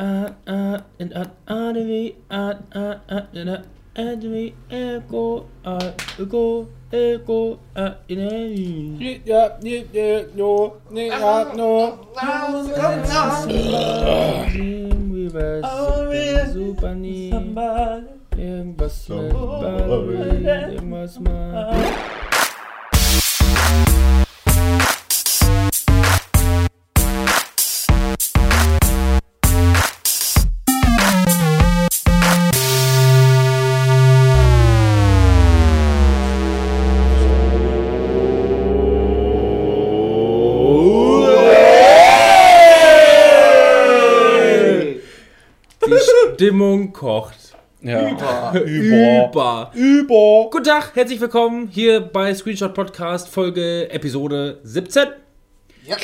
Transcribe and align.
art, 0.00 0.32
art, 0.48 0.84
and 0.98 1.12
art, 1.12 1.30
artery, 1.46 2.16
art, 2.30 2.56
art, 2.74 3.00
art, 3.10 3.28
and 3.34 3.50
art, 3.50 3.66
artery, 3.96 4.54
echo, 4.70 5.46
art, 5.64 6.00
echo, 6.18 6.68
echo, 6.90 7.58
art, 7.76 7.98
in 8.08 8.20
a 8.20 8.48
Ja, 9.24 9.58
ja, 9.60 9.82
ja, 9.92 10.24
no, 10.34 10.76
nee, 10.90 11.08
ja, 11.08 11.52
no. 11.54 11.98
Reverse, 15.12 16.52
super 16.52 16.94
nie. 16.94 17.30
Irgendwas 18.36 19.08
mit 21.20 21.30
Stimmung 46.40 46.94
kocht. 46.94 47.54
Ja. 47.82 48.14
Über. 48.64 49.70
Über. 49.74 50.48
Guten 50.50 50.64
Tag, 50.64 50.96
herzlich 50.96 51.20
willkommen 51.20 51.68
hier 51.68 52.00
bei 52.00 52.32
Screenshot 52.32 52.72
Podcast 52.72 53.28
Folge 53.28 53.90
Episode 53.90 54.58
17. 54.62 55.08
Ja. 55.84 55.98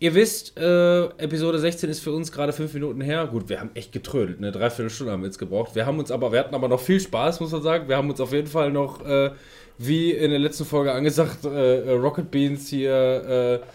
Ihr 0.00 0.14
wisst, 0.14 0.58
äh, 0.58 1.04
Episode 1.16 1.58
16 1.58 1.88
ist 1.88 2.00
für 2.00 2.12
uns 2.12 2.30
gerade 2.30 2.52
fünf 2.52 2.74
Minuten 2.74 3.00
her. 3.00 3.26
Gut, 3.26 3.48
wir 3.48 3.58
haben 3.58 3.70
echt 3.72 3.92
getrödelt, 3.92 4.36
eine 4.36 4.52
Dreiviertelstunde 4.52 5.14
haben 5.14 5.22
wir 5.22 5.28
jetzt 5.28 5.38
gebraucht. 5.38 5.74
Wir 5.74 5.86
haben 5.86 5.98
uns 5.98 6.10
aber, 6.10 6.30
wir 6.30 6.40
hatten 6.40 6.54
aber 6.54 6.68
noch 6.68 6.80
viel 6.80 7.00
Spaß, 7.00 7.40
muss 7.40 7.52
man 7.52 7.62
sagen. 7.62 7.88
Wir 7.88 7.96
haben 7.96 8.10
uns 8.10 8.20
auf 8.20 8.34
jeden 8.34 8.48
Fall 8.48 8.70
noch, 8.70 9.02
äh, 9.06 9.30
wie 9.78 10.10
in 10.10 10.28
der 10.28 10.40
letzten 10.40 10.66
Folge 10.66 10.92
angesagt, 10.92 11.46
äh, 11.46 11.90
Rocket 11.90 12.30
Beans 12.30 12.68
hier, 12.68 13.62
äh, 13.62 13.66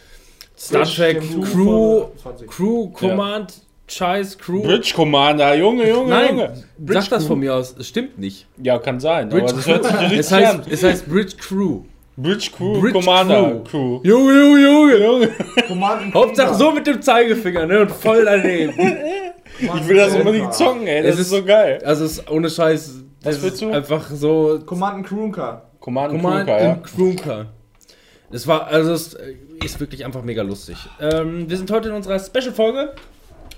Star 0.56 0.84
Trek 0.84 1.20
Crew, 1.52 2.10
Crew 2.48 2.90
Command, 2.90 3.64
Scheiß 3.92 4.38
Crew. 4.38 4.62
Bridge 4.64 4.92
Commander, 4.96 5.56
Junge, 5.56 5.88
Junge, 5.90 6.10
Nein, 6.10 6.38
Junge. 6.38 6.64
sag 6.88 7.10
das 7.10 7.26
von 7.26 7.40
mir 7.40 7.56
aus, 7.56 7.76
es 7.78 7.88
stimmt 7.88 8.18
nicht. 8.20 8.46
Ja, 8.62 8.78
kann 8.80 9.00
sein, 9.00 9.30
Bridge 9.30 9.46
aber 9.48 9.54
das 9.56 9.68
hört 9.68 9.84
sich 9.86 10.00
richtig 10.00 10.20
es, 10.20 10.32
heißt, 10.32 10.54
an. 10.56 10.64
es 10.70 10.84
heißt 10.84 11.10
Bridge 11.10 11.36
Crew. 11.38 11.82
Bridge 12.18 12.50
Crew 12.56 12.82
Bridge 12.82 13.00
Commander 13.00 13.62
Crew. 13.64 13.64
Crew. 13.64 14.00
Junge, 14.04 14.34
Junge, 14.34 14.62
Junge. 14.98 15.30
Junge. 15.70 16.14
Hauptsache 16.14 16.54
so 16.54 16.72
mit 16.72 16.86
dem 16.86 17.02
Zeigefinger, 17.02 17.66
ne? 17.66 17.80
Und 17.82 17.92
voll 17.92 18.26
daneben. 18.26 18.74
Ich 19.60 19.88
will 19.88 19.96
das 19.98 20.16
unbedingt 20.16 20.54
zocken, 20.54 20.86
ey. 20.88 21.02
Das 21.04 21.14
Es 21.16 21.20
ist, 21.22 21.26
ist- 21.28 21.38
so 21.40 21.44
geil. 21.46 21.80
Also 21.86 22.06
es 22.06 22.12
ist 22.20 22.30
ohne 22.32 22.50
Scheiß. 22.50 23.04
Das 23.24 23.36
Was 23.36 23.42
willst 23.44 23.56
ist 23.56 23.62
du? 23.64 23.72
einfach 23.74 24.10
so. 24.12 24.60
Command 24.66 25.06
Crunker. 25.08 25.70
Command, 25.80 26.22
Crew, 26.22 26.30
ja. 26.48 26.74
in 26.74 26.84
Crunker. 26.84 27.46
Es 28.32 28.46
war, 28.48 28.68
also 28.68 28.92
es 28.94 29.18
ist 29.64 29.80
wirklich 29.80 30.06
einfach 30.06 30.22
mega 30.24 30.42
lustig. 30.42 30.78
Ähm, 31.02 31.50
wir 31.50 31.58
sind 31.58 31.72
heute 31.72 31.90
in 31.90 31.96
unserer 31.96 32.20
Special-Folge. 32.20 32.94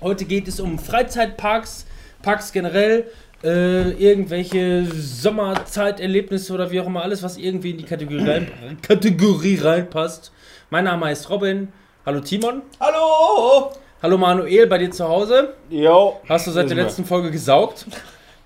Heute 0.02 0.24
geht 0.24 0.48
es 0.48 0.58
um 0.58 0.80
Freizeitparks, 0.80 1.86
Parks 2.22 2.50
generell, 2.52 3.06
äh, 3.44 3.90
irgendwelche 3.92 4.84
Sommerzeiterlebnisse 4.92 6.52
oder 6.52 6.72
wie 6.72 6.80
auch 6.80 6.86
immer, 6.86 7.02
alles, 7.02 7.22
was 7.22 7.36
irgendwie 7.36 7.70
in 7.70 7.78
die 7.78 7.84
Kategorie, 7.84 8.28
rein, 8.28 8.48
Kategorie 8.82 9.58
reinpasst. 9.62 10.32
Mein 10.70 10.84
Name 10.84 11.06
heißt 11.06 11.30
Robin. 11.30 11.68
Hallo 12.04 12.18
Timon. 12.18 12.62
Hallo! 12.80 13.70
Hallo 14.02 14.18
Manuel, 14.18 14.66
bei 14.66 14.78
dir 14.78 14.90
zu 14.90 15.06
Hause. 15.06 15.54
Yo. 15.70 16.20
Hast 16.28 16.48
du 16.48 16.50
seit 16.50 16.68
der 16.68 16.76
Ist 16.78 16.84
letzten 16.84 17.04
Folge 17.04 17.30
gesaugt? 17.30 17.86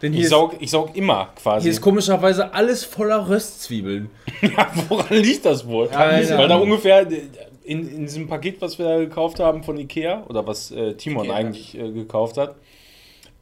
Denn 0.02 0.12
hier 0.12 0.20
Ich 0.20 0.24
ist, 0.26 0.30
saug, 0.32 0.56
ich 0.60 0.70
saug 0.70 0.94
immer 0.94 1.30
quasi. 1.42 1.62
hier 1.62 1.72
ist 1.72 1.80
komischerweise 1.80 2.52
alles 2.52 2.84
voller 2.84 3.28
Röstzwiebeln. 3.30 4.10
Ja, 4.42 4.70
woran 4.90 5.16
liegt 5.16 5.46
das 5.46 5.66
wohl? 5.66 5.88
Keine 5.88 6.36
Weil 6.36 6.48
da 6.48 6.56
ungefähr 6.56 7.06
in, 7.66 7.88
in 7.88 8.00
diesem 8.02 8.28
Paket, 8.28 8.60
was 8.60 8.78
wir 8.78 8.86
da 8.86 8.98
gekauft 8.98 9.40
haben 9.40 9.62
von 9.62 9.76
Ikea, 9.78 10.24
oder 10.28 10.46
was 10.46 10.70
äh, 10.70 10.94
Timon 10.94 11.24
Ikea. 11.24 11.36
eigentlich 11.36 11.78
äh, 11.78 11.90
gekauft 11.92 12.36
hat, 12.38 12.54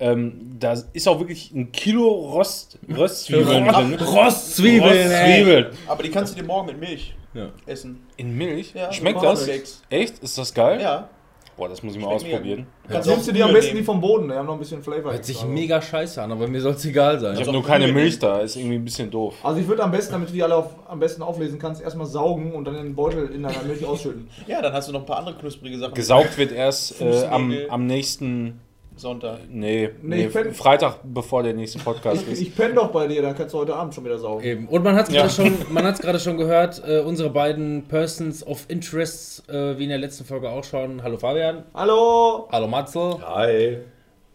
ähm, 0.00 0.56
da 0.58 0.74
ist 0.92 1.06
auch 1.06 1.20
wirklich 1.20 1.52
ein 1.52 1.70
Kilo 1.70 2.08
Rost, 2.08 2.78
Röstzwiebeln 2.88 3.66
drin. 3.68 3.94
Röstzwiebeln, 3.94 4.92
ey. 4.92 5.42
Röstzwiebeln. 5.42 5.66
Aber 5.86 6.02
die 6.02 6.10
kannst 6.10 6.34
du 6.34 6.40
dir 6.40 6.46
morgen 6.46 6.66
mit 6.66 6.80
Milch 6.80 7.14
Ja. 7.32 7.50
essen. 7.66 8.04
In 8.16 8.36
Milch? 8.36 8.72
Ja, 8.74 8.92
Schmeckt 8.92 9.20
so 9.20 9.26
das? 9.26 9.48
Echt? 9.90 10.18
Ist 10.18 10.36
das 10.36 10.52
geil? 10.52 10.80
Ja. 10.80 11.08
Boah, 11.56 11.69
das 11.69 11.82
muss 11.82 11.94
ich 11.94 12.00
mal 12.00 12.19
Schmeckt 12.19 12.34
ausprobieren. 12.34 12.66
Kannst 12.88 13.09
Nimmst 13.09 13.28
du 13.28 13.32
dir 13.32 13.44
am 13.44 13.53
besten 13.53 13.76
die 13.76 13.82
vom 13.84 14.00
Boden, 14.00 14.28
die 14.28 14.34
haben 14.34 14.47
noch 14.47 14.54
ein 14.54 14.59
bisschen 14.59 14.82
Flavor. 14.82 15.12
Hört 15.12 15.25
sich 15.25 15.37
extra. 15.37 15.48
mega 15.50 15.81
scheiße 15.81 16.20
an, 16.20 16.32
aber 16.32 16.48
mir 16.48 16.60
soll 16.60 16.72
es 16.72 16.84
egal 16.84 17.20
sein. 17.20 17.34
Ich 17.34 17.41
habe 17.41 17.53
nur 17.53 17.65
keine 17.65 17.92
Milch 17.92 18.19
da, 18.19 18.41
ist 18.41 18.56
irgendwie 18.56 18.76
ein 18.76 18.84
bisschen 18.84 19.10
doof. 19.10 19.34
Also 19.42 19.60
ich 19.60 19.69
würde 19.69 19.84
am 19.84 19.93
besten, 19.93 20.12
damit 20.12 20.31
du 20.31 20.32
die 20.32 20.43
alle 20.43 20.56
auf, 20.56 20.75
am 20.88 20.98
besten 20.98 21.22
auflesen 21.22 21.59
kannst, 21.59 21.81
erstmal 21.81 22.06
saugen 22.06 22.53
und 22.54 22.64
dann 22.64 22.75
in 22.76 22.82
den 22.84 22.94
Beutel 22.94 23.31
in 23.31 23.43
deiner 23.43 23.62
Milch 23.62 23.84
ausschütten. 23.84 24.28
Ja, 24.47 24.60
dann 24.60 24.72
hast 24.72 24.88
du 24.88 24.93
noch 24.93 25.00
ein 25.00 25.06
paar 25.06 25.19
andere 25.19 25.37
knusprige 25.37 25.78
Sachen. 25.78 25.94
Gesaugt 25.94 26.37
wird 26.37 26.53
erst 26.53 27.00
äh, 27.00 27.25
am, 27.26 27.54
am 27.69 27.87
nächsten, 27.87 28.60
Sonntag. 28.97 29.41
nee, 29.49 29.91
Nee, 30.03 30.16
nee, 30.16 30.27
ich 30.27 30.32
find- 30.32 30.56
Freitag, 30.56 30.99
bevor 31.03 31.43
der 31.43 31.53
nächste 31.55 31.78
Podcast 31.81 32.22
Ich, 32.22 32.32
ist. 32.32 32.41
ich 32.43 32.55
penne 32.56 32.75
doch 32.75 32.91
bei 32.93 33.06
dir, 33.09 33.22
dann 33.22 33.34
kannst 33.37 33.53
du 33.55 33.59
heute 33.59 33.75
Abend 33.75 33.94
schon 33.94 34.05
wieder 34.05 34.19
saugen. 34.19 34.44
Eben. 34.44 34.69
Und 34.69 34.84
man 34.84 34.94
hat 34.94 35.09
es 35.09 35.15
Ja. 35.15 35.22
gerade 35.22 35.32
schon, 35.34 35.53
man 35.72 35.84
hat's 35.84 36.00
gerade 36.00 36.21
schon 36.21 36.37
gehört, 36.37 36.82
äh, 36.87 37.00
unsere 37.00 37.31
beiden 37.31 37.84
Persons 37.88 38.47
of 38.47 38.65
Interests, 38.69 39.43
äh, 39.49 39.77
wie 39.78 39.84
in 39.84 39.88
der 39.91 39.99
letzten 39.99 40.25
Folge 40.25 40.49
auch 40.49 40.62
schon. 40.65 41.03
Hallo 41.03 41.16
Fabian. 41.19 41.65
Hallo! 41.75 42.49
Hallo 42.53 42.69
Matzel. 42.69 43.16
Hi. 43.27 43.78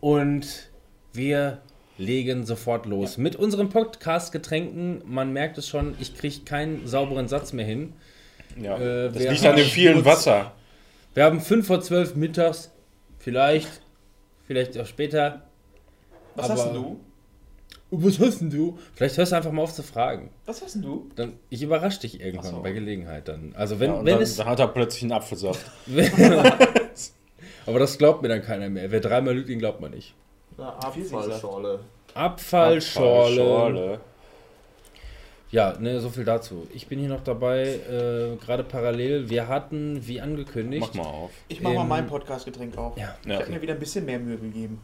Und 0.02 0.46
wir 1.14 1.59
legen 1.97 2.46
sofort 2.46 2.86
los. 2.86 3.18
Mit 3.18 3.36
unseren 3.38 3.70
Podcast-Getränken, 3.70 5.02
man 5.06 5.31
merkt 5.34 5.58
es 5.58 5.68
schon, 5.68 5.96
ich 6.00 6.16
kriege 6.18 6.41
keinen 6.46 6.86
sauberen 6.88 7.28
Satz 7.28 7.53
mehr 7.53 7.66
hin. 7.66 7.94
Ja, 8.62 8.78
Äh, 8.78 9.09
das 9.12 9.24
liegt 9.24 9.46
an 9.46 9.56
dem 9.56 9.66
vielen 9.66 10.03
Wasser. 10.06 10.52
Wir 11.14 11.24
haben 11.24 11.40
5 11.41 11.66
vor 11.68 11.81
12 11.81 12.16
mittags, 12.16 12.72
vielleicht, 13.18 13.68
vielleicht 14.49 14.75
auch 14.79 14.85
später. 14.87 15.43
Was 16.35 16.45
Aber- 16.49 16.53
hast 16.55 16.65
denn 16.69 16.73
du? 16.73 16.99
Oh, 17.91 17.97
Was 18.01 18.19
hast 18.19 18.41
denn 18.41 18.49
du? 18.49 18.77
Vielleicht 18.95 19.17
hörst 19.17 19.31
du 19.31 19.35
einfach 19.35 19.51
mal 19.51 19.61
auf 19.61 19.73
zu 19.73 19.83
fragen. 19.83 20.31
Was 20.47 20.61
hast 20.63 20.73
denn 20.75 20.81
du? 20.81 21.07
Dann, 21.15 21.33
ich 21.51 21.61
überrasche 21.61 21.99
dich 22.01 22.19
irgendwann 22.19 22.55
so. 22.55 22.61
bei 22.63 22.71
Gelegenheit 22.71 23.27
dann. 23.27 23.53
Also 23.55 23.79
wenn, 23.79 23.91
Ja, 23.91 23.97
und 23.99 24.05
wenn 24.05 24.13
dann, 24.15 24.23
es. 24.23 24.35
dann 24.37 24.47
hat 24.47 24.59
er 24.59 24.67
plötzlich 24.69 25.03
einen 25.03 25.11
Apfelsaft. 25.11 25.65
aber 27.65 27.79
das 27.79 27.97
glaubt 27.99 28.21
mir 28.23 28.27
dann 28.29 28.41
keiner 28.41 28.69
mehr. 28.69 28.89
Wer 28.91 28.99
dreimal 29.01 29.35
lügt, 29.35 29.49
den 29.49 29.59
glaubt 29.59 29.81
man 29.81 29.91
nicht. 29.91 30.15
Na, 30.57 30.69
Abfallschorle. 30.77 31.79
Abfallschorle. 32.16 33.41
Abfallschorle. 33.41 33.99
Ja, 35.51 35.73
ne, 35.79 35.99
so 35.99 36.09
viel 36.09 36.25
dazu. 36.25 36.67
Ich 36.73 36.85
bin 36.87 36.99
hier 36.99 37.09
noch 37.09 37.23
dabei, 37.23 37.63
äh, 37.89 38.35
gerade 38.43 38.63
parallel. 38.63 39.29
Wir 39.29 39.47
hatten, 39.47 40.05
wie 40.07 40.21
angekündigt, 40.21 40.93
Mach 40.93 41.03
mal 41.03 41.09
auf. 41.09 41.31
Ich 41.47 41.59
mach 41.61 41.73
mal 41.73 41.85
mein 41.85 42.05
Podcast-Getränk 42.07 42.77
auf. 42.77 42.95
Ja, 42.97 43.15
Ich 43.23 43.27
Ja. 43.31 43.39
habe 43.39 43.49
mir 43.51 43.61
wieder 43.61 43.73
ein 43.73 43.79
bisschen 43.79 44.05
mehr 44.05 44.19
Mühe 44.19 44.37
gegeben. 44.37 44.79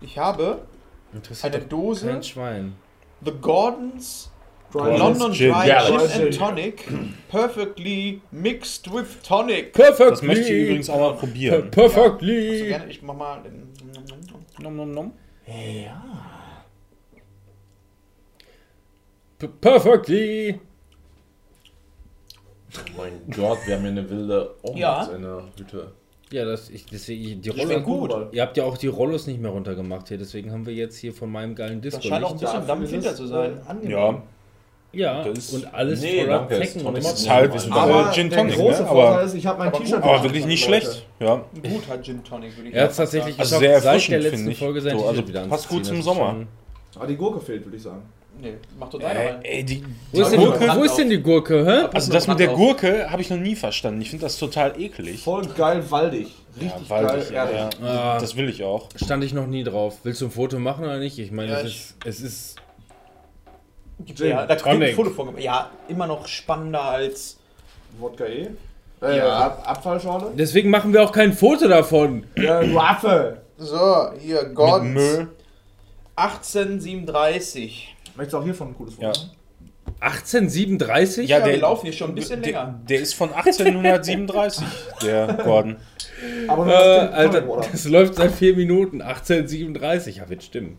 Ich 0.00 0.18
habe 0.18 0.62
eine 1.42 1.58
Dose 1.60 2.08
kein 2.08 2.22
Schwein. 2.22 2.74
The 3.24 3.30
Gordons 3.40 4.30
Dry 4.72 4.96
London 4.98 5.32
Gin. 5.32 5.52
Dry 5.52 5.68
Ja, 5.68 5.82
Gin 5.86 6.22
and 6.26 6.36
Tonic 6.36 6.88
Perfectly 7.28 8.20
Mixed 8.32 8.92
with 8.92 9.22
Tonic. 9.22 9.72
Perfectly. 9.72 10.10
Das 10.10 10.22
möchte 10.22 10.52
ich 10.52 10.62
übrigens 10.64 10.90
auch 10.90 10.98
mal 10.98 11.14
probieren. 11.14 11.70
Kannst 11.70 11.76
du 11.96 12.00
Perfectly. 12.00 12.66
gerne, 12.68 12.90
ich 12.90 13.02
mach 13.02 13.14
mal 13.14 13.42
den. 13.42 13.68
Nom, 14.60 14.76
nom, 14.76 14.90
nom. 14.90 15.12
P- 15.46 15.86
Perfectly. 19.48 20.60
Mein 22.96 23.12
Gott, 23.34 23.58
wir 23.66 23.74
haben 23.74 23.82
hier 23.82 23.90
eine 23.90 24.08
wilde 24.08 24.54
Orange 24.62 24.80
Ja. 24.80 25.04
in 25.14 25.22
der 25.22 25.42
Hütte. 25.58 25.92
Ja, 26.30 26.46
das, 26.46 26.70
ich, 26.70 26.86
deswegen, 26.86 27.42
die 27.42 27.50
schmeckt 27.50 27.84
gut. 27.84 28.10
Ihr 28.32 28.40
habt 28.40 28.56
ja 28.56 28.64
auch 28.64 28.78
die 28.78 28.86
Rollos 28.86 29.26
nicht 29.26 29.38
mehr 29.40 29.50
runtergemacht 29.50 30.08
hier, 30.08 30.16
deswegen 30.16 30.50
haben 30.50 30.64
wir 30.64 30.72
jetzt 30.72 30.96
hier 30.96 31.12
von 31.12 31.30
meinem 31.30 31.54
geilen 31.54 31.82
Disco. 31.82 31.98
Das 32.00 32.06
scheint 32.08 32.24
auch 32.24 32.30
ein 32.32 32.38
bisschen 32.38 32.66
Dampf 32.66 32.88
hinter 32.90 33.14
zu 33.14 33.26
sein. 33.26 33.60
Ja, 33.86 34.22
Ja, 34.94 35.22
ist- 35.24 35.52
und 35.54 35.72
alles 35.74 36.00
Nee, 36.02 36.20
voller 36.24 36.38
danke, 36.38 36.54
ist 36.56 36.72
Zecken 36.72 36.86
und 36.86 36.96
ist 36.98 37.28
halt, 37.30 37.60
sind 37.60 37.72
Aber 37.72 38.10
Gin 38.12 38.28
der 38.30 38.38
Tonic, 38.40 38.54
große 38.56 38.82
ne? 38.82 38.88
Vorteil 38.88 39.12
Aber, 39.14 39.22
ist, 39.22 39.34
ich 39.34 39.46
habe 39.46 39.58
mein 39.58 39.72
T-Shirt 39.72 40.02
aber 40.02 40.22
wirklich 40.22 40.44
nicht 40.46 40.68
Leute. 40.68 40.80
schlecht. 40.82 41.06
Ja. 41.18 41.36
Gut 41.62 41.88
hat 41.88 42.04
Gin 42.04 42.24
Tonic, 42.24 42.56
würde 42.56 42.68
ich 42.70 42.74
Er 42.74 42.84
hat 42.84 42.96
tatsächlich 42.96 43.34
sagen. 43.36 43.40
Also 43.40 43.58
geschafft, 43.58 43.60
sehr 43.60 43.80
seit 43.80 43.82
der 43.84 43.92
erfrischend, 44.18 44.22
letzten. 44.46 44.64
Folge 44.64 44.80
sein 44.82 44.92
So, 44.92 44.96
T-Shirt 44.98 45.16
also 45.16 45.28
wieder 45.28 45.46
passt 45.48 45.68
gut 45.68 45.84
zum 45.86 45.98
ist 45.98 46.04
Sommer. 46.04 46.46
Aber 46.94 47.06
die 47.06 47.16
Gurke 47.16 47.40
fehlt, 47.40 47.64
würde 47.64 47.76
ich 47.78 47.82
sagen. 47.82 48.02
Nee, 48.40 48.54
mach 48.78 48.88
doch 48.90 48.98
deine 48.98 49.18
rein. 49.18 49.40
Ey, 49.44 49.62
die, 49.64 49.84
Wo 50.10 50.20
ist, 50.22 50.32
die 50.32 50.36
denn, 50.36 50.46
Gurke, 50.46 50.68
wo 50.76 50.82
ist 50.82 50.96
denn 50.96 51.10
die 51.10 51.20
Gurke, 51.22 51.64
hä? 51.64 51.88
also 51.92 52.12
das 52.12 52.26
mit 52.26 52.40
der 52.40 52.48
Gurke 52.48 53.08
habe 53.10 53.22
ich 53.22 53.30
noch 53.30 53.36
nie 53.36 53.54
verstanden. 53.54 54.00
Ich 54.00 54.10
finde 54.10 54.24
das 54.24 54.36
total 54.38 54.80
eklig. 54.80 55.22
Voll 55.22 55.46
geil 55.46 55.88
waldig. 55.90 56.28
Richtig 56.60 56.88
Ja, 56.88 56.90
waldig, 56.90 57.30
geil 57.30 57.48
ja, 57.54 57.86
ja. 57.86 58.14
Ah. 58.16 58.18
Das 58.18 58.34
will 58.36 58.48
ich 58.48 58.64
auch. 58.64 58.88
Stand 58.96 59.22
ich 59.22 59.32
noch 59.32 59.46
nie 59.46 59.62
drauf. 59.64 59.98
Willst 60.02 60.20
du 60.20 60.26
ein 60.26 60.30
Foto 60.32 60.58
machen 60.58 60.84
oder 60.84 60.98
nicht? 60.98 61.18
Ich 61.18 61.30
meine, 61.30 61.52
Ja, 61.52 61.60
es, 61.60 61.66
ich- 61.68 61.76
ist, 61.76 61.96
es 62.06 62.20
ist. 62.20 62.56
Ja, 64.18 64.46
da 64.46 64.56
kriegt 64.56 64.66
ein 64.66 64.80
Tonic. 64.80 64.96
Foto 64.96 65.10
von. 65.10 65.38
Ja, 65.38 65.70
immer 65.88 66.06
noch 66.08 66.26
spannender 66.26 66.82
als. 66.82 67.38
Wodka 68.00 68.24
E. 68.24 68.48
Äh, 69.02 69.18
Ja. 69.18 69.38
Ab 69.46 69.62
Abfallschorle? 69.66 70.32
Deswegen 70.36 70.70
machen 70.70 70.92
wir 70.92 71.02
auch 71.04 71.12
kein 71.12 71.32
Foto 71.32 71.68
davon. 71.68 72.24
Ja, 72.36 72.60
du 72.62 72.78
Affe! 72.78 73.42
So, 73.58 74.10
hier. 74.18 74.50
Müll. 74.82 75.28
1837. 76.16 77.91
Möchtest 78.16 78.32
du 78.34 78.38
auch 78.38 78.44
hiervon 78.44 78.68
ein 78.68 78.74
cooles 78.76 78.94
Foto? 78.94 79.06
Ja. 79.06 79.12
machen? 79.12 79.30
1837? 80.00 81.28
Ja, 81.28 81.38
Ja, 81.38 81.44
der- 81.44 81.54
wir 81.54 81.60
laufen 81.60 81.84
hier 81.86 81.92
schon 81.92 82.10
ein 82.10 82.14
bisschen 82.14 82.42
der, 82.42 82.52
länger. 82.52 82.80
der 82.88 83.00
ist 83.00 83.14
von 83.14 83.32
1837, 83.32 84.64
der 85.02 85.34
Gordon. 85.44 85.76
Aber 86.48 86.66
Äh, 86.66 86.72
Alter, 87.14 87.48
oder? 87.48 87.66
das 87.70 87.84
läuft 87.84 88.14
seit 88.16 88.32
vier 88.32 88.56
Minuten. 88.56 89.00
1837. 89.02 90.16
Ja, 90.16 90.28
wird 90.28 90.42
stimmen. 90.42 90.78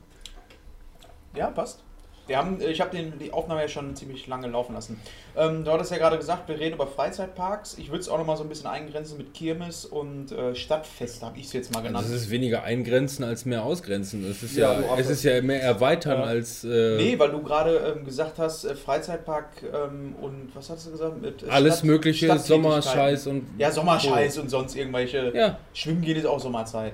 Ja, 1.36 1.48
passt. 1.52 1.84
Wir 2.26 2.38
haben, 2.38 2.62
ich 2.62 2.80
habe 2.80 2.96
die 3.20 3.34
Aufnahme 3.34 3.62
ja 3.62 3.68
schon 3.68 3.96
ziemlich 3.98 4.28
lange 4.28 4.48
laufen 4.48 4.74
lassen. 4.74 4.98
Ähm, 5.36 5.66
du 5.66 5.72
hattest 5.72 5.92
ja 5.92 5.98
gerade 5.98 6.18
gesagt, 6.18 6.48
wir 6.48 6.58
reden 6.58 6.76
über 6.76 6.88
Freizeitparks. 6.88 7.78
Ich 7.78 7.90
würde 7.90 8.00
es 8.00 8.08
auch 8.08 8.18
noch 8.18 8.26
mal 8.26 8.38
so 8.38 8.44
ein 8.44 8.50
bisschen 8.50 8.68
eingrenzen 8.68 9.18
mit 9.18 9.34
Kirmes 9.34 9.86
und 9.86 10.32
äh, 10.32 10.56
Stadtfest, 10.56 11.22
habe 11.22 11.38
ich 11.38 11.48
es 11.48 11.54
jetzt 11.54 11.72
mal 11.74 11.80
Also 11.80 11.88
genannt. 11.90 12.06
es 12.08 12.14
ist 12.14 12.30
weniger 12.30 12.64
eingrenzen 12.64 13.26
als 13.26 13.44
mehr 13.46 13.64
ausgrenzen. 13.66 14.24
Es 14.30 14.42
ist 14.42 14.56
Ja, 14.56 14.80
ja, 14.80 14.96
es 14.98 15.10
ist 15.10 15.24
ja 15.24 15.42
mehr 15.42 15.62
erweitern 15.62 16.22
als 16.22 16.64
äh, 16.64 16.96
nee, 16.96 17.20
weil 17.20 17.32
du 17.32 17.44
gerade 17.44 17.94
ähm, 17.98 18.06
gesagt 18.06 18.40
hast, 18.40 18.64
äh, 18.64 18.74
Freizeitpark 18.76 19.50
ähm, 19.74 20.16
und 20.22 20.50
was 20.54 20.70
hast 20.70 20.88
du 20.88 20.92
gesagt? 20.92 21.22
Mit, 21.22 21.44
äh, 21.44 21.50
alles 21.50 21.80
Stadt- 21.80 21.86
mögliche. 21.88 22.40
Sommerscheiß 22.40 23.28
und 23.28 23.48
Ja, 23.58 23.70
Sommerscheiß 23.72 24.38
und 24.38 24.50
sonst 24.50 24.76
irgendwelche. 24.76 25.32
ja. 25.36 25.58
Schwimmen 25.74 26.02
gehen 26.02 26.16
ist 26.18 26.26
auch 26.26 26.40
Sommerzeit. 26.40 26.94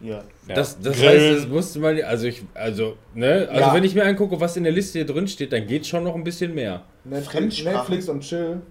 Ja. 0.00 0.24
Das, 0.48 0.80
das 0.80 1.00
heißt, 1.02 1.36
das 1.42 1.48
musste 1.48 1.78
man, 1.78 2.00
also 2.02 2.26
ich, 2.26 2.42
also, 2.54 2.96
ne, 3.14 3.46
also 3.50 3.60
Ja. 3.60 3.74
wenn 3.74 3.84
ich 3.84 3.94
mir 3.94 4.04
angucke, 4.04 4.40
was 4.40 4.56
in 4.56 4.64
der 4.64 4.72
Liste 4.72 4.98
hier 4.98 5.06
drin 5.06 5.28
steht, 5.28 5.52
dann 5.52 5.66
geht 5.66 5.86
schon 5.86 6.04
noch 6.04 6.14
ein 6.14 6.24
bisschen 6.24 6.54
mehr. 6.54 6.84
Netflix, 7.04 7.32
Fremdsprachen. 7.32 7.76
Netflix 7.78 8.08
und 8.08 8.20
Chill. 8.20 8.62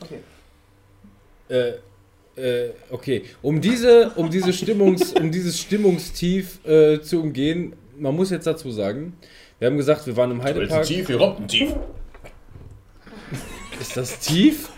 Okay. 0.00 0.18
Äh, 1.48 1.72
äh, 2.40 2.70
okay. 2.90 3.24
Um 3.42 3.60
diese, 3.60 4.10
um 4.16 4.30
diese 4.30 4.52
Stimmungs, 4.52 5.12
um 5.20 5.30
dieses 5.30 5.58
Stimmungstief 5.60 6.64
äh, 6.66 7.00
zu 7.00 7.20
umgehen, 7.22 7.74
man 7.98 8.14
muss 8.14 8.30
jetzt 8.30 8.46
dazu 8.46 8.70
sagen, 8.70 9.16
wir 9.58 9.68
haben 9.68 9.76
gesagt, 9.76 10.06
wir 10.06 10.16
waren 10.16 10.30
im 10.30 10.42
Heidepark. 10.42 10.84
tief, 10.84 11.06
hier 11.06 11.18
kommt 11.18 11.40
ein 11.40 11.48
tief. 11.48 11.74
Ist 13.80 13.96
das 13.96 14.18
tief? 14.20 14.68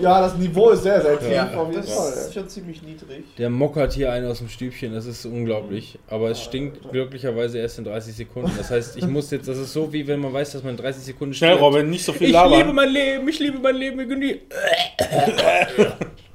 Ja, 0.00 0.20
das 0.20 0.36
Niveau 0.36 0.70
ist 0.70 0.82
sehr, 0.82 1.00
sehr 1.00 1.18
tief, 1.18 1.30
Ja, 1.30 1.50
auf 1.54 1.68
jeden 1.70 1.82
das 1.82 1.94
Fall. 1.94 2.12
ist 2.12 2.34
schon 2.34 2.48
ziemlich 2.48 2.82
niedrig. 2.82 3.24
Der 3.36 3.50
mockert 3.50 3.92
hier 3.92 4.10
einen 4.12 4.26
aus 4.26 4.38
dem 4.38 4.48
Stübchen, 4.48 4.94
das 4.94 5.06
ist 5.06 5.24
unglaublich. 5.26 5.98
Aber 6.08 6.30
es 6.30 6.42
stinkt 6.42 6.90
glücklicherweise 6.90 7.58
erst 7.58 7.78
in 7.78 7.84
30 7.84 8.14
Sekunden. 8.14 8.50
Das 8.56 8.70
heißt, 8.70 8.96
ich 8.96 9.06
muss 9.06 9.30
jetzt, 9.30 9.46
das 9.48 9.58
ist 9.58 9.72
so, 9.72 9.92
wie 9.92 10.06
wenn 10.06 10.20
man 10.20 10.32
weiß, 10.32 10.52
dass 10.52 10.62
man 10.62 10.72
in 10.72 10.76
30 10.78 11.02
Sekunden 11.04 11.34
Schnell, 11.34 11.50
stirbt. 11.56 11.62
Robin, 11.62 11.90
nicht 11.90 12.04
so 12.04 12.12
viel 12.12 12.28
Ich 12.28 12.32
labern. 12.32 12.58
liebe 12.58 12.72
mein 12.72 12.90
Leben, 12.90 13.28
ich 13.28 13.38
liebe 13.38 13.58
mein 13.58 13.76
Leben, 13.76 14.00
ich 14.00 14.08
genieße. 14.08 14.38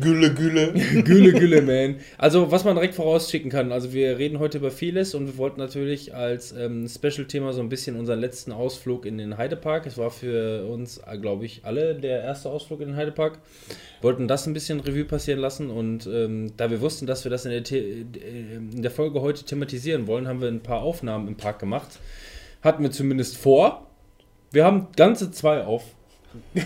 Gülle, 0.00 0.34
Gülle. 0.34 0.72
Gülle, 1.04 1.32
Gülle, 1.32 1.62
man. 1.62 2.00
Also, 2.18 2.50
was 2.50 2.64
man 2.64 2.74
direkt 2.74 2.94
vorausschicken 2.94 3.50
kann, 3.50 3.70
also 3.70 3.92
wir 3.92 4.18
reden 4.18 4.38
heute 4.38 4.58
über 4.58 4.70
vieles 4.70 5.14
und 5.14 5.26
wir 5.26 5.36
wollten 5.36 5.60
natürlich 5.60 6.14
als 6.14 6.52
ähm, 6.52 6.88
Special-Thema 6.88 7.52
so 7.52 7.60
ein 7.60 7.68
bisschen 7.68 7.96
unseren 7.96 8.20
letzten 8.20 8.52
Ausflug 8.52 9.06
in 9.06 9.18
den 9.18 9.36
Heidepark. 9.36 9.86
Es 9.86 9.96
war 9.96 10.10
für 10.10 10.66
uns, 10.66 11.00
glaube 11.20 11.44
ich, 11.44 11.64
alle 11.64 11.94
der 11.94 12.22
erste 12.22 12.50
Ausflug 12.50 12.80
in 12.80 12.88
den 12.88 12.96
Heidepark. 12.96 13.38
Wollten 14.02 14.26
das 14.26 14.46
ein 14.46 14.52
bisschen 14.52 14.80
Revue 14.80 15.04
passieren 15.04 15.40
lassen 15.40 15.70
und 15.70 16.06
ähm, 16.06 16.52
da 16.56 16.70
wir 16.70 16.80
wussten, 16.80 17.06
dass 17.06 17.24
wir 17.24 17.30
das 17.30 17.44
in 17.44 17.52
der, 17.52 17.64
The 17.64 17.78
äh, 17.78 18.56
in 18.56 18.82
der 18.82 18.90
Folge 18.90 19.20
heute 19.20 19.44
thematisieren 19.44 20.06
wollen, 20.06 20.26
haben 20.26 20.40
wir 20.40 20.48
ein 20.48 20.62
paar 20.62 20.82
Aufnahmen 20.82 21.28
im 21.28 21.36
Park 21.36 21.58
gemacht. 21.58 22.00
Hatten 22.62 22.82
wir 22.82 22.90
zumindest 22.90 23.36
vor. 23.36 23.86
Wir 24.50 24.64
haben 24.64 24.88
ganze 24.96 25.30
zwei 25.30 25.62
auf. 25.64 25.84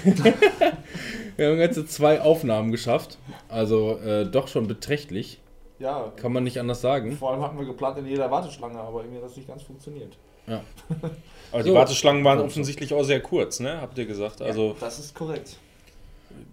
wir 1.39 1.49
haben 1.49 1.59
ganze 1.59 1.87
zwei 1.87 2.21
Aufnahmen 2.21 2.71
geschafft. 2.73 3.17
Also 3.49 3.99
äh, 4.05 4.27
doch 4.27 4.49
schon 4.49 4.67
beträchtlich. 4.69 5.41
Ja, 5.79 6.13
Kann 6.17 6.33
man 6.33 6.43
nicht 6.45 6.59
anders 6.59 6.81
sagen. 6.81 7.13
vor 7.13 7.31
allem 7.33 7.41
hatten 7.43 7.57
wir 7.59 7.65
geplant 7.65 7.97
in 7.99 8.07
jeder 8.07 8.31
Warteschlange, 8.31 8.79
aber 8.81 9.01
irgendwie 9.03 9.19
hat 9.19 9.25
das 9.25 9.37
nicht 9.37 9.49
ganz 9.49 9.63
funktioniert. 9.63 10.19
Aber 11.53 11.63
die 11.63 11.69
So. 11.69 11.75
Warteschlangen 11.75 12.25
waren 12.25 12.41
offensichtlich 12.41 12.93
auch 12.95 13.03
sehr 13.05 13.21
kurz, 13.21 13.61
ne? 13.61 13.81
Habt 13.81 13.97
ihr 13.99 14.07
gesagt? 14.07 14.41
Also, 14.43 14.75
Das 14.81 14.99
ist 14.99 15.15
korrekt. 15.15 15.57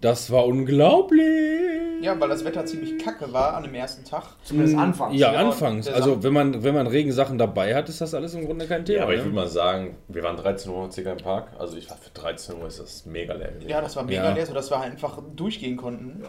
Das 0.00 0.30
war 0.30 0.46
unglaublich. 0.46 2.02
Ja, 2.02 2.18
weil 2.20 2.28
das 2.28 2.44
Wetter 2.44 2.66
ziemlich 2.66 2.98
kacke 3.02 3.32
war 3.32 3.54
an 3.56 3.62
dem 3.62 3.74
ersten 3.74 4.04
Tag. 4.04 4.24
Zumindest 4.44 4.76
anfangs. 4.76 5.18
Ja, 5.18 5.32
Ja, 5.32 5.38
anfangs. 5.40 5.88
Also 5.88 6.22
wenn 6.22 6.32
man, 6.34 6.62
wenn 6.62 6.74
man 6.74 6.86
Regensachen 6.86 7.38
dabei 7.38 7.74
hat, 7.74 7.88
ist 7.88 8.00
das 8.02 8.12
alles 8.14 8.34
im 8.34 8.44
Grunde 8.44 8.66
kein 8.66 8.84
Thema. 8.84 8.98
Ja, 8.98 9.02
aber 9.04 9.12
ich 9.14 9.18
ne? 9.20 9.24
würde 9.24 9.34
mal 9.36 9.48
sagen, 9.48 9.96
wir 10.08 10.22
waren 10.22 10.36
13 10.36 10.70
Uhr 10.70 10.92
circa 10.92 11.12
im 11.12 11.18
Park. 11.18 11.48
Also 11.58 11.76
ich 11.78 11.88
war 11.88 11.96
für 11.96 12.10
13 12.10 12.60
Uhr 12.60 12.66
ist 12.66 12.78
das 12.80 13.06
mega 13.06 13.32
leer. 13.32 13.52
Ja, 13.66 13.80
das 13.80 13.96
war 13.96 14.04
mega 14.04 14.24
Ja. 14.24 14.32
leer, 14.34 14.44
sodass 14.46 14.70
wir 14.70 14.78
einfach 14.80 15.18
durchgehen 15.34 15.76
konnten. 15.78 16.22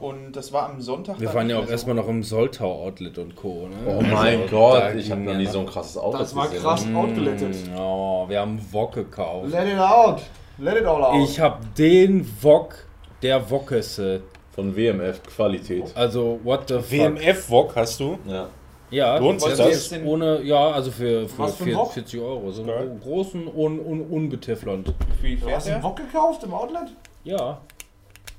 Und 0.00 0.32
das 0.32 0.52
war 0.52 0.68
am 0.68 0.80
Sonntag. 0.80 1.20
Wir 1.20 1.32
waren 1.32 1.48
ja 1.48 1.56
auch 1.58 1.62
mehr 1.62 1.70
erstmal 1.70 1.94
noch 1.94 2.08
im 2.08 2.24
Soltau 2.24 2.82
Outlet 2.82 3.18
und 3.18 3.36
Co. 3.36 3.68
Ne? 3.68 3.76
Oh 3.86 4.00
mein 4.02 4.40
Also, 4.42 4.46
Gott, 4.50 4.80
da 4.82 4.94
ich 4.94 5.10
habe 5.12 5.20
noch 5.20 5.34
nie 5.36 5.46
so 5.46 5.60
ein 5.60 5.66
krasses 5.66 5.96
Auto 5.96 6.18
Das 6.18 6.34
war 6.34 6.48
krass 6.48 6.84
outgelettet. 6.92 7.54
Mm, 7.72 7.78
Oh, 7.78 8.28
wir 8.28 8.40
haben 8.40 8.58
Wok 8.72 8.94
gekauft. 8.94 9.52
Let 9.52 9.68
it 9.68 9.78
out. 9.78 10.22
Let 10.58 10.76
it 10.76 10.84
all 10.84 11.04
out. 11.04 11.22
Ich 11.22 11.38
habe 11.38 11.58
den 11.78 12.26
Wok 12.42 12.74
der 13.22 13.50
Wokesse. 13.50 14.22
Von 14.54 14.76
WMF 14.76 15.22
Qualität. 15.34 15.84
Also, 15.94 16.38
what 16.44 16.68
the 16.68 16.74
fuck. 16.74 16.90
WMF-Wok 16.90 17.74
hast 17.74 17.98
du? 18.00 18.18
Ja. 18.26 18.48
Ja, 18.90 19.16
Lohnt 19.16 19.40
sich 19.40 19.48
das 19.48 19.58
das? 19.58 19.68
ist 19.90 20.04
ohne, 20.04 20.42
ja, 20.42 20.70
also 20.72 20.90
für, 20.90 21.26
für 21.26 21.36
für 21.36 21.44
ein 21.44 21.48
40, 21.54 21.74
Wok? 21.76 21.92
40 21.94 22.20
Euro. 22.20 22.50
So 22.50 22.60
einen 22.60 22.70
Geil. 22.70 23.00
großen, 23.02 23.48
un, 23.48 23.80
un, 23.80 24.00
unbeteflont. 24.02 24.92
Wie 25.22 25.28
viel 25.28 25.36
du 25.38 25.46
fährt 25.46 25.56
hast 25.56 25.68
einen? 25.70 25.82
Wok 25.82 25.96
gekauft 25.96 26.44
im 26.44 26.52
Outlet? 26.52 26.88
Ja. 27.24 27.62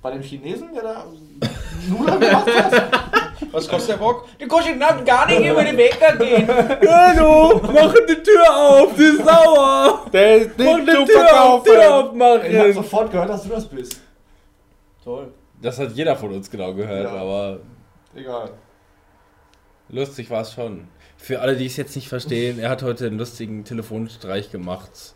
Bei 0.04 0.12
dem 0.12 0.22
Chinesen, 0.22 0.70
der 0.76 0.84
da 0.84 1.06
Nudeln 1.90 2.20
gemacht 2.20 2.48
hat? 2.56 2.92
Was 3.52 3.68
kostet 3.68 3.96
der 3.96 3.98
Bock? 3.98 4.26
Der 4.40 4.48
kostet 4.48 4.76
gar 5.06 5.26
nicht 5.26 5.46
über 5.46 5.64
den 5.64 5.76
Bäcker 5.76 6.16
gehen. 6.18 6.48
Hallo, 6.88 7.60
mach 7.74 7.94
die 8.08 8.22
Tür 8.22 8.56
auf, 8.56 8.90
die 8.96 9.04
ist 9.04 9.26
sauer. 9.26 10.06
Der 10.14 10.38
ist 10.38 10.52
Mach 10.60 10.78
nicht 10.78 10.88
die 10.88 10.92
zu 10.92 11.06
Tür 11.06 11.44
auf, 11.44 11.64
Tür 11.64 11.74
verkaufen. 11.74 12.18
Ich 12.22 12.28
habe 12.28 12.36
aufmachen. 12.36 12.74
sofort 12.74 13.12
gehört, 13.12 13.30
dass 13.30 13.44
du 13.44 13.50
das 13.50 13.66
bist. 13.66 14.03
Toll. 15.04 15.34
Das 15.62 15.80
hat 15.80 15.92
jeder 15.92 16.16
von 16.16 16.32
uns 16.34 16.50
genau 16.50 16.74
gehört, 16.74 17.06
Ja. 17.14 17.22
aber 17.22 17.60
Egal. 18.16 18.52
lustig 19.90 20.30
war 20.30 20.42
es 20.42 20.54
schon. 20.54 20.88
Für 21.18 21.42
alle, 21.42 21.56
die 21.56 21.66
es 21.66 21.78
jetzt 21.78 21.96
nicht 21.96 22.10
verstehen, 22.10 22.60
er 22.60 22.70
hat 22.70 22.84
heute 22.84 23.08
einen 23.08 23.18
lustigen 23.18 23.64
Telefonstreich 23.64 24.52
gemacht. 24.52 25.16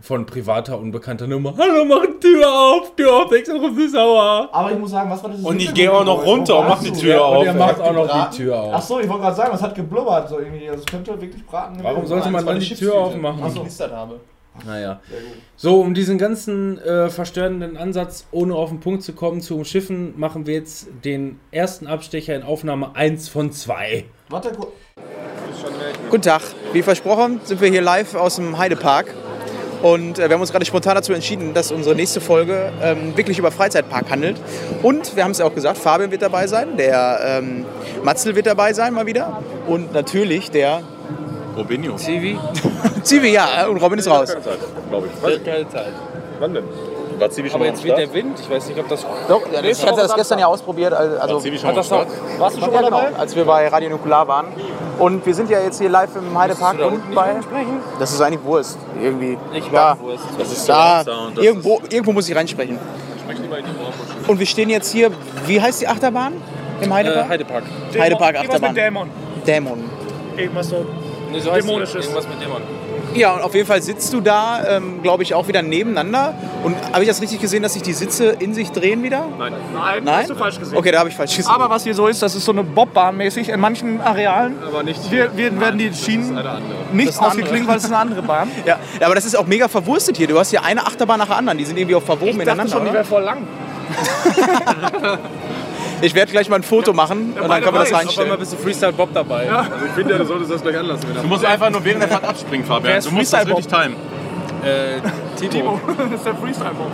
Von 0.00 0.26
privater, 0.26 0.78
unbekannter 0.78 1.26
Nummer. 1.26 1.54
Hallo, 1.58 1.84
mach 1.84 2.02
die 2.06 2.20
Tür 2.20 2.46
auf, 2.48 2.94
Tür 2.94 3.16
auf, 3.16 3.30
denkst 3.30 3.48
du, 3.50 3.74
sie 3.74 3.88
sauer. 3.88 4.48
Aber 4.52 4.70
ich 4.70 4.78
muss 4.78 4.92
sagen, 4.92 5.10
was 5.10 5.20
war 5.24 5.30
das? 5.30 5.40
Und 5.40 5.60
ich 5.60 5.74
gehe 5.74 5.92
auch 5.92 6.04
noch 6.04 6.24
runter 6.24 6.60
und 6.60 6.68
mach 6.68 6.80
die 6.80 6.92
Tür 6.92 7.16
Und 7.26 7.36
auf. 7.38 7.46
er 7.46 7.54
macht 7.54 7.80
auch 7.80 7.92
noch 7.92 8.30
die 8.30 8.36
Tür 8.36 8.60
auf. 8.60 8.74
Achso, 8.74 9.00
ich 9.00 9.08
wollte 9.08 9.22
gerade 9.24 9.36
sagen, 9.36 9.54
es 9.56 9.62
hat 9.62 9.74
geblubbert. 9.74 10.28
So 10.28 10.38
irgendwie. 10.38 10.68
Also 10.68 10.80
es 10.82 10.86
könnte 10.86 11.20
wirklich 11.20 11.44
braten. 11.44 11.82
Warum 11.82 12.06
sollte 12.06 12.30
man 12.30 12.46
dann 12.46 12.60
die 12.60 12.74
Tür 12.76 12.94
aufmachen? 12.94 13.38
Die 13.38 13.60
Ach 13.60 13.66
ich 13.66 13.80
habe. 13.90 14.20
Naja. 14.66 15.00
So, 15.56 15.80
um 15.80 15.94
diesen 15.94 16.18
ganzen 16.18 16.78
äh, 16.78 17.10
verstörenden 17.10 17.76
Ansatz, 17.76 18.26
ohne 18.32 18.54
auf 18.54 18.70
den 18.70 18.80
Punkt 18.80 19.02
zu 19.02 19.12
kommen, 19.12 19.40
zu 19.40 19.56
umschiffen, 19.56 20.18
machen 20.18 20.46
wir 20.46 20.54
jetzt 20.54 20.88
den 21.04 21.38
ersten 21.50 21.86
Abstecher 21.86 22.34
in 22.34 22.42
Aufnahme 22.42 22.96
1 22.96 23.28
von 23.28 23.52
2. 23.52 24.04
Warte 24.28 24.52
kurz. 24.52 24.72
Guten 26.10 26.22
Tag. 26.22 26.42
Wie 26.72 26.82
versprochen 26.82 27.40
sind 27.44 27.60
wir 27.60 27.68
hier 27.68 27.82
live 27.82 28.14
aus 28.14 28.36
dem 28.36 28.58
Heidepark. 28.58 29.14
Und 29.82 30.18
äh, 30.18 30.28
wir 30.28 30.34
haben 30.34 30.40
uns 30.40 30.50
gerade 30.50 30.64
spontan 30.64 30.96
dazu 30.96 31.12
entschieden, 31.12 31.54
dass 31.54 31.70
unsere 31.70 31.94
nächste 31.94 32.20
Folge 32.20 32.72
ähm, 32.82 33.16
wirklich 33.16 33.38
über 33.38 33.50
Freizeitpark 33.50 34.10
handelt. 34.10 34.36
Und 34.82 35.14
wir 35.14 35.22
haben 35.22 35.30
es 35.30 35.38
ja 35.38 35.46
auch 35.46 35.54
gesagt, 35.54 35.78
Fabian 35.78 36.10
wird 36.10 36.22
dabei 36.22 36.46
sein, 36.46 36.76
der 36.76 37.20
ähm, 37.22 37.64
Matzel 38.02 38.34
wird 38.34 38.46
dabei 38.46 38.72
sein 38.72 38.92
mal 38.92 39.06
wieder. 39.06 39.40
Und 39.66 39.92
natürlich 39.92 40.50
der 40.50 40.82
Robinho. 41.58 41.96
Zivi, 41.96 42.38
ja, 43.32 43.66
und 43.66 43.78
Robin 43.78 43.98
ist 43.98 44.08
raus. 44.08 44.34
Glaube 44.88 45.08
ich. 45.08 45.44
Keine 45.44 45.68
Zeit. 45.68 45.92
Wann 46.38 46.54
denn? 46.54 46.64
War 47.18 47.30
Zivi 47.30 47.48
schon 47.48 47.56
Aber 47.56 47.64
mal 47.64 47.70
jetzt 47.72 47.82
weht 47.82 47.92
Start? 47.92 48.00
der 48.00 48.14
Wind. 48.14 48.38
Ich 48.40 48.48
weiß 48.48 48.68
nicht, 48.68 48.78
ob 48.78 48.88
das. 48.88 49.04
Doch, 49.28 49.42
ja, 49.52 49.60
ich 49.62 49.84
hatte 49.84 50.00
das 50.00 50.14
gestern 50.14 50.38
ja 50.38 50.46
ausprobiert. 50.46 50.92
Also, 50.92 51.34
War 51.34 51.40
Zivi 51.40 51.58
schon 51.58 51.74
das 51.74 51.90
auch. 51.90 52.06
Warst 52.38 52.56
du 52.56 52.60
schon 52.60 52.72
ja, 52.72 52.80
mal 52.80 52.84
genau, 52.86 53.00
dabei? 53.02 53.16
als 53.18 53.34
wir 53.34 53.44
bei 53.44 53.66
Radio 53.68 53.90
Nukular 53.90 54.28
waren. 54.28 54.46
Und 54.98 55.24
wir 55.26 55.34
sind 55.34 55.50
ja 55.50 55.60
jetzt 55.60 55.80
hier 55.80 55.88
live 55.88 56.10
im 56.16 56.38
Heidepark 56.38 56.78
und 56.80 57.14
bei. 57.14 57.36
Das 57.98 58.12
ist 58.12 58.20
eigentlich 58.20 58.44
Wurst. 58.44 58.78
Irgendwie. 59.00 59.36
Ich 59.52 59.68
da, 59.70 59.98
Wurst. 60.00 60.24
Das 60.38 60.52
ist 60.52 60.68
da, 60.68 61.02
Sound. 61.04 61.38
das 61.38 61.44
irgendwo, 61.44 61.80
irgendwo 61.90 62.12
muss 62.12 62.28
ich 62.28 62.36
reinsprechen. 62.36 62.78
Und 64.26 64.38
wir 64.38 64.46
stehen 64.46 64.70
jetzt 64.70 64.92
hier, 64.92 65.10
wie 65.46 65.60
heißt 65.60 65.80
die 65.80 65.88
Achterbahn 65.88 66.34
im 66.80 66.92
Heidepark? 66.92 67.26
Äh, 67.26 67.28
Heidepark. 67.28 67.64
Heidepark 67.98 68.36
Achterbahn. 68.36 68.74
mit 68.74 68.76
Dämon. 68.76 69.10
Dämon. 69.46 69.84
Irgendwas 70.36 70.68
so. 70.68 70.86
Nee, 71.30 71.40
so 71.40 71.52
heißt 71.52 71.66
Dämonisches. 71.66 72.04
Irgendwas 72.06 72.28
mit 72.28 72.40
Dämon. 72.40 72.62
Ja, 73.14 73.32
und 73.34 73.42
auf 73.42 73.54
jeden 73.54 73.66
Fall 73.66 73.80
sitzt 73.82 74.12
du 74.12 74.20
da, 74.20 74.64
ähm, 74.68 75.02
glaube 75.02 75.22
ich, 75.22 75.34
auch 75.34 75.48
wieder 75.48 75.62
nebeneinander. 75.62 76.34
Und 76.62 76.76
habe 76.92 77.02
ich 77.02 77.08
das 77.08 77.20
richtig 77.22 77.40
gesehen, 77.40 77.62
dass 77.62 77.72
sich 77.72 77.82
die 77.82 77.94
Sitze 77.94 78.36
in 78.38 78.52
sich 78.54 78.70
drehen 78.70 79.02
wieder? 79.02 79.24
Nein, 79.38 79.54
Nein? 80.04 80.16
hast 80.18 80.30
du 80.30 80.34
falsch 80.34 80.58
gesehen. 80.58 80.76
Okay, 80.76 80.92
da 80.92 80.98
habe 81.00 81.08
ich 81.08 81.16
falsch 81.16 81.34
gesehen. 81.36 81.50
Aber 81.50 81.70
was 81.70 81.84
hier 81.84 81.94
so 81.94 82.06
ist, 82.06 82.22
das 82.22 82.34
ist 82.34 82.44
so 82.44 82.52
eine 82.52 82.62
Bobbahn 82.62 83.16
mäßig 83.16 83.48
in 83.48 83.60
manchen 83.60 84.00
Arealen. 84.00 84.56
Aber 84.64 84.82
nicht. 84.82 85.10
Wir, 85.10 85.34
wir 85.36 85.58
werden 85.58 85.78
die 85.78 85.92
Schienen 85.92 86.36
Das 86.36 86.60
nicht 86.92 87.08
ist 87.08 87.18
eine 87.18 87.28
ausgeklinkt, 87.28 87.54
andere. 87.60 87.68
weil 87.70 87.76
es 87.78 87.84
ist 87.84 87.90
eine 87.90 87.98
andere 88.00 88.22
Bahn. 88.22 88.50
ja. 88.66 88.78
ja, 89.00 89.06
aber 89.06 89.14
das 89.14 89.24
ist 89.24 89.36
auch 89.36 89.46
mega 89.46 89.68
verwurstet 89.68 90.16
hier. 90.18 90.26
Du 90.28 90.38
hast 90.38 90.50
hier 90.50 90.62
eine 90.62 90.86
Achterbahn 90.86 91.18
nach 91.18 91.26
der 91.28 91.36
anderen. 91.36 91.58
Die 91.58 91.64
sind 91.64 91.78
irgendwie 91.78 91.96
auch 91.96 92.02
verwoben 92.02 92.38
Ich 92.40 92.46
dachte 92.46 92.50
ineinander. 92.52 92.72
schon, 92.72 92.82
die 92.84 92.90
oder? 92.90 92.94
wäre 92.98 93.04
voll 93.04 93.22
lang. 93.22 93.38
Ich 96.00 96.14
werde 96.14 96.30
gleich 96.32 96.48
mal 96.48 96.56
ein 96.56 96.62
Foto 96.62 96.92
machen 96.92 97.34
und 97.40 97.48
dann 97.48 97.62
kann 97.62 97.74
man 97.74 97.82
das 97.82 97.92
Auf 97.92 97.98
einmal 97.98 98.02
reinstellen. 98.04 98.38
bist 98.38 98.52
du 98.52 98.56
Freestyle 98.56 98.92
Bob 98.92 99.10
dabei. 99.12 99.50
Also 99.50 99.70
ich 99.86 99.92
finde 99.92 100.12
ja, 100.12 100.18
du 100.18 100.24
solltest 100.24 100.50
das 100.52 100.62
gleich 100.62 100.78
anlassen. 100.78 101.06
Du 101.20 101.28
musst 101.28 101.44
einfach 101.44 101.70
nur 101.70 101.84
während 101.84 102.02
der 102.02 102.08
Fahrt 102.08 102.24
abspringen, 102.24 102.66
Fabian. 102.66 103.02
Du 103.02 103.10
musst 103.10 103.32
das 103.32 103.42
Freestyle 103.42 103.56
richtig 103.56 103.72
timen. 103.72 103.96
Äh, 104.64 105.00
Timo. 105.38 105.50
Timo, 105.50 105.80
das 105.98 106.18
ist 106.18 106.26
der 106.26 106.34
Freestyle-Bob. 106.34 106.90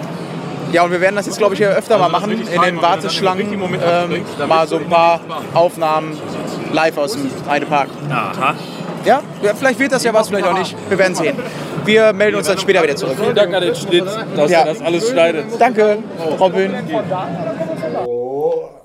Ja, 0.73 0.83
und 0.83 0.91
wir 0.91 1.01
werden 1.01 1.17
das 1.17 1.27
jetzt, 1.27 1.39
glaube 1.39 1.55
ich, 1.55 1.59
hier 1.59 1.71
öfter 1.71 1.99
mal 1.99 2.09
machen, 2.09 2.33
in 2.33 2.63
den 2.63 2.83
Warteschlangen. 2.83 3.47
Ähm, 3.53 4.25
mal 4.49 4.67
so 4.67 4.77
ein 4.77 4.89
paar 4.89 5.21
Aufnahmen 5.55 6.19
live 6.73 6.99
aus 6.99 7.13
dem 7.13 7.31
Heidepark. 7.49 7.89
Aha. 8.11 8.55
Ja, 9.05 9.23
ja, 9.43 9.55
vielleicht 9.55 9.79
wird 9.79 9.93
das 9.93 10.03
ja 10.05 10.15
was, 10.15 10.29
vielleicht 10.29 10.47
auch 10.47 10.59
nicht. 10.59 10.75
Wir 10.89 10.99
werden 10.99 11.15
sehen. 11.15 11.37
Wir 11.85 12.13
melden 12.15 12.37
uns 12.39 12.47
dann 12.47 12.59
später 12.59 12.83
wieder 12.83 12.97
zurück. 12.97 13.17
Vielen 13.21 13.35
Dank 13.35 13.53
an 13.55 13.63
den 13.63 13.75
Schnitt, 13.75 14.07
dass 14.37 14.51
Ja. 14.51 14.61
er 14.61 14.67
das 14.67 14.81
alles 14.81 15.11
schneidet. 15.11 15.45
Danke, 15.59 15.99
Robin. 16.41 16.73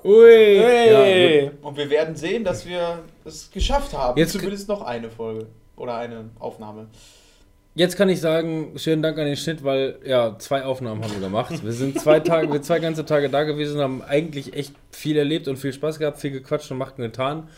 Ui. 0.02 0.58
Hey. 0.58 1.50
Und 1.62 1.76
wir 1.76 1.90
werden 1.90 2.16
sehen, 2.16 2.44
dass 2.44 2.66
wir 2.66 3.00
es 3.24 3.50
geschafft 3.50 3.92
haben. 3.96 4.18
Jetzt- 4.18 4.32
Zumindest 4.32 4.68
noch 4.68 4.82
eine 4.82 5.10
Folge 5.10 5.46
oder 5.76 5.96
eine 5.96 6.30
Aufnahme. 6.38 6.86
Jetzt 7.74 7.96
kann 7.96 8.08
ich 8.08 8.20
sagen, 8.20 8.72
schönen 8.76 9.00
Dank 9.02 9.16
an 9.18 9.26
den 9.26 9.36
Schnitt, 9.36 9.62
weil 9.62 9.96
ja, 10.04 10.36
zwei 10.38 10.64
Aufnahmen 10.64 11.02
haben 11.04 11.12
wir 11.14 11.20
gemacht. 11.20 11.52
Wir 11.64 11.72
sind 11.72 12.00
zwei 12.00 12.18
Tage, 12.20 12.52
wir 12.52 12.60
zwei 12.62 12.78
ganze 12.80 13.04
Tage 13.06 13.28
da 13.30 13.44
gewesen, 13.44 13.80
haben 13.80 14.02
eigentlich 14.02 14.54
echt 14.54 14.74
viel 14.90 15.16
erlebt 15.16 15.46
und 15.48 15.56
viel 15.56 15.72
Spaß 15.72 15.98
gehabt, 15.98 16.18
viel 16.18 16.32
gequatscht 16.32 16.70
und 16.72 16.78
machten 16.78 17.00
getan. 17.02 17.48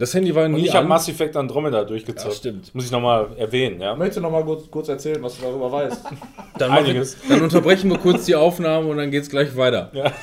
Das 0.00 0.14
Handy 0.14 0.34
war 0.34 0.46
Und 0.46 0.52
nie 0.52 0.64
ich 0.64 0.70
habe 0.74 0.84
an. 0.84 0.88
Mass 0.88 1.08
Effect 1.10 1.36
Andromeda 1.36 1.84
durchgezockt. 1.84 2.32
Ja, 2.32 2.38
stimmt. 2.38 2.74
Muss 2.74 2.86
ich 2.86 2.90
nochmal 2.90 3.28
erwähnen, 3.36 3.82
ja? 3.82 3.94
Möchtest 3.94 4.16
du 4.16 4.22
noch 4.22 4.30
mal 4.30 4.42
kurz, 4.42 4.70
kurz 4.70 4.88
erzählen, 4.88 5.22
was 5.22 5.36
du 5.36 5.42
darüber 5.42 5.70
weißt? 5.70 6.02
Dann, 6.58 6.70
Einiges. 6.70 7.18
dann 7.28 7.42
unterbrechen 7.42 7.90
wir 7.90 7.98
kurz 7.98 8.24
die 8.24 8.34
Aufnahme 8.34 8.86
und 8.88 8.96
dann 8.96 9.10
geht's 9.10 9.28
gleich 9.30 9.54
weiter. 9.56 9.90
Ja. 9.92 10.10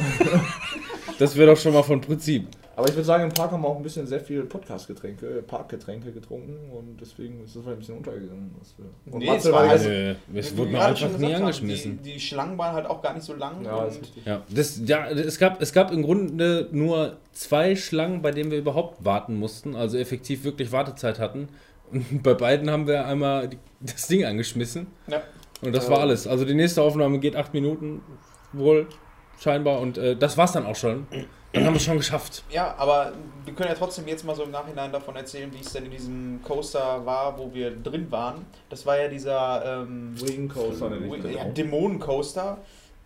Das 1.20 1.36
wäre 1.36 1.50
doch 1.52 1.60
schon 1.60 1.74
mal 1.74 1.82
von 1.82 2.00
Prinzip. 2.00 2.48
Aber 2.78 2.88
ich 2.88 2.94
würde 2.94 3.06
sagen, 3.06 3.24
im 3.24 3.32
Park 3.32 3.50
haben 3.52 3.64
wir 3.64 3.70
auch 3.70 3.78
ein 3.78 3.82
bisschen 3.82 4.06
sehr 4.06 4.20
viel 4.20 4.44
Podcast-Getränke, 4.44 5.40
äh, 5.40 5.42
Parkgetränke 5.42 6.12
getrunken 6.12 6.70
und 6.72 7.02
deswegen 7.02 7.44
ist 7.44 7.56
das 7.56 7.64
vielleicht 7.64 7.78
ein 7.78 7.80
bisschen 7.80 7.98
untergegangen. 7.98 8.54
Was 8.60 8.76
wir 8.78 8.86
und 9.12 9.18
Nee, 9.20 9.26
Matze 9.26 9.48
es 9.48 9.54
war 9.56 9.62
also- 9.62 9.90
es 9.90 10.56
wurde 10.56 10.70
wir 10.70 10.78
mir 10.78 10.86
einfach 10.86 11.18
nie 11.18 11.34
angeschmissen. 11.34 12.00
Die, 12.04 12.14
die 12.14 12.20
Schlangen 12.20 12.56
waren 12.60 12.76
halt 12.76 12.86
auch 12.86 13.02
gar 13.02 13.16
nicht 13.16 13.24
so 13.24 13.34
lang. 13.34 13.66
Ja, 13.66 13.80
richtig. 13.86 14.24
Ja, 14.24 14.44
das, 14.48 14.80
ja 14.86 15.10
es, 15.10 15.40
gab, 15.40 15.60
es 15.60 15.74
gab 15.74 15.92
im 15.92 16.04
Grunde 16.04 16.70
nur 16.72 17.18
zwei 17.32 17.76
Schlangen, 17.76 18.22
bei 18.22 18.30
denen 18.30 18.52
wir 18.52 18.60
überhaupt 18.60 19.04
warten 19.04 19.38
mussten, 19.38 19.76
also 19.76 19.98
effektiv 19.98 20.44
wirklich 20.44 20.72
Wartezeit 20.72 21.18
hatten. 21.18 21.50
Und 21.92 22.22
bei 22.22 22.36
beiden 22.36 22.70
haben 22.70 22.86
wir 22.86 23.08
einmal 23.08 23.48
die, 23.48 23.58
das 23.82 24.06
Ding 24.06 24.24
angeschmissen. 24.24 24.86
Ja. 25.08 25.24
Und 25.64 25.76
das 25.76 25.90
war 25.90 26.02
alles. 26.02 26.28
Also 26.28 26.46
die 26.46 26.54
nächste 26.54 26.84
Aufnahme 26.84 27.18
geht 27.18 27.36
acht 27.36 27.56
Minuten 27.56 28.04
wohl 28.54 28.86
scheinbar 29.40 29.80
und 29.80 29.98
äh, 29.98 30.16
das 30.16 30.38
war's 30.38 30.52
dann 30.52 30.68
auch 30.68 30.76
schon. 30.76 31.08
Dann 31.54 31.66
haben 31.66 31.74
wir 31.74 31.78
es 31.78 31.86
schon 31.86 31.98
geschafft. 31.98 32.44
Ja, 32.50 32.76
aber 32.78 33.14
wir 33.46 33.54
können 33.54 33.70
ja 33.70 33.76
trotzdem 33.76 34.08
jetzt 34.08 34.26
mal 34.26 34.36
so 34.36 34.44
im 34.44 34.52
Nachhinein 34.52 34.92
davon 34.92 35.16
erzählen, 35.16 35.52
wie 35.54 35.62
es 35.62 35.72
denn 35.72 35.86
in 35.86 35.92
diesem 35.92 36.42
Coaster 36.44 37.06
war, 37.06 37.38
wo 37.38 37.54
wir 37.54 37.72
drin 37.72 38.12
waren. 38.12 38.46
Das 38.70 38.86
war 38.86 39.00
ja 39.00 39.08
dieser 39.08 39.82
ähm, 39.82 40.14
Wing 40.22 40.50
Coaster, 40.50 40.92
ja, 41.30 41.44
auch. 41.44 41.54
Dämonencoaster. 41.54 42.58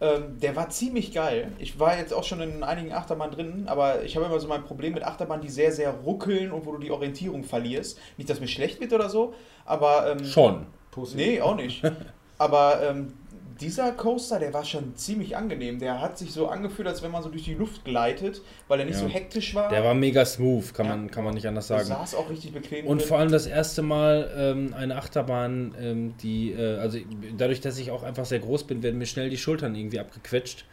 Ähm, 0.02 0.40
der 0.40 0.56
war 0.56 0.70
ziemlich 0.70 1.14
geil. 1.14 1.52
Ich 1.60 1.80
war 1.80 1.96
jetzt 1.96 2.12
auch 2.12 2.24
schon 2.24 2.42
in 2.42 2.64
einigen 2.64 2.92
Achterbahnen 2.92 3.36
drin, 3.36 3.64
aber 3.68 4.04
ich 4.04 4.16
habe 4.16 4.26
immer 4.26 4.40
so 4.40 4.48
mein 4.48 4.64
Problem 4.64 4.96
mit 4.96 5.04
Achterbahnen, 5.04 5.44
die 5.44 5.52
sehr, 5.52 5.72
sehr 5.72 5.92
ruckeln 5.92 6.52
und 6.52 6.66
wo 6.66 6.72
du 6.72 6.80
die 6.80 6.90
Orientierung 6.90 7.44
verlierst. 7.44 8.00
Nicht, 8.18 8.28
dass 8.28 8.40
mir 8.40 8.48
schlecht 8.48 8.82
wird 8.82 8.94
oder 8.94 9.10
so, 9.10 9.36
aber. 9.66 10.12
Ähm, 10.12 10.26
Schon. 10.26 10.66
Pussy. 10.90 11.16
Nee, 11.16 11.42
auch 11.42 11.56
nicht. 11.56 11.84
Aber 12.38 12.82
ähm, 12.82 13.14
dieser 13.62 13.92
Coaster, 13.92 14.40
der 14.40 14.54
war 14.54 14.66
schon 14.66 14.96
ziemlich 14.96 15.38
angenehm. 15.38 15.80
Der 15.80 16.02
hat 16.02 16.18
sich 16.18 16.32
so 16.34 16.48
angefühlt, 16.48 16.88
als 16.88 17.02
wenn 17.04 17.12
man 17.12 17.24
so 17.24 17.30
durch 17.30 17.44
die 17.44 17.54
Luft 17.54 17.86
gleitet, 17.86 18.42
weil 18.68 18.80
er 18.80 18.86
nicht 18.86 18.96
Ja. 18.96 19.02
so 19.02 19.08
hektisch 19.08 19.56
war. 19.56 19.70
Der 19.70 19.84
war 19.84 19.94
mega 19.94 20.26
smooth, 20.26 20.74
kann, 20.74 20.86
Ja. 20.88 20.96
man, 20.96 21.12
kann 21.12 21.24
man 21.24 21.34
nicht 21.36 21.48
anders 21.48 21.68
sagen. 21.68 21.86
saß 21.86 22.16
auch 22.16 22.30
richtig 22.30 22.52
bequem. 22.54 22.88
Und 22.88 23.00
drin. 23.00 23.08
vor 23.08 23.20
allem 23.20 23.32
das 23.32 23.46
erste 23.46 23.82
Mal 23.82 24.30
ähm, 24.36 24.74
eine 24.78 24.96
Achterbahn, 24.98 25.76
ähm, 25.80 26.14
die, 26.22 26.52
äh, 26.52 26.78
also 26.80 26.98
dadurch, 27.38 27.62
dass 27.62 27.78
ich 27.78 27.92
auch 27.92 28.04
einfach 28.04 28.26
sehr 28.26 28.40
groß 28.40 28.66
bin, 28.66 28.84
werden 28.84 28.98
mir 28.98 29.06
schnell 29.06 29.30
die 29.30 29.38
Schultern 29.38 29.76
irgendwie 29.76 30.00
abgequetscht. 30.00 30.66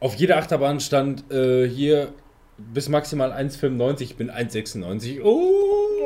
Auf 0.00 0.14
jeder 0.14 0.38
Achterbahn 0.38 0.80
stand 0.80 1.30
äh, 1.30 1.68
hier 1.68 2.08
bis 2.56 2.88
maximal 2.88 3.32
1,95, 3.32 4.00
ich 4.02 4.16
bin 4.16 4.30
1,96. 4.30 5.20
Oh, 5.22 5.28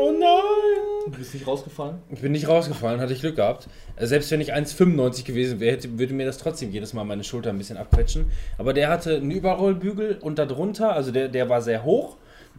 oh 0.01 0.13
nein! 0.19 0.74
Du 1.07 1.19
bist 1.19 1.35
nicht 1.35 1.47
rausgefallen? 1.47 1.97
Ich 2.11 2.21
bin 2.21 2.33
nicht 2.33 2.49
rausgefallen, 2.49 3.01
hatte 3.01 3.13
ich 3.13 3.21
Glück 3.21 3.37
gehabt. 3.37 3.69
Äh, 3.97 4.07
Selbst 4.07 4.31
wenn 4.31 4.41
ich 4.41 4.55
1,95 4.55 5.25
gewesen 5.25 5.61
wäre, 5.61 5.79
würde 5.99 6.15
mir 6.15 6.27
das 6.27 6.39
trotzdem 6.39 6.71
jedes 6.71 6.95
Mal 6.95 7.05
meine 7.05 7.25
Schulter 7.25 7.51
ein 7.51 7.59
bisschen 7.59 7.77
abquetschen. 7.77 8.31
Aber 8.59 8.73
der 8.73 8.89
hatte 8.89 9.17
einen 9.17 9.31
Überrollbügel 9.31 10.19
und 10.21 10.39
darunter, 10.39 10.93
also 10.93 11.11
der, 11.13 11.29
der 11.29 11.49
war 11.49 11.61
sehr 11.63 11.85
hoch. 11.85 12.17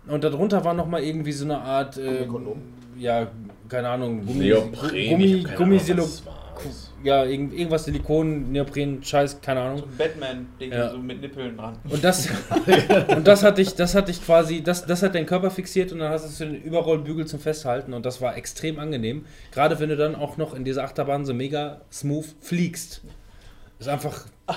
Und 0.08 0.24
darunter 0.24 0.64
war 0.64 0.74
nochmal 0.74 1.04
irgendwie 1.04 1.32
so 1.32 1.46
eine 1.46 1.60
Art, 1.60 1.98
äh, 1.98 2.28
ja, 2.98 3.28
keine 3.68 3.90
Ahnung, 3.90 4.26
Gummi, 4.26 4.50
Neopren, 4.50 5.10
Gummi, 5.10 5.26
ich 5.26 5.48
hab 5.48 5.56
ja, 7.06 7.24
irgend, 7.24 7.54
irgendwas 7.54 7.86
Silikon, 7.86 8.52
Neopren, 8.52 9.04
Scheiß, 9.04 9.42
keine 9.42 9.62
Ahnung. 9.62 9.78
so 9.80 9.86
ein 9.86 9.98
Batman-Ding 9.98 10.72
Ja. 10.72 10.90
so 10.92 10.98
mit 10.98 11.22
Nippeln 11.22 11.56
dran. 11.58 11.78
Und 11.90 12.04
das, 12.04 12.28
und 13.16 13.28
das 13.28 13.44
hatte 13.44 13.62
ich, 13.62 13.76
das 13.76 13.96
hatte 13.96 14.12
ich 14.12 14.24
quasi, 14.26 14.62
das, 14.64 14.86
das 14.86 15.04
hat 15.04 15.16
deinen 15.16 15.26
Körper 15.26 15.52
fixiert 15.52 15.92
und 15.92 16.00
dann 16.00 16.10
hast 16.12 16.40
du 16.40 16.46
den 16.46 16.62
Überrollbügel 16.62 17.26
zum 17.28 17.40
Festhalten 17.40 17.94
und 17.94 18.06
das 18.06 18.22
war 18.22 18.36
extrem 18.36 18.80
angenehm. 18.80 19.26
Gerade 19.52 19.80
wenn 19.80 19.90
du 19.90 19.96
dann 19.98 20.16
auch 20.16 20.38
noch 20.38 20.54
in 20.54 20.64
dieser 20.66 20.84
Achterbahn 20.84 21.26
so 21.26 21.34
mega 21.34 21.82
smooth 21.92 22.26
fliegst. 22.42 23.02
Ist 23.80 23.88
einfach, 23.90 24.26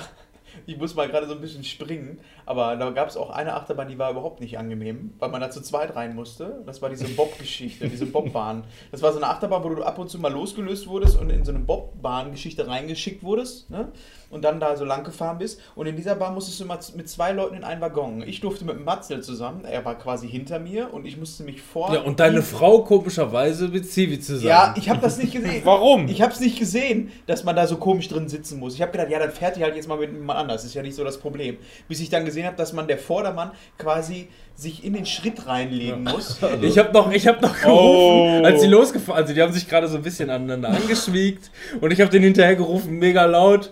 Ich 0.65 0.77
muss 0.77 0.93
mal 0.95 1.07
gerade 1.07 1.25
so 1.27 1.33
ein 1.33 1.41
bisschen 1.41 1.63
springen, 1.63 2.19
aber 2.49 2.75
da 2.77 2.89
gab 2.89 3.07
es 3.07 3.15
auch 3.15 3.29
eine 3.29 3.53
Achterbahn, 3.53 3.89
die 3.89 3.99
war 3.99 4.09
überhaupt 4.09 4.39
nicht 4.39 4.57
angenehm, 4.57 5.13
weil 5.19 5.29
man 5.29 5.39
da 5.39 5.51
zu 5.51 5.61
zweit 5.61 5.95
rein 5.95 6.15
musste. 6.15 6.63
Das 6.65 6.81
war 6.81 6.89
diese 6.89 7.07
Bob-Geschichte, 7.07 7.87
diese 7.87 8.07
Bobbahn. 8.07 8.63
Das 8.91 9.03
war 9.03 9.11
so 9.11 9.19
eine 9.19 9.27
Achterbahn, 9.27 9.63
wo 9.63 9.69
du 9.69 9.83
ab 9.83 9.99
und 9.99 10.09
zu 10.09 10.17
mal 10.17 10.33
losgelöst 10.33 10.87
wurdest 10.87 11.15
und 11.15 11.29
in 11.29 11.45
so 11.45 11.51
eine 11.51 11.59
Bobbahn-Geschichte 11.59 12.65
reingeschickt 12.65 13.21
wurdest 13.21 13.69
ne? 13.69 13.89
Und 14.29 14.43
dann 14.43 14.59
da 14.59 14.75
so 14.75 14.85
lang 14.85 15.03
gefahren 15.03 15.37
bist. 15.37 15.59
Und 15.75 15.87
in 15.87 15.95
dieser 15.95 16.15
Bahn 16.15 16.33
musstest 16.33 16.59
du 16.59 16.63
immer 16.65 16.79
mit 16.95 17.09
zwei 17.09 17.31
Leuten 17.31 17.55
in 17.55 17.63
einen 17.63 17.81
Waggon. 17.81 18.23
Ich 18.25 18.41
durfte 18.41 18.65
mit 18.65 18.83
Matzel 18.83 19.21
zusammen, 19.21 19.65
er 19.65 19.83
war 19.85 19.97
quasi 19.97 20.27
hinter 20.27 20.59
mir 20.59 20.93
und 20.93 21.05
ich 21.05 21.17
musste 21.17 21.43
mich 21.43 21.61
vor. 21.61 21.93
ja, 21.93 22.01
und 22.01 22.19
deine 22.19 22.41
Frau 22.41 22.83
komischerweise 22.83 23.67
mit 23.67 23.89
Zivi 23.89 24.19
zusammen. 24.19 24.49
Ja, 24.49 24.73
ich 24.77 24.89
habe 24.89 24.99
das 25.01 25.17
nicht 25.17 25.33
gesehen. 25.33 25.61
Warum? 25.65 26.07
Ich 26.07 26.21
habe 26.21 26.31
es 26.31 26.39
nicht 26.39 26.59
gesehen, 26.59 27.11
dass 27.27 27.43
man 27.43 27.55
da 27.55 27.67
so 27.67 27.77
komisch 27.77 28.07
drin 28.07 28.29
sitzen 28.29 28.59
muss. 28.59 28.75
Ich 28.75 28.81
habe 28.81 28.91
gedacht, 28.91 29.09
ja, 29.09 29.19
dann 29.19 29.31
fährt 29.31 29.55
die 29.55 29.63
halt 29.63 29.75
jetzt 29.75 29.87
mal 29.87 29.97
mit 29.97 30.11
jemand 30.11 30.39
anders. 30.39 30.63
Ist 30.63 30.73
ja 30.73 30.81
nicht 30.81 30.95
so 30.95 31.03
das 31.03 31.17
Problem. 31.17 31.57
Bis 31.87 31.99
ich 31.99 32.09
dann 32.09 32.25
gesehen 32.25 32.45
habe, 32.45 32.55
dass 32.55 32.73
man 32.73 32.87
der 32.87 32.97
Vordermann 32.97 33.51
quasi 33.77 34.27
sich 34.55 34.83
in 34.83 34.93
den 34.93 35.05
Schritt 35.05 35.47
reinlegen 35.47 36.03
muss. 36.03 36.37
Ich 36.61 36.77
habe 36.77 36.91
noch, 36.93 37.11
ich 37.11 37.27
habe 37.27 37.41
noch 37.41 37.59
gerufen, 37.59 38.45
als 38.45 38.61
sie 38.61 38.67
losgefahren 38.67 39.25
sind. 39.25 39.35
Die 39.35 39.41
haben 39.41 39.53
sich 39.53 39.67
gerade 39.67 39.87
so 39.87 39.97
ein 39.97 40.03
bisschen 40.03 40.29
aneinander 40.29 40.69
angeschmiegt 40.69 41.49
und 41.79 41.91
ich 41.91 42.01
habe 42.01 42.11
den 42.11 42.23
hinterher 42.23 42.55
gerufen, 42.55 42.99
mega 42.99 43.25
laut. 43.25 43.71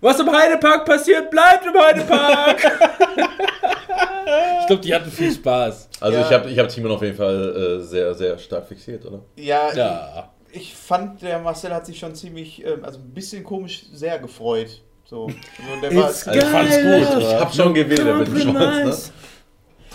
Was 0.00 0.20
im 0.20 0.30
Heidepark 0.30 0.84
passiert, 0.84 1.30
bleibt 1.30 1.66
im 1.66 1.74
Heidepark! 1.74 2.58
ich 4.60 4.66
glaube, 4.66 4.82
die 4.82 4.94
hatten 4.94 5.10
viel 5.10 5.32
Spaß. 5.32 5.88
Also 6.00 6.18
Ja. 6.18 6.26
ich 6.26 6.32
habe 6.32 6.50
ich 6.50 6.58
hab 6.58 6.68
Timon 6.68 6.92
auf 6.92 7.02
jeden 7.02 7.16
Fall 7.16 7.78
äh, 7.80 7.84
sehr, 7.84 8.14
sehr 8.14 8.38
stark 8.38 8.66
fixiert, 8.68 9.04
oder? 9.06 9.20
Ja, 9.36 9.72
Ja. 9.74 10.30
ich 10.52 10.74
fand, 10.74 11.22
der 11.22 11.38
Marcel 11.40 11.72
hat 11.74 11.86
sich 11.86 11.98
schon 11.98 12.14
ziemlich, 12.14 12.64
ähm, 12.64 12.84
also 12.84 12.98
ein 13.00 13.12
bisschen 13.12 13.42
komisch 13.44 13.84
sehr 13.92 14.18
gefreut. 14.18 14.82
So. 15.04 15.26
Also 15.26 15.80
der 15.82 15.94
war, 15.96 16.04
Also 16.06 16.30
ich 16.32 16.44
fand's 16.44 16.76
gut. 16.76 17.22
Ich 17.22 17.34
hab 17.34 17.54
schon 17.54 17.74
gewählt 17.74 18.18
mit 18.18 18.28
dem 18.28 18.38
Schwanz, 18.38 19.08
ne? 19.08 19.12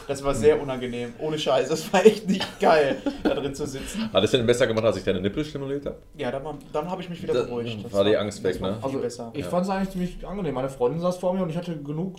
Das 0.07 0.24
war 0.24 0.33
sehr 0.36 0.62
unangenehm. 0.62 1.13
Ohne 1.19 1.38
Scheiß. 1.39 1.69
Das 1.69 1.91
war 1.93 2.05
echt 2.05 2.27
nicht 2.27 2.60
geil, 2.60 2.98
da 3.24 3.33
drin 3.33 3.55
zu 3.55 3.65
sitzen. 3.65 4.12
Hat 4.12 4.24
es 4.24 4.31
denn 4.31 4.45
besser 4.45 4.67
gemacht, 4.67 4.86
als 4.86 4.98
ich 4.98 5.03
deine 5.03 5.22
Nippel 5.22 5.43
stimuliert 5.45 5.86
habe? 5.86 5.98
Ja, 6.17 6.31
dann, 6.31 6.43
dann 6.72 6.89
habe 6.89 7.01
ich 7.01 7.10
mich 7.10 7.22
wieder 7.24 7.33
beruhigt. 7.33 7.83
Das 7.86 7.93
war 7.93 8.03
die 8.03 8.17
Angst 8.17 8.43
weg, 8.43 8.60
ne? 8.62 8.77
Also 8.81 9.00
besser. 9.00 9.31
ich 9.33 9.41
Ja. 9.45 9.50
fand 9.50 9.65
es 9.65 9.69
eigentlich 9.72 9.89
ziemlich 9.91 10.27
angenehm. 10.27 10.53
Meine 10.55 10.69
Freundin 10.69 11.00
saß 11.01 11.17
vor 11.17 11.33
mir 11.33 11.43
und 11.43 11.50
ich 11.50 11.57
hatte 11.57 11.77
genug 11.81 12.15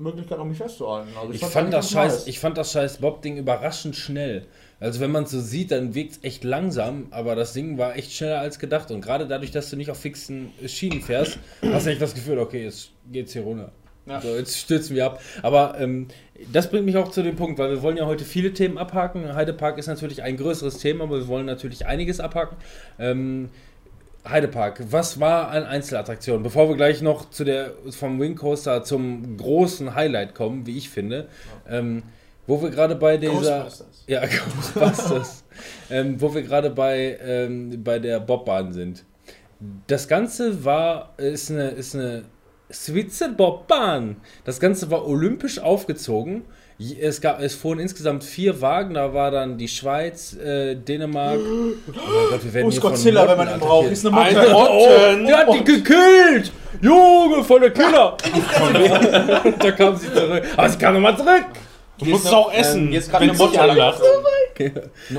Möglichkeiten, 0.00 0.40
um 0.40 0.48
mich 0.48 0.58
festzuhalten. 0.58 1.08
Also 1.20 1.32
Ich 1.32 1.40
fand's 1.40 1.54
fand, 1.54 1.72
das 1.72 1.90
scheiß, 1.90 2.12
nice. 2.12 2.26
ich 2.28 2.38
fand 2.38 2.56
das 2.56 2.72
scheiß 2.72 2.98
Bob-Ding 2.98 3.36
überraschend 3.36 3.96
schnell. 3.96 4.46
Also 4.80 5.00
wenn 5.00 5.10
man 5.10 5.24
es 5.24 5.32
so 5.32 5.40
sieht, 5.40 5.72
dann 5.72 5.92
wirkt 5.96 6.12
es 6.12 6.18
echt 6.22 6.44
langsam, 6.44 7.08
aber 7.10 7.34
das 7.34 7.52
Ding 7.52 7.78
war 7.78 7.96
echt 7.96 8.12
schneller 8.12 8.38
als 8.38 8.60
gedacht. 8.60 8.92
Und 8.92 9.00
gerade 9.00 9.26
dadurch, 9.26 9.50
dass 9.50 9.70
du 9.70 9.76
nicht 9.76 9.90
auf 9.90 9.98
fixen 9.98 10.52
Schienen 10.66 11.02
fährst, 11.02 11.40
hast 11.62 11.86
du 11.86 11.90
echt 11.90 12.00
das 12.00 12.14
Gefühl, 12.14 12.38
okay, 12.38 12.62
jetzt 12.64 12.90
geht's 13.10 13.32
hier 13.32 13.42
runter. 13.42 13.72
Ja. 14.08 14.20
So, 14.20 14.34
jetzt 14.34 14.56
stürzen 14.58 14.96
wir 14.96 15.06
ab. 15.06 15.20
Aber 15.42 15.78
ähm, 15.78 16.08
das 16.52 16.70
bringt 16.70 16.84
mich 16.84 16.96
auch 16.96 17.10
zu 17.10 17.22
dem 17.22 17.36
Punkt, 17.36 17.58
weil 17.58 17.70
wir 17.70 17.82
wollen 17.82 17.96
ja 17.96 18.06
heute 18.06 18.24
viele 18.24 18.52
Themen 18.52 18.78
abhaken. 18.78 19.34
Heidepark 19.34 19.78
ist 19.78 19.86
natürlich 19.86 20.22
ein 20.22 20.36
größeres 20.36 20.78
Thema, 20.78 21.04
aber 21.04 21.18
wir 21.18 21.28
wollen 21.28 21.46
natürlich 21.46 21.86
einiges 21.86 22.20
abhaken. 22.20 22.56
Ähm, 22.98 23.50
Heidepark, 24.28 24.82
was 24.90 25.20
war 25.20 25.48
an 25.50 25.64
Einzelattraktionen? 25.64 26.42
Bevor 26.42 26.68
wir 26.68 26.76
gleich 26.76 27.02
noch 27.02 27.30
zu 27.30 27.44
der 27.44 27.72
vom 27.90 28.20
Wing 28.20 28.36
Coaster 28.36 28.82
zum 28.84 29.36
großen 29.36 29.94
Highlight 29.94 30.34
kommen, 30.34 30.66
wie 30.66 30.76
ich 30.76 30.90
finde, 30.90 31.28
ähm, 31.68 32.02
wo 32.46 32.60
wir 32.62 32.70
gerade 32.70 32.94
bei 32.94 33.16
dieser 33.16 33.64
Ghostbusters. 33.64 34.04
ja 34.06 34.20
Ghostbusters, 34.74 35.44
ähm, 35.90 36.20
wo 36.20 36.34
wir 36.34 36.42
gerade 36.42 36.70
bei 36.70 37.18
ähm, 37.22 37.82
bei 37.82 37.98
der 37.98 38.20
Bobbahn 38.20 38.72
sind. 38.72 39.04
Das 39.86 40.08
Ganze 40.08 40.64
war 40.64 41.14
ist 41.16 41.50
eine 41.50 41.68
ist 41.68 41.94
eine 41.94 42.24
Switzenbobbahn. 42.72 44.16
Das 44.44 44.60
Ganze 44.60 44.90
war 44.90 45.06
olympisch 45.06 45.58
aufgezogen. 45.58 46.42
Es, 47.00 47.20
gab, 47.20 47.40
es 47.40 47.56
fuhren 47.56 47.80
insgesamt 47.80 48.22
vier 48.22 48.60
Wagen. 48.60 48.94
Da 48.94 49.12
war 49.12 49.30
dann 49.30 49.58
die 49.58 49.66
Schweiz, 49.66 50.36
äh, 50.36 50.76
Dänemark. 50.76 51.40
Oh 51.88 52.30
Gott, 52.30 52.44
wir 52.44 52.54
werden 52.54 52.66
Wo 52.66 52.70
ist 52.70 52.80
Godzilla, 52.80 53.28
wenn 53.28 53.36
man 53.36 53.46
Motten 53.46 53.60
ihn 53.60 53.66
braucht? 53.66 53.90
Ist 53.90 54.06
eine 54.06 54.14
Motte. 54.14 54.40
Ein 54.40 54.54
Otten! 54.54 55.26
Der 55.26 55.38
hat 55.38 55.54
die 55.54 55.64
gekillt! 55.64 56.52
Junge, 56.80 57.42
voll 57.42 57.60
der 57.60 57.70
Killer! 57.70 58.16
da 59.58 59.70
kam 59.72 59.96
sie 59.96 60.12
zurück. 60.12 60.44
Aber 60.56 60.68
sie 60.68 60.78
kam 60.78 60.94
nochmal 60.94 61.16
zurück! 61.16 61.46
Du 61.98 62.04
musst 62.06 62.26
es 62.26 62.32
auch 62.32 62.52
essen, 62.52 62.88
Ähm, 62.88 62.92
jetzt 62.92 63.10
gerade 63.10 63.24
eine 63.24 63.32
Motte 63.34 63.56
lang- 63.56 63.70
anlacht. 63.70 64.02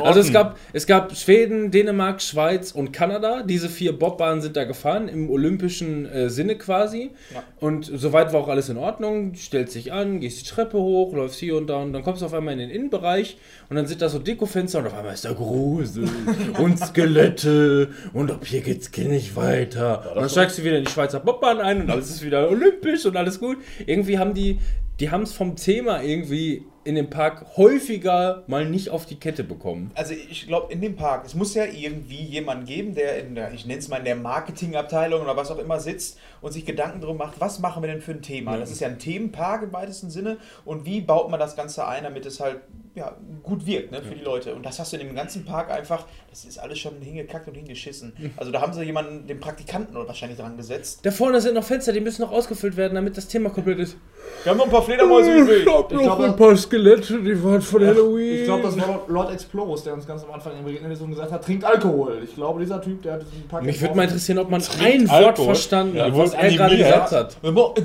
Also 0.04 0.20
es 0.20 0.34
gab, 0.34 0.58
es 0.74 0.86
gab 0.86 1.16
Schweden, 1.16 1.72
Dänemark, 1.72 2.22
Schweiz 2.22 2.72
und 2.74 2.92
Kanada. 2.92 3.42
Diese 3.44 3.70
vier 3.70 3.98
Bobbahnen 3.98 4.42
sind 4.42 4.58
da 4.58 4.66
gefahren, 4.66 5.08
im 5.08 5.30
olympischen 5.30 6.06
äh, 6.12 6.30
Sinne 6.30 6.56
quasi. 6.58 7.12
Ja. 7.34 7.44
Und 7.62 7.86
soweit 7.86 8.34
war 8.34 8.42
auch 8.42 8.48
alles 8.50 8.68
in 8.68 8.76
Ordnung. 8.78 9.36
Stellst 9.36 9.76
dich 9.76 9.94
an, 9.94 10.20
gehst 10.20 10.42
die 10.42 10.50
Treppe 10.50 10.78
hoch, 10.78 11.14
läufst 11.14 11.40
hier 11.40 11.56
und 11.56 11.68
da 11.68 11.78
und 11.78 11.94
dann 11.94 12.04
kommst 12.04 12.22
du 12.22 12.26
auf 12.26 12.34
einmal 12.34 12.54
in 12.54 12.60
den 12.60 12.70
Innenbereich 12.70 13.38
und 13.70 13.78
dann 13.78 13.88
sind 13.88 14.02
da 14.02 14.10
so 14.10 14.20
Dekofenster 14.20 14.80
und 14.80 14.88
auf 14.88 14.98
einmal 14.98 15.14
ist 15.14 15.24
da 15.24 15.32
Grusel 15.32 16.10
und 16.60 16.78
Skelette 16.78 17.90
und 18.14 18.32
ab 18.32 18.46
hier 18.46 18.60
geht's 18.62 18.92
nicht 18.98 19.36
weiter. 19.38 20.12
Und 20.16 20.22
dann 20.22 20.30
steigst 20.30 20.58
du 20.58 20.64
wieder 20.64 20.78
in 20.78 20.84
die 20.86 20.92
Schweizer 20.92 21.22
Bobbahn 21.22 21.60
ein 21.62 21.82
und 21.84 21.90
alles 21.90 22.10
ist 22.10 22.26
wieder 22.26 22.50
olympisch 22.50 23.06
und 23.06 23.16
alles 23.16 23.40
gut. 23.40 23.58
Irgendwie 23.86 24.20
haben 24.20 24.34
die, 24.34 24.60
die 25.00 25.12
haben 25.12 25.24
es 25.24 25.34
vom 25.34 25.56
Thema 25.56 26.02
irgendwie 26.02 26.66
in 26.84 26.96
dem 26.96 27.10
Park 27.10 27.58
häufiger 27.58 28.44
mal 28.48 28.68
nicht 28.68 28.90
auf 28.90 29.06
die 29.06 29.18
Kette 29.18 29.44
bekommen. 29.44 29.92
Also 29.96 30.14
ich 30.14 30.48
glaube, 30.48 30.74
in 30.74 30.82
dem 30.82 30.96
Park, 30.96 31.26
es 31.26 31.36
muss 31.36 31.54
ja 31.54 31.66
irgendwie 31.66 32.24
jemanden 32.24 32.66
geben, 32.66 32.96
der 32.96 33.20
in 33.20 33.36
der, 33.36 33.54
ich 33.54 33.66
nenne 33.66 33.80
es 33.80 33.90
mal 33.90 33.98
in 33.98 34.06
der 34.06 34.16
Marketingabteilung 34.16 35.22
oder 35.22 35.38
was 35.38 35.52
auch 35.52 35.60
immer 35.60 35.80
sitzt 35.80 36.18
und 36.42 36.52
sich 36.52 36.66
Gedanken 36.66 37.02
drum 37.02 37.18
macht, 37.18 37.40
was 37.40 37.60
machen 37.60 37.84
wir 37.84 37.90
denn 37.90 38.02
für 38.02 38.12
ein 38.12 38.22
Thema? 38.22 38.58
Das 38.58 38.72
ist 38.72 38.80
ja 38.80 38.88
ein 38.88 38.98
Themenpark 38.98 39.64
im 39.64 39.74
weitesten 39.74 40.10
Sinne 40.10 40.38
und 40.66 40.86
wie 40.86 41.02
baut 41.02 41.30
man 41.30 41.40
das 41.40 41.56
Ganze 41.56 41.88
ein, 41.88 42.04
damit 42.04 42.26
es 42.26 42.40
halt 42.40 42.62
ja, 42.96 43.16
gut 43.44 43.66
wirkt 43.66 43.92
ne, 43.92 44.02
für 44.02 44.16
die 44.16 44.24
Leute. 44.24 44.56
Und 44.56 44.66
das 44.66 44.80
hast 44.80 44.92
du 44.92 44.98
in 44.98 45.06
dem 45.06 45.16
ganzen 45.16 45.46
Park 45.46 45.70
einfach, 45.70 46.08
das 46.30 46.44
ist 46.44 46.58
alles 46.58 46.80
schon 46.80 47.00
hingekackt 47.02 47.48
und 47.48 47.56
hingeschissen. 47.56 48.14
Also 48.36 48.52
da 48.52 48.62
haben 48.62 48.74
sie 48.74 48.84
jemanden, 48.84 49.28
den 49.28 49.40
Praktikanten 49.40 49.96
wahrscheinlich 49.96 50.40
dran 50.40 50.58
gesetzt. 50.58 51.00
Da 51.04 51.12
vorne 51.12 51.40
sind 51.40 51.54
noch 51.54 51.64
Fenster, 51.64 51.94
die 51.94 52.02
müssen 52.02 52.22
noch 52.22 52.32
ausgefüllt 52.32 52.78
werden, 52.78 52.96
damit 52.96 53.16
das 53.16 53.28
Thema 53.28 53.50
komplett 53.50 53.80
ist. 53.80 53.98
Wir 54.44 54.52
haben 54.52 54.58
noch 54.58 54.66
ein 54.66 54.72
paar 54.72 54.82
Fledermäuse 54.84 55.32
übrig. 55.36 55.66
hab 55.68 55.92
noch 55.92 56.02
glaub, 56.02 56.20
ein 56.22 56.36
paar 56.36 56.56
Skelette, 56.56 57.22
die 57.22 57.44
waren 57.44 57.62
von 57.62 57.86
Halloween. 57.86 58.36
Ich 58.36 58.44
glaube, 58.46 58.64
das 58.64 58.78
war 58.78 59.02
Lord- 59.08 59.34
Explorus, 59.34 59.84
der 59.84 59.94
uns 59.94 60.08
ganz 60.08 60.24
am 60.24 60.32
Anfang 60.32 60.54
im 60.58 60.64
begegnet 60.64 60.94
ist 60.94 61.02
und 61.02 61.10
gesagt 61.10 61.32
hat, 61.32 61.44
trinkt 61.44 61.64
Alkohol. 61.66 62.20
Ich 62.24 62.36
glaube, 62.36 62.62
dieser 62.62 62.82
Typ, 62.82 63.02
der 63.04 63.14
hat 63.14 63.22
diesen 63.22 63.48
Pack 63.50 63.64
Mich 63.64 63.82
würde 63.82 63.96
mal 63.96 64.04
interessieren, 64.04 64.40
ob 64.40 64.50
man 64.50 64.62
ein 64.62 65.10
Wort 65.10 65.24
Alkohol? 65.24 65.46
verstanden 65.46 65.98
Ja, 65.98 66.06
hat, 66.06 66.18
was 66.18 66.34
er 66.34 66.52
gerade 66.52 66.78
gesagt 66.78 67.12
hat. 67.12 67.38
Ich 67.42 67.56
What 67.56 67.78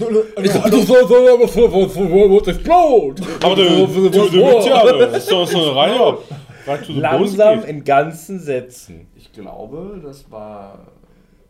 explode? 2.49 3.23
Aber 3.43 3.55
du, 3.57 3.87
du, 3.87 4.09
du, 4.11 4.29
du, 4.29 4.41
ja, 4.41 4.93
das 4.93 5.17
ist 5.19 5.33
doch 5.33 5.47
so 5.47 5.59
eine 5.59 5.77
Reihe. 5.77 6.19
Right 6.67 6.81
to 6.87 6.93
the 6.95 7.01
Langsam 7.01 7.55
positive. 7.59 7.71
in 7.71 7.85
ganzen 7.85 8.39
Sätzen. 8.41 9.07
Ich 9.17 9.31
glaube, 9.33 10.01
das 10.03 10.25
war 10.31 10.79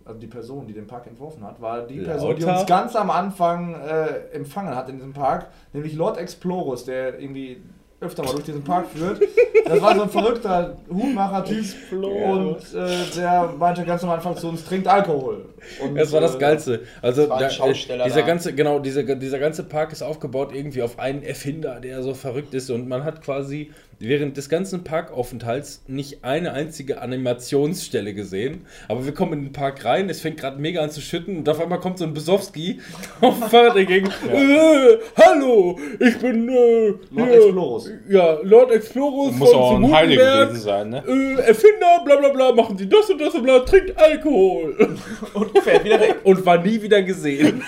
also 0.04 0.20
die 0.20 0.26
Person, 0.26 0.66
die 0.66 0.73
den 0.73 0.87
Park 0.87 1.06
entworfen 1.06 1.44
hat, 1.44 1.61
war 1.61 1.87
die 1.87 2.00
Lauter? 2.00 2.11
Person, 2.11 2.37
die 2.37 2.44
uns 2.44 2.66
ganz 2.66 2.94
am 2.96 3.11
Anfang 3.11 3.75
äh, 3.75 4.28
empfangen 4.32 4.75
hat 4.75 4.88
in 4.88 4.96
diesem 4.96 5.12
Park, 5.12 5.49
nämlich 5.73 5.94
Lord 5.94 6.18
Explorus, 6.18 6.84
der 6.84 7.18
irgendwie 7.18 7.62
öfter 8.04 8.23
mal 8.23 8.32
durch 8.32 8.44
diesen 8.44 8.62
Park 8.62 8.87
führt. 8.94 9.20
Das 9.66 9.80
war 9.80 9.94
so 9.96 10.02
ein 10.02 10.08
verrückter 10.11 10.76
Hutmacher-Typ 10.92 11.64
und 11.92 12.56
äh, 12.75 12.87
der 13.16 13.54
meinte 13.58 13.84
ganz 13.84 14.04
am 14.04 14.11
Anfang 14.11 14.37
zu 14.37 14.49
uns, 14.49 14.64
trinkt 14.64 14.87
Alkohol. 14.87 15.46
Und, 15.82 15.94
Das 15.96 16.12
war 16.12 16.20
das 16.20 16.34
äh, 16.34 16.38
Geilste. 16.38 16.80
Also 17.00 17.28
war 17.28 17.37
ein 17.38 17.42
da, 17.44 17.50
Schausteller 17.50 18.04
dieser 18.04 18.20
da. 18.20 18.26
ganze, 18.26 18.52
genau, 18.54 18.78
dieser, 18.78 19.02
dieser 19.02 19.38
ganze 19.38 19.62
Park 19.62 19.92
ist 19.92 20.02
aufgebaut 20.02 20.50
irgendwie 20.52 20.82
auf 20.82 20.99
einen 20.99 21.23
Erfinder, 21.23 21.80
der 21.80 22.02
so 22.02 22.12
verrückt 22.14 22.52
ist 22.54 22.70
und 22.70 22.87
man 22.88 23.04
hat 23.04 23.23
quasi 23.23 23.70
während 24.00 24.37
des 24.37 24.49
ganzen 24.50 24.84
Parkaufenthalts 24.84 25.82
nicht 25.87 26.25
eine 26.25 26.52
einzige 26.52 27.00
Animationsstelle 27.00 28.12
gesehen. 28.12 28.66
Aber 28.88 29.07
wir 29.07 29.14
kommen 29.14 29.33
in 29.35 29.42
den 29.44 29.52
Park 29.52 29.85
rein, 29.85 30.11
es 30.11 30.20
fängt 30.20 30.37
gerade 30.38 30.61
mega 30.61 30.83
an 30.83 30.90
zu 30.90 31.00
schütten 31.00 31.38
und 31.38 31.48
auf 31.48 31.61
einmal 31.61 31.81
kommt 31.81 31.98
so 31.98 32.05
ein 32.05 32.12
Besowski 32.12 32.81
auf 33.22 33.38
dem 33.38 33.48
Fahrrad 33.48 33.76
entgegen. 33.76 34.09
Äh, 34.31 34.98
hallo, 35.16 35.78
ich 36.00 36.18
bin 36.18 36.48
äh, 36.48 36.88
Lord 36.88 37.00
hier- 37.12 37.35
Explorus. 37.35 37.90
Ja, 38.09 38.38
Lord 38.42 38.72
Explorus 38.72 39.35
Muss 39.35 39.52
auch 39.52 39.72
von 39.72 39.85
ein 39.85 39.92
Heilige 39.92 40.22
Gutenberg. 40.22 40.48
gewesen 40.48 40.64
sein, 40.64 40.90
ne? 40.90 41.04
Äh, 41.07 41.40
Erfinder, 41.48 42.02
bla 42.04 42.16
bla 42.16 42.28
bla, 42.30 42.52
machen 42.52 42.76
Sie 42.78 42.88
das 42.88 43.09
und 43.11 43.20
das 43.20 43.35
und 43.35 43.42
bla, 43.42 43.61
trinkt 43.61 43.96
Alkohol. 43.98 44.76
Und 45.35 45.59
fährt 45.61 45.85
wieder 45.85 46.00
weg. 46.00 46.16
Und 46.24 46.44
war 46.46 46.59
nie 46.59 46.80
wieder 46.80 47.02
gesehen. 47.02 47.62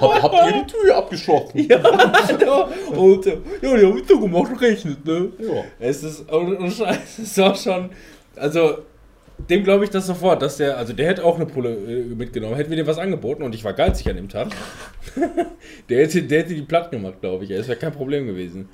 Hab, 0.00 0.22
habt 0.22 0.34
ihr 0.34 0.62
die 0.62 0.66
Tür 0.66 0.96
abgeschlossen? 0.96 1.68
ja, 1.68 2.68
und 2.94 3.26
äh, 3.26 3.38
ja, 3.62 3.76
die 3.76 3.86
haben 3.86 3.98
es 3.98 4.08
so 4.08 4.20
gemacht, 4.20 4.52
rechnet, 4.60 5.04
ne? 5.04 5.28
Ja. 5.38 5.64
Es 5.78 6.02
ist, 6.02 6.30
und, 6.30 6.56
und 6.56 6.70
Scheiße, 6.70 7.22
es 7.22 7.38
war 7.38 7.54
schon, 7.54 7.90
also, 8.36 8.78
dem 9.50 9.64
glaube 9.64 9.84
ich 9.84 9.90
das 9.90 10.06
sofort, 10.06 10.40
dass 10.42 10.56
der, 10.56 10.76
also 10.76 10.92
der 10.92 11.08
hätte 11.08 11.24
auch 11.24 11.36
eine 11.36 11.46
Pulle 11.46 11.74
äh, 11.74 12.04
mitgenommen, 12.04 12.56
hätten 12.56 12.70
wir 12.70 12.76
dem 12.76 12.86
was 12.86 12.98
angeboten 12.98 13.42
und 13.42 13.54
ich 13.54 13.64
war 13.64 13.72
geizig 13.72 14.08
an 14.08 14.16
dem 14.16 14.28
Tag. 14.28 14.48
der, 15.88 16.02
hätte, 16.02 16.22
der 16.22 16.40
hätte 16.40 16.54
die 16.54 16.62
platt 16.62 16.90
gemacht, 16.90 17.20
glaube 17.20 17.44
ich, 17.44 17.50
es 17.50 17.68
wäre 17.68 17.78
kein 17.78 17.92
Problem 17.92 18.26
gewesen. 18.26 18.68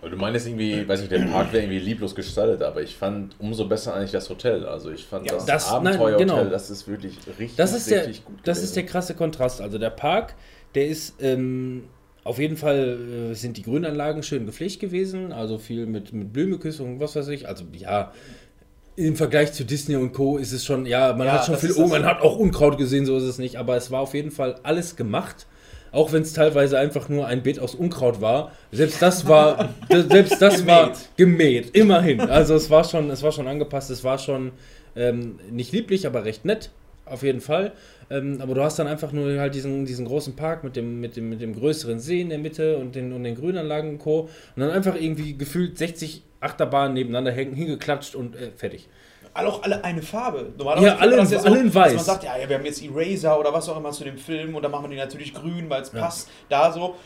Du 0.00 0.16
meinst 0.16 0.46
irgendwie, 0.46 0.86
weiß 0.88 1.00
nicht, 1.00 1.10
der 1.10 1.18
Park 1.26 1.52
wäre 1.52 1.64
irgendwie 1.64 1.80
lieblos 1.80 2.14
gestaltet, 2.14 2.62
aber 2.62 2.82
ich 2.82 2.94
fand 2.96 3.34
umso 3.40 3.66
besser 3.68 3.94
eigentlich 3.94 4.12
das 4.12 4.30
Hotel. 4.30 4.64
Also 4.64 4.90
ich 4.90 5.04
fand 5.04 5.26
Ja, 5.26 5.32
das, 5.34 5.46
das- 5.46 5.68
Abenteuerhotel, 5.68 6.26
genau. 6.26 6.44
das 6.44 6.70
ist 6.70 6.86
wirklich 6.86 7.18
richtig, 7.38 7.56
Das 7.56 7.74
ist, 7.74 7.90
der, 7.90 8.00
richtig 8.06 8.24
gut 8.24 8.38
das 8.44 8.62
ist 8.62 8.76
der 8.76 8.84
gewesen. 8.84 8.92
krasse 8.92 9.14
Kontrast. 9.14 9.60
Also 9.60 9.78
der 9.78 9.90
Park, 9.90 10.36
der 10.76 10.86
ist 10.86 11.20
ähm, 11.20 11.84
auf 12.22 12.38
jeden 12.38 12.56
Fall 12.56 13.30
äh, 13.32 13.34
sind 13.34 13.56
die 13.56 13.62
Grünanlagen 13.62 14.22
schön 14.22 14.46
gepflegt 14.46 14.78
gewesen, 14.78 15.32
also 15.32 15.58
viel 15.58 15.86
mit, 15.86 16.12
mit 16.12 16.32
Blümeküsse 16.32 16.84
und 16.84 17.00
was 17.00 17.16
weiß 17.16 17.28
ich. 17.28 17.48
Also 17.48 17.64
ja, 17.72 18.12
im 18.96 19.16
Vergleich 19.16 19.52
zu 19.52 19.64
Disney 19.64 19.96
und 19.96 20.12
Co. 20.12 20.38
ist 20.38 20.52
es 20.52 20.64
schon, 20.64 20.86
ja, 20.86 21.12
man 21.14 21.26
Ja, 21.26 21.34
hat 21.34 21.46
schon 21.46 21.56
viel, 21.56 21.72
oh, 21.72 21.86
man 21.88 22.04
hat 22.04 22.20
auch 22.20 22.36
Unkraut 22.36 22.78
gesehen, 22.78 23.04
so 23.06 23.16
ist 23.16 23.24
es 23.24 23.38
nicht, 23.38 23.56
aber 23.56 23.76
es 23.76 23.90
war 23.90 24.00
auf 24.00 24.14
jeden 24.14 24.30
Fall 24.30 24.56
alles 24.62 24.94
gemacht. 24.96 25.46
Auch 25.92 26.12
wenn 26.12 26.22
es 26.22 26.32
teilweise 26.32 26.78
einfach 26.78 27.08
nur 27.08 27.26
ein 27.26 27.42
Beet 27.42 27.58
aus 27.58 27.74
Unkraut 27.74 28.20
war. 28.20 28.52
Selbst 28.72 29.00
das 29.00 29.26
war, 29.26 29.70
selbst 29.90 30.40
das 30.40 30.66
war 30.66 30.92
gemäht, 31.16 31.70
immerhin. 31.74 32.20
Also 32.20 32.54
es 32.54 32.70
war 32.70 32.84
schon, 32.84 33.10
es 33.10 33.22
war 33.22 33.32
schon 33.32 33.48
angepasst, 33.48 33.90
es 33.90 34.04
war 34.04 34.18
schon 34.18 34.52
ähm, 34.96 35.38
nicht 35.50 35.72
lieblich, 35.72 36.06
aber 36.06 36.24
recht 36.24 36.44
nett, 36.44 36.70
auf 37.04 37.22
jeden 37.22 37.40
Fall. 37.40 37.72
Ähm, 38.10 38.38
aber 38.40 38.54
du 38.54 38.62
hast 38.62 38.78
dann 38.78 38.86
einfach 38.86 39.12
nur 39.12 39.38
halt 39.38 39.54
diesen, 39.54 39.84
diesen 39.84 40.06
großen 40.06 40.34
Park 40.34 40.64
mit 40.64 40.76
dem, 40.76 41.00
mit, 41.00 41.16
dem, 41.16 41.28
mit 41.28 41.40
dem 41.40 41.54
größeren 41.54 42.00
See 42.00 42.20
in 42.20 42.30
der 42.30 42.38
Mitte 42.38 42.78
und 42.78 42.94
den, 42.94 43.12
und 43.12 43.24
den 43.24 43.34
Grünanlagen 43.34 43.90
und 43.90 43.98
Co. 43.98 44.20
Und 44.22 44.30
dann 44.62 44.70
einfach 44.70 44.94
irgendwie 44.94 45.36
gefühlt 45.36 45.76
60 45.78 46.22
Achterbahnen 46.40 46.94
nebeneinander 46.94 47.32
hängen, 47.32 47.54
hingeklatscht 47.54 48.14
und 48.14 48.36
äh, 48.36 48.50
fertig. 48.56 48.88
Alle 49.34 49.48
auch 49.48 49.62
alle 49.62 49.84
eine 49.84 50.02
Farbe. 50.02 50.52
Ja, 50.82 50.96
alle 50.96 51.16
kennt 51.16 51.30
man 51.30 51.40
in- 51.40 51.46
alle 51.46 51.58
in 51.60 51.66
Dass 51.66 51.74
weiß. 51.74 51.94
man 51.94 52.04
sagt, 52.04 52.24
ja, 52.24 52.36
ja, 52.36 52.48
wir 52.48 52.56
haben 52.58 52.64
jetzt 52.64 52.82
Eraser 52.82 53.38
oder 53.38 53.52
was 53.52 53.68
auch 53.68 53.76
immer 53.76 53.90
zu 53.92 54.04
dem 54.04 54.18
Film 54.18 54.54
und 54.54 54.62
dann 54.62 54.70
machen 54.70 54.84
wir 54.84 54.90
die 54.90 54.96
natürlich 54.96 55.32
grün, 55.34 55.68
weil 55.68 55.82
es 55.82 55.90
passt. 55.90 56.28
Da 56.48 56.72
so. 56.72 56.96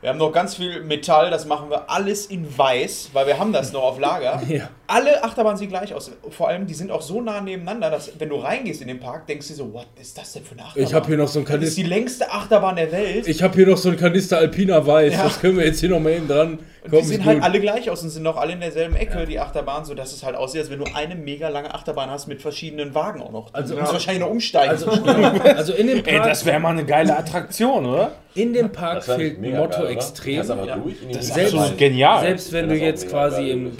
Wir 0.00 0.08
haben 0.10 0.18
noch 0.18 0.32
ganz 0.32 0.56
viel 0.56 0.82
Metall, 0.82 1.30
das 1.30 1.46
machen 1.46 1.70
wir 1.70 1.88
alles 1.88 2.26
in 2.26 2.58
weiß, 2.58 3.10
weil 3.12 3.26
wir 3.28 3.38
haben 3.38 3.52
das 3.52 3.72
noch 3.72 3.84
auf 3.84 4.00
Lager. 4.00 4.42
Ja. 4.48 4.68
Alle 4.94 5.24
Achterbahnen 5.24 5.56
sehen 5.58 5.68
gleich 5.68 5.94
aus. 5.94 6.10
Vor 6.30 6.48
allem, 6.48 6.66
die 6.66 6.74
sind 6.74 6.90
auch 6.90 7.02
so 7.02 7.20
nah 7.20 7.40
nebeneinander, 7.40 7.90
dass 7.90 8.12
wenn 8.18 8.28
du 8.28 8.36
reingehst 8.36 8.82
in 8.82 8.88
den 8.88 9.00
Park, 9.00 9.26
denkst 9.26 9.48
du 9.48 9.54
so, 9.54 9.72
what 9.72 9.86
ist 10.00 10.18
das 10.18 10.32
denn 10.34 10.44
für 10.44 10.52
eine 10.52 10.64
Achterbahn? 10.64 10.84
Ich 10.88 10.94
habe 10.94 11.06
hier 11.06 11.16
noch 11.16 11.28
so 11.28 11.38
ein 11.38 11.44
das 11.44 11.54
ist 11.54 11.60
Kanister. 11.60 11.82
die 11.82 11.88
längste 11.88 12.30
Achterbahn 12.30 12.76
der 12.76 12.92
Welt. 12.92 13.26
Ich 13.26 13.42
habe 13.42 13.54
hier 13.54 13.66
noch 13.66 13.78
so 13.78 13.88
ein 13.90 13.96
Kanister 13.96 14.38
Alpina 14.38 14.86
Weiß. 14.86 15.12
Ja. 15.14 15.24
Das 15.24 15.40
können 15.40 15.56
wir 15.56 15.64
jetzt 15.64 15.80
hier 15.80 15.88
noch 15.90 16.00
mal 16.00 16.10
eben 16.12 16.28
dran. 16.28 16.58
Und 16.84 16.90
Komm, 16.90 16.98
die 17.00 17.06
sehen 17.06 17.20
ist 17.20 17.26
halt 17.26 17.36
gut. 17.38 17.44
alle 17.44 17.60
gleich 17.60 17.88
aus 17.90 18.02
und 18.02 18.10
sind 18.10 18.26
auch 18.26 18.36
alle 18.36 18.54
in 18.54 18.60
derselben 18.60 18.96
Ecke, 18.96 19.24
die 19.24 19.38
Achterbahn, 19.38 19.84
sodass 19.84 20.12
es 20.12 20.24
halt 20.24 20.34
aussieht, 20.34 20.62
als 20.62 20.70
wenn 20.70 20.80
du 20.80 20.84
eine 20.92 21.14
mega 21.14 21.48
lange 21.48 21.72
Achterbahn 21.72 22.10
hast 22.10 22.26
mit 22.26 22.42
verschiedenen 22.42 22.92
Wagen 22.94 23.22
auch 23.22 23.30
noch. 23.30 23.54
Also- 23.54 23.74
du 23.74 23.80
musst 23.80 23.92
wahrscheinlich 23.92 24.20
noch 24.22 24.30
umsteigen. 24.30 24.70
Also, 24.70 24.90
also 25.56 25.72
in 25.74 25.86
dem 25.86 26.04
Ey, 26.04 26.16
Park, 26.16 26.28
das 26.30 26.44
wäre 26.44 26.58
mal 26.58 26.70
eine 26.70 26.84
geile 26.84 27.16
Attraktion, 27.16 27.86
oder? 27.86 28.12
in 28.34 28.52
dem 28.54 28.72
Park 28.72 29.04
Das 29.04 29.14
fehlt 29.14 29.40
Motto 29.42 29.82
geil, 29.82 29.90
extrem. 29.92 30.36
Kannst 30.36 30.50
einfach 30.50 30.66
Ja. 30.66 30.76
durch 30.78 30.94
Das 31.12 31.24
ist 31.26 31.34
Selbst- 31.34 31.78
genial. 31.78 32.20
Selbst 32.22 32.52
wenn 32.52 32.68
du 32.68 32.74
das 32.74 32.82
jetzt 32.82 33.08
quasi 33.10 33.42
geil, 33.42 33.50
im 33.50 33.64
wirklich, 33.66 33.76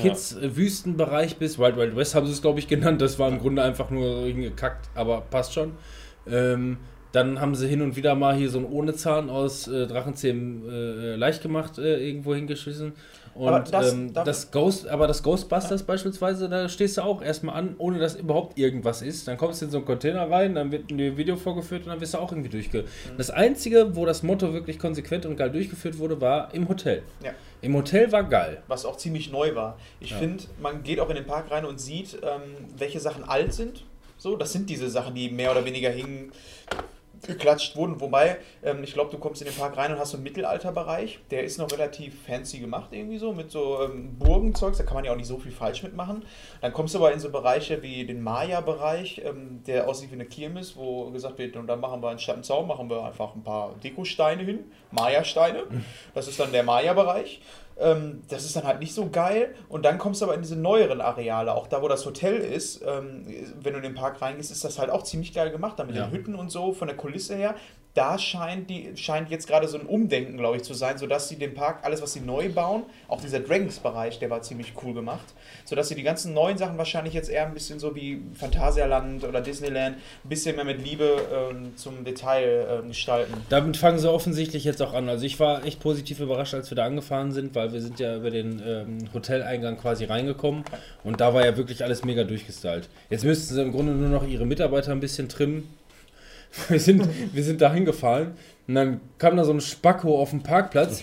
Kids-Wüstenbereich 1.02 1.36
bist, 1.36 1.58
Wild 1.58 1.76
Wild 1.76 1.96
West 1.96 2.14
haben 2.14 2.26
sie 2.26 2.32
es, 2.32 2.42
glaube 2.42 2.58
ich, 2.58 2.68
genannt, 2.68 3.00
das 3.00 3.18
war 3.18 3.28
im 3.28 3.38
Grunde 3.38 3.62
einfach 3.62 3.90
nur 3.90 4.24
hingekackt, 4.26 4.88
aber 4.94 5.22
passt 5.22 5.54
schon. 5.54 5.72
Ähm, 6.26 6.78
dann 7.12 7.40
haben 7.40 7.54
sie 7.54 7.68
hin 7.68 7.82
und 7.82 7.96
wieder 7.96 8.14
mal 8.14 8.34
hier 8.34 8.48
so 8.48 8.58
einen 8.58 8.68
ohne 8.68 8.94
Zahn 8.94 9.28
aus 9.28 9.68
äh, 9.68 9.86
Drachenzähmen 9.86 10.68
äh, 10.68 11.16
leicht 11.16 11.42
gemacht 11.42 11.78
äh, 11.78 12.06
irgendwo 12.06 12.34
hingeschissen. 12.34 12.92
Und 13.34 13.48
Aber 13.48 13.60
das- 13.60 13.92
ähm, 13.92 14.12
das 14.12 14.50
Ghost, 14.50 14.86
aber 14.86 15.06
das 15.06 15.22
Ghostbusters 15.22 15.84
beispielsweise, 15.84 16.48
da 16.50 16.68
stehst 16.68 16.98
du 16.98 17.02
auch 17.02 17.22
erstmal 17.22 17.56
an, 17.56 17.74
ohne 17.78 17.98
dass 17.98 18.14
überhaupt 18.16 18.58
irgendwas 18.58 19.00
ist. 19.00 19.26
Dann 19.26 19.38
kommst 19.38 19.60
du 19.62 19.66
in 19.66 19.70
so 19.70 19.78
einen 19.78 19.86
Container 19.86 20.30
rein, 20.30 20.54
dann 20.54 20.70
wird 20.70 20.90
ein 20.90 21.16
Video 21.16 21.36
vorgeführt 21.36 21.84
und 21.84 21.88
dann 21.90 22.00
wirst 22.00 22.12
du 22.14 22.18
auch 22.18 22.30
irgendwie 22.30 22.50
durchge. 22.50 22.84
Das 23.16 23.30
Einzige, 23.30 23.96
wo 23.96 24.04
das 24.04 24.22
Motto 24.22 24.52
wirklich 24.52 24.78
konsequent 24.78 25.24
und 25.24 25.36
geil 25.36 25.50
durchgeführt 25.50 25.98
wurde, 25.98 26.20
war 26.20 26.52
im 26.54 26.68
Hotel. 26.68 27.02
Ja. 27.24 27.30
Im 27.62 27.74
Hotel 27.76 28.10
war 28.12 28.24
geil. 28.24 28.62
was 28.68 28.84
auch 28.84 28.96
ziemlich 28.96 29.30
neu 29.32 29.54
war. 29.54 29.78
Ich 30.00 30.12
finde, 30.14 30.44
man 30.60 30.82
geht 30.82 31.00
auch 31.00 31.08
in 31.08 31.16
den 31.16 31.26
Park 31.26 31.50
rein 31.50 31.64
und 31.64 31.80
sieht, 31.80 32.14
ähm, 32.22 32.40
welche 32.76 33.00
Sachen 33.00 33.24
alt 33.24 33.54
sind. 33.54 33.84
So, 34.18 34.36
das 34.36 34.52
sind 34.52 34.68
diese 34.68 34.88
Sachen, 34.90 35.14
die 35.14 35.30
mehr 35.30 35.50
oder 35.52 35.64
weniger 35.64 35.90
hingen. 35.90 36.32
Geklatscht 37.26 37.76
wurden. 37.76 38.00
Wobei, 38.00 38.38
ähm, 38.62 38.82
ich 38.82 38.92
glaube, 38.92 39.10
du 39.10 39.18
kommst 39.18 39.40
in 39.42 39.48
den 39.48 39.56
Park 39.56 39.76
rein 39.76 39.92
und 39.92 39.98
hast 39.98 40.10
so 40.10 40.16
einen 40.16 40.24
Mittelalterbereich. 40.24 41.20
Der 41.30 41.44
ist 41.44 41.58
noch 41.58 41.70
relativ 41.70 42.24
fancy 42.24 42.58
gemacht 42.58 42.88
irgendwie 42.92 43.18
so, 43.18 43.32
mit 43.32 43.50
so 43.50 43.82
ähm, 43.82 44.18
Burgenzeugs. 44.18 44.78
Da 44.78 44.84
kann 44.84 44.94
man 44.94 45.04
ja 45.04 45.12
auch 45.12 45.16
nicht 45.16 45.26
so 45.26 45.38
viel 45.38 45.52
falsch 45.52 45.82
mitmachen. 45.82 46.24
Dann 46.60 46.72
kommst 46.72 46.94
du 46.94 46.98
aber 46.98 47.12
in 47.12 47.20
so 47.20 47.30
Bereiche 47.30 47.82
wie 47.82 48.04
den 48.04 48.22
Maya-Bereich, 48.22 49.22
ähm, 49.24 49.62
der 49.66 49.88
aussieht 49.88 50.10
wie 50.10 50.14
eine 50.14 50.26
Kirmes, 50.26 50.76
wo 50.76 51.10
gesagt 51.10 51.38
wird, 51.38 51.56
und 51.56 51.66
dann 51.66 51.80
machen 51.80 52.02
wir 52.02 52.10
anstatt 52.10 52.34
einen 52.34 52.44
Zaun, 52.44 52.66
machen 52.66 52.90
wir 52.90 53.04
einfach 53.04 53.34
ein 53.34 53.42
paar 53.42 53.74
Dekosteine 53.82 54.42
hin. 54.42 54.64
Maya-Steine. 54.90 55.64
Das 56.14 56.28
ist 56.28 56.38
dann 56.38 56.52
der 56.52 56.62
Maya-Bereich. 56.62 57.40
Ähm, 57.78 58.22
das 58.28 58.44
ist 58.44 58.54
dann 58.56 58.64
halt 58.64 58.80
nicht 58.80 58.94
so 58.94 59.08
geil. 59.10 59.54
Und 59.68 59.84
dann 59.84 59.98
kommst 59.98 60.20
du 60.20 60.26
aber 60.26 60.34
in 60.34 60.42
diese 60.42 60.56
neueren 60.56 61.00
Areale, 61.00 61.54
auch 61.54 61.66
da, 61.66 61.82
wo 61.82 61.88
das 61.88 62.04
Hotel 62.06 62.36
ist. 62.36 62.82
Ähm, 62.86 63.26
wenn 63.60 63.72
du 63.72 63.78
in 63.78 63.82
den 63.84 63.94
Park 63.94 64.20
reingehst, 64.22 64.50
ist 64.52 64.64
das 64.64 64.78
halt 64.78 64.90
auch 64.90 65.02
ziemlich 65.02 65.32
geil 65.34 65.50
gemacht, 65.50 65.78
da 65.78 65.84
mit 65.84 65.96
Ja. 65.96 66.06
den 66.06 66.12
Hütten 66.12 66.34
und 66.34 66.50
so, 66.50 66.72
von 66.72 66.88
der 66.88 66.96
Kulisse 66.96 67.34
her. 67.36 67.54
Da 67.94 68.18
scheint, 68.18 68.70
die, 68.70 68.90
scheint 68.96 69.30
jetzt 69.30 69.46
gerade 69.46 69.68
so 69.68 69.78
ein 69.78 69.84
Umdenken, 69.84 70.38
glaube 70.38 70.56
ich, 70.56 70.62
zu 70.62 70.72
sein, 70.72 70.96
sodass 70.96 71.28
sie 71.28 71.36
den 71.36 71.52
Park, 71.52 71.80
alles, 71.82 72.00
was 72.00 72.14
sie 72.14 72.20
neu 72.20 72.48
bauen, 72.48 72.84
auch 73.06 73.20
dieser 73.20 73.40
Dragons-Bereich, 73.40 74.18
der 74.18 74.30
war 74.30 74.40
ziemlich 74.40 74.72
cool 74.82 74.94
gemacht, 74.94 75.34
sodass 75.66 75.88
sie 75.88 75.94
die 75.94 76.02
ganzen 76.02 76.32
neuen 76.32 76.56
Sachen 76.56 76.78
wahrscheinlich 76.78 77.12
jetzt 77.12 77.28
eher 77.28 77.46
ein 77.46 77.52
bisschen 77.52 77.78
so 77.78 77.94
wie 77.94 78.22
Phantasialand 78.34 79.24
oder 79.24 79.42
Disneyland, 79.42 79.96
ein 79.96 80.28
bisschen 80.28 80.56
mehr 80.56 80.64
mit 80.64 80.82
Liebe 80.82 81.50
ähm, 81.50 81.76
zum 81.76 82.02
Detail 82.02 82.80
ähm, 82.82 82.88
gestalten. 82.88 83.34
Damit 83.50 83.76
fangen 83.76 83.98
sie 83.98 84.10
offensichtlich 84.10 84.64
jetzt 84.64 84.80
auch 84.80 84.94
an. 84.94 85.10
Also 85.10 85.26
ich 85.26 85.38
war 85.38 85.62
echt 85.64 85.80
positiv 85.80 86.20
überrascht, 86.20 86.54
als 86.54 86.70
wir 86.70 86.76
da 86.76 86.86
angefahren 86.86 87.32
sind, 87.32 87.54
weil 87.54 87.74
wir 87.74 87.82
sind 87.82 88.00
ja 88.00 88.16
über 88.16 88.30
den 88.30 88.62
ähm, 88.66 88.98
Hoteleingang 89.12 89.76
quasi 89.76 90.06
reingekommen 90.06 90.64
und 91.04 91.20
da 91.20 91.34
war 91.34 91.44
ja 91.44 91.58
wirklich 91.58 91.84
alles 91.84 92.04
mega 92.04 92.24
durchgestylt. 92.24 92.88
Jetzt 93.10 93.24
müssten 93.24 93.54
sie 93.54 93.60
im 93.60 93.72
Grunde 93.72 93.92
nur 93.92 94.08
noch 94.08 94.26
ihre 94.26 94.46
Mitarbeiter 94.46 94.92
ein 94.92 95.00
bisschen 95.00 95.28
trimmen. 95.28 95.68
Wir 96.68 96.80
sind, 96.80 97.08
wir 97.32 97.42
sind 97.42 97.60
da 97.62 97.72
hingefahren 97.72 98.32
und 98.68 98.74
dann 98.74 99.00
kam 99.18 99.36
da 99.36 99.44
so 99.44 99.52
ein 99.52 99.60
Spacko 99.60 100.20
auf 100.20 100.30
dem 100.30 100.42
Parkplatz. 100.42 101.02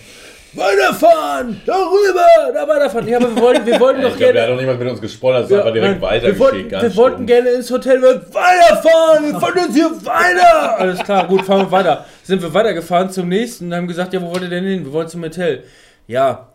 Weiterfahren! 0.52 1.60
Darüber! 1.66 2.52
Da 2.54 2.66
weiterfahren! 2.68 3.06
Ja, 3.08 3.18
aber 3.18 3.34
wir 3.34 3.42
wollten, 3.42 3.66
wir 3.66 3.78
wollten 3.80 4.00
Ich 4.02 4.08
doch 4.08 4.16
glaube, 4.16 4.32
der 4.32 4.42
hat 4.42 4.46
gerne. 4.48 4.52
doch 4.54 4.60
niemand 4.60 4.78
mit 4.80 4.88
uns 4.90 5.00
gespoilert, 5.00 5.44
ist 5.50 5.52
einfach 5.56 5.72
direkt 5.72 6.00
nein, 6.00 6.22
wir 6.22 6.38
wollten, 6.38 6.56
weitergeschickt. 6.56 6.82
wir 6.82 6.96
wollten 6.96 7.26
gerne 7.26 7.48
ins 7.50 7.70
Hotel 7.70 8.02
weiterfahren! 8.02 9.32
Wir 9.32 9.40
fahren 9.40 9.58
uns 9.66 9.74
hier 9.74 9.90
weiter! 10.06 10.78
Alles 10.78 10.98
klar, 11.00 11.26
gut, 11.28 11.42
fahren 11.42 11.60
wir 11.66 11.70
weiter. 11.70 12.04
Sind 12.24 12.42
wir 12.42 12.52
weitergefahren 12.54 13.10
zum 13.10 13.28
nächsten 13.28 13.66
und 13.66 13.74
haben 13.74 13.86
gesagt, 13.88 14.12
ja, 14.12 14.22
wo 14.22 14.30
wollt 14.30 14.42
ihr 14.42 14.48
denn 14.50 14.64
hin? 14.64 14.84
Wir 14.84 14.92
wollen 14.92 15.08
zum 15.08 15.22
Hotel. 15.22 15.64
Ja, 16.06 16.48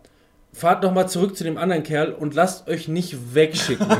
fahrt 0.52 0.82
noch 0.82 0.92
mal 0.92 1.06
zurück 1.06 1.36
zu 1.36 1.44
dem 1.44 1.56
anderen 1.58 1.82
Kerl 1.82 2.12
und 2.12 2.34
lasst 2.34 2.68
euch 2.68 2.88
nicht 2.88 3.34
wegschicken. 3.34 3.86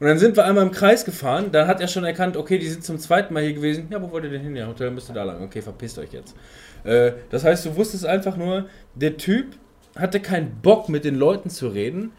und 0.00 0.06
dann 0.06 0.18
sind 0.18 0.36
wir 0.36 0.44
einmal 0.44 0.64
im 0.64 0.72
Kreis 0.72 1.04
gefahren, 1.04 1.52
dann 1.52 1.68
hat 1.68 1.80
er 1.80 1.88
schon 1.88 2.04
erkannt, 2.04 2.36
okay, 2.36 2.58
die 2.58 2.68
sind 2.68 2.84
zum 2.84 2.98
zweiten 2.98 3.32
Mal 3.32 3.42
hier 3.42 3.54
gewesen. 3.54 3.86
Ja, 3.90 4.02
wo 4.02 4.10
wollt 4.10 4.24
ihr 4.24 4.30
denn 4.30 4.42
hin? 4.42 4.56
Ja, 4.56 4.66
Hotel 4.66 4.90
müsst 4.90 5.10
ihr 5.10 5.14
da 5.14 5.22
lang. 5.22 5.42
Okay, 5.42 5.62
verpisst 5.62 5.98
euch 5.98 6.12
jetzt. 6.12 6.34
Äh, 6.84 7.12
das 7.30 7.44
heißt, 7.44 7.64
du 7.66 7.76
wusstest 7.76 8.04
einfach 8.04 8.36
nur, 8.36 8.66
der 8.94 9.16
Typ 9.16 9.56
hatte 9.96 10.20
keinen 10.20 10.60
Bock 10.62 10.88
mit 10.88 11.04
den 11.04 11.14
Leuten 11.14 11.48
zu 11.48 11.68
reden, 11.68 12.12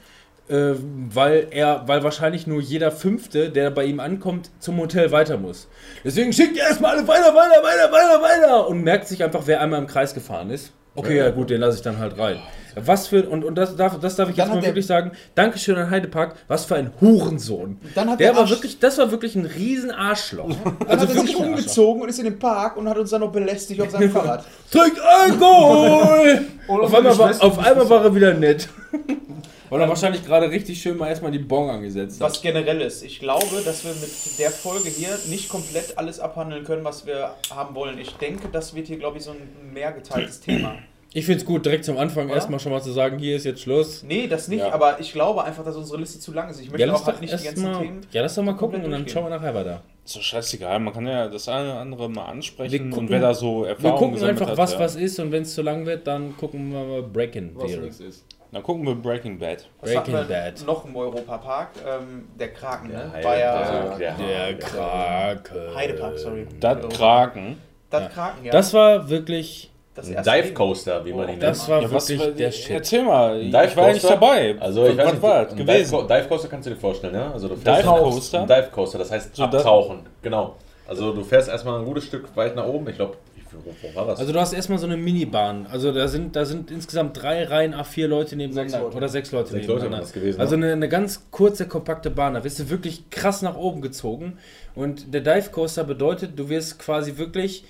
äh, 0.47 0.73
weil 1.09 1.47
er, 1.51 1.88
weil 1.88 2.03
wahrscheinlich 2.03 2.47
nur 2.47 2.61
jeder 2.61 2.91
Fünfte, 2.91 3.49
der 3.49 3.71
bei 3.71 3.85
ihm 3.85 3.99
ankommt, 3.99 4.51
zum 4.59 4.77
Hotel 4.77 5.11
weiter 5.11 5.38
muss. 5.38 5.67
Deswegen 6.03 6.31
schickt 6.31 6.55
ihr 6.55 6.63
erstmal 6.63 6.97
alle 6.97 7.07
weiter, 7.07 7.35
weiter, 7.35 7.61
weiter, 7.61 7.91
weiter, 7.91 8.21
weiter 8.21 8.67
und 8.67 8.83
merkt 8.83 9.07
sich 9.07 9.23
einfach, 9.23 9.43
wer 9.45 9.59
einmal 9.61 9.79
im 9.79 9.88
Kreis 9.88 10.13
gefahren 10.13 10.49
ist. 10.49 10.71
Okay, 10.95 11.17
ja 11.17 11.29
gut, 11.29 11.49
den 11.49 11.60
lasse 11.62 11.77
ich 11.77 11.84
dann 11.84 11.97
halt 11.99 12.17
rein. 12.17 12.39
Was 12.75 13.08
für, 13.08 13.27
und, 13.29 13.43
und 13.45 13.55
das 13.55 13.75
darf, 13.75 13.99
das 13.99 14.15
darf 14.15 14.29
ich 14.29 14.36
jetzt 14.38 14.49
mal 14.49 14.62
wirklich 14.63 14.86
sagen, 14.86 15.12
Dankeschön 15.34 15.77
an 15.77 15.89
Heidepark, 15.89 16.36
was 16.47 16.65
für 16.65 16.75
ein 16.75 16.91
Hurensohn. 16.99 17.77
Dann 17.95 18.10
hat 18.10 18.19
Der 18.19 18.34
der 18.34 18.41
war 18.41 18.49
wirklich, 18.49 18.79
das 18.79 18.97
war 18.97 19.12
wirklich 19.12 19.36
ein 19.36 19.45
riesen 19.45 19.91
Arschloch. 19.91 20.49
Dann 20.63 20.88
Also 20.88 21.03
hat 21.03 21.10
er 21.10 21.15
wirklich 21.15 21.36
sich 21.38 21.45
umgezogen 21.45 22.01
und 22.01 22.10
ist 22.10 22.19
in 22.19 22.25
den 22.25 22.39
Park 22.39 22.75
und 22.75 22.89
hat 22.89 22.97
uns 22.97 23.12
dann 23.12 23.21
noch 23.21 23.31
belästigt 23.31 23.81
auf 23.81 23.91
seinem 23.91 24.10
Fahrrad. 24.12 24.43
Trinkt 24.71 24.99
Alkohol! 24.99 26.45
Auf, 26.67 26.93
einmal 26.95 27.17
war, 27.17 27.43
auf 27.43 27.60
einmal 27.60 27.89
war 27.89 28.03
er 28.05 28.15
wieder 28.15 28.34
nett. 28.34 28.67
Weil 29.69 29.82
er 29.82 29.89
wahrscheinlich 29.89 30.23
gerade 30.25 30.49
richtig 30.51 30.82
schön 30.82 30.97
mal 30.97 31.08
erstmal 31.10 31.32
die 31.32 31.39
Bon 31.39 31.69
angesetzt 31.69 32.21
hat. 32.21 32.30
Was 32.30 32.41
generell 32.41 32.82
ist. 32.82 33.04
Ich 33.04 33.19
glaube, 33.19 33.62
dass 33.65 33.84
wir 33.84 33.91
mit 33.93 34.39
der 34.39 34.51
Folge 34.51 34.89
hier 34.89 35.17
nicht 35.30 35.49
komplett 35.49 35.97
alles 35.97 36.19
abhandeln 36.19 36.63
können, 36.63 36.84
was 36.84 37.06
wir 37.06 37.32
haben 37.54 37.75
wollen. 37.75 37.97
Ich 37.99 38.12
denke, 38.17 38.47
das 38.51 38.75
wird 38.75 38.88
hier, 38.88 38.97
glaube 38.97 39.17
ich, 39.17 39.23
so 39.23 39.32
ein 39.32 39.73
mehr 39.73 39.91
geteiltes 39.91 40.39
Thema. 40.41 40.75
Ich 41.13 41.25
finde 41.25 41.39
es 41.39 41.45
gut, 41.45 41.65
direkt 41.65 41.86
zum 41.86 41.97
Anfang 41.97 42.25
Oder? 42.25 42.36
erstmal 42.36 42.60
schon 42.60 42.73
mal 42.73 42.82
zu 42.82 42.91
sagen, 42.91 43.17
hier 43.19 43.38
ist 43.38 43.45
jetzt 43.45 43.62
Schluss. 43.62 44.04
Nee, 44.04 44.28
das 44.28 44.49
nicht, 44.49 44.60
Ja. 44.60 44.73
aber 44.73 44.99
ich 44.99 45.13
glaube 45.13 45.45
einfach, 45.45 45.63
dass 45.63 45.78
unsere 45.78 45.97
Liste 45.97 46.19
zu 46.19 46.34
lang 46.34 46.49
ist. 46.49 46.60
Ich 46.60 46.69
möchte 46.69 46.86
Ja, 46.86 46.93
auch 46.93 47.06
halt 47.06 47.15
doch 47.15 47.21
nicht 47.21 47.39
die 47.39 47.45
ganzen 47.45 47.63
mal, 47.63 47.82
Themen. 47.82 48.01
ja, 48.12 48.21
lass 48.21 48.36
doch 48.36 48.43
mal 48.43 48.58
gucken 48.58 48.84
und 48.84 48.91
dann 48.91 49.08
schauen 49.08 49.23
wir 49.23 49.30
nachher 49.30 49.56
weiter. 49.56 49.82
Ist 50.04 50.17
doch 50.17 50.21
scheißegal, 50.21 50.78
man 50.82 50.93
kann 50.93 51.08
ja 51.08 51.30
das 51.30 51.47
eine 51.47 51.71
oder 51.71 51.80
andere 51.80 52.10
mal 52.10 52.25
ansprechen 52.25 52.71
Wir 52.73 52.80
gucken- 52.82 52.97
und 52.99 53.10
wer 53.10 53.21
da 53.21 53.34
so 53.34 53.62
Wir 53.63 53.69
Erfahrungen 53.69 54.12
gucken 54.13 54.28
einfach, 54.30 54.49
hat, 54.49 54.58
was 54.58 54.73
ja. 54.73 54.80
was 54.80 54.95
ist 54.97 55.17
und 55.19 55.32
wenn 55.32 55.43
es 55.43 55.54
zu 55.56 55.62
lang 55.62 55.86
wird, 55.86 56.06
dann 56.06 56.36
gucken 56.36 56.73
wir 56.73 56.84
mal 56.84 57.01
Breaking 57.04 57.51
Was 57.56 57.71
Theory. 57.71 57.86
nichts 57.86 57.99
ist. 58.01 58.25
Dann 58.56 58.63
gucken 58.63 58.86
wir 58.86 58.96
Breaking 58.96 59.38
Bad. 59.38 59.68
Was 59.82 59.91
Breaking 59.94 60.13
Bad. 60.30 60.63
Noch 60.65 60.86
im 60.86 60.96
Europapark, 60.96 61.72
ähm, 61.86 62.30
der 62.39 62.54
Kraken, 62.54 62.88
ne? 62.88 63.12
Ja, 63.13 63.24
War 63.26 63.38
ja, 63.38 63.60
Heidepark, 63.68 64.00
ja. 64.00 64.15
Der 64.15 64.58
Krake. 64.60 65.76
Heidepark, 65.76 66.18
sorry. 66.18 66.48
Das 66.62 66.78
Kraken. 66.98 67.58
Das 67.89 68.04
Ja. 68.04 68.08
Kraken, 68.08 68.46
ja. 68.46 68.52
Das 68.54 68.74
war 68.74 69.10
wirklich, 69.10 69.70
das 69.94 70.08
Ein 70.10 70.24
Dive. 70.24 70.54
Coaster, 70.54 71.04
wie 71.04 71.12
man 71.12 71.24
ihn 71.24 71.32
nennt. 71.32 71.44
das 71.44 71.68
war 71.68 71.82
Ja, 71.82 71.91
was 71.91 72.08
wirklich 72.08 72.30
war- 72.30 72.34
der 72.34 72.52
Shit. 72.52 72.72
Erzähl 72.72 73.04
mal, 73.04 73.41
ich 73.41 73.52
Dive 73.52 73.76
war 73.76 73.88
ja 73.88 73.94
nicht 73.94 74.02
Coaster? 74.04 74.10
dabei. 74.22 74.56
Also, 74.58 74.86
ich 74.86 74.98
was 74.98 75.06
weiß 75.06 75.12
nicht, 75.15 75.22
war 75.24 75.44
das 75.44 75.56
gewesen? 75.58 75.91
Dive, 75.98 76.08
Dive 76.08 76.28
Coaster 76.30 76.48
kannst 76.48 76.65
du 76.65 76.70
dir 76.70 76.76
vorstellen, 76.80 77.13
ne? 77.13 77.32
Also, 77.34 77.48
du 77.50 77.56
Dive 77.56 77.65
fährst 77.65 77.86
Coaster? 77.88 78.41
Ein 78.41 78.48
Dive 78.48 78.70
Coaster, 78.72 78.98
das 79.00 79.12
heißt 79.12 79.36
So, 79.36 79.48
das- 79.48 79.56
abtauchen. 79.65 80.00
Genau. 80.22 80.56
Also, 80.88 81.12
du 81.12 81.26
fährst 81.26 81.50
erstmal 81.50 81.78
ein 81.80 81.84
gutes 81.86 82.06
Stück 82.06 82.34
weit 82.38 82.56
nach 82.56 82.65
oben. 82.65 82.88
Ich 82.88 82.96
glaube, 82.96 83.18
wo 83.63 83.96
war 83.96 84.08
das? 84.08 84.20
Also 84.20 84.34
du 84.34 84.39
hast 84.39 84.54
erstmal 84.54 84.80
so 84.80 84.86
eine 84.86 84.98
Minibahn. 84.98 85.68
Also 85.68 85.91
da 85.91 86.08
sind, 86.08 86.36
da 86.36 86.46
sind 86.46 86.72
insgesamt 86.72 87.22
drei 87.22 87.44
Reihen 87.46 87.74
A4 87.74 88.08
Leute 88.08 88.36
nebeneinander. 88.36 88.72
Sechs 88.72 88.84
Leute. 88.84 88.98
Oder 88.98 89.10
sechs 89.10 89.32
Leute 89.32 89.52
Sechs 89.52 89.68
Leute 89.68 89.84
nebeneinander. 89.84 90.06
das 90.06 90.13
gewesen, 90.13 90.39
also 90.39 90.56
ne? 90.58 90.65
eine, 90.65 90.74
eine 90.74 90.89
ganz 90.89 91.28
kurze, 91.32 91.68
kompakte 91.68 92.10
Bahn. 92.10 92.34
Da 92.34 92.44
wirst 92.44 92.60
du 92.60 92.70
wirklich 92.70 93.10
krass 93.10 93.41
nach 93.41 93.56
oben 93.56 93.82
gezogen. 93.82 94.38
Und 94.76 95.13
der 95.13 95.22
Dive 95.22 95.50
Coaster 95.52 95.84
bedeutet, 95.84 96.38
du 96.38 96.50
wirst 96.50 96.80
quasi 96.80 97.18
wirklich 97.18 97.65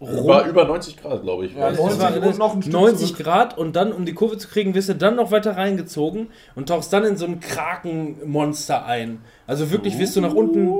über, 0.00 0.44
über 0.46 0.64
90 0.66 0.98
Grad, 0.98 1.22
glaube 1.22 1.46
ich. 1.46 1.54
Ja, 1.54 1.70
Es 1.70 1.78
90 1.78 2.00
war 2.00 2.16
und 2.22 2.38
noch 2.38 2.54
ein 2.54 2.62
Stück 2.62 2.72
90 2.74 3.08
zurück. 3.08 3.24
Grad 3.24 3.56
und 3.56 3.76
dann, 3.76 3.92
um 3.92 4.04
die 4.04 4.12
Kurve 4.12 4.36
zu 4.36 4.48
kriegen, 4.48 4.74
wirst 4.74 4.90
du 4.90 4.94
dann 4.94 5.16
noch 5.16 5.30
weiter 5.30 5.56
reingezogen 5.56 6.28
und 6.54 6.68
tauchst 6.68 6.92
dann 6.92 7.04
in 7.04 7.16
so 7.16 7.24
ein 7.24 7.40
Krakenmonster 7.40 8.84
ein. 8.84 9.20
Also 9.46 9.70
wirklich 9.70 9.96
wirst 9.98 10.16
du 10.16 10.20
nach 10.20 10.34
unten. 10.34 10.72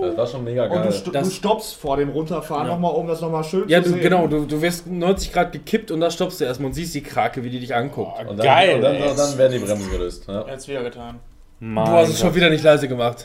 Das 0.00 0.16
war 0.16 0.26
schon 0.26 0.42
mega 0.42 0.64
Und 0.64 0.70
du, 0.70 0.76
geil. 0.82 0.92
st 0.92 1.14
Das- 1.14 1.28
du 1.28 1.34
stoppst 1.34 1.74
vor 1.76 1.96
dem 1.96 2.08
Runterfahren 2.08 2.66
Ja. 2.66 2.72
nochmal, 2.74 2.92
um 2.94 3.06
das 3.06 3.20
nochmal 3.20 3.44
schön 3.44 3.68
Ja, 3.68 3.80
zu 3.82 3.90
du, 3.90 3.94
sehen. 3.94 4.02
genau, 4.02 4.26
du, 4.26 4.44
du 4.46 4.60
wirst 4.60 4.88
90 4.88 5.32
Grad 5.32 5.52
gekippt 5.52 5.90
und 5.92 6.00
da 6.00 6.10
stoppst 6.10 6.40
du 6.40 6.44
erstmal 6.44 6.68
und 6.68 6.74
siehst 6.74 6.94
die 6.94 7.02
Krake, 7.02 7.44
wie 7.44 7.50
die 7.50 7.60
dich 7.60 7.74
anguckt. 7.74 8.18
Und 8.28 8.36
dann, 8.38 8.44
Geil, 8.46 8.76
Und 8.76 8.82
dann, 8.82 8.94
ey. 8.96 9.14
dann 9.16 9.38
werden 9.38 9.52
die 9.52 9.64
Bremsen 9.64 9.90
gelöst. 9.90 10.24
Ja. 10.26 10.44
Jetzt 10.48 10.66
wieder 10.66 10.82
getan. 10.82 11.20
Mein 11.60 11.84
Du 11.84 11.90
hast 11.92 12.08
es 12.08 12.18
schon 12.20 12.34
wieder 12.34 12.50
nicht 12.50 12.64
leise 12.64 12.88
gemacht. 12.88 13.24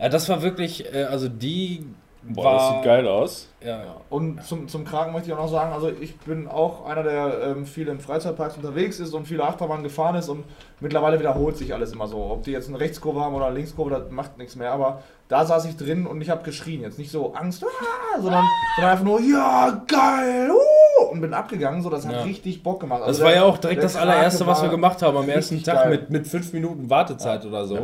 Ja, 0.00 0.08
das 0.08 0.28
war 0.28 0.42
wirklich, 0.42 0.92
äh, 0.92 1.04
also 1.04 1.28
die 1.28 1.84
Boah, 2.22 2.44
war. 2.44 2.54
das 2.58 2.68
sieht 2.76 2.84
geil 2.84 3.06
aus. 3.06 3.48
Ja. 3.64 3.82
Und 4.08 4.42
zum, 4.44 4.68
zum 4.68 4.84
Kraken 4.84 5.12
möchte 5.12 5.28
ich 5.28 5.34
auch 5.34 5.42
noch 5.42 5.50
sagen, 5.50 5.72
also 5.72 5.90
ich 6.00 6.16
bin 6.20 6.48
auch 6.48 6.86
einer, 6.86 7.02
der 7.02 7.42
ähm, 7.56 7.66
viel 7.66 7.88
in 7.88 8.00
Freizeitparks 8.00 8.56
unterwegs 8.56 9.00
ist 9.00 9.12
und 9.12 9.26
viele 9.26 9.44
Achterbahnen 9.44 9.82
gefahren 9.84 10.14
ist 10.16 10.28
und 10.30 10.44
mittlerweile 10.80 11.18
wiederholt 11.18 11.56
sich 11.58 11.74
alles 11.74 11.92
immer 11.92 12.06
so. 12.08 12.16
Ob 12.30 12.42
die 12.44 12.52
jetzt 12.52 12.68
eine 12.68 12.80
Rechtskurve 12.80 13.20
haben 13.20 13.34
oder 13.34 13.46
eine 13.46 13.56
Linkskurve, 13.56 13.90
das 13.90 14.10
macht 14.10 14.38
nichts 14.38 14.56
mehr. 14.56 14.72
Aber 14.72 15.02
da 15.28 15.44
saß 15.44 15.66
ich 15.66 15.76
drin 15.76 16.06
und 16.06 16.20
ich 16.22 16.30
habe 16.30 16.42
geschrien. 16.42 16.80
Jetzt 16.80 16.98
nicht 16.98 17.10
so 17.10 17.34
Angst, 17.34 17.62
ah, 17.64 18.20
sondern, 18.20 18.44
sondern 18.76 18.92
einfach 18.92 19.04
nur, 19.04 19.20
ja, 19.20 19.82
geil, 19.86 20.50
uh, 20.50 21.12
und 21.12 21.20
bin 21.20 21.32
abgegangen. 21.34 21.82
So, 21.82 21.90
das 21.90 22.06
hat 22.06 22.14
Ja. 22.14 22.22
richtig 22.22 22.62
Bock 22.62 22.80
gemacht. 22.80 23.00
Das 23.02 23.08
Also 23.08 23.22
war 23.24 23.30
der- 23.30 23.40
ja 23.40 23.44
auch 23.46 23.58
direkt 23.58 23.82
das 23.82 23.94
allererste, 23.94 24.46
was 24.46 24.62
wir 24.62 24.70
gemacht 24.70 25.02
haben 25.02 25.16
am 25.18 25.28
ersten 25.28 25.62
Tag 25.62 25.74
geil. 25.84 25.90
mit, 25.90 26.10
mit 26.10 26.26
fünf 26.26 26.52
Minuten 26.52 26.88
Wartezeit 26.90 27.44
oder 27.44 27.64
so. 27.66 27.76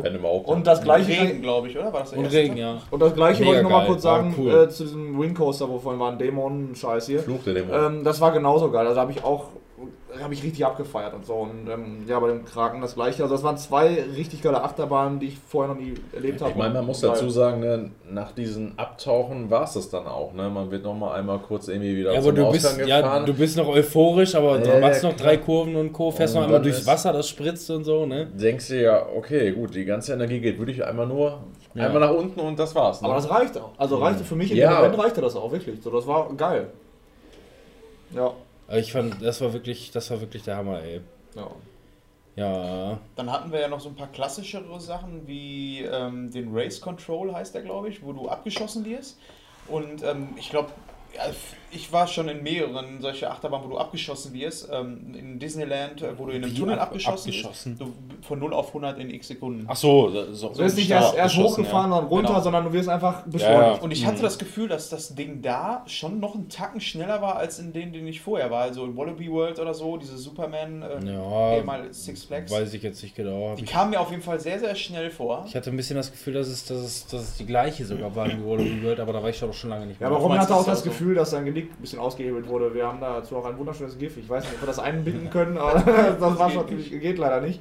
Und 0.45 0.67
das 0.67 0.83
gleiche 0.83 1.09
Regen, 1.23 1.43
glaube 1.43 1.69
ich, 1.69 1.79
oder? 1.79 1.93
War 1.93 2.01
das 2.01 2.11
der 2.11 2.19
Und 2.19 2.25
erste 2.25 2.39
Regen, 2.41 2.55
Tag? 2.55 2.59
ja. 2.61 2.79
Und 2.91 3.01
das 3.03 3.15
gleiche 3.15 3.41
Mega 3.45 3.47
wollte 3.49 3.59
ich 3.61 3.63
nochmal 3.71 3.87
kurz 3.87 4.05
war 4.05 4.17
sagen 4.17 4.35
cool. 4.39 4.55
äh, 4.65 4.69
zu 4.69 4.83
diesem 4.85 5.21
Wingcoaster, 5.21 5.66
wo 5.69 5.79
vorhin 5.79 6.01
war 6.01 6.13
ein 6.13 6.19
Dämon-Scheiß 6.19 7.07
hier. 7.07 7.21
Fluch 7.21 7.43
der 7.45 7.55
Dämon. 7.55 7.75
Ähm, 7.99 8.05
das 8.05 8.21
war 8.21 8.33
genauso 8.33 8.71
geil. 8.71 8.87
Also 8.87 9.01
habe 9.01 9.13
ich 9.13 9.23
auch 9.25 9.49
habe 10.23 10.33
ich 10.33 10.43
richtig 10.43 10.65
abgefeiert 10.65 11.13
und 11.15 11.27
so. 11.27 11.35
Und 11.35 11.69
ähm, 11.69 12.05
ja, 12.07 12.19
bei 12.19 12.29
dem 12.29 12.45
Kraken 12.45 12.81
das 12.81 12.95
gleiche. 12.95 13.23
Also 13.23 13.35
das 13.35 13.45
waren 13.45 13.59
zwei 13.59 14.03
richtig 14.17 14.43
geile 14.43 14.63
Achterbahnen, 14.63 15.21
die 15.21 15.27
ich 15.27 15.39
vorher 15.39 15.75
noch 15.75 15.81
nie 15.81 15.95
erlebt 16.15 16.41
habe. 16.41 16.51
Ich 16.53 16.57
meine, 16.57 16.75
man 16.75 16.87
muss 16.87 17.03
Geil. 17.03 17.11
dazu 17.11 17.29
sagen, 17.29 17.61
ne, 17.61 17.91
nach 18.11 18.33
diesen 18.33 18.79
Abtauchen 18.79 19.51
war 19.51 19.65
es 19.65 19.75
das 19.75 19.91
dann 19.91 20.07
auch. 20.07 20.33
Ne? 20.33 20.49
Man 20.49 20.71
wird 20.71 20.85
nochmal 20.85 21.19
einmal 21.19 21.39
kurz 21.39 21.69
irgendwie 21.69 21.97
wieder 21.97 22.13
Ja, 22.13 22.19
aber 22.21 22.29
zum 22.29 22.37
du 22.37 22.51
bist, 22.53 22.67
Ausgang 22.67 22.89
ja, 22.89 23.01
gefahren. 23.01 23.27
du 23.27 23.35
bist 23.35 23.57
noch 23.57 23.69
euphorisch, 23.69 24.35
aber 24.35 24.59
du 24.59 24.71
Ja, 24.71 24.79
machst 24.81 25.03
ja, 25.03 25.11
noch 25.11 25.17
drei 25.17 25.37
Kurven 25.37 25.77
und 25.77 25.93
Co. 25.93 26.11
Fährst 26.11 26.35
Und 26.35 26.41
noch 26.41 26.47
einmal 26.47 26.63
durchs 26.63 26.87
Wasser, 26.87 27.13
das 27.13 27.29
spritzt 27.29 27.71
und 27.71 27.85
so, 27.85 28.07
ne? 28.07 28.27
denkst 28.27 28.69
du 28.69 28.81
ja, 28.83 29.07
okay, 29.15 29.53
gut, 29.53 29.75
die 29.75 29.85
ganze 29.85 30.15
Energie 30.15 30.41
geht 30.41 30.59
wirklich 30.59 30.85
einmal 30.85 31.07
nur 31.07 31.41
Ja. 31.77 31.87
einmal 31.87 32.01
nach 32.01 32.11
unten 32.15 32.41
und 32.41 32.59
das 32.59 32.75
war's. 32.75 33.01
Ne? 33.03 33.07
Aber 33.09 33.17
das 33.17 33.29
reicht 33.31 33.57
auch. 33.59 33.71
Also 33.77 33.97
reichte 33.99 34.25
für 34.25 34.37
mich 34.37 34.51
in 34.51 34.57
Ja. 34.57 34.71
dem 34.71 34.77
Moment 34.91 34.99
reichte 35.03 35.21
das 35.21 35.37
auch 35.37 35.51
wirklich. 35.53 35.83
So, 35.83 35.91
das 35.91 36.07
war 36.07 36.33
geil. 36.35 36.71
Ja. 38.13 38.33
Aber 38.69 38.79
ich 38.79 38.93
fand, 38.93 39.23
das 39.25 39.41
war 39.41 39.53
wirklich, 39.53 39.91
das 39.91 40.11
war 40.11 40.21
wirklich 40.21 40.43
der 40.43 40.57
Hammer, 40.57 40.83
ey. 40.83 41.01
ja. 41.35 41.47
Ja. 42.39 42.99
Dann 43.17 43.33
hatten 43.33 43.51
wir 43.51 43.61
ja 43.61 43.69
noch 43.69 43.81
so 43.81 43.89
ein 43.89 43.95
paar 43.95 44.09
klassischere 44.09 44.79
Sachen 44.79 45.27
wie 45.27 45.81
ähm, 45.85 46.31
den 46.31 46.55
Race 46.55 46.83
Control 46.83 47.33
heißt 47.33 47.55
der, 47.55 47.63
glaube 47.63 47.89
ich, 47.89 48.03
wo 48.05 48.13
du 48.13 48.29
abgeschossen 48.29 48.85
wirst. 48.85 49.19
Und 49.69 50.03
ähm, 50.05 50.29
ich 50.37 50.51
glaube, 50.51 50.69
ich 51.73 51.93
war 51.93 52.07
schon 52.07 52.29
in 52.29 52.43
mehreren 52.43 53.01
solche 53.01 53.31
Achterbahnen, 53.31 53.67
wo 53.67 53.73
du 53.73 53.79
abgeschossen 53.79 54.33
wirst. 54.33 54.69
Ähm, 54.73 55.15
in 55.15 55.39
Disneyland, 55.39 56.01
äh, 56.01 56.17
wo 56.19 56.25
du 56.27 56.31
in 56.33 56.43
einem 56.45 56.53
Wie 56.55 56.59
Tunnel 56.61 56.79
abgeschossen, 56.79 57.29
abgeschossen? 57.31 57.77
bist. 57.77 57.91
Du, 57.91 58.27
von 58.27 58.39
0 58.39 58.55
auf 58.55 58.69
100 58.69 58.99
in 58.99 59.11
x 59.11 59.29
Sekunden. 59.29 59.65
Ach 59.69 59.77
so, 59.77 60.33
so, 60.33 60.51
Du 60.51 60.59
wirst 60.59 60.77
nicht 60.77 60.91
erst, 60.91 61.15
erst 61.17 61.37
hochgefahren 61.37 61.93
und 61.93 62.05
runter, 62.07 62.29
Genau. 62.29 62.41
sondern 62.41 62.65
du 62.65 62.73
wirst 62.73 62.89
einfach 62.89 63.25
Ja, 63.27 63.31
beschleunigt. 63.33 63.77
ja. 63.79 63.83
Und 63.83 63.91
ich 63.91 64.07
hatte 64.07 64.23
das 64.23 64.39
Gefühl, 64.39 64.69
dass 64.69 64.89
das 64.89 65.15
Ding 65.15 65.43
da 65.43 65.83
schon 65.87 66.19
noch 66.21 66.35
einen 66.35 66.49
Tacken 66.49 66.81
schneller 66.81 67.21
war 67.21 67.37
als 67.37 67.59
in 67.59 67.73
denen, 67.73 67.93
den 67.93 68.07
ich 68.07 68.21
vorher 68.21 68.51
war. 68.51 68.63
Also 68.63 68.85
in 68.85 68.97
Wallaby 68.97 69.31
World 69.31 69.59
oder 69.59 69.75
so, 69.75 69.97
diese 69.97 70.17
Superman, 70.17 70.83
äh, 70.83 71.05
Ja, 71.05 71.57
ehemals 71.57 72.05
Six 72.05 72.25
Flags. 72.25 72.51
Weiß 72.51 72.73
ich 72.75 72.83
jetzt 72.83 73.03
nicht 73.03 73.15
genau. 73.17 73.55
Die 73.57 73.65
ich, 73.65 73.71
kamen 73.71 73.91
mir 73.91 74.01
auf 74.01 74.11
jeden 74.11 74.23
Fall 74.23 74.41
sehr, 74.41 74.59
sehr 74.61 74.75
schnell 74.77 75.11
vor. 75.11 75.45
ich 75.47 75.55
hatte 75.57 75.71
ein 75.71 75.77
bisschen 75.77 75.97
das 75.97 76.11
Gefühl, 76.11 76.35
dass 76.35 76.47
es, 76.49 76.65
dass 76.65 76.79
es, 76.79 77.07
dass 77.09 77.23
es 77.23 77.37
die 77.37 77.47
gleiche 77.47 77.85
sogar 77.85 78.15
war 78.15 78.27
wie 78.29 78.43
Wallaby 78.45 78.83
World, 78.83 79.01
aber 79.01 79.13
da 79.13 79.23
war 79.23 79.29
ich 79.31 79.37
schon 79.37 79.53
schon 79.53 79.71
lange 79.71 79.87
nicht 79.87 80.01
Ja, 80.01 80.09
mehr. 80.09 80.17
aber 80.17 80.23
Robin 80.25 80.37
meinst 80.39 80.51
hatte 80.51 80.65
du, 80.65 80.71
auch 80.71 80.73
das 80.73 80.85
ja 80.85 80.91
so? 80.91 80.97
Gefühl, 81.07 81.15
dass 81.15 81.31
sein 81.31 81.45
Genick 81.45 81.71
ein 81.71 81.81
bisschen 81.81 82.01
ausgehebelt 82.01 82.49
wurde. 82.49 82.75
Wir 82.75 82.85
haben 82.85 83.01
dazu 83.01 83.37
auch 83.37 83.45
ein 83.45 83.57
wunderschönes 83.57 83.97
GIF. 83.97 84.17
Ich 84.17 84.29
weiß 84.29 84.43
nicht, 84.43 84.55
ob 84.55 84.63
wir 84.63 84.67
das 84.67 84.81
einbinden 84.81 85.31
können, 85.31 85.57
aber 85.57 85.79
das 86.21 86.39
war 86.39 86.51
schon, 86.51 86.67
geht 86.67 87.19
leider 87.19 87.41
nicht. 87.41 87.61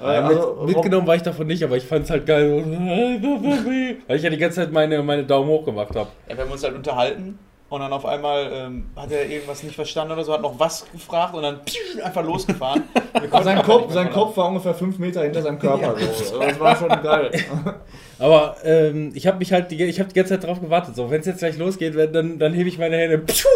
Äh, 0.00 0.14
Ja, 0.14 0.26
also, 0.26 0.56
mit, 0.64 0.74
mitgenommen 0.74 1.06
war 1.06 1.14
ich 1.14 1.22
davon 1.22 1.46
nicht, 1.48 1.62
aber 1.62 1.76
ich 1.76 1.84
fand 1.84 2.06
es 2.06 2.10
halt 2.10 2.24
geil, 2.24 2.64
weil 4.06 4.16
ich 4.16 4.22
ja 4.22 4.30
die 4.30 4.38
ganze 4.38 4.60
Zeit 4.62 4.72
meine, 4.72 5.02
meine 5.02 5.24
Daumen 5.24 5.50
hoch 5.50 5.66
gemacht 5.66 5.94
habe. 5.94 6.08
Ja, 6.30 6.36
wir 6.38 6.44
haben 6.44 6.50
uns 6.50 6.64
halt 6.64 6.76
unterhalten 6.76 7.38
und 7.70 7.80
dann 7.80 7.92
auf 7.92 8.06
einmal 8.06 8.50
ähm, 8.52 8.86
hat 8.96 9.10
er 9.12 9.28
irgendwas 9.28 9.62
nicht 9.62 9.74
verstanden 9.74 10.12
oder 10.12 10.24
so, 10.24 10.32
hat 10.32 10.40
noch 10.42 10.58
was 10.58 10.86
gefragt 10.90 11.34
und 11.34 11.42
dann 11.42 11.60
pfiuh, 11.66 12.02
einfach 12.02 12.24
losgefahren. 12.24 12.82
Sein, 13.42 13.62
Kopf, 13.62 13.92
sein 13.92 14.10
Kopf 14.10 14.36
war 14.36 14.48
ungefähr 14.48 14.74
5 14.74 14.98
Meter 14.98 15.22
hinter 15.22 15.42
seinem 15.42 15.58
Körper. 15.58 15.94
So. 15.98 16.38
Das 16.38 16.58
war 16.60 16.76
schon 16.76 16.88
geil. 16.88 17.30
Aber 18.20 18.56
ähm, 18.64 19.10
ich 19.14 19.26
habe 19.26 19.38
mich 19.38 19.52
halt 19.52 19.70
die, 19.70 19.82
ich 19.84 19.98
hab 19.98 20.08
die 20.08 20.14
ganze 20.14 20.34
Zeit 20.34 20.44
drauf 20.44 20.60
gewartet. 20.60 20.94
So, 20.96 21.10
wenn 21.10 21.20
es 21.20 21.26
jetzt 21.26 21.38
gleich 21.38 21.58
losgeht, 21.58 21.94
dann, 22.14 22.38
dann 22.38 22.52
hebe 22.54 22.68
ich 22.68 22.78
meine 22.78 22.96
Hände. 22.96 23.18
Pschuh, 23.18 23.48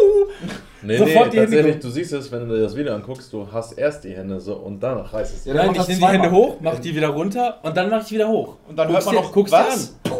Nee, 0.81 0.97
Sofort 0.97 1.27
nee, 1.27 1.31
die 1.31 1.37
Hände 1.39 1.55
tatsächlich, 1.55 1.79
du 1.81 1.89
siehst 1.89 2.11
es, 2.13 2.31
wenn 2.31 2.47
du 2.47 2.55
dir 2.55 2.63
das 2.63 2.75
Video 2.75 2.93
anguckst, 2.93 3.31
du 3.31 3.47
hast 3.51 3.71
erst 3.73 4.03
die 4.03 4.13
Hände 4.13 4.39
so 4.41 4.55
und 4.55 4.81
danach 4.81 5.13
reißt 5.13 5.33
es. 5.33 5.45
Ja, 5.45 5.53
Nein, 5.53 5.71
ich 5.73 5.87
nehme 5.87 5.99
die. 5.99 6.07
Hände 6.07 6.31
hoch, 6.31 6.59
mache 6.59 6.81
die 6.81 6.93
wieder 6.93 7.07
runter 7.07 7.59
und 7.63 7.75
dann 7.77 7.89
mache 7.89 8.03
ich 8.05 8.11
wieder 8.11 8.27
hoch. 8.27 8.57
Und 8.67 8.77
dann 8.77 8.89
Guck's 8.89 9.05
hört 9.05 9.15
man 9.15 9.23
noch, 9.23 9.31
guck's 9.31 9.51
was? 9.51 9.93
dir 10.03 10.11
an. 10.11 10.19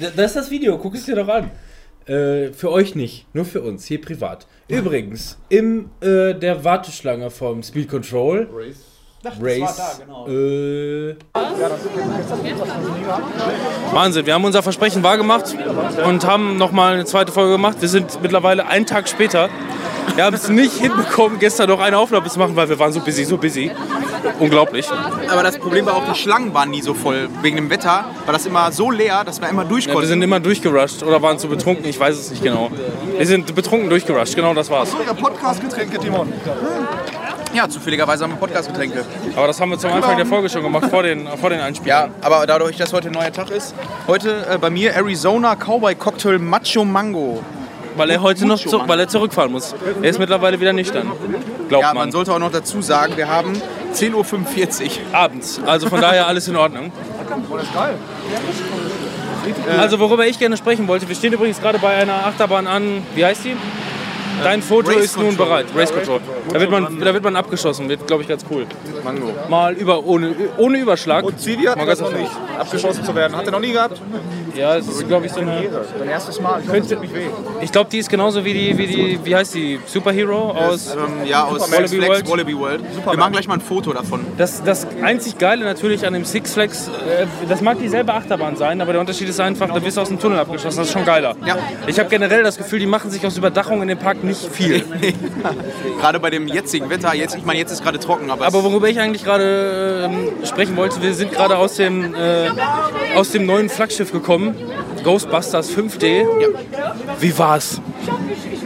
Da- 0.00 0.06
Das 0.16 0.26
ist 0.26 0.36
das 0.36 0.50
Video, 0.52 0.78
guck 0.78 0.94
es 0.94 1.04
dir 1.04 1.16
doch 1.16 1.26
an. 1.28 1.50
Äh, 2.06 2.52
für 2.52 2.70
euch 2.70 2.94
nicht, 2.94 3.26
nur 3.34 3.46
für 3.46 3.62
uns, 3.62 3.86
hier 3.86 4.00
privat. 4.00 4.46
Übrigens, 4.68 5.38
in 5.48 5.90
äh, 6.00 6.34
der 6.34 6.62
Warteschlange 6.62 7.30
vom 7.30 7.62
Speed 7.62 7.88
Control 7.88 8.48
Ach, 8.50 8.84
das 9.22 9.34
Race. 9.40 9.60
war 9.60 9.74
da, 9.76 9.92
genau. 10.04 10.28
Äh, 10.28 11.16
Wahnsinn, 13.92 14.26
wir 14.26 14.34
haben 14.34 14.44
unser 14.44 14.62
Versprechen 14.62 15.02
wahrgemacht 15.02 15.56
und 16.06 16.26
haben 16.26 16.58
nochmal 16.58 16.94
eine 16.94 17.06
zweite 17.06 17.32
Folge 17.32 17.52
gemacht. 17.52 17.78
Wir 17.80 17.88
sind 17.88 18.20
mittlerweile 18.20 18.66
einen 18.66 18.84
Tag 18.84 19.08
später. 19.08 19.48
Wir 20.14 20.24
haben 20.24 20.34
es 20.34 20.48
nicht 20.48 20.74
hinbekommen, 20.76 21.38
gestern 21.38 21.68
noch 21.68 21.80
eine 21.80 21.98
Aufnahme 21.98 22.28
zu 22.28 22.38
machen, 22.38 22.54
weil 22.54 22.68
wir 22.68 22.78
waren 22.78 22.92
so 22.92 23.00
busy, 23.00 23.24
so 23.24 23.36
busy. 23.36 23.70
Unglaublich. 24.38 24.86
Aber 25.30 25.42
das 25.42 25.58
Problem 25.58 25.86
war 25.86 25.96
auch, 25.96 26.04
die 26.10 26.18
Schlangen 26.18 26.54
waren 26.54 26.70
nie 26.70 26.82
so 26.82 26.94
voll. 26.94 27.28
Wegen 27.42 27.56
dem 27.56 27.68
Wetter 27.70 28.04
war 28.24 28.32
das 28.32 28.46
immer 28.46 28.70
so 28.72 28.90
leer, 28.90 29.22
dass 29.24 29.40
wir 29.40 29.48
immer 29.48 29.64
durch 29.64 29.84
Ja, 29.84 29.88
wir 29.90 29.94
konnten. 29.94 30.08
sind 30.08 30.22
immer 30.22 30.40
durchgerusht 30.40 31.02
oder 31.02 31.20
waren 31.20 31.38
zu 31.38 31.48
betrunken, 31.48 31.84
ich 31.86 31.98
weiß 31.98 32.16
es 32.16 32.30
nicht 32.30 32.42
genau. 32.42 32.70
Wir 33.16 33.26
sind 33.26 33.54
betrunken 33.54 33.90
durchgerusht, 33.90 34.34
genau 34.34 34.54
das 34.54 34.70
war's. 34.70 34.90
Podcast-Getränke, 35.20 35.98
Timon. 35.98 36.32
Ja, 37.52 37.68
zufälligerweise 37.68 38.24
haben 38.24 38.32
wir 38.32 38.38
Podcast-Getränke. 38.38 39.04
Aber 39.36 39.46
das 39.46 39.60
haben 39.60 39.70
wir 39.70 39.78
zum 39.78 39.92
Anfang 39.92 40.16
der 40.16 40.26
Folge 40.26 40.48
schon 40.48 40.62
gemacht, 40.62 40.86
vor 40.90 41.02
den, 41.02 41.28
vor 41.40 41.50
den 41.50 41.60
Einspielern. 41.60 42.10
Ja, 42.22 42.26
aber 42.26 42.46
dadurch, 42.46 42.76
dass 42.76 42.92
heute 42.92 43.08
ein 43.08 43.14
neuer 43.14 43.32
Tag 43.32 43.50
ist, 43.50 43.74
heute 44.08 44.46
äh, 44.50 44.58
bei 44.58 44.70
mir 44.70 44.92
Arizona 44.94 45.54
Cowboy 45.54 45.94
Cocktail 45.94 46.38
Macho 46.38 46.84
Mango. 46.84 47.42
Weil 47.96 48.10
er 48.10 48.22
heute 48.22 48.46
noch 48.46 48.58
zu, 48.58 48.82
weil 48.86 49.00
er 49.00 49.08
zurückfahren 49.08 49.52
muss. 49.52 49.74
Er 50.02 50.10
ist 50.10 50.18
mittlerweile 50.18 50.60
wieder 50.60 50.72
nüchtern. 50.72 51.10
Glaubt 51.68 51.82
Ja, 51.82 51.88
man. 51.94 52.04
man 52.04 52.12
sollte 52.12 52.32
auch 52.32 52.38
noch 52.38 52.50
dazu 52.50 52.82
sagen, 52.82 53.16
wir 53.16 53.28
haben 53.28 53.52
10.45 53.94 54.12
Uhr. 54.12 54.90
Abends. 55.12 55.60
Also 55.64 55.88
von 55.88 56.00
daher 56.00 56.26
alles 56.26 56.48
in 56.48 56.56
Ordnung. 56.56 56.92
Also 59.78 60.00
worüber 60.00 60.26
ich 60.26 60.38
gerne 60.38 60.56
sprechen 60.56 60.88
wollte, 60.88 61.08
wir 61.08 61.14
stehen 61.14 61.32
übrigens 61.32 61.60
gerade 61.60 61.78
bei 61.78 61.94
einer 61.94 62.26
Achterbahn 62.26 62.66
an, 62.66 63.02
wie 63.14 63.24
heißt 63.24 63.44
die? 63.44 63.56
Dein 64.42 64.62
Foto 64.62 64.90
Race 64.90 65.04
ist 65.04 65.18
nun 65.18 65.36
bereit. 65.36 65.66
Race 65.76 65.92
Control. 65.92 66.20
Da 66.52 66.58
wird 66.60 66.70
man, 66.70 66.98
da 66.98 67.14
wird 67.14 67.22
man 67.22 67.36
abgeschossen, 67.36 67.88
wird 67.88 68.06
glaube 68.06 68.22
ich 68.22 68.28
ganz 68.28 68.44
cool. 68.50 68.66
Mal 69.48 69.74
über, 69.74 70.04
ohne, 70.04 70.34
ohne 70.56 70.78
Überschlag. 70.78 71.24
Und 71.24 71.38
Zivi 71.38 71.64
hat 71.64 71.78
das 71.86 72.00
noch 72.00 72.12
nicht, 72.12 72.30
abgeschossen 72.58 73.04
zu 73.04 73.14
werden. 73.14 73.36
Hat 73.36 73.46
er 73.46 73.52
noch 73.52 73.60
nie 73.60 73.72
gehabt? 73.72 74.00
Ja, 74.54 74.76
es 74.76 74.88
ist 74.88 75.06
glaube 75.08 75.26
ich 75.26 75.32
so 75.32 75.40
eine. 75.40 75.68
Sein 75.98 76.08
erstes 76.08 76.40
Mal. 76.40 76.60
Ich 76.60 76.88
tut 76.88 77.00
nicht 77.00 77.14
weh. 77.14 77.26
Ich 77.60 77.72
glaube, 77.72 77.90
die 77.90 77.98
ist 77.98 78.08
genauso 78.08 78.44
wie 78.44 78.52
die, 78.52 78.78
wie 78.78 78.86
die, 78.86 79.20
wie 79.24 79.34
heißt 79.34 79.54
die? 79.54 79.80
Superhero 79.86 80.50
aus. 80.50 80.94
Ähm, 80.94 81.26
ja, 81.26 81.44
aus 81.44 81.70
Wallaby 81.70 81.88
Six 81.88 82.04
Flags 82.04 82.08
World. 82.08 82.30
Wallaby 82.30 82.58
World. 82.58 82.84
Wir 83.04 83.16
machen 83.16 83.32
gleich 83.32 83.48
mal 83.48 83.54
ein 83.54 83.60
Foto 83.60 83.92
davon. 83.92 84.24
Das, 84.36 84.62
das 84.62 84.86
einzig 85.02 85.38
Geile 85.38 85.64
natürlich 85.64 86.06
an 86.06 86.12
dem 86.12 86.24
Six 86.24 86.52
Flags, 86.52 86.88
äh, 86.88 87.26
das 87.48 87.60
mag 87.60 87.78
dieselbe 87.78 88.12
Achterbahn 88.12 88.56
sein, 88.56 88.80
aber 88.80 88.92
der 88.92 89.00
Unterschied 89.00 89.28
ist 89.28 89.40
einfach, 89.40 89.68
da 89.68 89.82
wirst 89.82 89.96
du 89.96 90.00
aus 90.00 90.08
dem 90.08 90.18
Tunnel 90.18 90.38
abgeschossen. 90.38 90.78
Das 90.78 90.86
ist 90.86 90.92
schon 90.92 91.04
geiler. 91.04 91.34
Ja. 91.46 91.56
Ich 91.86 91.98
habe 91.98 92.08
generell 92.08 92.42
das 92.42 92.56
Gefühl, 92.56 92.78
die 92.78 92.86
machen 92.86 93.10
sich 93.10 93.26
aus 93.26 93.36
Überdachung 93.36 93.82
in 93.82 93.88
dem 93.88 93.98
Park 93.98 94.22
nicht 94.22 94.44
viel. 94.52 94.84
Gerade 96.00 96.20
bei 96.20 96.30
dem 96.30 96.46
jetzigen 96.48 96.90
Wetter, 96.90 97.14
jetzt, 97.14 97.36
ich 97.36 97.44
meine, 97.44 97.58
jetzt 97.58 97.72
ist 97.72 97.82
gerade 97.82 97.98
trocken, 97.98 98.30
aber, 98.30 98.46
Aber 98.46 98.62
worüber 98.64 98.88
ich 98.88 99.00
eigentlich 99.00 99.24
gerade 99.24 100.10
ähm, 100.10 100.32
sprechen 100.44 100.76
wollte, 100.76 101.00
wir 101.02 101.14
sind 101.14 101.32
gerade 101.32 101.56
aus 101.56 101.76
dem, 101.76 102.14
äh, 102.14 102.50
aus 103.14 103.30
dem 103.30 103.46
neuen 103.46 103.68
Flaggschiff 103.68 104.12
gekommen, 104.12 104.43
Ghostbusters 105.02 105.70
5D. 105.70 106.26
Wie 107.20 107.38
war's? 107.38 107.80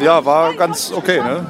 Ja, 0.00 0.24
war 0.24 0.54
ganz 0.54 0.92
okay, 0.92 1.20
ne? 1.20 1.46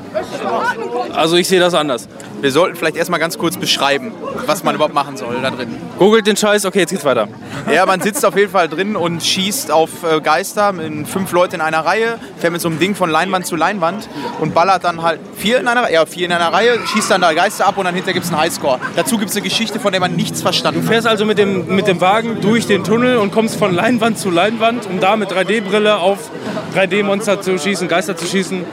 Also 1.14 1.36
ich 1.36 1.48
sehe 1.48 1.60
das 1.60 1.74
anders. 1.74 2.08
wir 2.40 2.52
sollten 2.52 2.76
vielleicht 2.76 2.96
erstmal 2.96 3.18
ganz 3.18 3.36
kurz 3.36 3.56
beschreiben, 3.56 4.12
was 4.46 4.62
man 4.62 4.74
überhaupt 4.74 4.94
machen 4.94 5.16
soll 5.16 5.36
da 5.42 5.50
drin. 5.50 5.74
Googelt 5.98 6.26
den 6.26 6.36
Scheiß, 6.36 6.64
okay, 6.66 6.80
jetzt 6.80 6.90
geht's 6.90 7.04
weiter. 7.04 7.26
Ja, 7.72 7.84
man 7.86 8.00
sitzt 8.00 8.24
auf 8.24 8.36
jeden 8.36 8.52
Fall 8.52 8.68
drin 8.68 8.94
und 8.94 9.22
schießt 9.22 9.72
auf 9.72 9.90
äh, 10.04 10.20
Geister 10.20 10.72
mit 10.72 11.08
fünf 11.08 11.32
Leute 11.32 11.56
in 11.56 11.60
einer 11.60 11.84
Reihe, 11.84 12.18
fährt 12.38 12.52
mit 12.52 12.60
so 12.60 12.68
einem 12.68 12.78
Ding 12.78 12.94
von 12.94 13.10
Leinwand 13.10 13.46
zu 13.46 13.56
Leinwand 13.56 14.08
und 14.40 14.54
ballert 14.54 14.84
dann 14.84 15.02
halt 15.02 15.18
vier 15.36 15.58
in 15.58 15.66
einer 15.66 15.82
Reihe, 15.82 15.94
ja, 15.94 16.06
vier 16.06 16.26
in 16.26 16.32
einer 16.32 16.52
Reihe, 16.52 16.78
schießt 16.86 17.10
dann 17.10 17.20
da 17.20 17.32
Geister 17.32 17.66
ab 17.66 17.76
und 17.76 17.84
dann 17.84 17.94
hinterher 17.94 18.14
gibt 18.14 18.26
es 18.26 18.30
einen 18.32 18.40
Highscore. 18.40 18.78
Dazu 18.94 19.18
gibt 19.18 19.30
es 19.30 19.36
eine 19.36 19.44
Geschichte, 19.44 19.80
von 19.80 19.90
der 19.90 20.00
man 20.00 20.14
nichts 20.14 20.40
verstanden 20.42 20.80
Du 20.80 20.86
hat. 20.86 20.92
fährst 20.92 21.06
also 21.08 21.24
mit 21.24 21.38
dem, 21.38 21.74
mit 21.74 21.88
dem 21.88 22.00
Wagen 22.00 22.40
durch 22.40 22.66
den 22.66 22.84
Tunnel 22.84 23.16
und 23.16 23.32
kommst 23.32 23.56
von 23.56 23.74
Leinwand 23.74 24.18
zu 24.18 24.30
Leinwand, 24.30 24.86
um 24.86 25.00
da 25.00 25.16
mit 25.16 25.30
3D-Brille 25.32 25.96
auf 25.96 26.30
3D-Monster 26.76 27.40
zu 27.40 27.58
schießen, 27.58 27.88
Geister 27.88 28.16
zu 28.16 28.26
schießen 28.26 28.64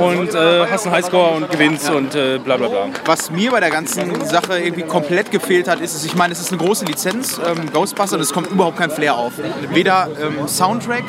und 0.00 0.34
äh, 0.34 0.66
hast 0.70 0.86
einen 0.86 0.94
Highscore 0.94 1.30
und 1.36 1.50
gewinnst 1.50 1.90
und 1.90 2.14
äh, 2.14 2.38
bla 2.38 2.56
bla 2.56 2.68
bla. 2.68 2.86
Was 3.04 3.30
mir 3.30 3.50
bei 3.50 3.60
der 3.60 3.70
ganzen 3.70 4.24
Sache 4.24 4.58
irgendwie 4.58 4.82
komplett 4.82 5.30
gefehlt 5.30 5.68
hat, 5.68 5.80
ist, 5.80 6.04
ich 6.04 6.14
meine, 6.14 6.32
es 6.32 6.40
ist 6.40 6.52
eine 6.52 6.60
große 6.60 6.84
Lizenz, 6.84 7.38
ähm, 7.38 7.70
Ghostbusters, 7.72 8.14
und 8.14 8.20
es 8.20 8.32
kommt 8.32 8.50
überhaupt 8.50 8.76
kein 8.78 8.90
Flair 8.90 9.14
auf. 9.14 9.32
Weder 9.72 10.08
ähm, 10.22 10.46
Soundtrack, 10.48 11.04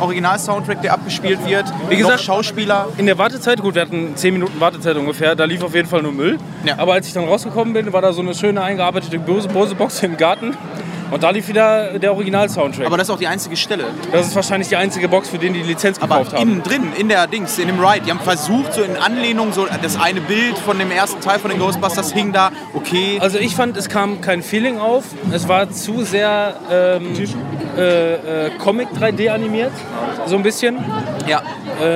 Original-Soundtrack, 0.00 0.82
der 0.82 0.92
abgespielt 0.94 1.44
wird, 1.46 1.66
wie 1.88 1.96
gesagt- 1.96 2.20
Schauspieler. 2.20 2.88
In 2.98 3.06
der 3.06 3.16
Wartezeit, 3.18 3.60
gut, 3.60 3.74
wir 3.74 3.82
hatten 3.82 4.16
10 4.16 4.34
Minuten 4.34 4.60
Wartezeit 4.60 4.96
ungefähr, 4.96 5.34
da 5.34 5.44
lief 5.44 5.62
auf 5.62 5.74
jeden 5.74 5.88
Fall 5.88 6.02
nur 6.02 6.12
Müll. 6.12 6.38
Ja. 6.64 6.74
Aber 6.78 6.94
als 6.94 7.06
ich 7.06 7.12
dann 7.12 7.24
rausgekommen 7.24 7.72
bin, 7.74 7.92
war 7.92 8.02
da 8.02 8.12
so 8.12 8.20
eine 8.22 8.34
schöne 8.34 8.62
eingearbeitete 8.62 9.18
Bose, 9.18 9.48
Bose 9.48 9.74
Box 9.74 10.02
im 10.02 10.16
Garten 10.16 10.56
und 11.10 11.22
da 11.22 11.30
lief 11.30 11.48
wieder 11.48 11.98
der 11.98 12.12
Original-Soundtrack. 12.12 12.86
Aber 12.86 12.96
das 12.96 13.08
ist 13.08 13.14
auch 13.14 13.18
die 13.18 13.26
einzige 13.26 13.56
Stelle. 13.56 13.84
Das 14.12 14.26
ist 14.28 14.34
wahrscheinlich 14.36 14.68
die 14.68 14.76
einzige 14.76 15.08
Box, 15.08 15.28
für 15.28 15.38
den 15.38 15.52
die 15.54 15.62
die 15.62 15.68
Lizenz 15.68 15.98
Aber 16.00 16.18
gekauft 16.18 16.34
haben. 16.36 16.42
innen 16.50 16.62
drin, 16.62 16.92
in 16.96 17.08
der 17.08 17.26
Dings, 17.26 17.58
in 17.58 17.66
dem 17.66 17.80
Ride, 17.80 18.04
die 18.06 18.10
haben 18.10 18.20
versucht, 18.20 18.74
so 18.74 18.82
in 18.82 18.96
Anlehnung, 18.96 19.52
so 19.52 19.66
das 19.82 20.00
eine 20.00 20.20
Bild 20.20 20.56
von 20.58 20.78
dem 20.78 20.90
ersten 20.90 21.20
Teil 21.20 21.38
von 21.38 21.50
den 21.50 21.58
Ghostbusters 21.58 22.12
hing 22.12 22.32
da, 22.32 22.50
okay. 22.74 23.18
Also 23.20 23.38
ich 23.38 23.54
fand, 23.56 23.76
es 23.76 23.88
kam 23.88 24.20
kein 24.20 24.42
Feeling 24.42 24.78
auf. 24.78 25.04
Es 25.32 25.48
war 25.48 25.70
zu 25.70 26.04
sehr 26.04 26.54
ähm, 26.70 27.14
äh, 27.76 28.46
äh, 28.46 28.50
Comic 28.58 28.88
3D 28.98 29.30
animiert, 29.30 29.72
so 30.26 30.36
ein 30.36 30.42
bisschen. 30.42 30.78
Ja. 31.26 31.42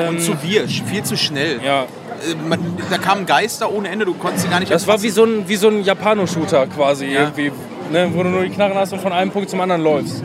Und 0.08 0.20
zu 0.20 0.40
wirsch, 0.42 0.82
viel 0.86 1.02
zu 1.02 1.16
schnell. 1.16 1.60
Ja, 1.64 1.82
Äh, 1.82 2.36
Man, 2.48 2.60
da 2.90 2.98
kamen 2.98 3.26
Geister 3.26 3.72
ohne 3.72 3.88
Ende, 3.88 4.04
du 4.04 4.14
konntest 4.14 4.44
sie 4.44 4.48
gar 4.50 4.60
nicht 4.60 4.70
das 4.70 4.86
war 4.86 5.02
wie 5.02 5.08
so 5.10 5.24
ein, 5.24 5.48
wie 5.48 5.56
so 5.56 5.68
ein 5.68 5.82
Japano-Shooter 5.82 6.66
quasi 6.68 7.06
Ja. 7.06 7.20
irgendwie. 7.22 7.50
Ne, 7.92 8.10
wo 8.14 8.22
du 8.22 8.30
nur 8.30 8.42
die 8.42 8.48
Knarren 8.48 8.76
hast 8.76 8.92
und 8.94 9.02
von 9.02 9.12
einem 9.12 9.30
Punkt 9.30 9.50
zum 9.50 9.60
anderen 9.60 9.82
läufst. 9.82 10.22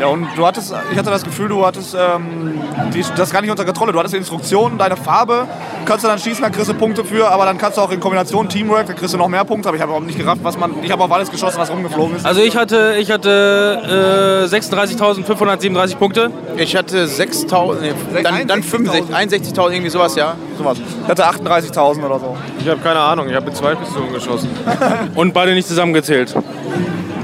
Ja, 0.00 0.06
und 0.06 0.28
du 0.36 0.46
hattest, 0.46 0.72
ich 0.92 0.98
hatte 0.98 1.10
das 1.10 1.24
Gefühl, 1.24 1.48
du 1.48 1.66
hattest 1.66 1.94
ähm, 1.94 2.58
die, 2.94 3.04
das 3.16 3.30
gar 3.30 3.42
nicht 3.42 3.50
unter 3.50 3.64
Kontrolle. 3.64 3.92
Du 3.92 3.98
hattest 3.98 4.14
die 4.14 4.18
Instruktionen, 4.18 4.78
deine 4.78 4.96
Farbe, 4.96 5.46
kannst 5.84 6.04
du 6.04 6.08
dann 6.08 6.18
schießen, 6.18 6.42
da 6.42 6.48
kriegst 6.48 6.70
du 6.70 6.74
Punkte 6.74 7.04
für, 7.04 7.28
aber 7.30 7.44
dann 7.44 7.58
kannst 7.58 7.76
du 7.76 7.82
auch 7.82 7.90
in 7.90 8.00
Kombination 8.00 8.48
Teamwork, 8.48 8.86
da 8.86 8.92
kriegst 8.94 9.12
du 9.12 9.18
noch 9.18 9.28
mehr 9.28 9.44
Punkte. 9.44 9.68
Aber 9.68 9.76
ich 9.76 9.82
habe 9.82 9.90
überhaupt 9.90 10.06
nicht 10.06 10.18
gerafft, 10.18 10.42
was 10.42 10.56
man. 10.56 10.72
Ich 10.82 10.90
habe 10.90 11.04
auf 11.04 11.12
alles 11.12 11.30
geschossen, 11.30 11.58
was 11.58 11.70
rumgeflogen 11.70 12.16
ist. 12.16 12.24
Also 12.24 12.40
ich 12.40 12.56
hatte, 12.56 12.94
ich 12.98 13.10
hatte 13.10 14.46
äh, 14.50 14.54
36.537 14.54 15.96
Punkte. 15.96 16.30
Ich 16.56 16.76
hatte 16.76 17.04
6.000, 17.04 17.80
nee, 17.80 18.22
dann, 18.22 18.46
dann 18.46 18.62
65, 18.62 19.14
61.000, 19.14 19.70
irgendwie 19.70 19.90
sowas, 19.90 20.14
ja. 20.16 20.34
sowas. 20.56 20.78
Ich 21.02 21.08
hatte 21.08 21.26
38.000 21.26 22.06
oder 22.06 22.20
so. 22.20 22.36
Ich 22.60 22.68
habe 22.68 22.80
keine 22.80 23.00
Ahnung, 23.00 23.28
ich 23.28 23.34
habe 23.34 23.46
mit 23.46 23.56
zwei 23.56 23.74
Pistolen 23.74 24.12
geschossen. 24.12 24.48
Und 25.14 25.34
beide 25.34 25.52
nicht 25.52 25.68
zusammengezählt. 25.68 26.34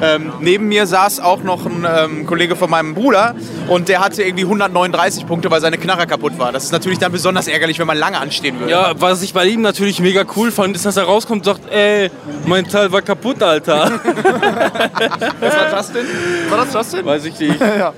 Ähm, 0.02 0.32
neben 0.40 0.68
mir 0.68 0.86
saß 0.86 1.20
auch 1.20 1.42
noch 1.42 1.64
ein 1.66 1.86
ähm, 1.88 2.26
Kollege 2.26 2.56
von 2.56 2.70
meinem 2.70 2.94
Bruder 2.94 3.34
und 3.68 3.88
der 3.88 4.00
hatte 4.00 4.22
irgendwie 4.22 4.44
139 4.44 5.26
Punkte, 5.26 5.50
weil 5.50 5.60
seine 5.60 5.78
Knarre 5.78 6.06
kaputt 6.06 6.38
war. 6.38 6.52
Das 6.52 6.64
ist 6.64 6.72
natürlich 6.72 6.98
dann 6.98 7.12
besonders 7.12 7.48
ärgerlich, 7.48 7.78
wenn 7.78 7.86
man 7.86 7.96
lange 7.96 8.18
anstehen 8.18 8.58
würde. 8.58 8.72
Ja, 8.72 8.92
was 8.98 9.22
ich 9.22 9.32
bei 9.32 9.46
ihm 9.46 9.62
natürlich 9.62 10.00
mega 10.00 10.24
cool 10.36 10.50
fand, 10.50 10.76
ist, 10.76 10.84
dass 10.84 10.96
er 10.96 11.04
rauskommt 11.04 11.46
und 11.46 11.56
sagt, 11.56 11.72
ey, 11.72 12.10
mein 12.46 12.66
Teil 12.66 12.92
war 12.92 13.02
kaputt, 13.02 13.42
Alter. 13.42 13.90
Was 15.40 15.56
war 15.56 15.70
das 15.70 15.92
denn? 15.92 16.06
War 16.48 16.66
das 16.72 16.90
denn? 16.90 17.04
Weiß 17.04 17.24
ich 17.24 17.38
nicht. 17.38 17.60
ja. 17.60 17.92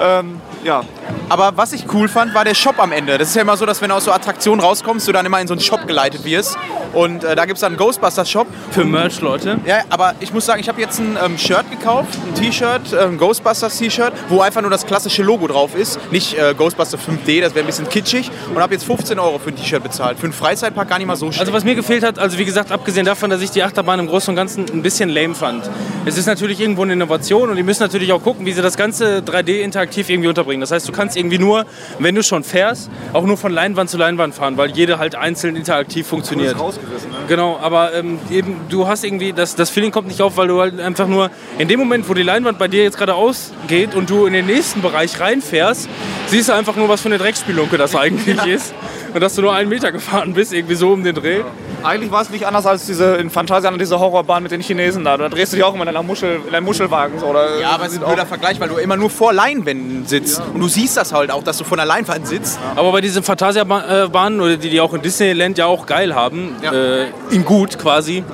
Ähm, 0.00 0.40
ja. 0.64 0.82
Aber 1.28 1.56
was 1.56 1.72
ich 1.72 1.84
cool 1.94 2.08
fand, 2.08 2.34
war 2.34 2.44
der 2.44 2.54
Shop 2.54 2.78
am 2.78 2.92
Ende. 2.92 3.16
Das 3.16 3.28
ist 3.28 3.36
ja 3.36 3.42
immer 3.42 3.56
so, 3.56 3.64
dass 3.64 3.80
wenn 3.80 3.88
du 3.88 3.94
aus 3.94 4.04
so 4.04 4.12
Attraktionen 4.12 4.60
rauskommst, 4.60 5.08
du 5.08 5.12
dann 5.12 5.24
immer 5.24 5.40
in 5.40 5.46
so 5.46 5.54
einen 5.54 5.62
Shop 5.62 5.86
geleitet 5.86 6.24
wirst. 6.24 6.58
Und 6.92 7.24
äh, 7.24 7.34
da 7.34 7.46
gibt 7.46 7.56
es 7.56 7.60
dann 7.62 7.72
einen 7.72 7.78
Ghostbusters 7.78 8.30
Shop. 8.30 8.46
Für 8.70 8.84
Merch, 8.84 9.20
Leute. 9.22 9.58
Ja, 9.64 9.80
aber 9.88 10.14
ich 10.20 10.32
muss 10.32 10.44
sagen, 10.44 10.60
ich 10.60 10.68
habe 10.68 10.80
jetzt 10.80 10.98
ein 10.98 11.16
ähm, 11.24 11.38
Shirt 11.38 11.70
gekauft, 11.70 12.18
ein 12.28 12.34
T-Shirt, 12.34 12.92
äh, 12.92 13.04
ein 13.04 13.16
Ghostbusters 13.16 13.78
T-Shirt, 13.78 14.12
wo 14.28 14.42
einfach 14.42 14.60
nur 14.60 14.70
das 14.70 14.84
klassische 14.84 15.22
Logo 15.22 15.46
drauf 15.46 15.74
ist. 15.74 15.98
Nicht 16.12 16.38
äh, 16.38 16.54
Ghostbusters 16.54 17.00
5D, 17.00 17.40
das 17.40 17.54
wäre 17.54 17.64
ein 17.64 17.66
bisschen 17.66 17.88
kitschig. 17.88 18.30
Und 18.54 18.60
habe 18.60 18.74
jetzt 18.74 18.84
15 18.84 19.18
Euro 19.18 19.38
für 19.38 19.50
ein 19.50 19.56
T-Shirt 19.56 19.82
bezahlt. 19.82 20.18
Für 20.18 20.24
einen 20.24 20.34
Freizeitpark 20.34 20.88
gar 20.88 20.98
nicht 20.98 21.06
mal 21.06 21.16
so 21.16 21.26
schlecht. 21.26 21.40
Also 21.40 21.54
was 21.54 21.64
mir 21.64 21.74
gefehlt 21.74 22.04
hat, 22.04 22.18
also 22.18 22.36
wie 22.36 22.44
gesagt, 22.44 22.70
abgesehen 22.72 23.06
davon, 23.06 23.30
dass 23.30 23.40
ich 23.40 23.50
die 23.50 23.62
Achterbahn 23.62 23.98
im 24.00 24.06
Großen 24.06 24.30
und 24.30 24.36
Ganzen 24.36 24.66
ein 24.70 24.82
bisschen 24.82 25.08
lame 25.08 25.34
fand. 25.34 25.70
Es 26.04 26.18
ist 26.18 26.26
natürlich 26.26 26.60
irgendwo 26.60 26.82
eine 26.82 26.92
Innovation 26.92 27.48
und 27.48 27.56
die 27.56 27.62
müssen 27.62 27.82
natürlich 27.82 28.12
auch 28.12 28.22
gucken, 28.22 28.44
wie 28.44 28.52
sie 28.52 28.60
das 28.60 28.76
Ganze 28.76 29.20
3D 29.20 29.60
interaktiv 29.60 30.10
irgendwie 30.10 30.28
unterbringen. 30.28 30.51
Das 30.60 30.70
heißt, 30.70 30.88
du 30.88 30.92
kannst 30.92 31.16
irgendwie 31.16 31.38
nur, 31.38 31.64
wenn 31.98 32.14
du 32.14 32.22
schon 32.22 32.44
fährst, 32.44 32.90
auch 33.12 33.24
nur 33.24 33.36
von 33.36 33.52
Leinwand 33.52 33.90
zu 33.90 33.98
Leinwand 33.98 34.34
fahren, 34.34 34.56
weil 34.56 34.70
jede 34.70 34.98
halt 34.98 35.14
einzeln 35.14 35.56
interaktiv 35.56 36.06
funktioniert. 36.06 36.56
Ne? 36.56 37.26
Genau, 37.28 37.58
aber 37.60 37.94
ähm, 37.94 38.18
eben, 38.30 38.56
du 38.68 38.86
hast 38.86 39.04
irgendwie, 39.04 39.32
das, 39.32 39.54
das 39.54 39.70
Feeling 39.70 39.90
kommt 39.90 40.08
nicht 40.08 40.20
auf, 40.20 40.36
weil 40.36 40.48
du 40.48 40.60
halt 40.60 40.78
einfach 40.80 41.06
nur 41.06 41.30
in 41.58 41.68
dem 41.68 41.78
Moment, 41.78 42.08
wo 42.08 42.14
die 42.14 42.22
Leinwand 42.22 42.58
bei 42.58 42.68
dir 42.68 42.82
jetzt 42.82 42.98
gerade 42.98 43.14
ausgeht 43.14 43.94
und 43.94 44.10
du 44.10 44.26
in 44.26 44.32
den 44.32 44.46
nächsten 44.46 44.82
Bereich 44.82 45.18
reinfährst, 45.20 45.88
siehst 46.26 46.48
du 46.48 46.52
einfach 46.52 46.76
nur, 46.76 46.88
was 46.88 47.00
für 47.00 47.08
eine 47.08 47.18
Dreckspielunke 47.18 47.78
das 47.78 47.94
eigentlich 47.94 48.44
ist. 48.46 48.74
Und 49.14 49.20
dass 49.20 49.34
du 49.34 49.42
nur 49.42 49.52
einen 49.54 49.68
Meter 49.68 49.92
gefahren 49.92 50.32
bist, 50.34 50.52
irgendwie 50.52 50.74
so 50.74 50.90
um 50.92 51.04
den 51.04 51.14
Dreh. 51.14 51.40
Eigentlich 51.82 52.10
war 52.12 52.22
es 52.22 52.30
nicht 52.30 52.46
anders 52.46 52.64
als 52.64 52.86
diese 52.86 53.16
in 53.16 53.28
Phantasialand 53.28 53.80
diese 53.80 53.98
Horrorbahn 53.98 54.42
mit 54.42 54.52
den 54.52 54.60
Chinesen 54.60 55.04
da. 55.04 55.16
Da 55.16 55.28
drehst 55.28 55.52
du 55.52 55.56
dich 55.56 55.64
auch 55.64 55.74
immer 55.74 55.82
in 55.82 55.88
einer 55.88 56.02
Muschel, 56.02 56.40
in 56.48 56.54
einem 56.54 56.64
Muschelwagen. 56.64 57.18
So, 57.18 57.26
oder 57.26 57.58
ja, 57.60 57.70
aber 57.70 57.86
es 57.86 57.92
ist 57.92 57.98
ein 58.02 58.06
blöder 58.06 58.24
Vergleich, 58.26 58.58
weil 58.60 58.68
du 58.68 58.76
immer 58.76 58.96
nur 58.96 59.10
vor 59.10 59.32
Leinwänden 59.32 60.06
sitzt. 60.06 60.40
Und 60.54 60.60
du 60.60 60.68
siehst 60.68 60.96
das 60.96 61.12
halt 61.12 61.30
auch, 61.30 61.42
dass 61.42 61.58
du 61.58 61.64
vor 61.64 61.76
einer 61.76 61.86
Leinwand 61.86 62.26
sitzt. 62.26 62.58
Aber 62.76 62.92
bei 62.92 63.00
diesen 63.00 63.22
Fantasia-Bahnen, 63.22 64.40
oder 64.40 64.56
die 64.56 64.70
die 64.70 64.80
auch 64.80 64.94
in 64.94 65.02
Disneyland 65.02 65.58
ja 65.58 65.66
auch 65.66 65.86
geil 65.86 66.14
haben, 66.14 66.56
Ja. 66.62 66.72
äh, 66.72 67.06
in 67.30 67.44
gut 67.44 67.78
quasi, 67.78 68.24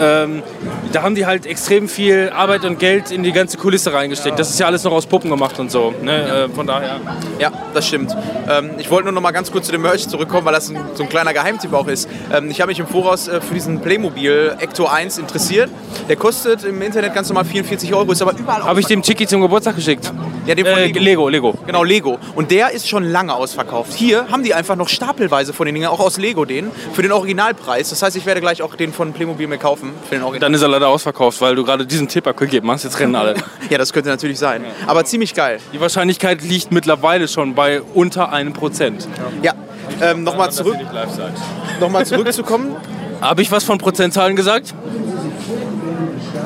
ähm, 0.00 0.42
da 0.92 1.02
haben 1.02 1.14
die 1.14 1.26
halt 1.26 1.46
extrem 1.46 1.88
viel 1.88 2.30
Arbeit 2.34 2.64
und 2.64 2.78
Geld 2.78 3.10
in 3.10 3.22
die 3.22 3.32
ganze 3.32 3.58
Kulisse 3.58 3.92
reingesteckt. 3.92 4.38
Das 4.38 4.50
ist 4.50 4.58
ja 4.60 4.66
alles 4.66 4.84
noch 4.84 4.92
aus 4.92 5.06
Puppen 5.06 5.30
gemacht 5.30 5.58
und 5.58 5.70
so. 5.70 5.94
Ne? 6.02 6.46
Äh, 6.46 6.48
von 6.54 6.66
daher. 6.66 7.00
Ja, 7.38 7.52
das 7.72 7.86
stimmt. 7.86 8.14
Ähm, 8.48 8.70
ich 8.78 8.90
wollte 8.90 9.04
nur 9.04 9.12
noch 9.12 9.20
mal 9.22 9.30
ganz 9.32 9.50
kurz 9.50 9.66
zu 9.66 9.72
dem 9.72 9.82
Merch 9.82 10.08
zurückkommen, 10.08 10.44
weil 10.46 10.54
das 10.54 10.68
ein, 10.70 10.78
so 10.94 11.02
ein 11.02 11.08
kleiner 11.08 11.32
Geheimtipp 11.32 11.72
auch 11.72 11.88
ist. 11.88 12.08
Ähm, 12.32 12.50
ich 12.50 12.60
habe 12.60 12.70
mich 12.70 12.78
im 12.78 12.86
Voraus 12.86 13.28
äh, 13.28 13.40
für 13.40 13.54
diesen 13.54 13.80
Playmobil 13.80 14.54
Ecto 14.60 14.86
1 14.86 15.18
interessiert. 15.18 15.70
Der 16.08 16.16
kostet 16.16 16.64
im 16.64 16.80
Internet 16.82 17.14
ganz 17.14 17.28
normal 17.28 17.44
44 17.44 17.92
Euro, 17.94 18.12
ist 18.12 18.22
aber 18.22 18.32
überall 18.38 18.62
Habe 18.64 18.80
ich 18.80 18.86
dem 18.86 19.02
Chicky 19.02 19.26
zum 19.26 19.40
Geburtstag 19.40 19.76
geschickt? 19.76 20.12
Ja, 20.46 20.54
den 20.54 20.66
von 20.66 20.78
Äh, 20.78 20.86
Lego. 20.86 20.98
Lego, 21.00 21.28
Lego. 21.28 21.54
Genau, 21.66 21.84
Lego. 21.84 22.18
Und 22.34 22.50
der 22.50 22.70
ist 22.72 22.88
schon 22.88 23.04
lange 23.04 23.34
ausverkauft. 23.34 23.92
Hier 23.94 24.28
haben 24.30 24.42
die 24.42 24.54
einfach 24.54 24.76
noch 24.76 24.88
stapelweise 24.88 25.52
von 25.52 25.66
den 25.66 25.74
Dingen, 25.74 25.86
auch 25.88 26.00
aus 26.00 26.18
Lego 26.18 26.44
den, 26.44 26.70
für 26.92 27.02
den 27.02 27.12
Originalpreis. 27.12 27.90
Das 27.90 28.02
heißt, 28.02 28.16
ich 28.16 28.26
werde 28.26 28.40
gleich 28.40 28.62
auch 28.62 28.74
den 28.74 28.92
von 28.92 29.12
Playmobil 29.12 29.46
mir 29.46 29.58
kaufen. 29.58 29.83
Für 30.08 30.16
den 30.16 30.22
Original. 30.22 30.40
Dann 30.40 30.54
ist 30.54 30.62
er 30.62 30.68
leider 30.68 30.88
ausverkauft, 30.88 31.40
weil 31.40 31.54
du 31.54 31.64
gerade 31.64 31.86
diesen 31.86 32.08
Tipp 32.08 32.26
abgegeben 32.26 32.70
hast. 32.70 32.84
Jetzt 32.84 32.98
rennen 32.98 33.14
alle. 33.14 33.34
ja, 33.70 33.78
das 33.78 33.92
könnte 33.92 34.08
natürlich 34.10 34.38
sein. 34.38 34.64
Aber 34.86 35.04
ziemlich 35.04 35.34
geil. 35.34 35.58
Die 35.72 35.80
Wahrscheinlichkeit 35.80 36.42
liegt 36.42 36.72
mittlerweile 36.72 37.28
schon 37.28 37.54
bei 37.54 37.80
unter 37.82 38.32
einem 38.32 38.52
Prozent. 38.52 39.08
Ja. 39.42 39.54
Ähm, 40.00 40.24
Nochmal 40.24 40.50
zurück, 40.50 40.76
noch 41.80 41.90
mal 41.90 42.06
zurückzukommen. 42.06 42.74
Habe 43.20 43.42
ich 43.42 43.50
was 43.52 43.64
von 43.64 43.78
Prozentzahlen 43.78 44.36
gesagt? 44.36 44.74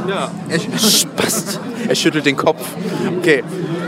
Er, 0.08 0.30
Spast. 0.78 1.60
er 1.88 1.94
schüttelt 1.94 2.26
den 2.26 2.36
Kopf. 2.36 2.64
Okay. 3.18 3.42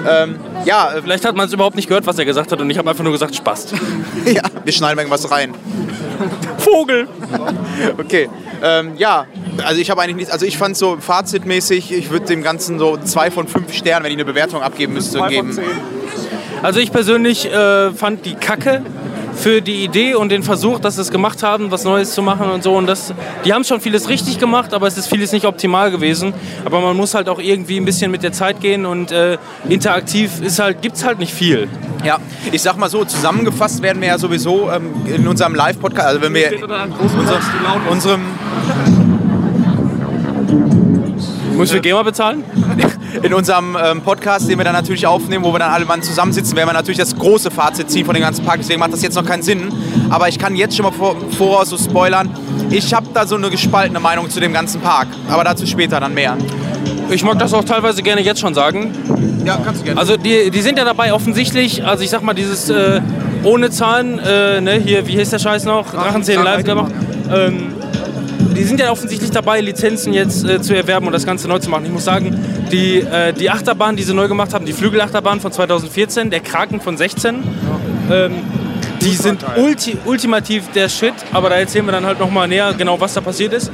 Ähm, 0.08 0.36
ja, 0.64 0.92
äh, 0.94 1.02
Vielleicht 1.02 1.24
hat 1.24 1.36
man 1.36 1.46
es 1.46 1.52
überhaupt 1.52 1.76
nicht 1.76 1.88
gehört, 1.88 2.06
was 2.06 2.18
er 2.18 2.24
gesagt 2.24 2.52
hat 2.52 2.60
und 2.60 2.70
ich 2.70 2.78
habe 2.78 2.88
einfach 2.88 3.04
nur 3.04 3.12
gesagt, 3.12 3.34
Spast. 3.34 3.72
ja, 4.26 4.42
wir 4.64 4.72
schneiden 4.72 4.98
irgendwas 4.98 5.30
rein. 5.30 5.54
Vogel! 6.58 7.08
Okay. 7.98 8.28
Ähm, 8.62 8.92
ja, 8.98 9.26
also 9.64 9.80
ich 9.80 9.90
habe 9.90 10.02
eigentlich 10.02 10.16
nichts. 10.16 10.30
Also 10.30 10.44
ich 10.44 10.58
fand 10.58 10.76
so 10.76 10.98
fazitmäßig, 11.00 11.92
ich 11.92 12.10
würde 12.10 12.26
dem 12.26 12.42
Ganzen 12.42 12.78
so 12.78 12.98
zwei 12.98 13.30
von 13.30 13.48
fünf 13.48 13.72
Sternen, 13.72 14.04
wenn 14.04 14.12
ich 14.12 14.16
eine 14.18 14.24
Bewertung 14.26 14.62
abgeben 14.62 14.92
müsste, 14.94 15.12
Zwei 15.18 15.20
von 15.20 15.30
geben. 15.30 15.52
zehn. 15.52 15.64
Also 16.62 16.78
ich 16.80 16.92
persönlich 16.92 17.50
äh, 17.50 17.90
fand 17.92 18.26
die 18.26 18.34
Kacke 18.34 18.82
für 19.40 19.62
die 19.62 19.84
Idee 19.84 20.14
und 20.14 20.28
den 20.28 20.42
Versuch, 20.42 20.80
dass 20.80 20.96
sie 20.96 21.00
es 21.00 21.10
gemacht 21.10 21.42
haben, 21.42 21.70
was 21.70 21.84
Neues 21.84 22.12
zu 22.14 22.22
machen 22.22 22.50
und 22.50 22.62
so. 22.62 22.76
Und 22.76 22.86
das, 22.86 23.14
die 23.44 23.54
haben 23.54 23.64
schon 23.64 23.80
vieles 23.80 24.08
richtig 24.08 24.38
gemacht, 24.38 24.74
aber 24.74 24.86
es 24.86 24.98
ist 24.98 25.06
vieles 25.06 25.32
nicht 25.32 25.46
optimal 25.46 25.90
gewesen. 25.90 26.34
Aber 26.64 26.80
man 26.80 26.96
muss 26.96 27.14
halt 27.14 27.28
auch 27.28 27.38
irgendwie 27.38 27.78
ein 27.78 27.86
bisschen 27.86 28.10
mit 28.10 28.22
der 28.22 28.32
Zeit 28.32 28.60
gehen 28.60 28.84
und 28.84 29.12
äh, 29.12 29.38
interaktiv 29.68 30.40
ist 30.42 30.58
halt, 30.58 30.82
gibt's 30.82 31.04
halt 31.04 31.18
nicht 31.18 31.32
viel. 31.32 31.68
Ja, 32.04 32.18
ich 32.52 32.60
sag 32.60 32.76
mal 32.76 32.90
so, 32.90 33.04
zusammengefasst 33.04 33.82
werden 33.82 34.00
wir 34.00 34.08
ja 34.08 34.18
sowieso 34.18 34.70
ähm, 34.70 34.90
in 35.06 35.26
unserem 35.26 35.54
Live-Podcast, 35.54 36.08
also 36.08 36.22
wenn 36.22 36.34
wir 36.34 36.52
ist. 36.52 36.62
unserem, 37.90 38.20
Muss 41.56 41.72
wir 41.72 41.80
GEMA 41.80 42.02
bezahlen? 42.02 42.44
in 43.22 43.34
unserem 43.34 43.76
ähm, 43.82 44.02
Podcast, 44.02 44.48
den 44.48 44.58
wir 44.58 44.64
dann 44.64 44.74
natürlich 44.74 45.06
aufnehmen, 45.06 45.44
wo 45.44 45.52
wir 45.52 45.58
dann 45.58 45.70
alle 45.70 45.84
Mann 45.84 46.02
zusammensitzen, 46.02 46.56
werden 46.56 46.68
wir 46.68 46.72
natürlich 46.72 46.98
das 46.98 47.16
große 47.16 47.50
Fazit 47.50 47.90
ziehen 47.90 48.04
von 48.04 48.14
dem 48.14 48.22
ganzen 48.22 48.44
Park. 48.44 48.58
Deswegen 48.58 48.80
macht 48.80 48.92
das 48.92 49.02
jetzt 49.02 49.14
noch 49.14 49.24
keinen 49.24 49.42
Sinn. 49.42 49.72
Aber 50.10 50.28
ich 50.28 50.38
kann 50.38 50.56
jetzt 50.56 50.76
schon 50.76 50.84
mal 50.84 50.92
vor, 50.92 51.16
voraus 51.36 51.70
so 51.70 51.78
spoilern. 51.78 52.30
Ich 52.70 52.92
habe 52.94 53.06
da 53.12 53.26
so 53.26 53.36
eine 53.36 53.50
gespaltene 53.50 54.00
Meinung 54.00 54.30
zu 54.30 54.40
dem 54.40 54.52
ganzen 54.52 54.80
Park. 54.80 55.08
Aber 55.28 55.44
dazu 55.44 55.66
später 55.66 56.00
dann 56.00 56.14
mehr. 56.14 56.36
Ich 57.10 57.24
mag 57.24 57.38
das 57.38 57.52
auch 57.52 57.64
teilweise 57.64 58.02
gerne 58.02 58.20
jetzt 58.20 58.40
schon 58.40 58.54
sagen. 58.54 58.92
Ja, 59.44 59.58
kannst 59.64 59.80
du 59.80 59.84
gerne. 59.84 60.00
Also 60.00 60.16
die, 60.16 60.50
die 60.50 60.60
sind 60.60 60.78
ja 60.78 60.84
dabei 60.84 61.12
offensichtlich, 61.12 61.84
also 61.84 62.04
ich 62.04 62.10
sag 62.10 62.22
mal 62.22 62.34
dieses 62.34 62.70
äh, 62.70 63.00
ohne 63.42 63.70
Zahn, 63.70 64.18
äh, 64.18 64.60
ne, 64.60 64.74
hier, 64.74 65.06
wie 65.06 65.12
hieß 65.12 65.30
der 65.30 65.38
Scheiß 65.38 65.64
noch? 65.64 65.90
Drachenzählen 65.92 66.44
live 66.44 66.64
gemacht. 66.64 66.92
Ähm, 67.32 67.72
die 68.56 68.64
sind 68.64 68.80
ja 68.80 68.90
offensichtlich 68.90 69.30
dabei, 69.30 69.60
Lizenzen 69.60 70.12
jetzt 70.12 70.44
äh, 70.44 70.60
zu 70.60 70.74
erwerben 70.74 71.06
und 71.06 71.12
das 71.12 71.26
Ganze 71.26 71.48
neu 71.48 71.58
zu 71.58 71.70
machen. 71.70 71.84
Ich 71.84 71.92
muss 71.92 72.04
sagen, 72.04 72.38
die, 72.72 72.98
äh, 72.98 73.32
die 73.32 73.50
Achterbahn, 73.50 73.96
die 73.96 74.02
sie 74.02 74.14
neu 74.14 74.28
gemacht 74.28 74.54
haben, 74.54 74.66
die 74.66 74.72
Flügelachterbahn 74.72 75.40
von 75.40 75.52
2014, 75.52 76.30
der 76.30 76.40
Kraken 76.40 76.80
von 76.80 76.96
16, 76.96 77.42
ähm, 78.10 78.32
die 79.02 79.14
sind 79.14 79.44
ulti 79.56 79.96
ultimativ 80.04 80.70
der 80.72 80.88
Shit, 80.88 81.14
aber 81.32 81.48
da 81.48 81.56
erzählen 81.56 81.86
wir 81.86 81.92
dann 81.92 82.04
halt 82.04 82.18
nochmal 82.18 82.48
näher 82.48 82.74
genau, 82.76 83.00
was 83.00 83.14
da 83.14 83.20
passiert 83.20 83.52
ist. 83.52 83.70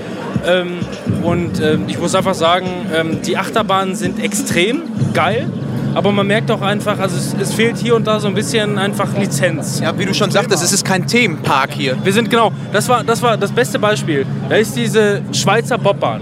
Ähm, 0.46 0.78
und 1.22 1.60
ähm, 1.60 1.84
ich 1.88 1.98
muss 1.98 2.14
einfach 2.14 2.34
sagen, 2.34 2.68
ähm, 2.94 3.22
die 3.22 3.36
Achterbahnen 3.36 3.96
sind 3.96 4.22
extrem 4.22 4.82
geil, 5.12 5.48
aber 5.96 6.12
man 6.12 6.26
merkt 6.26 6.50
auch 6.50 6.60
einfach, 6.60 6.98
also 6.98 7.16
es, 7.16 7.34
es 7.40 7.54
fehlt 7.54 7.78
hier 7.78 7.96
und 7.96 8.06
da 8.06 8.20
so 8.20 8.28
ein 8.28 8.34
bisschen 8.34 8.76
einfach 8.76 9.16
Lizenz. 9.16 9.80
ja, 9.80 9.98
wie 9.98 10.04
du 10.04 10.12
schon 10.12 10.30
sagtest, 10.30 10.62
es 10.62 10.70
ist 10.70 10.84
kein 10.84 11.06
Themenpark 11.06 11.72
hier. 11.72 11.96
Wir 12.04 12.12
sind 12.12 12.28
genau, 12.28 12.52
das 12.70 12.86
war, 12.90 13.02
das 13.02 13.22
war 13.22 13.38
das 13.38 13.50
beste 13.50 13.78
Beispiel. 13.78 14.26
Da 14.50 14.56
ist 14.56 14.76
diese 14.76 15.22
Schweizer 15.32 15.78
Bobbahn. 15.78 16.20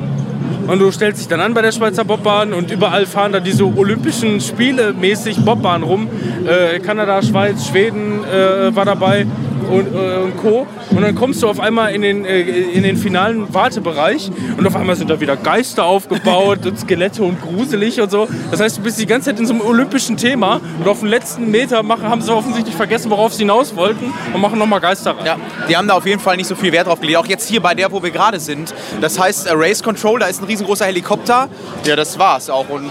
Und 0.69 0.79
du 0.79 0.93
stellst 0.93 1.23
dich 1.23 1.29
dann 1.29 1.41
an 1.41 1.55
bei 1.55 1.61
der 1.61 1.73
Schweizer 1.73 2.05
Bobbahn 2.05 2.53
und 2.53 2.71
überall 2.71 3.05
fahren 3.05 3.33
da 3.33 3.41
diese 3.41 3.65
Olympischen 3.65 4.41
Spiele 4.41 4.93
mäßig 4.93 5.45
Bobbahn 5.45 5.83
rum. 5.83 6.09
Äh, 6.47 6.79
Kanada, 6.79 7.21
Schweiz, 7.21 7.67
Schweden 7.67 8.23
äh, 8.25 8.75
war 8.75 8.85
dabei 8.85 9.27
und, 9.69 9.95
äh, 9.95 10.17
und 10.23 10.37
Co. 10.37 10.67
Und 10.91 11.03
dann 11.03 11.15
kommst 11.15 11.43
du 11.43 11.49
auf 11.49 11.61
einmal 11.61 11.95
in 11.95 12.03
den, 12.03 12.25
äh, 12.25 12.41
in 12.41 12.83
den 12.83 12.97
finalen 12.97 13.53
Wartebereich 13.53 14.31
und 14.57 14.67
auf 14.67 14.77
einmal 14.77 14.97
sind 14.97 15.11
da 15.11 15.21
wieder 15.21 15.37
Geister 15.37 15.85
aufgebaut 15.85 16.67
und 16.67 16.79
Skelette 16.79 17.23
und 17.23 17.41
gruselig 17.41 18.01
und 18.01 18.11
so. 18.11 18.29
Das 18.51 18.61
heißt, 18.61 18.79
du 18.79 18.83
bist 18.83 19.01
die 19.01 19.07
ganze 19.07 19.31
Zeit 19.31 19.41
in 19.41 19.47
so 19.47 19.55
einem 19.55 19.63
olympischen 19.63 20.17
Thema 20.17 20.61
und 20.79 20.89
auf 20.89 21.01
den 21.01 21.09
letzten 21.09 21.51
Meter 21.51 21.83
machen, 21.83 22.09
haben 22.09 22.23
sie 22.23 22.33
offensichtlich 22.35 22.75
vergessen, 22.75 23.11
worauf 23.11 23.33
sie 23.33 23.41
hinaus 23.41 23.75
wollten 23.77 24.13
und 24.33 24.41
machen 24.41 24.59
nochmal 24.59 24.81
Geister 24.81 25.17
rein. 25.17 25.27
Ja, 25.27 25.37
die 25.69 25.77
haben 25.77 25.89
da 25.89 25.95
auf 25.95 26.07
jeden 26.07 26.21
Fall 26.21 26.37
nicht 26.37 26.47
so 26.47 26.55
viel 26.55 26.73
Wert 26.73 26.87
drauf 26.87 27.01
gelegt. 27.01 27.19
Auch 27.19 27.27
jetzt 27.27 27.49
hier 27.49 27.61
bei 27.61 27.75
der, 27.75 27.93
wo 27.93 28.03
wir 28.03 28.11
gerade 28.11 28.41
sind. 28.41 28.75
Das 29.01 29.19
heißt, 29.19 29.47
äh, 29.47 29.53
Race 29.55 29.83
Control, 29.83 30.21
da 30.21 30.27
ist 30.27 30.41
ein 30.41 30.47
riesengroßer 30.47 30.87
Helikopter. 30.87 31.49
Ja, 31.85 31.97
das 31.97 32.19
war's 32.19 32.51
auch. 32.51 32.69
Und 32.69 32.91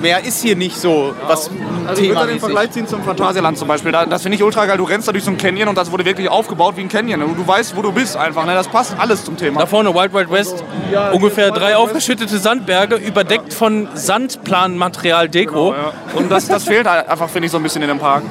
mehr 0.00 0.24
ist 0.24 0.42
hier 0.42 0.56
nicht 0.56 0.76
so, 0.76 1.14
was 1.26 1.50
Also 1.86 2.02
ich 2.02 2.08
würde 2.10 2.26
den. 2.28 2.40
Vergleich 2.40 2.70
ziehen 2.72 2.86
zum 2.86 3.02
Phantasialand 3.02 3.56
zum 3.56 3.68
Beispiel. 3.68 3.92
Da, 3.92 4.06
das 4.06 4.22
finde 4.22 4.36
ich 4.36 4.42
ultra 4.42 4.66
geil. 4.66 4.76
Du 4.76 4.84
rennst 4.84 5.08
da 5.08 5.12
durch 5.12 5.24
so 5.24 5.30
ein 5.30 5.38
Canyon 5.38 5.68
und 5.68 5.78
das 5.78 5.90
wurde 5.90 6.04
wirklich 6.04 6.13
wirklich 6.14 6.30
aufgebaut 6.30 6.76
wie 6.76 6.82
ein 6.82 6.88
Canyon. 6.88 7.22
Und 7.22 7.36
du 7.38 7.46
weißt, 7.46 7.76
wo 7.76 7.82
du 7.82 7.90
bist 7.92 8.16
einfach. 8.16 8.46
Ne? 8.46 8.54
Das 8.54 8.68
passt 8.68 8.94
alles 8.98 9.24
zum 9.24 9.36
Thema. 9.36 9.60
Da 9.60 9.66
vorne 9.66 9.92
Wild 9.94 10.12
Wild 10.14 10.30
West, 10.30 10.62
Ja, 10.92 11.10
ungefähr 11.10 11.50
drei 11.50 11.60
Wild 11.60 11.70
West. 11.70 11.76
aufgeschüttete 11.78 12.38
Sandberge, 12.38 12.96
überdeckt 12.96 13.52
von 13.52 13.88
Sandplanmaterial 13.94 15.28
Deko. 15.28 15.72
Ja. 15.74 15.92
Und 16.14 16.30
das, 16.30 16.46
das 16.48 16.64
fehlt 16.64 16.88
halt 16.88 17.08
einfach, 17.08 17.28
finde 17.28 17.46
ich, 17.46 17.52
so 17.52 17.58
ein 17.58 17.62
bisschen 17.62 17.82
in 17.82 17.88
dem 17.88 17.98
Park. 17.98 18.22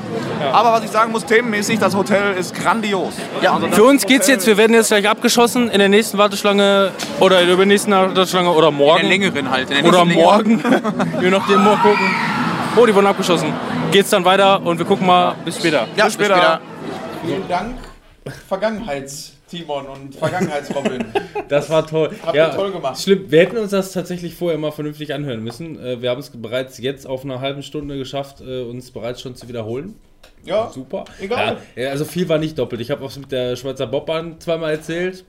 Aber 0.51 0.71
was 0.73 0.83
ich 0.83 0.91
sagen 0.91 1.11
muss, 1.11 1.25
themenmäßig, 1.25 1.79
das 1.79 1.95
Hotel 1.95 2.33
ist 2.37 2.53
grandios. 2.55 3.13
Ja, 3.41 3.53
Also 3.55 3.67
für 3.69 3.83
uns 3.83 4.05
geht's 4.05 4.27
jetzt, 4.27 4.45
wir 4.47 4.57
werden 4.57 4.73
jetzt 4.73 4.87
gleich 4.89 5.07
abgeschossen 5.07 5.69
in 5.69 5.79
der 5.79 5.89
nächsten 5.89 6.17
Warteschlange 6.17 6.91
oder 7.19 7.39
in 7.41 7.47
der 7.47 7.55
übernächsten 7.55 7.93
Warteschlange 7.93 8.49
oder 8.51 8.69
In 8.69 8.75
morgen. 8.75 9.01
der 9.01 9.09
längeren 9.09 9.49
halt. 9.51 9.69
In 9.69 9.77
der 9.83 9.85
oder 9.85 10.05
nächsten 10.05 10.21
morgen. 10.21 10.63
Je 11.21 11.29
nachdem 11.29 11.63
mal 11.63 11.77
gucken. 11.77 12.09
Oh, 12.75 12.85
die 12.85 12.95
wurden 12.95 13.07
abgeschossen. 13.07 13.53
Geht's 13.91 14.09
dann 14.09 14.25
weiter 14.25 14.61
und 14.65 14.79
wir 14.79 14.85
gucken 14.85 15.05
mal 15.05 15.35
bis 15.45 15.57
später. 15.57 15.85
Ja, 15.95 16.05
Bis 16.05 16.15
später. 16.15 16.59
Vielen 17.25 17.47
Dank, 17.47 17.77
Vergangenheits-Timon 18.47 19.85
und 19.87 20.15
Vergangenheits-Robin. 20.15 21.05
Das 21.49 21.69
war 21.69 21.85
toll. 21.85 22.11
Habt 22.25 22.35
ihr 22.35 22.51
toll 22.51 22.71
gemacht. 22.71 22.99
Schlimm. 23.01 23.29
Wir 23.29 23.41
hätten 23.41 23.57
uns 23.57 23.71
das 23.71 23.91
tatsächlich 23.91 24.33
vorher 24.35 24.57
mal 24.57 24.71
vernünftig 24.71 25.13
anhören 25.13 25.43
müssen. 25.43 25.77
Äh, 25.79 26.01
Wir 26.01 26.09
haben 26.09 26.19
es 26.19 26.29
bereits 26.29 26.79
jetzt 26.79 27.05
auf 27.05 27.23
einer 27.23 27.41
halben 27.41 27.61
Stunde 27.63 27.97
geschafft, 27.97 28.41
äh, 28.41 28.63
uns 28.63 28.91
bereits 28.91 29.21
schon 29.21 29.35
zu 29.35 29.47
wiederholen. 29.47 29.95
Ja, 30.43 30.69
Super. 30.73 31.05
Egal. 31.19 31.57
Ja, 31.75 31.83
ja, 31.83 31.89
also 31.91 32.05
viel 32.05 32.27
war 32.27 32.37
nicht 32.39 32.57
doppelt. 32.57 32.81
Ich 32.81 32.91
habe 32.91 33.03
auch 33.05 33.15
mit 33.15 33.31
der 33.31 33.55
Schweizer 33.55 33.87
Bobbahn 33.87 34.39
zweimal 34.39 34.71
erzählt. 34.71 35.25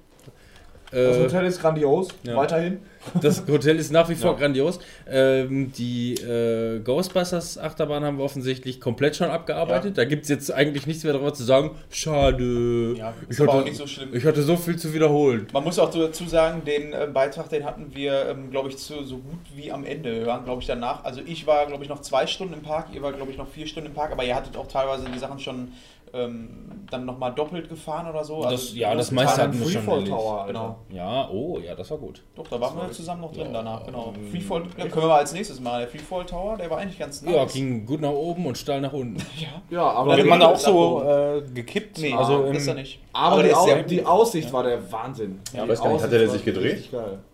Das 0.94 1.16
Äh, 1.16 1.22
Hotel 1.24 1.46
ist 1.46 1.60
grandios, 1.60 2.08
ja. 2.22 2.36
weiterhin. 2.36 2.78
das 3.20 3.44
Hotel 3.46 3.76
ist 3.76 3.92
nach 3.92 4.08
wie 4.08 4.14
vor 4.14 4.36
grandios. 4.36 4.78
Ähm, 5.08 5.72
die 5.72 6.14
äh, 6.14 6.78
Ghostbusters 6.80 7.58
Achterbahn 7.58 8.04
haben 8.04 8.18
wir 8.18 8.24
offensichtlich 8.24 8.80
komplett 8.80 9.16
schon 9.16 9.28
abgearbeitet. 9.28 9.98
Da 9.98 10.04
gibt 10.04 10.22
es 10.22 10.28
jetzt 10.30 10.52
eigentlich 10.52 10.86
nichts 10.86 11.04
mehr 11.04 11.12
darüber 11.12 11.34
zu 11.34 11.42
sagen. 11.44 11.72
Schade. 11.90 12.94
Ja, 12.96 13.12
ist 13.28 13.38
ich, 13.38 13.40
aber 13.42 13.52
hatte, 13.52 13.62
auch 13.62 13.64
nicht 13.66 13.76
so 13.76 13.86
schlimm. 13.86 14.10
ich 14.12 14.24
hatte 14.24 14.42
so 14.42 14.56
viel 14.56 14.76
zu 14.76 14.94
wiederholen. 14.94 15.46
Man 15.52 15.64
muss 15.64 15.78
auch 15.78 15.90
dazu 15.90 16.24
sagen, 16.26 16.62
den 16.64 16.92
äh, 16.92 17.08
Beitrag, 17.12 17.48
den 17.50 17.64
hatten 17.64 17.94
wir, 17.94 18.28
ähm, 18.28 18.50
glaube 18.50 18.68
ich, 18.70 18.78
zu, 18.78 19.04
so 19.04 19.16
gut 19.18 19.40
wie 19.54 19.70
am 19.70 19.84
Ende. 19.84 20.20
Wir 20.20 20.26
waren, 20.26 20.44
glaube 20.44 20.60
ich, 20.62 20.66
danach. 20.66 21.04
Also 21.04 21.20
ich 21.26 21.46
war, 21.46 21.66
glaube 21.66 21.82
ich, 21.82 21.90
noch 21.90 22.00
zwei 22.00 22.26
Stunden 22.26 22.54
im 22.54 22.62
Park, 22.62 22.86
ihr 22.94 23.02
war, 23.02 23.12
glaube 23.12 23.30
ich, 23.30 23.36
noch 23.36 23.48
vier 23.48 23.66
Stunden 23.66 23.88
im 23.88 23.94
Park, 23.94 24.12
aber 24.12 24.24
ihr 24.24 24.34
hattet 24.34 24.56
auch 24.56 24.68
teilweise 24.68 25.04
die 25.12 25.18
Sachen 25.18 25.38
schon 25.38 25.72
ähm, 26.14 26.48
dann 26.90 27.04
nochmal 27.06 27.32
doppelt 27.32 27.68
gefahren 27.68 28.08
oder 28.08 28.24
so. 28.24 28.42
Das- 28.42 28.74
ja, 28.74 28.88
großen 28.88 28.98
das 28.98 29.10
meiste 29.10 29.42
hatten 29.42 29.58
wir 29.58 29.68
schon 29.68 29.82
Freefall 29.82 29.94
erledigt. 29.94 30.16
Tower. 30.16 30.44
Genau. 30.46 30.76
Ja, 30.90 31.28
oh, 31.30 31.58
ja, 31.58 31.74
das 31.74 31.90
war 31.90 31.98
gut. 31.98 32.22
Doch, 32.34 32.46
da 32.46 32.60
waren 32.60 32.76
wir 32.76 32.90
zusammen 32.92 33.22
noch 33.22 33.32
drin 33.32 33.48
danach, 33.52 33.84
genau. 33.84 34.12
Freefall, 34.30 34.62
ja, 34.76 34.86
können 34.88 35.06
wir 35.06 35.14
als 35.14 35.32
nächstes 35.32 35.60
mal. 35.60 35.80
Der 35.80 35.88
Freefall 35.88 36.24
Tower, 36.26 36.56
der 36.56 36.70
war 36.70 36.78
eigentlich 36.78 36.98
ganz 36.98 37.22
nice. 37.22 37.34
Ja, 37.34 37.44
ging 37.46 37.84
gut 37.86 38.00
nach 38.00 38.10
oben 38.10 38.46
und 38.46 38.56
steil 38.58 38.80
nach 38.80 38.92
unten. 38.92 39.16
Ja, 39.70 39.82
aber, 39.90 40.16
Wird 40.16 40.26
die, 40.26 40.30
man 40.30 40.40
da 40.40 40.46
auch 40.48 40.56
so 40.56 41.02
äh, 41.02 41.42
gekippt? 41.52 41.98
Nee, 41.98 42.12
also 42.12 42.34
also 42.34 42.44
im, 42.44 42.56
ist 42.56 42.66
er 42.66 42.74
nicht. 42.74 43.00
aber 43.12 43.42
die, 43.42 43.54
Au 43.54 43.64
sehr 43.64 43.82
die 43.82 44.04
Aussicht 44.04 44.52
war 44.52 44.62
der 44.62 44.92
Wahnsinn. 44.92 45.40
Ja, 45.52 45.64
die 45.64 45.70
weiß 45.70 45.82
gar 45.82 45.92
nicht, 45.92 46.02
hat 46.02 46.12
der 46.12 46.28
sich 46.28 46.44
gedreht? 46.44 46.90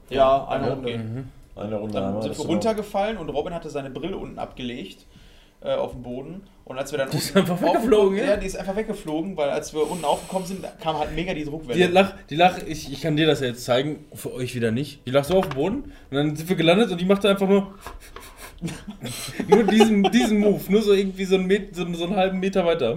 Ja, 0.08 0.46
eine 0.46 0.70
Runde. 0.70 1.24
Eine 1.56 1.76
Runde 1.76 1.94
Dann 1.94 2.22
sind 2.22 2.38
wir 2.38 2.46
runtergefallen 2.46 3.18
und 3.18 3.28
Robin 3.28 3.52
hatte 3.52 3.68
seine 3.68 3.90
Brille 3.90 4.16
unten 4.16 4.38
abgelegt 4.38 5.04
äh, 5.62 5.74
auf 5.74 5.92
dem 5.92 6.02
Boden. 6.02 6.42
Und 6.64 6.78
als 6.78 6.92
wir 6.92 6.98
dann 6.98 7.08
ist 7.08 7.36
unten 7.36 7.50
einfach 7.50 7.61
weggeflogen, 7.61 8.16
ja? 8.16 8.24
Ja, 8.26 8.36
die 8.36 8.46
ist 8.46 8.56
einfach 8.56 8.76
weggeflogen, 8.76 9.36
weil 9.36 9.50
als 9.50 9.74
wir 9.74 9.90
unten 9.90 10.04
aufgekommen 10.04 10.46
sind, 10.46 10.64
kam 10.80 10.98
halt 10.98 11.14
mega 11.14 11.34
die 11.34 11.40
Die 11.40 11.46
Druckwelle. 11.46 11.86
Lach, 11.88 12.14
die 12.30 12.36
Lach, 12.36 12.58
ich, 12.64 12.92
ich 12.92 13.00
kann 13.00 13.16
dir 13.16 13.26
das 13.26 13.40
ja 13.40 13.48
jetzt 13.48 13.64
zeigen, 13.64 14.04
für 14.14 14.32
euch 14.32 14.54
wieder 14.54 14.70
nicht. 14.70 15.04
Die 15.06 15.11
lag 15.11 15.24
so 15.24 15.34
auf 15.36 15.48
dem 15.48 15.56
Boden 15.56 15.76
und 16.11 16.16
dann 16.16 16.36
sind 16.36 16.48
wir 16.48 16.56
gelandet 16.56 16.92
und 16.92 17.00
die 17.00 17.04
machte 17.04 17.28
einfach 17.28 17.48
nur. 17.48 17.74
Nur 19.48 19.64
diesen, 19.64 20.02
diesen 20.04 20.40
Move, 20.40 20.61
nur 20.68 20.82
so 20.82 20.92
irgendwie 20.92 21.24
so 21.24 21.36
einen, 21.36 21.46
Met, 21.46 21.74
so, 21.74 21.90
so 21.94 22.04
einen 22.04 22.16
halben 22.16 22.40
Meter 22.40 22.64
weiter. 22.64 22.94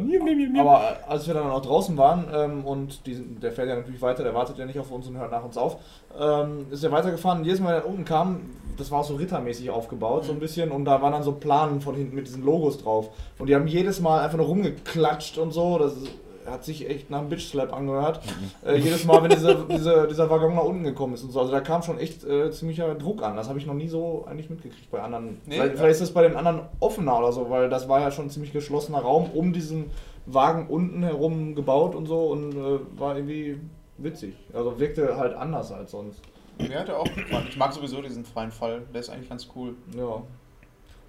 Aber 0.62 0.98
als 1.08 1.28
wir 1.28 1.34
dann 1.34 1.50
auch 1.50 1.62
draußen 1.62 1.98
waren 1.98 2.26
ähm, 2.34 2.66
und 2.66 3.06
die, 3.06 3.16
der 3.16 3.52
fährt 3.52 3.70
ja 3.70 3.76
natürlich 3.76 4.02
weiter, 4.02 4.24
der 4.24 4.34
wartet 4.34 4.58
ja 4.58 4.66
nicht 4.66 4.80
auf 4.80 4.92
uns 4.92 5.08
und 5.08 5.18
hört 5.18 5.32
nach 5.32 5.44
uns 5.44 5.58
auf, 5.58 5.78
ähm, 6.20 6.68
ist 6.72 6.84
er 6.84 6.92
weitergefahren. 6.92 7.40
Und 7.40 7.46
jedes 7.46 7.60
Mal, 7.60 7.76
wenn 7.76 7.82
er 7.82 7.88
unten 7.88 8.06
kam, 8.06 8.42
das 8.78 8.92
war 8.92 9.04
so 9.04 9.16
rittermäßig 9.16 9.70
aufgebaut, 9.70 10.26
so 10.26 10.32
ein 10.34 10.40
bisschen. 10.40 10.72
Und 10.72 10.86
da 10.86 11.02
waren 11.02 11.14
dann 11.14 11.24
so 11.24 11.34
Planen 11.34 11.82
von 11.82 11.96
hinten 11.96 12.16
mit 12.16 12.28
diesen 12.28 12.44
Logos 12.44 12.78
drauf. 12.78 13.10
Und 13.40 13.48
die 13.48 13.56
haben 13.56 13.68
jedes 13.68 14.00
Mal 14.00 14.22
einfach 14.22 14.38
nur 14.38 14.48
rumgeklatscht 14.48 15.38
und 15.38 15.52
so. 15.52 15.78
Das 15.78 15.94
ist, 15.94 16.08
hat 16.46 16.64
sich 16.64 16.90
echt 16.90 17.10
nach 17.10 17.20
einem 17.20 17.30
Bitch 17.30 17.50
Slap 17.50 17.74
angehört. 17.74 18.22
Äh, 18.66 18.78
jedes 18.78 19.06
Mal, 19.06 19.22
wenn 19.24 19.30
dieser, 19.30 19.56
dieser, 19.66 20.08
dieser 20.08 20.30
Waggon 20.30 20.56
nach 20.56 20.64
unten 20.64 20.84
gekommen 20.84 21.14
ist 21.14 21.24
und 21.24 21.32
so. 21.32 21.40
Also 21.40 21.52
da 21.52 21.62
kam 21.62 21.84
schon 21.84 22.00
echt 22.00 22.24
äh, 22.24 22.52
ziemlicher 22.52 22.96
Druck 22.96 23.24
an. 23.24 23.36
Das 23.36 23.50
habe 23.50 23.60
ich 23.60 23.66
noch 23.66 23.74
nie 23.74 23.88
so 23.88 24.26
eigentlich 24.28 24.50
mitgekriegt 24.50 24.90
bei 24.92 25.02
anderen. 25.02 25.42
Nee, 25.46 25.56
vielleicht, 25.56 25.72
ja. 25.72 25.78
vielleicht 25.78 25.94
ist 25.94 26.02
das 26.02 26.14
bei 26.14 26.24
den 26.24 26.36
anderen 26.36 26.62
offener 26.80 27.18
oder 27.20 27.32
so, 27.32 27.50
weil 27.50 27.70
das 27.70 27.90
war 27.90 28.00
ja 28.00 28.12
schon 28.12 28.26
ein 28.26 28.30
ziemlich 28.30 28.54
geschlossener 28.54 29.00
Raum 29.00 29.30
um 29.34 29.54
diesen 29.54 29.92
Wagen 30.26 30.68
unten 30.68 31.04
herum 31.04 31.56
gebaut 31.56 31.96
und 31.96 32.06
so 32.06 32.28
und 32.28 32.54
äh, 32.56 32.80
war 33.00 33.16
irgendwie 33.16 33.60
witzig. 33.98 34.36
Also 34.54 34.80
wirkte 34.80 35.18
halt 35.18 35.34
anders 35.36 35.72
als 35.72 35.92
sonst. 35.92 36.22
Mir 36.58 36.80
hat 36.80 36.90
er 36.90 37.00
auch 37.00 37.16
gefallen. 37.16 37.48
Ich 37.50 37.58
mag 37.58 37.74
sowieso 37.74 38.02
diesen 38.02 38.26
freien 38.26 38.52
Fall. 38.52 38.84
Der 38.94 39.02
ist 39.02 39.10
eigentlich 39.10 39.30
ganz 39.30 39.48
cool. 39.56 39.76
Ja. 39.98 40.22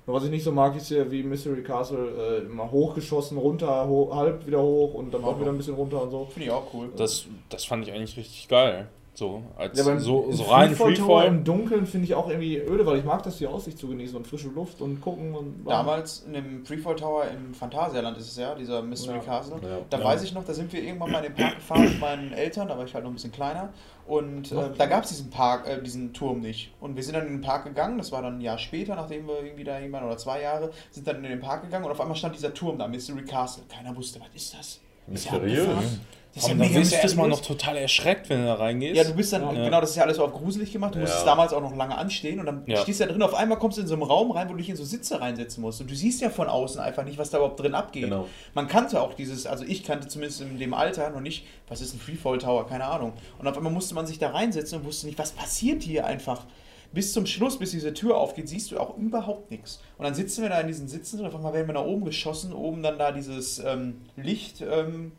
Was 0.07 0.25
ich 0.25 0.31
nicht 0.31 0.45
so 0.45 0.53
mag, 0.53 0.77
ist 0.77 0.91
ja 0.91 1.11
wie 1.11 1.23
Mystery 1.23 1.63
Castle 1.63 2.43
äh, 2.43 2.47
immer 2.47 2.71
hochgeschossen, 2.71 3.39
runter, 3.39 3.89
ho 3.89 4.11
halb 4.15 4.47
wieder 4.47 4.63
hoch 4.63 4.93
und 4.95 5.15
dann 5.15 5.25
auch 5.25 5.41
wieder 5.41 5.51
ein 5.51 5.57
bisschen 5.57 5.75
runter 5.75 6.03
und 6.03 6.11
so. 6.11 6.27
Finde 6.27 6.47
ich 6.49 6.53
auch 6.53 6.65
cool. 6.75 6.91
das, 6.97 7.25
das 7.49 7.65
fand 7.65 7.87
ich 7.89 7.93
eigentlich 7.95 8.17
richtig 8.17 8.49
geil. 8.49 8.89
So, 9.17 9.45
als 9.57 9.79
Ja, 9.79 9.85
beim 9.85 10.01
so, 10.01 10.27
so 10.33 10.43
im 10.43 10.51
rein 10.51 10.75
Freefall 10.75 11.29
im 11.29 11.45
Dunkeln 11.45 11.87
finde 11.87 12.05
ich 12.07 12.15
auch 12.17 12.29
irgendwie 12.29 12.59
öde, 12.59 12.85
weil 12.85 12.99
ich 12.99 13.05
mag 13.05 13.23
das, 13.23 13.39
die 13.39 13.47
Aussicht 13.47 13.79
zu 13.79 13.87
genießen 13.87 14.17
und 14.17 14.27
frische 14.27 14.49
Luft 14.49 14.81
und 14.81 15.01
gucken 15.01 15.35
und. 15.37 15.65
Damals 15.67 16.25
in 16.27 16.33
dem 16.33 16.67
Freefall 16.67 16.97
Tower 16.97 17.25
im 17.33 17.55
Phantasialand 17.55 18.19
ist 18.19 18.33
es 18.33 18.37
ja, 18.37 18.57
dieser 18.57 18.83
Mystery 18.83 19.19
Ja. 19.19 19.23
Castle. 19.23 19.57
Ja. 19.63 19.79
Da 19.89 19.99
Ja. 20.01 20.05
weiß 20.05 20.25
ich 20.25 20.35
noch, 20.35 20.43
da 20.45 20.53
sind 20.53 20.73
wir 20.73 20.83
irgendwann 20.83 21.13
mal 21.13 21.25
in 21.25 21.33
den 21.33 21.35
Park 21.37 21.55
gefahren 21.55 21.85
mit 21.85 22.01
meinen 22.01 22.33
Eltern, 22.33 22.67
da 22.67 22.77
war 22.77 22.85
ich 22.85 22.93
halt 22.93 23.05
noch 23.05 23.11
ein 23.13 23.15
bisschen 23.15 23.31
kleiner. 23.33 23.73
Und 24.07 24.53
äh, 24.53 24.71
da 24.77 24.87
gab 24.87 25.05
es 25.05 25.11
diesen 25.11 25.31
Park, 25.31 25.67
äh, 25.67 25.81
diesen 25.83 26.13
Turm 26.13 26.41
nicht. 26.41 26.73
Und 26.81 26.97
wir 26.97 27.03
sind 27.03 27.15
dann 27.15 27.27
in 27.27 27.35
den 27.35 27.41
Park 27.41 27.65
gegangen, 27.65 27.97
das 27.97 28.13
war 28.13 28.21
dann 28.21 28.39
ein 28.39 28.41
Jahr 28.41 28.59
später, 28.59 28.95
nachdem 28.95 29.27
wir 29.27 29.43
irgendwie 29.43 29.65
da 29.65 29.79
jemand 29.79 30.05
oder 30.05 30.19
zwei 30.19 30.43
Jahre, 30.43 30.73
sind 30.91 31.07
dann 31.07 31.17
in 31.17 31.31
den 31.31 31.41
Park 31.41 31.63
gegangen 31.63 31.85
und 31.87 31.91
auf 31.91 32.01
einmal 32.01 32.17
stand 32.17 32.37
dieser 32.37 32.53
Turm 32.53 32.79
da, 32.79 32.87
Mystery 32.87 33.25
Castle. 33.25 33.65
Keiner 33.69 33.97
wusste, 33.97 34.21
was 34.21 34.29
ist 34.35 34.55
das? 34.55 34.81
Mysteriös. 35.07 35.99
Das 36.35 36.43
ist 36.43 36.49
ja 36.49 36.55
Aber 36.55 36.65
da 36.65 36.69
mega 36.69 36.81
wirst 36.81 36.93
du 36.93 36.97
erstmal 36.97 37.29
noch 37.29 37.41
total 37.41 37.77
erschreckt, 37.77 38.29
wenn 38.29 38.41
du 38.41 38.47
da 38.47 38.55
reingehst. 38.55 38.97
Ja, 38.97 39.05
du 39.05 39.15
bist 39.15 39.33
dann, 39.33 39.43
Ja. 39.55 39.65
genau, 39.65 39.81
das 39.81 39.91
ist 39.91 39.97
ja 39.97 40.03
alles 40.03 40.17
so 40.17 40.25
auf 40.25 40.33
gruselig 40.33 40.73
gemacht. 40.73 40.95
Du 40.97 40.99
musstest 40.99 41.21
Ja. 41.25 41.31
damals 41.31 41.53
auch 41.53 41.61
noch 41.61 41.77
lange 41.77 41.97
anstehen 41.97 42.41
und 42.41 42.47
dann 42.47 42.65
Ja. 42.67 42.79
stehst 42.79 42.99
du 42.99 43.05
da 43.07 43.13
drin. 43.13 43.23
Auf 43.23 43.35
einmal 43.35 43.57
kommst 43.59 43.79
du 43.79 43.83
in 43.83 43.87
so 43.87 43.95
einen 43.95 44.03
Raum 44.03 44.33
rein, 44.33 44.49
wo 44.49 44.53
du 44.53 44.59
dich 44.59 44.69
in 44.69 44.75
so 44.75 44.85
Sitze 44.85 45.21
reinsetzen 45.21 45.61
musst. 45.63 45.81
Und 45.81 45.89
du 45.91 45.95
siehst 45.95 46.21
ja 46.21 46.31
von 46.31 46.49
außen 46.49 46.81
einfach 46.81 47.05
nicht, 47.05 47.19
was 47.19 47.31
da 47.31 47.39
überhaupt 47.39 47.61
drin 47.61 47.77
abgeht. 47.77 48.05
Genau. 48.05 48.27
Man 48.53 48.67
kannte 48.67 49.01
auch 49.01 49.15
dieses, 49.15 49.47
also 49.47 49.65
ich 49.65 49.85
kannte 49.85 50.09
zumindest 50.09 50.41
in 50.41 50.59
dem 50.59 50.75
Alter 50.75 51.09
noch 51.11 51.21
nicht, 51.21 51.47
was 51.69 51.81
ist 51.81 51.95
ein 51.95 52.01
Freefall 52.01 52.39
Tower, 52.39 52.67
keine 52.67 52.87
Ahnung. 52.87 53.13
Und 53.39 53.47
auf 53.47 53.57
einmal 53.57 53.73
musste 53.73 53.95
man 53.95 54.07
sich 54.07 54.19
da 54.19 54.31
reinsetzen 54.31 54.81
und 54.81 54.87
wusste 54.87 55.07
nicht, 55.07 55.19
was 55.21 55.31
passiert 55.31 55.85
hier 55.85 56.05
einfach. 56.05 56.47
Bis 56.93 57.13
zum 57.13 57.27
Schluss, 57.27 57.59
bis 57.59 57.71
diese 57.73 57.93
Tür 57.95 58.17
aufgeht, 58.17 58.49
siehst 58.49 58.71
du 58.73 58.79
auch 58.79 58.97
überhaupt 58.97 59.51
nichts. 59.53 59.81
Und 59.99 60.05
dann 60.05 60.15
sitzen 60.15 60.43
wir 60.43 60.49
da 60.49 60.61
in 60.61 60.67
diesen 60.67 60.89
Sitzen 60.89 61.21
und 61.21 61.27
auf 61.27 61.35
einmal 61.35 61.53
werden 61.53 61.67
wir 61.69 61.75
nach 61.75 61.85
oben 61.85 62.05
geschossen, 62.05 62.53
oben 62.53 62.83
dann 62.83 62.99
da 62.99 63.13
dieses 63.13 63.59
ähm, 63.61 64.01
Licht, 64.17 64.61
ähm, 64.61 65.13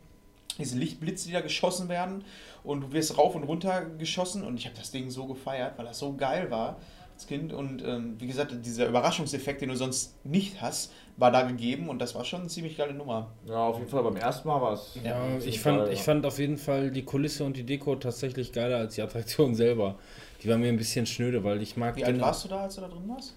diese 0.58 0.78
Lichtblitze, 0.78 1.28
die 1.28 1.34
da 1.34 1.40
geschossen 1.40 1.88
werden 1.88 2.24
und 2.64 2.80
du 2.80 2.92
wirst 2.92 3.16
rauf 3.18 3.34
und 3.34 3.44
runter 3.44 3.86
geschossen 3.98 4.44
und 4.44 4.58
ich 4.58 4.66
habe 4.66 4.76
das 4.76 4.90
Ding 4.90 5.10
so 5.10 5.26
gefeiert, 5.26 5.74
weil 5.76 5.86
das 5.86 5.98
so 5.98 6.14
geil 6.14 6.50
war 6.50 6.76
als 7.14 7.26
Kind 7.26 7.52
und 7.52 7.82
ähm, 7.82 8.16
wie 8.18 8.26
gesagt, 8.26 8.54
dieser 8.64 8.88
Überraschungseffekt, 8.88 9.62
den 9.62 9.70
du 9.70 9.76
sonst 9.76 10.14
nicht 10.24 10.60
hast, 10.60 10.92
war 11.16 11.30
da 11.30 11.42
gegeben 11.42 11.88
und 11.88 11.98
das 11.98 12.14
war 12.14 12.24
schon 12.26 12.40
eine 12.40 12.48
ziemlich 12.50 12.76
geile 12.76 12.92
Nummer. 12.92 13.30
Ja, 13.46 13.68
auf 13.68 13.78
jeden 13.78 13.88
Fall 13.88 14.02
beim 14.02 14.16
ersten 14.16 14.46
Mal 14.46 14.60
war 14.60 14.74
es. 14.74 14.98
Ja, 15.02 15.38
ich 15.38 15.60
fand, 15.60 15.88
ich 15.88 16.00
ja. 16.00 16.04
fand 16.04 16.26
auf 16.26 16.38
jeden 16.38 16.58
Fall 16.58 16.90
die 16.90 17.04
Kulisse 17.04 17.44
und 17.44 17.56
die 17.56 17.64
Deko 17.64 17.96
tatsächlich 17.96 18.52
geiler 18.52 18.76
als 18.76 18.96
die 18.96 19.02
Attraktion 19.02 19.54
selber. 19.54 19.96
Die 20.42 20.48
war 20.48 20.58
mir 20.58 20.68
ein 20.68 20.76
bisschen 20.76 21.06
schnöde, 21.06 21.42
weil 21.42 21.62
ich 21.62 21.76
mag 21.78 21.96
Wie 21.96 22.04
alt 22.04 22.20
warst 22.20 22.44
du 22.44 22.48
da, 22.48 22.64
als 22.64 22.74
du 22.74 22.82
da 22.82 22.88
drin 22.88 23.08
warst? 23.08 23.34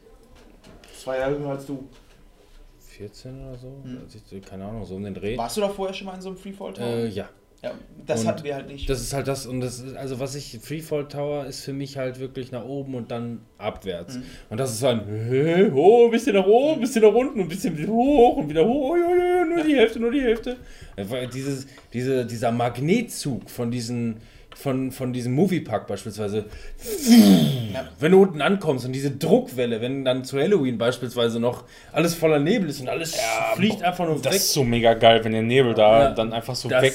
Zwei 1.02 1.20
Jahre 1.20 1.36
jünger 1.36 1.52
als 1.52 1.66
du. 1.66 1.88
14 3.00 3.48
oder 3.48 3.58
so? 3.58 3.82
Hm. 3.84 4.02
Ich, 4.32 4.42
keine 4.46 4.66
Ahnung, 4.66 4.86
so 4.86 4.96
um 4.96 5.04
den 5.04 5.14
Dreh. 5.14 5.38
Warst 5.38 5.56
du 5.56 5.62
da 5.62 5.70
vorher 5.70 5.94
schon 5.94 6.08
mal 6.08 6.16
in 6.16 6.22
so 6.22 6.30
einem 6.30 6.38
Freefall 6.38 6.74
Tower? 6.74 6.86
Äh, 6.86 7.08
ja. 7.08 7.30
ja, 7.64 7.72
das 8.06 8.22
und 8.22 8.28
hatten 8.28 8.44
wir 8.44 8.56
halt 8.56 8.68
nicht. 8.68 8.90
Das 8.90 9.00
ist 9.00 9.14
halt 9.14 9.30
das, 9.30 9.46
und 9.46 9.62
das 9.62 9.80
ist, 9.80 9.96
also 9.96 10.20
was 10.20 10.36
ich, 10.36 10.60
Freefall 10.62 11.08
Tower 11.08 11.46
ist 11.46 11.64
für 11.64 11.72
mich 11.72 11.98
halt 11.98 12.20
wirklich 12.20 12.52
nach 12.52 12.66
oben 12.66 12.96
und 12.96 13.10
dann 13.10 13.40
abwärts. 13.58 14.16
Mhm. 14.16 14.24
Und 14.50 14.58
das 14.60 14.72
ist 14.72 14.80
so 14.82 14.88
ein, 14.88 15.06
hä, 15.08 15.72
oh, 15.74 16.06
ein 16.06 16.12
bisschen 16.12 16.36
nach 16.36 16.46
oben, 16.46 16.74
ein 16.74 16.82
bisschen 16.82 17.04
nach 17.04 17.14
unten, 17.14 17.40
ein 17.40 17.48
bisschen 17.48 17.88
hoch 17.88 18.36
und 18.36 18.50
wieder 18.50 18.66
hoch, 18.66 18.92
oh, 18.92 18.96
ja, 18.98 19.16
ja, 19.16 19.46
nur 19.46 19.64
die 19.64 19.76
Hälfte, 19.76 20.00
nur 20.02 20.12
die 20.12 20.22
Hälfte. 20.22 20.58
Weil 20.98 21.28
Dieses, 21.28 21.68
diese, 21.94 22.26
dieser 22.26 22.52
Magnetzug 22.52 23.50
von 23.50 23.72
diesen, 23.72 24.18
von, 24.62 24.92
von 24.92 25.14
diesem 25.14 25.34
Moviepark 25.34 25.88
beispielsweise, 25.88 26.46
Ja. 27.74 27.88
wenn 28.00 28.12
du 28.12 28.22
unten 28.22 28.42
ankommst 28.42 28.86
und 28.86 28.92
diese 28.94 29.12
Druckwelle, 29.12 29.80
wenn 29.82 30.04
dann 30.04 30.24
zu 30.24 30.38
Halloween 30.40 30.78
beispielsweise 30.78 31.40
noch 31.40 31.64
alles 31.94 32.14
voller 32.16 32.40
Nebel 32.40 32.70
ist 32.70 32.82
und 32.82 32.90
alles 32.90 33.16
fliegt 33.56 33.84
einfach 33.84 34.06
nur 34.06 34.16
Das 34.16 34.26
weg. 34.26 34.34
ist 34.34 34.54
so 34.54 34.64
mega 34.64 34.94
geil, 34.96 35.24
wenn 35.24 35.32
der 35.32 35.42
Nebel 35.44 35.74
da 35.74 36.04
Ja. 36.04 36.12
dann 36.12 36.34
einfach 36.34 36.56
so 36.56 36.68
Das- 36.68 36.82
weg, 36.84 36.94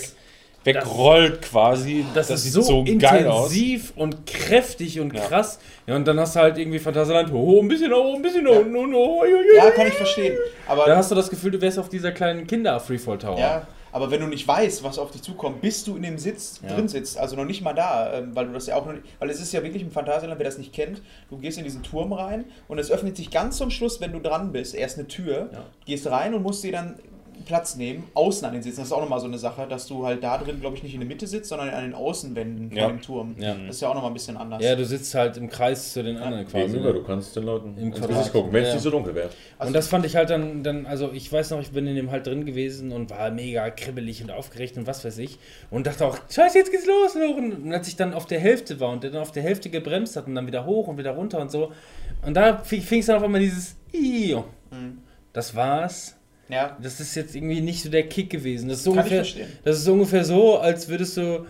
wegrollt 0.64 1.42
quasi. 1.42 2.04
Das, 2.14 2.30
ist 2.30 2.44
sieht 2.44 2.52
so, 2.52 2.84
geil 2.98 3.26
aus. 3.28 3.50
intensiv 3.52 3.92
und 3.96 4.26
kräftig 4.26 4.98
und 5.00 5.14
Ja. 5.14 5.20
krass. 5.20 5.58
Ja, 5.86 5.96
und 5.96 6.06
dann 6.08 6.18
hast 6.18 6.36
du 6.36 6.40
halt 6.40 6.56
irgendwie 6.58 6.78
Phantasialand, 6.78 7.30
oh, 7.32 7.60
ein 7.62 7.68
bisschen 7.68 7.92
oben, 7.92 8.16
ein 8.16 8.22
bisschen 8.22 8.46
Ja. 8.46 8.58
unten 8.58 8.74
und 8.76 8.94
oh, 8.94 9.20
oh, 9.20 9.24
oh, 9.24 9.56
ja, 9.56 9.70
kann 9.70 9.86
ich 9.86 9.94
verstehen. 9.94 10.36
Aber 10.66 10.84
Da 10.86 10.96
hast 10.96 11.10
du 11.10 11.14
das 11.14 11.28
Gefühl, 11.30 11.50
du 11.50 11.60
wärst 11.60 11.78
auf 11.78 11.88
dieser 11.90 12.12
kleinen 12.12 12.46
Kinder-Freefall-Tower. 12.46 13.38
Ja, 13.38 13.66
Aber 13.94 14.10
wenn 14.10 14.20
du 14.20 14.26
nicht 14.26 14.46
weißt, 14.48 14.82
was 14.82 14.98
auf 14.98 15.12
dich 15.12 15.22
zukommt, 15.22 15.60
bis 15.60 15.84
du 15.84 15.94
in 15.94 16.02
dem 16.02 16.18
Sitz 16.18 16.60
Ja. 16.64 16.74
drin 16.74 16.88
sitzt, 16.88 17.16
also 17.16 17.36
noch 17.36 17.44
nicht 17.44 17.62
mal 17.62 17.74
da, 17.74 18.12
ähm, 18.18 18.34
weil 18.34 18.46
du 18.48 18.52
das 18.52 18.66
ja 18.66 18.74
auch 18.74 18.84
noch 18.86 18.92
nicht, 18.92 19.04
weil 19.20 19.30
es 19.30 19.40
ist 19.40 19.52
ja 19.52 19.62
wirklich 19.62 19.82
im 19.84 19.92
Phantasialand, 19.92 20.36
wer 20.40 20.44
das 20.46 20.58
nicht 20.58 20.72
kennt, 20.72 21.00
du 21.30 21.38
gehst 21.38 21.58
in 21.58 21.64
diesen 21.64 21.84
Turm 21.84 22.12
rein 22.12 22.44
und 22.66 22.80
es 22.80 22.90
öffnet 22.90 23.16
sich 23.16 23.30
ganz 23.30 23.56
zum 23.56 23.70
Schluss, 23.70 24.00
wenn 24.00 24.10
du 24.10 24.18
dran 24.18 24.50
bist, 24.50 24.74
erst 24.74 24.98
eine 24.98 25.06
Tür, 25.06 25.48
Ja. 25.52 25.64
gehst 25.86 26.08
rein 26.08 26.34
und 26.34 26.42
musst 26.42 26.64
dir 26.64 26.72
dann 26.72 26.96
Platz 27.44 27.76
nehmen, 27.76 28.04
außen 28.14 28.46
an 28.46 28.52
den 28.54 28.62
Sitzen. 28.62 28.78
Das 28.78 28.86
ist 28.88 28.92
auch 28.92 29.00
nochmal 29.00 29.20
so 29.20 29.26
eine 29.26 29.38
Sache, 29.38 29.66
dass 29.68 29.86
du 29.86 30.04
halt 30.06 30.22
da 30.24 30.38
drin, 30.38 30.60
glaube 30.60 30.76
ich, 30.76 30.82
nicht 30.82 30.94
in 30.94 31.00
der 31.00 31.08
Mitte 31.08 31.26
sitzt, 31.26 31.48
sondern 31.48 31.70
an 31.70 31.82
den 31.84 31.94
Außenwänden 31.94 32.70
Ja. 32.74 32.84
von 32.84 32.96
dem 32.96 33.02
Turm. 33.02 33.34
Ja. 33.38 33.54
Das 33.66 33.76
ist 33.76 33.80
ja 33.82 33.88
auch 33.88 33.94
nochmal 33.94 34.10
ein 34.10 34.14
bisschen 34.14 34.36
anders. 34.36 34.62
Ja, 34.62 34.74
du 34.76 34.84
sitzt 34.84 35.14
halt 35.14 35.36
im 35.36 35.48
Kreis 35.50 35.92
zu 35.92 36.02
den 36.02 36.16
anderen 36.16 36.46
quasi. 36.46 36.66
Gegenüber, 36.66 36.88
ne? 36.92 36.94
du 37.00 37.02
kannst 37.04 37.34
den 37.36 37.44
Leuten 37.44 37.76
Im. 37.78 37.90
Gesicht 37.92 38.32
gucken, 38.32 38.52
wenn 38.52 38.62
es 38.62 38.68
Ja. 38.68 38.74
nicht 38.74 38.82
so 38.84 38.90
dunkel 38.90 39.14
wäre. 39.14 39.30
Also- 39.58 39.68
und 39.68 39.72
das 39.74 39.88
fand 39.88 40.06
ich 40.06 40.16
halt 40.16 40.30
dann, 40.30 40.62
dann, 40.62 40.86
also 40.86 41.10
ich 41.12 41.32
weiß 41.32 41.50
noch, 41.50 41.60
ich 41.60 41.70
bin 41.70 41.86
in 41.86 41.96
dem 41.96 42.10
halt 42.10 42.26
drin 42.26 42.44
gewesen 42.44 42.92
und 42.92 43.10
war 43.10 43.30
mega 43.30 43.68
kribbelig 43.70 44.22
und 44.22 44.30
aufgeregt 44.30 44.76
und 44.76 44.86
was 44.86 45.04
weiß 45.04 45.18
ich. 45.18 45.38
Und 45.70 45.86
dachte 45.86 46.06
auch, 46.06 46.18
scheiße, 46.30 46.58
jetzt 46.58 46.70
geht's 46.70 46.86
los. 46.86 47.14
los. 47.14 47.36
Und 47.36 47.72
als 47.72 47.88
ich 47.88 47.96
dann 47.96 48.14
auf 48.14 48.26
der 48.26 48.40
Hälfte 48.40 48.80
war 48.80 48.90
und 48.90 49.02
der 49.02 49.10
dann 49.10 49.22
auf 49.22 49.32
der 49.32 49.42
Hälfte 49.42 49.70
gebremst 49.70 50.16
hat 50.16 50.26
und 50.26 50.34
dann 50.34 50.46
wieder 50.46 50.64
hoch 50.66 50.86
und 50.88 50.98
wieder 50.98 51.12
runter 51.12 51.40
und 51.40 51.50
so. 51.50 51.72
Und 52.26 52.34
da 52.34 52.58
fing 52.58 53.00
es 53.00 53.06
dann 53.06 53.16
auf 53.16 53.22
einmal 53.22 53.40
dieses 53.40 53.76
Io. 53.92 54.44
Mhm. 54.70 54.98
Das 55.32 55.54
war's. 55.54 56.16
Ja, 56.48 56.76
Das 56.82 57.00
ist 57.00 57.14
jetzt 57.14 57.34
irgendwie 57.34 57.60
nicht 57.60 57.82
so 57.82 57.88
der 57.90 58.08
Kick 58.08 58.30
gewesen. 58.30 58.68
Das 58.68 58.78
ist 58.78 58.84
so 58.84 58.92
Kann 58.92 59.06
ich 59.06 59.12
ungefähr, 59.12 59.24
verstehen. 59.24 59.58
das 59.64 59.76
ist 59.78 59.84
so 59.84 59.92
ungefähr 59.94 60.24
so, 60.24 60.58
als 60.58 60.88
würdest 60.88 61.16
du 61.16 61.46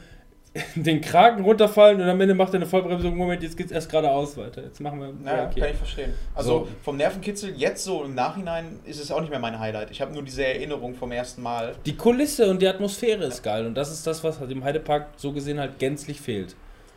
den 0.76 1.00
Kragen 1.00 1.42
runterfallen 1.42 2.00
und 2.00 2.08
am 2.08 2.20
Ende 2.20 2.32
macht 2.34 2.50
er 2.52 2.56
eine 2.60 2.66
Vollbremsung. 2.66 3.16
Moment, 3.16 3.42
jetzt 3.42 3.56
geht's 3.56 3.72
erst 3.72 3.90
geradeaus 3.90 4.36
weiter. 4.36 4.62
Jetzt 4.62 4.80
machen 4.80 5.00
wir. 5.00 5.12
Ja, 5.26 5.46
okay. 5.48 5.60
kann 5.60 5.70
ich 5.70 5.76
verstehen. 5.76 6.12
Also 6.32 6.50
So. 6.50 6.68
vom 6.84 6.96
Nervenkitzel 6.96 7.54
jetzt 7.56 7.82
so 7.82 8.04
im 8.04 8.14
Nachhinein 8.14 8.78
ist 8.84 9.00
es 9.00 9.10
auch 9.10 9.20
nicht 9.20 9.30
mehr 9.30 9.40
mein 9.40 9.58
Highlight. 9.58 9.90
Ich 9.90 10.00
habe 10.00 10.12
nur 10.14 10.22
diese 10.22 10.46
Erinnerung 10.46 10.94
vom 10.94 11.10
ersten 11.10 11.42
Mal. 11.42 11.74
Die 11.86 11.96
Kulisse 11.96 12.48
und 12.48 12.62
die 12.62 12.68
Atmosphäre 12.68 13.24
ist 13.24 13.42
geil 13.42 13.66
und 13.66 13.74
das 13.74 13.90
ist 13.90 14.06
das, 14.06 14.22
was 14.22 14.40
im 14.40 14.62
Heidepark 14.62 15.08
so 15.16 15.32
gesehen 15.32 15.58
halt 15.58 15.80
gänzlich 15.80 16.20
fehlt. 16.20 16.54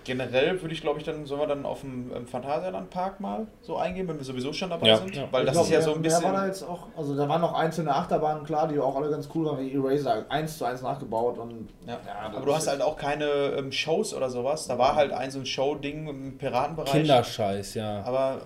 Generell 0.07 0.59
würde 0.61 0.73
ich, 0.73 0.81
glaube 0.81 0.97
ich, 0.99 1.05
dann 1.05 1.25
sollen 1.25 1.41
wir 1.41 1.47
dann 1.47 1.65
auf 1.65 1.81
dem 1.81 2.11
ähm, 2.15 2.25
Phantasialand 2.25 2.89
Park 2.89 3.19
mal 3.19 3.45
so 3.61 3.77
eingehen, 3.77 4.07
wenn 4.07 4.17
wir 4.17 4.23
sowieso 4.23 4.53
schon 4.53 4.69
dabei 4.71 4.87
Ja. 4.87 4.97
sind. 4.97 5.15
Ja. 5.15 5.27
Weil 5.31 5.41
Ich 5.41 5.45
das 5.47 5.53
glaub, 5.53 5.65
ist 5.65 5.71
ja 5.71 5.77
mehr- 5.79 5.85
so 5.85 5.93
ein 5.95 6.01
Mehr 6.01 6.11
war 6.13 6.21
da 6.21 6.27
bisschen. 6.29 6.47
jetzt 6.47 6.63
auch, 6.63 6.87
also 6.97 7.15
da 7.15 7.29
waren 7.29 7.41
noch 7.41 7.53
einzelne 7.53 7.93
Achterbahnen, 7.93 8.43
klar, 8.45 8.67
die 8.67 8.79
auch 8.79 8.95
alle 8.95 9.09
ganz 9.11 9.29
cool 9.35 9.45
waren, 9.45 9.59
wie 9.59 9.73
Eraser, 9.73 10.25
eins 10.29 10.57
zu 10.57 10.65
eins 10.65 10.81
nachgebaut 10.81 11.37
und 11.37 11.69
Ja. 11.85 11.99
Aber 12.33 12.45
du 12.45 12.55
hast 12.55 12.67
halt 12.67 12.81
auch 12.81 12.95
keine 12.97 13.25
ähm, 13.57 13.71
Shows 13.71 14.13
oder 14.13 14.29
sowas. 14.29 14.65
Da 14.67 14.77
war 14.79 14.95
halt 14.95 15.11
ein 15.11 15.29
so 15.29 15.39
ein 15.39 15.45
Show-Ding 15.45 16.07
im 16.07 16.37
Piratenbereich. 16.37 16.89
Kinderscheiß, 16.91 17.73
ja. 17.75 18.01
Aber 18.03 18.41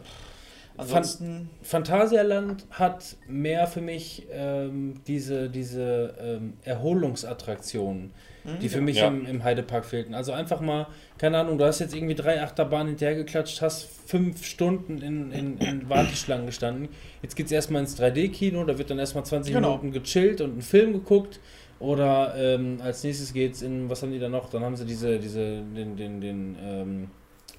ansonsten. 0.78 1.50
Phantasialand 1.62 2.66
hat 2.72 3.18
mehr 3.28 3.68
für 3.68 3.82
mich 3.82 4.26
ähm, 4.32 4.96
diese, 5.06 5.50
diese 5.50 6.16
ähm, 6.20 6.58
Erholungsattraktionen, 6.64 8.14
die 8.62 8.70
für 8.70 8.82
mich 8.82 8.98
Ja. 8.98 9.08
im, 9.08 9.26
im 9.26 9.44
Heidepark 9.44 9.86
fehlten. 9.86 10.14
Also 10.14 10.32
einfach 10.32 10.62
mal, 10.62 10.88
keine 11.18 11.38
Ahnung, 11.38 11.58
du 11.58 11.66
hast 11.66 11.80
jetzt 11.80 11.96
irgendwie 11.96 12.16
drei 12.16 12.42
Achterbahnen 12.42 12.88
hinterhergeklatscht, 12.90 13.62
hast 13.62 13.88
fünf 14.08 14.44
Stunden 14.46 15.02
in, 15.02 15.32
in, 15.32 15.58
in 15.60 15.90
Warteschlangen 15.90 16.46
gestanden. 16.48 16.90
Jetzt 17.22 17.36
geht 17.36 17.46
es 17.48 17.52
erstmal 17.52 17.82
ins 17.82 18.00
3D-Kino, 18.00 18.64
da 18.64 18.78
wird 18.78 18.90
dann 18.90 19.00
erstmal 19.00 19.26
20 19.26 19.54
Genau. 19.54 19.78
Minuten 19.78 19.92
gechillt 19.92 20.42
und 20.42 20.52
einen 20.54 20.62
Film 20.62 20.94
geguckt. 20.94 21.40
Oder 21.80 22.36
ähm, 22.38 22.78
als 22.84 23.04
nächstes 23.04 23.34
geht's 23.34 23.62
in, 23.64 23.90
was 23.90 24.04
haben 24.04 24.12
die 24.12 24.20
da 24.20 24.30
noch? 24.30 24.50
Dann 24.52 24.64
haben 24.64 24.76
sie 24.76 24.86
diese, 24.86 25.18
diese, 25.18 25.64
den, 25.76 25.96
den, 25.98 26.22
den, 26.22 26.56
ähm, 26.64 27.08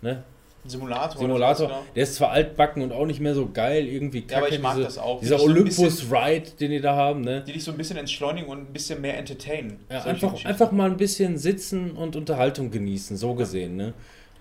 ne? 0.01 0.23
Simulator. 0.65 1.19
Simulator. 1.21 1.67
oder 1.67 1.75
sowas, 1.75 1.87
Der 1.97 2.03
ist 2.05 2.15
zwar 2.15 2.31
altbacken 2.31 2.83
und 2.83 2.93
auch 2.93 3.07
nicht 3.07 3.21
mehr 3.21 3.35
so 3.35 3.49
geil, 3.53 3.87
irgendwie 3.87 4.25
Ja, 4.29 4.37
aber 4.37 4.47
kacke, 4.47 4.57
ich 4.57 4.63
mag 4.63 4.75
diese, 4.77 4.85
das 4.85 4.99
auch. 4.99 5.21
Dieser 5.21 5.41
Olympus-Ride, 5.41 6.51
den 6.61 6.71
die 6.71 6.81
da 6.81 6.95
haben, 6.95 7.23
ne? 7.23 7.43
Die 7.45 7.53
dich 7.53 7.65
so 7.65 7.73
ein 7.73 7.77
bisschen 7.77 7.97
entschleunigen 7.97 8.49
und 8.49 8.59
ein 8.59 8.73
bisschen 8.73 9.01
mehr 9.01 9.19
entertainen. 9.19 9.81
Ja, 9.91 10.05
einfach, 10.05 10.45
einfach 10.45 10.71
mal 10.71 10.91
ein 10.91 10.97
bisschen 10.97 11.37
sitzen 11.37 11.93
und 11.93 12.15
Unterhaltung 12.15 12.71
genießen, 12.71 13.17
so 13.17 13.35
gesehen, 13.35 13.77
ne? 13.77 13.93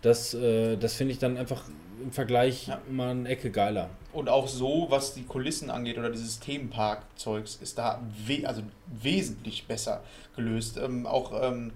Das, 0.03 0.33
äh, 0.33 0.77
das 0.77 0.93
finde 0.93 1.13
ich 1.13 1.19
dann 1.19 1.37
einfach 1.37 1.63
im 2.03 2.11
Vergleich 2.11 2.67
Ja. 2.67 2.79
mal 2.89 3.11
eine 3.11 3.29
Ecke 3.29 3.51
geiler. 3.51 3.89
Und 4.13 4.29
auch 4.29 4.47
so, 4.47 4.87
was 4.89 5.13
die 5.13 5.23
Kulissen 5.23 5.69
angeht 5.69 5.97
oder 5.97 6.09
dieses 6.09 6.39
Themenpark-Zeugs, 6.39 7.59
ist 7.61 7.77
da 7.77 8.01
we 8.27 8.47
also 8.47 8.61
wesentlich 9.01 9.65
besser 9.65 10.03
gelöst. 10.35 10.77
Ähm, 10.77 11.05
auch 11.05 11.31
ähm, 11.41 11.71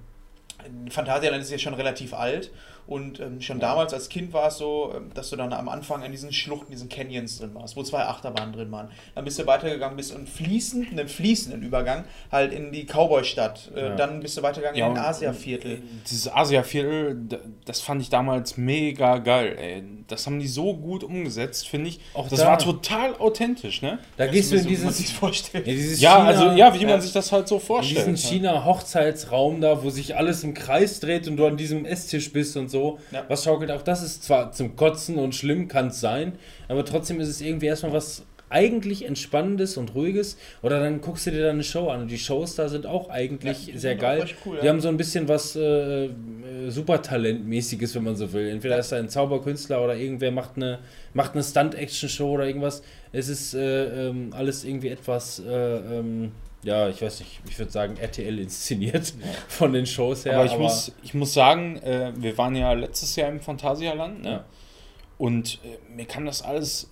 Phantasialand 0.89 1.41
ist 1.41 1.51
ja 1.51 1.57
schon 1.57 1.73
relativ 1.75 2.13
alt 2.13 2.51
und 2.87 3.19
ähm, 3.19 3.41
schon 3.41 3.59
damals 3.59 3.93
als 3.93 4.09
Kind 4.09 4.31
war 4.33 4.47
es 4.49 4.57
so, 4.57 4.93
ähm, 4.95 5.09
dass 5.13 5.29
du 5.31 5.35
dann 5.35 5.53
am 5.53 5.69
Anfang 5.69 6.03
in 6.03 6.11
diesen 6.11 6.31
Schluchten, 6.31 6.71
diesen 6.71 6.87
Canyons 6.89 7.39
drin 7.39 7.51
warst, 7.53 7.75
wo 7.75 7.83
zwei 7.83 8.01
Achterbahnen 8.03 8.53
drin 8.53 8.71
waren. 8.71 8.89
Dann 9.15 9.25
bist 9.25 9.39
du 9.39 9.47
weitergegangen, 9.47 9.97
bist 9.97 10.13
einen 10.15 10.27
fließenden, 10.27 10.99
einen 10.99 11.07
fließenden 11.09 11.63
Übergang 11.63 12.03
halt 12.31 12.53
in 12.53 12.71
die 12.71 12.85
Cowboy-Stadt. 12.85 13.71
Äh, 13.75 13.79
Ja. 13.81 13.95
Dann 13.95 14.19
bist 14.19 14.37
du 14.37 14.41
weitergegangen 14.43 14.77
Ja, 14.79 14.87
in 14.87 14.93
den 14.93 14.99
und- 15.01 15.05
Asia-Viertel. 15.07 15.81
Dieses 16.09 16.31
Asia-Viertel, 16.31 17.17
das 17.65 17.81
fand 17.81 18.01
ich 18.01 18.09
damals 18.09 18.57
mega 18.57 19.17
geil, 19.17 19.55
ey. 19.59 19.83
Das 20.07 20.27
haben 20.27 20.39
die 20.39 20.47
so 20.47 20.75
gut 20.75 21.03
umgesetzt, 21.03 21.67
finde 21.67 21.89
ich. 21.89 21.99
Auch 22.13 22.27
das 22.29 22.39
da- 22.39 22.47
war 22.47 22.59
total 22.59 23.15
authentisch, 23.17 23.81
ne? 23.81 23.97
Da 24.17 24.27
gehst 24.27 24.51
du 24.51 24.57
in 24.57 24.63
So, 24.63 24.69
wie 24.69 24.73
man 24.73 24.81
dieses, 24.83 24.97
sich 24.97 25.13
vorstellt. 25.13 25.65
ja, 25.65 25.73
dieses 25.73 25.99
Ja, 25.99 26.17
China, 26.17 26.27
also 26.27 26.51
ja, 26.51 26.73
wie 26.75 26.83
Ja. 26.83 26.87
man 26.89 27.01
sich 27.01 27.11
das 27.11 27.31
halt 27.31 27.47
so 27.47 27.55
in 27.55 27.61
vorstellt. 27.61 27.97
diesen 28.07 28.15
China-Hochzeitsraum 28.17 29.61
da, 29.61 29.83
wo 29.83 29.89
sich 29.89 30.15
alles 30.15 30.43
im 30.43 30.53
Kreis 30.53 30.99
dreht 30.99 31.27
und 31.27 31.37
du 31.37 31.45
an 31.47 31.57
diesem 31.57 31.85
Esstisch 31.85 32.31
bist 32.31 32.55
und 32.57 32.69
so. 32.69 32.74
Ja. 33.11 33.23
Was 33.27 33.43
schaukelt 33.43 33.71
auch 33.71 33.81
das 33.81 34.03
ist 34.03 34.23
zwar 34.23 34.51
zum 34.51 34.75
Kotzen 34.75 35.17
und 35.17 35.33
schlimm, 35.35 35.67
kann 35.67 35.87
es 35.87 35.99
sein, 35.99 36.33
aber 36.67 36.83
trotzdem 36.85 37.19
ist 37.19 37.27
es 37.29 37.41
irgendwie 37.41 37.67
erstmal 37.67 37.93
was 37.93 38.25
eigentlich 38.47 39.05
Entspannendes 39.05 39.75
und 39.75 39.95
Ruhiges. 39.95 40.37
Oder 40.61 40.79
dann 40.79 41.01
guckst 41.01 41.25
du 41.25 41.31
dir 41.31 41.43
da 41.45 41.49
eine 41.49 41.63
Show 41.63 41.89
an 41.89 42.01
und 42.03 42.11
die 42.11 42.17
Shows 42.19 42.55
da 42.55 42.69
sind 42.69 42.85
auch 42.85 43.09
eigentlich 43.09 43.67
Ja, 43.67 43.77
sehr 43.79 43.95
auch 43.95 43.99
geil. 43.99 44.25
cool, 44.45 44.59
Die 44.61 44.65
ja. 44.67 44.71
haben 44.71 44.81
so 44.81 44.87
ein 44.87 44.97
bisschen 44.97 45.27
was 45.27 45.55
äh, 45.55 46.05
äh, 46.05 46.09
Supertalentmäßiges, 46.69 47.95
wenn 47.95 48.03
man 48.03 48.15
so 48.15 48.31
will. 48.33 48.49
Entweder 48.49 48.77
ist 48.77 48.91
da 48.91 48.97
ein 48.97 49.09
Zauberkünstler 49.09 49.83
oder 49.83 49.95
irgendwer 49.95 50.31
macht 50.31 50.57
eine, 50.57 50.79
macht 51.13 51.33
eine 51.33 51.43
Stunt-Action-Show 51.43 52.31
oder 52.33 52.45
irgendwas. 52.45 52.83
Es 53.11 53.29
ist 53.29 53.55
äh, 53.55 54.09
ähm, 54.09 54.29
alles 54.31 54.63
irgendwie 54.63 54.89
etwas, 54.89 55.39
äh, 55.39 55.51
ähm, 55.51 56.31
ja, 56.65 56.89
ich 56.89 57.01
weiß 57.01 57.19
nicht, 57.21 57.39
ich 57.47 57.57
würde 57.59 57.71
sagen 57.71 57.95
RTL 57.97 58.39
inszeniert 58.39 59.13
von 59.47 59.71
den 59.73 59.85
Shows 59.85 60.25
her. 60.25 60.35
aber 60.35 60.45
ich, 60.45 60.57
muss, 60.57 60.91
ich 61.03 61.13
muss 61.13 61.33
sagen, 61.33 61.77
äh, 61.77 62.11
wir 62.15 62.37
waren 62.37 62.55
ja 62.55 62.73
letztes 62.73 63.15
Jahr 63.15 63.29
im 63.29 63.39
Phantasialand, 63.39 64.23
ne? 64.23 64.29
Ja. 64.31 64.45
Und 65.17 65.59
äh, 65.63 65.77
mir 65.93 66.05
kam 66.05 66.25
das 66.25 66.41
alles 66.41 66.91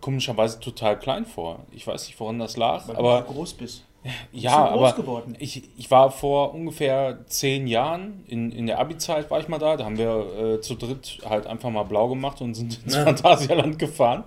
komischerweise 0.00 0.60
total 0.60 0.98
klein 0.98 1.24
vor. 1.26 1.64
Ich 1.72 1.86
weiß 1.86 2.06
nicht, 2.06 2.20
woran 2.20 2.38
das 2.38 2.56
lag, 2.56 2.86
Weil 2.86 2.96
aber 2.96 3.22
du 3.26 3.32
groß 3.32 3.54
bist. 3.54 3.84
ja, 4.32 4.68
aber 4.68 4.92
geworden. 4.92 5.34
ich, 5.38 5.62
ich 5.78 5.90
war 5.90 6.10
vor 6.10 6.52
ungefähr 6.54 7.24
zehn 7.26 7.66
Jahren, 7.66 8.22
in, 8.28 8.52
in 8.52 8.66
der 8.66 8.78
Abi-Zeit 8.78 9.30
war 9.30 9.40
ich 9.40 9.48
mal 9.48 9.58
da, 9.58 9.76
da 9.78 9.86
haben 9.86 9.96
wir 9.96 10.56
äh, 10.56 10.60
zu 10.60 10.74
dritt 10.74 11.20
halt 11.28 11.46
einfach 11.46 11.70
mal 11.70 11.84
blau 11.84 12.08
gemacht 12.08 12.42
und 12.42 12.52
sind 12.54 12.78
ins 12.84 12.94
Ja. 12.94 13.04
Phantasialand 13.04 13.78
gefahren 13.78 14.24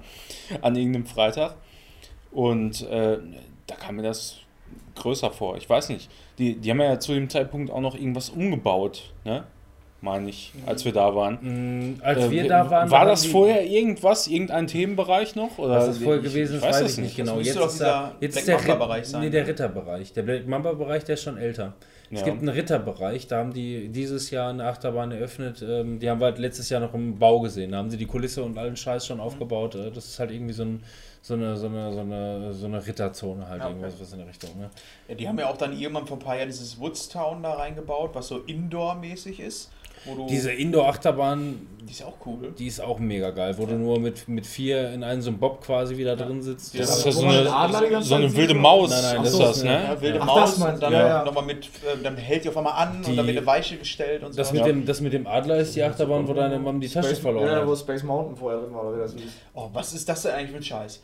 an 0.61 0.75
irgendeinem 0.75 1.05
Freitag. 1.05 1.55
Und 2.31 2.81
äh, 2.87 3.19
da 3.67 3.75
kam 3.75 3.97
mir 3.97 4.01
das 4.03 4.37
größer 4.99 5.31
vor. 5.31 5.57
Ich 5.57 5.69
weiß 5.69 5.89
nicht. 5.89 6.09
Die, 6.37 6.55
die 6.55 6.69
haben 6.71 6.81
ja 6.81 6.99
zu 6.99 7.13
dem 7.13 7.29
Zeitpunkt 7.29 7.71
auch 7.71 7.81
noch 7.81 7.95
irgendwas 7.95 8.29
umgebaut, 8.29 9.13
ne? 9.25 9.43
Meine 9.99 10.29
ich, 10.29 10.53
als 10.67 10.85
wir 10.85 10.93
da 10.93 11.15
waren. 11.15 11.39
Mm, 11.41 11.99
Als 12.03 12.25
Äh, 12.25 12.29
wir 12.29 12.47
da 12.47 12.69
waren, 12.69 12.91
war 12.91 13.05
das 13.05 13.25
vorher 13.25 13.65
irgendwas, 13.65 14.27
irgendein 14.27 14.67
Themenbereich 14.67 15.35
noch? 15.35 15.57
Oder 15.57 15.77
Was 15.77 15.87
das 15.87 15.97
vorher 15.97 16.21
gewesen 16.21 16.57
ich 16.57 16.57
ist, 16.57 16.67
weiß, 16.67 16.79
das 16.81 16.91
ich 16.91 17.03
nicht 17.03 17.15
genau. 17.17 17.39
Jetzt 17.39 17.55
ist, 17.57 17.81
da, 17.81 18.13
jetzt 18.19 18.33
Black 18.33 18.37
ist 18.37 18.47
der 18.47 18.57
Mamba-Bereich 18.75 18.99
Ritt- 18.99 19.05
sein, 19.07 19.21
Nee, 19.21 19.29
der 19.31 19.41
ne? 19.41 19.47
Ritterbereich. 19.49 20.13
Der 20.13 20.21
Black 20.21 20.47
Mamba-Bereich, 20.47 21.03
der 21.03 21.15
ist 21.15 21.23
schon 21.23 21.37
älter. 21.39 21.73
Es 22.11 22.19
Ja. 22.19 22.25
gibt 22.27 22.37
einen 22.39 22.49
Ritterbereich, 22.49 23.25
da 23.25 23.37
haben 23.39 23.53
die 23.53 23.89
dieses 23.89 24.29
Jahr 24.29 24.51
eine 24.51 24.65
Achterbahn 24.65 25.11
eröffnet. 25.11 25.65
Ähm, 25.67 25.97
die 25.99 26.07
haben 26.07 26.21
wir 26.21 26.25
halt 26.25 26.37
letztes 26.37 26.69
Jahr 26.69 26.79
noch 26.79 26.93
im 26.93 27.17
Bau 27.17 27.39
gesehen. 27.39 27.71
Da 27.71 27.79
haben 27.79 27.89
sie 27.89 27.97
die 27.97 28.05
Kulisse 28.05 28.43
und 28.43 28.55
allen 28.55 28.77
Scheiß 28.77 29.03
Mhm. 29.03 29.07
schon 29.07 29.19
aufgebaut. 29.19 29.73
Äh, 29.73 29.89
Das 29.89 30.05
ist 30.05 30.19
halt 30.19 30.29
irgendwie 30.29 30.53
so, 30.53 30.61
ein, 30.63 30.83
so, 31.27 31.33
eine, 31.33 31.57
so, 31.57 31.67
eine, 31.67 31.91
so, 31.93 31.99
eine, 31.99 32.53
so 32.53 32.65
eine 32.67 32.85
Ritterzone 32.85 33.47
halt, 33.49 33.59
Ja, 33.59 33.67
okay. 33.67 33.75
irgendwas 33.75 33.99
was 34.01 34.11
in 34.13 34.19
der 34.19 34.27
Richtung. 34.27 34.51
Ne? 34.57 34.69
Ja, 35.07 35.15
die 35.15 35.27
haben 35.27 35.37
ja 35.39 35.49
auch 35.49 35.57
dann 35.57 35.77
irgendwann 35.77 36.07
vor 36.07 36.17
ein 36.17 36.21
paar 36.21 36.35
Jahren 36.37 36.47
dieses 36.47 36.79
Woodstown 36.79 37.43
da 37.43 37.53
reingebaut, 37.55 38.11
was 38.13 38.27
so 38.29 38.39
Indoor-mäßig 38.39 39.39
ist. 39.39 39.71
Wo 40.05 40.13
du, 40.13 40.27
Diese 40.27 40.51
Indoor-Achterbahn, 40.51 41.67
die 41.81 41.91
ist 41.91 42.01
ja 42.01 42.05
auch 42.05 42.17
cool. 42.25 42.53
die 42.57 42.67
ist 42.67 42.79
auch 42.79 42.99
mega 42.99 43.31
geil, 43.31 43.55
wo 43.57 43.65
du 43.65 43.73
nur 43.73 43.99
mit, 43.99 44.27
mit 44.27 44.45
vier 44.45 44.91
in 44.93 45.03
einem 45.03 45.21
so 45.21 45.31
einem 45.31 45.39
Bob 45.39 45.59
quasi 45.61 45.97
wieder 45.97 46.15
drin 46.15 46.41
sitzt. 46.41 46.77
Das 46.77 46.87
Ja, 46.87 46.95
ist 46.95 47.05
ja 47.05 47.11
so 47.11 47.25
eine, 47.25 48.03
so 48.03 48.15
eine 48.15 48.33
wilde 48.35 48.53
Maus, 48.53 48.91
Nein, 48.91 49.15
nein, 49.15 49.25
ist 49.25 49.33
das 49.33 49.39
das, 49.39 49.57
ist 49.57 49.63
ne? 49.63 49.83
Ja, 49.83 49.99
wilde 50.01 50.19
Ach, 50.21 50.25
Maus 50.27 50.55
das 50.59 50.73
und 50.73 50.83
dann 50.83 50.93
ja, 50.93 51.07
ja. 51.07 51.25
nochmal 51.25 51.45
mit, 51.45 51.65
äh, 51.65 52.01
dann 52.03 52.15
hält 52.15 52.43
die 52.43 52.49
auf 52.49 52.57
einmal 52.57 52.73
an 52.73 53.01
Die- 53.01 53.09
und 53.09 53.17
dann 53.17 53.25
wird 53.25 53.37
eine 53.37 53.45
Weiche 53.47 53.77
gestellt 53.77 54.23
und 54.23 54.33
so. 54.33 54.37
Das 54.37 54.53
mit, 54.53 54.65
dem, 54.65 54.85
das 54.85 55.01
mit 55.01 55.13
dem 55.13 55.25
Adler 55.25 55.57
ist 55.57 55.75
die 55.75 55.81
Achterbahn, 55.83 56.27
wo 56.27 56.33
deine 56.33 56.59
Mom 56.59 56.79
die 56.79 56.87
Tasche 56.87 57.07
Space, 57.09 57.19
verloren 57.19 57.47
ja, 57.47 57.65
wo 57.67 57.71
hat. 57.71 57.79
Space 57.79 58.03
Mountain 58.03 58.35
vorher 58.37 58.61
drin 58.61 58.73
war, 58.75 58.83
oder 58.85 58.97
wie 58.97 59.01
das 59.01 59.13
hieß. 59.13 59.31
Oh, 59.55 59.69
was 59.73 59.93
ist 59.93 60.07
das 60.07 60.21
denn 60.21 60.33
eigentlich 60.33 60.51
für 60.51 60.57
ein 60.57 60.63
Scheiß? 60.63 61.01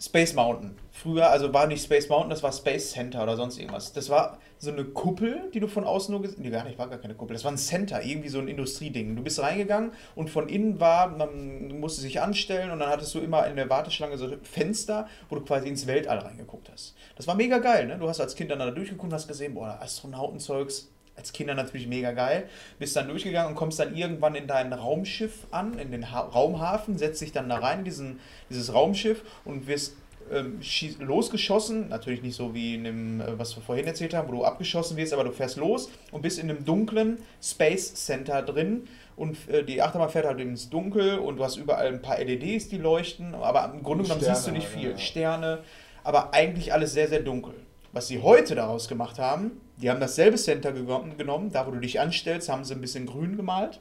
Space 0.00 0.34
Mountain. 0.34 0.76
Früher, 0.92 1.28
also 1.28 1.52
war 1.52 1.66
nicht 1.66 1.82
Space 1.82 2.08
Mountain, 2.08 2.30
das 2.30 2.42
war 2.42 2.52
Space 2.52 2.92
Center 2.92 3.22
oder 3.22 3.36
sonst 3.36 3.58
irgendwas. 3.58 3.92
Das 3.92 4.10
war 4.10 4.38
so 4.58 4.70
eine 4.70 4.84
Kuppel, 4.84 5.50
die 5.52 5.60
du 5.60 5.66
von 5.66 5.84
außen 5.84 6.12
nur 6.12 6.22
gesehen 6.22 6.42
Nee, 6.42 6.50
gar 6.50 6.64
nicht, 6.64 6.78
war 6.78 6.88
gar 6.88 6.98
keine 6.98 7.14
Kuppel. 7.14 7.34
Das 7.34 7.44
war 7.44 7.50
ein 7.50 7.58
Center, 7.58 8.02
irgendwie 8.02 8.28
so 8.28 8.38
ein 8.38 8.46
Industrieding. 8.46 9.16
Du 9.16 9.22
bist 9.22 9.40
reingegangen 9.40 9.92
und 10.14 10.30
von 10.30 10.48
innen 10.48 10.78
war, 10.78 11.08
man 11.08 11.80
musste 11.80 12.00
sich 12.00 12.20
anstellen 12.20 12.70
und 12.70 12.78
dann 12.78 12.90
hattest 12.90 13.12
du 13.14 13.18
immer 13.18 13.46
in 13.48 13.56
der 13.56 13.68
Warteschlange 13.70 14.18
so 14.18 14.28
Fenster, 14.42 15.08
wo 15.28 15.36
du 15.36 15.42
quasi 15.42 15.68
ins 15.68 15.86
Weltall 15.88 16.18
reingeguckt 16.18 16.70
hast. 16.72 16.94
Das 17.16 17.26
war 17.26 17.34
mega 17.34 17.58
geil, 17.58 17.86
ne? 17.86 17.98
Du 17.98 18.08
hast 18.08 18.20
als 18.20 18.36
Kind 18.36 18.52
dann 18.52 18.60
da 18.60 18.70
durchgeguckt 18.70 19.04
und 19.04 19.14
hast 19.14 19.26
gesehen, 19.26 19.54
boah, 19.54 19.78
Astronautenzeugs, 19.80 20.90
als 21.18 21.32
Kinder 21.32 21.54
natürlich 21.54 21.86
mega 21.86 22.12
geil. 22.12 22.48
Bist 22.78 22.96
dann 22.96 23.08
durchgegangen 23.08 23.50
und 23.50 23.56
kommst 23.56 23.78
dann 23.78 23.94
irgendwann 23.94 24.34
in 24.34 24.46
dein 24.46 24.72
Raumschiff 24.72 25.46
an, 25.50 25.78
in 25.78 25.90
den 25.90 26.12
ha 26.12 26.20
Raumhafen, 26.20 26.96
setzt 26.96 27.20
dich 27.20 27.32
dann 27.32 27.48
da 27.48 27.56
rein, 27.56 27.84
diesen, 27.84 28.20
dieses 28.48 28.72
Raumschiff 28.72 29.22
und 29.44 29.66
wirst 29.66 29.96
ähm, 30.30 30.60
losgeschossen. 31.00 31.88
Natürlich 31.88 32.22
nicht 32.22 32.36
so 32.36 32.54
wie 32.54 32.76
in 32.76 32.84
dem, 32.84 33.20
äh, 33.20 33.38
was 33.38 33.56
wir 33.56 33.62
vorhin 33.62 33.86
erzählt 33.86 34.14
haben, 34.14 34.28
wo 34.28 34.32
du 34.32 34.44
abgeschossen 34.44 34.96
wirst, 34.96 35.12
aber 35.12 35.24
du 35.24 35.32
fährst 35.32 35.56
los 35.56 35.90
und 36.12 36.22
bist 36.22 36.38
in 36.38 36.48
einem 36.48 36.64
dunklen 36.64 37.18
Space 37.42 37.94
Center 37.94 38.42
drin. 38.42 38.86
Und 39.16 39.36
äh, 39.48 39.64
die 39.64 39.82
Achterbahn 39.82 40.10
fährt 40.10 40.26
halt 40.26 40.38
ins 40.40 40.70
Dunkel 40.70 41.18
und 41.18 41.38
du 41.38 41.44
hast 41.44 41.56
überall 41.56 41.88
ein 41.88 42.00
paar 42.00 42.18
LEDs, 42.18 42.68
die 42.68 42.78
leuchten, 42.78 43.34
aber 43.34 43.72
im 43.74 43.82
Grunde 43.82 44.04
genommen 44.04 44.20
Sterne 44.20 44.36
siehst 44.36 44.46
du 44.46 44.52
nicht 44.52 44.68
halt, 44.68 44.78
viel. 44.78 44.90
ja. 44.90 44.98
Sterne, 44.98 45.58
aber 46.04 46.32
eigentlich 46.32 46.72
alles 46.72 46.92
sehr, 46.92 47.08
sehr 47.08 47.20
dunkel. 47.20 47.54
Was 47.92 48.08
sie 48.08 48.22
heute 48.22 48.54
daraus 48.54 48.88
gemacht 48.88 49.18
haben, 49.18 49.60
die 49.76 49.90
haben 49.90 50.00
dasselbe 50.00 50.36
Center 50.36 50.72
genommen, 50.72 51.50
da 51.50 51.66
wo 51.66 51.70
du 51.70 51.78
dich 51.78 52.00
anstellst, 52.00 52.48
haben 52.48 52.64
sie 52.64 52.74
ein 52.74 52.80
bisschen 52.80 53.06
grün 53.06 53.36
gemalt. 53.36 53.80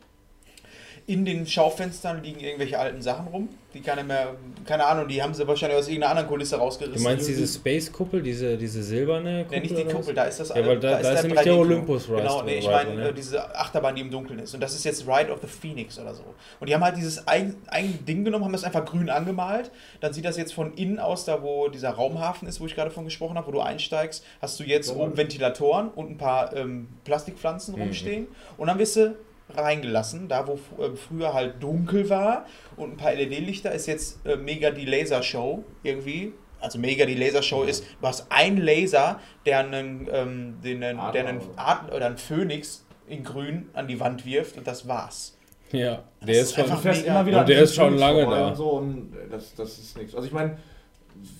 In 1.10 1.24
den 1.24 1.47
Schaufenstern 1.47 2.22
liegen 2.22 2.41
irgendwelche 2.41 2.78
alten 2.78 3.01
Sachen 3.01 3.28
rum, 3.28 3.47
die 3.74 3.80
keine 3.80 4.03
mehr, 4.03 4.36
keine 4.66 4.86
Ahnung, 4.86 5.08
die 5.08 5.24
haben 5.24 5.34
sie 5.34 5.47
wahrscheinlich 5.47 5.80
aus 5.80 5.88
irgendeiner 5.88 6.12
anderen 6.12 6.28
Kulisse 6.28 6.58
rausgerissen. 6.58 6.97
Du 7.01 7.03
meinst 7.10 7.30
diese 7.30 7.47
Space-Kuppel, 7.47 8.22
diese, 8.22 8.58
diese 8.58 8.84
silberne 8.84 9.43
Kuppel? 9.45 9.60
Nee, 9.62 9.68
nicht 9.68 9.78
die? 9.78 9.86
Kuppel, 9.86 10.14
da 10.14 10.26
ist 10.26 10.41
das 10.41 10.49
Ja, 10.49 10.55
weil 10.68 10.78
da- 10.82 10.99
da 10.99 11.12
ist 11.14 11.24
nämlich 11.24 11.39
der 11.41 11.53
3D-Klo. 11.53 11.62
Olympus 11.62 12.10
Rise 12.10 12.16
Genau, 12.18 12.41
nee, 12.43 12.58
ich 12.58 12.68
Ride 12.68 12.74
meine 12.89 13.01
ja. 13.03 13.08
äh, 13.08 13.14
diese 13.14 13.55
Achterbahn, 13.55 13.95
die 13.95 14.01
im 14.01 14.12
Dunkeln 14.12 14.39
ist. 14.39 14.53
Und 14.53 14.60
das 14.62 14.76
ist 14.76 14.84
jetzt 14.84 15.08
Ride 15.08 15.32
of 15.32 15.39
the 15.39 15.47
Phoenix 15.47 15.97
oder 15.97 16.14
so. 16.14 16.24
Und 16.60 16.68
die 16.68 16.76
haben 16.76 16.84
halt 16.84 16.97
dieses 16.97 17.26
ein, 17.26 17.55
ein 17.68 17.99
Ding 18.05 18.26
genommen, 18.26 18.43
haben 18.43 18.51
das 18.51 18.66
einfach 18.66 18.84
grün 18.84 19.10
angemalt. 19.10 19.72
Dann 20.01 20.12
sieht 20.12 20.26
das 20.26 20.36
jetzt 20.36 20.53
von 20.53 20.74
innen 20.74 20.99
aus, 20.99 21.24
da 21.24 21.41
wo 21.41 21.70
dieser 21.70 21.91
Raumhafen 21.91 22.49
ist, 22.49 22.60
wo 22.60 22.66
ich 22.66 22.76
gerade 22.76 22.91
von 22.91 23.05
gesprochen 23.05 23.38
habe, 23.38 23.47
wo 23.47 23.51
du 23.51 23.62
einsteigst, 23.62 24.26
hast 24.41 24.60
du 24.60 24.66
jetzt 24.66 24.93
oben 24.93 25.16
Ventilatoren 25.16 25.88
und 25.88 26.10
ein 26.12 26.18
paar 26.18 26.53
ähm, 26.53 26.89
Plastikpflanzen 27.05 27.76
Mhm. 27.76 27.82
rumstehen. 27.82 28.28
Und 28.58 28.68
dann 28.68 28.78
wirst 28.78 28.97
du 28.97 29.16
reingelassen, 29.55 30.27
da 30.27 30.47
wo 30.47 30.53
äh, 30.81 30.95
früher 30.95 31.33
halt 31.33 31.61
dunkel 31.61 32.09
war 32.09 32.45
und 32.75 32.91
ein 32.93 32.97
paar 32.97 33.13
LED-Lichter, 33.13 33.71
ist 33.71 33.87
jetzt 33.87 34.25
äh, 34.25 34.35
mega 34.35 34.71
die 34.71 34.85
Lasershow 34.85 35.63
irgendwie. 35.83 36.33
Also 36.59 36.79
mega 36.79 37.05
die 37.05 37.13
Lasershow 37.13 37.63
ist, 37.63 37.83
du 38.01 38.07
hast 38.07 38.31
einen 38.31 38.57
Laser, 38.57 39.19
der 39.45 39.59
einen, 39.59 40.07
ähm, 40.11 40.57
den, 40.63 40.83
einen, 40.83 40.99
der 41.13 41.27
einen 41.27 41.39
Adler. 41.39 41.53
Adler 41.55 41.95
oder 41.95 42.05
einen 42.07 42.17
Phönix 42.17 42.85
in 43.07 43.23
grün 43.23 43.69
an 43.73 43.87
die 43.87 43.99
Wand 43.99 44.25
wirft 44.25 44.57
und 44.57 44.65
das 44.65 44.87
war's. 44.87 45.37
Ja, 45.71 46.03
Das 46.19 46.25
der 46.27 46.35
ist 46.41 46.41
ist 46.41 46.55
schon. 46.55 47.03
immer 47.05 47.25
wieder 47.25 47.39
Und 47.41 47.49
der 47.49 47.61
ist 47.61 47.75
schon 47.75 47.97
lange 47.97 48.25
da. 48.25 48.47
Und 48.47 48.55
so 48.55 48.69
und 48.71 49.13
das, 49.29 49.53
das 49.53 49.77
ist 49.77 49.97
nichts. 49.97 50.15
Also 50.15 50.25
ich 50.27 50.33
meine, 50.33 50.57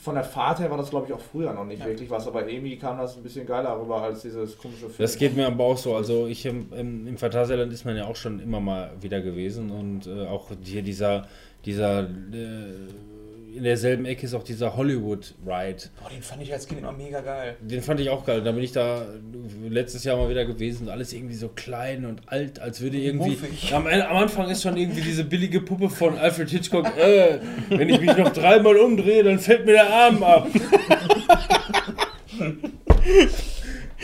von 0.02 0.16
der 0.16 0.24
Fahrt 0.24 0.60
her 0.60 0.70
war 0.70 0.78
das 0.78 0.90
glaube 0.90 1.08
ich 1.08 1.14
auch 1.14 1.20
früher 1.20 1.54
noch 1.54 1.66
nicht 1.66 1.80
Ja. 1.80 1.86
wirklich 1.88 2.10
was, 2.10 2.28
aber 2.28 2.48
irgendwie 2.48 2.78
kam 2.78 2.98
das 2.98 3.16
ein 3.18 3.24
bisschen 3.24 3.46
geiler 3.46 3.80
rüber 3.80 4.02
als 4.02 4.22
dieses 4.22 4.58
komische 4.58 4.82
Film. 4.90 4.96
Das 4.98 5.18
geht 5.18 5.36
mir 5.36 5.48
aber 5.48 5.64
auch 5.64 5.78
so. 5.78 5.96
Also 5.96 6.28
ich 6.28 6.46
im, 6.46 6.72
im, 6.74 7.08
im 7.08 7.18
Phantasialand 7.18 7.72
ist 7.74 7.86
man 7.86 7.96
ja 7.98 8.06
auch 8.06 8.16
schon 8.16 8.40
immer 8.40 8.60
mal 8.60 8.92
wieder 9.02 9.22
gewesen 9.22 9.70
und 9.72 10.08
äh, 10.08 10.26
auch 10.28 10.50
hier 10.64 10.82
dieser, 10.82 11.28
dieser 11.66 12.02
äh, 12.04 12.06
in 13.58 13.64
derselben 13.64 14.06
Ecke 14.06 14.26
ist 14.26 14.34
auch 14.34 14.44
dieser 14.44 14.78
Hollywood 14.78 15.34
Ride. 15.46 15.84
Boah, 16.00 16.10
den 16.10 16.22
fand 16.22 16.42
ich 16.44 16.54
als 16.54 16.68
Kind 16.68 16.80
immer 16.82 16.92
mega 16.92 17.22
geil. 17.22 17.58
Den 17.62 17.82
fand 17.82 18.00
ich 18.00 18.10
auch 18.10 18.26
geil. 18.26 18.44
Da 18.44 18.52
bin 18.52 18.64
ich 18.64 18.72
da 18.72 19.06
letztes 19.68 20.04
Jahr 20.04 20.18
mal 20.18 20.30
wieder 20.30 20.46
gewesen. 20.46 20.90
Alles 20.90 21.12
irgendwie 21.14 21.36
so 21.36 21.50
klein 21.50 22.06
und 22.06 22.22
alt, 22.28 22.60
als 22.60 22.82
würde 22.82 22.98
irgendwie. 22.98 23.38
Am, 23.74 23.88
am 23.88 24.18
Anfang 24.18 24.50
ist 24.50 24.62
schon 24.64 24.78
irgendwie 24.78 25.02
diese 25.02 25.24
billige 25.24 25.60
Puppe 25.62 25.90
von 25.90 26.18
Alfred 26.18 26.50
Hitchcock. 26.50 26.86
Äh, 26.98 27.40
wenn 27.70 27.90
ich 27.90 28.00
mich 28.00 28.16
noch 28.16 28.32
dreimal 28.32 28.78
umdrehe, 28.78 29.24
dann 29.24 29.40
fällt 29.40 29.66
mir 29.66 29.74
der 29.74 29.90
Arm 29.90 30.24
ab. 30.24 30.48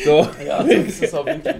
so, 0.03 0.27
Ja, 0.45 0.63
so 0.63 0.69
ist 0.69 1.03
es 1.03 1.13
auch 1.13 1.25
wirklich. 1.25 1.55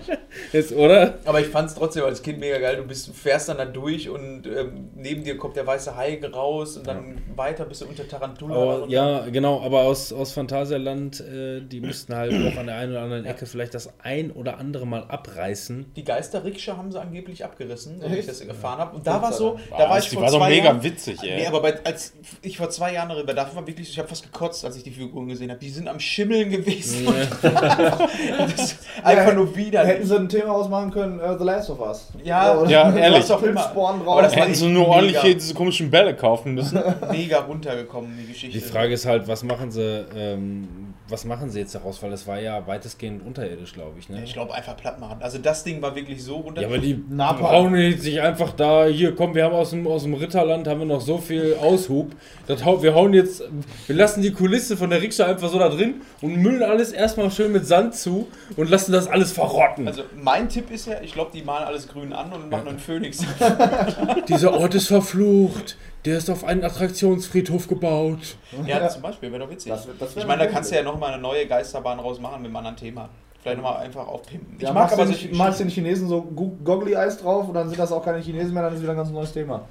jetzt, 0.51 0.73
oder? 0.73 1.19
Aber 1.25 1.39
ich 1.39 1.47
fand 1.47 1.69
es 1.69 1.75
trotzdem 1.75 2.03
als 2.03 2.21
Kind 2.21 2.39
mega 2.39 2.57
geil. 2.57 2.77
Du 2.77 2.83
bist, 2.83 3.07
du 3.07 3.13
fährst 3.13 3.49
dann 3.49 3.57
da 3.57 3.65
durch 3.65 4.09
und 4.09 4.47
ähm, 4.47 4.89
neben 4.95 5.23
dir 5.23 5.37
kommt 5.37 5.55
der 5.55 5.67
weiße 5.67 5.95
Hai 5.95 6.19
raus 6.33 6.77
und 6.77 6.87
dann 6.87 7.21
weiter 7.35 7.65
bist 7.65 7.81
du 7.81 7.85
unter 7.85 8.07
Tarantula. 8.07 8.55
Aber, 8.55 8.87
ja, 8.87 9.25
genau, 9.29 9.61
aber 9.61 9.81
aus, 9.81 10.11
aus 10.11 10.31
Phantasialand, 10.33 11.19
äh, 11.21 11.61
die 11.61 11.79
müssten 11.79 12.15
halt 12.15 12.33
auch 12.33 12.57
an 12.59 12.67
der 12.67 12.77
einen 12.77 12.91
oder 12.91 13.01
anderen 13.01 13.25
Ecke 13.25 13.45
vielleicht 13.45 13.73
das 13.73 13.89
ein 14.01 14.31
oder 14.31 14.57
andere 14.57 14.87
Mal 14.87 15.03
abreißen. 15.03 15.93
Die 15.95 16.03
Geisterrikscha 16.03 16.77
haben 16.77 16.91
sie 16.91 16.99
angeblich 16.99 17.45
abgerissen, 17.45 18.01
so 18.01 18.09
wie 18.09 18.15
ich 18.15 18.25
das 18.25 18.41
erfahren 18.41 18.79
habe. 18.79 18.95
Und 18.95 19.05
da 19.05 19.21
war 19.21 19.31
so, 19.33 19.59
da 19.71 19.79
war 19.79 19.89
Was, 19.91 20.05
ich 20.05 20.09
die 20.09 20.15
vor 20.15 20.23
war 20.23 20.31
doch 20.31 20.47
mega 20.47 20.65
Jahren, 20.65 20.83
witzig, 20.83 21.21
ey. 21.23 21.41
Nee, 21.41 21.47
aber 21.47 21.61
bei, 21.61 21.83
als 21.83 22.13
ich 22.41 22.57
vor 22.57 22.69
zwei 22.69 22.93
Jahren 22.93 23.09
darüber, 23.09 23.33
da 23.33 23.53
war 23.53 23.67
wirklich, 23.67 23.89
ich 23.89 23.99
habe 23.99 24.07
fast 24.07 24.23
gekotzt, 24.23 24.65
als 24.65 24.75
ich 24.75 24.83
die 24.83 24.91
Figuren 24.91 25.27
gesehen 25.27 25.49
habe. 25.49 25.59
Die 25.59 25.69
sind 25.69 25.87
am 25.87 25.99
Schimmeln 25.99 26.49
gewesen. 26.49 27.07
ist 27.07 27.43
einfach 29.03 29.27
Ja, 29.27 29.33
nur 29.33 29.45
Hätten 29.47 29.55
widerlich. 29.55 30.07
sie 30.07 30.15
ein 30.15 30.29
Thema 30.29 30.51
ausmachen 30.53 30.91
können, 30.91 31.19
äh, 31.19 31.37
The 31.37 31.43
Last 31.43 31.69
of 31.69 31.79
Us. 31.79 32.07
Ja, 32.23 32.63
Ja, 32.65 32.91
Du 32.91 32.97
ehrlich. 32.97 33.25
doch 33.27 33.41
Pilzsporen 33.41 33.99
drauf. 34.03 34.13
Aber 34.13 34.21
das 34.23 34.35
Hätten 34.35 34.53
sie 34.53 34.67
nur 34.67 34.83
Mega. 34.83 34.95
ordentlich 34.95 35.21
hier 35.21 35.33
diese 35.35 35.53
komischen 35.53 35.89
Bälle 35.91 36.15
kaufen 36.15 36.53
müssen. 36.55 36.79
Mega 37.11 37.39
runtergekommen, 37.39 38.17
die 38.19 38.27
Geschichte. 38.31 38.57
Die 38.57 38.63
Frage 38.63 38.93
ist 38.93 39.05
halt, 39.05 39.27
was 39.27 39.43
machen 39.43 39.71
sie, 39.71 40.05
ähm, 40.15 40.67
was 41.09 41.25
machen 41.25 41.49
sie 41.49 41.59
jetzt 41.59 41.75
daraus? 41.75 42.01
Weil 42.01 42.13
es 42.13 42.25
war 42.27 42.39
ja 42.39 42.65
weitestgehend 42.65 43.25
unterirdisch, 43.25 43.73
glaube 43.73 43.99
ich. 43.99 44.07
Ne? 44.07 44.23
Ich 44.23 44.33
glaube, 44.33 44.53
einfach 44.53 44.77
platt 44.77 44.99
machen. 44.99 45.17
Also 45.21 45.37
das 45.37 45.63
Ding 45.63 45.81
war 45.81 45.95
wirklich 45.95 46.23
so 46.23 46.37
runter. 46.37 46.61
Ja, 46.61 46.67
aber 46.67 46.77
die 46.77 46.93
brauchen 46.93 47.97
sich 47.97 48.21
einfach 48.21 48.53
da, 48.53 48.85
hier, 48.85 49.13
komm, 49.13 49.35
wir 49.35 49.43
haben 49.43 49.53
aus 49.53 49.71
dem, 49.71 49.85
aus 49.85 50.03
dem 50.03 50.13
Ritterland, 50.13 50.67
haben 50.67 50.79
wir 50.79 50.85
noch 50.85 51.01
so 51.01 51.17
viel 51.17 51.57
Aushub. 51.61 52.11
Das 52.47 52.65
wir 52.65 52.95
hauen 52.95 53.13
jetzt, 53.13 53.43
wir 53.87 53.95
lassen 53.95 54.21
die 54.21 54.31
Kulisse 54.31 54.77
von 54.77 54.89
der 54.89 55.01
Rikscha 55.01 55.25
einfach 55.25 55.49
so 55.49 55.59
da 55.59 55.69
drin 55.69 56.01
und 56.21 56.37
müllen 56.37 56.63
alles 56.63 56.93
erstmal 56.93 57.29
schön 57.31 57.51
mit 57.51 57.67
Sand 57.67 57.95
zu 57.95 58.27
und 58.55 58.69
lassen 58.69 58.93
das 58.93 59.07
alles 59.07 59.33
verrotten. 59.33 59.87
Also 59.87 60.03
mein 60.15 60.47
Tipp 60.47 60.71
ist 60.71 60.87
ja, 60.87 61.01
ich 61.01 61.13
glaube, 61.13 61.31
die 61.33 61.41
malen 61.41 61.65
alles 61.65 61.87
grün 61.87 62.13
an 62.13 62.31
und 62.31 62.49
machen 62.49 62.69
einen 62.69 62.79
Phönix. 62.79 63.23
Dieser 64.29 64.53
Ort 64.53 64.73
ist 64.75 64.87
verflucht, 64.87 65.77
der 66.05 66.17
ist 66.17 66.29
auf 66.29 66.43
einen 66.43 66.63
Attraktionsfriedhof 66.63 67.67
gebaut. 67.67 68.35
ja, 68.65 68.87
zum 68.89 69.01
Beispiel, 69.01 69.31
wäre 69.31 69.43
doch 69.43 69.49
witzig. 69.49 69.71
Das 69.71 69.87
das 69.99 70.15
wär 70.15 70.23
ich 70.23 70.27
meine, 70.27 70.43
da 70.45 70.49
kannst 70.51 70.71
du 70.71 70.75
ja 70.75 70.83
nochmal 70.83 71.13
eine 71.13 71.21
neue 71.21 71.47
Geisterbahn 71.47 71.99
rausmachen 71.99 72.41
mit 72.41 72.47
einem 72.47 72.55
anderen 72.57 72.75
Thema. 72.77 73.09
Vielleicht 73.41 73.57
nochmal 73.61 73.81
einfach 73.83 74.07
aufpimpen. 74.07 74.57
Ja, 74.59 74.69
ich 74.69 74.73
mag 74.73 74.91
aber 74.93 75.03
den, 75.05 75.13
solche 75.13 75.35
malst 75.35 75.59
den 75.59 75.67
Chinesen 75.69 76.07
so 76.07 76.21
Gu- 76.21 76.55
Goggly 76.63 76.93
Eyes 76.93 77.17
drauf 77.17 77.47
und 77.47 77.53
dann 77.53 77.67
sind 77.67 77.77
das 77.77 77.91
auch 77.91 78.03
keine 78.03 78.19
Chinesen 78.19 78.53
mehr, 78.53 78.63
dann 78.63 78.73
ist 78.73 78.81
wieder 78.81 78.91
ein 78.91 78.97
ganz 78.97 79.09
neues 79.09 79.33
Thema. 79.33 79.67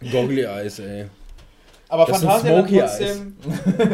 Goggly 0.12 0.42
Eyes, 0.44 0.78
ey. 0.78 1.06
Aber 1.88 2.06
Das 2.06 2.20
trotzdem, 2.20 3.36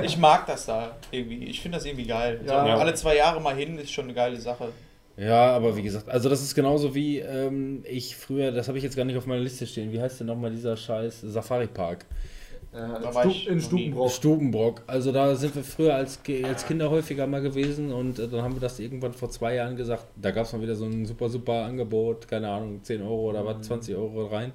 ich 0.02 0.18
mag 0.18 0.46
das 0.46 0.66
da 0.66 0.90
irgendwie. 1.10 1.44
Ich 1.46 1.60
finde 1.62 1.78
das 1.78 1.86
irgendwie 1.86 2.06
geil. 2.06 2.40
Ja. 2.46 2.60
so, 2.62 2.68
Ja. 2.68 2.76
Alle 2.76 2.94
zwei 2.94 3.16
Jahre 3.16 3.40
mal 3.40 3.54
hin 3.56 3.78
ist 3.78 3.90
schon 3.90 4.04
eine 4.04 4.14
geile 4.14 4.36
Sache. 4.38 4.68
Ja, 5.16 5.56
aber 5.56 5.76
wie 5.76 5.82
gesagt, 5.82 6.08
also 6.08 6.28
das 6.28 6.42
ist 6.42 6.54
genauso 6.54 6.94
wie 6.94 7.20
ähm, 7.20 7.82
ich 7.88 8.16
früher, 8.16 8.52
das 8.52 8.68
habe 8.68 8.76
ich 8.76 8.84
jetzt 8.84 8.96
gar 8.96 9.04
nicht 9.04 9.16
auf 9.16 9.26
meiner 9.26 9.40
Liste 9.40 9.66
stehen. 9.66 9.90
Wie 9.92 10.00
heißt 10.00 10.20
denn 10.20 10.26
nochmal 10.26 10.50
dieser 10.50 10.76
scheiß 10.76 11.22
Safari 11.22 11.68
Park? 11.68 12.04
Äh, 12.72 13.10
Stu 13.10 13.50
in. 13.50 13.60
Stubenbrock. 13.60 14.10
Stubenbrock. 14.10 14.82
Also 14.86 15.12
da 15.12 15.34
sind 15.34 15.54
wir 15.54 15.64
früher 15.64 15.94
als, 15.94 16.20
als 16.42 16.66
Kinder 16.66 16.90
häufiger 16.90 17.26
mal 17.26 17.40
gewesen 17.40 17.92
und 17.92 18.18
äh, 18.18 18.28
dann 18.28 18.42
haben 18.42 18.54
wir 18.54 18.60
das 18.60 18.78
irgendwann 18.78 19.14
vor 19.14 19.30
zwei 19.30 19.54
Jahren 19.54 19.76
gesagt. 19.76 20.04
Da 20.16 20.30
gab 20.32 20.44
es 20.44 20.52
mal 20.52 20.60
wieder 20.60 20.74
so 20.74 20.84
ein 20.84 21.06
super, 21.06 21.30
super 21.30 21.64
Angebot, 21.64 22.28
keine 22.28 22.50
Ahnung, 22.50 22.82
10 22.82 23.00
Euro 23.00 23.30
oder 23.30 23.46
was, 23.46 23.66
20 23.66 23.96
Euro 23.96 24.26
rein. 24.26 24.52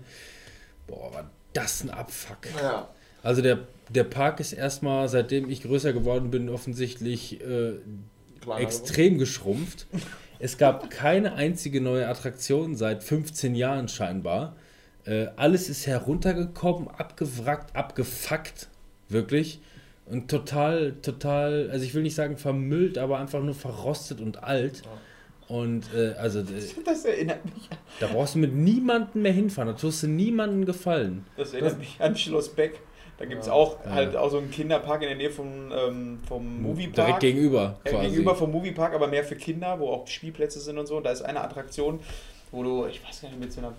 Boah, 0.85 1.11
war 1.11 1.31
das 1.53 1.83
ein 1.83 1.89
Abfuck. 1.89 2.37
Ja. 2.61 2.89
Also 3.23 3.41
der, 3.41 3.59
der 3.89 4.03
Park 4.03 4.39
ist 4.39 4.53
erstmal, 4.53 5.07
seitdem 5.09 5.49
ich 5.49 5.63
größer 5.63 5.91
geworden 5.91 6.29
bin, 6.29 6.49
offensichtlich 6.49 7.41
äh, 7.41 7.73
extrem 8.59 9.17
geschrumpft. 9.17 9.87
Es 10.43 10.57
gab 10.57 10.89
keine 10.89 11.35
einzige 11.35 11.81
neue 11.81 12.07
Attraktion 12.07 12.75
seit 12.75 13.03
15 13.03 13.53
Jahren 13.53 13.87
scheinbar. 13.87 14.55
Äh, 15.05 15.27
alles 15.35 15.69
ist 15.69 15.85
heruntergekommen, 15.85 16.87
abgewrackt, 16.87 17.75
abgefuckt, 17.75 18.67
wirklich. 19.07 19.61
Und 20.07 20.31
total, 20.31 20.93
total, 21.03 21.69
also 21.71 21.85
ich 21.85 21.93
will 21.93 22.01
nicht 22.01 22.15
sagen 22.15 22.37
vermüllt, 22.37 22.97
aber 22.97 23.19
einfach 23.19 23.43
nur 23.43 23.53
verrostet 23.53 24.19
und 24.19 24.43
alt. 24.43 24.81
Und 25.47 25.93
äh, 25.93 26.13
also 26.17 26.39
äh, 26.39 26.43
Das 26.85 27.05
erinnert 27.05 27.45
mich, 27.45 27.69
da 27.99 28.07
brauchst 28.07 28.33
du 28.33 28.39
mit 28.39 28.55
niemandem 28.55 29.21
mehr 29.21 29.33
hinfahren, 29.33 29.71
da 29.71 29.79
tust 29.79 30.01
du 30.01 30.07
niemandem 30.07 30.65
gefallen. 30.65 31.23
das 31.37 31.53
erinnert 31.53 31.77
mich 31.77 31.97
an 31.99 32.17
Schloss 32.17 32.49
Beck. 32.49 32.79
Da 33.21 33.27
gibt 33.27 33.43
es 33.43 33.49
auch 33.49 33.77
halt 33.85 34.15
auch 34.15 34.31
so 34.31 34.39
einen 34.39 34.49
Kinderpark 34.49 35.03
in 35.03 35.09
der 35.09 35.17
Nähe 35.17 35.29
vom, 35.29 35.71
ähm, 35.71 36.19
vom 36.27 36.63
Moviepark. 36.63 37.05
Direkt 37.05 37.19
gegenüber. 37.19 37.75
Ja, 37.85 37.91
quasi. 37.91 38.07
gegenüber 38.07 38.35
vom 38.35 38.51
Moviepark, 38.51 38.95
aber 38.95 39.07
mehr 39.07 39.23
für 39.23 39.35
Kinder, 39.35 39.79
wo 39.79 39.89
auch 39.89 40.07
Spielplätze 40.07 40.59
sind 40.59 40.79
und 40.79 40.87
so. 40.87 40.97
Und 40.97 41.05
da 41.05 41.11
ist 41.11 41.21
eine 41.21 41.39
Attraktion, 41.39 41.99
wo 42.51 42.63
du, 42.63 42.87
ich 42.87 42.99
weiß 43.07 43.21
gar 43.21 43.29
nicht, 43.29 43.39
mit 43.39 43.53
so 43.53 43.61
einer, 43.61 43.73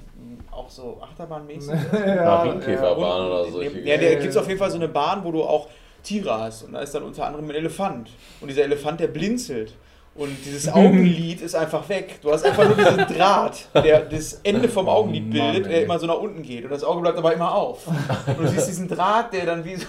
auch 0.53 0.71
so 0.71 1.01
Achterbahnmäßig. 1.03 1.75
Ja, 1.93 2.43
Ringkäferbahn 2.45 3.27
oder 3.27 3.51
so. 3.51 3.63
Ja, 3.63 3.97
da 3.97 4.11
gibt 4.15 4.27
es 4.27 4.37
auf 4.37 4.47
jeden 4.47 4.61
Fall 4.61 4.71
so 4.71 4.77
eine 4.77 4.89
Bahn, 4.89 5.25
wo 5.25 5.33
du 5.33 5.43
auch 5.43 5.67
Tiere 6.05 6.39
hast. 6.39 6.63
Und 6.63 6.75
da 6.75 6.81
ist 6.81 6.95
dann 6.95 7.03
unter 7.03 7.27
anderem 7.27 7.51
ein 7.51 7.57
Elefant. 7.57 8.11
Und 8.41 8.47
dieser 8.47 8.63
Elefant, 8.63 9.01
der 9.01 9.09
blinzelt. 9.09 9.75
Und 10.15 10.37
dieses 10.45 10.69
Augenlid 10.71 11.41
ist 11.43 11.55
einfach 11.55 11.89
weg. 11.89 12.19
Du 12.21 12.31
hast 12.31 12.45
einfach 12.45 12.65
nur 12.65 12.77
diesen 12.77 13.17
Draht, 13.17 13.67
der 13.75 14.01
das 14.01 14.41
Ende 14.43 14.69
vom 14.69 14.89
Augenlid 14.89 15.25
Oh 15.25 15.37
Mann, 15.37 15.53
bildet, 15.53 15.71
der 15.71 15.85
immer 15.85 15.99
so 15.99 16.07
nach 16.07 16.19
unten 16.19 16.43
geht. 16.43 16.65
Und 16.65 16.71
das 16.71 16.85
Auge 16.85 17.01
bleibt 17.01 17.19
aber 17.19 17.33
immer 17.33 17.55
auf. 17.55 17.87
Und 17.87 18.39
du 18.39 18.49
siehst 18.49 18.69
diesen 18.69 18.89
Draht, 18.89 19.33
der 19.33 19.47
dann 19.47 19.65
wie 19.65 19.77
so, 19.77 19.87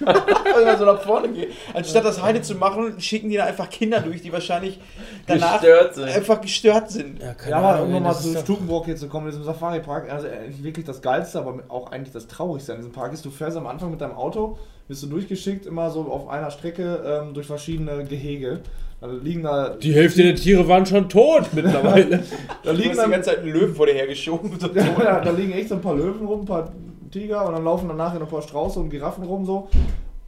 immer 0.00 0.78
so 0.78 0.86
nach 0.86 1.02
vorne 1.02 1.28
geht. 1.28 1.52
Anstatt 1.74 2.04
das 2.06 2.22
Heide 2.22 2.40
zu 2.40 2.54
machen, 2.54 2.98
schicken 3.00 3.28
die 3.28 3.36
da 3.36 3.44
einfach 3.44 3.68
Kinder 3.68 4.00
durch, 4.00 4.22
die 4.22 4.32
wahrscheinlich 4.32 4.80
danach 5.26 5.60
Gestört 5.60 5.94
sind. 5.94 6.08
einfach 6.08 6.40
gestört 6.40 6.90
sind. 6.90 7.20
keine 7.20 7.50
Ja, 7.50 7.56
aber 7.58 7.82
um 7.82 7.92
nochmal 7.92 8.14
zu 8.16 8.36
Stukenburg 8.38 8.86
hier 8.86 8.96
zu 8.96 9.08
kommen, 9.08 9.26
diesem 9.26 9.44
Safari-Park, 9.44 10.10
also 10.10 10.26
äh, 10.26 10.50
wirklich 10.62 10.86
das 10.86 11.02
Geilste, 11.02 11.38
aber 11.38 11.60
auch 11.68 11.92
eigentlich 11.92 12.12
das 12.12 12.26
Traurigste 12.26 12.72
an 12.72 12.78
diesem 12.78 12.92
Park 12.92 13.12
ist, 13.12 13.24
du 13.24 13.30
fährst 13.30 13.56
am 13.56 13.66
Anfang 13.66 13.90
mit 13.90 14.00
deinem 14.00 14.16
Auto, 14.16 14.58
bist 14.88 15.02
du 15.02 15.06
durchgeschickt, 15.06 15.66
immer 15.66 15.90
so 15.90 16.02
auf 16.10 16.28
einer 16.28 16.50
Strecke 16.50 17.22
ähm, 17.22 17.34
durch 17.34 17.46
verschiedene 17.46 18.04
Gehege. 18.04 18.60
Da 19.04 19.10
liegen 19.10 19.42
da, 19.42 19.68
Die 19.68 19.92
Hälfte 19.92 20.22
der 20.22 20.34
Tiere 20.34 20.66
waren 20.66 20.86
schon 20.86 21.10
tot 21.10 21.50
mittlerweile. 21.52 22.24
da 22.62 22.70
liegen 22.70 22.88
hast 22.88 22.96
die 22.96 23.02
dann, 23.02 23.10
ganze 23.10 23.30
Zeit 23.30 23.40
einen 23.40 23.52
Löwen 23.52 23.74
vor 23.74 23.84
dir 23.84 23.92
hergeschoben. 23.92 24.50
Ja, 24.74 25.20
da 25.20 25.30
liegen 25.30 25.52
echt 25.52 25.68
so 25.68 25.74
ein 25.74 25.82
paar 25.82 25.94
Löwen 25.94 26.26
rum, 26.26 26.40
ein 26.40 26.46
paar 26.46 26.72
Tiger 27.10 27.46
und 27.46 27.52
dann 27.52 27.64
laufen 27.64 27.88
dann 27.88 27.98
nachher 27.98 28.18
noch 28.18 28.28
ein 28.28 28.30
paar 28.30 28.40
Strauße 28.40 28.80
und 28.80 28.88
Giraffen 28.88 29.24
rum 29.24 29.44
so. 29.44 29.68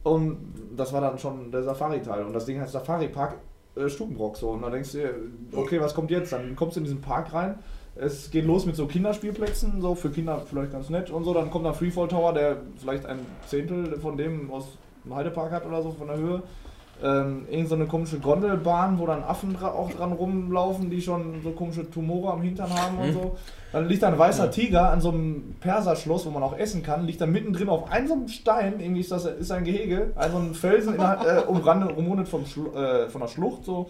Und 0.03 0.37
das 0.75 0.93
war 0.93 1.01
dann 1.01 1.17
schon 1.17 1.51
der 1.51 1.63
Safari-Teil. 1.63 2.23
Und 2.23 2.33
das 2.33 2.45
Ding 2.45 2.61
heißt 2.61 2.71
Safari-Park 2.71 3.37
äh, 3.77 3.89
Stukenbrock 3.89 4.37
so. 4.37 4.49
Und 4.49 4.61
dann 4.61 4.71
denkst 4.71 4.91
du 4.91 4.97
dir, 4.99 5.09
okay, 5.55 5.81
was 5.81 5.95
kommt 5.95 6.11
jetzt? 6.11 6.31
Dann 6.31 6.55
kommst 6.55 6.75
du 6.75 6.81
in 6.81 6.83
diesen 6.83 7.01
Park 7.01 7.33
rein. 7.33 7.55
Es 7.95 8.29
geht 8.29 8.45
los 8.45 8.67
mit 8.67 8.75
so 8.75 8.85
Kinderspielplätzen, 8.85 9.81
so 9.81 9.95
für 9.95 10.11
Kinder 10.11 10.43
vielleicht 10.47 10.71
ganz 10.71 10.91
nett 10.91 11.09
und 11.09 11.23
so. 11.23 11.33
Dann 11.33 11.49
kommt 11.49 11.65
da 11.65 11.73
Freefall 11.73 12.09
Tower, 12.09 12.31
der 12.31 12.57
vielleicht 12.79 13.07
ein 13.07 13.17
Zehntel 13.47 13.97
von 13.99 14.17
dem 14.17 14.51
aus 14.51 14.77
dem 15.03 15.15
Heidepark 15.15 15.51
hat 15.51 15.65
oder 15.65 15.81
so 15.81 15.93
von 15.93 16.09
der 16.09 16.17
Höhe. 16.17 16.43
Ähm, 17.03 17.45
irgend 17.49 17.69
so 17.69 17.75
eine 17.75 17.85
komische 17.85 18.19
Gondelbahn, 18.19 18.97
wo 18.97 19.05
dann 19.05 19.23
Affen 19.23 19.53
dra 19.53 19.69
auch 19.69 19.91
dran 19.91 20.13
rumlaufen, 20.13 20.89
die 20.89 21.01
schon 21.01 21.41
so 21.43 21.51
komische 21.51 21.89
Tumore 21.89 22.33
am 22.33 22.41
Hintern 22.41 22.71
haben 22.73 22.97
und 22.97 23.13
so. 23.13 23.37
Dann 23.71 23.87
liegt 23.87 24.01
da 24.01 24.07
ein 24.07 24.17
weißer 24.17 24.49
Tiger 24.49 24.89
an 24.89 25.01
so 25.01 25.09
einem 25.09 25.55
Perserschloss, 25.59 26.25
wo 26.25 26.31
man 26.31 26.41
auch 26.41 26.57
essen 26.57 26.81
kann, 26.81 27.05
liegt 27.05 27.21
da 27.21 27.27
mittendrin 27.27 27.69
auf 27.69 27.91
einem 27.91 28.07
so 28.07 28.13
einem 28.15 28.27
Stein, 28.27 28.79
irgendwie 28.79 29.01
ist 29.01 29.11
das 29.11 29.25
ist 29.25 29.51
ein 29.51 29.63
Gehege, 29.63 30.11
also 30.15 30.37
ein 30.37 30.55
Felsen 30.55 30.95
innerhalb, 30.95 31.23
äh, 31.25 31.47
umrandet, 31.47 31.95
umrundet 31.95 32.27
vom 32.27 32.45
Schlu 32.45 32.71
äh, 32.73 33.09
von 33.09 33.21
der 33.21 33.27
Schlucht 33.27 33.65
so. 33.65 33.89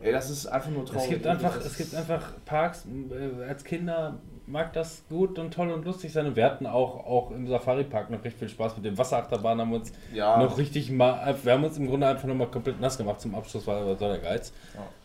Ey, 0.00 0.12
das 0.12 0.30
ist 0.30 0.46
einfach 0.46 0.70
nur 0.70 0.84
traurig. 0.84 1.04
Es 1.04 1.08
gibt 1.08 1.26
einfach, 1.26 1.56
es 1.56 1.76
gibt 1.76 1.94
einfach 1.94 2.32
Parks, 2.44 2.84
äh, 2.84 3.48
als 3.48 3.64
Kinder 3.64 4.18
mag 4.46 4.72
das 4.74 5.04
gut 5.08 5.38
und 5.38 5.52
toll 5.54 5.70
und 5.70 5.84
lustig 5.84 6.12
sein. 6.12 6.26
Und 6.26 6.36
wir 6.36 6.44
hatten 6.44 6.66
auch, 6.66 7.06
auch 7.06 7.30
im 7.30 7.46
Safari-Park 7.48 8.10
noch 8.10 8.18
richtig 8.22 8.38
viel 8.40 8.48
Spaß 8.48 8.76
mit 8.76 8.84
dem 8.84 8.98
Wasserachterbahn, 8.98 9.60
haben 9.60 9.72
uns 9.72 9.92
Ja. 10.12 10.36
noch 10.38 10.58
richtig 10.58 10.90
mal, 10.90 11.34
wir 11.42 11.52
haben 11.52 11.64
uns 11.64 11.78
im 11.78 11.86
Grunde 11.86 12.06
einfach 12.06 12.28
nochmal 12.28 12.48
komplett 12.48 12.80
nass 12.80 12.98
gemacht. 12.98 13.20
Zum 13.20 13.34
Abschluss 13.34 13.66
war 13.66 13.80
aber 13.80 13.96
so 13.96 14.06
der 14.08 14.18
Geiz. 14.18 14.52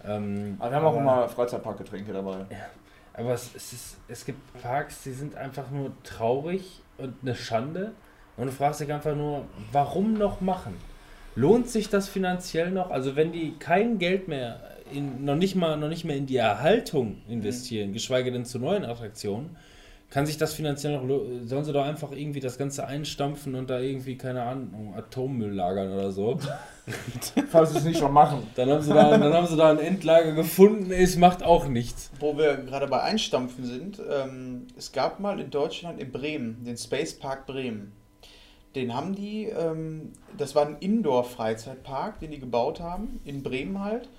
Ähm, 0.05 0.55
Aber 0.59 0.71
wir 0.71 0.77
haben 0.77 0.85
auch 0.85 0.97
immer 0.97 1.29
Freizeitparkgetränke 1.29 2.11
dabei. 2.13 2.45
Aber 3.13 3.33
es, 3.33 3.49
es, 3.55 3.73
ist, 3.73 3.97
es 4.07 4.25
gibt 4.25 4.39
Parks, 4.61 5.03
die 5.03 5.11
sind 5.11 5.35
einfach 5.35 5.69
nur 5.71 5.91
traurig 6.03 6.81
und 6.97 7.15
eine 7.21 7.35
Schande. 7.35 7.91
Und 8.37 8.45
du 8.47 8.51
fragst 8.53 8.79
dich 8.79 8.91
einfach 8.93 9.15
nur, 9.15 9.43
warum 9.71 10.13
noch 10.13 10.39
machen? 10.41 10.75
Lohnt 11.35 11.69
sich 11.69 11.89
das 11.89 12.07
finanziell 12.09 12.71
noch? 12.71 12.89
Also 12.91 13.15
wenn 13.15 13.31
die 13.31 13.57
kein 13.59 13.99
Geld 13.99 14.27
mehr, 14.27 14.59
in, 14.91 15.25
noch, 15.25 15.35
nicht 15.35 15.55
mal, 15.55 15.77
noch 15.77 15.89
nicht 15.89 16.05
mehr 16.05 16.15
in 16.15 16.25
die 16.25 16.37
Erhaltung 16.37 17.21
investieren, 17.27 17.93
geschweige 17.93 18.31
denn 18.31 18.45
zu 18.45 18.59
neuen 18.59 18.85
Attraktionen, 18.85 19.55
kann 20.09 20.25
sich 20.25 20.37
das 20.37 20.53
finanziell 20.53 20.99
noch, 20.99 21.07
sollen 21.45 21.63
sie 21.63 21.73
doch 21.73 21.85
einfach 21.85 22.11
irgendwie 22.11 22.39
das 22.39 22.57
Ganze 22.57 22.87
einstampfen 22.87 23.53
und 23.53 23.69
da 23.69 23.79
irgendwie, 23.79 24.17
keine 24.17 24.41
Ahnung, 24.41 24.95
Atommüll 24.97 25.53
lagern 25.53 25.93
oder 25.93 26.11
so. 26.11 26.39
Falls 27.51 27.71
sie 27.71 27.77
es 27.77 27.83
nicht 27.83 27.99
schon 27.99 28.11
machen. 28.11 28.47
Dann 28.55 28.71
haben 28.71 28.81
sie 28.81 28.91
da, 28.91 29.15
dann 29.15 29.33
haben 29.33 29.45
sie 29.45 29.55
da 29.55 29.69
ein 29.69 29.77
Endlager 29.77 30.31
gefunden, 30.31 30.91
es 30.91 31.15
macht 31.15 31.43
auch 31.43 31.67
nichts. 31.67 32.09
Wo 32.19 32.35
wir 32.37 32.57
gerade 32.57 32.87
bei 32.87 33.03
Einstampfen 33.03 33.65
sind, 33.65 34.01
ähm, 34.09 34.65
es 34.75 34.91
gab 34.91 35.19
mal 35.19 35.39
in 35.39 35.51
Deutschland, 35.51 35.99
in 35.99 36.11
Bremen, 36.11 36.63
den 36.63 36.77
Space 36.77 37.13
Park 37.13 37.45
Bremen. 37.45 37.91
Den 38.75 38.95
haben 38.95 39.15
die, 39.15 39.45
ähm, 39.45 40.13
das 40.37 40.55
war 40.55 40.65
ein 40.65 40.77
Indoor-Freizeitpark, 40.79 42.19
den 42.19 42.31
die 42.31 42.39
gebaut 42.39 42.79
haben, 42.79 43.19
in 43.25 43.43
Bremen 43.43 43.79
halt. 43.83 44.09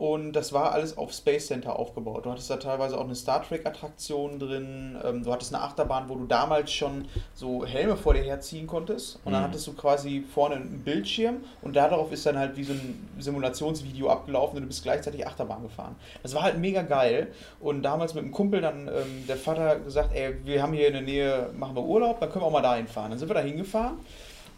Und 0.00 0.32
das 0.32 0.54
war 0.54 0.72
alles 0.72 0.96
auf 0.96 1.12
Space 1.12 1.48
Center 1.48 1.78
aufgebaut. 1.78 2.24
Du 2.24 2.30
hattest 2.30 2.48
da 2.48 2.56
teilweise 2.56 2.96
auch 2.96 3.04
eine 3.04 3.14
Star 3.14 3.42
Trek-Attraktion 3.46 4.38
drin. 4.38 4.96
Ähm, 5.04 5.22
du 5.24 5.30
hattest 5.30 5.54
eine 5.54 5.62
Achterbahn, 5.62 6.08
wo 6.08 6.14
du 6.14 6.24
damals 6.24 6.72
schon 6.72 7.04
so 7.34 7.66
Helme 7.66 7.98
vor 7.98 8.14
dir 8.14 8.22
herziehen 8.22 8.66
konntest. 8.66 9.20
Und 9.26 9.32
dann 9.32 9.42
Mhm. 9.42 9.48
hattest 9.48 9.66
du 9.66 9.74
quasi 9.74 10.24
vorne 10.32 10.54
einen 10.54 10.80
Bildschirm 10.82 11.44
und 11.60 11.76
darauf 11.76 12.10
ist 12.12 12.24
dann 12.24 12.38
halt 12.38 12.56
wie 12.56 12.64
so 12.64 12.72
ein 12.72 13.10
Simulationsvideo 13.18 14.08
abgelaufen 14.08 14.56
und 14.56 14.62
du 14.62 14.68
bist 14.68 14.82
gleichzeitig 14.84 15.26
Achterbahn 15.26 15.62
gefahren. 15.64 15.96
Das 16.22 16.34
war 16.34 16.44
halt 16.44 16.56
mega 16.56 16.80
geil. 16.80 17.28
Und 17.60 17.82
damals 17.82 18.14
mit 18.14 18.24
einem 18.24 18.32
Kumpel 18.32 18.62
dann 18.62 18.88
ähm, 18.88 19.26
der 19.28 19.36
Vater 19.36 19.80
gesagt, 19.80 20.14
ey, 20.14 20.34
wir 20.46 20.62
haben 20.62 20.72
hier 20.72 20.86
in 20.86 20.94
der 20.94 21.02
Nähe, 21.02 21.50
machen 21.58 21.76
wir 21.76 21.84
Urlaub, 21.84 22.20
dann 22.20 22.30
können 22.30 22.42
wir 22.42 22.46
auch 22.46 22.52
mal 22.52 22.62
da 22.62 22.74
hinfahren. 22.76 23.10
Dann 23.10 23.18
sind 23.18 23.28
wir 23.28 23.34
da 23.34 23.40
hingefahren 23.42 23.98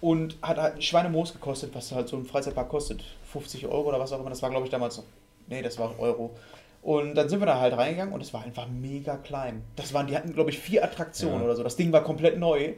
und 0.01 0.37
hat 0.41 0.59
halt 0.59 0.85
Schweinemoos 0.85 1.33
gekostet, 1.33 1.75
was 1.75 1.91
halt 1.91 2.07
so 2.09 2.17
ein 2.17 2.27
Freizeitpark 2.27 2.69
kostet. 2.69 3.03
50 3.33 3.67
Euro 3.67 3.89
oder 3.89 3.99
was 3.99 4.13
auch 4.13 4.21
immer. 4.21 4.31
Das 4.31 4.41
war, 4.43 4.51
glaube 4.51 4.67
ich, 4.67 4.71
damals. 4.71 5.03
Nee, 5.53 5.63
das 5.63 5.79
war 5.79 5.99
Euro. 5.99 6.31
Und 6.83 7.15
dann 7.15 7.29
sind 7.29 7.41
wir 7.41 7.47
da 7.47 7.61
halt 7.61 7.77
reingegangen 7.77 8.13
und 8.13 8.21
es 8.23 8.33
war 8.35 8.43
einfach 8.43 8.67
mega 8.69 9.17
klein. 9.17 9.63
Das 9.77 9.93
waren, 9.95 10.07
die 10.09 10.17
hatten, 10.17 10.33
glaube 10.35 10.51
ich, 10.51 10.59
vier 10.59 10.83
Attraktionen 10.83 11.39
Ja. 11.41 11.45
oder 11.45 11.55
so. 11.57 11.63
Das 11.63 11.77
Ding 11.77 11.93
war 11.93 12.03
komplett 12.03 12.39
neu. 12.39 12.73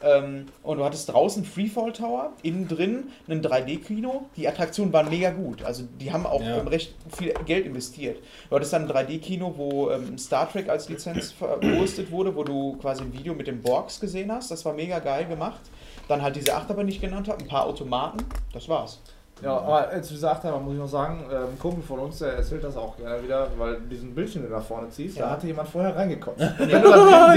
Ähm, 0.00 0.46
und 0.62 0.78
du 0.78 0.84
hattest 0.84 1.12
draußen 1.12 1.44
Freefall 1.44 1.92
Tower, 1.92 2.32
innen 2.44 2.68
drin 2.68 3.08
ein 3.28 3.42
3D-Kino. 3.42 4.26
Die 4.36 4.46
Attraktionen 4.46 4.92
waren 4.92 5.08
mega 5.10 5.30
gut. 5.30 5.64
Also 5.64 5.82
die 6.00 6.12
haben 6.12 6.24
auch 6.24 6.40
Ja. 6.40 6.58
recht 6.58 6.94
viel 7.16 7.34
Geld 7.46 7.66
investiert. 7.66 8.18
Du 8.48 8.54
hattest 8.54 8.72
dann 8.72 8.88
ein 8.88 8.88
3D-Kino, 8.88 9.54
wo 9.56 9.90
ähm, 9.90 10.16
Star 10.16 10.48
Trek 10.48 10.68
als 10.68 10.88
Lizenz 10.88 11.32
verwurstet 11.38 12.12
wurde, 12.12 12.36
wo 12.36 12.44
du 12.44 12.76
quasi 12.76 13.02
ein 13.02 13.12
Video 13.12 13.34
mit 13.34 13.48
den 13.48 13.60
Borgs 13.60 13.98
gesehen 13.98 14.30
hast. 14.30 14.52
Das 14.52 14.64
war 14.64 14.72
mega 14.72 15.00
geil 15.00 15.24
gemacht. 15.24 15.62
Dann 16.06 16.22
halt 16.22 16.36
diese 16.36 16.54
Achterbahn, 16.54 16.86
die 16.86 16.92
ich 16.92 17.00
genannt 17.00 17.26
habe, 17.28 17.42
ein 17.42 17.48
paar 17.48 17.66
Automaten. 17.66 18.18
Das 18.52 18.68
war's. 18.68 19.00
Ja, 19.42 19.56
aber 19.58 19.88
als 19.88 20.08
du 20.08 20.14
gesagt 20.14 20.42
hast, 20.44 20.60
muss 20.62 20.72
ich 20.74 20.78
noch 20.80 20.88
sagen, 20.88 21.24
ähm, 21.30 21.36
ein 21.52 21.58
Kumpel 21.58 21.82
von 21.82 21.98
uns, 22.00 22.18
der 22.18 22.32
erzählt 22.34 22.64
das 22.64 22.76
auch 22.76 22.96
gerne 22.96 23.22
wieder, 23.22 23.46
weil 23.56 23.76
diesen 23.90 24.14
Bildschirm, 24.14 24.42
den 24.42 24.50
du 24.50 24.56
da 24.56 24.60
vorne 24.60 24.88
ziehst, 24.90 25.16
da 25.18 25.24
Ja. 25.24 25.30
hatte 25.30 25.46
jemand 25.46 25.68
vorher 25.68 25.94
reingekotzt. 25.94 26.40
Wenn 26.58 26.82
du 26.82 26.90
da 26.90 27.34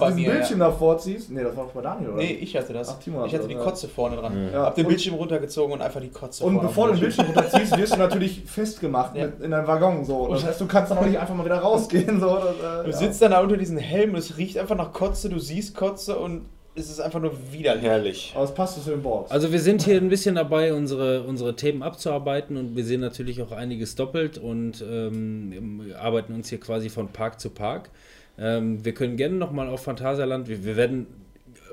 Das 0.00 0.14
mir, 0.14 0.26
ja. 0.26 0.32
Bildschirm 0.32 0.58
davor 0.58 0.98
ziehst, 0.98 1.30
nee, 1.30 1.42
das 1.42 1.56
war 1.56 1.64
doch 1.64 1.72
bei 1.72 1.80
Daniel, 1.82 2.10
oder? 2.10 2.18
Nee, 2.18 2.38
ich 2.40 2.56
hatte 2.56 2.72
das. 2.72 2.88
Ach, 2.88 2.98
Timo 2.98 3.24
ich 3.24 3.34
hatte 3.34 3.48
die 3.48 3.54
Kotze 3.54 3.88
vorne 3.88 4.16
dran. 4.16 4.50
Ja. 4.52 4.64
Hab 4.66 4.74
den 4.74 4.86
Bildschirm 4.86 5.14
runtergezogen 5.14 5.72
und 5.72 5.82
einfach 5.82 6.00
die 6.00 6.10
Kotze 6.10 6.44
Und 6.44 6.54
vorne 6.54 6.68
bevor 6.68 6.86
du 6.88 6.92
den 6.94 7.00
Bildschirm 7.00 7.26
runterziehst, 7.26 7.76
wirst 7.76 7.94
du 7.94 7.98
natürlich 7.98 8.42
festgemacht 8.46 9.14
in 9.16 9.50
deinem 9.50 9.66
Waggon. 9.66 10.04
So. 10.04 10.28
Das 10.28 10.44
heißt, 10.44 10.60
du 10.60 10.66
kannst 10.66 10.90
dann 10.90 10.98
auch 10.98 11.06
nicht 11.06 11.18
einfach 11.18 11.34
mal 11.34 11.44
wieder 11.44 11.58
rausgehen. 11.58 12.20
So. 12.20 12.36
Das, 12.36 12.44
äh, 12.44 12.84
Du 12.84 12.90
ja. 12.90 12.96
sitzt 12.96 13.22
dann 13.22 13.30
da 13.32 13.40
unter 13.40 13.56
diesen 13.56 13.78
Helm 13.78 14.10
und 14.10 14.18
es 14.18 14.36
riecht 14.36 14.58
einfach 14.58 14.76
nach 14.76 14.92
Kotze, 14.92 15.28
du 15.28 15.38
siehst 15.38 15.76
Kotze 15.76 16.18
und 16.18 16.46
es 16.74 16.88
ist 16.88 17.00
einfach 17.00 17.20
nur 17.20 17.32
widerlich. 17.52 17.84
Herrlich. 17.84 18.32
Aber 18.34 18.44
es 18.44 18.54
passt 18.54 18.82
zu 18.82 18.90
den 18.90 19.02
Boards. 19.02 19.30
Also 19.30 19.52
wir 19.52 19.60
sind 19.60 19.82
hier 19.82 19.96
ein 19.96 20.08
bisschen 20.08 20.36
dabei, 20.36 20.72
unsere, 20.72 21.22
unsere 21.22 21.56
Themen 21.56 21.82
abzuarbeiten 21.82 22.56
und 22.56 22.76
wir 22.76 22.84
sehen 22.84 23.00
natürlich 23.00 23.42
auch 23.42 23.52
einiges 23.52 23.96
doppelt 23.96 24.38
und 24.38 24.84
ähm, 24.88 25.92
arbeiten 25.98 26.34
uns 26.34 26.48
hier 26.48 26.60
quasi 26.60 26.88
von 26.88 27.08
Park 27.08 27.40
zu 27.40 27.50
Park. 27.50 27.90
Ähm, 28.38 28.84
wir 28.84 28.94
können 28.94 29.16
gerne 29.16 29.34
nochmal 29.34 29.68
auf 29.68 29.82
Phantasialand, 29.82 30.48
wir, 30.48 30.64
wir 30.64 30.76
werden 30.76 31.06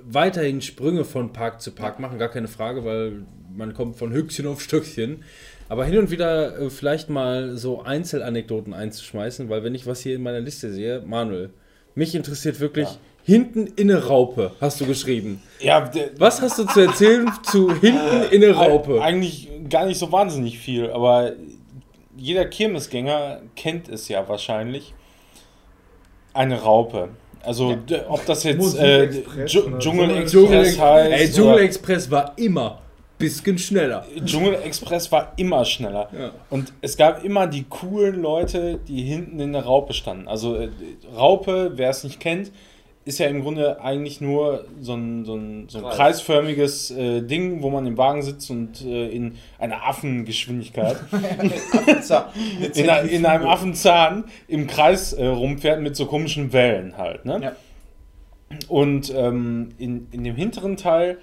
weiterhin 0.02 0.62
Sprünge 0.62 1.06
von 1.06 1.34
Park 1.34 1.62
zu 1.62 1.72
Park 1.72 2.00
machen, 2.00 2.18
gar 2.18 2.30
keine 2.30 2.48
Frage, 2.48 2.84
weil 2.84 3.24
man 3.56 3.74
kommt 3.74 3.98
von 3.98 4.12
Höchstchen 4.12 4.48
auf 4.48 4.62
Stöckchen. 4.62 5.24
Aber 5.70 5.86
hin 5.86 5.98
und 5.98 6.12
wieder 6.12 6.60
äh, 6.60 6.70
vielleicht 6.70 7.10
mal 7.10 7.58
so 7.58 7.84
Einzelanekdoten 7.84 8.74
einzuschmeißen, 8.74 9.50
weil 9.50 9.64
wenn 9.64 9.76
ich 9.76 9.86
was 9.86 10.00
hier 10.00 10.16
in 10.16 10.24
meiner 10.24 10.39
Liste 10.39 10.72
sehe, 10.72 11.02
Manuel, 11.06 11.52
mich 11.93 12.16
interessiert 12.16 12.60
wirklich 12.60 12.88
hinten 13.28 13.68
in 13.76 13.92
eine 13.92 14.08
Raupe, 14.08 14.54
hast 14.60 14.82
du 14.82 14.86
geschrieben. 14.88 15.44
Ja, 15.60 15.92
Was 16.18 16.42
hast 16.42 16.58
du 16.58 16.64
zu 16.66 16.80
erzählen 16.80 17.30
zu 17.44 17.70
hinten 17.80 18.24
in 18.32 18.44
eine 18.44 18.54
Raupe? 18.56 19.02
Eigentlich 19.02 19.50
gar 19.70 19.86
nicht 19.86 20.00
so 20.00 20.12
wahnsinnig 20.12 20.58
viel, 20.58 20.90
aber 20.90 21.34
jeder 22.16 22.46
Kirmesgänger 22.46 23.42
kennt 23.56 23.90
es 23.90 24.08
ja 24.08 24.28
wahrscheinlich. 24.28 24.94
Eine 26.34 26.62
Raupe. 26.62 27.10
Also, 27.44 27.76
d- 27.76 28.02
ob 28.08 28.26
das 28.26 28.44
jetzt 28.44 28.78
äh, 28.78 29.10
Dschungel, 29.46 30.10
heißt. 30.16 30.34
ey, 30.36 30.80
oder- 30.80 31.32
Dschungelexpress 31.32 32.10
war 32.12 32.34
immer 32.38 32.80
bisschen 33.18 33.58
schneller. 33.58 34.06
Dschungelexpress 34.24 35.12
war 35.12 35.34
immer 35.38 35.66
schneller. 35.66 36.08
Ja. 36.18 36.32
Und 36.52 36.72
es 36.82 36.96
gab 36.98 37.24
immer 37.24 37.48
die 37.48 37.64
coolen 37.64 38.22
Leute, 38.22 38.80
die 38.88 39.02
hinten 39.02 39.40
in 39.40 39.54
der 39.54 39.64
Raupe 39.66 39.94
standen. 39.94 40.28
Also 40.28 40.56
äh, 40.56 40.70
Raupe, 41.16 41.72
wer 41.76 41.90
es 41.90 42.04
nicht 42.04 42.20
kennt, 42.20 42.52
ist 43.08 43.20
ja 43.20 43.28
im 43.28 43.41
Grunde 43.41 43.82
eigentlich 43.82 44.20
nur 44.20 44.66
so 44.82 44.93
ein, 44.93 45.24
so 45.24 45.36
ein, 45.36 45.70
so 45.70 45.78
ein 45.78 45.86
Kreis. 45.86 45.95
kreisförmiges 45.95 46.91
äh, 46.91 47.22
Ding, 47.22 47.62
wo 47.62 47.70
man 47.70 47.88
im 47.88 47.97
Wagen 47.97 48.22
sitzt 48.22 48.51
und 48.51 48.82
äh, 48.82 49.08
in 49.08 49.36
einer 49.58 49.88
Affengeschwindigkeit, 49.88 50.97
in, 52.76 52.86
in 53.10 53.26
einem 53.26 53.47
Affenzahn 53.47 54.26
im 54.49 54.68
Kreis 54.68 55.14
äh, 55.14 55.26
rumfährt 55.26 55.82
mit 55.82 55.95
so 55.95 56.05
komischen 56.05 56.51
Wellen 56.51 56.97
halt. 56.97 57.24
Ne? 57.24 57.39
Ja. 57.41 57.55
Und 58.68 59.14
ähm, 59.16 59.70
in, 59.78 60.08
in 60.12 60.26
dem 60.26 60.36
hinteren 60.36 60.76
Teil 60.76 61.18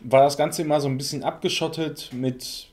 war 0.00 0.24
das 0.24 0.36
Ganze 0.36 0.62
immer 0.62 0.80
so 0.80 0.88
ein 0.88 0.96
bisschen 0.96 1.22
abgeschottet 1.22 2.10
mit, 2.12 2.66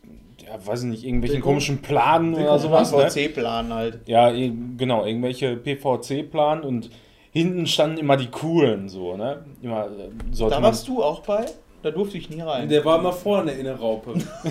ja, 0.44 0.66
weiß 0.66 0.84
ich 0.84 0.90
nicht, 0.90 1.04
irgendwelchen 1.04 1.38
Deko. 1.38 1.50
komischen 1.50 1.84
Planen 1.84 2.34
oder 2.34 2.58
sowas. 2.58 2.92
Ne? 2.92 3.12
VC-Plan 3.12 3.72
halt. 3.72 4.00
Ja, 4.08 4.32
genau, 4.32 5.06
irgendwelche 5.06 5.56
PVC-Planen 5.56 6.64
und 6.64 6.90
hinten 7.36 7.68
standen 7.68 7.98
immer 7.98 8.16
die 8.18 8.32
coolen, 8.32 8.88
so, 8.90 9.18
ne? 9.18 9.44
Immer, 9.62 9.86
äh, 9.88 10.10
Da 10.38 10.50
man, 10.52 10.64
warst 10.64 10.88
du 10.88 11.04
auch 11.04 11.20
bei? 11.22 11.46
Da 11.84 11.92
durfte 11.92 12.18
ich 12.18 12.30
nie 12.30 12.42
rein. 12.42 12.70
Der 12.70 12.84
war 12.86 12.98
mal 13.00 13.12
vorne 13.12 13.52
in 13.52 13.66
der 13.66 13.76
Raupe. 13.76 14.14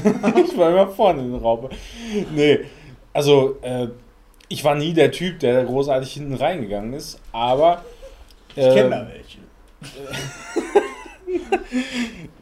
ich 0.46 0.56
war 0.56 0.70
immer 0.70 0.86
vorne 0.88 1.22
in 1.22 1.32
der 1.32 1.40
Raupe. 1.40 1.70
Nee, 2.34 2.60
also, 3.12 3.56
äh, 3.62 3.88
ich 4.48 4.62
war 4.62 4.74
nie 4.74 4.92
der 4.92 5.10
Typ, 5.10 5.40
der 5.40 5.64
großartig 5.64 6.12
hinten 6.12 6.34
reingegangen 6.34 6.92
ist, 6.92 7.18
aber. 7.32 7.82
ich 8.54 8.62
äh, 8.64 8.74
kenne 8.74 8.90
da 8.90 9.08
welche. 9.08 9.38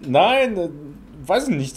Nein, 0.06 0.56
äh, 0.56 0.68
weiß 1.26 1.48
ich 1.48 1.56
nicht. 1.56 1.76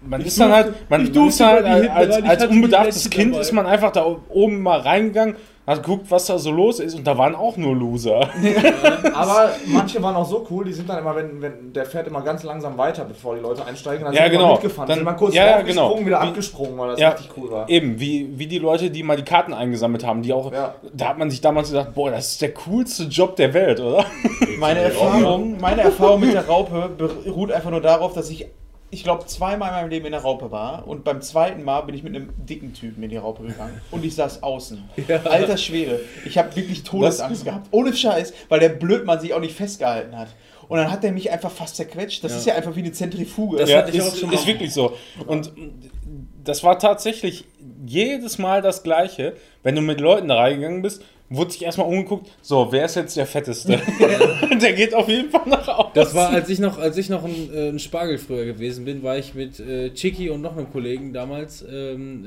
Man 0.00 0.20
Ich 0.20 0.28
ist 0.28 0.40
dann 0.40 0.50
durfte- 0.50 0.54
halt, 0.64 0.90
man, 0.90 1.04
ich 1.04 1.14
man 1.14 1.28
ist 1.28 1.40
dann 1.40 1.48
halt 1.48 1.90
als, 1.90 2.18
ich 2.18 2.24
als 2.24 2.42
letzte 2.84 3.10
Kind 3.10 3.32
dabei. 3.34 3.40
ist 3.42 3.52
man 3.52 3.66
einfach 3.66 3.90
da 3.92 4.06
oben 4.28 4.62
mal 4.62 4.78
reingegangen, 4.80 5.36
hat 5.68 5.82
geguckt, 5.82 6.06
was 6.10 6.26
da 6.26 6.38
so 6.38 6.50
los 6.50 6.80
ist 6.80 6.94
und 6.94 7.06
da 7.06 7.16
waren 7.18 7.34
auch 7.34 7.56
nur 7.56 7.76
Loser. 7.76 8.28
Aber 9.14 9.50
manche 9.66 10.02
waren 10.02 10.16
auch 10.16 10.28
so 10.28 10.46
cool, 10.50 10.64
die 10.64 10.72
sind 10.72 10.88
dann 10.88 10.98
immer, 10.98 11.14
wenn, 11.14 11.40
wenn 11.42 11.72
der 11.72 11.84
fährt 11.84 12.06
immer 12.06 12.22
ganz 12.22 12.42
langsam 12.42 12.76
weiter, 12.78 13.04
bevor 13.04 13.34
die 13.34 13.40
Leute 13.42 13.64
einsteigen. 13.64 14.04
Dann 14.04 14.14
Ja, 14.14 14.22
sind 14.24 14.32
wir 14.32 14.38
genau. 14.38 14.52
mitgefahren, 14.52 14.88
Dann- 14.88 14.96
sind 14.96 15.04
mal 15.04 15.12
kurz 15.14 15.34
ja, 15.34 15.60
genau. 15.62 15.98
wieder 16.00 16.22
Wie- 16.22 16.26
abgesprungen, 16.28 16.78
weil 16.78 16.88
das 16.90 17.00
Ja. 17.00 17.10
richtig 17.10 17.30
cool 17.36 17.50
war. 17.50 17.68
Eben, 17.68 18.00
wie, 18.00 18.38
wie 18.38 18.46
die 18.46 18.58
Leute, 18.58 18.90
die 18.90 19.02
mal 19.02 19.16
die 19.16 19.24
Karten 19.24 19.52
eingesammelt 19.52 20.04
haben, 20.06 20.22
die 20.22 20.32
auch, 20.32 20.52
Ja. 20.52 20.74
da 20.92 21.08
hat 21.10 21.18
man 21.18 21.30
sich 21.30 21.40
damals 21.40 21.68
gedacht, 21.68 21.94
boah, 21.94 22.10
das 22.10 22.32
ist 22.32 22.42
der 22.42 22.52
coolste 22.54 23.04
Job 23.04 23.36
der 23.36 23.52
Welt, 23.54 23.80
oder? 23.80 24.04
Meine 24.58 24.80
Erfahrung, 24.80 25.58
meine 25.60 25.82
Erfahrung 25.82 26.20
mit 26.20 26.32
der 26.34 26.46
Raupe 26.46 26.90
beruht 26.96 27.52
einfach 27.52 27.70
nur 27.70 27.80
darauf, 27.80 28.12
dass 28.14 28.30
ich, 28.30 28.46
ich 28.90 29.04
glaube, 29.04 29.26
zweimal 29.26 29.68
in 29.68 29.74
meinem 29.74 29.90
Leben 29.90 30.06
in 30.06 30.12
der 30.12 30.22
Raupe 30.22 30.50
war. 30.50 30.86
Und 30.88 31.04
beim 31.04 31.20
zweiten 31.20 31.62
Mal 31.62 31.82
bin 31.82 31.94
ich 31.94 32.02
mit 32.02 32.16
einem 32.16 32.30
dicken 32.38 32.72
Typen 32.72 33.02
in 33.02 33.10
die 33.10 33.16
Raupe 33.16 33.42
gegangen. 33.42 33.80
Und 33.90 34.04
ich 34.04 34.14
saß 34.14 34.42
außen. 34.42 34.82
Alter 35.24 35.56
Schwede. 35.56 36.00
Ich 36.24 36.38
habe 36.38 36.54
wirklich 36.56 36.84
Todesangst 36.84 37.44
gehabt. 37.44 37.68
Ohne 37.70 37.94
Scheiß, 37.94 38.32
weil 38.48 38.60
der 38.60 38.70
Blödmann 38.70 39.20
sich 39.20 39.34
auch 39.34 39.40
nicht 39.40 39.54
festgehalten 39.54 40.16
hat. 40.16 40.28
Und 40.68 40.78
dann 40.78 40.90
hat 40.90 41.02
er 41.02 41.12
mich 41.12 41.30
einfach 41.30 41.50
fast 41.50 41.76
zerquetscht. 41.76 42.22
Das 42.24 42.34
ist 42.36 42.46
ja 42.46 42.54
einfach 42.54 42.76
wie 42.76 42.80
eine 42.80 42.92
Zentrifuge. 42.92 43.58
Das 43.58 43.70
ja, 43.70 43.78
hatte 43.78 43.90
ich 43.90 43.96
ist, 43.96 44.12
auch 44.12 44.16
schon 44.16 44.28
mal. 44.28 44.34
ist 44.34 44.46
wirklich 44.46 44.72
so. 44.72 44.94
Und 45.26 45.52
das 46.44 46.62
war 46.62 46.78
tatsächlich 46.78 47.44
jedes 47.86 48.38
Mal 48.38 48.60
das 48.62 48.82
Gleiche. 48.82 49.34
Wenn 49.62 49.74
du 49.74 49.80
mit 49.80 50.00
Leuten 50.00 50.28
da 50.28 50.36
reingegangen 50.36 50.82
bist, 50.82 51.02
wurde 51.30 51.50
sich 51.50 51.62
erstmal 51.62 51.86
umgeguckt, 51.86 52.28
so, 52.42 52.68
wer 52.70 52.84
ist 52.86 52.96
jetzt 52.96 53.16
der 53.16 53.26
Fetteste? 53.26 53.80
der 54.62 54.72
geht 54.72 54.94
auf 54.94 55.08
jeden 55.08 55.30
Fall 55.30 55.46
nach 55.46 55.68
außen. 55.68 55.90
Das 55.94 56.14
war, 56.14 56.30
als 56.30 56.48
ich 56.48 56.58
noch, 56.58 56.78
als 56.78 56.96
ich 56.96 57.08
noch 57.08 57.24
ein, 57.24 57.50
äh, 57.54 57.68
ein 57.68 57.78
Spargel 57.78 58.18
früher 58.18 58.44
gewesen 58.44 58.84
bin, 58.84 59.02
war 59.02 59.18
ich 59.18 59.34
mit 59.34 59.60
äh, 59.60 59.92
Chicky 59.92 60.30
und 60.30 60.40
noch 60.40 60.56
einem 60.56 60.70
Kollegen 60.72 61.12
damals. 61.12 61.64
Ähm, 61.70 62.24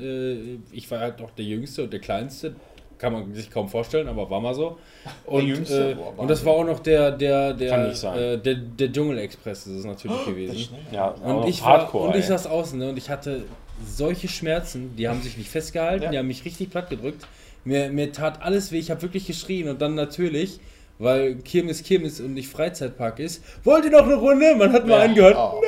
äh, 0.72 0.76
ich 0.76 0.90
war 0.90 1.00
halt 1.00 1.20
noch 1.20 1.30
der 1.32 1.44
Jüngste 1.44 1.84
und 1.84 1.92
der 1.92 2.00
Kleinste. 2.00 2.54
Kann 2.98 3.12
man 3.14 3.34
sich 3.34 3.50
kaum 3.50 3.68
vorstellen, 3.68 4.06
aber 4.06 4.30
war 4.30 4.40
mal 4.40 4.54
so. 4.54 4.78
Und, 5.26 5.44
Jüngste? 5.48 5.90
äh, 5.90 5.94
Boah, 5.96 6.14
und 6.18 6.30
das 6.30 6.44
war 6.44 6.52
auch 6.52 6.64
noch 6.64 6.78
der, 6.78 7.10
der, 7.10 7.52
der, 7.52 7.92
sein. 7.96 8.16
Äh, 8.16 8.38
der, 8.38 8.54
der 8.54 8.92
Dschungelexpress 8.92 9.66
ist 9.66 9.78
es 9.78 9.84
natürlich 9.84 10.24
gewesen. 10.24 10.68
ja, 10.92 11.08
Und 11.08 11.24
auch 11.32 11.48
ich, 11.48 11.60
war, 11.62 11.80
Hardcore, 11.80 12.08
und 12.10 12.16
ich 12.16 12.26
saß 12.26 12.46
außen 12.46 12.78
ne, 12.78 12.90
und 12.90 12.96
ich 12.96 13.10
hatte 13.10 13.42
solche 13.84 14.28
Schmerzen, 14.28 14.94
die 14.96 15.08
haben 15.08 15.20
sich 15.20 15.36
nicht 15.36 15.50
festgehalten, 15.50 16.04
Ja. 16.04 16.10
die 16.12 16.18
haben 16.18 16.28
mich 16.28 16.44
richtig 16.44 16.70
platt 16.70 16.90
gedrückt. 16.90 17.26
Mir, 17.64 17.90
mir 17.90 18.12
tat 18.12 18.42
alles 18.42 18.72
weh, 18.72 18.78
ich 18.78 18.90
habe 18.90 19.02
wirklich 19.02 19.26
geschrien 19.26 19.68
und 19.68 19.80
dann 19.80 19.94
natürlich, 19.94 20.58
weil 20.98 21.36
Kirmes 21.36 21.82
Kirmes 21.82 22.20
und 22.20 22.34
nicht 22.34 22.48
Freizeitpark 22.48 23.20
ist, 23.20 23.42
wollt 23.64 23.84
ihr 23.84 23.92
noch 23.92 24.04
eine 24.04 24.14
Runde? 24.14 24.54
Man 24.56 24.72
hat 24.72 24.86
nur 24.86 24.96
einen 24.98 25.14
gehört. 25.14 25.36
Oh. 25.36 25.62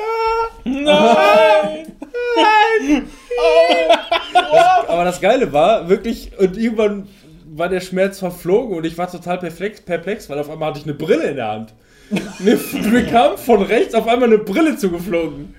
Aber 4.87 5.03
das 5.05 5.21
Geile 5.21 5.53
war, 5.53 5.87
wirklich, 5.89 6.31
und 6.37 6.57
irgendwann 6.57 7.07
war 7.45 7.69
der 7.69 7.81
Schmerz 7.81 8.19
verflogen 8.19 8.75
und 8.75 8.85
ich 8.85 8.97
war 8.97 9.09
total 9.09 9.37
perplex, 9.37 9.81
perplex 9.81 10.29
weil 10.29 10.39
auf 10.39 10.49
einmal 10.49 10.69
hatte 10.69 10.79
ich 10.79 10.85
eine 10.85 10.95
Brille 10.95 11.29
in 11.29 11.35
der 11.37 11.47
Hand. 11.47 11.73
Mir, 12.39 12.59
mir 12.91 13.05
kam 13.05 13.37
von 13.37 13.61
rechts 13.61 13.93
auf 13.95 14.07
einmal 14.07 14.27
eine 14.29 14.39
Brille 14.39 14.77
zugeflogen. 14.77 15.55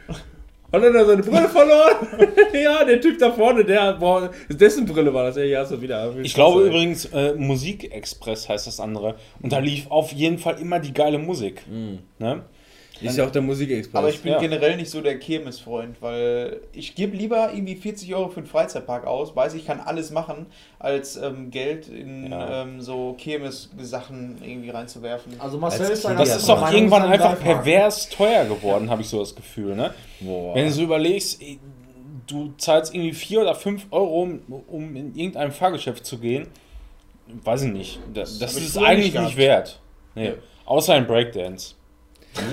Hat 0.76 0.82
er 0.82 0.92
da 0.92 1.06
seine 1.06 1.22
Brille 1.22 1.48
verloren? 1.48 2.06
ja, 2.52 2.84
der 2.84 3.00
Typ 3.00 3.18
da 3.18 3.32
vorne, 3.32 3.64
der, 3.64 3.94
boah, 3.94 4.30
dessen 4.50 4.84
Brille 4.84 5.12
war 5.14 5.24
das. 5.24 5.36
Ja, 5.36 5.60
hast 5.60 5.72
du 5.72 5.80
wieder. 5.80 6.14
Ich 6.22 6.34
glaube 6.34 6.66
übrigens, 6.66 7.06
äh, 7.06 7.32
Musikexpress 7.34 8.46
heißt 8.46 8.66
das 8.66 8.78
andere. 8.78 9.14
Und 9.40 9.52
da 9.52 9.58
lief 9.58 9.90
auf 9.90 10.12
jeden 10.12 10.36
Fall 10.36 10.60
immer 10.60 10.78
die 10.78 10.92
geile 10.92 11.16
Musik. 11.18 11.62
Ne? 12.18 12.42
Ist 13.00 13.16
ja 13.18 13.26
auch 13.26 13.30
der 13.30 13.42
Musikexpress. 13.42 13.94
Aber 13.98 14.08
ich 14.08 14.20
bin 14.22 14.32
Ja. 14.32 14.38
generell 14.38 14.76
nicht 14.76 14.90
so 14.90 15.00
der 15.00 15.18
Kirmesfreund, 15.18 16.00
weil 16.00 16.60
ich 16.72 16.94
gebe 16.94 17.16
lieber 17.16 17.50
irgendwie 17.52 17.76
40 17.76 18.14
Euro 18.14 18.28
für 18.28 18.38
einen 18.38 18.46
Freizeitpark 18.46 19.06
aus, 19.06 19.36
weiß 19.36 19.54
ich 19.54 19.66
kann 19.66 19.80
alles 19.80 20.10
machen, 20.10 20.46
als 20.78 21.16
ähm, 21.16 21.50
Geld 21.50 21.88
in 21.88 22.30
Ja. 22.30 22.62
ähm, 22.62 22.80
so 22.80 23.14
Kirmes-Sachen 23.18 24.38
irgendwie 24.44 24.70
reinzuwerfen. 24.70 25.32
Also 25.38 25.58
Marcel 25.58 25.90
ist 25.90 26.04
Das 26.04 26.36
ist 26.36 26.48
doch 26.48 26.72
irgendwann 26.72 27.02
einfach 27.02 27.38
pervers 27.38 28.08
teuer 28.08 28.44
geworden, 28.46 28.90
habe 28.90 29.02
ich 29.02 29.08
so 29.08 29.20
das 29.20 29.34
Gefühl. 29.34 29.74
Ne? 29.76 29.92
Boah. 30.20 30.54
Wenn 30.54 30.66
du 30.66 30.72
so 30.72 30.82
überlegst, 30.82 31.40
du 32.26 32.52
zahlst 32.58 32.92
irgendwie 32.94 33.12
4 33.12 33.42
oder 33.42 33.54
5 33.54 33.86
Euro, 33.92 34.22
um- 34.22 34.40
um 34.66 34.96
in 34.96 35.14
irgendein 35.14 35.52
Fahrgeschäft 35.52 36.04
zu 36.04 36.18
gehen, 36.18 36.48
weiß 37.44 37.62
ich 37.62 37.72
nicht. 37.72 37.98
Das, 38.12 38.38
das 38.40 38.56
ich 38.56 38.64
ist 38.66 38.78
eigentlich 38.78 39.12
nicht 39.14 39.22
nicht 39.22 39.36
wert. 39.36 39.80
Nee. 40.16 40.32
Außer 40.64 40.94
ein 40.94 41.06
Breakdance. 41.06 41.75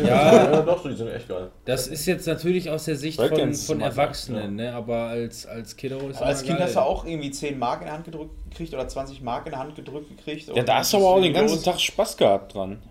Ja, 0.06 0.52
Ja, 0.54 0.62
doch, 0.62 0.84
die 0.84 0.94
sind 0.96 1.10
echt 1.12 1.28
geil. 1.28 1.50
das 1.66 1.88
ist 1.88 2.06
jetzt 2.06 2.28
natürlich 2.28 2.70
aus 2.70 2.86
der 2.86 2.96
Sicht 2.96 3.18
von, 3.18 3.28
Breakdance 3.30 3.66
von 3.66 3.82
Erwachsenen, 3.82 4.56
ne? 4.56 4.74
aber 4.74 5.08
als, 5.08 5.46
als 5.46 5.76
Kiddo 5.76 6.10
ist 6.10 6.18
Aber 6.18 6.28
als 6.28 6.44
Kind 6.44 6.58
geil. 6.58 6.68
hast 6.68 6.76
du 6.76 6.80
auch 6.82 7.06
irgendwie 7.06 7.32
10 7.32 7.58
Mark 7.60 7.82
in 7.82 7.86
der 7.88 7.94
Hand 7.96 8.06
gedrückt 8.06 8.32
gekriegt 8.50 8.74
oder 8.74 8.88
20 8.88 9.22
Mark 9.22 9.46
in 9.46 9.52
der 9.52 9.60
Hand 9.60 9.76
gedrückt 9.76 10.10
gekriegt. 10.16 10.48
Ja, 10.56 10.64
da 10.64 10.78
hast 10.78 10.94
du 10.94 10.98
das 10.98 11.06
aber 11.06 11.16
auch 11.16 11.22
den 11.22 11.34
ganzen. 11.34 11.64
Tag 11.64 11.80
Spaß 11.80 12.18
gehabt 12.18 12.54
dran. 12.56 12.82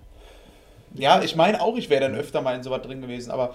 Ja, 0.95 1.23
ich 1.23 1.37
meine 1.37 1.61
auch, 1.63 1.77
ich 1.77 1.89
wäre 1.89 2.03
dann 2.03 2.15
öfter 2.15 2.43
mal 2.43 2.55
in 2.55 2.63
sowas 2.63 2.83
drin 2.83 3.01
gewesen, 3.01 3.31
aber 3.31 3.55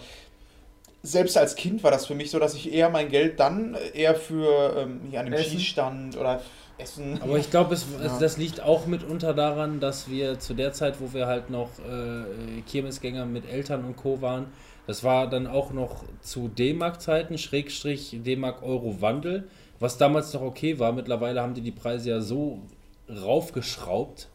selbst 1.04 1.38
als 1.38 1.56
Kind 1.56 1.84
war 1.84 1.92
das 1.92 2.06
für 2.06 2.16
mich 2.16 2.32
so, 2.32 2.40
dass 2.40 2.56
ich 2.56 2.74
eher 2.74 2.90
mein 2.90 3.10
Geld 3.10 3.40
dann 3.40 3.78
eher 3.94 4.16
für 4.16 4.76
ähm, 4.78 5.02
hier 5.10 5.20
an 5.20 5.28
dem 5.28 5.34
Essen. 5.34 5.52
Schießstand 5.52 6.18
oder 6.18 6.42
Essen. 6.78 7.22
Aber 7.22 7.38
ich 7.38 7.50
glaube, 7.50 7.74
es, 7.74 7.86
das 8.20 8.38
liegt 8.38 8.62
auch 8.62 8.86
mitunter 8.86 9.34
daran, 9.34 9.80
dass 9.80 10.10
wir 10.10 10.40
zu 10.40 10.54
der 10.54 10.74
Zeit, 10.74 11.02
wo 11.02 11.14
wir 11.14 11.26
halt 11.28 11.50
noch 11.50 11.70
äh, 11.80 12.62
Kirmesgänger 12.68 13.26
mit 13.26 13.50
Eltern 13.50 13.84
und 13.86 13.96
Co. 13.96 14.22
waren, 14.22 14.48
das 14.86 15.04
war 15.04 15.30
dann 15.30 15.48
auch 15.48 15.74
noch 15.74 16.04
zu 16.22 16.48
D-Mark-Zeiten, 16.48 17.38
Schrägstrich 17.38 18.20
D-Mark-Euro-Wandel, 18.24 19.48
was 19.80 19.98
damals 19.98 20.34
noch 20.34 20.42
okay 20.42 20.80
war. 20.80 20.94
Mittlerweile 20.94 21.42
haben 21.42 21.54
die 21.54 21.62
die 21.62 21.72
Preise 21.72 22.10
ja 22.12 22.22
so 22.22 22.62
raufgeschraubt, 23.10 24.30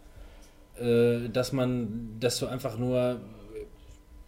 äh, 0.78 1.28
dass 1.32 1.52
man, 1.52 2.16
dass 2.20 2.38
du 2.38 2.46
einfach 2.46 2.76
nur 2.78 3.20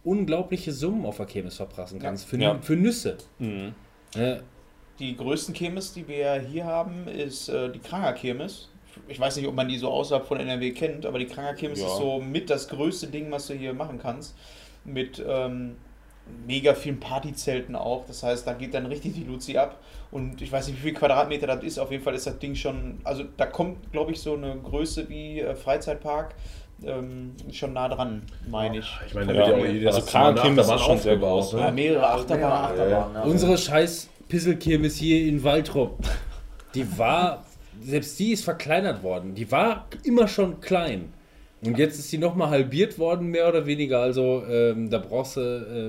unglaubliche 0.03 0.71
Summen 0.71 1.05
auf 1.05 1.17
der 1.17 1.25
Kirmes 1.25 1.55
verprassen 1.55 1.99
kannst. 1.99 2.25
Für, 2.25 2.37
Ja. 2.37 2.59
für 2.61 2.75
Nüsse. 2.75 3.17
Mhm. 3.39 3.73
Ne? 4.15 4.43
Die 4.99 5.15
größten 5.17 5.53
Kirmes, 5.53 5.93
die 5.93 6.07
wir 6.07 6.33
hier 6.35 6.65
haben, 6.65 7.07
ist 7.07 7.49
äh, 7.49 7.69
die 7.69 7.79
Kranger 7.79 8.13
Kirmes. 8.13 8.69
Ich 9.09 9.19
weiß 9.19 9.35
nicht, 9.35 9.47
ob 9.47 9.53
man 9.55 9.67
die 9.67 9.77
so 9.77 9.89
außerhalb 9.89 10.25
von 10.25 10.39
NRW 10.39 10.71
kennt, 10.71 11.05
aber 11.05 11.19
die 11.19 11.25
Kranger 11.25 11.53
Kirmes 11.53 11.79
Ja. 11.81 11.87
ist 11.87 11.97
so 11.97 12.21
mit 12.21 12.49
das 12.49 12.69
größte 12.69 13.07
Ding, 13.07 13.29
was 13.29 13.47
du 13.47 13.53
hier 13.53 13.73
machen 13.73 13.99
kannst. 14.01 14.35
Mit 14.85 15.21
ähm, 15.27 15.75
mega 16.47 16.73
vielen 16.73 16.99
Partyzelten 16.99 17.75
auch. 17.75 18.05
Das 18.07 18.23
heißt, 18.23 18.47
da 18.47 18.53
geht 18.53 18.73
dann 18.73 18.85
richtig 18.85 19.13
die 19.15 19.25
Luzi 19.25 19.57
ab. 19.57 19.79
Und 20.11 20.41
ich 20.41 20.49
weiß 20.51 20.67
nicht, 20.67 20.77
wie 20.77 20.83
viel 20.83 20.93
Quadratmeter 20.93 21.45
das 21.47 21.61
ist. 21.63 21.77
Auf 21.77 21.91
jeden 21.91 22.03
Fall 22.03 22.15
ist 22.15 22.25
das 22.25 22.39
Ding 22.39 22.55
schon, 22.55 22.99
also 23.03 23.23
da 23.35 23.45
kommt, 23.47 23.91
glaube 23.91 24.11
ich, 24.13 24.21
so 24.21 24.33
eine 24.35 24.55
Größe 24.55 25.09
wie 25.09 25.41
äh, 25.41 25.55
Freizeitpark 25.55 26.33
ähm, 26.85 27.33
schon 27.51 27.73
nah 27.73 27.89
dran, 27.89 28.23
meine 28.49 28.77
ich. 28.79 28.89
Ich 29.07 29.13
meine, 29.13 29.33
da 29.33 29.33
Ja, 29.33 29.47
wird 29.47 29.57
ja 29.57 29.63
auch 29.63 29.73
jeder 29.73 29.93
also 29.93 30.01
Krankheim 30.05 30.57
ist 30.59 30.79
schon 30.81 30.97
sehr 30.97 31.17
groß, 31.17 31.53
Ja, 31.53 31.71
mehrere 31.71 32.07
Achterbahnen. 32.07 32.51
Achterbahn, 32.79 33.13
ja. 33.13 33.21
Unsere 33.23 33.57
scheiß 33.57 34.09
Pisselkirmes 34.27 34.95
hier 34.97 35.27
in 35.27 35.43
Waldrop, 35.43 35.99
die 36.73 36.97
war, 36.97 37.45
selbst 37.81 38.17
die 38.19 38.31
ist 38.31 38.43
verkleinert 38.43 39.03
worden. 39.03 39.35
Die 39.35 39.51
war 39.51 39.87
immer 40.03 40.27
schon 40.27 40.59
klein. 40.61 41.13
Und 41.65 41.77
jetzt 41.79 41.97
ist 41.97 42.11
die 42.11 42.17
nochmal 42.17 42.49
halbiert 42.49 42.99
worden, 42.99 43.27
mehr 43.27 43.47
oder 43.47 43.65
weniger. 43.65 43.99
Also 44.01 44.43
ähm, 44.47 44.89
da 44.89 44.99
brauchst 44.99 45.37
du, 45.37 45.41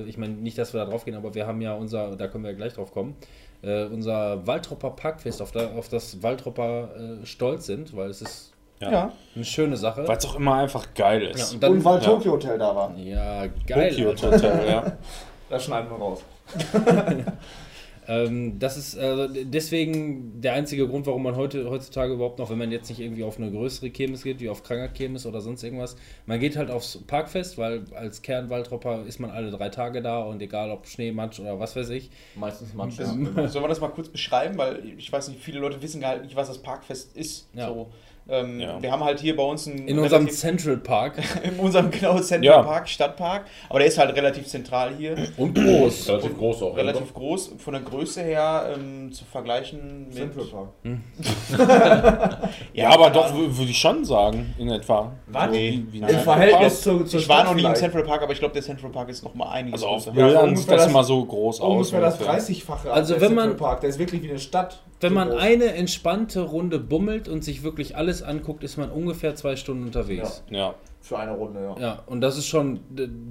äh, 0.05 0.09
ich 0.09 0.17
meine 0.17 0.33
nicht, 0.33 0.57
dass 0.57 0.73
wir 0.73 0.79
da 0.83 0.89
drauf 0.89 1.05
gehen, 1.05 1.15
aber 1.15 1.35
wir 1.35 1.45
haben 1.45 1.61
ja 1.61 1.73
unser, 1.75 2.15
da 2.15 2.27
können 2.27 2.43
wir 2.45 2.51
ja 2.51 2.57
gleich 2.57 2.73
drauf 2.73 2.91
kommen, 2.91 3.15
äh, 3.61 3.83
unser 3.85 4.45
Waldropper 4.47 4.91
Parkfest, 4.91 5.41
auf, 5.41 5.51
da, 5.51 5.71
auf 5.77 5.87
das 5.89 6.23
Waldropper 6.23 6.89
äh, 7.21 7.25
stolz 7.25 7.65
sind, 7.67 7.95
weil 7.95 8.09
es 8.09 8.21
ist 8.21 8.53
Ja. 8.79 8.91
Ja. 8.91 9.13
eine 9.35 9.45
schöne 9.45 9.77
Sache. 9.77 10.07
Weil 10.07 10.17
es 10.17 10.25
auch 10.25 10.35
immer 10.35 10.55
einfach 10.55 10.87
geil 10.95 11.23
Ja, 11.23 11.29
ist. 11.31 11.53
und 11.53 11.61
dann, 11.63 11.71
Und 11.73 11.85
weil 11.85 11.99
ja. 11.99 12.05
Tokyo 12.05 12.31
Hotel 12.33 12.57
da 12.57 12.75
war. 12.75 12.95
ja, 12.97 13.45
geil. 13.67 13.89
Tokyo. 14.15 14.31
Hotel, 14.31 14.61
ja. 14.67 14.97
Das 15.49 15.63
schneiden 15.63 15.89
wir 15.91 15.97
raus. 15.97 16.23
Ähm, 18.07 18.57
das 18.57 18.77
ist 18.77 18.97
also 18.97 19.27
deswegen 19.27 20.41
der 20.41 20.53
einzige 20.53 20.87
Grund, 20.87 21.05
warum 21.05 21.23
man 21.23 21.35
heute, 21.35 21.69
heutzutage 21.69 22.13
überhaupt 22.13 22.39
noch, 22.39 22.49
wenn 22.49 22.57
man 22.57 22.71
jetzt 22.71 22.89
nicht 22.89 22.99
irgendwie 22.99 23.23
auf 23.23 23.37
eine 23.37 23.51
größere 23.51 23.89
Kirmes 23.89 24.23
geht, 24.23 24.39
wie 24.39 24.49
auf 24.49 24.63
Kranger 24.63 24.87
Kirmes 24.87 25.25
oder 25.25 25.41
sonst 25.41 25.63
irgendwas, 25.63 25.97
man 26.25 26.39
geht 26.39 26.55
halt 26.55 26.71
aufs 26.71 26.99
Parkfest, 27.05 27.57
weil 27.57 27.83
als 27.93 28.21
Kernwaldtropper 28.21 29.05
ist 29.05 29.19
man 29.19 29.29
alle 29.31 29.51
drei 29.51 29.69
Tage 29.69 30.01
da 30.01 30.19
und 30.19 30.41
egal 30.41 30.71
ob 30.71 30.87
Schnee, 30.87 31.11
Matsch 31.11 31.39
oder 31.39 31.59
was 31.59 31.75
weiß 31.75 31.89
ich. 31.89 32.09
Meistens 32.35 32.73
Matsch. 32.73 32.97
Das, 32.97 33.09
Sollen 33.09 33.63
wir 33.65 33.67
das 33.67 33.81
mal 33.81 33.89
kurz 33.89 34.07
beschreiben? 34.07 34.57
Weil 34.57 34.83
ich 34.97 35.11
weiß 35.11 35.27
nicht, 35.27 35.41
viele 35.41 35.59
Leute 35.59 35.81
wissen 35.81 35.99
gar 35.99 36.17
nicht, 36.17 36.35
was 36.35 36.47
das 36.47 36.59
Parkfest 36.59 37.15
ist. 37.17 37.47
Ja. 37.53 37.67
So, 37.67 37.89
ähm, 38.29 38.59
Ja. 38.59 38.81
Wir 38.81 38.91
haben 38.91 39.03
halt 39.03 39.19
hier 39.19 39.35
bei 39.35 39.43
uns 39.43 39.67
einen 39.67 39.87
In 39.87 39.97
unserem 39.99 40.23
relativ- 40.23 40.39
Central 40.39 40.77
Park. 40.77 41.15
in 41.43 41.59
unserem 41.59 41.89
genau 41.91 42.19
Central 42.19 42.43
Ja. 42.43 42.61
Park, 42.63 42.87
Stadtpark. 42.89 43.45
Aber 43.69 43.79
der 43.79 43.87
ist 43.87 43.97
halt 43.97 44.15
relativ 44.15 44.47
zentral 44.47 44.91
hier. 44.97 45.15
Und 45.37 45.55
groß. 45.55 46.09
Relativ 46.09 46.37
groß 46.37 46.63
auch. 46.63 46.75
Relativ 46.77 47.13
groß. 47.13 47.55
Von 47.57 47.73
der 47.73 47.81
Größe 47.83 48.21
her 48.23 48.75
ähm, 48.75 49.11
zu 49.11 49.25
vergleichen 49.25 50.07
mit. 50.09 50.15
Central 50.15 50.45
Park. 50.45 50.69
Ja, 52.73 52.89
aber 52.89 53.09
doch, 53.09 53.33
wür- 53.33 53.57
würde 53.57 53.71
ich 53.71 53.77
schon 53.77 54.05
sagen, 54.05 54.53
in 54.57 54.69
etwa. 54.69 55.11
Was? 55.27 55.51
Wie, 55.51 55.85
wie 55.91 55.99
Im 55.99 56.19
Verhältnis 56.19 56.81
zu, 56.81 57.03
zur 57.05 57.19
Ich 57.19 57.27
war 57.27 57.43
noch 57.43 57.55
nie 57.55 57.63
im. 57.63 57.75
Central 57.75 58.03
Park, 58.03 58.21
aber 58.21 58.33
ich 58.33 58.39
glaube, 58.39 58.53
der 58.53 58.61
Central 58.63 58.91
Park 58.91 59.09
ist 59.09 59.23
noch 59.23 59.33
mal 59.33 59.49
einiges 59.49 59.81
Also 59.83 59.87
auf 59.87 60.05
größer. 60.05 60.17
Ja, 60.19 60.25
Bildern 60.25 60.43
ungefähr 60.49 60.57
sieht 60.61 60.71
das 60.71 60.81
das- 60.83 60.91
immer 60.91 61.03
so 61.03 61.25
groß 61.25 61.61
aus. 61.61 61.71
Ungefähr 61.91 62.01
das 62.01 62.19
ungefähr. 62.19 62.39
30-fache. 62.39 62.89
Also 62.89 63.13
als 63.15 63.21
wenn 63.21 63.29
der 63.29 63.35
man- 63.35 63.49
Central 63.49 63.67
Park, 63.69 63.81
der 63.81 63.89
ist 63.89 63.99
wirklich 63.99 64.21
wie 64.23 64.29
eine 64.29 64.39
Stadt. 64.39 64.79
Wenn 64.99 65.13
man 65.13 65.31
eine 65.31 65.73
entspannte 65.75 66.41
Runde 66.41 66.79
bummelt 66.79 67.27
und 67.29 67.43
sich 67.43 67.61
wirklich 67.63 67.95
alles 67.95 68.23
anguckt, 68.23 68.63
ist 68.63 68.77
man 68.77 68.89
ungefähr 68.89 69.35
zwei 69.35 69.55
Stunden 69.55 69.85
unterwegs. 69.85 70.43
Ja, 70.49 70.73
Für 71.01 71.19
eine 71.19 71.33
Runde, 71.33 71.61
ja. 71.61 71.75
Ja, 71.81 71.99
und 72.07 72.21
das 72.21 72.37
ist 72.37 72.47
schon, 72.47 72.79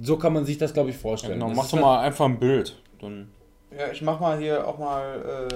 so 0.01 0.17
kann 0.17 0.33
man 0.33 0.45
sich 0.45 0.57
das, 0.57 0.73
glaube 0.73 0.89
ich, 0.91 0.97
vorstellen. 0.97 1.33
genau. 1.39 1.49
Das 1.49 1.57
Mach 1.57 1.65
doch 1.65 1.73
halt- 1.73 1.81
mal 1.81 1.99
einfach 1.99 2.25
ein 2.25 2.39
Bild. 2.39 2.81
Dann 3.01 3.27
Ja, 3.77 3.91
ich 3.91 4.01
mach 4.01 4.19
mal 4.19 4.39
hier 4.39 4.65
auch 4.65 4.77
mal. 4.79 5.47
Äh, 5.51 5.55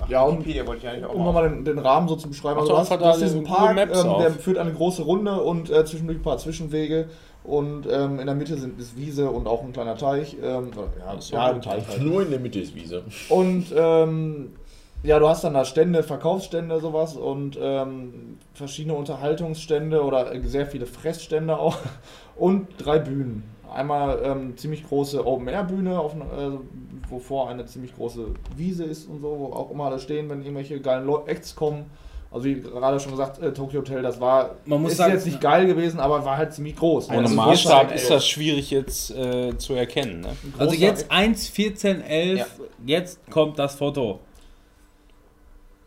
ach, 0.00 0.08
Ja, 0.08 0.22
und- 0.22 0.34
Wikipedia 0.38 0.66
wollte 0.66 0.86
ich 0.86 0.88
eigentlich 0.92 1.04
auch 1.04 1.12
Um 1.14 1.18
mal. 1.18 1.24
nochmal 1.26 1.50
den, 1.50 1.64
den 1.64 1.78
Rahmen 1.80 2.06
so 2.08 2.14
zu 2.16 2.28
beschreiben. 2.28 2.54
Mach 2.54 2.60
Also 2.62 2.72
du 2.74 2.78
hast, 2.78 2.90
du 2.92 3.04
hast 3.04 3.20
da 3.20 3.24
diesen 3.26 3.42
Park, 3.44 3.74
Maps 3.74 4.04
ähm, 4.04 4.14
der 4.20 4.30
führt 4.30 4.56
eine 4.58 4.72
große 4.72 5.02
Runde 5.02 5.32
und 5.42 5.68
äh, 5.68 5.84
zwischendurch 5.84 6.18
ein 6.20 6.22
paar 6.22 6.38
Zwischenwege. 6.38 7.08
Und 7.42 7.86
ähm, 7.90 8.20
in 8.20 8.26
der 8.26 8.34
Mitte 8.36 8.56
sind, 8.56 8.78
ist 8.78 8.96
Wiese 8.96 9.28
und 9.30 9.46
auch 9.48 9.62
ein 9.64 9.72
kleiner 9.72 9.96
Teich. 9.96 10.36
Ähm, 10.42 10.70
ja, 10.76 10.82
Ach 11.08 11.30
ja, 11.30 11.46
ein 11.46 11.54
ein 11.56 11.62
Teich 11.62 11.88
halt. 11.88 12.02
Nur 12.02 12.22
in 12.22 12.30
der 12.30 12.38
Mitte 12.38 12.60
ist 12.60 12.74
Wiese. 12.74 13.02
Und 13.30 13.66
ähm, 13.74 14.52
ja, 15.02 15.18
du 15.18 15.28
hast 15.28 15.44
dann 15.44 15.54
da 15.54 15.64
Stände, 15.64 16.02
Verkaufsstände, 16.02 16.80
sowas 16.80 17.16
und 17.16 17.58
ähm, 17.60 18.38
verschiedene 18.54 18.94
Unterhaltungsstände 18.94 20.02
oder 20.02 20.34
äh, 20.34 20.40
sehr 20.42 20.66
viele 20.66 20.86
Fressstände 20.86 21.58
auch 21.58 21.76
und 22.36 22.68
drei 22.78 22.98
Bühnen. 22.98 23.44
Einmal 23.72 24.20
ähm, 24.24 24.56
ziemlich 24.56 24.86
große 24.86 25.24
Open-Air-Bühne, 25.24 25.90
äh, 25.92 27.10
wovor 27.10 27.48
eine 27.50 27.66
ziemlich 27.66 27.94
große 27.94 28.26
Wiese 28.56 28.84
ist 28.84 29.08
und 29.08 29.20
so, 29.20 29.36
wo 29.38 29.52
auch 29.54 29.70
immer 29.70 29.84
alle 29.84 30.00
stehen, 30.00 30.28
wenn 30.28 30.42
irgendwelche 30.42 30.80
geilen 30.80 31.08
Acts 31.26 31.54
kommen. 31.54 31.86
Also 32.32 32.44
wie 32.46 32.60
gerade 32.60 33.00
schon 33.00 33.12
gesagt, 33.12 33.40
äh, 33.42 33.52
Tokyo 33.52 33.80
Hotel, 33.80 34.02
das 34.02 34.20
war 34.20 34.56
Man 34.64 34.82
muss 34.82 34.92
ist 34.92 34.98
sagen- 34.98 35.12
jetzt 35.12 35.26
nicht 35.26 35.40
geil 35.40 35.66
gewesen, 35.66 35.98
aber 35.98 36.24
war 36.24 36.36
halt 36.36 36.52
ziemlich 36.52 36.76
groß. 36.76 37.08
ohne 37.10 37.18
Also 37.22 37.34
Maßstab 37.34 37.92
ist 37.94 38.08
das 38.10 38.26
schwierig 38.26 38.70
jetzt 38.70 39.10
äh, 39.12 39.56
zu 39.58 39.74
erkennen. 39.74 40.20
Ne? 40.20 40.28
Also 40.58 40.74
jetzt 40.74 41.10
1, 41.10 41.48
14, 41.48 42.02
11, 42.02 42.38
Ja. 42.38 42.46
jetzt 42.86 43.20
kommt 43.30 43.58
das 43.58 43.74
Foto. 43.76 44.20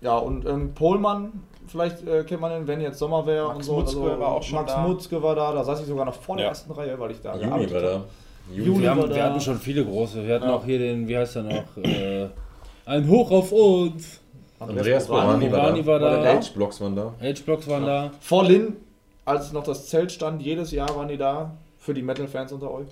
Ja, 0.03 0.17
und 0.17 0.45
ähm, 0.45 0.73
Pohlmann, 0.73 1.31
vielleicht 1.67 2.05
äh, 2.07 2.23
kennt 2.23 2.41
man 2.41 2.51
den, 2.51 2.67
wenn 2.67 2.81
jetzt 2.81 2.99
Sommer 2.99 3.25
wäre 3.25 3.47
Max 3.47 3.67
und 3.69 3.87
so. 3.87 3.99
Mutzke 4.01 4.19
war 4.19 4.27
auch 4.33 4.43
schon 4.43 4.59
Max 4.59 4.73
da. 4.73 4.81
Mutzke 4.87 5.23
war 5.23 5.35
da, 5.35 5.53
da 5.53 5.63
saß 5.63 5.81
ich 5.81 5.87
sogar 5.87 6.05
noch 6.05 6.13
vor 6.13 6.35
der 6.35 6.45
Ja. 6.45 6.49
ersten 6.49 6.71
Reihe, 6.73 6.99
weil 6.99 7.11
ich 7.11 7.21
da 7.21 7.35
Juni 7.35 7.71
war 7.73 7.81
da. 7.81 8.01
Juni. 8.51 8.65
Juni 8.67 8.81
Wir, 8.81 8.89
war 8.89 8.95
haben, 8.97 9.09
da. 9.09 9.15
wir 9.15 9.23
hatten 9.23 9.41
schon 9.41 9.57
viele 9.57 9.85
große. 9.85 10.25
Wir 10.27 10.35
hatten 10.35 10.49
Ja. 10.49 10.55
auch 10.55 10.65
hier 10.65 10.77
den, 10.79 11.07
wie 11.07 11.17
heißt 11.17 11.35
der 11.37 11.43
noch? 11.43 11.77
Äh, 11.83 12.27
ein 12.85 13.07
Hoch 13.07 13.31
auf 13.31 13.51
uns. 13.53 14.19
Andreas 14.59 15.07
Borani 15.07 15.51
war 15.51 15.59
Borani 15.61 15.81
da. 15.81 15.87
war 15.87 15.99
da. 15.99 16.23
H-Blocks 16.35 16.81
waren 16.81 16.95
da. 16.95 17.13
H-Blocks 17.21 17.67
waren 17.69 17.85
da. 17.85 18.11
Vor 18.19 18.43
Lin, 18.45 18.75
als 19.25 19.51
noch 19.53 19.63
das 19.63 19.87
Zelt 19.87 20.11
stand, 20.11 20.41
jedes 20.41 20.71
Jahr 20.71 20.93
waren 20.95 21.07
die 21.07 21.17
da. 21.17 21.51
Für 21.79 21.93
die 21.93 22.01
Metal-Fans 22.01 22.51
unter 22.53 22.71
euch. 22.71 22.87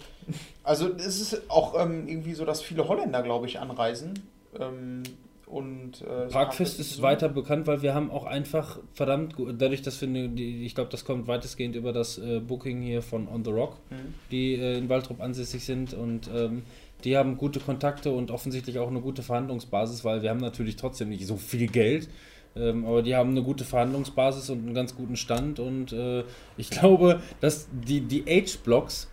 Also 0.63 0.89
es 0.97 1.21
ist 1.21 1.49
auch 1.49 1.75
ähm, 1.81 2.07
irgendwie 2.09 2.33
so, 2.33 2.43
dass 2.43 2.61
viele 2.61 2.87
Holländer, 2.89 3.21
glaube 3.21 3.45
ich, 3.47 3.57
anreisen. 3.59 4.13
Ähm, 4.59 5.03
und, 5.51 6.01
äh, 6.01 6.27
Parkfest 6.27 6.77
so- 6.77 6.81
ist 6.81 7.01
weiter 7.01 7.27
bekannt, 7.29 7.67
weil 7.67 7.81
wir 7.81 7.93
haben 7.93 8.09
auch 8.09 8.25
einfach 8.25 8.79
verdammt, 8.93 9.35
gu- 9.35 9.51
dadurch, 9.51 9.81
dass 9.81 9.99
wir, 10.01 10.07
ne, 10.07 10.29
die, 10.29 10.65
ich 10.65 10.73
glaube, 10.75 10.89
das 10.89 11.03
kommt 11.05 11.27
weitestgehend 11.27 11.75
über 11.75 11.91
das 11.93 12.17
äh, 12.17 12.39
Booking 12.39 12.81
hier 12.81 13.01
von 13.01 13.27
On 13.27 13.43
The 13.43 13.51
Rock, 13.51 13.77
Mhm. 13.89 13.95
die 14.31 14.53
äh, 14.55 14.77
in 14.77 14.87
Waldrop 14.89 15.19
ansässig 15.21 15.63
sind 15.65 15.93
und 15.93 16.29
ähm, 16.33 16.63
die 17.03 17.17
haben 17.17 17.35
gute 17.37 17.59
Kontakte 17.59 18.11
und 18.11 18.31
offensichtlich 18.31 18.79
auch 18.79 18.87
eine 18.89 19.01
gute 19.01 19.23
Verhandlungsbasis, 19.23 20.05
weil 20.05 20.21
wir 20.21 20.29
haben 20.29 20.39
natürlich 20.39 20.77
trotzdem 20.77 21.09
nicht 21.09 21.25
so 21.27 21.35
viel 21.35 21.67
Geld, 21.67 22.07
ähm, 22.55 22.85
aber 22.85 23.01
die 23.03 23.15
haben 23.15 23.31
eine 23.31 23.43
gute 23.43 23.63
Verhandlungsbasis 23.65 24.49
und 24.49 24.59
einen 24.65 24.73
ganz 24.73 24.95
guten 24.95 25.15
Stand 25.17 25.59
und 25.59 25.91
äh, 25.93 26.23
ich 26.57 26.69
glaube, 26.79 27.19
dass 27.41 27.67
die, 27.71 28.01
die 28.01 28.23
H-Blocks 28.25 29.09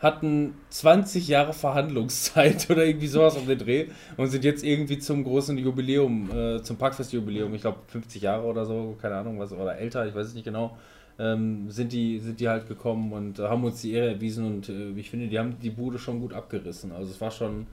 hatten 0.00 0.54
20 0.70 1.28
Jahre 1.28 1.52
Verhandlungszeit 1.52 2.66
oder 2.70 2.84
irgendwie 2.84 3.06
sowas 3.06 3.36
um 3.36 3.46
den 3.46 3.58
Dreh 3.58 3.86
und 4.16 4.28
sind 4.28 4.44
jetzt 4.44 4.64
irgendwie 4.64 4.98
zum 4.98 5.24
großen 5.24 5.56
Jubiläum, 5.56 6.30
äh, 6.30 6.62
zum 6.62 6.76
Parkfest-Jubiläum, 6.76 7.54
ich 7.54 7.62
glaube 7.62 7.78
50 7.86 8.22
Jahre 8.22 8.46
oder 8.46 8.64
so, 8.64 8.96
keine 9.00 9.16
Ahnung, 9.16 9.38
was, 9.38 9.52
oder 9.52 9.76
älter, 9.76 10.06
ich 10.06 10.14
weiß 10.14 10.26
es 10.26 10.34
nicht 10.34 10.44
genau, 10.44 10.76
ähm, 11.18 11.70
sind, 11.70 11.92
die, 11.92 12.18
sind 12.18 12.40
die 12.40 12.48
halt 12.48 12.68
gekommen 12.68 13.12
und 13.12 13.38
haben 13.38 13.64
uns 13.64 13.80
die 13.80 13.92
Ehre 13.92 14.14
erwiesen 14.14 14.46
und 14.46 14.68
äh, 14.68 14.90
ich 14.90 15.10
finde, 15.10 15.28
die 15.28 15.38
haben 15.38 15.58
die 15.60 15.70
Bude 15.70 15.98
schon 15.98 16.20
gut 16.20 16.34
abgerissen. 16.34 16.92
Also 16.92 17.10
es 17.10 17.20
war 17.20 17.30
schon, 17.30 17.66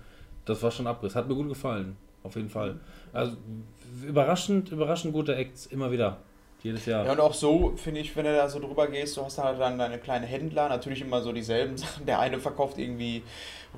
das 0.46 0.64
war 0.64 0.72
schon 0.72 0.88
Abriss. 0.88 1.16
Hat 1.16 1.28
mir 1.28 1.36
gut 1.36 1.50
gefallen, 1.50 1.98
auf 2.24 2.36
jeden 2.36 2.50
Fall. 2.50 2.80
Also 3.12 3.36
überraschend, 4.08 4.72
überraschend 4.72 5.14
gute 5.14 5.36
Acts, 5.36 5.66
immer 5.66 5.92
wieder. 5.92 6.20
Jedes 6.64 6.86
Jahr. 6.86 7.06
Ja, 7.06 7.12
und 7.12 7.20
auch 7.20 7.34
so, 7.34 7.74
finde 7.76 8.00
ich, 8.00 8.16
wenn 8.16 8.24
du 8.26 8.34
da 8.36 8.48
so 8.50 8.60
drüber 8.60 8.88
gehst, 8.88 9.18
du 9.18 9.24
hast 9.26 9.38
dann 9.38 9.46
halt 9.46 9.60
dann 9.60 9.78
deine 9.78 9.98
kleinen 10.00 10.26
Händler, 10.26 10.70
natürlich 10.70 11.02
immer 11.02 11.22
so 11.22 11.32
dieselben 11.34 11.78
Sachen. 11.78 12.06
Der 12.06 12.20
eine 12.20 12.40
verkauft 12.40 12.78
irgendwie 12.78 13.22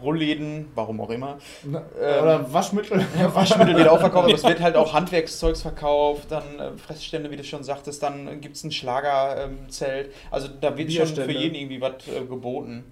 Rollläden, 0.01 0.67
warum 0.75 1.01
auch 1.01 1.09
immer. 1.09 1.37
Na, 1.63 1.81
Ähm, 1.99 2.23
Oder 2.23 2.53
Waschmittel. 2.53 3.03
Ja, 3.19 3.33
Waschmittel 3.33 3.75
wird 3.75 3.87
auch 3.87 3.99
verkauft, 3.99 4.25
aber 4.25 4.33
es 4.35 4.43
wird 4.43 4.59
halt 4.59 4.75
auch 4.75 4.93
Handwerkszeugs 4.93 5.61
verkauft, 5.63 6.27
dann 6.29 6.59
äh, 6.59 6.77
Fressstände, 6.77 7.31
wie 7.31 7.37
du 7.37 7.43
schon 7.43 7.63
sagtest, 7.63 8.03
dann 8.03 8.39
gibt 8.41 8.55
es 8.55 8.63
ein 8.63 8.71
Schlagerzelt. 8.71 10.11
also 10.31 10.47
da 10.47 10.77
wird 10.77 10.91
schon 10.91 11.07
für 11.07 11.31
jeden 11.31 11.55
irgendwie 11.55 11.81
was 11.81 12.07
äh, 12.07 12.23
geboten. 12.25 12.83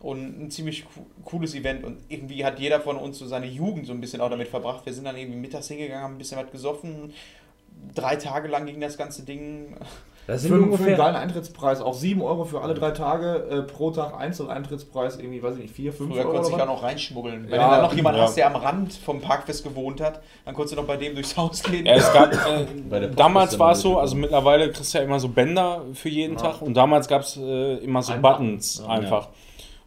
Und 0.00 0.42
ein 0.46 0.50
ziemlich 0.50 0.84
co- 0.84 1.06
cooles 1.24 1.54
Event. 1.54 1.84
Und 1.84 1.98
irgendwie 2.08 2.44
hat 2.44 2.58
jeder 2.58 2.80
von 2.80 2.96
uns 2.96 3.18
so 3.20 3.26
seine 3.26 3.46
Jugend 3.46 3.86
so 3.86 3.92
ein 3.92 4.00
bisschen 4.00 4.20
auch 4.20 4.30
damit 4.30 4.48
verbracht. 4.48 4.84
Wir 4.84 4.92
sind 4.92 5.04
dann 5.04 5.16
irgendwie 5.16 5.38
mittags 5.38 5.68
hingegangen, 5.68 6.02
haben 6.02 6.14
ein 6.14 6.18
bisschen 6.18 6.38
was 6.42 6.50
gesoffen. 6.50 7.12
Drei 7.94 8.16
Tage 8.16 8.48
lang 8.48 8.66
ging 8.66 8.80
das 8.80 8.96
ganze 8.96 9.24
Ding. 9.24 9.76
Das 10.28 10.42
Für, 10.42 10.48
sind 10.48 10.50
für 10.50 10.54
einen 10.62 10.72
ungefähr. 10.72 10.96
geilen 10.96 11.16
Eintrittspreis, 11.16 11.80
auch 11.80 11.94
7 11.94 12.22
Euro 12.22 12.44
für 12.44 12.60
alle 12.60 12.74
drei 12.74 12.92
Tage, 12.92 13.44
äh, 13.50 13.62
pro 13.62 13.90
Tag 13.90 14.14
Einzel-Eintrittspreis, 14.16 15.16
irgendwie, 15.18 15.42
weiß 15.42 15.56
ich 15.56 15.62
nicht, 15.62 15.74
4, 15.74 15.92
5 15.92 16.10
Früher 16.10 16.20
Euro. 16.20 16.30
konntest 16.30 16.50
du 16.50 16.54
oder 16.54 16.62
dich 16.64 16.70
auch 16.70 16.76
noch 16.76 16.82
reinschmuggeln. 16.84 17.50
Wenn 17.50 17.60
Ja, 17.60 17.66
du 17.66 17.74
dann 17.74 17.82
noch 17.82 17.92
jemanden 17.94 18.18
ja. 18.20 18.24
hast, 18.26 18.36
der 18.36 18.46
am 18.46 18.54
Rand 18.54 18.92
vom 18.92 19.20
Parkfest 19.20 19.64
gewohnt 19.64 20.00
hat, 20.00 20.22
dann 20.44 20.54
konntest 20.54 20.74
du 20.76 20.80
noch 20.80 20.86
bei 20.86 20.96
dem 20.96 21.14
durchs 21.14 21.36
Haus 21.36 21.60
gehen. 21.64 21.84
Ja, 21.86 21.94
es 21.94 22.12
gab, 22.12 22.30
Bei 22.88 23.00
der 23.00 23.10
äh, 23.10 23.14
damals 23.16 23.58
war 23.58 23.72
es 23.72 23.80
so, 23.80 23.98
also 23.98 24.14
mittlerweile 24.14 24.70
kriegst 24.70 24.94
du 24.94 24.98
ja 24.98 25.04
immer 25.04 25.18
so 25.18 25.28
Bänder 25.28 25.82
für 25.92 26.08
jeden 26.08 26.36
Ja. 26.36 26.42
Tag 26.52 26.62
und 26.62 26.74
damals 26.74 27.08
gab 27.08 27.22
es 27.22 27.36
äh, 27.36 27.78
immer 27.78 28.02
so 28.04 28.12
Ein 28.12 28.22
Buttons 28.22 28.80
einfach. 28.86 29.28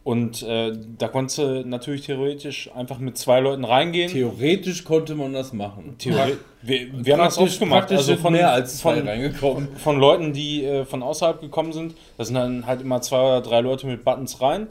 Und 0.06 0.44
äh, 0.44 0.72
da 0.98 1.08
konntest 1.08 1.38
du 1.38 1.66
natürlich 1.66 2.06
theoretisch 2.06 2.70
einfach 2.72 3.00
mit 3.00 3.18
zwei 3.18 3.40
Leuten 3.40 3.64
reingehen. 3.64 4.08
Theoretisch 4.08 4.84
konnte 4.84 5.16
man 5.16 5.32
das 5.32 5.52
machen. 5.52 5.96
Theori 5.98 6.36
wir, 6.62 7.04
wir 7.04 7.14
haben 7.14 7.24
das 7.24 7.38
oft 7.38 7.58
gemacht, 7.58 7.90
also 7.90 8.04
sind 8.04 8.20
von, 8.20 8.32
mehr 8.32 8.52
als 8.52 8.78
zwei 8.78 8.98
von, 8.98 9.08
reingekommen. 9.08 9.68
von 9.76 9.98
Leuten, 9.98 10.32
die 10.32 10.64
äh, 10.64 10.84
von 10.84 11.02
außerhalb 11.02 11.40
gekommen 11.40 11.72
sind. 11.72 11.96
Da 12.18 12.24
sind 12.24 12.36
dann 12.36 12.68
halt 12.68 12.82
immer 12.82 13.02
zwei 13.02 13.18
oder 13.18 13.40
drei 13.40 13.60
Leute 13.62 13.88
mit 13.88 14.04
Buttons 14.04 14.40
rein. 14.40 14.68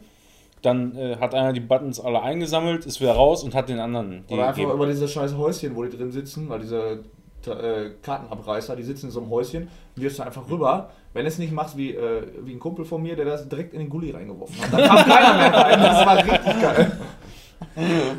Dann 0.62 0.96
äh, 0.96 1.18
hat 1.18 1.36
einer 1.36 1.52
die 1.52 1.60
Buttons 1.60 2.00
alle 2.00 2.22
eingesammelt, 2.22 2.86
ist 2.86 3.02
wieder 3.02 3.12
raus 3.12 3.44
und 3.44 3.56
hat 3.56 3.68
den 3.68 3.80
anderen 3.80 4.24
die 4.30 4.36
Oder 4.36 4.44
einfach 4.44 4.56
gegeben. 4.56 4.74
über 4.74 4.88
diese 4.88 5.06
scheiß 5.06 5.36
Häuschen, 5.36 5.76
wo 5.76 5.84
die 5.84 5.98
drin 5.98 6.14
sitzen, 6.14 6.48
weil 6.48 6.62
diese 6.62 7.04
äh, 7.46 7.90
Kartenabreißer, 8.02 8.78
die 8.78 8.84
sitzen 8.84 9.08
in 9.08 9.12
so 9.12 9.20
einem 9.20 9.32
Häuschen, 9.32 9.68
wirfst 9.98 10.20
du 10.20 10.24
einfach 10.24 10.50
rüber. 10.50 10.92
Wenn 11.16 11.24
du 11.24 11.30
es 11.30 11.38
nicht 11.40 11.54
machst 11.54 11.78
wie, 11.78 11.92
äh, 11.96 12.24
wie 12.44 12.52
ein 12.52 12.60
Kumpel 12.60 12.84
von 12.84 13.02
mir, 13.02 13.16
der 13.16 13.24
das 13.24 13.48
direkt 13.48 13.74
in 13.74 13.80
den 13.80 13.90
Gully 13.90 14.12
reingeworfen 14.12 14.62
hat. 14.62 14.74
Da 14.74 14.86
kam 14.88 14.98
keiner 14.98 15.38
mehr 15.38 15.54
rein. 15.54 15.80
Das 15.80 16.06
war 16.06 16.18
richtig 16.18 16.62
geil. 16.62 16.92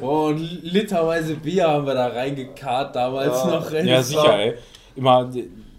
Oh, 0.00 0.28
und 0.28 0.62
literweise 0.62 1.34
Bier 1.36 1.68
haben 1.68 1.86
wir 1.86 1.92
da 1.92 2.06
reingekarrt 2.08 2.96
damals 2.96 3.44
Ja. 3.44 3.50
noch. 3.50 3.70
ey. 3.70 3.86
Ja, 3.86 4.02
sicher, 4.02 4.38
ey. 4.38 4.54
Immer 4.96 5.30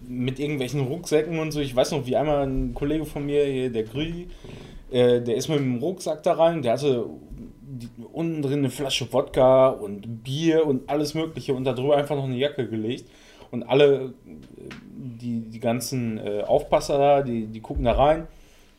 mit 0.06 0.38
irgendwelchen 0.38 0.80
Rucksäcken 0.82 1.40
und 1.40 1.50
so. 1.50 1.58
Ich 1.60 1.74
weiß 1.74 1.90
noch, 1.90 2.06
wie 2.06 2.14
einmal 2.16 2.46
ein 2.46 2.72
Kollege 2.72 3.04
von 3.04 3.26
mir, 3.26 3.44
hier, 3.46 3.70
der 3.72 3.82
Grü, 3.82 4.26
äh, 4.92 5.20
der 5.20 5.34
ist 5.34 5.48
mit 5.48 5.58
dem 5.58 5.78
Rucksack 5.78 6.22
da 6.22 6.34
rein, 6.34 6.62
der 6.62 6.74
hatte 6.74 7.04
die, 7.60 7.88
unten 8.12 8.42
drin 8.42 8.60
eine 8.60 8.70
Flasche 8.70 9.12
Wodka 9.12 9.68
und 9.70 10.22
Bier 10.22 10.64
und 10.66 10.88
alles 10.88 11.14
Mögliche 11.14 11.52
und 11.52 11.64
darüber 11.64 11.96
einfach 11.96 12.14
noch 12.14 12.24
eine 12.24 12.36
Jacke 12.36 12.68
gelegt. 12.68 13.10
Und 13.50 13.62
alle, 13.64 14.14
äh, 14.26 14.70
die, 14.98 15.40
die 15.40 15.60
ganzen 15.60 16.18
äh, 16.18 16.42
Aufpasser 16.42 16.98
da, 16.98 17.22
die, 17.22 17.46
die 17.46 17.60
gucken 17.60 17.84
da 17.84 17.92
rein, 17.92 18.26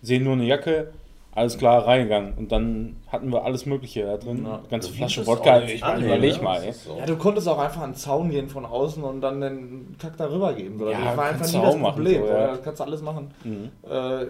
sehen 0.01 0.23
nur 0.23 0.33
eine 0.33 0.45
Jacke, 0.45 0.91
Alles 1.31 1.57
klar, 1.57 1.85
reingegangen. 1.85 2.33
Und 2.33 2.51
dann 2.51 2.97
hatten 3.07 3.31
wir 3.31 3.45
alles 3.45 3.65
Mögliche 3.65 4.03
da 4.03 4.17
drin. 4.17 4.47
Ganze 4.69 4.91
Flasche 4.91 5.25
Wodka. 5.25 5.61
Ich 5.61 5.81
meine, 5.81 6.05
überleg 6.05 6.37
ne? 6.37 6.43
mal, 6.43 6.63
ey. 6.63 6.73
so. 6.73 6.97
Ja, 6.97 7.05
du 7.05 7.15
konntest 7.17 7.47
auch 7.47 7.59
einfach 7.59 7.81
an 7.81 7.91
den 7.91 7.95
Zaun 7.95 8.29
gehen 8.29 8.49
von 8.49 8.65
außen 8.65 9.03
und 9.03 9.21
dann 9.21 9.39
den 9.39 9.95
Kack 9.99 10.17
darüber 10.17 10.53
geben. 10.53 10.81
Oder? 10.81 10.91
Ja, 10.91 11.05
das 11.05 11.17
war 11.17 11.25
einfach 11.25 11.45
nie 11.45 11.53
das 11.53 11.63
auch 11.63 11.77
machen, 11.77 11.95
Problem. 11.95 12.21
so, 12.21 12.27
ja. 12.27 12.33
oder? 12.33 12.47
Das 12.47 12.63
kannst 12.63 12.79
du 12.79 12.83
alles 12.83 13.01
machen. 13.01 13.31
Mhm. 13.43 13.71
Äh, 13.89 14.25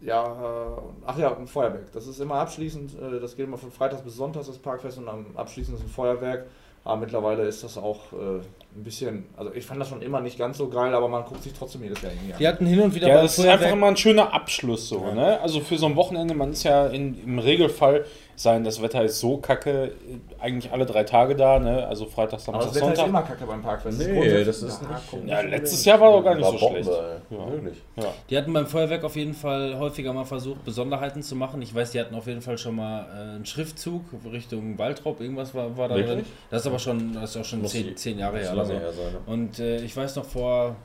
ja, 0.00 0.24
äh, 0.24 0.80
ach 1.06 1.18
ja, 1.18 1.36
ein 1.36 1.46
Feuerwerk. 1.46 1.92
Das 1.92 2.06
ist 2.06 2.18
immer 2.18 2.36
abschließend. 2.36 2.92
Äh, 2.94 3.20
das 3.20 3.36
geht 3.36 3.46
immer 3.46 3.58
von 3.58 3.70
Freitags 3.70 4.02
bis 4.02 4.16
Sonntags 4.16 4.46
das 4.46 4.58
Parkfest 4.58 4.98
und 4.98 5.08
am 5.08 5.26
abschließend 5.36 5.78
ist 5.78 5.84
ein 5.84 5.88
Feuerwerk. 5.88 6.46
Aber 6.84 6.96
mittlerweile 6.96 7.42
ist 7.42 7.62
das 7.62 7.78
auch 7.78 8.12
äh, 8.12 8.40
ein 8.76 8.84
bisschen, 8.84 9.24
also 9.36 9.52
ich 9.54 9.64
fand 9.64 9.80
das 9.80 9.88
schon 9.88 10.02
immer 10.02 10.20
nicht 10.20 10.38
ganz 10.38 10.58
so 10.58 10.68
geil, 10.68 10.94
aber 10.94 11.08
man 11.08 11.24
guckt 11.24 11.42
sich 11.42 11.52
trotzdem 11.54 11.82
jedes 11.82 12.02
Jahr 12.02 12.12
irgendwie 12.12 12.34
an. 12.34 12.38
Wir 12.38 12.48
hatten 12.48 12.66
hin 12.66 12.80
und 12.80 12.94
wieder 12.94 13.08
Ja, 13.08 13.22
das 13.22 13.38
ist 13.38 13.46
einfach 13.46 13.70
immer 13.72 13.86
ein 13.86 13.96
schöner 13.96 14.34
Abschluss 14.34 14.88
so, 14.88 15.12
ne? 15.12 15.40
Also 15.40 15.60
für 15.60 15.78
so 15.78 15.86
ein 15.86 15.96
Wochenende, 15.96 16.34
man 16.34 16.52
ist 16.52 16.62
ja 16.64 16.86
in, 16.86 17.22
im 17.24 17.38
Regelfall, 17.38 18.04
sein, 18.36 18.64
das 18.64 18.82
Wetter 18.82 19.02
ist 19.02 19.18
so 19.18 19.38
kacke, 19.38 19.92
eigentlich 20.38 20.70
alle 20.70 20.84
drei 20.84 21.04
Tage 21.04 21.34
da, 21.34 21.58
ne? 21.58 21.86
Also 21.86 22.04
Freitag, 22.04 22.34
aber 22.34 22.40
Samstag, 22.40 22.62
das 22.66 22.74
Wetter 22.76 22.92
ist 22.92 22.96
Sonntag. 22.98 23.06
immer 23.08 23.22
kacke 23.22 23.46
beim 23.46 23.62
Parkfest. 23.62 23.98
Nee, 23.98 24.44
das 24.44 24.62
ist 24.62 24.82
ja, 24.82 25.16
nicht- 25.18 25.28
Ja, 25.30 25.40
letztes. 25.40 25.84
Jahr 25.86 25.98
war 26.00 26.12
doch 26.12 26.22
gar 26.22 26.34
nicht 26.34 26.44
War 26.44 26.52
so 26.52 26.58
Bombe, 26.58 26.82
schlecht. 26.84 26.98
ey. 27.30 27.36
Ja. 27.38 27.50
Wirklich. 27.52 27.78
Ja. 27.96 28.04
Die 28.30 28.36
hatten 28.36 28.52
beim 28.52 28.66
Feuerwerk 28.66 29.04
auf 29.04 29.16
jeden 29.16 29.32
Fall 29.34 29.78
häufiger 29.78 30.12
mal 30.12 30.24
versucht, 30.24 30.64
Besonderheiten 30.64 31.22
zu 31.22 31.34
machen. 31.34 31.62
Ich 31.62 31.74
weiß, 31.74 31.92
die 31.92 32.00
hatten 32.00 32.14
auf 32.14 32.26
jeden 32.26 32.42
Fall 32.42 32.58
schon 32.58 32.76
mal 32.76 33.06
äh, 33.06 33.34
einen 33.36 33.46
Schriftzug 33.46 34.02
Richtung 34.30 34.78
Waldraub, 34.78 35.20
irgendwas 35.20 35.54
war, 35.54 35.76
war 35.76 35.88
da 35.88 35.96
drin. 35.96 36.24
Das 36.50 36.60
ist 36.60 36.66
aber 36.66 36.78
schon, 36.78 37.14
das 37.14 37.30
ist 37.30 37.36
auch 37.40 37.44
schon 37.44 37.64
zehn, 37.66 37.96
zehn 37.96 38.18
Jahre 38.18 38.38
her. 38.38 38.52
oder 38.52 38.64
lange 38.64 38.74
so. 38.74 38.80
her 38.80 38.92
sein, 38.92 39.12
ne? 39.12 39.18
Und 39.26 39.58
äh, 39.58 39.78
ich 39.82 39.96
weiß 39.96 40.16
noch 40.16 40.24
vor, 40.26 40.76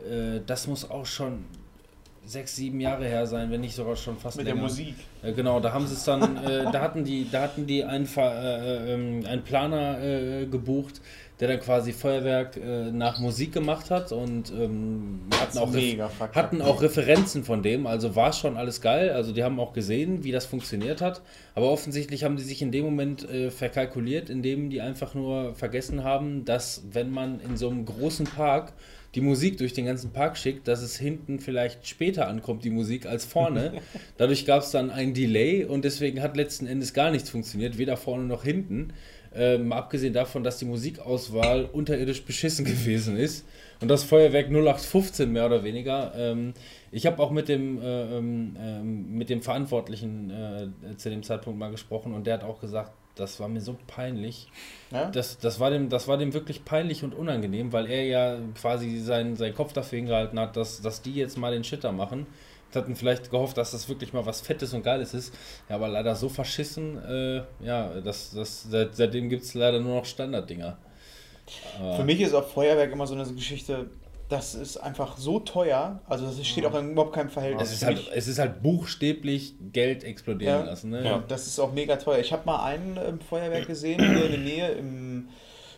äh, 0.00 0.40
das 0.46 0.66
muss 0.68 0.88
auch 0.88 1.06
schon 1.06 1.44
sechs, 2.32 2.56
sieben 2.56 2.80
Jahre 2.80 3.04
her 3.04 3.26
sein, 3.26 3.50
wenn 3.50 3.60
nicht 3.60 3.74
sogar 3.74 3.96
schon 3.96 4.16
fast 4.16 4.36
Mit 4.36 4.46
der 4.46 4.54
länger. 4.54 4.66
Musik. 4.66 4.94
Äh, 5.22 5.32
genau, 5.32 5.60
da 5.60 5.72
haben 5.72 5.86
sie 5.86 5.94
es 5.94 6.04
dann, 6.04 6.36
äh, 6.38 6.64
da 6.72 6.80
hatten 6.80 7.04
die, 7.04 7.28
da 7.30 7.42
hatten 7.42 7.66
die 7.66 7.84
einen, 7.84 8.06
Ver- 8.06 8.42
äh, 8.42 8.94
ähm, 8.94 9.24
einen 9.26 9.42
Planer 9.42 10.02
äh, 10.02 10.46
gebucht, 10.46 11.00
der 11.40 11.48
dann 11.48 11.60
quasi 11.60 11.92
Feuerwerk 11.92 12.56
äh, 12.56 12.92
nach 12.92 13.18
Musik 13.18 13.52
gemacht 13.52 13.90
hat 13.90 14.12
und 14.12 14.52
ähm, 14.52 15.22
hatten, 15.40 15.58
auch 15.58 15.72
hatten 16.34 16.62
auch 16.62 16.82
Referenzen 16.82 17.42
von 17.42 17.62
dem, 17.64 17.86
also 17.86 18.14
war 18.14 18.32
schon 18.32 18.56
alles 18.56 18.80
geil, 18.80 19.10
also 19.10 19.32
die 19.32 19.42
haben 19.42 19.58
auch 19.58 19.72
gesehen, 19.72 20.22
wie 20.22 20.30
das 20.30 20.46
funktioniert 20.46 21.00
hat, 21.00 21.20
aber 21.56 21.70
offensichtlich 21.70 22.22
haben 22.22 22.36
die 22.36 22.44
sich 22.44 22.62
in 22.62 22.70
dem 22.70 22.84
Moment 22.84 23.28
äh, 23.28 23.50
verkalkuliert, 23.50 24.30
indem 24.30 24.70
die 24.70 24.80
einfach 24.80 25.14
nur 25.14 25.54
vergessen 25.54 26.04
haben, 26.04 26.44
dass 26.44 26.84
wenn 26.92 27.10
man 27.10 27.40
in 27.40 27.56
so 27.56 27.68
einem 27.68 27.86
großen 27.86 28.26
Park 28.26 28.72
die 29.14 29.20
Musik 29.20 29.58
durch 29.58 29.74
den 29.74 29.84
ganzen 29.84 30.12
Park 30.12 30.38
schickt, 30.38 30.66
dass 30.68 30.80
es 30.82 30.96
hinten 30.96 31.38
vielleicht 31.38 31.86
später 31.86 32.28
ankommt, 32.28 32.64
die 32.64 32.70
Musik, 32.70 33.06
als 33.06 33.24
vorne. 33.24 33.74
Dadurch 34.16 34.46
gab 34.46 34.62
es 34.62 34.70
dann 34.70 34.90
ein 34.90 35.12
Delay 35.12 35.64
und 35.64 35.84
deswegen 35.84 36.22
hat 36.22 36.36
letzten 36.36 36.66
Endes 36.66 36.94
gar 36.94 37.10
nichts 37.10 37.28
funktioniert, 37.28 37.76
weder 37.78 37.96
vorne 37.96 38.24
noch 38.24 38.44
hinten. 38.44 38.92
Ähm, 39.34 39.72
abgesehen 39.72 40.12
davon, 40.12 40.44
dass 40.44 40.58
die 40.58 40.66
Musikauswahl 40.66 41.64
unterirdisch 41.64 42.22
beschissen 42.22 42.64
gewesen 42.66 43.16
ist 43.16 43.46
und 43.80 43.88
das 43.88 44.04
Feuerwerk 44.04 44.46
0815 44.48 45.30
mehr 45.30 45.46
oder 45.46 45.64
weniger. 45.64 46.12
Ähm, 46.16 46.52
ich 46.90 47.06
habe 47.06 47.22
auch 47.22 47.30
mit 47.30 47.48
dem, 47.48 47.80
äh, 47.80 48.18
ähm, 48.18 48.56
ähm, 48.58 49.12
mit 49.12 49.30
dem 49.30 49.40
Verantwortlichen 49.40 50.30
äh, 50.30 50.96
zu 50.96 51.08
dem 51.08 51.22
Zeitpunkt 51.22 51.58
mal 51.58 51.70
gesprochen 51.70 52.12
und 52.12 52.26
der 52.26 52.34
hat 52.34 52.44
auch 52.44 52.60
gesagt, 52.60 52.92
das 53.14 53.40
war 53.40 53.48
mir 53.48 53.60
so 53.60 53.76
peinlich. 53.86 54.48
Ja? 54.90 55.10
Das, 55.10 55.38
das, 55.38 55.60
war 55.60 55.70
dem, 55.70 55.88
das 55.88 56.08
war 56.08 56.18
dem 56.18 56.32
wirklich 56.32 56.64
peinlich 56.64 57.04
und 57.04 57.14
unangenehm, 57.14 57.72
weil 57.72 57.90
er 57.90 58.04
ja 58.04 58.38
quasi 58.54 58.98
seinen, 58.98 59.36
seinen 59.36 59.54
Kopf 59.54 59.72
dafür 59.72 59.98
hingehalten 59.98 60.38
hat, 60.38 60.56
dass, 60.56 60.80
dass 60.80 61.02
die 61.02 61.14
jetzt 61.14 61.36
mal 61.36 61.52
den 61.52 61.64
Shitter 61.64 61.92
machen. 61.92 62.26
Hatten 62.74 62.96
vielleicht 62.96 63.30
gehofft, 63.30 63.58
dass 63.58 63.72
das 63.72 63.86
wirklich 63.90 64.14
mal 64.14 64.24
was 64.24 64.40
Fettes 64.40 64.72
und 64.72 64.82
Geiles 64.82 65.12
ist. 65.12 65.34
Ja, 65.68 65.74
aber 65.74 65.88
leider 65.88 66.16
so 66.16 66.30
verschissen, 66.30 66.96
äh, 67.04 67.42
ja, 67.60 68.00
das, 68.00 68.30
das, 68.30 68.62
seit, 68.62 68.96
seitdem 68.96 69.28
gibt 69.28 69.42
es 69.42 69.52
leider 69.52 69.78
nur 69.78 69.96
noch 69.96 70.06
Standarddinger. 70.06 70.78
Für 71.96 72.04
mich 72.04 72.20
ist 72.22 72.32
auch 72.32 72.48
Feuerwerk 72.48 72.92
immer 72.92 73.06
so 73.06 73.14
eine 73.14 73.24
Geschichte, 73.26 73.90
das 74.32 74.54
ist 74.54 74.78
einfach 74.78 75.18
so 75.18 75.40
teuer, 75.40 76.00
also 76.08 76.24
das 76.26 76.46
steht 76.46 76.64
auch 76.64 76.74
in 76.74 76.92
überhaupt 76.92 77.12
keinem 77.14 77.28
Verhältnis. 77.28 77.68
es, 77.68 77.74
ist 77.76 77.84
halt, 77.84 78.10
es 78.14 78.28
ist 78.28 78.38
halt 78.38 78.62
buchstäblich 78.62 79.54
Geld 79.72 80.04
explodieren 80.04 80.60
Ja. 80.60 80.64
lassen. 80.64 80.88
Ne? 80.90 81.04
Ja. 81.04 81.22
Das 81.28 81.46
ist 81.46 81.58
auch 81.58 81.72
mega 81.72 81.96
teuer. 81.96 82.18
Ich 82.18 82.32
habe 82.32 82.42
mal 82.46 82.64
ein 82.64 82.98
ähm, 83.06 83.20
Feuerwerk 83.20 83.66
gesehen 83.66 84.00
hier 84.00 84.24
in 84.24 84.30
der 84.32 84.40
Nähe 84.40 84.68
im 84.72 85.28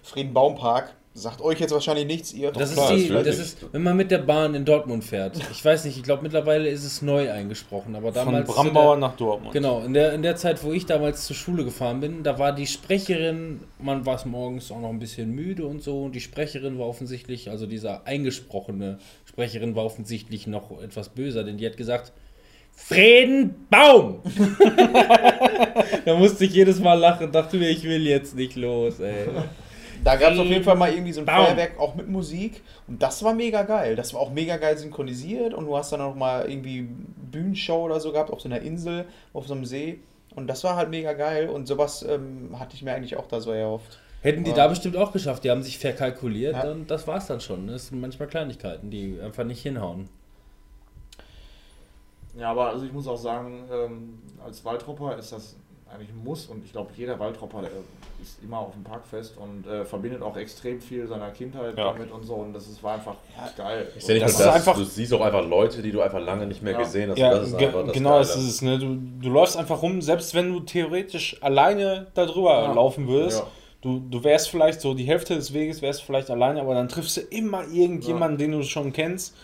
Friedenbaumpark. 0.04 0.94
Sagt 1.16 1.40
euch 1.40 1.60
jetzt 1.60 1.70
wahrscheinlich 1.70 2.06
nichts, 2.06 2.32
ihr. 2.32 2.50
Das, 2.50 2.72
klar, 2.72 2.92
ist 2.92 3.04
die, 3.04 3.08
natürlich. 3.08 3.36
das 3.36 3.46
ist, 3.46 3.72
wenn 3.72 3.84
man 3.84 3.96
mit 3.96 4.10
der 4.10 4.18
Bahn 4.18 4.52
in 4.56 4.64
Dortmund 4.64 5.04
fährt. 5.04 5.38
Ich 5.52 5.64
weiß 5.64 5.84
nicht, 5.84 5.96
ich 5.96 6.02
glaube 6.02 6.24
mittlerweile 6.24 6.68
ist 6.68 6.82
es 6.82 7.02
neu 7.02 7.30
eingesprochen, 7.30 7.94
aber 7.94 8.12
Von 8.12 8.26
damals. 8.32 8.48
zu 8.48 8.54
Brambauer 8.56 8.96
der- 8.96 9.08
nach 9.08 9.16
Dortmund. 9.16 9.52
Genau, 9.52 9.84
in 9.84 9.94
der, 9.94 10.12
in 10.12 10.22
der 10.22 10.34
Zeit, 10.34 10.64
wo 10.64 10.72
ich 10.72 10.86
damals 10.86 11.24
zur 11.24 11.36
Schule 11.36 11.64
gefahren 11.64 12.00
bin, 12.00 12.24
da 12.24 12.40
war 12.40 12.50
die 12.52 12.66
Sprecherin, 12.66 13.60
man 13.78 14.04
war 14.04 14.16
es 14.16 14.24
morgens 14.24 14.72
auch 14.72 14.80
noch 14.80 14.88
ein 14.88 14.98
bisschen 14.98 15.30
müde 15.30 15.64
und 15.66 15.84
so, 15.84 16.02
und 16.02 16.16
die 16.16 16.20
Sprecherin 16.20 16.80
war 16.80 16.88
offensichtlich, 16.88 17.48
also 17.48 17.66
dieser 17.66 18.08
eingesprochene 18.08 18.98
Sprecherin 19.24 19.76
war 19.76 19.84
offensichtlich 19.84 20.48
noch 20.48 20.82
etwas 20.82 21.10
böser, 21.10 21.44
denn 21.44 21.58
die 21.58 21.66
hat 21.66 21.76
gesagt, 21.76 22.12
Friedenbaum! 22.76 24.18
da 26.04 26.16
musste 26.16 26.44
ich 26.44 26.54
jedes 26.54 26.80
Mal 26.80 26.94
lachen, 26.94 27.30
dachte 27.30 27.56
mir, 27.56 27.70
ich 27.70 27.84
will 27.84 28.04
jetzt 28.04 28.34
nicht 28.34 28.56
los, 28.56 28.98
ey. 28.98 29.26
Da 30.04 30.16
gab 30.16 30.32
es 30.34 30.38
auf 30.38 30.46
jeden 30.46 30.62
Fall 30.64 30.76
mal 30.76 30.92
irgendwie 30.92 31.12
so 31.12 31.20
ein 31.20 31.26
Baum. 31.26 31.46
Feuerwerk 31.46 31.80
auch 31.80 31.94
mit 31.94 32.08
Musik 32.08 32.62
und 32.86 33.02
das 33.02 33.22
war 33.24 33.32
mega 33.34 33.62
geil. 33.62 33.96
Das 33.96 34.12
war 34.12 34.20
auch 34.20 34.30
mega 34.30 34.58
geil 34.58 34.76
synchronisiert 34.76 35.54
und 35.54 35.64
du 35.66 35.76
hast 35.76 35.92
dann 35.92 36.02
auch 36.02 36.14
mal 36.14 36.48
irgendwie 36.48 36.82
Bühnenshow 36.82 37.84
oder 37.84 37.98
so 38.00 38.12
gehabt 38.12 38.30
auf 38.30 38.40
so 38.40 38.48
einer 38.48 38.60
Insel, 38.60 39.06
auf 39.32 39.46
so 39.46 39.54
einem 39.54 39.64
See 39.64 40.00
und 40.36 40.46
das 40.46 40.62
war 40.62 40.76
halt 40.76 40.90
mega 40.90 41.14
geil 41.14 41.48
und 41.48 41.66
sowas 41.66 42.02
ähm, 42.08 42.54
hatte 42.58 42.74
ich 42.76 42.82
mir 42.82 42.92
eigentlich 42.94 43.16
auch 43.16 43.26
da 43.26 43.40
so 43.40 43.50
erhofft. 43.50 43.98
Hätten 44.22 44.44
die 44.44 44.50
Ja. 44.50 44.56
da 44.56 44.68
bestimmt 44.68 44.96
auch 44.96 45.12
geschafft, 45.12 45.44
die 45.44 45.50
haben 45.50 45.62
sich 45.62 45.78
verkalkuliert 45.78 46.54
Ja. 46.54 46.70
und 46.70 46.90
das 46.90 47.06
war's 47.06 47.26
dann 47.26 47.40
schon. 47.40 47.66
Das 47.68 47.88
sind 47.88 48.00
manchmal 48.00 48.28
Kleinigkeiten, 48.28 48.90
die 48.90 49.18
einfach 49.22 49.44
nicht 49.44 49.62
hinhauen. 49.62 50.08
Ja, 52.36 52.50
aber 52.50 52.70
also 52.70 52.84
ich 52.84 52.92
muss 52.92 53.06
auch 53.06 53.16
sagen, 53.16 53.64
ähm, 53.72 54.18
als 54.44 54.64
Waldropper 54.64 55.16
ist 55.18 55.32
das 55.32 55.56
eigentlich 55.92 56.10
ein 56.10 56.24
Muss 56.24 56.46
und 56.46 56.64
ich 56.64 56.72
glaube, 56.72 56.90
jeder 56.96 57.18
Waldropper 57.18 57.62
der 57.62 57.70
ist 58.22 58.42
immer 58.42 58.58
auf 58.58 58.72
dem 58.72 58.82
Parkfest 58.84 59.36
und 59.36 59.66
äh, 59.66 59.84
verbindet 59.84 60.22
auch 60.22 60.36
extrem 60.36 60.80
viel 60.80 61.06
seiner 61.06 61.30
Kindheit 61.30 61.76
Ja. 61.76 61.92
damit 61.92 62.10
und 62.10 62.24
so 62.24 62.34
und 62.34 62.52
das 62.52 62.66
ist, 62.66 62.82
war 62.82 62.94
einfach 62.94 63.14
geil. 63.56 63.86
Ich 63.96 64.04
sehe 64.04 64.14
nicht 64.14 64.24
Das 64.24 64.32
nur 64.32 64.40
ist 64.40 64.46
das, 64.46 64.54
einfach- 64.56 64.74
du 64.76 64.84
siehst 64.84 65.12
auch 65.12 65.20
einfach 65.20 65.46
Leute, 65.46 65.82
die 65.82 65.92
du 65.92 66.00
einfach 66.00 66.20
lange 66.20 66.46
nicht 66.46 66.62
mehr 66.62 66.72
Ja. 66.72 66.78
gesehen 66.78 67.10
hast. 67.10 67.18
Ja, 67.18 67.30
das 67.34 67.48
ist 67.48 67.58
ge 67.58 67.66
einfach 67.68 67.84
das 67.84 67.92
genau 67.92 68.18
das 68.18 68.34
ist 68.36 68.48
es. 68.48 68.62
Ne? 68.62 68.78
Du, 68.78 68.96
du 69.20 69.28
läufst 69.30 69.56
einfach 69.56 69.82
rum, 69.82 70.00
selbst 70.02 70.34
wenn 70.34 70.52
du 70.52 70.60
theoretisch 70.60 71.36
alleine 71.42 72.06
da 72.14 72.24
drüber 72.26 72.62
Ja. 72.62 72.72
laufen 72.72 73.06
würdest. 73.08 73.40
Ja. 73.40 73.46
Du, 73.82 74.00
du 74.00 74.24
wärst 74.24 74.48
vielleicht 74.48 74.80
so 74.80 74.94
die 74.94 75.04
Hälfte 75.04 75.34
des 75.34 75.52
Weges, 75.52 75.82
wärst 75.82 76.02
vielleicht 76.02 76.30
alleine, 76.30 76.62
aber 76.62 76.74
dann 76.74 76.88
triffst 76.88 77.18
du 77.18 77.20
immer 77.20 77.64
irgendjemanden, 77.70 78.38
den 78.38 78.52
du 78.52 78.62
schon 78.62 78.92
kennst. 78.94 79.36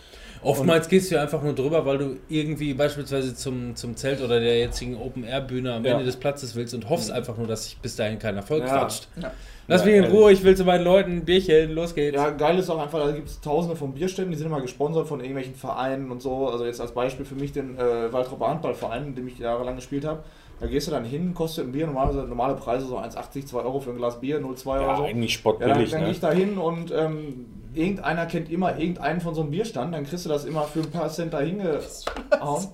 Oftmals 0.43 0.87
gehst 0.89 1.11
du 1.11 1.15
ja 1.15 1.21
einfach 1.21 1.41
nur 1.43 1.53
drüber, 1.53 1.85
weil 1.85 1.97
du 1.97 2.15
irgendwie 2.27 2.73
beispielsweise 2.73 3.35
zum, 3.35 3.75
zum 3.75 3.95
Zelt 3.95 4.21
oder 4.21 4.39
der 4.39 4.57
jetzigen 4.59 4.97
Open-Air-Bühne 4.97 5.73
am 5.73 5.85
Ja. 5.85 5.93
Ende 5.93 6.05
des 6.05 6.17
Platzes 6.17 6.55
willst 6.55 6.73
und 6.73 6.89
hoffst 6.89 7.11
einfach 7.11 7.37
nur, 7.37 7.47
dass 7.47 7.65
sich 7.65 7.77
bis 7.77 7.95
dahin 7.95 8.17
keiner 8.19 8.41
voll 8.41 8.59
Ja. 8.59 8.65
quatscht. 8.65 9.07
Ja. 9.21 9.31
Lass 9.67 9.85
mich 9.85 9.93
in 9.95 10.05
Ruhe, 10.05 10.31
ich 10.33 10.43
will 10.43 10.57
zu 10.57 10.65
meinen 10.65 10.83
Leuten, 10.83 11.11
ein 11.17 11.25
Bierchen, 11.25 11.71
los 11.73 11.93
geht's. 11.95 12.15
Ja, 12.15 12.31
geil 12.31 12.57
ist 12.59 12.69
auch 12.69 12.79
einfach, 12.81 12.99
da 13.05 13.11
gibt 13.11 13.29
es 13.29 13.39
tausende 13.39 13.75
von 13.77 13.93
Bierständen, 13.93 14.31
die 14.31 14.37
sind 14.37 14.47
immer 14.47 14.59
gesponsert 14.59 15.07
von 15.07 15.19
irgendwelchen 15.19 15.55
Vereinen 15.55 16.11
und 16.11 16.21
so. 16.21 16.47
Also 16.49 16.65
jetzt 16.65 16.81
als 16.81 16.91
Beispiel 16.91 17.25
für 17.25 17.35
mich 17.35 17.53
den 17.53 17.77
äh, 17.77 18.11
Waldropper 18.11 18.47
Handballverein, 18.49 19.07
in 19.07 19.15
dem 19.15 19.27
ich 19.27 19.37
jahrelang 19.39 19.75
gespielt 19.75 20.03
habe. 20.03 20.23
Da 20.61 20.67
gehst 20.67 20.87
du 20.87 20.91
dann 20.91 21.03
hin, 21.03 21.33
kostet 21.33 21.65
ein 21.65 21.71
Bier, 21.71 21.87
normalerweise 21.87 22.19
normale 22.27 22.53
Preise 22.53 22.85
so 22.85 22.99
1,80, 22.99 23.47
2 23.47 23.59
Euro 23.63 23.79
für 23.79 23.89
ein 23.89 23.97
Glas 23.97 24.21
Bier, 24.21 24.39
0,2 24.39 24.75
Ja, 24.75 24.83
oder 24.83 24.97
so. 24.97 25.03
eigentlich 25.05 25.43
Ja, 25.43 25.51
dann, 25.51 25.57
spottbillig. 25.57 25.89
dann 25.89 25.99
gehe 26.01 26.07
ne? 26.07 26.11
ich 26.11 26.19
da 26.19 26.31
hin 26.31 26.57
und 26.59 26.91
ähm, 26.91 27.45
irgendeiner 27.73 28.27
kennt 28.27 28.51
immer 28.51 28.77
irgendeinen 28.77 29.21
von 29.21 29.33
so 29.33 29.41
einem 29.41 29.49
Bierstand, 29.49 29.95
dann 29.95 30.05
kriegst 30.05 30.23
du 30.25 30.29
das 30.29 30.45
immer 30.45 30.63
für 30.65 30.81
ein 30.81 30.91
paar 30.91 31.09
Cent 31.09 31.33
da 31.33 31.39
hingehauen. 31.39 32.67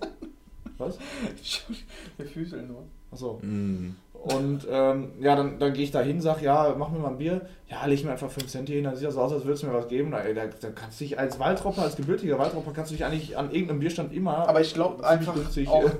Was? 0.77 0.99
Wir 2.17 2.25
füßeln 2.25 2.67
nur. 2.67 2.83
Achso. 3.09 3.39
Mm. 3.41 3.95
Und 4.11 4.67
ähm, 4.69 5.11
ja, 5.21 5.37
dann, 5.37 5.57
dann 5.57 5.71
gehe 5.71 5.83
ich 5.85 5.91
da 5.91 6.01
hin, 6.01 6.19
sag, 6.19 6.41
ja, 6.41 6.75
mach 6.77 6.89
mir 6.89 6.99
mal 6.99 7.11
ein 7.11 7.17
Bier. 7.17 7.47
Ja, 7.69 7.85
leg 7.85 8.03
mir 8.03 8.11
einfach 8.11 8.29
5 8.29 8.47
Cent 8.47 8.67
hier 8.67 8.75
hin, 8.75 8.83
dann 8.83 8.97
sieht 8.97 9.07
das 9.07 9.15
aus, 9.15 9.31
als 9.31 9.45
würdest 9.45 9.63
du 9.63 9.67
mir 9.67 9.73
was 9.73 9.87
geben. 9.87 10.11
Da, 10.11 10.19
ey, 10.19 10.33
da, 10.33 10.47
da 10.47 10.69
kannst 10.71 10.99
du 10.99 11.05
dich 11.05 11.17
als 11.17 11.39
Waldropper, 11.39 11.83
als 11.83 11.95
gebürtiger 11.95 12.37
Waldropper, 12.37 12.71
kannst 12.73 12.91
du 12.91 12.95
dich 12.95 13.05
eigentlich 13.05 13.37
an 13.37 13.49
irgendeinem 13.51 13.79
Bierstand 13.79 14.11
immer. 14.13 14.49
Aber 14.49 14.59
ich 14.59 14.73
glaube 14.73 14.95
ziemlich 14.97 15.09
einfach 15.09 15.35
günstig, 15.35 15.69
auch, 15.69 15.85
äh, 15.85 15.91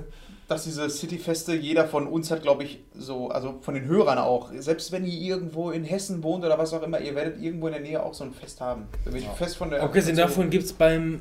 dass 0.48 0.64
diese 0.64 0.88
Cityfeste, 0.88 1.54
jeder 1.54 1.86
von 1.86 2.06
uns 2.06 2.30
hat, 2.30 2.42
glaube 2.42 2.64
ich, 2.64 2.80
so, 2.98 3.28
also 3.28 3.56
von 3.60 3.74
den 3.74 3.84
Hörern 3.84 4.16
auch, 4.18 4.50
selbst 4.58 4.90
wenn 4.92 5.04
ihr 5.04 5.12
irgendwo 5.20 5.70
in 5.70 5.84
Hessen 5.84 6.22
wohnt 6.22 6.42
oder 6.44 6.58
was 6.58 6.72
auch 6.72 6.82
immer, 6.82 7.00
ihr 7.00 7.14
werdet 7.14 7.40
irgendwo 7.40 7.66
in 7.66 7.74
der 7.74 7.82
Nähe 7.82 8.02
auch 8.02 8.14
so 8.14 8.24
ein 8.24 8.32
Fest 8.32 8.60
haben. 8.60 8.86
Da 9.04 9.10
bin 9.10 9.20
ich 9.22 9.28
fest 9.28 9.58
von 9.58 9.68
der. 9.70 9.82
Abgesehen 9.82 10.16
davon 10.16 10.48
gibt 10.48 10.64
es 10.64 10.72
beim 10.72 11.20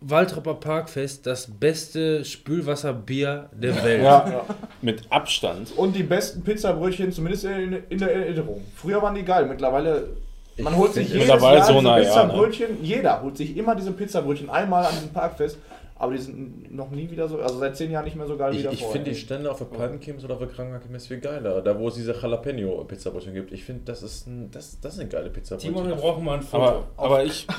Waldropper 0.00 0.54
Parkfest 0.54 1.26
das 1.26 1.48
beste 1.50 2.24
Spülwasserbier 2.24 3.50
der 3.52 3.82
Welt. 3.82 4.02
Ja, 4.04 4.28
Ja. 4.30 4.44
mit 4.80 5.02
Abstand. 5.10 5.72
Und 5.76 5.96
die 5.96 6.04
besten 6.04 6.42
Pizzabrötchen, 6.44 7.10
zumindest 7.10 7.44
in, 7.46 7.82
in 7.88 7.98
der 7.98 8.14
Erinnerung. 8.14 8.64
Früher 8.76 9.02
waren 9.02 9.16
die 9.16 9.24
geil, 9.24 9.46
mittlerweile. 9.46 10.10
Man 10.56 10.76
holt 10.76 10.92
sich 10.92 11.08
jedes 11.08 11.22
Mittlerweile 11.22 11.58
Jahr 11.58 11.66
so, 11.66 11.80
ja, 11.80 11.96
Pizzabrötchen, 11.98 12.82
jeder 12.82 13.22
holt 13.22 13.36
sich 13.36 13.56
immer 13.56 13.74
diese 13.74 13.92
Pizzabrötchen 13.92 14.50
einmal 14.50 14.84
an 14.84 14.92
diesem 14.94 15.12
Parkfest. 15.12 15.58
Aber 16.00 16.12
die 16.12 16.18
sind 16.18 16.74
noch 16.74 16.90
nie 16.90 17.10
wieder 17.10 17.26
so, 17.28 17.38
also 17.40 17.58
seit 17.58 17.76
zehn 17.76 17.90
Jahren 17.90 18.04
nicht 18.04 18.16
mehr 18.16 18.26
so 18.26 18.36
geil 18.36 18.52
wie 18.52 18.58
Ich, 18.58 18.62
davor. 18.62 18.78
ich 18.78 18.86
finde 18.86 19.10
die. 19.10 19.16
Stände 19.16 19.50
auf 19.50 19.58
der 19.58 19.64
Palmenkirmes 19.64 20.24
oder 20.24 20.34
auf 20.34 20.40
der 20.40 20.48
Krankenkirmes 20.48 21.06
viel 21.08 21.18
geiler. 21.18 21.60
Da, 21.60 21.78
wo 21.78 21.88
es 21.88 21.94
diese 21.94 22.12
Jalapeno-Pizzabrötchen 22.12 23.34
gibt. 23.34 23.52
Ich 23.52 23.64
finde, 23.64 23.82
das 23.84 24.02
ist 24.02 24.26
ein, 24.26 24.50
das, 24.52 24.78
das 24.80 24.94
ist 24.94 25.00
eine 25.00 25.08
geile 25.08 25.28
Pizzabrötchen. 25.30 25.74
Timon, 25.74 25.88
wir 25.88 25.96
brauchen 25.96 26.24
mal 26.24 26.34
ein 26.36 26.42
Foto. 26.42 26.62
Aber, 26.64 26.84
aber 26.96 27.24
ich. 27.24 27.46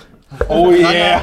Oh 0.48 0.70
yeah! 0.72 1.22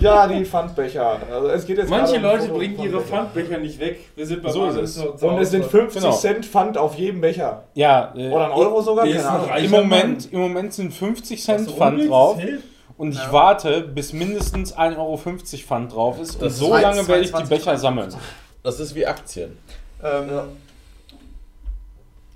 Ja, 0.00 0.26
die 0.26 0.44
Pfandbecher. 0.44 1.18
Also 1.30 1.48
es 1.50 1.64
geht 1.64 1.78
jetzt 1.78 1.88
Manche 1.88 2.18
Leute 2.18 2.48
bringen 2.48 2.76
ihre 2.82 3.00
Pfandbecher. 3.00 3.58
Nicht 3.58 3.78
weg. 3.78 4.00
Wir 4.16 4.26
sind 4.26 4.42
bei 4.42 4.50
So 4.50 4.66
ist 4.66 4.76
es. 4.76 4.94
zu 4.96 5.08
Und 5.28 5.38
es 5.38 5.52
sind 5.52 5.62
Hause. 5.62 5.70
50 5.70 6.02
Genau. 6.02 6.14
Cent 6.16 6.44
Pfand 6.44 6.76
auf 6.76 6.96
jedem 6.96 7.20
Becher. 7.20 7.62
Ja, 7.74 8.12
äh, 8.16 8.28
Oder 8.30 8.46
ein 8.46 8.50
Euro 8.52 8.82
sogar? 8.82 9.06
Keine 9.06 9.24
Ahnung. 9.28 9.48
Im 9.56 9.70
Moment, 9.70 10.32
Im 10.32 10.40
Moment 10.40 10.74
sind 10.74 10.92
50 10.92 11.40
Cent 11.44 11.70
Pfand 11.70 12.10
drauf. 12.10 12.40
Hilft? 12.40 12.64
Und 12.96 13.12
ich 13.12 13.32
warte, 13.32 13.80
bis 13.82 14.12
mindestens 14.12 14.76
1,50 14.76 14.96
Euro 14.98 15.16
Pfand 15.18 15.92
drauf 15.92 16.20
ist. 16.20 16.40
Und 16.40 16.50
so 16.50 16.76
lange 16.76 17.06
werde 17.08 17.20
ich 17.22 17.26
die 17.28 17.32
22 17.32 17.48
Becher 17.58 17.76
sammeln. 17.78 18.14
Das 18.62 18.78
ist 18.80 18.94
wie 18.94 19.06
Aktien. 19.06 19.58
Ähm, 20.02 20.28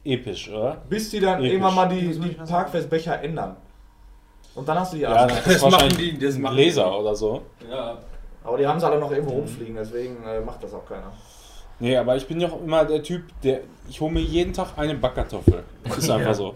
Episch, 0.04 0.48
oder? 0.50 0.82
Bis 0.88 1.10
die 1.10 1.20
dann 1.20 1.38
Episch. 1.38 1.52
irgendwann 1.52 1.74
mal 1.74 1.88
die, 1.88 2.18
die 2.18 2.28
Parkfestbecher 2.30 3.22
ändern. 3.22 3.56
Und 4.54 4.66
dann 4.68 4.78
hast 4.80 4.92
du 4.92 4.96
die 4.96 5.02
Ja, 5.02 5.26
das 5.26 5.36
Das 5.44 5.54
ist 5.56 5.70
machen 5.70 5.88
die- 5.96 6.18
das 6.18 6.34
ein 6.34 6.42
machen 6.42 6.56
Gläser 6.56 6.98
oder 6.98 7.14
so. 7.14 7.42
Ja. 7.70 7.98
Aber 8.42 8.56
die 8.56 8.66
haben 8.66 8.80
sie 8.80 8.86
alle 8.86 8.98
noch 8.98 9.10
irgendwo 9.12 9.34
rumfliegen, 9.34 9.74
deswegen 9.76 10.24
äh, 10.24 10.40
macht 10.40 10.62
das 10.62 10.72
auch 10.72 10.86
keiner. 10.86 11.12
Nee, 11.80 11.96
aber 11.96 12.16
ich 12.16 12.26
bin 12.26 12.40
ja 12.40 12.48
auch 12.48 12.60
immer 12.62 12.84
der 12.84 13.02
Typ, 13.02 13.24
der. 13.42 13.60
Ich 13.88 14.00
hole 14.00 14.12
mir 14.12 14.20
jeden 14.20 14.52
Tag 14.52 14.68
eine 14.76 14.94
Backkartoffel. 14.94 15.62
Das 15.84 15.98
ist 15.98 16.10
einfach 16.10 16.34
so. 16.34 16.54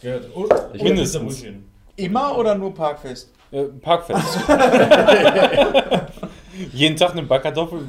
Gehört. 0.00 0.26
Oh, 0.34 0.46
Ich 0.72 0.82
mindestens. 0.82 1.44
Immer 1.96 2.38
oder 2.38 2.54
nur 2.54 2.72
Parkfest? 2.74 3.30
Äh, 3.50 3.64
Parkfest. 3.64 4.38
jeden 6.72 6.96
Tag 6.96 7.12
eine 7.12 7.22
Backkartoffel. 7.22 7.80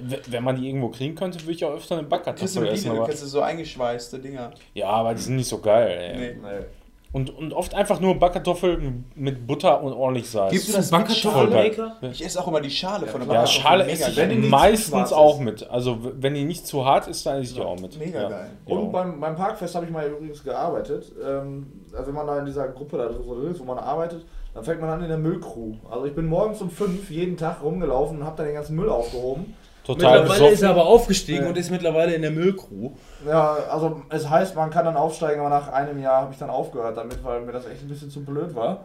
W- 0.00 0.18
wenn 0.28 0.44
man 0.44 0.56
die 0.56 0.66
irgendwo 0.68 0.88
kriegen 0.88 1.14
könnte, 1.14 1.40
würde 1.42 1.52
ich 1.52 1.64
auch 1.64 1.74
öfter 1.74 1.96
eine 1.98 2.06
Kriegst 2.06 2.24
Backkartoffel 2.24 2.68
essen. 2.68 2.94
Du 2.94 3.02
so 3.26 3.40
eingeschweißte 3.42 4.18
Dinger. 4.18 4.52
ja, 4.74 4.88
aber 4.88 5.14
die 5.14 5.20
sind 5.22 5.36
nicht 5.36 5.48
so 5.48 5.58
geil. 5.58 5.90
Ey. 5.90 6.16
Nee. 6.18 6.36
Nee. 6.40 6.64
Und, 7.10 7.30
und 7.30 7.54
oft 7.54 7.74
einfach 7.74 8.00
nur 8.00 8.16
Backkartoffeln 8.16 9.06
mit 9.14 9.46
Butter 9.46 9.82
und 9.82 9.94
ordentlich 9.94 10.28
Salz. 10.28 10.52
Gibst 10.52 10.68
du 10.68 10.72
das. 10.74 10.90
Bankkartoffelmaker? 10.90 11.96
Ich 12.02 12.22
esse 12.22 12.38
auch 12.38 12.48
immer 12.48 12.60
die 12.60 12.70
Schale 12.70 13.06
von 13.06 13.20
der 13.20 13.28
Ja, 13.32 13.42
Backkartoffel. 13.42 13.62
Schale 13.62 13.84
Mega 13.84 14.06
esse 14.06 14.22
ich 14.24 14.50
meistens 14.50 15.12
auch 15.12 15.36
ist. 15.36 15.44
mit. 15.44 15.70
Also 15.70 15.98
wenn 16.20 16.34
die 16.34 16.44
nicht 16.44 16.66
zu 16.66 16.84
hart 16.84 17.08
ist, 17.08 17.24
dann 17.24 17.36
esse 17.40 17.52
ich 17.52 17.54
die 17.54 17.62
auch 17.62 17.80
mit. 17.80 17.98
Mega 17.98 18.22
ja. 18.22 18.28
geil. 18.28 18.50
Ja. 18.66 18.76
Und 18.76 18.92
beim, 18.92 19.20
beim 19.20 19.36
Parkfest 19.36 19.74
habe 19.74 19.86
ich 19.86 19.90
mal 19.90 20.06
übrigens 20.06 20.44
gearbeitet. 20.44 21.10
Ähm, 21.26 21.66
also 21.92 22.08
wenn 22.08 22.14
man 22.14 22.26
da 22.26 22.38
in 22.40 22.46
dieser 22.46 22.68
Gruppe 22.68 22.98
da 22.98 23.06
drin 23.06 23.50
ist, 23.50 23.60
wo 23.60 23.64
man 23.64 23.78
arbeitet, 23.78 24.26
dann 24.52 24.64
fängt 24.64 24.80
man 24.82 24.90
an 24.90 25.02
in 25.02 25.08
der 25.08 25.18
Müllcrew. 25.18 25.74
Also 25.90 26.04
ich 26.04 26.14
bin 26.14 26.26
morgens 26.26 26.60
um 26.60 26.70
fünf 26.70 27.10
jeden 27.10 27.38
Tag 27.38 27.62
rumgelaufen 27.62 28.18
und 28.18 28.24
habe 28.24 28.36
da 28.36 28.44
den 28.44 28.54
ganzen 28.54 28.76
Müll 28.76 28.90
aufgehoben. 28.90 29.54
Total 29.88 30.20
Mittlerweile 30.20 30.52
ist 30.52 30.62
er 30.62 30.68
besoffen. 30.68 30.68
aber 30.68 30.86
aufgestiegen 30.86 31.42
Ja. 31.44 31.48
und 31.48 31.56
ist 31.56 31.70
mittlerweile 31.70 32.12
in 32.14 32.22
der 32.22 32.30
Müllcrew. 32.30 32.90
Ja, 33.26 33.54
also 33.70 34.02
es 34.10 34.28
heißt, 34.28 34.54
man 34.54 34.70
kann 34.70 34.84
dann 34.84 34.96
aufsteigen, 34.96 35.40
aber 35.40 35.48
nach 35.50 35.72
einem 35.72 35.98
Jahr 36.00 36.22
habe 36.22 36.32
ich 36.32 36.38
dann 36.38 36.50
aufgehört 36.50 36.96
damit, 36.96 37.24
weil 37.24 37.40
mir 37.40 37.52
das 37.52 37.66
echt 37.66 37.82
ein 37.82 37.88
bisschen 37.88 38.10
zu 38.10 38.22
blöd 38.24 38.54
war. 38.54 38.80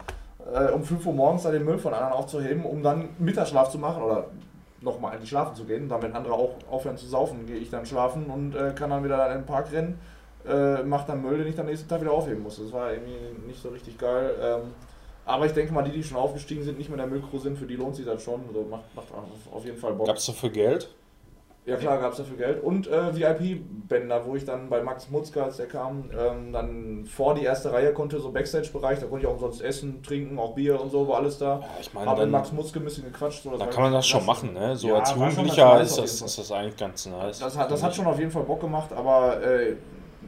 Äh, 0.53 0.71
um 0.71 0.83
5 0.83 1.05
Uhr 1.05 1.13
morgens 1.13 1.43
da 1.43 1.51
den 1.51 1.63
Müll 1.65 1.77
von 1.77 1.93
anderen 1.93 2.13
aufzuheben, 2.13 2.65
um 2.65 2.81
dann 2.83 3.09
Mittagsschlaf 3.19 3.69
zu 3.69 3.77
machen 3.79 4.01
oder 4.01 4.25
nochmal 4.81 5.13
eigentlich 5.13 5.29
schlafen 5.29 5.55
zu 5.55 5.65
gehen. 5.65 5.87
Damit 5.89 6.15
andere 6.15 6.33
auch 6.33 6.51
aufhören 6.71 6.97
zu 6.97 7.05
saufen, 7.07 7.45
gehe 7.45 7.57
ich 7.57 7.69
dann 7.69 7.85
schlafen 7.85 8.25
und 8.25 8.55
äh, 8.55 8.71
kann 8.73 8.89
dann 8.89 9.03
wieder 9.03 9.17
dann 9.17 9.31
in 9.31 9.37
den 9.39 9.45
Park 9.45 9.71
rennen, 9.71 9.99
äh, 10.47 10.83
mach 10.83 11.05
dann 11.05 11.21
Müll, 11.21 11.37
den 11.37 11.47
ich 11.47 11.55
dann 11.55 11.65
nächsten 11.67 11.87
Tag 11.89 12.01
wieder 12.01 12.11
aufheben 12.11 12.43
muss. 12.43 12.57
Das 12.61 12.71
war 12.73 12.91
irgendwie 12.91 13.15
nicht 13.47 13.61
so 13.61 13.69
richtig 13.69 13.97
geil. 13.97 14.31
Ähm, 14.41 14.61
aber 15.25 15.45
ich 15.45 15.53
denke 15.53 15.73
mal, 15.73 15.83
die, 15.83 15.91
die 15.91 16.03
schon 16.03 16.17
aufgestiegen 16.17 16.63
sind, 16.63 16.77
nicht 16.77 16.89
mehr 16.89 16.99
in 17.01 17.09
der 17.09 17.19
Müllcrew 17.19 17.37
sind, 17.39 17.57
für 17.57 17.65
die 17.65 17.75
lohnt 17.75 17.95
sich 17.95 18.05
das 18.05 18.21
schon. 18.23 18.41
Also 18.47 18.63
macht, 18.69 18.83
macht 18.95 19.07
auf- 19.53 19.65
jeden 19.65 19.77
Fall 19.77 19.93
Bock. 19.93 20.07
Gab 20.07 20.17
es 20.17 20.25
dafür 20.25 20.49
Geld? 20.49 20.89
Ja 21.65 21.77
klar, 21.77 21.97
gab 21.97 22.11
es 22.11 22.17
dafür 22.17 22.35
Geld. 22.35 22.61
Und 22.61 22.87
äh, 22.87 23.15
VIP-Bänder, 23.15 24.25
wo 24.25 24.35
ich 24.35 24.43
dann 24.43 24.69
bei 24.69 24.81
Max 24.83 25.09
Mutzke, 25.09 25.41
als 25.41 25.55
der 25.55 25.67
kam, 25.67 26.09
ähm, 26.11 26.51
dann 26.51 27.05
vor 27.05 27.35
die 27.35 27.43
erste 27.43 27.71
Reihe 27.71 27.93
konnte, 27.93 28.19
so 28.19 28.31
Backstage-Bereich, 28.31 28.99
da 28.99 29.05
konnte 29.05 29.21
ich 29.25 29.27
auch 29.27 29.35
umsonst 29.35 29.61
essen, 29.61 30.03
trinken, 30.03 30.37
auch 30.39 30.55
Bier 30.55 30.81
und 30.81 30.91
so, 30.91 31.07
war 31.07 31.19
alles 31.19 31.37
da. 31.37 31.59
Ja, 31.61 31.65
ich 31.79 31.93
meine, 31.93 32.07
Habe 32.07 32.17
mit 32.17 32.25
dann, 32.25 32.31
Max 32.31 32.51
Mutzke 32.51 32.79
ein 32.79 32.83
bisschen 32.83 33.05
gequatscht. 33.05 33.43
So, 33.43 33.51
das 33.51 33.59
da 33.59 33.65
kann 33.67 33.83
man 33.83 33.93
das 33.93 34.05
schon 34.05 34.25
machen, 34.25 34.51
ne? 34.51 34.75
So 34.75 34.89
Ja, 34.89 34.95
als 34.99 35.11
Jugendlicher 35.15 35.79
ist 35.81 35.97
das, 35.97 36.21
ist 36.21 36.37
das 36.37 36.51
eigentlich 36.51 36.75
ganz 36.75 37.05
nice. 37.05 37.39
Das 37.39 37.57
hat, 37.57 37.71
das 37.71 37.81
hat 37.81 37.95
schon 37.95 38.07
auf 38.07 38.19
jeden 38.19 38.31
Fall 38.31 38.43
Bock 38.43 38.59
gemacht, 38.59 38.91
aber 38.91 39.41
äh, 39.41 39.77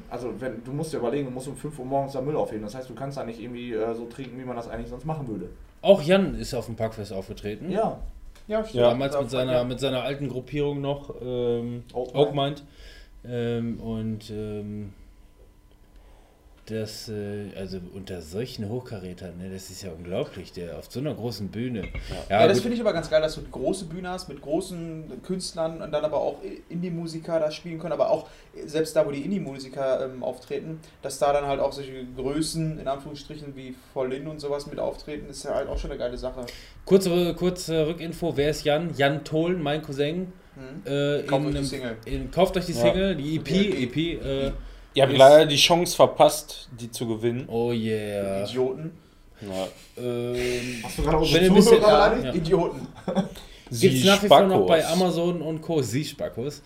also 0.10 0.34
wenn 0.40 0.64
du 0.64 0.72
musst 0.72 0.94
dir 0.94 0.98
überlegen, 0.98 1.26
du 1.26 1.32
musst 1.32 1.48
um 1.48 1.56
5 1.56 1.80
Uhr 1.80 1.86
morgens 1.86 2.14
da 2.14 2.22
Müll 2.22 2.36
aufheben. 2.36 2.64
Das 2.64 2.76
heißt, 2.76 2.90
du 2.90 2.96
kannst 2.96 3.18
da 3.18 3.24
nicht 3.24 3.40
irgendwie 3.40 3.74
äh, 3.74 3.94
so 3.94 4.06
trinken, 4.06 4.40
wie 4.40 4.46
man 4.46 4.56
das 4.56 4.68
eigentlich 4.68 4.90
sonst 4.90 5.06
machen 5.06 5.28
würde. 5.28 5.50
Auch 5.82 6.02
Jan 6.02 6.36
ist 6.36 6.54
auf 6.54 6.66
dem 6.66 6.76
Parkfest 6.76 7.14
aufgetreten. 7.14 7.70
Ja. 7.72 8.00
Ja, 8.48 8.64
Ja. 8.72 8.90
Damals 8.90 9.20
mit 9.20 9.30
seiner, 9.32 9.64
mit 9.64 9.80
seiner 9.80 10.04
alten 10.04 10.30
Gruppierung 10.30 10.82
noch, 10.82 11.16
ähm. 11.22 11.84
Oak 11.94 12.36
Mind. 12.36 12.64
Ähm, 13.28 13.80
und 13.80 14.30
ähm, 14.30 14.94
das, 16.68 17.10
äh, 17.10 17.50
also 17.56 17.80
unter 17.94 18.22
solchen 18.22 18.68
Hochkarätern, 18.70 19.38
ne, 19.38 19.52
das 19.54 19.70
ist 19.70 19.84
ja 19.84 19.92
unglaublich, 19.92 20.52
der 20.52 20.80
auf 20.80 20.86
so 20.90 21.00
einer 21.00 21.14
großen 21.14 21.50
Bühne. 21.50 21.84
Ja, 22.30 22.42
Ja, 22.42 22.48
das 22.48 22.60
finde 22.62 22.76
ich 22.76 22.82
aber 22.82 22.92
ganz 22.92 23.10
geil, 23.10 23.22
dass 23.22 23.36
du 23.36 23.42
eine 23.42 23.50
große 23.50 23.86
Bühne 23.86 24.10
hast 24.10 24.30
mit 24.30 24.42
großen 24.42 25.22
Künstlern 25.24 25.82
und 25.82 25.92
dann 25.92 26.04
aber 26.04 26.18
auch 26.18 26.38
Indie-Musiker 26.70 27.40
da 27.40 27.52
spielen 27.52 27.78
können, 27.78 27.94
aber 27.94 28.10
auch 28.10 28.28
selbst 28.66 28.96
da, 28.96 29.06
wo 29.06 29.12
die 29.12 29.22
Indie-Musiker 29.22 30.06
ähm, 30.06 30.24
auftreten, 30.24 30.80
dass 31.04 31.20
da 31.20 31.34
dann 31.34 31.46
halt 31.46 31.60
auch 31.60 31.72
solche 31.72 32.04
Größen, 32.16 32.80
in 32.80 32.88
Anführungsstrichen, 32.88 33.56
wie 33.56 33.76
Vollin 33.94 34.26
und 34.28 34.40
sowas 34.42 34.66
mit 34.66 34.80
auftreten, 34.80 35.30
ist 35.30 35.44
ja 35.46 35.54
halt 35.54 35.70
auch 35.70 35.78
schon 35.78 35.92
eine 35.92 36.00
geile 36.00 36.18
Sache. 36.18 36.46
Kurze, 36.86 37.36
kurze 37.36 37.86
Rückinfo, 37.88 38.36
wer 38.38 38.50
ist 38.50 38.64
Jan? 38.64 38.90
Jan 38.98 39.24
Toll, 39.24 39.56
mein 39.58 39.82
Cousin. 39.84 40.34
Hm? 40.56 40.92
Äh, 40.92 41.24
Kauft 41.24 41.42
in 41.42 41.48
euch 41.48 41.52
die 41.52 41.58
einem- 41.58 41.66
Single. 41.66 41.98
In, 42.06 42.32
kauft 42.32 42.58
euch 42.58 42.66
die 42.66 42.72
Ja. 42.74 42.82
Single, 42.82 43.16
die 43.18 43.36
EP, 43.36 43.50
EP. 43.84 43.98
Äh, 44.48 44.52
Ihr 44.96 45.04
habt 45.04 45.18
leider 45.18 45.46
die 45.46 45.56
Chance 45.58 45.96
verpasst, 45.96 46.70
die 46.80 46.90
zu 46.90 47.08
gewinnen. 47.08 47.46
oh 47.48 47.72
yeah. 47.72 48.44
Idioten. 48.44 48.92
Ja. 49.42 49.68
Ähm, 50.02 50.80
Hast 50.84 50.98
du 50.98 51.04
gerade 51.04 51.26
ihr 51.26 51.42
ein 51.42 51.54
bisschen- 51.54 51.78
Zuhörer 51.82 52.18
ja, 52.18 52.24
ja. 52.26 52.34
Idioten. 52.34 52.88
Sie 53.70 53.90
Gibt 53.90 54.00
es 54.02 54.06
nach 54.06 54.24
wie 54.24 54.28
vor 54.28 54.42
noch 54.44 54.66
bei 54.66 54.86
Amazon 54.88 55.42
und 55.42 55.62
Co. 55.62 55.82
Sie 55.82 56.06
Spackos. 56.06 56.62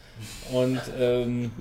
Und 0.53 0.80
ähm, 0.99 1.51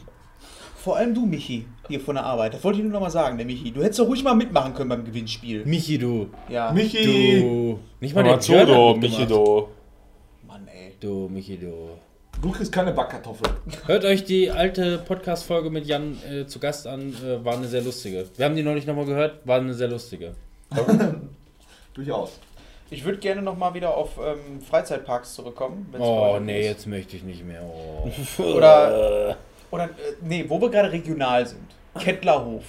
Vor 0.76 0.96
allem 0.96 1.14
du, 1.14 1.24
Michi, 1.26 1.64
hier 1.88 2.00
von 2.00 2.14
der 2.16 2.24
Arbeit. 2.24 2.54
Das 2.54 2.62
wollte 2.64 2.78
ich 2.78 2.84
nur 2.84 2.92
noch 2.92 3.00
mal 3.00 3.10
sagen, 3.10 3.36
der 3.38 3.46
Michi. 3.46 3.70
Du 3.72 3.82
hättest 3.82 4.00
doch 4.00 4.06
ruhig 4.06 4.22
mal 4.22 4.34
mitmachen 4.34 4.74
können 4.74 4.88
beim 4.90 5.04
Gewinnspiel. 5.04 5.64
Michi, 5.64 5.96
du. 5.98 6.28
Ja. 6.48 6.70
Michi! 6.72 7.40
Du. 7.40 7.78
Nicht 8.00 8.14
mal 8.14 8.22
der 8.24 8.36
mitgemacht. 8.36 8.98
Michi, 9.00 9.26
du. 9.26 9.68
Mann, 10.46 10.68
ey. 10.68 10.92
Du, 11.00 11.28
Michi, 11.32 11.56
du. 11.56 11.90
Du 12.40 12.52
kriegst 12.52 12.70
keine 12.70 12.92
Backkartoffel. 12.92 13.50
Hört 13.86 14.04
euch 14.04 14.22
die 14.22 14.48
alte 14.48 14.98
Podcast-Folge 14.98 15.70
mit 15.70 15.86
Jan 15.86 16.16
äh, 16.22 16.46
zu 16.46 16.60
Gast 16.60 16.86
an, 16.86 17.12
äh, 17.24 17.44
war 17.44 17.54
eine 17.54 17.66
sehr 17.66 17.82
lustige. 17.82 18.26
Wir 18.36 18.44
haben 18.44 18.54
die 18.54 18.62
noch 18.62 18.74
nicht 18.74 18.86
nochmal 18.86 19.06
gehört, 19.06 19.44
war 19.44 19.58
eine 19.58 19.74
sehr 19.74 19.88
lustige. 19.88 20.34
Durchaus. 21.94 22.38
Ich 22.90 23.04
würde 23.04 23.18
gerne 23.18 23.42
noch 23.42 23.56
mal 23.56 23.74
wieder 23.74 23.96
auf 23.96 24.10
ähm, 24.24 24.60
Freizeitparks 24.60 25.34
zurückkommen. 25.34 25.92
Oh, 25.98 26.34
euch 26.34 26.40
nee, 26.42 26.60
ist. 26.60 26.66
jetzt 26.66 26.86
möchte 26.86 27.16
ich 27.16 27.24
nicht 27.24 27.44
mehr. 27.44 27.60
Oh. 27.64 28.08
Oder, 28.42 29.36
oder 29.72 29.84
äh, 29.84 29.88
nee, 30.22 30.44
wo 30.46 30.60
wir 30.60 30.70
gerade 30.70 30.92
regional 30.92 31.44
sind. 31.44 31.66
Kettlerhof. 31.98 32.62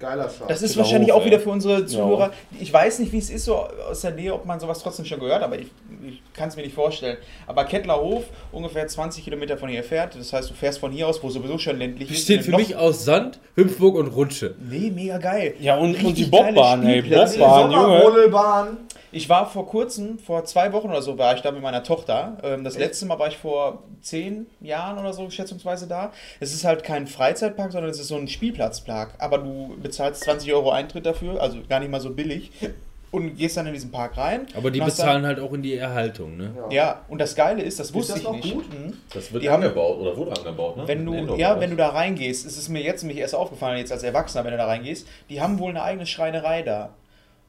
Geiler 0.00 0.24
Scheiß. 0.24 0.48
Das 0.48 0.62
ist 0.62 0.70
Kettlerhof, 0.70 0.76
wahrscheinlich 0.78 1.12
auch 1.12 1.20
ey. 1.20 1.26
wieder 1.26 1.40
für 1.40 1.50
unsere 1.50 1.86
Zuhörer. 1.86 2.32
Ich 2.58 2.72
weiß 2.72 2.98
nicht, 2.98 3.12
wie 3.12 3.18
es 3.18 3.30
ist 3.30 3.44
so 3.44 3.56
aus 3.56 4.00
der 4.00 4.10
Nähe, 4.10 4.34
ob 4.34 4.44
man 4.44 4.58
sowas 4.58 4.80
trotzdem 4.80 5.04
schon 5.04 5.20
gehört, 5.20 5.42
aber 5.42 5.58
ich, 5.58 5.68
ich 6.08 6.22
kann 6.32 6.48
es 6.48 6.56
mir 6.56 6.62
nicht 6.62 6.74
vorstellen. 6.74 7.16
Aber 7.46 7.64
Kettlerhof, 7.64 8.24
ungefähr 8.52 8.86
20 8.86 9.24
Kilometer 9.24 9.56
von 9.56 9.68
hier 9.68 9.82
fährt. 9.84 10.14
Das 10.14 10.32
heißt, 10.32 10.50
du 10.50 10.54
fährst 10.54 10.78
von 10.78 10.92
hier 10.92 11.08
aus, 11.08 11.22
wo 11.22 11.30
sowieso 11.30 11.58
schon 11.58 11.78
ländlich 11.78 12.08
Besteht 12.08 12.38
in 12.38 12.44
für 12.44 12.52
ein 12.52 12.60
mich 12.60 12.76
aus 12.76 13.04
Sand, 13.04 13.38
Hüpfburg 13.54 13.96
und 13.96 14.08
Rutsche. 14.08 14.54
Nee, 14.58 14.90
mega 14.94 15.18
geil. 15.18 15.54
Ja, 15.60 15.76
und, 15.76 16.02
und 16.02 16.16
die 16.16 16.24
Bobbahn, 16.24 16.86
ey. 16.86 17.02
Bobbahn, 17.02 17.70
Junge. 17.72 17.98
Sommerrodelbahn. 17.98 18.78
Ich 19.12 19.28
war 19.28 19.48
vor 19.48 19.66
kurzem, 19.66 20.18
vor 20.18 20.44
zwei 20.44 20.72
Wochen 20.72 20.88
oder 20.88 21.00
so, 21.00 21.16
war 21.16 21.34
ich 21.34 21.40
da 21.40 21.50
mit 21.50 21.62
meiner 21.62 21.82
Tochter. 21.82 22.36
Ähm, 22.42 22.64
Das 22.64 22.76
letzte 22.76 23.06
Mal 23.06 23.18
war 23.18 23.28
ich 23.28 23.38
vor 23.38 23.82
zehn 24.02 24.46
Jahren 24.60 24.98
oder 24.98 25.12
so 25.12 25.30
schätzungsweise 25.30 25.86
da. 25.86 26.12
Es 26.40 26.52
ist 26.52 26.64
halt 26.64 26.82
kein 26.82 27.06
Freizeitpark, 27.06 27.72
sondern 27.72 27.90
es 27.90 27.98
ist 27.98 28.08
so 28.08 28.16
ein 28.16 28.28
Spielplatzpark. 28.28 29.14
Aber 29.18 29.38
du 29.38 29.76
bezahlst 29.82 30.24
20 30.24 30.52
Euro 30.52 30.70
Eintritt 30.70 31.06
dafür, 31.06 31.40
also 31.40 31.58
gar 31.68 31.80
nicht 31.80 31.90
mal 31.90 32.00
so 32.00 32.10
billig. 32.10 32.50
Und 33.12 33.36
gehst 33.36 33.56
dann 33.56 33.66
in 33.66 33.72
diesen 33.72 33.90
Park 33.92 34.16
rein. 34.16 34.46
Aber 34.54 34.70
die 34.70 34.80
bezahlen 34.80 35.24
halt 35.24 35.38
auch 35.40 35.52
in 35.52 35.62
die 35.62 35.74
Erhaltung, 35.76 36.36
ne? 36.36 36.52
Dann, 36.54 36.70
ja, 36.70 37.00
und 37.08 37.18
das 37.20 37.34
Geile 37.34 37.62
ist, 37.62 37.78
das 37.80 37.94
wusste 37.94 38.14
das 38.14 38.22
ich 38.22 38.28
nicht. 38.30 38.52
gut? 38.54 38.68
Mhm. 38.68 38.94
Das 39.14 39.32
wird 39.32 39.42
Die 39.42 39.48
haben- 39.48 39.62
angebaut 39.62 39.98
oder 39.98 40.16
wurde 40.16 40.32
angebaut, 40.36 40.76
ne? 40.76 40.88
Wenn 40.88 41.06
du, 41.06 41.36
ja, 41.36 41.58
wenn 41.60 41.70
du 41.70 41.76
da 41.76 41.90
reingehst, 41.90 42.44
ist 42.44 42.58
es 42.58 42.68
mir 42.68 42.82
jetzt 42.82 43.02
nämlich 43.02 43.18
erst 43.18 43.34
aufgefallen, 43.34 43.78
jetzt 43.78 43.92
als 43.92 44.02
Erwachsener, 44.02 44.44
wenn 44.44 44.50
du 44.50 44.58
da 44.58 44.66
reingehst, 44.66 45.06
die 45.30 45.40
haben 45.40 45.58
wohl 45.58 45.70
eine 45.70 45.82
eigene 45.82 46.04
Schreinerei 46.04 46.62
da. 46.62 46.90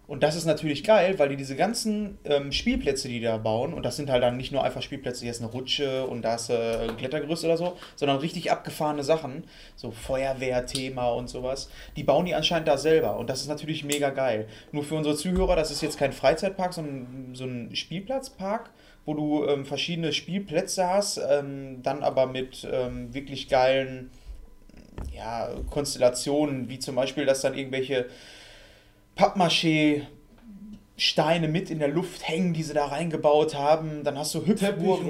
Und 0.08 0.24
das 0.24 0.38
ist 0.38 0.46
natürlich 0.46 0.86
geil, 0.86 1.20
weil 1.20 1.28
die 1.30 1.36
diese 1.36 1.58
ganzen 1.58 2.18
ähm, 2.24 2.54
Spielplätze, 2.54 3.10
die 3.10 3.20
da 3.20 3.38
bauen, 3.38 3.74
und 3.74 3.84
das 3.84 3.98
sind 3.98 4.10
halt 4.10 4.24
dann 4.24 4.38
nicht 4.38 4.54
nur 4.54 4.64
einfach 4.64 4.82
Spielplätze, 4.82 5.22
hier 5.22 5.32
ist 5.32 5.42
eine 5.42 5.52
Rutsche 5.52 6.06
und 6.06 6.22
da 6.22 6.36
ist 6.36 6.50
äh, 6.50 6.88
ein 6.88 6.96
Klettergerüst 6.96 7.44
oder 7.44 7.58
so, 7.58 7.78
sondern 7.98 8.18
richtig 8.18 8.50
abgefahrene 8.50 9.04
Sachen, 9.04 9.44
so 9.76 9.92
Feuerwehrthema 9.92 11.10
und 11.10 11.28
sowas, 11.28 11.70
die 11.98 12.04
bauen 12.04 12.26
die 12.26 12.36
anscheinend 12.36 12.70
da 12.70 12.78
selber. 12.78 13.18
Und 13.18 13.30
das 13.30 13.42
ist 13.42 13.50
natürlich 13.50 13.84
mega 13.84 14.10
geil. 14.12 14.48
Nur 14.72 14.86
für 14.86 14.96
unsere 14.96 15.16
Zuhörer, 15.16 15.58
das 15.58 15.72
ist 15.72 15.82
jetzt 15.82 15.98
kein 15.98 16.14
Freizeitpark, 16.14 16.74
sondern 16.74 17.36
so 17.36 17.44
ein 17.44 17.76
Spielplatzpark, 17.76 18.70
wo 19.06 19.14
du 19.14 19.46
ähm, 19.46 19.66
verschiedene 19.66 20.14
Spielplätze 20.14 20.88
hast, 20.88 21.18
ähm, 21.18 21.82
dann 21.84 22.02
aber 22.04 22.28
mit 22.28 22.66
ähm, 22.72 23.14
wirklich 23.14 23.50
geilen 23.50 24.10
ja, 25.14 25.50
Konstellationen, 25.70 26.70
wie 26.70 26.80
zum 26.80 26.96
Beispiel, 26.96 27.26
dass 27.26 27.42
dann 27.42 27.58
irgendwelche 27.58 28.08
Pappmaché 29.18 30.04
Steine 31.00 31.48
mit 31.48 31.70
in 31.70 31.78
der 31.78 31.90
Luft 31.90 32.28
hängen, 32.28 32.54
die 32.54 32.64
sie 32.64 32.74
da 32.74 32.88
reingebaut 32.88 33.54
haben. 33.54 34.04
Dann 34.04 34.18
hast 34.18 34.34
du 34.34 34.40
Hüpfburgen, 34.40 35.06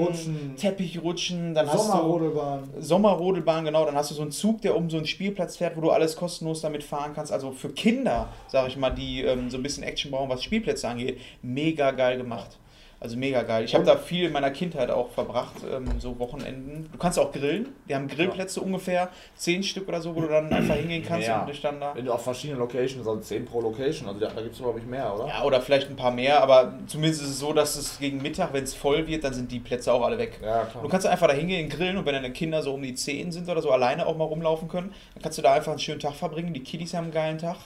Teppichrutschen. 0.58 0.58
Techrutschen, 0.58 1.54
dann 1.54 1.68
hast 1.68 1.88
du 1.88 1.92
Sommerrodelbahn. 1.92 2.70
Sommerrodelbahn, 2.78 3.64
genau. 3.64 3.86
Dann 3.86 3.96
hast 3.96 4.12
du 4.12 4.16
so 4.16 4.22
einen 4.22 4.32
Zug, 4.32 4.62
der 4.62 4.76
um 4.76 4.90
so 4.90 4.98
einen 4.98 5.06
Spielplatz 5.06 5.56
fährt, 5.56 5.78
wo 5.78 5.82
du 5.82 5.92
alles 5.92 6.18
kostenlos 6.18 6.60
damit 6.60 6.84
fahren 6.84 7.14
kannst. 7.16 7.32
Also 7.32 7.52
für 7.52 7.70
Kinder, 7.70 8.28
sag 8.50 8.68
ich 8.68 8.76
mal, 8.76 8.90
die 8.90 9.22
ähm, 9.22 9.50
so 9.50 9.56
ein 9.56 9.64
bisschen 9.64 9.84
Action 9.84 10.12
brauchen, 10.12 10.30
was 10.30 10.44
Spielplätze 10.44 10.90
angeht, 10.90 11.22
mega 11.42 11.92
geil 11.92 12.18
gemacht. 12.18 12.58
Also 13.00 13.16
mega 13.16 13.44
geil. 13.44 13.64
Ich 13.64 13.76
habe 13.76 13.84
da 13.86 13.96
viel 13.96 14.26
in 14.26 14.32
meiner 14.32 14.50
Kindheit 14.50 14.90
auch 14.90 15.12
verbracht, 15.12 15.54
ähm, 15.72 15.86
so 16.00 16.18
Wochenenden. 16.18 16.90
Du 16.92 16.98
kannst 16.98 17.20
auch 17.20 17.32
grillen. 17.32 17.68
Wir 17.86 17.96
haben 17.96 18.08
Grillplätze 18.08 18.60
ungefähr, 18.60 19.10
zehn 19.36 19.62
Stück 19.62 19.88
oder 19.88 20.02
so, 20.02 20.16
wo 20.16 20.22
du 20.22 20.28
dann 20.28 20.52
einfach 20.52 20.74
hingehen 20.76 21.04
kannst 21.08 21.28
Ja. 21.28 21.42
und 21.42 21.48
dich 21.50 21.62
dann 21.62 21.80
da. 21.80 21.94
Wenn 21.96 22.06
du 22.06 22.12
auf 22.12 22.24
verschiedenen 22.24 22.60
Locations, 22.60 23.08
also 23.08 23.20
10 23.20 23.46
pro 23.46 23.62
Location, 23.62 24.08
also 24.08 24.20
da, 24.20 24.30
da 24.30 24.42
gibt 24.42 24.54
es 24.56 24.60
glaube 24.60 24.80
ich 24.80 24.86
mehr, 24.86 25.14
oder? 25.14 25.28
Ja, 25.28 25.44
oder 25.44 25.62
vielleicht 25.62 25.90
ein 25.92 25.96
paar 25.96 26.10
mehr, 26.10 26.42
aber 26.42 26.74
zumindest 26.88 27.22
ist 27.22 27.30
es 27.30 27.40
so, 27.40 27.54
dass 27.54 27.76
es 27.76 28.00
gegen 28.00 28.20
Mittag, 28.20 28.52
wenn 28.54 28.64
es 28.64 28.74
voll 28.74 29.06
wird, 29.06 29.24
dann 29.24 29.34
sind 29.34 29.52
die 29.52 29.60
Plätze 29.60 29.94
auch 29.94 30.02
alle 30.04 30.18
weg. 30.18 30.40
Ja, 30.42 30.64
klar. 30.66 30.82
Du 30.82 30.90
kannst 30.90 31.06
einfach 31.06 31.28
da 31.28 31.34
hingehen, 31.34 31.70
grillen 31.70 31.98
und 31.98 32.06
wenn 32.08 32.14
deine 32.16 32.32
Kinder 32.32 32.64
so 32.64 32.74
um 32.74 32.82
die 32.82 32.96
10 32.96 33.32
sind 33.32 33.48
oder 33.48 33.62
so 33.62 33.70
alleine 33.72 34.08
auch 34.08 34.18
mal 34.18 34.24
rumlaufen 34.26 34.68
können, 34.70 34.92
dann 35.14 35.22
kannst 35.22 35.38
du 35.38 35.44
da 35.44 35.54
einfach 35.54 35.72
einen 35.72 35.80
schönen 35.80 36.00
Tag 36.00 36.16
verbringen. 36.16 36.52
Die 36.52 36.64
Kiddies 36.64 36.96
haben 36.96 37.04
einen 37.06 37.14
geilen 37.14 37.38
Tag 37.38 37.58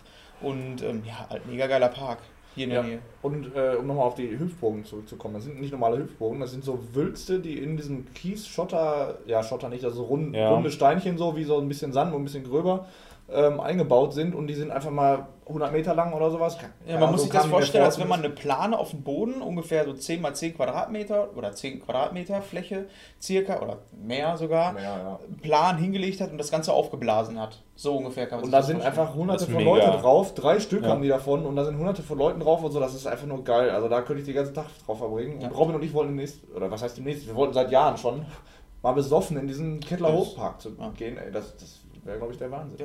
und 0.41 0.81
ähm, 0.81 1.03
ja, 1.05 1.25
halt 1.29 1.45
mega 1.47 1.67
geiler 1.67 1.87
Park 1.87 2.17
hier 2.55 2.65
in 2.65 2.69
der 2.71 2.81
Ja. 2.81 2.87
Nähe. 2.87 2.99
Und 3.21 3.55
äh, 3.55 3.75
um 3.77 3.87
nochmal 3.87 4.05
auf 4.07 4.15
die 4.15 4.29
Hüpfbogen 4.37 4.83
zurückzukommen, 4.85 5.35
das 5.35 5.43
sind 5.43 5.61
nicht 5.61 5.71
normale 5.71 5.97
Hüpfbogen, 5.97 6.39
das 6.39 6.51
sind 6.51 6.63
so 6.63 6.79
Wülste, 6.93 7.39
die 7.39 7.57
in 7.59 7.77
diesem 7.77 8.11
Kies, 8.13 8.47
Schotter, 8.47 9.19
ja 9.25 9.43
Schotter 9.43 9.69
nicht, 9.69 9.83
also 9.85 10.03
rund, 10.03 10.35
Ja. 10.35 10.49
runde 10.53 10.71
Steinchen 10.71 11.17
so, 11.17 11.35
wie 11.37 11.43
so 11.43 11.59
ein 11.59 11.67
bisschen 11.67 11.93
Sand, 11.93 12.11
nur 12.11 12.19
ein 12.19 12.23
bisschen 12.23 12.43
gröber, 12.43 12.87
ähm, 13.33 13.59
eingebaut 13.59 14.13
sind 14.13 14.35
und 14.35 14.47
die 14.47 14.53
sind 14.55 14.71
einfach 14.71 14.89
mal 14.91 15.27
100 15.47 15.71
Meter 15.73 15.93
lang 15.95 16.13
oder 16.13 16.31
sowas. 16.31 16.57
Ja, 16.87 16.97
man 16.99 17.11
muss 17.11 17.21
so 17.21 17.23
sich 17.25 17.33
das 17.33 17.45
vorstellen, 17.45 17.81
vor, 17.83 17.87
als 17.87 17.99
wenn 17.99 18.07
man 18.07 18.19
eine 18.19 18.29
Plane 18.29 18.77
auf 18.77 18.91
dem 18.91 19.03
Boden, 19.03 19.41
ungefähr 19.41 19.83
so 19.85 19.93
10 19.93 20.21
mal 20.21 20.33
10 20.33 20.55
Quadratmeter 20.55 21.29
oder 21.35 21.51
10 21.51 21.81
Quadratmeter 21.83 22.41
Fläche 22.41 22.85
circa 23.21 23.61
oder 23.61 23.79
mehr 23.91 24.37
sogar, 24.37 24.75
Ja, 24.75 24.97
ja. 24.97 25.19
plan 25.41 25.77
hingelegt 25.77 26.21
hat 26.21 26.31
und 26.31 26.37
das 26.37 26.51
Ganze 26.51 26.71
aufgeblasen 26.73 27.39
hat. 27.39 27.61
So 27.75 27.97
ungefähr 27.97 28.27
kann 28.27 28.37
man 28.39 28.45
Und 28.45 28.51
sich 28.51 28.59
da 28.59 28.63
sind 28.63 28.75
vorstellen. 28.81 28.99
einfach 28.99 29.15
hunderte 29.15 29.45
von 29.45 29.55
mega. 29.55 29.69
Leute 29.69 29.97
drauf, 30.01 30.33
drei 30.33 30.59
Stück 30.59 30.83
Ja. 30.83 30.89
haben 30.89 31.01
die 31.01 31.09
davon 31.09 31.45
und 31.45 31.55
da 31.55 31.65
sind 31.65 31.77
hunderte 31.77 32.03
von 32.03 32.17
Leuten 32.17 32.39
drauf 32.39 32.63
und 32.63 32.71
so, 32.71 32.79
das 32.79 32.93
ist 32.93 33.07
einfach 33.07 33.27
nur 33.27 33.43
geil. 33.43 33.71
Also 33.71 33.89
da 33.89 34.01
könnte 34.01 34.21
ich 34.21 34.25
den 34.25 34.35
ganzen 34.35 34.53
Tag 34.53 34.65
drauf 34.85 34.99
verbringen. 34.99 35.39
Und 35.43 35.51
Robin 35.57 35.75
und 35.75 35.83
ich 35.83 35.93
wollten 35.93 36.11
demnächst, 36.11 36.39
oder 36.55 36.71
was 36.71 36.81
heißt 36.81 36.97
demnächst, 36.97 37.27
wir 37.27 37.35
wollten 37.35 37.53
seit 37.53 37.71
Jahren 37.71 37.97
schon 37.97 38.25
mal 38.83 38.93
besoffen 38.93 39.37
in 39.37 39.47
diesen 39.47 39.79
Kettler 39.81 40.13
Hofpark 40.13 40.61
zu 40.61 40.69
Ja. 40.79 40.89
gehen. 40.97 41.17
Ey, 41.17 41.31
das, 41.31 41.55
das 41.57 41.81
wäre, 42.03 42.17
glaube 42.17 42.31
ich, 42.33 42.39
der 42.39 42.49
Wahnsinn. 42.51 42.77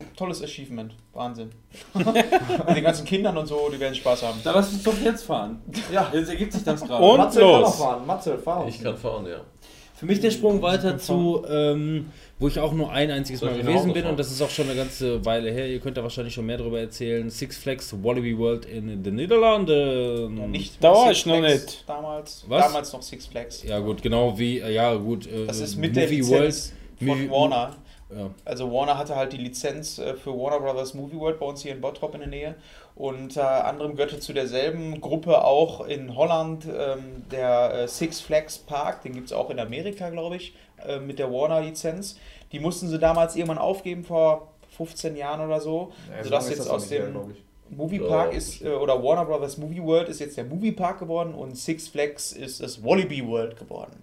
Ja. 0.00 0.06
Tolles 0.16 0.42
Achievement. 0.42 0.92
Wahnsinn. 1.12 1.50
Mit 1.94 2.76
den 2.76 2.84
ganzen 2.84 3.04
Kindern 3.04 3.36
und 3.36 3.46
so, 3.46 3.70
die 3.72 3.78
werden 3.80 3.94
Spaß 3.94 4.22
haben. 4.22 4.40
Da 4.42 4.52
lass 4.52 4.72
uns 4.72 4.82
doch 4.82 4.98
jetzt 5.04 5.24
fahren. 5.24 5.60
Ja. 5.92 6.10
Jetzt 6.14 6.28
ergibt 6.28 6.52
sich 6.52 6.64
das 6.64 6.80
gerade. 6.84 7.04
Und 7.04 7.18
Matze 7.18 7.40
kann 7.40 7.48
los. 7.48 7.60
noch 7.62 7.76
fahren. 7.86 8.06
Matze, 8.06 8.38
fahr. 8.38 8.66
Ich 8.68 8.82
kann 8.82 8.96
fahren, 8.96 9.26
ja. 9.26 9.40
Für 9.94 10.06
mich 10.06 10.18
der 10.20 10.30
Sprung 10.30 10.62
weiter 10.62 10.96
zu, 10.96 11.44
ähm, 11.46 12.06
wo 12.38 12.48
ich 12.48 12.58
auch 12.58 12.72
nur 12.72 12.90
ein 12.90 13.10
einziges 13.10 13.42
Mal 13.42 13.58
gewesen 13.58 13.92
bin 13.92 14.06
und 14.06 14.18
das 14.18 14.30
ist 14.32 14.40
auch 14.40 14.48
schon 14.48 14.64
eine 14.64 14.74
ganze 14.74 15.22
Weile 15.26 15.50
her. 15.50 15.68
Ihr 15.68 15.78
könnt 15.78 15.98
da 15.98 16.02
wahrscheinlich 16.02 16.32
schon 16.32 16.46
mehr 16.46 16.56
darüber 16.56 16.80
erzählen. 16.80 17.28
Six 17.28 17.58
Flags 17.58 17.94
Wallaby 18.02 18.38
World 18.38 18.64
in 18.64 19.02
den 19.02 19.14
Niederlanden. 19.16 20.50
Nicht 20.50 20.82
Da 20.82 20.92
war 20.92 21.08
Six 21.08 21.18
ich 21.18 21.26
noch 21.26 21.40
nicht. 21.42 21.84
Damals. 21.86 22.44
Was? 22.48 22.64
Damals 22.66 22.92
noch 22.94 23.02
Six 23.02 23.26
Flags. 23.26 23.62
Ja 23.62 23.78
gut, 23.80 24.00
genau 24.00 24.38
wie, 24.38 24.60
äh, 24.60 24.72
ja 24.72 24.94
gut. 24.94 25.26
Äh, 25.26 25.46
Das 25.46 25.60
ist 25.60 25.76
mit 25.76 25.94
der 25.94 26.04
Movie 26.04 26.16
Lizenz 26.16 26.72
von 26.98 27.06
Movie- 27.06 27.30
Warner. 27.30 27.76
Ja. 28.16 28.30
Also 28.44 28.72
Warner 28.72 28.98
hatte 28.98 29.16
halt 29.16 29.32
die 29.32 29.38
Lizenz 29.38 29.98
äh, 29.98 30.14
für 30.14 30.30
Warner 30.30 30.60
Brothers 30.60 30.94
Movie 30.94 31.18
World 31.18 31.38
bei 31.38 31.46
uns 31.46 31.62
hier 31.62 31.72
in 31.72 31.80
Bottrop 31.80 32.14
in 32.14 32.20
der 32.20 32.28
Nähe. 32.28 32.54
Und 32.96 33.30
unter 33.30 33.64
anderem 33.64 33.94
gehörte 33.94 34.18
zu 34.18 34.32
derselben 34.32 35.00
Gruppe 35.00 35.44
auch 35.44 35.86
in 35.86 36.16
Holland 36.16 36.66
ähm, 36.66 37.24
der 37.30 37.74
äh, 37.74 37.88
Six 37.88 38.20
Flags 38.20 38.58
Park. 38.58 39.02
Den 39.02 39.12
gibt 39.12 39.26
es 39.26 39.32
auch 39.32 39.50
in 39.50 39.58
Amerika, 39.58 40.10
glaube 40.10 40.36
ich, 40.36 40.54
äh, 40.86 40.98
mit 40.98 41.18
der 41.18 41.32
Warner-Lizenz. 41.32 42.18
Die 42.52 42.58
mussten 42.58 42.88
sie 42.88 42.98
damals 42.98 43.36
irgendwann 43.36 43.58
aufgeben 43.58 44.04
vor 44.04 44.48
15 44.76 45.16
Jahren 45.16 45.46
oder 45.46 45.60
so. 45.60 45.92
Ja, 46.10 46.18
so 46.18 46.24
sodass 46.24 46.50
jetzt 46.50 46.68
aus 46.68 46.90
her, 46.90 47.06
dem 47.06 47.30
ich. 47.30 47.76
Movie 47.76 48.00
Ja, 48.00 48.08
Park 48.08 48.34
ist, 48.34 48.62
äh, 48.62 48.70
oder 48.70 49.02
Warner 49.02 49.24
Brothers 49.24 49.56
Movie 49.56 49.82
World 49.82 50.08
ist 50.08 50.18
jetzt 50.20 50.36
der 50.36 50.44
Movie 50.44 50.72
Park 50.72 50.98
geworden 50.98 51.34
und 51.34 51.56
Six 51.56 51.88
Flags 51.88 52.32
ist 52.32 52.60
das 52.60 52.82
Wallaby 52.82 53.26
World 53.26 53.56
geworden. 53.56 54.02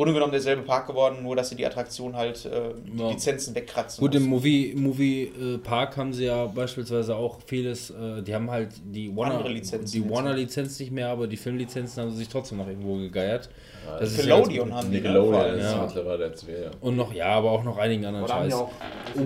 Grunde 0.00 0.14
genommen 0.14 0.32
derselbe 0.32 0.62
Park 0.62 0.86
geworden, 0.86 1.22
nur 1.22 1.36
dass 1.36 1.50
sie 1.50 1.56
die 1.56 1.66
Attraktion 1.66 2.16
halt 2.16 2.44
äh, 2.46 2.72
die 2.86 2.98
Ja. 3.02 3.10
Lizenzen 3.10 3.54
wegkratzen. 3.54 4.00
Gut, 4.00 4.14
im. 4.14 4.24
Movie, 4.24 4.74
Movie 4.76 5.24
äh, 5.24 5.58
Park 5.58 5.96
haben 5.98 6.12
sie 6.14 6.24
ja 6.24 6.46
beispielsweise 6.46 7.14
auch 7.16 7.38
vieles, 7.46 7.90
äh, 7.90 8.22
die 8.22 8.34
haben 8.34 8.50
halt 8.50 8.70
die 8.84 9.14
Warner, 9.14 9.36
Andere 9.36 9.52
Lizenzen 9.52 10.02
die. 10.02 10.08
Warner 10.10 10.34
Lizenz 10.34 10.78
nicht 10.80 10.90
mehr, 10.92 11.08
aber 11.08 11.26
die 11.26 11.36
Filmlizenzen 11.36 12.02
haben 12.02 12.10
sie 12.12 12.16
sich 12.18 12.28
trotzdem 12.28 12.58
noch 12.58 12.66
irgendwo 12.68 12.96
gegeiert. 12.96 13.50
Das 13.98 14.12
ist 14.12 14.24
ja 14.24 14.36
Nickelodeon 14.36 14.68
ganz 14.68 14.82
haben 14.84 14.90
die. 14.92 14.96
ne? 15.00 15.02
Nickelodeon 15.08 15.54
ist 15.58 15.72
Ja. 15.72 15.82
mittlerweile 15.84 16.26
jetzt 16.26 16.46
mehr. 16.46 16.60
ja. 16.64 16.70
Und 16.80 16.96
noch, 16.96 17.12
ja, 17.12 17.26
aber 17.26 17.50
auch 17.50 17.64
noch 17.64 17.76
einigen 17.78 18.04
anderen 18.04 18.26
die 18.26 18.32
Scheiß. 18.32 18.54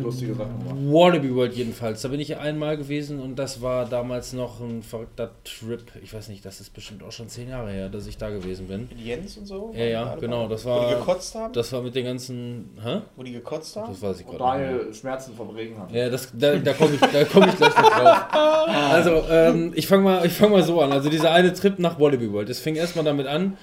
lustige 0.02 0.34
Sachen 0.34 0.58
gemacht. 0.60 0.76
Wallaby 0.92 1.34
World 1.34 1.54
jedenfalls. 1.54 2.00
Da 2.02 2.08
bin 2.08 2.20
ich 2.20 2.36
einmal 2.38 2.76
gewesen 2.78 3.20
und 3.20 3.36
das 3.38 3.60
war 3.62 3.84
damals 3.86 4.32
noch 4.32 4.60
ein 4.60 4.82
verrückter 4.82 5.32
Trip. 5.44 5.82
Ich 6.02 6.14
weiß 6.14 6.28
nicht, 6.28 6.44
das 6.44 6.60
ist 6.60 6.72
bestimmt 6.72 7.02
auch 7.02 7.12
schon 7.12 7.28
zehn 7.28 7.48
Jahre 7.50 7.70
her, 7.70 7.88
dass 7.88 8.06
ich 8.06 8.16
da 8.16 8.30
gewesen 8.30 8.66
bin. 8.68 8.88
Mit 8.88 9.00
Jens 9.00 9.36
und 9.36 9.46
so. 9.46 9.72
Ja, 9.76 9.84
ja, 9.84 10.14
genau, 10.16 10.40
alle 10.42 10.48
das 10.64 10.66
bei? 10.66 10.70
Wo 10.70 10.76
war- 10.82 10.88
die 10.88 10.94
gekotzt 10.96 11.34
haben? 11.34 11.52
Das 11.52 11.72
war 11.72 11.82
mit 11.82 11.94
den 11.94 12.04
ganzen. 12.04 12.70
Hä? 12.82 13.00
Wo 13.16 13.22
die 13.22 13.32
gekotzt 13.32 13.76
haben? 13.76 13.92
Das 13.92 14.02
weiß 14.02 14.20
ich 14.20 14.26
Und 14.26 14.36
gerade. 14.38 14.64
Daniel 14.66 14.94
Schmerzen 14.94 15.34
vom 15.34 15.50
Regen 15.50 15.78
hat. 15.78 15.92
Ja, 15.92 16.08
das, 16.10 16.28
da, 16.32 16.56
da 16.56 16.72
komme 16.72 16.94
ich, 16.94 17.00
da 17.00 17.24
komm 17.24 17.48
ich 17.48 17.56
gleich 17.56 17.76
noch 17.76 17.90
drauf. 17.90 18.18
Also, 18.66 19.22
ähm, 19.30 19.72
ich 19.74 19.86
fange 19.86 20.02
mal, 20.02 20.26
ich 20.26 20.32
fang 20.32 20.50
mal 20.50 20.62
so 20.62 20.80
an. 20.80 20.90
Also, 20.92 21.08
dieser 21.10 21.32
eine 21.32 21.52
Trip 21.52 21.78
nach 21.78 22.00
Wallaby 22.00 22.32
World. 22.32 22.48
Das 22.48 22.58
fing 22.60 22.74
erstmal 22.76 23.04
damit 23.04 23.26
an, 23.26 23.56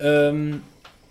ähm, 0.00 0.62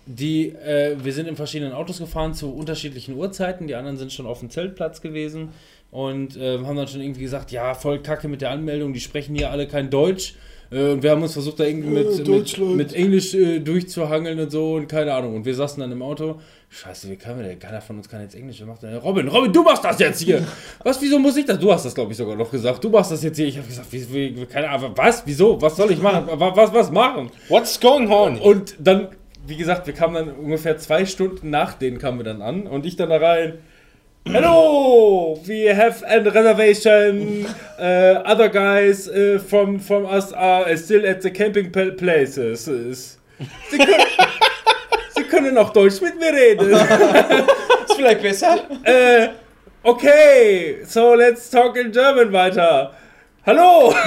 die, 0.06 0.50
äh, 0.50 0.96
wir 1.04 1.12
sind 1.14 1.28
in 1.28 1.36
verschiedenen 1.36 1.74
Autos 1.74 2.00
gefahren 2.00 2.34
zu 2.34 2.54
unterschiedlichen 2.54 3.16
Uhrzeiten. 3.16 3.68
Die 3.68 3.76
anderen 3.76 3.98
sind 3.98 4.12
schon 4.14 4.26
auf 4.26 4.40
dem 4.40 4.50
Zeltplatz 4.50 5.02
gewesen 5.02 5.50
und 5.92 6.38
äh, 6.38 6.60
haben 6.60 6.76
dann 6.78 6.88
schon 6.88 7.02
irgendwie 7.02 7.22
gesagt: 7.22 7.52
Ja, 7.52 7.74
voll 7.74 8.00
kacke 8.02 8.28
mit 8.28 8.42
der 8.42 8.52
Anmeldung, 8.52 8.94
die 8.94 9.00
sprechen 9.00 9.36
hier 9.36 9.52
alle 9.52 9.68
kein 9.68 9.90
Deutsch. 9.90 10.36
Äh, 10.72 10.92
Und 10.92 11.04
wir 11.04 11.12
haben 11.12 11.22
uns 11.22 11.34
versucht, 11.34 11.60
da 11.60 11.64
irgendwie 11.66 11.90
mit, 11.90 12.28
mit, 12.28 12.58
mit 12.76 12.94
Englisch 12.94 13.34
äh, 13.34 13.60
durchzuhangeln 13.60 14.40
und 14.40 14.52
so 14.52 14.76
und 14.76 14.88
keine 14.88 15.14
Ahnung. 15.14 15.36
Und 15.36 15.46
wir 15.46 15.56
saßen 15.56 15.80
dann 15.80 15.92
im 15.92 16.02
Auto. 16.02 16.40
Scheiße, 16.70 17.10
wie 17.10 17.16
können 17.16 17.40
wir 17.40 17.48
denn? 17.48 17.60
Keiner 17.60 17.80
von 17.80 17.98
uns 17.98 18.10
kann 18.10 18.22
jetzt 18.22 18.36
Englisch. 18.36 18.62
Macht 18.62 18.84
denn? 18.84 18.96
Robin, 18.98 19.28
Robin, 19.30 19.54
du 19.54 19.64
machst 19.64 19.84
das 19.86 20.00
jetzt 20.00 20.22
hier. 20.22 20.46
Was, 20.84 21.02
wieso 21.02 21.18
muss 21.18 21.38
ich 21.38 21.46
das? 21.46 21.60
Du 21.60 21.72
hast 21.72 21.86
das, 21.86 21.96
glaube 21.96 22.12
ich, 22.12 22.18
sogar 22.18 22.36
noch 22.36 22.52
gesagt. 22.52 22.84
Du 22.84 22.90
machst 22.90 23.12
das 23.12 23.24
jetzt 23.24 23.38
hier. 23.38 23.48
Ich 23.48 23.58
habe 23.58 23.68
gesagt, 23.68 23.88
wie, 23.92 24.36
wie, 24.36 24.46
keine 24.46 24.70
Ahnung. 24.70 24.92
Was? 24.96 25.24
Wieso? 25.26 25.62
Was 25.62 25.78
soll 25.78 25.92
ich 25.92 26.02
machen? 26.02 26.28
Was, 26.40 26.56
was, 26.58 26.74
was 26.74 26.92
machen? 26.92 27.32
What's 27.48 27.80
going 27.80 28.10
on? 28.12 28.38
Und 28.38 28.76
dann, 28.80 29.10
wie 29.46 29.56
gesagt, 29.56 29.88
wir 29.88 29.94
kamen 29.94 30.16
dann 30.16 30.36
ungefähr 30.36 30.78
zwei 30.78 31.06
Stunden 31.06 31.50
nach 31.50 31.74
denen 31.74 32.00
kamen 32.00 32.20
wir 32.20 32.26
dann 32.26 32.42
an 32.42 32.68
und 32.68 32.86
ich 32.86 32.96
dann 32.98 33.10
da 33.10 33.18
rein. 33.18 33.60
Hello, 34.30 35.40
we 35.48 35.62
have 35.66 36.04
a 36.08 36.22
reservation. 36.22 37.46
Uh, 37.80 38.22
other 38.26 38.50
guys 38.50 39.08
uh, 39.08 39.40
from 39.48 39.80
from 39.80 40.06
us 40.06 40.32
are 40.34 40.76
still 40.78 41.06
at 41.06 41.22
the 41.22 41.32
camping 41.32 41.72
pla- 41.72 41.92
places. 41.98 42.66
Sie 43.70 43.78
können, 43.78 44.06
Sie 45.16 45.24
können 45.24 45.58
auch 45.58 45.72
Deutsch 45.72 46.02
mit 46.02 46.20
mir 46.20 46.34
reden. 46.34 46.72
Ist 47.86 47.94
vielleicht 47.96 48.22
besser? 48.22 48.60
äh, 48.84 49.30
okay, 49.84 50.80
so 50.86 51.14
let's 51.16 51.50
talk 51.50 51.78
in 51.78 51.92
German 51.92 52.32
weiter. 52.34 52.94
Hallo! 53.48 53.94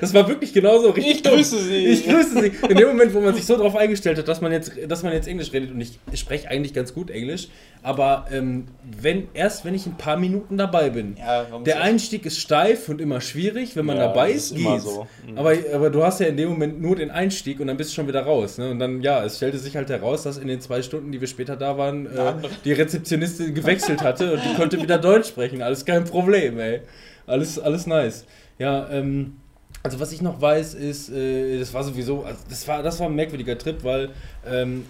Das 0.00 0.12
war 0.12 0.28
wirklich 0.28 0.52
genauso 0.52 0.90
richtig. 0.90 1.14
Ich 1.16 1.22
dumm. 1.22 1.34
grüße 1.34 1.58
Sie. 1.58 1.86
Ich 1.86 2.06
grüße 2.06 2.40
Sie. 2.40 2.52
In 2.68 2.76
dem 2.76 2.88
Moment, 2.88 3.14
wo 3.14 3.20
man 3.20 3.34
sich 3.34 3.46
so 3.46 3.56
darauf 3.56 3.76
eingestellt 3.76 4.18
hat, 4.18 4.28
dass 4.28 4.40
man 4.40 4.52
jetzt, 4.52 4.72
dass 4.88 5.02
man 5.02 5.12
jetzt 5.12 5.26
Englisch 5.28 5.52
redet 5.52 5.70
und 5.70 5.80
ich, 5.80 5.98
spreche 6.20 6.48
eigentlich 6.50 6.74
ganz 6.74 6.92
gut 6.92 7.10
Englisch, 7.10 7.48
aber 7.82 8.26
ähm, 8.30 8.66
wenn 9.00 9.28
erst 9.32 9.64
wenn 9.64 9.74
ich 9.74 9.86
ein 9.86 9.96
paar 9.96 10.16
Minuten 10.16 10.56
dabei 10.58 10.90
bin. 10.90 11.16
Ja, 11.16 11.46
Der 11.64 11.80
Einstieg 11.80 12.26
ist 12.26 12.38
steif 12.40 12.88
und 12.88 13.00
immer 13.00 13.20
schwierig, 13.20 13.76
wenn 13.76 13.86
man 13.86 13.96
Ja, 13.96 14.08
dabei 14.08 14.32
ist, 14.32 14.54
geht's. 14.54 14.84
so. 14.84 15.06
Mhm. 15.26 15.38
Aber, 15.38 15.54
aber 15.72 15.90
du 15.90 16.02
hast 16.04 16.20
ja 16.20 16.26
in 16.26 16.36
dem 16.36 16.48
Moment 16.50 16.80
nur 16.82 16.96
den 16.96 17.10
Einstieg 17.10 17.60
und 17.60 17.68
dann 17.68 17.76
bist 17.76 17.90
du 17.90 17.94
schon 17.94 18.08
wieder 18.08 18.22
raus. 18.22 18.58
Ne? 18.58 18.70
Und 18.70 18.78
dann, 18.80 19.00
ja, 19.00 19.24
es 19.24 19.36
stellte 19.36 19.58
sich 19.58 19.76
halt 19.76 19.88
heraus, 19.88 20.24
dass 20.24 20.36
in 20.36 20.48
den 20.48 20.60
zwei 20.60 20.82
Stunden, 20.82 21.12
die 21.12 21.20
wir 21.20 21.28
später 21.28 21.56
da 21.56 21.78
waren, 21.78 22.06
äh, 22.06 22.34
die 22.64 22.72
Rezeptionistin 22.72 23.54
gewechselt 23.54 24.02
hatte 24.02 24.32
und 24.34 24.40
die 24.44 24.54
konnte 24.54 24.82
wieder 24.82 24.98
Deutsch 24.98 25.28
sprechen. 25.28 25.62
Alles 25.62 25.84
kein 25.84 26.04
Problem, 26.04 26.58
ey. 26.58 26.80
Alles, 27.26 27.58
alles 27.58 27.86
nice. 27.86 28.24
Ja, 28.58 28.88
ähm, 28.90 29.36
also 29.82 30.00
was 30.00 30.12
ich 30.12 30.22
noch 30.22 30.40
weiß, 30.40 30.74
ist, 30.74 31.10
äh, 31.10 31.58
das 31.58 31.72
war 31.74 31.84
sowieso, 31.84 32.24
also 32.24 32.40
das 32.48 32.66
war, 32.66 32.82
das 32.82 32.98
war 32.98 33.06
ein 33.06 33.14
merkwürdiger 33.14 33.56
Trip, 33.56 33.84
weil 33.84 34.10
ähm, 34.46 34.84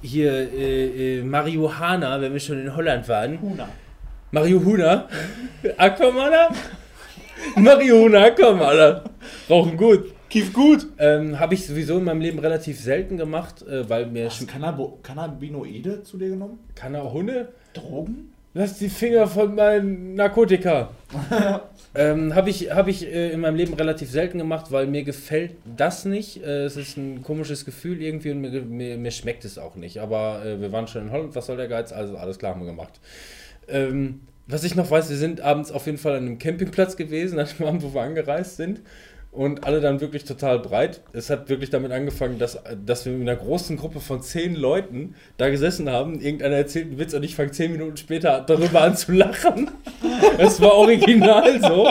hier 0.00 0.32
äh, 0.32 1.18
äh, 1.18 1.22
Marihuana, 1.22 2.20
wenn 2.20 2.32
wir 2.32 2.40
schon 2.40 2.60
in 2.60 2.74
Holland 2.74 3.08
waren, 3.08 3.40
Huna. 3.40 3.68
Marihuana, 4.32 5.08
Aquamana, 5.76 6.48
Marihuana, 7.56 8.24
Aquamana, 8.24 9.04
rauchen 9.48 9.76
gut. 9.76 10.12
Kief 10.30 10.54
gut. 10.54 10.86
Ähm, 10.98 11.38
Habe 11.38 11.52
ich 11.52 11.66
sowieso 11.66 11.98
in 11.98 12.04
meinem 12.04 12.22
Leben 12.22 12.38
relativ 12.38 12.80
selten 12.80 13.18
gemacht, 13.18 13.60
äh, 13.66 13.86
weil 13.90 14.06
mir 14.06 14.26
Hast 14.30 14.40
du 14.40 14.46
Cannabinoide 15.02 16.02
zu 16.02 16.16
dir 16.16 16.30
genommen? 16.30 16.58
Hunde? 16.82 17.52
Drogen? 17.74 18.31
Lass 18.54 18.78
die 18.78 18.90
Finger 18.90 19.26
von 19.26 19.54
meinen 19.54 20.14
Narkotika. 20.14 20.90
ähm, 21.94 22.34
Habe 22.34 22.50
ich, 22.50 22.70
hab 22.70 22.86
ich 22.86 23.06
äh, 23.06 23.30
in 23.30 23.40
meinem 23.40 23.56
Leben 23.56 23.72
relativ 23.72 24.10
selten 24.10 24.36
gemacht, 24.36 24.70
weil 24.70 24.86
mir 24.86 25.04
gefällt 25.04 25.52
das 25.64 26.04
nicht. 26.04 26.42
Äh, 26.42 26.64
es 26.64 26.76
ist 26.76 26.98
ein 26.98 27.22
komisches 27.22 27.64
Gefühl 27.64 28.02
irgendwie 28.02 28.30
und 28.30 28.42
mir, 28.42 28.50
mir, 28.62 28.98
mir 28.98 29.10
schmeckt 29.10 29.46
es 29.46 29.56
auch 29.56 29.76
nicht. 29.76 29.98
Aber 30.00 30.44
äh, 30.44 30.60
wir 30.60 30.70
waren 30.70 30.86
schon 30.86 31.02
in 31.02 31.12
Holland, 31.12 31.34
was 31.34 31.46
soll 31.46 31.56
der 31.56 31.68
Geiz? 31.68 31.92
Also 31.92 32.18
alles 32.18 32.38
klar 32.38 32.52
haben 32.54 32.60
wir 32.60 32.66
gemacht. 32.66 33.00
Ähm, 33.68 34.20
was 34.46 34.64
ich 34.64 34.74
noch 34.74 34.90
weiß, 34.90 35.08
wir 35.08 35.16
sind 35.16 35.40
abends 35.40 35.72
auf 35.72 35.86
jeden 35.86 35.98
Fall 35.98 36.16
an 36.16 36.26
einem 36.26 36.38
Campingplatz 36.38 36.96
gewesen, 36.96 37.38
an 37.38 37.48
dem 37.58 37.66
Abend, 37.66 37.82
wo 37.82 37.94
wir 37.94 38.02
angereist 38.02 38.58
sind. 38.58 38.82
Und 39.32 39.64
alle 39.64 39.80
dann 39.80 40.02
wirklich 40.02 40.24
total 40.24 40.58
breit. 40.58 41.00
Es 41.14 41.30
hat 41.30 41.48
wirklich 41.48 41.70
damit 41.70 41.90
angefangen, 41.90 42.38
dass, 42.38 42.58
dass 42.84 43.06
wir 43.06 43.14
mit 43.14 43.26
einer 43.26 43.38
großen 43.38 43.78
Gruppe 43.78 44.00
von 44.00 44.20
zehn 44.20 44.54
Leuten 44.54 45.14
da 45.38 45.48
gesessen 45.48 45.88
haben. 45.88 46.20
Irgendeiner 46.20 46.56
erzählt 46.56 46.88
einen 46.88 46.98
Witz 46.98 47.14
und 47.14 47.22
ich 47.22 47.34
fange 47.34 47.50
zehn 47.50 47.72
Minuten 47.72 47.96
später 47.96 48.44
darüber 48.46 48.82
an 48.82 48.94
zu 48.94 49.12
lachen. 49.12 49.70
Es 50.38 50.60
war 50.60 50.74
original 50.74 51.60
so. 51.62 51.90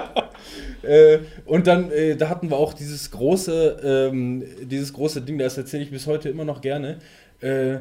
Äh, 0.84 1.20
und 1.46 1.68
dann, 1.68 1.92
äh, 1.92 2.16
da 2.16 2.30
hatten 2.30 2.50
wir 2.50 2.58
auch 2.58 2.74
dieses 2.74 3.10
große, 3.12 4.10
ähm, 4.12 4.44
dieses 4.62 4.94
große 4.94 5.22
Ding, 5.22 5.38
das 5.38 5.58
erzähle 5.58 5.84
ich 5.84 5.92
bis 5.92 6.08
heute 6.08 6.30
immer 6.30 6.46
noch 6.46 6.62
gerne. 6.62 7.00
Äh, 7.40 7.78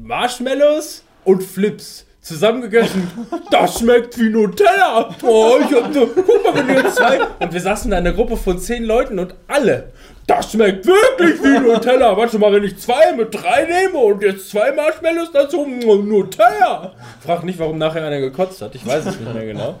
Marshmallows 0.00 1.04
und 1.24 1.42
Flips 1.42 2.06
zusammengegessen. 2.20 3.10
Das 3.50 3.78
schmeckt 3.78 4.18
wie 4.18 4.28
Nutella. 4.28 5.14
Oh, 5.22 5.56
ich 5.60 5.74
hab 5.74 5.92
so, 5.92 6.06
guck 6.06 6.44
mal, 6.44 6.66
wenn 6.66 6.76
jetzt 6.76 6.96
zwei. 6.96 7.20
Und 7.38 7.52
wir 7.52 7.60
saßen 7.60 7.90
in 7.90 7.96
einer 7.96 8.12
Gruppe 8.12 8.36
von 8.36 8.58
zehn 8.58 8.84
Leuten 8.84 9.18
und 9.18 9.34
alle. 9.48 9.90
Das 10.26 10.52
schmeckt 10.52 10.86
wirklich 10.86 11.42
wie 11.42 11.58
Nutella. 11.58 12.16
Warte 12.16 12.38
mal, 12.38 12.52
wenn 12.52 12.64
ich 12.64 12.78
zwei 12.78 13.12
mit 13.16 13.34
drei 13.34 13.64
nehme 13.64 13.98
und 13.98 14.22
jetzt 14.22 14.50
zwei 14.50 14.70
Marshmallows 14.72 15.32
dazu, 15.32 15.66
Nutella. 15.66 16.92
Frag 17.20 17.42
nicht, 17.44 17.58
warum 17.58 17.78
nachher 17.78 18.04
einer 18.04 18.20
gekotzt 18.20 18.62
hat. 18.62 18.74
Ich 18.74 18.86
weiß 18.86 19.06
es 19.06 19.18
nicht 19.18 19.34
mehr 19.34 19.46
genau. 19.46 19.80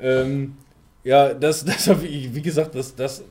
Ähm, 0.00 0.56
ja, 1.04 1.34
das, 1.34 1.64
das 1.64 1.88
wie 2.02 2.42
gesagt, 2.42 2.74
das, 2.74 2.96
das. 2.96 3.22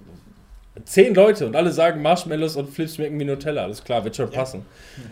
Zehn 0.86 1.14
Leute 1.14 1.46
und 1.46 1.56
alle 1.56 1.72
sagen 1.72 2.02
Marshmallows 2.02 2.56
und 2.56 2.70
Flips 2.70 2.96
schmecken 2.96 3.20
wie 3.20 3.26
Nutella. 3.26 3.64
Alles 3.64 3.84
klar, 3.84 4.04
wird 4.04 4.16
schon 4.16 4.32
passen. 4.32 4.66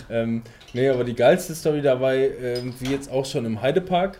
Ähm, 0.10 0.42
nee, 0.74 0.90
aber 0.90 1.04
die 1.04 1.14
geilste 1.14 1.54
Story 1.54 1.82
dabei, 1.82 2.32
ähm, 2.42 2.74
wie 2.80 2.92
jetzt 2.92 3.12
auch 3.12 3.26
schon 3.26 3.46
im 3.46 3.62
Heidepark, 3.62 4.20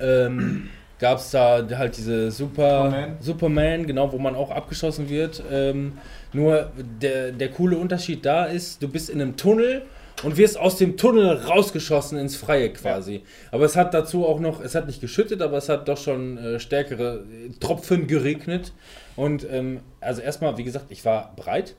ähm, 0.00 0.70
gab 1.00 1.18
es 1.18 1.32
da 1.32 1.66
halt 1.76 1.96
diese 1.96 2.30
Super 2.30 2.84
Superman. 2.84 3.16
Superman, 3.20 3.86
genau, 3.86 4.12
wo 4.12 4.18
man 4.18 4.36
auch 4.36 4.50
abgeschossen 4.50 5.08
wird. 5.08 5.42
Ähm, 5.50 5.98
nur 6.32 6.70
der, 7.02 7.32
der 7.32 7.50
coole 7.50 7.76
Unterschied 7.76 8.24
da 8.24 8.44
ist, 8.44 8.80
du 8.80 8.88
bist 8.88 9.10
in 9.10 9.20
einem 9.20 9.36
Tunnel 9.36 9.82
und 10.22 10.36
wirst 10.36 10.58
aus 10.58 10.78
dem 10.78 10.96
Tunnel 10.96 11.30
rausgeschossen 11.30 12.16
ins 12.18 12.36
Freie 12.36 12.70
quasi. 12.72 13.22
Aber 13.50 13.64
es 13.64 13.74
hat 13.76 13.92
dazu 13.92 14.24
auch 14.24 14.38
noch, 14.38 14.62
es 14.62 14.76
hat 14.76 14.86
nicht 14.86 15.00
geschüttet, 15.00 15.42
aber 15.42 15.56
es 15.56 15.68
hat 15.68 15.88
doch 15.88 15.98
schon 15.98 16.38
äh, 16.38 16.60
stärkere 16.60 17.24
Tropfen 17.58 18.06
geregnet. 18.06 18.72
Und 19.16 19.46
ähm, 19.50 19.80
also 20.00 20.20
erstmal, 20.20 20.56
wie 20.56 20.64
gesagt, 20.64 20.86
ich 20.88 21.04
war 21.04 21.32
breit. 21.36 21.74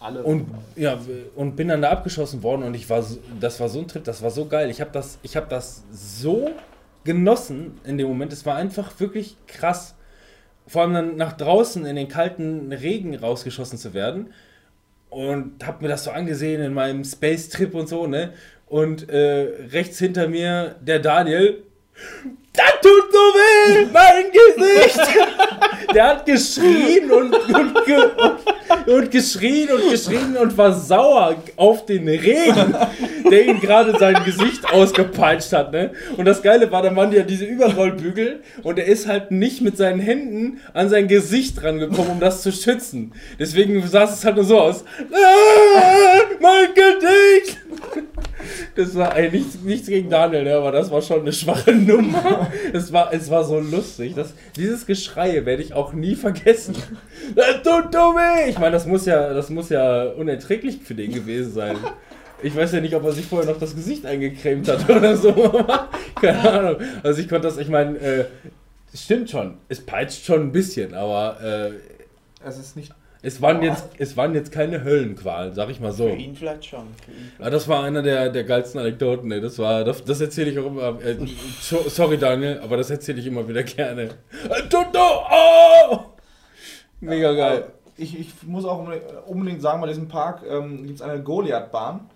Alle. 0.00 0.22
Und 0.22 0.46
ja, 0.76 0.98
und 1.34 1.56
bin 1.56 1.68
dann 1.68 1.82
da 1.82 1.90
abgeschossen 1.90 2.42
worden 2.42 2.62
und 2.62 2.74
ich 2.74 2.90
war 2.90 3.02
so, 3.02 3.18
das 3.40 3.58
war 3.60 3.68
so 3.68 3.78
ein 3.78 3.88
Trip, 3.88 4.04
das 4.04 4.22
war 4.22 4.30
so 4.30 4.46
geil. 4.46 4.68
Ich 4.68 4.80
habe 4.80 4.90
das 4.92 5.18
ich 5.22 5.36
habe 5.36 5.46
das 5.48 5.84
so 5.92 6.50
genossen 7.04 7.80
in 7.84 7.96
dem 7.96 8.08
Moment. 8.08 8.32
Es 8.32 8.44
war 8.44 8.56
einfach 8.56 8.98
wirklich 9.00 9.36
krass. 9.46 9.94
Vor 10.66 10.82
allem 10.82 10.94
dann 10.94 11.16
nach 11.16 11.34
draußen 11.34 11.84
in 11.86 11.96
den 11.96 12.08
kalten 12.08 12.72
Regen 12.72 13.14
rausgeschossen 13.14 13.78
zu 13.78 13.94
werden 13.94 14.32
und 15.10 15.64
habe 15.64 15.82
mir 15.82 15.88
das 15.88 16.04
so 16.04 16.10
angesehen 16.10 16.60
in 16.60 16.74
meinem 16.74 17.04
Space 17.04 17.48
Trip 17.48 17.74
und 17.74 17.88
so, 17.88 18.06
ne? 18.06 18.32
Und 18.66 19.08
äh, 19.08 19.68
rechts 19.70 19.98
hinter 19.98 20.26
mir 20.26 20.74
der 20.80 20.98
Daniel 20.98 21.62
das 22.54 22.80
tut 22.80 23.12
so 23.12 23.18
weh, 23.18 23.86
mein 23.92 24.24
Gesicht. 24.30 25.00
Der 25.92 26.08
hat 26.08 26.26
geschrien 26.26 27.10
und, 27.10 27.34
und, 27.34 27.84
ge, 27.84 27.96
und, 27.96 28.88
und 28.88 29.10
geschrien 29.10 29.72
und 29.72 29.90
geschrien 29.90 30.36
und 30.36 30.56
war 30.56 30.72
sauer 30.72 31.36
auf 31.56 31.84
den 31.86 32.08
Regen, 32.08 32.74
der 33.30 33.46
ihm 33.46 33.60
gerade 33.60 33.98
sein 33.98 34.22
Gesicht 34.24 34.72
ausgepeitscht 34.72 35.52
hat. 35.52 35.72
Ne? 35.72 35.92
Und 36.16 36.24
das 36.24 36.42
Geile 36.42 36.70
war, 36.70 36.82
da 36.82 36.94
waren 36.94 37.12
ja 37.12 37.22
diese 37.22 37.44
Überrollbügel 37.44 38.40
und 38.62 38.78
er 38.78 38.86
ist 38.86 39.06
halt 39.08 39.30
nicht 39.30 39.60
mit 39.60 39.76
seinen 39.76 40.00
Händen 40.00 40.60
an 40.72 40.88
sein 40.88 41.08
Gesicht 41.08 41.62
rangekommen, 41.62 42.12
um 42.12 42.20
das 42.20 42.42
zu 42.42 42.52
schützen. 42.52 43.12
Deswegen 43.38 43.86
sah 43.86 44.04
es 44.04 44.24
halt 44.24 44.36
nur 44.36 44.44
so 44.44 44.60
aus. 44.60 44.84
Ah, 45.12 46.20
mein 46.40 46.68
Gesicht! 46.74 47.58
Das 48.74 48.94
war 48.94 49.16
ey, 49.16 49.30
nichts, 49.30 49.58
nichts 49.62 49.88
gegen 49.88 50.10
Daniel, 50.10 50.44
ne, 50.44 50.54
aber 50.56 50.72
das 50.72 50.90
war 50.90 51.00
schon 51.00 51.20
eine 51.20 51.32
schwache 51.32 51.72
Nummer. 51.72 52.50
Es 52.72 52.92
war, 52.92 53.12
es 53.12 53.30
war 53.30 53.44
so 53.44 53.58
lustig. 53.58 54.14
Das, 54.14 54.34
dieses 54.56 54.86
Geschrei 54.86 55.44
werde 55.46 55.62
ich 55.62 55.72
auch 55.74 55.92
nie 55.92 56.14
vergessen. 56.14 56.74
Tut 57.34 57.92
so 57.92 57.98
weh! 57.98 58.50
Ich 58.50 58.58
meine, 58.58 58.72
das 58.72 58.86
muss 58.86 59.06
ja, 59.06 59.32
das 59.32 59.50
muss 59.50 59.70
ja 59.70 60.04
unerträglich 60.04 60.78
für 60.82 60.94
den 60.94 61.12
gewesen 61.12 61.52
sein. 61.52 61.76
Ich 62.44 62.54
weiß 62.54 62.72
ja 62.72 62.80
nicht, 62.80 62.94
ob 62.94 63.04
er 63.04 63.12
sich 63.12 63.26
vorher 63.26 63.50
noch 63.50 63.58
das 63.58 63.74
Gesicht 63.74 64.04
eingecremt 64.06 64.68
hat 64.68 64.88
oder 64.94 65.16
so. 65.16 65.32
Keine 66.20 66.50
Ahnung. 66.52 66.76
Also 67.02 67.20
ich 67.20 67.28
konnte 67.28 67.48
das, 67.48 67.56
ich 67.56 67.68
meine, 67.68 67.96
äh, 67.98 68.24
es 68.92 69.02
stimmt 69.04 69.30
schon. 69.30 69.56
Es 69.68 69.80
peitscht 69.84 70.24
schon 70.24 70.42
ein 70.42 70.52
bisschen, 70.52 70.94
aber 70.94 71.38
äh, 71.42 71.70
es 72.46 72.58
ist 72.58 72.76
nicht. 72.76 72.92
es, 73.22 73.40
waren 73.40 73.62
jetzt, 73.62 73.86
es 73.98 74.16
waren 74.16 74.34
jetzt 74.34 74.52
keine 74.52 74.84
Höllenqualen, 74.84 75.54
sag 75.54 75.70
ich 75.70 75.80
mal 75.80 75.92
so. 75.92 76.08
Für 76.08 76.14
ihn 76.16 76.36
vielleicht 76.36 76.66
schon. 76.66 76.80
Ihn 77.08 77.32
Ja, 77.38 77.48
das 77.50 77.66
war 77.66 77.82
einer 77.82 78.02
der, 78.02 78.28
der 78.28 78.44
geilsten 78.44 78.78
Anekdoten, 78.78 79.32
ey. 79.32 79.40
Das 79.40 79.58
war, 79.58 79.82
das, 79.82 80.04
das 80.04 80.20
erzähle 80.20 80.50
ich 80.50 80.58
auch 80.58 80.66
immer. 80.66 81.00
Äh, 81.02 81.16
so- 81.62 81.84
sorry, 81.88 82.18
Daniel, 82.18 82.60
aber 82.62 82.76
das 82.76 82.90
erzähle 82.90 83.20
ich 83.20 83.26
immer 83.26 83.48
wieder 83.48 83.62
gerne. 83.62 84.02
Äh, 84.02 84.68
Toto! 84.68 84.98
Oh! 85.32 85.98
Mega 87.00 87.32
geil. 87.32 87.64
Ich, 87.96 88.18
ich 88.18 88.28
muss 88.42 88.64
auch 88.64 88.86
unbedingt 89.26 89.62
sagen, 89.62 89.80
bei 89.80 89.86
diesem 89.88 90.08
Park 90.08 90.42
ähm, 90.48 90.84
gibt 90.86 90.96
es 90.96 91.02
eine 91.02 91.22
Goliath-Bahn. 91.22 92.10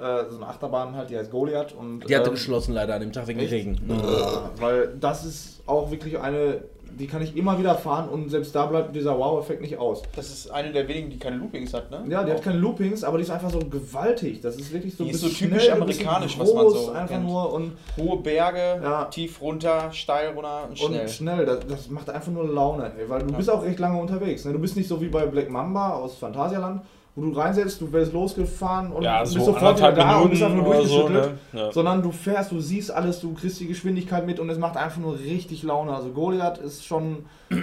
Äh, 0.00 0.30
so 0.30 0.36
eine 0.36 0.46
Achterbahn 0.46 0.96
halt, 0.96 1.10
die 1.10 1.16
heißt 1.18 1.30
Goliath. 1.30 1.74
Und, 1.74 2.08
Die 2.08 2.16
hatte 2.16 2.28
ähm, 2.30 2.34
geschlossen 2.34 2.72
leider 2.74 2.94
an 2.94 3.00
dem 3.00 3.12
Tag 3.12 3.26
wegen 3.26 3.40
echt? 3.40 3.52
Regen. 3.52 3.78
Ja, 3.88 4.50
weil 4.58 4.94
das 5.00 5.24
ist 5.24 5.60
auch 5.66 5.90
wirklich 5.90 6.18
eine, 6.18 6.62
die 6.98 7.06
kann 7.06 7.22
ich 7.22 7.36
immer 7.36 7.58
wieder 7.58 7.74
fahren 7.76 8.08
und 8.08 8.30
selbst 8.30 8.54
da 8.54 8.66
bleibt 8.66 8.96
dieser 8.96 9.16
Wow-Effekt 9.18 9.60
nicht 9.60 9.78
aus. 9.78 10.02
Das 10.16 10.28
ist 10.28 10.50
eine 10.50 10.72
der 10.72 10.88
wenigen, 10.88 11.10
die 11.10 11.18
keine 11.18 11.36
Loopings 11.36 11.72
hat, 11.74 11.90
ne? 11.90 12.02
Ja, 12.08 12.24
die 12.24 12.32
hat 12.32 12.42
keine 12.42 12.58
Loopings, 12.58 13.04
aber 13.04 13.18
die 13.18 13.24
ist 13.24 13.30
einfach 13.30 13.50
so 13.50 13.58
gewaltig. 13.60 14.40
Das 14.40 14.56
ist 14.56 14.72
wirklich 14.72 14.96
so 14.96 15.04
Die 15.04 15.10
ein 15.10 15.14
ist 15.14 15.20
so 15.20 15.28
bisschen 15.28 15.48
typisch 15.50 15.64
schnell, 15.64 15.76
amerikanisch, 15.76 16.38
was 16.38 16.52
man 16.54 16.64
groß, 16.64 16.86
so 16.86 16.90
einfach 16.92 17.08
kennt. 17.08 17.26
nur 17.26 17.52
und, 17.52 17.72
Hohe 17.96 18.18
Berge, 18.18 18.80
Ja. 18.82 19.04
tief 19.04 19.40
runter, 19.40 19.92
steil 19.92 20.30
runter 20.30 20.64
und 20.68 20.78
schnell. 20.78 21.00
und 21.02 21.10
schnell. 21.10 21.46
Das, 21.46 21.58
das 21.68 21.88
macht 21.90 22.10
einfach 22.10 22.32
nur 22.32 22.48
Laune, 22.48 22.90
ey, 22.98 23.08
weil 23.08 23.20
du 23.22 23.32
bist 23.34 23.48
auch 23.50 23.62
recht 23.62 23.78
lange 23.78 24.00
unterwegs. 24.00 24.44
Ne? 24.44 24.52
Du 24.52 24.58
bist 24.58 24.76
nicht 24.76 24.88
so 24.88 25.00
wie 25.00 25.08
bei 25.08 25.26
Black 25.26 25.48
Mamba 25.50 25.90
aus 25.94 26.14
Phantasialand, 26.16 26.82
wo 27.16 27.22
du 27.22 27.32
reinsetzt, 27.32 27.80
du 27.80 27.92
wirst 27.92 28.12
losgefahren 28.12 28.92
und 28.92 29.02
Ja, 29.02 29.20
bist 29.20 29.32
so 29.32 29.44
sofort 29.46 29.78
wieder 29.78 29.92
da 29.92 30.18
und 30.20 30.30
bist 30.30 30.42
einfach 30.42 30.56
nur 30.56 30.64
Minuten 30.64 30.80
oder 30.80 30.88
so, 30.88 31.08
durchgeschüttelt. 31.08 31.38
ne? 31.52 31.60
Ja. 31.60 31.72
Sondern 31.72 32.02
du 32.02 32.12
fährst, 32.12 32.52
du 32.52 32.60
siehst 32.60 32.90
alles, 32.90 33.20
du 33.20 33.34
kriegst 33.34 33.58
die 33.60 33.66
Geschwindigkeit 33.66 34.26
mit 34.26 34.38
und 34.38 34.48
es 34.48 34.58
macht 34.58 34.76
einfach 34.76 35.00
nur 35.00 35.18
richtig 35.18 35.62
Laune. 35.62 35.92
Also 35.94 36.10
Goliath 36.10 36.58
ist 36.58 36.86
schon 36.86 37.26
ja, 37.50 37.56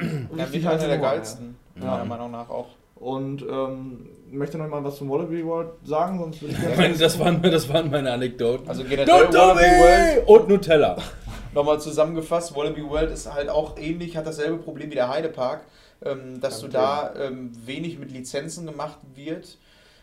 richtig 0.44 0.64
mit 0.64 0.72
einer 0.72 0.80
der 0.80 0.90
ja. 0.90 0.98
geilsten. 0.98 1.56
Ja. 1.80 1.91
Meiner 1.91 2.06
Meinung 2.06 2.32
nach 2.32 2.49
auch. 2.49 2.68
Und 2.95 3.44
ähm, 3.44 4.10
möchte 4.32 4.57
noch 4.57 4.68
mal 4.68 4.84
was 4.84 4.98
zum 4.98 5.10
Wallaby 5.10 5.45
World 5.45 5.69
sagen, 5.84 6.19
sonst 6.19 6.41
würde 6.41 6.56
ich 6.56 6.69
Ich 6.72 6.78
meine, 6.78 6.98
das, 6.98 7.19
waren, 7.19 7.41
das 7.44 7.72
waren 7.72 7.91
meine 7.91 8.11
Anekdoten. 8.11 8.68
Also 8.68 8.84
generell 8.84 9.06
Toto 9.06 9.38
Wallaby 9.38 9.61
World, 9.61 10.28
und 10.28 10.49
Nutella. 10.49 10.98
nochmal 11.53 11.80
zusammengefasst, 11.80 12.56
Wallaby 12.56 12.88
World 12.88 13.11
ist 13.11 13.32
halt 13.32 13.49
auch 13.49 13.78
ähnlich, 13.78 14.18
hat 14.18 14.26
dasselbe 14.26 14.57
Problem 14.57 14.90
wie 14.90 14.95
der 14.95 15.10
Heidepark, 15.10 15.61
ähm, 16.03 16.40
dass 16.41 16.61
du 16.61 16.68
da 16.68 17.14
ähm, 17.15 17.52
wenig 17.65 17.98
mit 17.99 18.11
Lizenzen 18.11 18.65
gemacht 18.65 18.99
wird. 19.15 19.57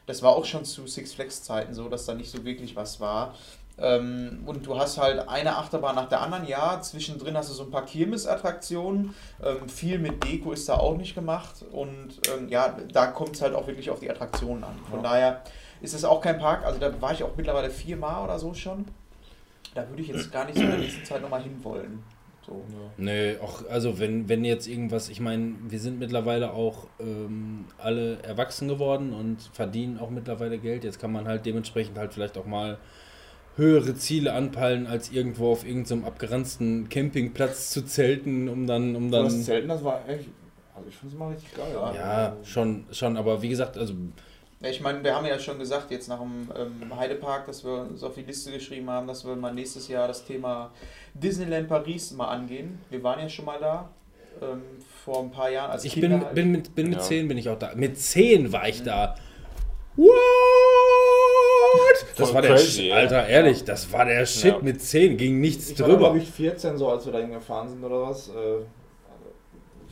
Das 0.07 0.23
war 0.23 0.33
auch 0.33 0.45
schon 0.45 0.65
zu 0.65 0.87
Six 0.87 1.15
Flags 1.15 1.43
Zeiten 1.43 1.75
so, 1.75 1.89
dass 1.89 2.05
da 2.05 2.15
nicht 2.15 2.31
so 2.31 2.45
wirklich 2.45 2.77
was 2.77 3.01
war. 3.01 3.35
Ähm, 3.77 4.43
und 4.47 4.66
du 4.66 4.79
hast 4.79 4.99
halt 4.99 5.29
eine 5.29 5.57
Achterbahn 5.57 5.97
nach 5.97 6.09
der 6.09 6.21
anderen, 6.21 6.47
ja. 6.47 6.81
Zwischendrin 6.81 7.37
hast 7.37 7.51
du 7.51 7.55
so 7.55 7.65
ein 7.65 7.71
paar 7.71 7.85
Kirmesattraktionen. 7.85 9.15
Ähm, 9.43 9.69
viel 9.69 9.99
mit 9.99 10.23
Deko 10.23 10.53
ist 10.53 10.69
da 10.69 10.77
auch 10.77 10.97
nicht 10.97 11.15
gemacht. 11.15 11.65
Und 11.73 12.21
ähm, 12.33 12.49
ja, 12.49 12.77
da 12.93 13.07
kommt 13.07 13.35
es 13.35 13.43
halt 13.43 13.55
auch 13.55 13.66
wirklich 13.66 13.91
auf 13.91 14.01
die 14.01 14.11
Attraktionen 14.11 14.62
an. 14.62 14.79
Von 14.91 15.03
daher 15.03 15.43
ist 15.81 15.95
es 15.95 16.05
auch 16.05 16.21
kein 16.21 16.39
Park. 16.39 16.65
Also 16.65 16.79
da 16.79 17.01
war 17.01 17.12
ich 17.12 17.23
auch 17.25 17.37
mittlerweile 17.37 17.71
viermal 17.71 18.23
oder 18.23 18.39
so 18.39 18.55
schon. 18.55 18.87
Da 19.75 19.89
würde 19.89 20.03
ich 20.03 20.09
jetzt 20.09 20.31
gar 20.33 20.45
nicht 20.45 20.57
so 20.57 20.62
in 20.62 20.71
der 20.71 20.79
nächsten 20.79 21.05
Zeit 21.05 21.23
nochmal 21.23 21.43
hinwollen. 21.43 22.03
So. 22.47 22.62
Nee, 22.97 23.37
auch, 23.39 23.69
also 23.69 23.99
wenn, 23.99 24.29
wenn 24.29 24.45
jetzt 24.45 24.66
irgendwas, 24.66 25.09
ich 25.09 25.21
meine, 25.21 25.55
wir 25.69 25.79
sind 25.79 25.99
mittlerweile 25.99 26.53
auch 26.53 26.87
ähm, 27.01 27.65
alle 27.79 28.23
erwachsen 28.23 28.69
geworden 28.69 29.12
und 29.12 29.43
verdienen 29.53 29.99
auch 29.99 30.11
mittlerweile 30.11 30.59
Geld. 30.59 30.85
Jetzt 30.85 30.99
kann 30.99 31.12
man 31.12 31.27
halt 31.27 31.47
dementsprechend 31.47 31.97
halt 31.99 32.12
vielleicht 32.15 32.37
auch 32.37 32.47
mal 32.47 32.79
höhere 33.57 33.95
Ziele 33.95 34.33
anpeilen, 34.33 34.87
als 34.87 35.12
irgendwo 35.12 35.53
auf 35.53 35.65
irgendeinem 35.65 36.05
abgeranzten 36.05 36.89
Campingplatz 36.89 37.71
zu 37.71 37.83
zelten, 37.85 38.49
um 38.49 38.66
dann, 38.66 38.97
um 38.97 39.11
Das 39.11 39.33
dann. 39.33 39.43
Zelten, 39.43 39.69
das 39.69 39.85
war 39.85 40.09
echt 40.09 40.29
Also 40.75 40.89
ich 40.89 40.97
finde 40.97 41.15
es 41.15 41.19
mal 41.19 41.29
richtig 41.33 41.55
geil. 41.55 41.73
Ja, 41.95 42.37
schon, 42.43 42.85
schon, 42.91 43.16
aber 43.16 43.43
wie 43.43 43.49
gesagt, 43.49 43.79
also 43.79 43.95
Ja, 44.60 44.70
ich 44.70 44.81
meine, 44.81 45.02
wir 45.05 45.14
haben 45.14 45.26
ja 45.26 45.39
schon 45.39 45.59
gesagt, 45.59 45.90
jetzt 45.90 46.09
nach 46.09 46.20
dem 46.20 46.48
ähm, 46.56 46.97
Heidepark, 46.97 47.47
dass 47.47 47.64
wir 47.64 47.72
uns 47.82 48.02
auf 48.02 48.14
die 48.14 48.22
Liste 48.22 48.51
geschrieben 48.51 48.89
haben, 48.89 49.06
dass 49.06 49.24
wir 49.26 49.36
mal 49.36 49.52
nächstes 49.52 49.89
Jahr 49.89 50.09
das 50.09 50.24
Thema 50.24 50.70
Disneyland 51.12 51.68
Paris 51.68 52.12
mal 52.12 52.28
angehen. 52.28 52.78
Wir 52.90 53.02
waren 53.02 53.20
ja 53.20 53.28
schon 53.28 53.44
mal 53.44 53.59
da. 53.60 53.90
Ähm, 54.43 54.62
vor 55.05 55.20
ein 55.22 55.31
paar 55.31 55.51
Jahren 55.51 55.70
als 55.70 55.85
ich 55.85 55.93
Kinder 55.93 56.09
bin, 56.09 56.24
halt. 56.24 56.35
bin 56.35 56.51
mit, 56.51 56.74
bin 56.74 56.89
mit 56.89 56.98
Ja. 56.98 57.02
10 57.05 57.28
bin 57.28 57.39
ich 57.39 57.48
auch 57.48 57.59
da. 57.59 57.72
Mit 57.76 57.98
10 57.98 58.52
war 58.52 58.66
ich 58.68 58.82
da. 58.82 59.14
What? 59.97 60.10
Das 62.16 62.28
Voll 62.28 62.35
war 62.35 62.43
der 62.43 62.51
crazy, 62.52 62.70
Shit, 62.70 62.85
ja. 62.86 62.97
Alter, 62.97 63.26
ehrlich, 63.28 63.64
das 63.64 63.93
war 63.93 64.05
der 64.06 64.26
Shit 64.26 64.44
Ja. 64.55 64.59
mit 64.60 64.81
10, 64.81 65.16
ging 65.16 65.40
nichts 65.40 65.70
Ich 65.70 65.78
war 65.81 65.86
drüber. 65.89 65.98
glaube 66.01 66.18
ich 66.18 66.28
14 66.31 66.76
so, 66.78 66.89
als 66.90 67.05
wir 67.06 67.12
da 67.12 67.18
hingefahren 67.20 67.68
sind 67.68 67.85
oder 67.85 68.02
was. 68.02 68.28
Äh, 68.28 68.32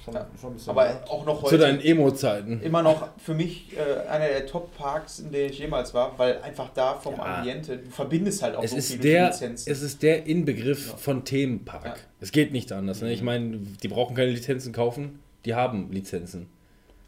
schon, 0.04 0.14
Ja. 0.14 0.26
schon 0.40 0.50
ein 0.50 0.54
bisschen 0.54 0.70
aber 0.70 0.84
mehr. 0.84 1.04
auch 1.08 1.24
noch 1.26 1.38
Zu 1.40 1.46
heute 1.46 1.58
deinen 1.58 1.80
Emo-Zeiten. 1.80 2.60
immer 2.62 2.82
noch 2.82 3.08
für 3.18 3.34
mich 3.34 3.76
äh, 3.76 4.08
einer 4.08 4.28
der 4.28 4.46
Top-Parks, 4.46 5.20
in 5.20 5.32
denen 5.32 5.50
ich 5.50 5.58
jemals 5.58 5.94
war, 5.94 6.18
weil 6.18 6.40
einfach 6.42 6.70
da 6.74 6.94
vom 6.94 7.16
Ja. 7.16 7.38
Ambiente, 7.38 7.78
du 7.78 7.90
verbindest 7.90 8.42
halt 8.42 8.56
auch 8.56 8.62
Es 8.64 8.72
so 8.72 8.76
ist, 8.78 9.02
der, 9.04 9.28
Lizenzen. 9.28 9.70
es 9.70 9.82
ist 9.82 10.02
der 10.02 10.26
Inbegriff 10.26 10.94
von 10.98 11.24
Themenpark. 11.24 11.84
Ja. 11.84 11.94
Es 12.20 12.32
geht 12.32 12.52
nicht 12.52 12.70
anders. 12.72 13.00
Ne? 13.02 13.12
Ich 13.12 13.22
meine, 13.22 13.58
die 13.58 13.88
brauchen 13.88 14.14
keine 14.16 14.30
Lizenzen 14.30 14.72
kaufen, 14.72 15.20
die 15.44 15.54
haben 15.54 15.90
Lizenzen. 15.92 16.48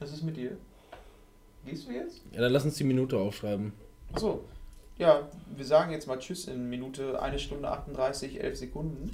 Was 0.00 0.12
ist 0.12 0.22
mit 0.22 0.36
dir? 0.36 0.52
Gehst 1.66 1.86
du 1.88 1.92
jetzt? 1.92 2.20
Ja, 2.32 2.42
dann 2.42 2.52
lass 2.52 2.64
uns 2.64 2.74
die 2.76 2.84
Minute 2.84 3.16
aufschreiben. 3.18 3.72
Achso. 4.12 4.44
Ja, 4.98 5.22
wir 5.56 5.64
sagen 5.64 5.90
jetzt 5.92 6.06
mal 6.06 6.18
Tschüss 6.18 6.46
in 6.46 6.68
Minute 6.68 7.20
1 7.20 7.42
Stunde 7.42 7.68
38, 7.68 8.40
11 8.42 8.56
Sekunden. 8.58 9.10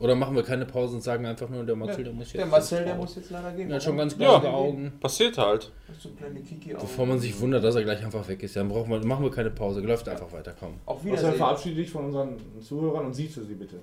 Oder 0.00 0.16
machen 0.16 0.34
wir 0.34 0.42
keine 0.42 0.66
Pause 0.66 0.96
und 0.96 1.02
sagen 1.02 1.24
einfach 1.26 1.48
nur, 1.48 1.64
der 1.64 1.76
Marcel, 1.76 2.02
der 2.02 2.12
muss 2.12 2.26
jetzt. 2.32 2.36
Der 2.38 2.46
Marcel, 2.46 2.84
der 2.84 2.94
muss 2.96 3.14
jetzt 3.14 3.30
leider 3.30 3.52
gehen. 3.52 3.70
Ja, 3.70 3.80
schon 3.80 3.96
ganz 3.96 4.12
Ja. 4.18 4.40
klare 4.40 4.50
Augen. 4.52 4.92
Passiert 4.98 5.38
halt. 5.38 5.70
So 5.98 6.08
kleine 6.10 6.40
Kiki 6.40 6.72
Bevor 6.74 7.06
man 7.06 7.20
sich 7.20 7.38
wundert, 7.40 7.62
dass 7.62 7.76
er 7.76 7.84
gleich 7.84 8.02
einfach 8.04 8.26
weg 8.26 8.42
ist. 8.42 8.56
Dann 8.56 8.68
brauchen 8.68 8.90
wir, 8.90 9.04
machen 9.04 9.22
wir 9.22 9.30
keine 9.30 9.50
Pause. 9.50 9.80
Läuft 9.80 10.08
einfach 10.08 10.32
weiter, 10.32 10.56
komm. 10.58 10.74
Auf 10.86 11.04
Marcel, 11.04 11.12
Wiedersehen. 11.12 11.34
verabschiede 11.38 11.76
dich 11.76 11.90
von 11.90 12.06
unseren 12.06 12.36
Zuhörern 12.60 13.06
und 13.06 13.14
siehst 13.14 13.36
du 13.36 13.44
sie 13.44 13.54
bitte. 13.54 13.78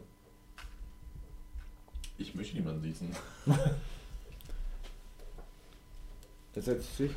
Ich 2.18 2.36
möchte 2.36 2.58
niemanden 2.58 2.82
siezen. 2.82 3.12
Das 6.54 6.66
setzt 6.66 6.98
sich. 6.98 7.12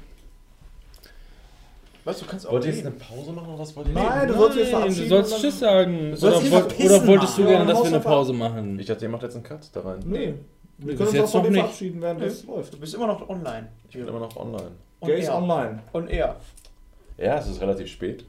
Weißt 2.05 2.21
du, 2.23 2.27
kannst 2.27 2.47
auch 2.47 2.53
Wollt 2.53 2.65
ihr 2.65 2.73
jetzt 2.73 2.85
eine 2.85 2.95
Pause 2.97 3.33
machen 3.33 3.49
oder 3.51 3.59
was 3.61 3.77
wollt 3.77 3.87
ihr? 3.89 3.95
Nein, 3.95 4.29
du 4.29 4.35
sollst 4.35 4.57
jetzt 4.59 4.73
Nein, 4.73 4.81
verabschieden. 4.81 5.09
du 5.09 5.15
sollst 5.17 5.41
Tschüss 5.41 5.59
sagen. 5.61 6.13
Oder, 6.15 6.37
oder 6.37 7.07
wolltest 7.07 7.39
du 7.39 7.47
gerne, 7.47 7.67
dass 7.67 7.79
wir 7.81 7.87
eine 7.87 8.01
Pause 8.01 8.33
machen? 8.33 8.79
Ich 8.79 8.87
dachte, 8.87 9.05
ihr 9.05 9.09
macht 9.09 9.23
jetzt 9.23 9.35
einen 9.37 9.45
Cut 9.45 9.61
da 9.73 9.81
rein. 9.81 10.01
Nee. 10.05 10.35
Wir 10.79 10.97
können 10.97 11.09
uns 11.09 11.17
jetzt 11.17 11.25
auch 11.27 11.31
von 11.31 11.41
noch 11.43 11.47
dir 11.47 11.53
nicht. 11.53 11.61
verabschieden, 11.63 12.03
während 12.03 12.23
das 12.23 12.45
läuft. 12.45 12.75
Du 12.75 12.79
bist 12.81 12.95
immer 12.95 13.07
noch 13.07 13.29
online. 13.29 13.69
Ich 13.89 13.95
bin 13.97 14.09
immer 14.09 14.19
noch 14.19 14.37
online. 14.37 14.73
Und 14.99 15.09
Der 15.09 15.17
ist 15.17 15.29
er. 15.29 15.37
online. 15.37 15.83
Und 15.93 16.09
er. 16.11 16.37
Ja, 17.19 17.39
es 17.39 17.47
ist 17.47 17.61
relativ 17.61 17.87
spät. 17.89 18.25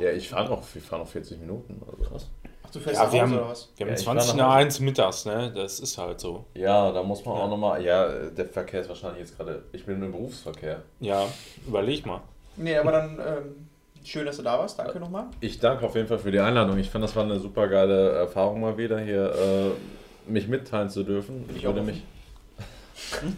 Ja. 0.00 0.10
Ich 0.12 0.28
fahre 0.28 0.48
noch, 0.48 0.62
wir 0.74 0.80
fahren 0.82 1.00
noch 1.00 1.08
40 1.08 1.40
Minuten. 1.40 1.80
Also. 1.90 2.04
Krass. 2.10 2.30
Ach, 2.70 2.72
du 2.74 2.78
fährst 2.80 2.98
Ja, 3.00 3.04
nach 3.06 3.12
wir 3.12 3.22
Hause 3.22 3.32
haben- 3.32 3.40
oder 3.40 3.50
was? 3.50 3.68
Wir 3.76 3.84
haben 3.86 3.90
Ja, 3.92 3.98
ich 3.98 4.04
20 4.04 4.28
war 4.30 4.36
nach 4.36 4.46
nach 4.48 4.54
1 4.54 4.80
mittags, 4.80 5.24
ne? 5.26 5.52
Das 5.54 5.80
ist 5.80 5.98
halt 5.98 6.20
so. 6.20 6.44
Ja, 6.54 6.92
da 6.92 7.02
muss 7.02 7.24
man 7.24 7.36
Ja. 7.36 7.42
auch 7.42 7.50
nochmal. 7.50 7.82
Ja, 7.84 8.08
der 8.08 8.46
Verkehr 8.46 8.80
ist 8.82 8.88
wahrscheinlich 8.88 9.20
jetzt 9.20 9.36
gerade. 9.36 9.62
Ich 9.72 9.84
bin 9.84 10.02
im 10.02 10.12
Berufsverkehr. 10.12 10.82
Ja, 11.00 11.26
überleg 11.66 12.06
mal. 12.06 12.20
Nee, 12.56 12.76
aber 12.76 12.92
dann 12.92 13.18
ähm, 13.18 13.68
schön, 14.04 14.24
dass 14.26 14.36
du 14.36 14.42
da 14.42 14.58
warst. 14.58 14.78
Danke 14.78 15.00
nochmal. 15.00 15.24
Ich 15.40 15.58
danke 15.58 15.84
auf 15.84 15.94
jeden 15.96 16.06
Fall 16.08 16.18
für 16.18 16.30
die 16.30 16.40
Einladung. 16.40 16.78
Ich 16.78 16.90
fand, 16.90 17.02
das 17.04 17.16
war 17.16 17.24
eine 17.24 17.38
super 17.40 17.66
geile 17.68 18.10
Erfahrung 18.12 18.60
mal 18.60 18.76
wieder 18.78 18.98
hier, 19.00 19.32
äh, 19.34 20.30
mich 20.30 20.46
mitteilen 20.48 20.88
zu 20.90 21.02
dürfen. 21.02 21.44
Ich 21.50 21.56
Ich 21.56 21.64
würde 21.64 21.80
auch 21.80 21.84
mich. 21.84 22.02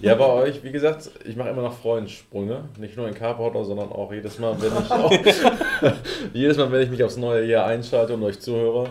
Ja, 0.02 0.16
bei 0.16 0.26
euch, 0.26 0.62
wie 0.64 0.72
gesagt, 0.72 1.08
ich 1.24 1.36
mache 1.36 1.48
immer 1.50 1.62
noch 1.62 1.72
Freudensprünge. 1.72 2.64
Nicht 2.78 2.96
nur 2.96 3.06
in 3.06 3.14
Carporter, 3.14 3.64
sondern 3.64 3.90
auch 3.92 4.12
jedes 4.12 4.38
Mal, 4.40 4.60
wenn 4.60 4.72
ich 4.82 4.90
auch, 4.90 5.12
jedes 6.34 6.56
Mal, 6.56 6.70
wenn 6.72 6.82
ich 6.82 6.90
mich 6.90 7.02
aufs 7.04 7.16
neue 7.16 7.44
Jahr 7.46 7.66
einschalte 7.66 8.14
und 8.14 8.22
euch 8.24 8.40
zuhöre. 8.40 8.88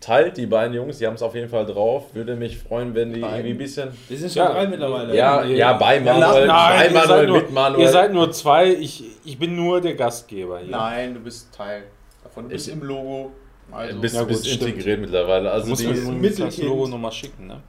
Teilt 0.00 0.38
die 0.38 0.46
beiden 0.46 0.74
Jungs, 0.74 0.96
die 0.98 1.06
haben 1.06 1.14
es 1.14 1.22
auf 1.22 1.34
jeden 1.34 1.48
Fall 1.50 1.66
drauf. 1.66 2.14
Würde 2.14 2.36
mich 2.36 2.56
freuen, 2.58 2.94
wenn 2.94 3.12
die 3.12 3.20
irgendwie 3.20 3.50
ein 3.50 3.58
bisschen. 3.58 3.90
Wir 4.08 4.16
sind 4.16 4.32
schon 4.32 4.46
drei 4.46 4.66
mittlerweile. 4.66 5.14
Ja, 5.14 5.44
ja, 5.44 5.74
bei 5.74 6.00
Manuel, 6.00 6.46
bei 6.46 6.46
Nein, 6.46 6.84
ihr 6.86 7.00
seid, 7.00 7.06
Manuel, 7.08 7.26
nur, 7.26 7.36
mit 7.42 7.52
Manuel. 7.52 7.82
ihr 7.82 7.88
seid 7.90 8.12
nur 8.14 8.32
zwei, 8.32 8.72
ich, 8.72 9.04
ich 9.26 9.38
bin 9.38 9.54
nur 9.54 9.80
der 9.82 9.94
Gastgeber 9.94 10.60
hier. 10.60 10.70
Nein, 10.70 11.12
du 11.14 11.20
bist 11.20 11.54
Teil 11.54 11.84
davon. 12.22 12.44
Du 12.44 12.48
bist 12.50 12.66
Ich- 12.68 12.72
im 12.72 12.82
Logo. 12.82 13.32
Also, 13.70 14.00
bist 14.00 14.14
Ja, 14.14 14.22
du 14.22 14.26
bist 14.28 14.42
gut, 14.44 14.52
stimmt. 14.52 14.70
integriert 14.70 15.00
mittlerweile. 15.00 15.44
Du 15.44 15.50
Also 15.52 15.68
musst 15.68 15.82
die, 15.82 15.86
mir 15.88 15.94
übrigens 15.98 16.36
das 16.36 16.58
Logo 16.58 16.86
nochmal 16.88 17.12
schicken, 17.12 17.46
ne? 17.46 17.60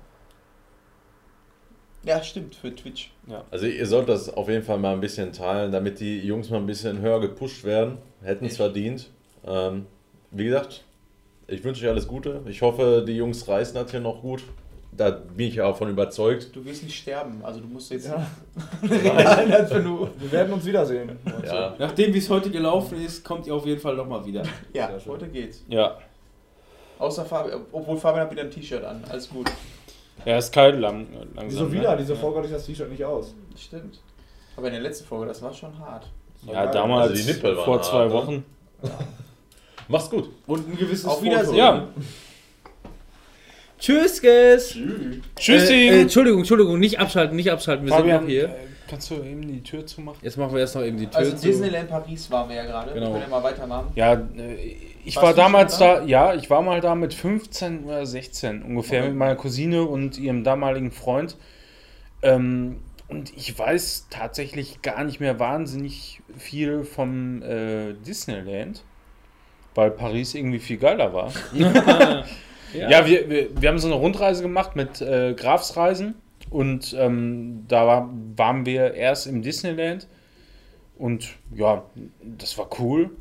ja, 2.03 2.21
stimmt, 2.23 2.55
für 2.55 2.73
Twitch. 2.73 3.11
Also 3.51 3.65
ihr 3.65 3.85
sollt 3.87 4.07
das 4.07 4.29
auf 4.29 4.47
jeden 4.47 4.63
Fall 4.63 4.77
mal 4.77 4.93
ein 4.93 5.01
bisschen 5.01 5.33
teilen, 5.33 5.71
damit 5.71 5.99
die 5.99 6.19
Jungs 6.25 6.49
mal 6.49 6.57
ein 6.57 6.65
bisschen 6.67 6.99
höher 7.01 7.19
gepusht 7.19 7.63
werden. 7.65 7.97
Hätten 8.21 8.45
es 8.45 8.55
verdient. 8.57 9.09
Ähm, 9.45 9.87
wie 10.31 10.45
gesagt, 10.45 10.85
ich 11.47 11.63
wünsche 11.63 11.85
euch 11.85 11.91
alles 11.91 12.07
Gute. 12.07 12.41
Ich 12.47 12.61
hoffe, 12.61 13.03
die 13.07 13.15
Jungs 13.15 13.47
reißen 13.47 13.76
das 13.76 13.91
hier 13.91 13.99
noch 13.99 14.22
gut. 14.22 14.43
Da 14.91 15.09
bin 15.09 15.47
ich 15.47 15.55
ja 15.55 15.65
auch 15.65 15.76
von 15.76 15.89
überzeugt. 15.89 16.55
Du 16.55 16.63
wirst 16.63 16.84
nicht 16.84 16.95
sterben. 16.95 17.41
Also 17.43 17.59
du 17.59 17.67
musst 17.67 17.91
jetzt. 17.91 18.07
Ja. 18.07 18.26
Nein. 18.81 19.49
Wir 20.19 20.31
werden 20.31 20.53
uns 20.53 20.65
wiedersehen. 20.65 21.19
Ja. 21.45 21.76
Nachdem 21.77 22.13
wie 22.13 22.19
es 22.19 22.30
heute 22.30 22.49
gelaufen 22.49 23.03
ist, 23.03 23.23
kommt 23.23 23.45
ihr 23.45 23.53
auf 23.53 23.65
jeden 23.65 23.81
Fall 23.81 23.95
nochmal 23.95 24.26
wieder. 24.26 24.43
Ja, 24.73 24.89
heute 25.05 25.27
geht's. 25.27 25.63
Ja. 25.67 25.97
Außer 26.97 27.26
Fabian, 27.26 27.61
obwohl 27.73 27.97
Fabian 27.97 28.23
hat 28.23 28.31
wieder 28.31 28.43
ein 28.43 28.51
T-Shirt 28.51 28.85
an. 28.85 29.03
Alles 29.09 29.30
gut. 29.30 29.51
Ja, 30.23 30.38
ist 30.38 30.53
kalt 30.53 30.80
lang, 30.80 31.07
langsam. 31.35 31.49
Wieso 31.49 31.65
ne? 31.65 31.72
wieder? 31.73 31.97
Diese 31.97 32.15
Folge 32.15 32.38
hatte 32.38 32.47
ich 32.47 32.53
das 32.53 32.65
T-Shirt 32.65 32.89
nicht 32.89 33.03
aus. 33.03 33.35
Stimmt. 33.57 33.99
Aber 34.55 34.67
in 34.67 34.73
der 34.73 34.81
letzten 34.81 35.05
Folge, 35.05 35.27
das 35.27 35.41
war 35.41 35.53
schon 35.53 35.77
hart. 35.77 36.07
Ja, 36.47 36.67
damals, 36.67 37.11
Also 37.11 37.22
die 37.22 37.34
Nippel 37.34 37.57
waren 37.57 37.65
vor 37.65 37.76
hart, 37.76 37.85
zwei 37.85 38.05
ne? 38.05 38.13
Wochen. 38.13 38.45
Mach's 39.88 40.10
gut. 40.10 40.30
Und 40.48 40.68
ein 40.70 40.78
gewisses 40.78 41.06
Auf. 41.06 41.22
Wiedersehen. 41.24 41.56
Ja. 41.56 41.88
Tschüss, 43.80 44.22
guys. 44.22 44.78
Tschüssi! 45.36 45.74
Äh, 45.74 45.88
äh, 45.98 46.02
Entschuldigung, 46.02 46.40
Entschuldigung, 46.40 46.80
nicht 46.80 46.99
abschalten, 46.99 47.36
nicht 47.36 47.52
abschalten. 47.52 47.86
Wir 47.86 47.94
Fabian, 47.94 48.20
sind 48.20 48.24
noch 48.26 48.30
hier. 48.30 48.45
äh, 48.45 48.68
kannst 48.90 49.12
du 49.12 49.16
eben 49.16 49.41
die 49.41 49.62
Tür 49.62 49.86
zumachen? 49.86 50.20
Jetzt 50.22 50.38
machen 50.38 50.53
wir 50.53 50.62
erst 50.62 50.76
noch 50.76 50.84
eben 50.84 50.98
die 50.98 51.07
Tür 51.07 51.18
Also 51.20 51.36
zu. 51.36 51.45
Disneyland 51.45 51.90
Paris 51.90 52.32
waren 52.32 52.49
wir 52.49 52.56
ja 52.56 52.66
gerade. 52.66 52.94
Genau. 52.94 53.07
Wir 53.07 53.12
können 53.20 53.24
ja 53.24 53.30
mal 53.30 53.44
weitermachen. 53.44 53.91
Ja, 53.95 54.14
äh, 54.14 54.76
ich 55.03 55.16
Warst 55.18 55.26
war 55.28 55.34
damals 55.34 55.78
da? 55.78 55.99
da, 55.99 56.03
ja, 56.06 56.34
ich 56.34 56.49
war 56.49 56.62
mal 56.62 56.82
da 56.82 56.95
mit 56.95 57.14
15 57.14 57.84
oder 57.84 58.06
16 58.06 58.64
ungefähr 58.64 59.02
Okay. 59.02 59.10
mit 59.10 59.18
meiner 59.18 59.36
Cousine 59.36 59.84
und 59.84 60.18
ihrem 60.18 60.44
damaligen 60.44 60.91
Freund. 60.91 61.36
Ähm, 62.24 62.78
und 63.07 63.32
ich 63.38 63.57
weiß 63.60 64.07
tatsächlich 64.10 64.82
gar 64.82 65.03
nicht 65.03 65.20
mehr 65.20 65.38
wahnsinnig 65.38 66.22
viel 66.38 66.84
vom 66.86 67.44
äh, 67.44 67.94
Disneyland, 67.94 68.84
weil 69.76 69.91
Paris 69.91 70.34
irgendwie 70.34 70.60
viel 70.60 70.77
geiler 70.77 71.14
war. 71.14 71.31
Ja, 72.73 73.06
wir, 73.06 73.30
wir, 73.30 73.61
wir 73.61 73.69
haben 73.69 73.80
so 73.80 73.88
eine 73.88 73.95
Rundreise 73.95 74.41
gemacht 74.41 74.76
mit 74.76 75.02
äh, 75.02 75.34
Grafsreisen 75.34 76.15
und 76.49 76.93
ähm, 76.99 77.64
da 77.69 77.88
war, 77.88 78.10
waren 78.35 78.65
wir 78.65 78.93
erst 78.95 79.27
im 79.27 79.41
Disneyland 79.41 80.07
und 80.97 81.30
ja, 81.53 81.84
das 82.22 82.57
war 82.57 82.69
cool. 82.80 83.11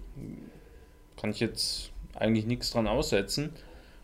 Kann 1.21 1.31
ich 1.31 1.41
jetzt 1.41 1.93
eigentlich 2.15 2.47
nichts 2.47 2.71
dran 2.71 2.87
aussetzen. 2.87 3.51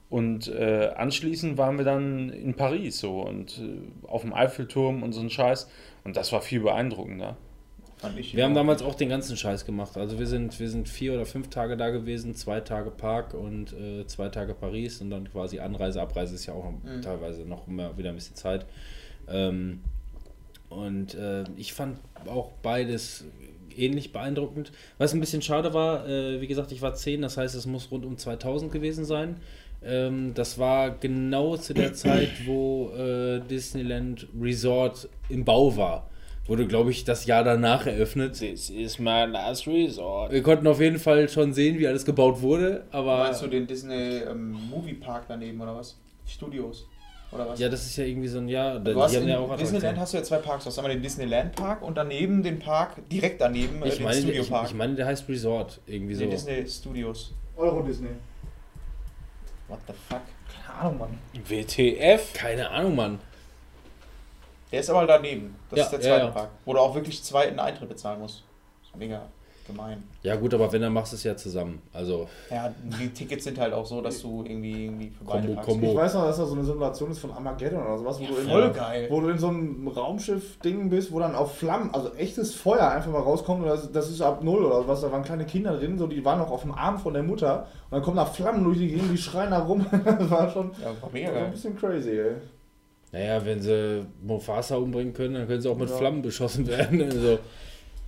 Und 0.09 0.49
äh, 0.49 0.91
anschließend 0.97 1.57
waren 1.57 1.79
wir 1.79 1.85
dann 1.85 2.31
in 2.31 2.55
Paris 2.55 2.99
so 2.99 3.21
und 3.21 3.59
äh, 3.59 4.09
auf 4.09 4.23
dem 4.23 4.35
Eiffelturm 4.35 5.05
und 5.05 5.13
so 5.13 5.21
ein 5.21 5.31
Scheiß. 5.31 5.69
Und 6.03 6.17
das 6.17 6.33
war 6.33 6.41
viel 6.41 6.61
beeindruckender. 6.61 7.37
Fand 8.01 8.19
ich 8.19 8.35
Wir 8.35 8.45
haben 8.45 8.55
damals 8.55 8.83
auch 8.83 8.95
den 8.95 9.11
ganzen 9.11 9.37
Scheiß 9.37 9.67
gemacht. 9.67 9.97
Also 9.97 10.19
wir 10.19 10.27
sind, 10.27 10.59
wir 10.59 10.71
sind 10.71 10.89
vier 10.89 11.13
oder 11.13 11.27
fünf 11.27 11.49
Tage 11.51 11.77
da 11.77 11.91
gewesen, 11.91 12.35
zwei 12.35 12.61
Tage 12.61 12.91
Park 12.91 13.35
und 13.35 13.75
äh, 13.75 14.07
zwei 14.07 14.29
Tage 14.31 14.55
Paris 14.55 15.01
und 15.03 15.11
dann 15.11 15.31
quasi 15.31 15.59
Anreise, 15.59 16.01
Abreise 16.01 16.35
ist 16.35 16.47
ja 16.47 16.55
auch 16.55 16.71
Mhm. 16.71 17.03
teilweise 17.03 17.43
noch 17.43 17.69
immer 17.69 17.97
wieder 17.99 18.09
ein 18.09 18.15
bisschen 18.15 18.37
Zeit. 18.37 18.65
Ähm, 19.29 19.81
und 20.71 21.15
äh, 21.15 21.45
ich 21.57 21.73
fand 21.75 21.99
auch 22.27 22.53
beides 22.63 23.25
ähnlich 23.77 24.13
beeindruckend. 24.13 24.73
Was 24.99 25.13
ein 25.13 25.21
bisschen 25.21 25.43
schade 25.43 25.75
war, 25.75 26.09
äh, 26.09 26.41
wie 26.41 26.47
gesagt, 26.47 26.73
ich 26.73 26.81
war 26.81 26.95
10, 26.95 27.21
das 27.23 27.37
heißt, 27.37 27.55
es 27.55 27.67
muss 27.67 27.91
rund 27.91 28.07
um 28.07 28.17
2000 28.17 28.73
gewesen 28.73 29.05
sein. 29.05 29.37
Ähm, 29.83 30.33
das 30.35 30.59
war 30.59 30.91
genau 30.91 31.57
zu 31.57 31.75
der 31.75 31.93
Zeit, 31.95 32.47
wo 32.47 32.91
äh, 32.91 33.41
Disneyland 33.41 34.27
Resort 34.41 35.09
im 35.29 35.45
Bau 35.45 35.77
war. 35.77 36.09
Wurde, 36.47 36.67
glaube 36.67 36.91
ich, 36.91 37.05
das 37.05 37.27
Jahr 37.27 37.45
danach 37.45 37.87
eröffnet. 37.87 38.39
This 38.39 38.71
is 38.71 38.99
my 38.99 39.25
last 39.25 39.69
resort. 39.69 40.33
Wir 40.33 40.43
konnten 40.43 40.67
auf 40.67 40.81
jeden 40.81 40.99
Fall 40.99 41.29
schon 41.29 41.53
sehen, 41.53 41.79
wie 41.79 41.87
alles 41.87 42.05
gebaut 42.05 42.41
wurde, 42.43 42.85
aber 42.91 43.19
Meinst 43.19 43.43
du 43.43 43.47
den 43.47 43.67
Disney 43.67 44.19
ähm, 44.29 44.53
Movie 44.69 44.95
Park 44.95 45.25
daneben 45.29 45.61
oder 45.61 45.77
was? 45.77 45.97
Studios? 46.27 46.87
Oder 47.31 47.49
was? 47.49 47.61
ja, 47.61 47.69
das 47.69 47.87
ist 47.87 47.97
ja 47.97 48.05
irgendwie 48.05 48.27
so 48.27 48.39
ein 48.39 48.49
Jahr. 48.49 48.81
du 48.81 49.01
hast 49.01 49.15
in 49.15 49.29
ja 49.29 49.37
Disneyland 49.39 49.53
Attraktionen. 49.53 50.01
hast 50.01 50.13
du 50.13 50.17
ja 50.17 50.23
zwei 50.25 50.39
Parks. 50.39 50.65
Du 50.65 50.71
hast 50.71 50.79
einmal 50.79 50.93
den 50.93 51.03
Disneyland 51.03 51.55
Park 51.55 51.83
und 51.83 51.97
daneben 51.97 52.43
den 52.43 52.59
Park, 52.59 52.97
direkt 53.09 53.41
daneben, 53.41 53.81
äh, 53.83 53.89
ich 53.89 53.97
den 53.97 54.05
meine, 54.05 54.21
Studio 54.21 54.43
ich, 54.43 54.51
Park. 54.51 54.67
ich 54.69 54.75
meine, 54.75 54.95
der 54.97 55.07
heißt 55.07 55.29
Resort 55.29 55.81
irgendwie 55.87 56.15
so. 56.15 56.21
den 56.23 56.31
Disney 56.31 56.67
Studios. 56.67 57.33
Euro 57.57 57.83
Disney. 57.83 58.09
What 59.69 59.79
the 59.87 59.93
fuck? 60.09 60.23
Keine 60.67 60.79
Ahnung, 60.81 60.99
Mann. 60.99 61.19
WTF? 61.49 62.33
Keine 62.33 62.71
Ahnung, 62.71 62.97
Mann. 62.97 63.19
Der 64.73 64.81
ist 64.81 64.91
aber 64.91 65.07
daneben. 65.07 65.55
Das 65.71 65.79
Ja, 65.79 65.85
ist 65.85 65.91
der 65.93 66.01
ja, 66.01 66.07
zweite 66.07 66.25
ja. 66.27 66.31
Park. 66.33 66.49
Wo 66.65 66.73
du 66.73 66.79
auch 66.79 66.95
wirklich 66.95 67.23
zweiten 67.23 67.59
Eintritt 67.59 67.89
bezahlen 67.89 68.21
musst. 68.21 68.45
Das 68.83 68.91
ist 68.91 68.97
mega 68.97 69.23
gemein. 69.67 70.03
Ja 70.25 70.35
gut, 70.35 70.53
aber 70.53 70.73
wenn, 70.73 70.83
dann 70.83 70.93
machst 70.93 71.13
du 71.13 71.17
es 71.17 71.23
ja 71.23 71.37
zusammen. 71.37 71.81
Also, 71.93 72.29
Ja, 72.51 72.75
die 73.01 73.09
Tickets 73.11 73.45
sind 73.45 73.57
halt 73.59 73.73
auch 73.73 73.87
so, 73.87 74.01
dass 74.01 74.21
du 74.21 74.43
irgendwie, 74.45 74.87
irgendwie 74.87 75.11
für 75.11 75.23
beide 75.25 75.43
Kombo, 75.43 75.55
Parks 75.55 75.69
Kombo. 75.69 75.87
Ich 75.93 75.97
weiß 75.97 76.15
noch, 76.15 76.25
dass 76.25 76.39
da 76.39 76.47
so 76.47 76.55
eine 76.55 76.65
Simulation 76.65 77.11
ist 77.13 77.19
von 77.21 77.31
Armageddon 77.31 77.81
oder 77.81 77.99
sowas, 77.99 78.19
wo, 78.21 78.25
du, 78.27 78.37
in, 78.41 78.49
voll 78.49 78.71
geil. 78.73 79.07
wo 79.11 79.21
du 79.21 79.29
in 79.29 79.39
so 79.39 79.47
einem 79.49 79.87
Raumschiff-Ding 79.87 80.91
bist, 80.91 81.13
wo 81.13 81.21
dann 81.21 81.37
auf 81.37 81.57
Flammen, 81.57 81.95
also 81.95 82.13
echtes 82.15 82.53
Feuer 82.55 82.91
einfach 82.91 83.13
mal 83.13 83.21
rauskommt 83.23 83.63
und 83.63 83.69
das, 83.69 83.93
das 83.93 84.11
ist 84.11 84.21
ab 84.23 84.43
Null 84.43 84.65
oder 84.65 84.89
was, 84.89 85.03
da 85.03 85.13
waren 85.13 85.23
kleine 85.23 85.45
Kinder 85.47 85.77
drin, 85.77 85.99
so, 85.99 86.09
die 86.09 86.25
waren 86.25 86.39
noch 86.41 86.51
auf 86.51 86.63
dem 86.63 86.73
Arm 86.73 86.99
von 86.99 87.15
der 87.15 87.23
Mutter 87.23 87.61
und 87.91 87.93
dann 87.93 88.03
kommen 88.03 88.17
da 88.17 88.25
Flammen 88.27 88.65
durch 88.65 88.79
die 88.79 88.89
Gegend, 88.89 89.13
die 89.13 89.19
schreien 89.19 89.51
da 89.53 89.61
rum. 89.61 89.87
das 90.05 90.31
war 90.31 90.51
schon 90.51 90.73
Ja, 90.83 90.87
war 91.01 91.11
mega 91.13 91.29
war 91.29 91.35
ein 91.37 91.43
geil. 91.45 91.51
bisschen 91.53 91.77
crazy, 91.77 92.11
ey. 92.19 92.33
Naja, 93.13 93.45
wenn 93.45 93.61
sie 93.61 94.07
Mufasa 94.23 94.77
umbringen 94.77 95.13
können, 95.13 95.35
dann 95.35 95.47
können 95.47 95.61
sie 95.61 95.69
auch 95.71 95.77
mit 95.77 95.91
Ja. 95.91 95.97
Flammen 95.97 96.23
beschossen 96.23 96.67
werden. 96.67 97.01
Also, 97.11 97.39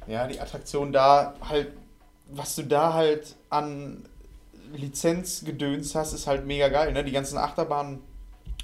Ja, 0.07 0.27
die 0.27 0.41
Attraktion 0.41 0.93
da 0.93 1.35
halt, 1.49 1.69
was 2.31 2.57
du 2.57 2.63
da 2.63 2.93
halt 2.95 3.37
an 3.51 4.05
Lizenzgedöns 4.75 5.95
hast, 5.95 6.13
ist 6.13 6.27
halt 6.27 6.47
mega 6.47 6.69
geil. 6.69 6.93
Ne? 6.93 7.05
Die 7.05 7.13
ganzen 7.13 7.37
Achterbahnen, 7.39 8.01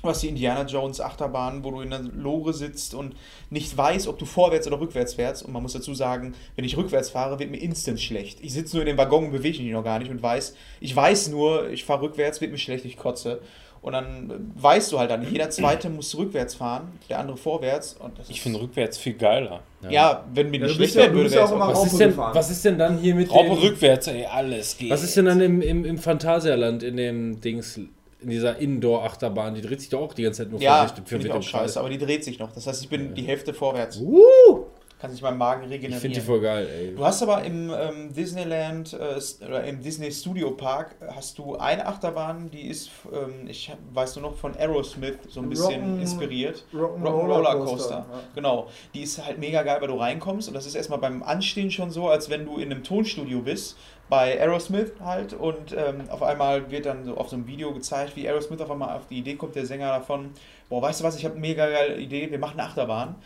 was 0.03 0.21
die 0.21 0.29
Indiana 0.29 0.65
Jones 0.65 1.01
Achterbahn, 1.01 1.65
wo 1.65 1.71
du 1.73 1.81
in 1.81 1.91
der 1.91 2.01
Lore 2.01 2.53
sitzt 2.55 2.95
und 2.95 3.15
nicht 3.51 3.77
weißt, 3.77 4.07
ob 4.09 4.19
du 4.19 4.25
vorwärts 4.25 4.67
oder 4.67 4.81
rückwärts 4.81 5.15
fährst. 5.15 5.45
Und 5.45 5.53
man 5.53 5.63
muss 5.63 5.73
dazu 5.73 5.95
sagen, 5.95 6.35
wenn 6.57 6.65
ich 6.65 6.77
rückwärts 6.77 7.11
fahre, 7.11 7.39
wird 7.39 7.51
mir 7.51 7.59
instant 7.61 8.01
schlecht. 8.01 8.39
Ich 8.41 8.53
sitze 8.53 8.77
nur 8.77 8.83
in 8.83 8.89
dem 8.89 8.99
Waggon 8.99 9.27
und 9.27 9.33
bewege 9.33 9.63
mich 9.63 9.73
noch 9.73 9.85
gar 9.85 9.99
nicht 9.99 10.11
und 10.11 10.23
weiß, 10.23 10.55
ich 10.81 10.95
weiß 10.95 11.29
nur, 11.29 11.69
ich 11.71 11.85
fahre 11.85 12.03
rückwärts, 12.03 12.41
wird 12.41 12.53
mir 12.53 12.59
schlecht, 12.59 12.85
ich 12.85 12.97
kotze. 12.97 13.41
Und 13.81 13.93
dann 13.93 14.53
weißt 14.57 14.91
du 14.93 14.99
halt 14.99 15.11
dann, 15.11 15.27
jeder 15.31 15.49
Zweite 15.51 15.89
muss 15.89 16.17
rückwärts 16.17 16.55
fahren, 16.57 16.89
der 17.09 17.21
andere 17.21 17.37
vorwärts. 17.37 17.97
Und 17.99 18.19
das 18.19 18.29
Ich 18.29 18.41
finde 18.41 18.61
rückwärts 18.61 18.99
viel 18.99 19.15
geiler. 19.15 19.61
ja, 19.89 20.25
wenn 20.35 20.51
mir 20.51 20.59
Ja, 20.61 20.67
nicht 20.67 20.75
schlecht 20.77 20.95
ja- 20.97 21.03
werden 21.03 21.13
du 21.13 21.19
würde, 21.23 21.31
ja 21.35 21.49
wäre 21.51 21.63
auch 21.65 21.69
was, 21.75 21.93
ist 21.93 22.01
denn, 22.01 22.17
was 22.17 22.51
ist 22.51 22.65
denn 22.65 22.79
dann 22.79 22.99
hier 22.99 23.15
mit 23.15 23.31
Raupe 23.31 23.51
dem, 23.51 23.59
rückwärts, 23.59 24.07
ey, 24.09 24.25
alles 24.27 24.77
geht. 24.77 24.91
Was 24.91 25.03
ist 25.05 25.17
denn 25.17 25.27
dann 25.27 25.41
im, 25.41 25.63
im, 25.63 25.85
im 25.85 25.99
Phantasialand, 25.99 26.83
in 26.83 26.97
dem 26.97 27.41
Dings, 27.41 27.77
in 27.77 28.31
dieser 28.31 28.59
Indoor-Achterbahn? 28.59 29.55
Die 29.55 29.63
dreht 29.63 29.81
sich 29.81 29.91
doch 29.91 30.01
auch 30.01 30.15
die 30.15 30.23
ganze 30.25 30.43
Zeit 30.43 30.51
nur 30.51 30.61
Ja, 30.61 30.87
vor 30.87 30.97
sich. 30.97 31.05
finde 31.07 31.27
ich 31.29 31.33
auch 31.33 31.43
scheiße, 31.43 31.79
aber 31.79 31.89
die 31.89 31.99
dreht 31.99 32.25
sich 32.25 32.39
noch. 32.39 32.51
Das 32.53 32.67
heißt, 32.67 32.83
ich 32.83 32.89
bin 32.89 33.15
die 33.15 33.23
Hälfte 33.23 33.55
vorwärts. 33.55 33.99
Uh, 34.01 34.58
Kann 35.01 35.13
sich 35.13 35.23
mein 35.23 35.39
Magen 35.39 35.63
ich 35.65 35.71
regenerieren. 35.71 36.01
finde 36.01 36.19
die 36.19 36.27
voll 36.27 36.41
geil, 36.41 36.69
ey. 36.69 36.95
du 36.97 37.05
hast 37.05 37.23
aber 37.23 37.45
im 37.45 37.71
ähm, 37.73 38.13
Disneyland 38.13 38.93
äh, 38.95 39.45
oder 39.47 39.63
im 39.63 39.81
Disney 39.81 40.11
Studio 40.11 40.51
Park 40.51 40.97
äh, 41.01 41.13
hast 41.15 41.39
du 41.39 41.55
eine 41.57 41.87
Achterbahn, 41.87 42.51
die 42.51 42.63
ist, 42.67 42.91
ähm, 43.13 43.47
ich 43.49 43.71
weißt 43.95 44.17
du 44.17 44.21
noch, 44.21 44.35
von 44.35 44.57
Aerosmith 44.57 45.19
so 45.29 45.41
ein 45.41 45.49
bisschen 45.49 45.99
Rock'n- 45.99 46.01
inspiriert. 46.01 46.65
Rock'n 46.75 47.01
Rock'n'Roller 47.03 47.53
Coaster, 47.53 47.67
Coaster. 47.67 48.07
ja. 48.13 48.21
Genau. 48.35 48.67
Die 48.93 49.03
ist 49.03 49.25
halt 49.25 49.39
mega 49.39 49.63
geil, 49.63 49.77
weil 49.81 49.87
du 49.89 49.95
reinkommst 49.95 50.49
und 50.49 50.55
das 50.55 50.67
ist 50.67 50.75
erstmal 50.75 50.99
beim 50.99 51.23
Anstehen 51.23 51.71
schon 51.71 51.93
so, 51.93 52.09
als 52.09 52.29
wenn 52.29 52.45
du 52.45 52.57
in 52.59 52.73
einem 52.73 52.83
Tonstudio 52.83 53.41
bist. 53.41 53.77
Bei 54.09 54.41
Aerosmith 54.41 54.93
halt 55.05 55.35
und 55.35 55.73
ähm, 55.77 56.09
auf 56.09 56.23
einmal 56.23 56.71
wird 56.71 56.87
dann 56.87 57.05
so 57.05 57.17
auf 57.19 57.29
so 57.29 57.37
einem 57.37 57.47
Video 57.47 57.73
gezeigt, 57.75 58.17
wie 58.17 58.27
Aerosmith 58.27 58.61
auf 58.63 58.71
einmal 58.71 58.97
auf 58.97 59.07
die 59.07 59.19
Idee 59.19 59.35
kommt, 59.35 59.55
der 59.55 59.67
Sänger 59.67 59.89
davon, 59.89 60.31
boah, 60.71 60.81
weißt 60.83 61.01
du 61.01 61.05
was, 61.05 61.17
ich 61.19 61.25
habe 61.27 61.35
eine 61.35 61.43
mega 61.43 61.69
geile 61.69 61.97
Idee, 61.99 62.31
wir 62.31 62.39
machen 62.39 62.59
eine 62.59 62.69
Achterbahn. 62.71 63.17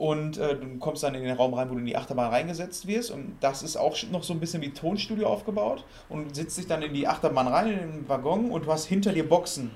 Und 0.00 0.38
äh, 0.38 0.56
du 0.56 0.78
kommst 0.78 1.02
dann 1.02 1.14
in 1.14 1.22
den 1.24 1.36
Raum 1.36 1.52
rein, 1.52 1.68
wo 1.68 1.74
du 1.74 1.80
in 1.80 1.84
die 1.84 1.94
Achterbahn 1.94 2.30
reingesetzt 2.30 2.86
wirst. 2.86 3.10
Und 3.10 3.36
das 3.40 3.62
ist 3.62 3.76
auch 3.76 3.94
noch 4.10 4.22
so 4.22 4.32
ein 4.32 4.40
bisschen 4.40 4.62
wie 4.62 4.70
Tonstudio 4.70 5.28
aufgebaut. 5.28 5.84
Und 6.08 6.30
du 6.30 6.34
sitzt 6.34 6.56
dich 6.56 6.66
dann 6.66 6.80
in 6.80 6.94
die 6.94 7.06
Achterbahn 7.06 7.46
rein, 7.46 7.70
in 7.70 7.78
den 7.78 8.08
Waggon 8.08 8.50
und 8.50 8.64
du 8.64 8.72
hast 8.72 8.86
hinter 8.86 9.12
dir 9.12 9.28
Boxen, 9.28 9.70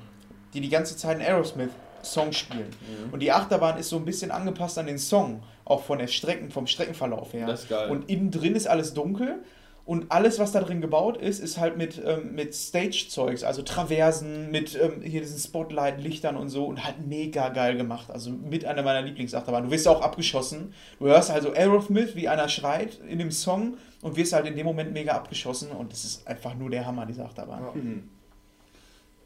die 0.54 0.62
die 0.62 0.70
ganze 0.70 0.96
Zeit 0.96 1.16
einen 1.16 1.26
Aerosmith-Song 1.26 2.32
spielen. 2.32 2.70
Und 3.12 3.20
die 3.20 3.32
Achterbahn 3.32 3.76
ist 3.76 3.90
so 3.90 3.96
ein 3.96 4.06
bisschen 4.06 4.30
angepasst 4.30 4.78
an 4.78 4.86
den 4.86 4.96
Song, 4.96 5.42
auch 5.66 5.82
von 5.82 5.98
der 5.98 6.06
Strecken, 6.06 6.50
vom 6.50 6.66
Streckenverlauf 6.66 7.34
her. 7.34 7.46
Das 7.46 7.64
ist 7.64 7.68
geil. 7.68 7.90
Und 7.90 8.08
innen 8.08 8.30
drin 8.30 8.56
ist 8.56 8.66
alles 8.66 8.94
dunkel. 8.94 9.40
Und 9.86 10.10
alles, 10.10 10.38
was 10.38 10.52
da 10.52 10.60
drin 10.60 10.80
gebaut 10.80 11.18
ist, 11.18 11.40
ist 11.40 11.58
halt 11.58 11.76
mit, 11.76 12.02
ähm, 12.02 12.34
mit 12.34 12.54
Stage-Zeugs, 12.54 13.44
also 13.44 13.60
Traversen, 13.60 14.50
mit 14.50 14.78
ähm, 14.80 15.02
hier 15.02 15.20
diesen 15.20 15.38
Spotlight-Lichtern 15.38 16.36
und 16.36 16.48
so 16.48 16.64
und 16.64 16.84
halt 16.84 17.06
mega 17.06 17.50
geil 17.50 17.76
gemacht. 17.76 18.10
Also 18.10 18.30
mit 18.30 18.64
einer 18.64 18.82
meiner 18.82 19.02
Lieblingsachterbahnen. 19.02 19.68
Du 19.68 19.74
wirst 19.74 19.86
auch 19.86 20.00
abgeschossen. 20.00 20.72
Du 20.98 21.06
hörst 21.06 21.30
also 21.30 21.52
Aerosmith, 21.52 22.16
wie 22.16 22.28
einer 22.28 22.48
schreit 22.48 22.98
in 23.06 23.18
dem 23.18 23.30
Song 23.30 23.76
und 24.00 24.16
wirst 24.16 24.32
halt 24.32 24.46
in 24.46 24.56
dem 24.56 24.64
Moment 24.64 24.92
mega 24.92 25.12
abgeschossen 25.12 25.70
und 25.70 25.92
das 25.92 26.04
ist 26.04 26.26
einfach 26.26 26.54
nur 26.54 26.70
der 26.70 26.86
Hammer, 26.86 27.04
diese 27.04 27.24
Achterbahn. 27.24 27.62
Ja. 27.62 27.72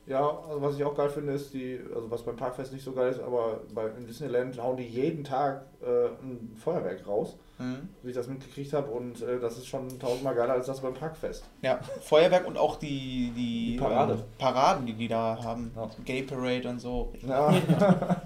Ja, 0.09 0.27
also 0.49 0.63
was 0.63 0.77
ich 0.77 0.85
auch 0.85 0.95
geil 0.97 1.11
finde, 1.11 1.35
ist 1.35 1.53
die, 1.53 1.79
also 1.95 2.11
was 2.11 2.23
beim 2.23 2.37
Parkfest 2.37 2.73
nicht 2.73 2.83
so 2.85 2.93
geil 2.93 3.11
ist, 3.11 3.21
aber 3.21 3.61
bei, 3.75 3.87
in 3.99 4.07
Disneyland 4.07 4.59
hauen 4.63 4.77
die 4.79 4.85
jeden 4.87 5.23
Tag 5.23 5.67
äh, 5.83 6.07
ein 6.25 6.57
Feuerwerk 6.63 7.07
raus, 7.07 7.37
Mhm. 7.61 7.89
wie 8.05 8.11
ich 8.11 8.15
das 8.15 8.29
mitgekriegt 8.29 8.73
habe 8.73 8.89
und 8.93 9.21
äh, 9.21 9.41
das 9.41 9.59
ist 9.59 9.67
schon 9.67 9.99
tausendmal 9.99 10.35
geiler 10.37 10.53
als 10.53 10.67
das 10.67 10.81
beim 10.81 10.95
Parkfest. 10.95 11.43
Ja, 11.61 11.81
Feuerwerk 12.03 12.47
und 12.47 12.57
auch 12.57 12.77
die, 12.77 13.33
die, 13.37 13.73
Die 13.73 13.77
Parade. 13.79 14.13
ähm, 14.13 14.23
Paraden, 14.39 14.87
die 14.87 14.93
die 14.93 15.09
da 15.09 15.37
haben. 15.43 15.73
Ja. 15.75 15.91
Gay 16.05 16.23
Parade 16.23 16.69
und 16.69 16.79
so. 16.81 17.13
Ja, 17.27 17.53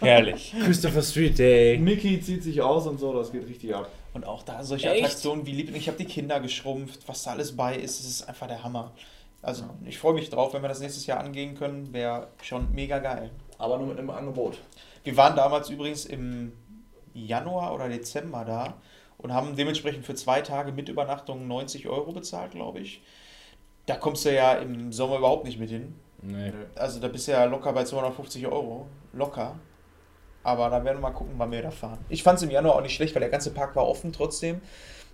Herrlich. 0.00 0.54
Christopher 0.64 1.02
Street 1.02 1.38
Day. 1.38 1.78
Mickey 1.78 2.20
zieht 2.20 2.42
sich 2.42 2.60
aus 2.62 2.86
und 2.86 2.98
so, 3.00 3.12
das 3.12 3.32
geht 3.32 3.46
richtig 3.48 3.74
ab. 3.74 3.88
Und 4.14 4.24
auch 4.26 4.42
da 4.42 4.62
solche 4.62 4.88
Echt? 4.90 5.04
Attraktionen 5.04 5.46
wie 5.46 5.52
Liebling. 5.52 5.76
Ich 5.76 5.88
habe 5.88 5.98
die 5.98 6.04
Kinder 6.04 6.40
geschrumpft, 6.40 7.00
was 7.06 7.22
da 7.24 7.32
alles 7.32 7.56
bei 7.56 7.76
ist, 7.76 8.00
es 8.00 8.06
ist 8.08 8.28
einfach 8.28 8.46
der 8.46 8.62
Hammer. 8.62 8.92
Also 9.40 9.64
ich 9.84 9.98
freue 9.98 10.14
mich 10.14 10.30
drauf, 10.30 10.52
wenn 10.52 10.62
wir 10.62 10.68
das 10.68 10.80
nächstes 10.80 11.06
Jahr 11.06 11.20
angehen 11.20 11.54
können, 11.54 11.92
wäre 11.92 12.28
schon 12.42 12.72
mega 12.72 12.98
geil. 12.98 13.30
Aber 13.58 13.78
nur 13.78 13.86
mit 13.86 13.98
einem 13.98 14.10
Angebot. 14.10 14.58
Wir 15.04 15.16
waren 15.16 15.36
damals 15.36 15.70
übrigens 15.70 16.04
im 16.04 16.52
Januar 17.14 17.74
oder 17.74 17.88
Dezember 17.88 18.44
da 18.44 18.74
und 19.16 19.32
haben 19.32 19.56
dementsprechend 19.56 20.04
für 20.04 20.14
zwei 20.14 20.40
Tage 20.42 20.72
mit 20.72 20.88
Übernachtung 20.88 21.46
90 21.46 21.88
Euro 21.88 22.12
bezahlt, 22.12 22.52
glaube 22.52 22.80
ich. 22.80 23.02
Da 23.86 23.96
kommst 23.96 24.24
du 24.24 24.34
ja 24.34 24.54
im 24.54 24.92
Sommer 24.92 25.18
überhaupt 25.18 25.44
nicht 25.44 25.58
mit 25.58 25.70
hin. 25.70 25.94
Nee. 26.20 26.52
Also 26.74 27.00
da 27.00 27.08
bist 27.08 27.28
du 27.28 27.32
ja 27.32 27.44
locker 27.44 27.72
bei 27.72 27.84
250 27.84 28.46
Euro. 28.46 28.86
Locker. 29.12 29.58
Aber 30.42 30.70
da 30.70 30.84
werden 30.84 30.98
wir 30.98 31.02
mal 31.02 31.10
gucken, 31.10 31.34
wann 31.36 31.50
wir 31.50 31.62
da 31.62 31.70
fahren. 31.70 31.98
Ich 32.08 32.22
fand 32.22 32.38
es 32.38 32.42
im 32.42 32.50
Januar 32.50 32.76
auch 32.76 32.82
nicht 32.82 32.94
schlecht, 32.94 33.14
weil 33.14 33.20
der 33.20 33.30
ganze 33.30 33.52
Park 33.52 33.74
war 33.76 33.86
offen 33.86 34.12
trotzdem. 34.12 34.60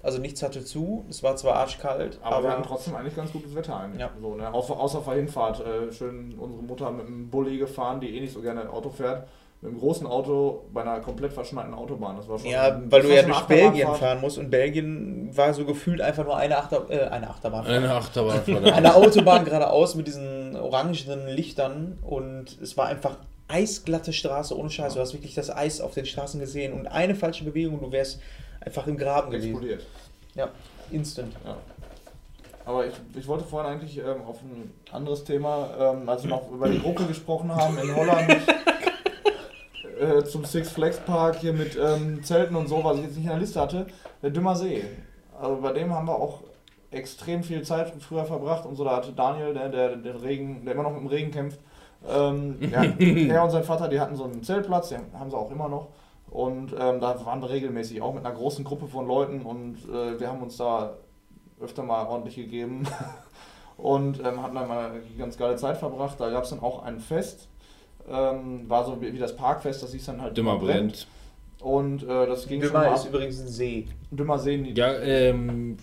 Also 0.05 0.19
nichts 0.19 0.43
hatte 0.43 0.63
zu. 0.63 1.07
Es 1.09 1.23
war 1.23 1.35
zwar 1.37 1.55
arschkalt, 1.57 2.19
Aber, 2.23 2.37
aber, 2.37 2.45
wir 2.45 2.51
hatten 2.53 2.63
trotzdem 2.63 2.95
eigentlich 2.95 3.17
ganz 3.17 3.33
gutes 3.33 3.55
Wetter 3.55 3.81
eigentlich. 3.81 4.03
Ja. 4.03 4.11
So, 4.21 4.35
ne? 4.35 4.53
außer, 4.53 4.79
außer 4.79 4.99
auf 4.99 5.07
der 5.07 5.15
Hinfahrt. 5.15 5.61
Äh, 5.61 5.91
schön 5.93 6.35
unsere 6.39 6.63
Mutter 6.63 6.91
mit 6.91 7.07
einem 7.07 7.31
Bulli 7.31 7.57
gefahren, 7.57 8.01
die 8.01 8.15
eh 8.15 8.21
nicht 8.21 8.35
so 8.35 8.43
gerne 8.43 8.69
Auto 8.69 8.91
fährt. 8.91 9.27
Mit 9.63 9.71
einem 9.71 9.81
großen 9.81 10.07
Auto 10.07 10.67
bei 10.75 10.83
einer 10.83 11.01
komplett 11.01 11.33
verschneiten 11.33 11.73
Autobahn. 11.73 12.19
Das 12.19 12.29
war 12.29 12.39
schon. 12.39 12.51
ja, 12.51 12.83
weil 12.85 13.01
du 13.01 13.15
ja 13.15 13.23
durch 13.23 13.41
Belgien 13.45 13.95
fahren 13.95 14.21
musst 14.21 14.37
und 14.37 14.51
Belgien 14.51 15.35
war 15.35 15.55
so 15.55 15.65
gefühlt 15.65 16.03
einfach 16.03 16.25
nur 16.25 16.37
eine, 16.37 16.59
Achter, 16.59 16.85
äh, 16.91 17.09
eine 17.09 17.31
Achterbahn. 17.31 17.67
Eine 17.67 17.95
Achterbahn 17.95 18.43
Eine 18.65 18.95
Autobahn 18.95 19.47
geradeaus 19.47 19.95
mit 19.95 20.07
diesen 20.07 20.55
orangenen 20.55 21.29
Lichtern 21.29 21.99
und 22.03 22.61
es 22.61 22.77
war 22.77 22.89
einfach 22.89 23.17
eisglatte 23.49 24.13
Straße 24.13 24.55
ohne 24.55 24.69
Scheiß. 24.69 24.95
Du 24.95 25.01
hast 25.01 25.15
wirklich 25.15 25.35
das 25.35 25.49
Eis 25.49 25.81
auf 25.81 25.95
den 25.95 26.05
Straßen 26.05 26.41
gesehen 26.41 26.75
und 26.75 26.87
eine 26.89 27.15
falsche 27.15 27.45
Bewegung 27.45 27.81
du 27.81 27.91
wärst 27.91 28.21
einfach 28.65 28.87
im 28.87 28.97
Graben 28.97 29.31
gewesen. 29.31 29.51
explodiert. 29.51 29.87
Ja, 30.35 30.49
instant. 30.91 31.33
Ja. 31.45 31.57
Aber 32.67 32.87
ich, 32.87 32.95
ich 33.15 33.29
wollte 33.29 33.45
vorhin 33.45 33.73
eigentlich 33.73 33.99
ähm, 33.99 34.23
auf 34.27 34.41
ein 34.41 34.73
anderes 34.91 35.25
Thema, 35.25 35.69
ähm, 35.79 36.09
als 36.09 36.23
wir 36.23 36.31
noch 36.31 36.51
über 36.51 36.69
die 36.69 36.81
Gruppe 36.81 37.05
gesprochen 37.05 37.55
haben 37.55 37.77
in 37.79 37.95
Holland 37.95 38.31
äh, 40.01 40.25
zum 40.25 40.45
Six 40.45 40.71
Flags 40.71 40.99
Park 40.99 41.37
hier 41.37 41.53
mit 41.53 41.77
ähm, 41.77 42.25
Zelten 42.25 42.57
und 42.57 42.69
so, 42.69 42.83
was 42.83 42.97
ich 42.99 43.05
jetzt 43.05 43.17
nicht 43.17 43.25
in 43.25 43.31
der 43.31 43.39
Liste 43.39 43.61
hatte, 43.61 43.87
der 44.23 44.31
Dümmer 44.31 44.57
See. 44.57 44.83
Also 45.39 45.61
bei 45.61 45.73
dem 45.73 45.93
haben 45.93 46.07
wir 46.07 46.15
auch 46.15 46.41
extrem 46.91 47.43
viel 47.43 47.63
Zeit 47.63 47.93
früher 48.01 48.25
verbracht 48.25 48.65
und 48.65 48.77
so. 48.77 48.85
Da 48.85 48.97
hatte 48.97 49.13
Daniel, 49.13 49.53
der, 49.53 49.69
der 49.69 49.97
den 49.97 50.17
Regen, 50.17 50.65
der 50.65 50.75
immer 50.75 50.85
noch 50.85 50.93
mit 50.93 51.01
dem 51.01 51.09
Regen 51.09 51.31
kämpft, 51.33 51.61
ähm, 52.09 52.59
ja, 52.61 52.83
er 53.35 53.45
und 53.45 53.51
sein 53.51 53.65
Vater, 53.65 53.89
die 53.89 54.01
hatten 54.01 54.17
so 54.17 54.25
einen 54.25 54.43
Zeltplatz, 54.43 54.91
den 54.91 55.01
haben 55.19 55.31
sie 55.31 55.37
auch 55.37 55.51
immer 55.51 55.69
noch. 55.69 55.89
Und 56.35 56.73
ähm, 56.73 57.01
da 57.01 57.25
waren 57.25 57.41
wir 57.41 57.49
regelmäßig 57.49 58.03
auch 58.03 58.13
mit 58.13 58.27
einer 58.27 58.35
großen 58.35 58.65
Gruppe 58.65 58.89
von 58.89 59.07
Leuten 59.07 59.43
und 59.43 59.77
äh, 59.89 60.19
wir 60.19 60.27
haben 60.27 60.43
uns 60.43 60.57
da 60.57 60.97
öfter 61.61 61.85
mal 61.85 62.09
ordentlich 62.09 62.35
gegeben 62.35 62.89
und 63.77 64.19
ähm, 64.19 64.43
hatten 64.43 64.57
dann 64.57 64.67
mal 64.67 64.91
eine 64.91 65.01
ganz 65.17 65.39
geile 65.39 65.55
Zeit 65.55 65.77
verbracht. 65.77 66.19
Da 66.19 66.31
gab 66.31 66.43
es 66.43 66.51
dann 66.51 66.59
auch 66.59 66.83
ein 66.83 66.99
Fest, 66.99 67.47
ähm, 68.11 68.69
war 68.69 68.85
so 68.85 69.01
wie, 69.01 69.13
wie 69.13 69.19
das 69.19 69.37
Parkfest, 69.37 69.85
das 69.85 69.93
hieß 69.93 70.07
dann 70.07 70.23
halt 70.23 70.37
Dümmer 70.37 70.59
brennt. 70.59 71.07
Und 71.61 72.03
äh, 72.03 72.27
das 72.27 72.49
ging 72.49 72.61
schon 72.61 72.73
Dümmer 72.73 72.87
mal 72.87 72.95
ist 72.97 73.03
ab. 73.03 73.11
übrigens 73.11 73.41
ein 73.41 73.47
See. 73.47 73.87
Dümmer 74.11 74.41
sehen 74.41 74.65
die. 74.65 74.73
Ja, 74.75 74.93
ähm. 74.93 75.77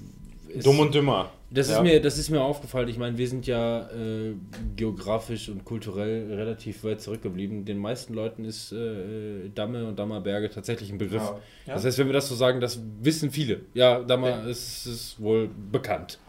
Dumm 0.62 0.80
und 0.82 0.94
dümmer. 0.94 1.30
Das 1.54 1.68
ist, 1.68 1.76
Ja. 1.76 1.82
mir, 1.84 2.02
das 2.02 2.18
ist 2.18 2.30
mir 2.30 2.42
aufgefallen. 2.42 2.88
Ich 2.88 2.98
meine, 2.98 3.18
wir 3.18 3.28
sind 3.28 3.46
ja 3.46 3.90
äh, 3.90 4.36
geografisch 4.78 5.50
und 5.50 5.66
kulturell 5.66 6.34
relativ 6.34 6.84
weit 6.86 7.02
zurückgeblieben. 7.02 7.66
Den 7.66 7.78
meisten 7.78 8.14
Leuten 8.14 8.46
ist 8.46 8.72
äh, 8.72 9.50
Damme 9.54 9.86
und 9.86 10.00
Dammerberge 10.00 10.50
tatsächlich 10.50 10.90
ein 10.92 10.98
Begriff. 10.98 11.22
Ja. 11.22 11.40
Ja. 11.68 11.74
Das 11.74 11.84
heißt, 11.84 11.98
wenn 11.98 12.08
wir 12.08 12.14
das 12.14 12.30
so 12.30 12.36
sagen, 12.36 12.62
das 12.62 12.80
wissen 13.02 13.32
viele. 13.32 13.62
Ja, 13.74 14.00
Dammer 14.00 14.46
ist, 14.46 14.86
ist 14.86 15.22
wohl 15.22 15.50
bekannt. 15.72 16.20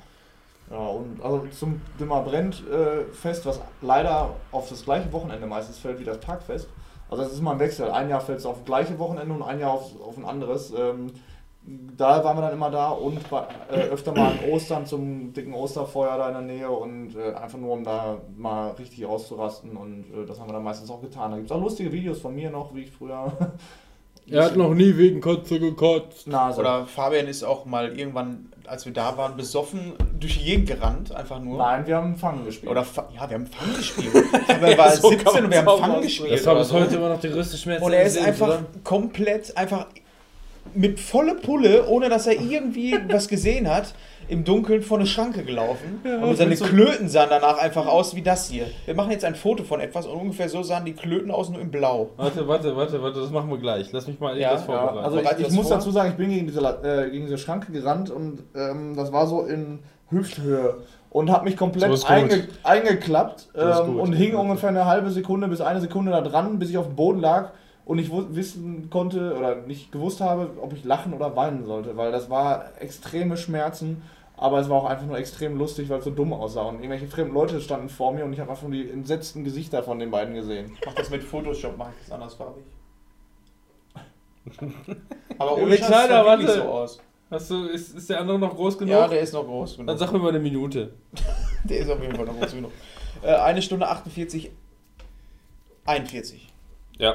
Ja, 0.70 0.78
und 0.88 1.22
also 1.22 1.46
zum 1.56 1.80
Dümmer 2.00 2.22
brennt 2.22 2.64
äh, 2.68 3.04
Fest, 3.12 3.46
was 3.46 3.60
leider 3.80 4.34
auf 4.50 4.68
das 4.70 4.84
gleiche 4.84 5.12
Wochenende 5.12 5.46
meistens 5.46 5.78
fällt 5.78 6.00
wie 6.00 6.04
das 6.04 6.18
Parkfest. 6.18 6.68
Also 7.08 7.22
das 7.22 7.32
ist 7.32 7.42
mal 7.42 7.52
ein 7.52 7.58
Wechsel. 7.60 7.90
Ein 7.90 8.08
Jahr 8.08 8.20
fällt 8.22 8.38
es 8.38 8.46
auf 8.46 8.56
das 8.56 8.64
gleiche 8.64 8.98
Wochenende 8.98 9.34
und 9.34 9.42
ein 9.42 9.60
Jahr 9.60 9.72
auf, 9.72 10.00
auf 10.00 10.16
ein 10.16 10.24
anderes. 10.24 10.72
Ähm, 10.76 11.12
da 11.64 12.24
waren 12.24 12.36
wir 12.36 12.42
dann 12.42 12.52
immer 12.54 12.70
da 12.70 12.90
und 12.90 13.28
bei, 13.30 13.46
äh, 13.70 13.82
öfter 13.88 14.12
mal 14.12 14.32
an 14.32 14.50
Ostern 14.50 14.84
zum 14.84 15.32
dicken 15.32 15.54
Osterfeuer 15.54 16.18
da 16.18 16.28
in 16.28 16.34
der 16.34 16.42
Nähe 16.42 16.70
und 16.70 17.14
äh, 17.14 17.34
einfach 17.34 17.58
nur 17.58 17.72
um 17.72 17.84
da 17.84 18.18
mal 18.36 18.70
richtig 18.72 19.06
auszurasten 19.06 19.76
und 19.76 20.06
äh, 20.12 20.26
das 20.26 20.40
haben 20.40 20.48
wir 20.48 20.54
dann 20.54 20.64
meistens 20.64 20.90
auch 20.90 21.00
getan. 21.00 21.30
Da 21.30 21.36
gibt 21.36 21.50
es 21.50 21.56
auch 21.56 21.60
lustige 21.60 21.92
Videos 21.92 22.20
von 22.20 22.34
mir 22.34 22.50
noch, 22.50 22.74
wie 22.74 22.82
ich 22.82 22.90
früher 22.90 23.32
Er 24.30 24.44
hat 24.44 24.56
noch 24.56 24.72
nie 24.72 24.96
wegen 24.96 25.20
Kotze 25.20 25.58
gekotzt. 25.58 26.28
Nase. 26.28 26.60
Oder 26.60 26.86
Fabian 26.86 27.26
ist 27.26 27.42
auch 27.42 27.64
mal 27.64 27.98
irgendwann, 27.98 28.52
als 28.66 28.86
wir 28.86 28.92
da 28.92 29.16
waren, 29.16 29.36
besoffen 29.36 29.94
durch 30.18 30.38
die 30.38 30.44
Gegend 30.44 30.68
gerannt, 30.68 31.14
einfach 31.14 31.40
nur. 31.40 31.58
Nein, 31.58 31.86
wir 31.86 31.96
haben 31.96 32.16
Fangen 32.16 32.44
gespielt. 32.44 32.70
Oder 32.70 32.84
Fa 32.84 33.08
ja, 33.14 33.28
wir 33.28 33.34
haben 33.34 33.46
Fang 33.46 33.74
gespielt. 33.76 34.12
Fabian 34.46 34.78
war 34.78 34.90
so 34.96 35.08
17 35.08 35.26
kann 35.26 35.44
und 35.44 35.50
wir 35.50 35.58
haben 35.58 35.68
auch 35.68 35.80
Fang 35.80 36.00
gespielt. 36.00 36.32
Das 36.32 36.46
war 36.46 36.52
oder 36.52 36.60
bis 36.60 36.68
so. 36.68 36.80
heute 36.80 36.94
immer 36.96 37.08
noch 37.08 37.20
der 37.20 37.30
größte 37.30 37.56
Schmerz. 37.56 37.82
Und 37.82 37.92
er 37.92 38.04
ist 38.04 38.18
einfach 38.18 38.48
oder? 38.48 38.64
komplett, 38.84 39.56
einfach 39.56 39.86
mit 40.74 41.00
volle 41.00 41.34
Pulle, 41.34 41.86
ohne 41.88 42.08
dass 42.08 42.26
er 42.26 42.40
irgendwie 42.40 42.96
was 43.10 43.28
gesehen 43.28 43.68
hat, 43.68 43.94
im 44.28 44.44
Dunkeln 44.44 44.82
vor 44.82 44.98
eine 44.98 45.06
Schranke 45.06 45.42
gelaufen. 45.42 46.00
und 46.22 46.36
seine 46.36 46.54
Klöten 46.56 47.08
sahen 47.08 47.26
danach 47.28 47.58
einfach 47.58 47.86
aus 47.86 48.14
wie 48.14 48.22
das 48.22 48.48
hier. 48.48 48.66
Wir 48.86 48.94
machen 48.94 49.10
jetzt 49.10 49.24
ein 49.24 49.34
Foto 49.34 49.64
von 49.64 49.80
etwas 49.80 50.06
und 50.06 50.18
ungefähr 50.18 50.48
so 50.48 50.62
sahen 50.62 50.84
die 50.84 50.92
Klöten 50.94 51.30
aus, 51.30 51.50
nur 51.50 51.60
in 51.60 51.70
Blau. 51.70 52.10
Warte, 52.16 52.46
warte, 52.48 52.74
warte, 52.76 53.02
warte, 53.02 53.20
das 53.20 53.30
machen 53.30 53.50
wir 53.50 53.58
gleich. 53.58 53.90
Lass 53.92 54.06
mich 54.06 54.18
mal 54.20 54.38
Ja, 54.38 54.52
Ja, 54.52 54.58
vorbereiten. 54.58 54.98
also 55.04 55.18
ich, 55.18 55.30
ich 55.38 55.44
das 55.46 55.52
muss 55.54 55.66
vor? 55.68 55.76
dazu 55.76 55.90
sagen, 55.90 56.10
ich 56.10 56.16
bin 56.16 56.30
gegen 56.30 56.46
diese, 56.46 56.60
äh, 56.60 57.10
gegen 57.10 57.24
diese 57.26 57.36
Schranke 57.36 57.72
gerannt 57.72 58.10
und 58.10 58.44
ähm, 58.54 58.94
das 58.96 59.12
war 59.12 59.26
so 59.26 59.42
in 59.42 59.80
Hüfthöhe 60.08 60.76
und 61.10 61.30
habe 61.30 61.44
mich 61.44 61.54
So 61.54 61.58
komplett 61.58 61.90
gut. 61.90 62.08
einge 62.08 62.48
eingeklappt 62.62 63.48
So 63.54 63.60
ähm, 63.60 63.98
und 64.00 64.12
hing 64.12 64.34
ungefähr 64.34 64.68
eine 64.70 64.86
halbe 64.86 65.10
Sekunde 65.10 65.48
bis 65.48 65.60
eine 65.60 65.80
Sekunde 65.80 66.12
da 66.12 66.20
dran, 66.20 66.58
bis 66.58 66.70
ich 66.70 66.78
auf 66.78 66.86
dem 66.86 66.96
Boden 66.96 67.20
lag 67.20 67.50
und 67.84 67.98
ich 67.98 68.10
wissen 68.12 68.90
konnte 68.90 69.36
oder 69.36 69.56
nicht 69.56 69.90
gewusst 69.92 70.20
habe, 70.20 70.50
ob 70.60 70.72
ich 70.72 70.84
lachen 70.84 71.12
oder 71.14 71.34
weinen 71.36 71.66
sollte, 71.66 71.96
weil 71.96 72.12
das 72.12 72.30
war 72.30 72.80
extreme 72.80 73.36
Schmerzen. 73.36 74.02
Aber 74.36 74.58
es 74.58 74.68
war 74.68 74.78
auch 74.78 74.86
einfach 74.86 75.06
nur 75.06 75.18
extrem 75.18 75.56
lustig, 75.56 75.88
weil 75.88 75.98
es 75.98 76.04
so 76.04 76.10
dumm 76.10 76.32
aussah. 76.32 76.62
Und 76.62 76.76
irgendwelche 76.76 77.06
fremden 77.06 77.34
Leute 77.34 77.60
standen 77.60 77.88
vor 77.88 78.12
mir 78.12 78.24
und 78.24 78.32
ich 78.32 78.40
habe 78.40 78.50
einfach 78.50 78.64
nur 78.66 78.72
die 78.72 78.90
entsetzten 78.90 79.44
Gesichter 79.44 79.84
von 79.84 80.00
den 80.00 80.10
beiden 80.10 80.34
gesehen. 80.34 80.76
Mach 80.84 80.94
das 80.94 81.10
mit 81.10 81.22
Photoshop, 81.22 81.76
mach 81.78 81.90
ich 81.90 82.06
das 82.06 82.10
andersfarbig. 82.12 82.64
Aber 85.38 85.56
Wie 85.56 85.62
ohne 85.62 85.76
Scheiß, 85.76 85.86
kleiner, 85.86 86.24
warte. 86.24 86.54
so 86.54 86.62
aus. 86.62 87.00
Hast 87.30 87.50
du, 87.50 87.66
ist, 87.66 87.94
ist 87.94 88.10
der 88.10 88.20
andere 88.20 88.38
noch 88.38 88.54
groß 88.54 88.78
genug? 88.78 88.92
Ja, 88.92 89.06
der 89.08 89.20
ist 89.20 89.32
noch 89.32 89.44
groß 89.44 89.76
Dann 89.76 89.86
genug. 89.86 89.98
sag 90.00 90.12
mir 90.12 90.18
mal 90.18 90.28
eine 90.30 90.40
Minute. 90.40 90.92
Der 91.64 91.78
ist 91.78 91.90
auf 91.90 92.02
jeden 92.02 92.16
Fall 92.16 92.26
noch 92.26 92.38
groß 92.38 92.52
genug. 92.52 92.72
Äh, 93.22 93.34
eine 93.34 93.62
Stunde 93.62 93.86
48, 93.86 94.50
41. 95.86 96.52
Ja. 96.98 97.14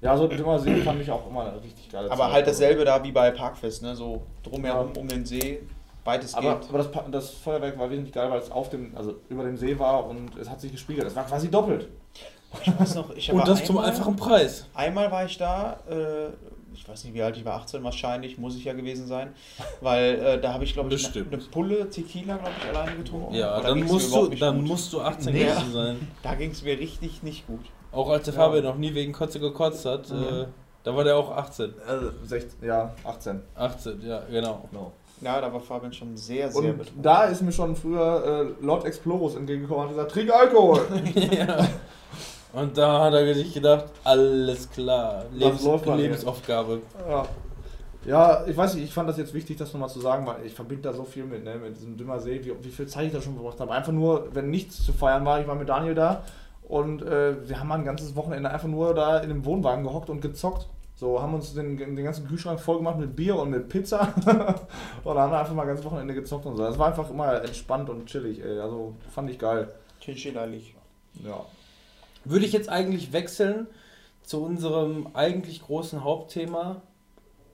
Ja, 0.00 0.16
so 0.16 0.26
immer 0.28 0.58
sehen 0.58 0.82
fand 0.82 1.00
ich 1.00 1.10
auch 1.10 1.26
immer 1.28 1.46
eine 1.50 1.62
richtig 1.62 1.88
geile 1.90 2.10
Aber 2.10 2.24
Zeit. 2.24 2.32
halt 2.32 2.46
dasselbe 2.46 2.84
da 2.84 3.02
wie 3.02 3.12
bei 3.12 3.30
Parkfest, 3.30 3.82
ne? 3.82 3.96
So 3.96 4.22
drumherum 4.42 4.92
um 4.96 5.08
den 5.08 5.24
See, 5.24 5.60
weitestgehend. 6.04 6.46
Aber, 6.68 6.68
aber 6.68 6.78
das, 6.78 7.10
das 7.10 7.30
Feuerwerk 7.30 7.78
war 7.78 7.90
wesentlich 7.90 8.12
geil, 8.12 8.30
weil 8.30 8.38
es 8.40 8.50
auf 8.50 8.68
dem, 8.68 8.96
also 8.96 9.14
über 9.28 9.44
dem 9.44 9.56
See 9.56 9.78
war 9.78 10.06
und 10.06 10.36
es 10.36 10.48
hat 10.50 10.60
sich 10.60 10.70
gespiegelt. 10.72 11.06
Es 11.06 11.16
war 11.16 11.24
quasi 11.24 11.50
doppelt. 11.50 11.88
ich 12.64 12.78
weiß 12.78 12.94
noch, 12.96 13.10
ich 13.16 13.32
Und 13.32 13.46
das 13.48 13.64
zum 13.64 13.78
einmal- 13.78 13.90
einfachen 13.90 14.16
Preis. 14.16 14.66
Einmal 14.74 15.10
war 15.10 15.24
ich 15.24 15.36
da, 15.38 15.78
äh, 15.88 16.28
ich 16.74 16.86
weiß 16.86 17.04
nicht 17.04 17.14
wie 17.14 17.22
alt 17.22 17.36
ich 17.38 17.44
war, 17.46 17.54
18 17.54 17.82
wahrscheinlich, 17.82 18.36
muss 18.38 18.54
ich 18.54 18.64
ja 18.64 18.74
gewesen 18.74 19.06
sein, 19.06 19.32
weil 19.80 20.14
äh, 20.20 20.40
da 20.40 20.52
habe 20.52 20.64
ich 20.64 20.74
glaube 20.74 20.92
ich 20.94 21.16
eine, 21.16 21.26
eine 21.26 21.38
Pulle 21.38 21.88
Tequila, 21.88 22.36
glaube 22.36 22.52
ich, 22.62 22.68
alleine 22.68 22.96
getrunken. 22.96 23.34
Ja, 23.34 23.60
dann 23.60 23.82
musst, 23.82 24.14
du, 24.14 24.28
dann 24.28 24.58
gut. 24.58 24.68
musst 24.68 24.92
du 24.92 25.00
18 25.00 25.32
Nee. 25.32 25.44
gewesen 25.44 25.72
sein. 25.72 26.08
Da 26.22 26.34
ging 26.34 26.50
es 26.50 26.62
mir 26.62 26.78
richtig 26.78 27.22
nicht 27.22 27.46
gut. 27.46 27.64
Auch 27.96 28.10
als 28.10 28.26
der 28.26 28.34
Fabian 28.34 28.62
noch 28.62 28.76
nie 28.76 28.94
wegen 28.94 29.12
Kotze 29.14 29.40
gekotzt 29.40 29.86
hat, 29.86 30.10
äh, 30.10 30.44
da 30.84 30.94
war 30.94 31.02
der 31.02 31.16
auch 31.16 31.34
18. 31.34 31.72
Also 31.88 32.10
16, 32.24 32.68
ja, 32.68 32.94
18. 33.04 33.40
18, 33.54 34.02
ja, 34.06 34.22
genau. 34.30 34.68
Ja, 35.22 35.40
da 35.40 35.50
war 35.50 35.60
Fabian 35.60 35.94
schon 35.94 36.14
sehr, 36.14 36.50
sehr 36.50 36.72
Und 36.72 36.76
betrunken. 36.76 37.02
da 37.02 37.24
ist 37.24 37.40
mir 37.40 37.52
schon 37.52 37.74
früher 37.74 38.52
äh, 38.60 38.64
Lord 38.64 38.84
Explorus 38.84 39.34
entgegengekommen 39.36 39.84
und 39.84 39.88
hat 39.88 39.96
gesagt, 39.96 40.12
trink 40.12 40.30
Alkohol. 40.30 40.80
ja. 41.30 41.66
Und 42.52 42.76
da 42.76 43.04
hat 43.04 43.14
er 43.14 43.34
sich 43.34 43.54
gedacht, 43.54 43.86
alles 44.04 44.70
klar, 44.70 45.24
Lebens 45.32 45.64
läuft 45.64 45.86
mal 45.86 45.96
hier. 45.96 46.08
Lebensaufgabe. 46.08 46.82
ja. 47.08 47.26
ja, 48.04 48.44
ich 48.46 48.56
weiß 48.56 48.74
nicht, 48.74 48.84
ich 48.84 48.92
fand 48.92 49.08
das 49.08 49.16
jetzt 49.16 49.32
wichtig, 49.32 49.56
das 49.56 49.72
nochmal 49.72 49.88
zu 49.88 50.00
sagen, 50.00 50.26
weil 50.26 50.44
ich 50.44 50.52
verbinde 50.52 50.82
da 50.82 50.92
so 50.92 51.04
viel 51.04 51.24
mit, 51.24 51.44
ne, 51.44 51.56
mit 51.56 51.78
diesem 51.78 51.96
Dümmer 51.96 52.20
See, 52.20 52.44
wie, 52.44 52.52
wie 52.62 52.70
viel 52.70 52.86
Zeit 52.86 53.06
ich 53.06 53.12
da 53.14 53.22
schon 53.22 53.34
verbracht 53.36 53.58
habe. 53.58 53.72
Einfach 53.72 53.92
nur, 53.92 54.28
wenn 54.34 54.50
nichts 54.50 54.84
zu 54.84 54.92
feiern 54.92 55.24
war, 55.24 55.40
ich 55.40 55.46
war 55.46 55.54
mit 55.54 55.68
Daniel 55.68 55.94
da 55.94 56.22
und 56.68 57.02
äh, 57.02 57.48
wir 57.48 57.60
haben 57.60 57.68
mal 57.68 57.76
ein 57.78 57.84
ganzes 57.84 58.16
Wochenende 58.16 58.50
einfach 58.50 58.68
nur 58.68 58.94
da 58.94 59.18
in 59.18 59.28
dem 59.28 59.44
Wohnwagen 59.44 59.84
gehockt 59.84 60.10
und 60.10 60.20
gezockt. 60.20 60.68
So, 60.94 61.20
haben 61.20 61.34
uns 61.34 61.52
den, 61.52 61.76
den 61.76 61.94
ganzen 61.96 62.26
Kühlschrank 62.26 62.58
voll 62.58 62.78
gemacht 62.78 62.98
mit 62.98 63.14
Bier 63.14 63.36
und 63.36 63.50
mit 63.50 63.68
Pizza. 63.68 64.00
und 64.16 64.26
dann 64.26 65.18
haben 65.18 65.30
wir 65.32 65.38
einfach 65.38 65.54
mal 65.54 65.62
ein 65.62 65.68
ganzes 65.68 65.84
Wochenende 65.84 66.14
gezockt 66.14 66.46
und 66.46 66.56
so. 66.56 66.62
Das 66.62 66.78
war 66.78 66.88
einfach 66.88 67.10
immer 67.10 67.42
entspannt 67.42 67.90
und 67.90 68.06
chillig, 68.06 68.42
ey. 68.42 68.58
Also 68.58 68.94
fand 69.10 69.28
ich 69.30 69.38
geil. 69.38 69.68
Chinchilla-lich. 70.00 70.74
Ja. 71.22 71.44
Würde 72.24 72.46
ich 72.46 72.52
jetzt 72.52 72.68
eigentlich 72.70 73.12
wechseln 73.12 73.66
zu 74.22 74.42
unserem 74.42 75.08
eigentlich 75.14 75.62
großen 75.62 76.02
Hauptthema, 76.02 76.80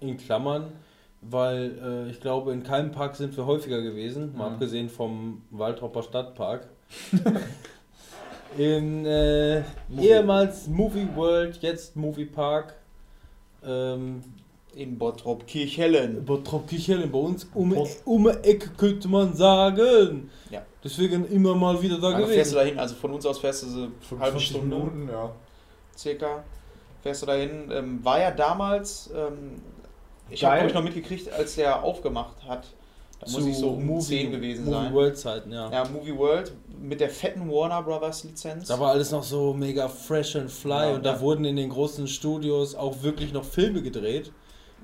in 0.00 0.16
Klammern, 0.18 0.72
weil 1.20 1.78
äh, 1.82 2.10
ich 2.10 2.20
glaube, 2.20 2.52
in 2.52 2.62
keinem 2.62 2.92
Park 2.92 3.16
sind 3.16 3.36
wir 3.36 3.44
häufiger 3.46 3.82
gewesen, 3.82 4.34
mal 4.36 4.48
Mhm. 4.48 4.54
abgesehen 4.54 4.88
vom 4.88 5.42
Waldropper 5.50 6.02
Stadtpark. 6.02 6.68
in 8.56 9.06
äh, 9.06 9.62
ehemals 9.98 10.66
Movie 10.68 11.08
World, 11.14 11.58
jetzt 11.62 11.96
Movie 11.96 12.26
Park. 12.26 12.74
Ähm, 13.64 14.22
In 14.74 14.98
Bottrop 14.98 15.46
Kirchhellen. 15.46 16.24
Bottrop 16.24 16.66
Kichellen, 16.68 17.10
bei 17.10 17.18
uns 17.18 17.46
um, 17.54 17.72
um 18.04 18.24
die 18.24 18.48
Ecke 18.48 18.70
könnte 18.76 19.08
man 19.08 19.34
sagen. 19.34 20.30
Ja. 20.50 20.62
Deswegen 20.82 21.24
immer 21.26 21.54
mal 21.54 21.80
wieder 21.80 21.98
da 21.98 22.10
Dann 22.10 22.26
fährst 22.26 22.30
du 22.30 22.34
gewesen. 22.34 22.54
dahin, 22.56 22.78
also 22.78 22.94
von 22.96 23.12
uns 23.12 23.24
aus 23.26 23.38
fährst 23.38 23.62
du 23.62 23.66
so 23.68 23.78
eine 23.78 23.90
halbe 24.20 24.40
45 24.40 24.48
Stunde 24.48 24.76
Minuten, 24.76 25.08
ja. 25.10 25.30
circa. 25.96 26.42
Fährst 27.02 27.22
du 27.22 27.26
dahin. 27.26 27.70
Ähm, 27.72 28.04
war 28.04 28.20
ja 28.20 28.30
damals, 28.30 29.10
ähm, 29.14 29.62
ich 30.30 30.44
habe 30.44 30.66
ich 30.66 30.74
noch 30.74 30.82
mitgekriegt, 30.82 31.32
als 31.32 31.54
der 31.56 31.82
aufgemacht 31.82 32.36
hat. 32.46 32.66
Da 33.20 33.30
muss 33.30 33.46
ich 33.46 33.56
so 33.56 33.70
um 33.70 34.00
10 34.00 34.32
gewesen 34.32 34.64
Movie 34.64 34.74
sein. 34.76 34.94
World 34.94 35.18
Zeiten, 35.18 35.52
ja. 35.52 35.70
Ja, 35.70 35.84
Movie 35.88 36.16
World 36.16 36.52
mit 36.80 37.00
der 37.00 37.10
fetten 37.10 37.50
Warner 37.50 37.82
Brothers 37.82 38.24
Lizenz. 38.24 38.68
Da 38.68 38.78
war 38.80 38.90
alles 38.90 39.10
noch 39.10 39.22
so 39.22 39.52
mega 39.54 39.88
fresh 39.88 40.36
and 40.36 40.50
fly 40.50 40.70
Ja, 40.90 40.94
und 40.94 41.04
da 41.06 41.14
ja. 41.14 41.20
wurden 41.20 41.44
in 41.44 41.56
den 41.56 41.70
großen 41.70 42.06
Studios 42.08 42.74
auch 42.74 43.02
wirklich 43.02 43.32
noch 43.32 43.44
Filme 43.44 43.82
gedreht. 43.82 44.32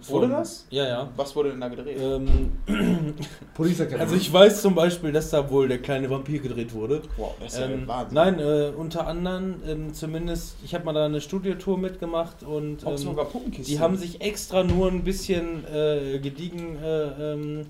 Wurde 0.06 0.28
das? 0.28 0.65
Ja, 0.70 0.86
ja. 0.86 1.09
Was 1.16 1.35
wurde 1.35 1.51
denn 1.51 1.60
da 1.60 1.66
gedreht? 1.66 1.98
Ähm, 2.01 2.52
Police 3.55 3.81
Academy. 3.81 4.01
also 4.02 4.15
ich 4.15 4.32
weiß 4.32 4.62
zum 4.62 4.77
Beispiel, 4.77 5.10
dass 5.10 5.31
da 5.31 5.51
wohl 5.51 5.66
der 5.66 5.78
kleine 5.82 6.09
Vampir 6.09 6.39
gedreht 6.39 6.73
wurde. 6.73 7.02
wow, 7.16 7.35
das 7.40 7.55
ist 7.55 7.59
ja 7.59 7.66
Ähm, 7.66 7.89
Wahnsinn. 7.89 8.15
nein, 8.15 8.39
äh, 8.39 8.70
unter 8.77 9.09
anderem 9.09 9.56
ähm, 9.66 9.93
zumindest, 9.93 10.55
ich 10.65 10.73
habe 10.73 10.85
mal 10.85 10.93
da 10.93 11.05
eine 11.06 11.20
Studiotour 11.20 11.78
mitgemacht 11.78 12.44
und 12.44 12.85
ähm, 12.86 13.16
die 13.66 13.81
haben 13.81 13.97
sich 13.97 14.20
extra 14.20 14.62
nur 14.62 14.89
ein 14.89 15.02
bisschen 15.02 15.65
äh, 15.66 16.20
gediegen 16.20 16.77
äh, 16.81 17.32
ähm, 17.32 17.66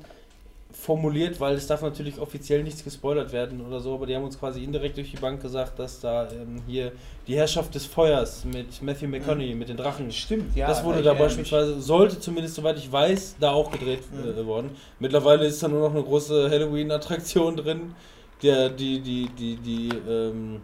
formuliert, 0.81 1.41
weil 1.41 1.57
es 1.57 1.67
darf 1.67 1.83
natürlich 1.83 2.21
offiziell 2.21 2.63
nichts 2.63 2.85
gespoilert 2.85 3.33
werden 3.33 3.61
oder 3.67 3.81
so, 3.81 3.95
aber 3.95 4.07
die 4.07 4.15
haben 4.15 4.23
uns 4.25 4.39
quasi 4.39 4.63
indirekt 4.63 4.97
durch 4.97 5.11
die 5.11 5.17
Bank 5.17 5.43
gesagt, 5.43 5.79
dass 5.79 5.99
da 6.01 6.29
ähm, 6.31 6.63
hier 6.67 6.93
die 7.27 7.35
Herrschaft 7.37 7.75
des 7.75 7.85
Feuers 7.85 8.45
mit 8.45 8.81
Matthew 8.81 9.09
McConaughey, 9.09 9.55
mit 9.55 9.69
den 9.69 9.77
Drachen, 9.77 10.11
Stimmt, 10.13 10.55
ja. 10.57 10.69
das 10.69 10.85
wurde 10.85 11.03
da 11.03 11.15
beispielsweise, 11.15 11.81
sollte 11.81 12.21
zumindest 12.21 12.55
soweit 12.55 12.79
ich 12.79 12.91
weiß, 12.91 13.37
da 13.41 13.51
auch 13.51 13.71
gedreht 13.71 14.01
Mhm. 14.13 14.39
äh, 14.39 14.47
worden. 14.47 14.71
Mittlerweile 15.01 15.47
ist 15.47 15.63
da 15.63 15.69
nur 15.69 15.81
noch 15.89 15.95
eine 15.95 16.05
große 16.05 16.49
Halloween-Attraktion 16.49 17.57
drin, 17.57 17.95
der, 18.43 18.69
die, 18.71 19.01
die, 19.01 19.29
die, 19.37 19.57
die, 19.57 19.89
ähm, 20.09 20.61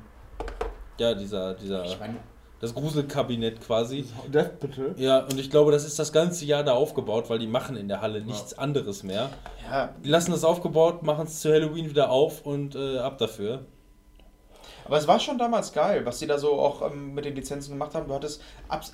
ja, 0.99 1.13
dieser, 1.13 1.55
dieser. 1.55 1.85
Ich 1.87 1.99
meine, 1.99 2.19
das 2.65 2.75
Gruselkabinett 2.75 3.61
quasi. 3.61 4.05
Death 4.33 4.59
Battle. 4.61 4.95
Ja, 4.97 5.21
und 5.21 5.39
ich 5.39 5.51
glaube, 5.51 5.71
das 5.73 5.85
ist 5.85 5.99
das 5.99 6.13
ganze 6.13 6.45
Jahr 6.45 6.65
da 6.65 6.73
aufgebaut, 6.73 7.31
weil 7.31 7.39
die 7.39 7.47
machen 7.47 7.77
in 7.77 7.89
der 7.89 8.01
Halle 8.01 8.21
nichts 8.23 8.59
anderes 8.59 9.03
mehr. 9.03 9.31
ja, 9.71 9.91
Die 10.05 10.09
lassen 10.09 10.33
das 10.33 10.45
aufgebaut, 10.45 11.03
machen 11.03 11.27
es 11.27 11.41
zu 11.41 11.53
Halloween 11.53 11.89
wieder 11.91 12.11
auf 12.11 12.45
und 12.47 12.75
äh, 12.75 12.99
ab 12.99 13.19
dafür. 13.19 13.61
Aber 14.87 14.99
es 14.99 15.09
war 15.09 15.19
schon 15.19 15.39
damals 15.39 15.73
geil, 15.73 16.05
was 16.05 16.19
die 16.19 16.27
da 16.27 16.37
so 16.37 16.61
auch 16.61 16.83
ähm, 16.91 17.15
mit 17.15 17.25
den 17.25 17.35
Lizenzen 17.35 17.71
gemacht 17.73 17.95
haben. 17.95 18.07
Du 18.07 18.13
hattest 18.13 18.43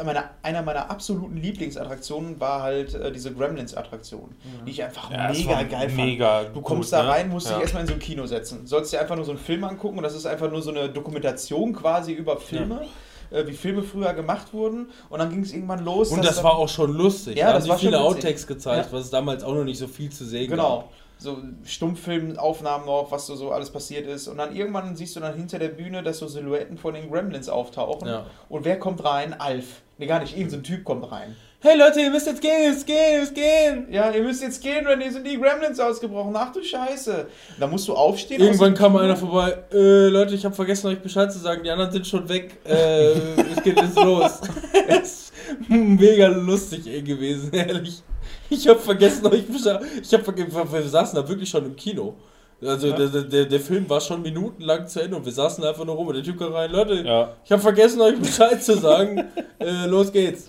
meine, 0.04 0.22
einer 0.40 0.62
meiner 0.62 0.88
absoluten 0.88 1.36
Lieblingsattraktionen 1.36 2.38
war 2.38 2.62
halt 2.62 2.94
äh, 2.94 3.10
diese 3.10 3.32
Gremlins-Attraktion, 3.34 4.36
die 4.64 4.70
ich 4.70 4.84
einfach 4.84 5.10
mega 5.10 5.62
geil 5.64 5.88
fand. 5.88 5.96
Mega 5.96 6.44
Du 6.44 6.60
kommst 6.60 6.90
gut, 6.92 6.98
da 7.00 7.02
ne? 7.02 7.08
rein, 7.08 7.28
musst 7.28 7.48
Ja. 7.48 7.54
dich 7.54 7.62
erstmal 7.62 7.82
in 7.82 7.88
so 7.88 7.94
ein 7.94 7.98
Kino 7.98 8.24
setzen. 8.26 8.68
Sollst 8.68 8.92
dir 8.92 9.00
einfach 9.00 9.16
nur 9.16 9.24
so 9.24 9.32
einen 9.32 9.40
Film 9.40 9.64
angucken 9.64 9.96
und 9.96 10.04
das 10.04 10.14
ist 10.14 10.26
einfach 10.26 10.48
nur 10.48 10.62
so 10.62 10.70
eine 10.70 10.88
Dokumentation 10.90 11.72
quasi 11.72 12.12
über 12.12 12.36
Filme, 12.36 12.82
äh, 13.30 13.46
wie 13.46 13.52
Filme 13.52 13.82
früher 13.82 14.12
gemacht 14.14 14.52
wurden. 14.52 14.88
Und 15.08 15.18
dann 15.18 15.30
ging 15.30 15.42
es 15.42 15.52
irgendwann 15.52 15.84
los. 15.84 16.10
Und 16.10 16.24
das 16.24 16.42
war 16.42 16.56
auch 16.56 16.68
schon 16.68 16.92
lustig. 16.92 17.36
Ja, 17.36 17.48
da 17.48 17.52
das 17.54 17.62
haben 17.64 17.70
war 17.70 17.78
viele 17.78 17.96
schon. 17.96 18.02
Outtakes 18.06 18.46
gezeigt, 18.46 18.86
Ja. 18.86 18.92
was 18.98 19.04
es 19.06 19.10
damals 19.10 19.42
auch 19.44 19.54
noch 19.54 19.64
nicht 19.64 19.78
so 19.78 19.86
viel 19.88 20.10
zu 20.10 20.24
sehen 20.24 20.50
Genau. 20.50 20.78
gab. 20.80 20.88
so 21.18 21.36
Stummfilmaufnahmen 21.64 22.86
noch, 22.86 23.08
was 23.10 23.26
so, 23.26 23.34
so 23.36 23.50
alles 23.50 23.70
passiert 23.70 24.06
ist. 24.06 24.28
Und 24.28 24.38
dann 24.38 24.54
irgendwann 24.56 24.96
siehst 24.96 25.16
du 25.16 25.20
dann 25.20 25.34
hinter 25.34 25.58
der 25.58 25.68
Bühne, 25.68 26.02
dass 26.02 26.18
so 26.18 26.28
Silhouetten 26.28 26.78
von 26.78 26.94
den 26.94 27.10
Gremlins 27.10 27.48
auftauchen. 27.48 28.08
Ja. 28.08 28.24
Und 28.48 28.64
wer 28.64 28.78
kommt 28.78 29.04
rein? 29.04 29.38
Alf. 29.38 29.82
Nee, 29.98 30.06
gar 30.06 30.20
nicht, 30.20 30.32
irgendein 30.32 30.50
so 30.50 30.56
ein 30.58 30.62
Typ 30.64 30.84
kommt 30.84 31.10
rein. 31.12 31.36
Hey 31.62 31.76
Leute, 31.76 32.00
ihr 32.00 32.10
müsst 32.10 32.26
jetzt 32.26 32.40
gehen, 32.40 32.62
ihr 32.64 32.70
müsst 32.70 32.86
gehen, 32.86 32.96
ihr 33.12 33.20
müsst 33.20 33.34
gehen. 33.34 33.86
Ja, 33.90 34.10
ihr 34.10 34.22
müsst 34.22 34.42
jetzt 34.42 34.62
gehen, 34.62 34.86
René, 34.86 35.10
sind 35.10 35.26
die 35.26 35.38
Gremlins 35.38 35.78
ausgebrochen. 35.78 36.32
Ach 36.34 36.50
du 36.52 36.62
Scheiße. 36.62 37.26
Da 37.58 37.66
musst 37.66 37.86
du 37.86 37.92
aufstehen. 37.92 38.40
Irgendwann 38.40 38.72
kam 38.72 38.96
einer 38.96 39.14
vorbei. 39.14 39.58
Äh, 39.70 40.08
Leute, 40.08 40.34
ich 40.34 40.42
habe 40.46 40.54
vergessen, 40.54 40.86
euch 40.86 41.00
Bescheid 41.00 41.30
zu 41.30 41.38
sagen. 41.38 41.62
Die 41.62 41.68
anderen 41.70 41.92
sind 41.92 42.06
schon 42.06 42.26
weg. 42.30 42.56
Äh, 42.64 43.10
es 43.52 43.62
geht 43.62 43.76
jetzt 43.78 43.96
los. 43.96 44.40
Es 44.88 45.02
ist 45.12 45.32
mega 45.68 46.28
lustig 46.28 46.86
ey, 46.86 47.02
gewesen, 47.02 47.52
ehrlich. 47.52 48.02
Ich 48.48 48.66
habe 48.66 48.80
vergessen, 48.80 49.26
euch 49.26 49.46
Bescheid. 49.46 49.82
Ich 50.02 50.12
habe 50.14 50.24
vergessen, 50.24 50.52
wir 50.54 50.82
saßen 50.82 51.14
da 51.14 51.28
wirklich 51.28 51.50
schon 51.50 51.66
im 51.66 51.76
Kino. 51.76 52.14
Also 52.62 52.90
der, 52.92 53.08
der, 53.08 53.44
der 53.44 53.60
Film 53.60 53.88
war 53.88 54.00
schon 54.00 54.22
minutenlang 54.22 54.86
zu 54.86 55.00
Ende 55.00 55.16
und 55.16 55.24
wir 55.26 55.32
saßen 55.32 55.62
einfach 55.62 55.84
nur 55.84 55.94
rum 55.94 56.08
und 56.08 56.14
der 56.14 56.22
Typ 56.22 56.38
kam 56.38 56.52
rein. 56.54 56.70
Leute, 56.72 56.94
Ja. 57.06 57.34
ich 57.44 57.52
habe 57.52 57.60
vergessen, 57.60 58.00
euch 58.00 58.18
Bescheid 58.18 58.62
zu 58.62 58.78
sagen. 58.78 59.28
äh, 59.58 59.86
los 59.86 60.10
geht's. 60.10 60.48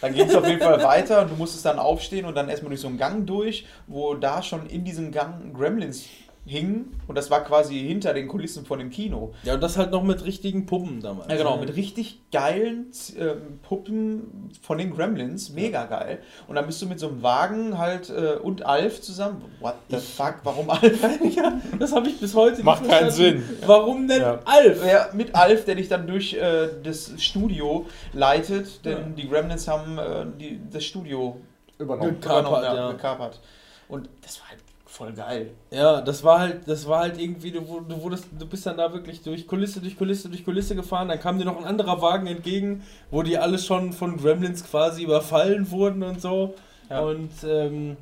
Dann 0.00 0.14
ging 0.14 0.26
es 0.26 0.34
auf 0.34 0.46
jeden 0.46 0.60
Fall 0.60 0.82
weiter 0.82 1.22
und 1.22 1.30
du 1.30 1.34
musstest 1.34 1.64
dann 1.64 1.78
aufstehen 1.78 2.24
und 2.24 2.34
dann 2.34 2.48
erstmal 2.48 2.70
durch 2.70 2.80
so 2.80 2.88
einen 2.88 2.98
Gang 2.98 3.26
durch, 3.26 3.66
wo 3.86 4.14
da 4.14 4.42
schon 4.42 4.66
in 4.66 4.84
diesem 4.84 5.10
Gang 5.10 5.54
Gremlins 5.56 6.06
hingen 6.48 7.00
und 7.06 7.16
das 7.16 7.30
war 7.30 7.44
quasi 7.44 7.78
hinter 7.78 8.14
den 8.14 8.26
Kulissen 8.26 8.64
von 8.64 8.78
dem 8.78 8.90
Kino. 8.90 9.34
Ja, 9.42 9.54
und 9.54 9.62
das 9.62 9.76
halt 9.76 9.90
noch 9.90 10.02
mit 10.02 10.24
richtigen 10.24 10.66
Puppen 10.66 11.00
damals. 11.00 11.30
Ja, 11.30 11.36
genau, 11.36 11.56
mit 11.58 11.76
richtig 11.76 12.20
geilen 12.32 12.86
ähm, 13.18 13.60
Puppen 13.62 14.50
von 14.62 14.78
den 14.78 14.90
Gremlins, 14.94 15.50
mega 15.50 15.84
geil. 15.84 16.20
Und 16.46 16.56
dann 16.56 16.66
bist 16.66 16.80
du 16.82 16.86
mit 16.86 16.98
so 16.98 17.08
einem 17.08 17.22
Wagen 17.22 17.78
halt 17.78 18.10
äh, 18.10 18.36
und 18.42 18.64
Alf 18.64 19.00
zusammen. 19.00 19.44
What 19.60 19.74
the 19.90 19.96
fuck, 19.96 20.36
warum 20.42 20.70
Alf? 20.70 21.00
ja, 21.36 21.60
das 21.78 21.94
habe 21.94 22.08
ich 22.08 22.18
bis 22.18 22.34
heute 22.34 22.62
Macht 22.62 22.82
nicht 22.82 22.90
keinen 22.90 23.10
verstanden. 23.10 23.44
Sinn. 23.48 23.58
Warum 23.66 24.08
denn 24.08 24.22
Ja. 24.22 24.40
Alf? 24.44 24.86
Ja, 24.86 25.08
mit 25.12 25.34
Alf, 25.34 25.64
der 25.64 25.74
dich 25.74 25.88
dann 25.88 26.06
durch 26.06 26.34
äh, 26.34 26.68
das 26.82 27.12
Studio 27.18 27.86
leitet, 28.12 28.84
denn 28.84 29.14
die 29.14 29.28
Gremlins 29.28 29.68
haben 29.68 29.98
äh, 29.98 30.26
die, 30.38 30.60
das 30.70 30.84
Studio 30.84 31.36
Übernommen. 31.78 32.20
Gekapert, 32.20 32.46
übernommen, 32.48 32.76
ja. 32.76 32.90
gekapert. 32.92 33.40
Und 33.88 34.08
das 34.22 34.40
war 34.40 34.50
halt 34.50 34.60
voll 34.98 35.12
geil. 35.12 35.52
Ja, 35.70 36.00
das 36.00 36.24
war 36.24 36.40
halt, 36.40 36.66
das 36.66 36.86
war 36.88 37.00
halt 37.00 37.20
irgendwie, 37.20 37.52
du, 37.52 37.60
du 37.60 38.02
wurdest, 38.02 38.26
du 38.36 38.46
bist 38.46 38.66
dann 38.66 38.76
da 38.76 38.92
wirklich 38.92 39.22
durch 39.22 39.46
Kulisse, 39.46 39.80
durch 39.80 39.96
Kulisse, 39.96 40.28
durch 40.28 40.44
Kulisse 40.44 40.74
gefahren, 40.74 41.08
dann 41.08 41.20
kam 41.20 41.38
dir 41.38 41.44
noch 41.44 41.56
ein 41.56 41.64
anderer 41.64 42.02
Wagen 42.02 42.26
entgegen, 42.26 42.82
wo 43.10 43.22
die 43.22 43.38
alle 43.38 43.58
schon 43.58 43.92
von 43.92 44.16
Gremlins 44.16 44.64
quasi 44.64 45.04
überfallen 45.04 45.70
wurden 45.70 46.02
und 46.02 46.20
so. 46.20 46.54
Ja. 46.90 47.00
Und 47.00 47.30
ähm, 47.44 47.96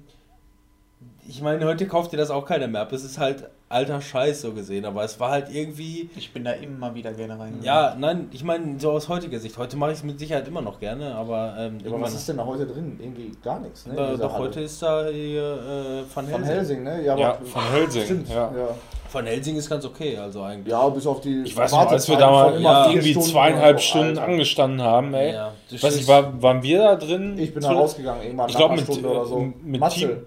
ich 1.29 1.43
meine, 1.43 1.67
heute 1.67 1.87
kauft 1.87 2.13
dir 2.13 2.17
das 2.17 2.31
auch 2.31 2.47
keiner 2.47 2.67
mehr 2.67 2.81
ab. 2.81 2.93
Es 2.93 3.05
ist 3.05 3.19
halt 3.19 3.51
alter 3.69 4.01
Scheiß 4.01 4.43
so 4.43 4.53
gesehen, 4.53 4.85
aber 4.85 5.03
es 5.05 5.19
war 5.19 5.31
halt 5.31 5.49
irgendwie. 5.53 6.09
Ich 6.17 6.33
bin 6.33 6.45
da 6.45 6.53
immer 6.53 6.95
wieder 6.95 7.13
gerne 7.13 7.33
reingegangen. 7.39 7.65
Ja, 7.65 7.97
nein, 7.99 8.29
ich 8.33 8.45
meine, 8.45 8.79
so 8.79 8.91
aus 8.93 9.09
heutiger 9.09 9.39
Sicht. 9.41 9.59
Heute 9.59 9.77
mache 9.77 9.91
ich 9.93 9.99
es 9.99 10.05
mit 10.05 10.19
Sicherheit 10.21 10.47
immer 10.47 10.63
noch 10.63 10.79
gerne, 10.79 11.15
aber. 11.15 11.55
Ähm, 11.59 11.79
aber 11.87 12.01
was 12.01 12.15
ist 12.15 12.29
denn 12.29 12.37
da 12.37 12.47
heute 12.47 12.67
drin? 12.67 12.97
Irgendwie 13.01 13.33
gar 13.43 13.59
nichts, 13.61 13.87
ne? 13.87 13.95
dieser 13.95 14.17
doch, 14.19 14.33
Halle. 14.35 14.45
heute 14.45 14.61
ist 14.61 14.81
da 14.83 15.07
hier 15.09 15.43
äh, 15.43 16.15
Van 16.15 16.27
Von 16.27 16.45
Helsing. 16.45 16.45
Helsing, 16.47 16.83
ne? 16.85 17.05
Ja, 17.05 17.13
aber 17.15 17.21
Ja, 17.23 17.39
von 17.45 17.73
Hölsing. 17.73 18.05
Stimmt, 18.05 18.29
Ja. 18.29 18.35
ja. 18.57 18.69
Van 19.13 19.25
Helsing 19.25 19.57
ist 19.57 19.71
ganz 19.71 19.85
okay, 19.85 20.17
also 20.17 20.43
eigentlich. 20.43 20.73
Ja, 20.73 20.89
bis 20.89 21.07
auf 21.07 21.21
die. 21.21 21.43
Ich 21.43 21.57
weiß 21.57 21.71
noch, 21.73 21.91
als 21.91 22.09
wir 22.09 22.17
Wartezeiten 22.17 22.21
da 22.21 22.31
mal 22.31 22.51
von 22.51 22.61
immer 22.61 22.71
ja, 22.71 22.89
irgendwie 22.91 23.11
Stunden 23.13 23.29
zweieinhalb 23.31 23.81
Stunden 23.81 24.19
Alter. 24.19 24.25
angestanden 24.33 24.83
haben, 24.83 25.15
ey. 25.15 25.33
Ja, 25.33 25.53
Weiß 25.81 25.97
ich, 25.97 26.07
war, 26.09 26.43
waren 26.43 26.63
wir 26.63 26.79
da 26.79 26.97
drin? 26.97 27.39
Ich 27.39 27.53
bin 27.55 27.63
da 27.63 27.73
rausgegangen, 27.73 28.23
irgendwann 28.23 28.49
Ich 28.49 28.55
nach 28.55 28.61
glaube, 28.61 28.75
einer 28.75 28.83
mit, 28.83 28.93
Stunde 28.93 29.09
oder 29.11 29.25
so. 29.25 29.39
äh, 29.41 29.53
mit 29.63 29.81
Matze. 29.81 30.25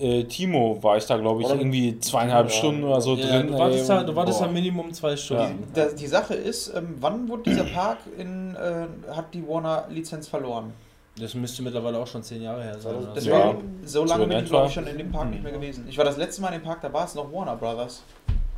Äh, 0.00 0.24
Timo 0.24 0.78
war 0.82 0.96
ich 0.96 1.06
da, 1.06 1.16
glaube 1.16 1.40
ich, 1.42 1.46
Oder- 1.46 1.56
irgendwie 1.56 1.98
zweieinhalb 2.00 2.48
Ja. 2.48 2.52
Stunden 2.54 2.84
oder 2.84 3.00
so 3.00 3.14
Ja, 3.16 3.26
drin. 3.38 3.48
du 3.48 3.58
wartest, 3.58 3.90
ey, 3.90 3.96
da, 3.96 4.02
du 4.04 4.14
wartest 4.16 4.40
da 4.40 4.46
Minimum 4.48 4.92
zwei 4.92 5.16
Stunden. 5.16 5.64
Die, 5.70 5.74
das, 5.80 5.94
die 5.94 6.06
Sache 6.06 6.34
ist, 6.34 6.72
ähm, 6.76 6.96
wann 7.00 7.28
wurde 7.28 7.42
dieser 7.50 7.64
Park 7.64 7.98
in, 8.18 8.54
äh, 8.56 8.86
hat 9.14 9.26
die 9.34 9.46
Warner-Lizenz 9.46 10.28
verloren? 10.28 10.72
Das 11.20 11.34
müsste 11.34 11.62
mittlerweile 11.62 11.98
auch 11.98 12.06
schon 12.06 12.22
zehn 12.22 12.42
Jahre 12.42 12.62
her 12.62 12.78
sein. 12.78 12.94
oder 12.94 13.06
so. 13.06 13.12
Deswegen, 13.14 13.36
Ja. 13.36 13.54
so 13.84 14.04
lange 14.04 14.22
in 14.24 14.28
bin 14.28 14.38
ich, 14.38 14.44
glaube 14.50 14.66
ich, 14.68 14.72
schon 14.74 14.86
in 14.86 14.98
dem 14.98 15.10
Park 15.10 15.30
nicht 15.30 15.42
mehr 15.42 15.52
gewesen. 15.52 15.86
Ich 15.88 15.98
war 15.98 16.04
das 16.04 16.16
letzte 16.16 16.42
Mal 16.42 16.48
in 16.48 16.60
dem 16.60 16.64
Park, 16.64 16.80
da 16.82 16.92
war 16.92 17.04
es 17.04 17.14
noch 17.14 17.32
Warner 17.32 17.56
Brothers. 17.56 18.02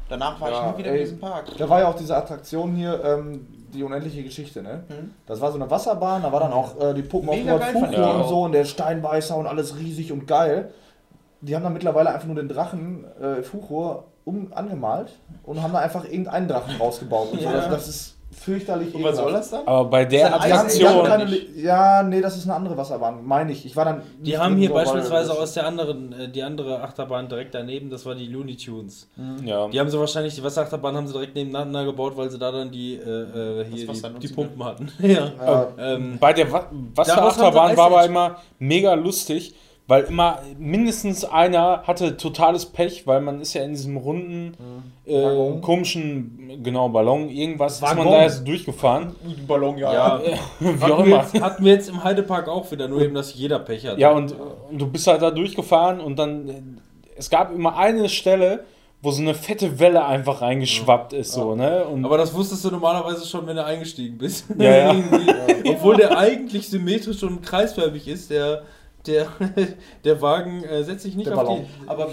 Danach 0.09 0.41
war 0.41 0.51
Ja, 0.51 0.67
ich 0.71 0.73
nie 0.73 0.79
wieder 0.83 0.91
ey. 0.91 0.97
in 0.99 1.05
diesem 1.05 1.19
Park. 1.21 1.45
Da 1.57 1.69
war 1.69 1.81
ja 1.81 1.89
auch 1.89 1.95
diese 1.95 2.17
Attraktion 2.17 2.75
hier, 2.75 3.01
ähm, 3.05 3.47
die 3.73 3.85
unendliche 3.85 4.25
Geschichte, 4.25 4.61
ne? 4.61 4.83
Mhm. 4.89 5.13
Das 5.27 5.41
war 5.41 5.53
so 5.53 5.57
eine 5.59 5.71
Wasserbahn, 5.71 6.23
da 6.23 6.33
war 6.33 6.41
dann 6.41 6.53
auch 6.53 6.79
äh, 6.81 6.93
die 6.93 7.03
Puppen 7.03 7.29
auf 7.29 7.37
Mega 7.37 7.57
Fuko 7.61 7.87
ich 7.93 7.97
und 7.99 8.29
so 8.29 8.43
und 8.43 8.53
der 8.53 8.65
Steinbeißer 8.65 9.37
und 9.37 9.47
alles 9.47 9.79
riesig 9.79 10.11
und 10.13 10.27
geil. 10.27 10.71
Die 11.41 11.55
haben 11.55 11.63
dann 11.63 11.73
mittlerweile 11.73 12.11
einfach 12.11 12.27
nur 12.27 12.37
den 12.37 12.49
Drachen 12.49 13.05
äh, 13.21 13.43
Fuchur 13.43 14.05
um, 14.25 14.53
angemalt 14.53 15.13
und 15.45 15.63
haben 15.63 15.73
da 15.73 15.79
einfach 15.79 16.05
irgendeinen 16.05 16.49
Drachen 16.49 16.77
rausgebaut. 16.77 17.33
Und 17.33 17.41
so. 17.41 17.51
Das, 17.51 17.69
das 17.69 17.89
ist 17.89 18.17
fürchterlich 18.33 18.95
Und 18.95 19.03
was 19.03 19.17
soll 19.17 19.33
das 19.33 19.51
dann? 19.51 19.67
Aber 19.67 19.85
bei 19.91 20.05
der 20.05 20.35
Attraktion, 20.35 21.07
ja, 21.57 22.03
nee, 22.03 22.21
das 22.21 22.37
ist 22.37 22.45
eine 22.45 22.55
andere 22.55 22.77
Wasserbahn, 22.77 23.25
meine 23.25 23.53
ich. 23.53 23.67
Ich 23.67 23.77
war 23.77 23.85
dann. 23.85 24.03
Die 24.21 24.39
haben 24.39 24.57
hier 24.57 24.73
beispielsweise 24.73 25.33
aus 25.33 25.55
der 25.55 25.67
anderen, 25.67 26.13
äh, 26.13 26.29
die 26.29 26.43
andere 26.43 26.83
Achterbahn 26.83 27.29
direkt 27.29 27.55
daneben, 27.55 27.91
das 27.91 28.07
war 28.07 28.15
die 28.15 28.27
Looney 28.27 28.57
Tunes. 28.57 29.09
ja. 29.45 29.69
Die 29.69 29.81
haben 29.81 29.91
sie 29.91 29.99
wahrscheinlich, 29.99 30.35
die 30.35 30.45
Wasserachterbahn 30.45 30.97
haben 30.97 31.07
sie 31.07 31.13
direkt 31.13 31.35
nebeneinander 31.35 31.85
gebaut, 31.85 32.17
weil 32.17 32.31
sie 32.31 32.39
da 32.39 32.53
dann 32.53 32.71
die, 32.71 32.95
äh, 32.95 33.01
äh, 33.01 33.65
hier 33.65 33.87
die, 33.87 34.01
die 34.01 34.09
nutzen 34.09 34.35
Pumpen 34.35 34.65
hatten. 34.65 34.93
ja. 35.01 35.31
Ja, 35.41 35.67
Ähm, 35.79 36.19
Bei 36.21 36.33
der 36.33 36.51
Wa 36.51 36.67
Wasserachterbahn 36.95 37.77
war 37.77 37.87
aber 37.87 38.05
immer 38.05 38.37
mega 38.59 38.95
lustig, 38.95 39.55
weil 39.91 40.05
immer 40.05 40.39
mindestens 40.57 41.25
einer 41.25 41.83
hatte 41.83 42.17
totales 42.17 42.65
Pech, 42.65 43.09
weil 43.09 43.21
man 43.21 43.41
ist 43.41 43.55
ja 43.55 43.65
in 43.65 43.73
diesem 43.73 43.97
runden, 43.97 44.55
äh, 45.05 45.21
Waggon. 45.21 45.61
komischen, 45.63 46.61
genau, 46.63 46.89
Ballon, 46.91 47.29
irgendwas, 47.29 47.75
ist 47.75 47.83
man 47.83 47.99
Waggon. 47.99 48.13
da 48.13 48.23
erst 48.23 48.47
durchgefahren. 48.47 49.17
Ballon, 49.49 49.79
ja, 49.79 50.21
Wie 50.61 50.69
auch 50.69 50.81
hatten, 50.81 50.89
wir 50.89 51.07
immer. 51.07 51.17
jetzt, 51.17 51.41
hatten 51.41 51.65
wir 51.65 51.73
jetzt 51.73 51.89
im 51.89 52.05
Heidepark 52.05 52.49
auch 52.49 52.71
wieder, 52.71 52.87
nur 52.87 53.03
eben, 53.03 53.15
dass 53.17 53.35
jeder 53.35 53.59
Pech 53.59 53.85
hat. 53.85 53.99
Ja, 53.99 54.13
und, 54.13 54.33
und 54.71 54.81
du 54.81 54.87
bist 54.87 55.09
halt 55.09 55.23
da 55.23 55.33
durchgefahren 55.33 55.99
und 55.99 56.21
dann, 56.21 56.49
äh, 56.49 56.63
es 57.17 57.29
gab 57.29 57.53
immer 57.53 57.77
eine 57.77 58.09
Stelle, 58.09 58.63
wo 59.03 59.11
so 59.11 59.23
eine 59.23 59.35
fette 59.35 59.81
Welle 59.81 60.05
einfach 60.05 60.41
reingeschwappt 60.41 61.15
ist, 61.15 61.33
so, 61.33 61.57
ne? 61.57 61.85
Und 61.85 62.05
Aber 62.05 62.17
das 62.17 62.33
wusstest 62.33 62.65
du 62.65 62.71
normalerweise 62.71 63.27
schon, 63.27 63.45
wenn 63.49 63.57
du 63.57 63.65
eingestiegen 63.65 64.19
bist. 64.19 64.45
Ja, 64.57 64.71
ja. 64.71 64.93
Irgendwie. 64.93 65.69
Obwohl 65.71 65.97
der 65.97 66.17
eigentlich 66.17 66.69
symmetrisch 66.69 67.25
und 67.25 67.43
kreisförmig 67.43 68.07
ist, 68.07 68.31
der, 68.31 68.63
der, 69.11 69.29
der 70.05 70.23
Wagen 70.23 70.65
äh, 70.65 70.83
setzt 70.85 71.03
sich 71.03 71.15
nicht 71.17 71.29
Der 71.29 71.37
auf 71.39 71.45
Ballon. 71.45 71.67
die. 71.83 71.89
Aber 71.89 72.11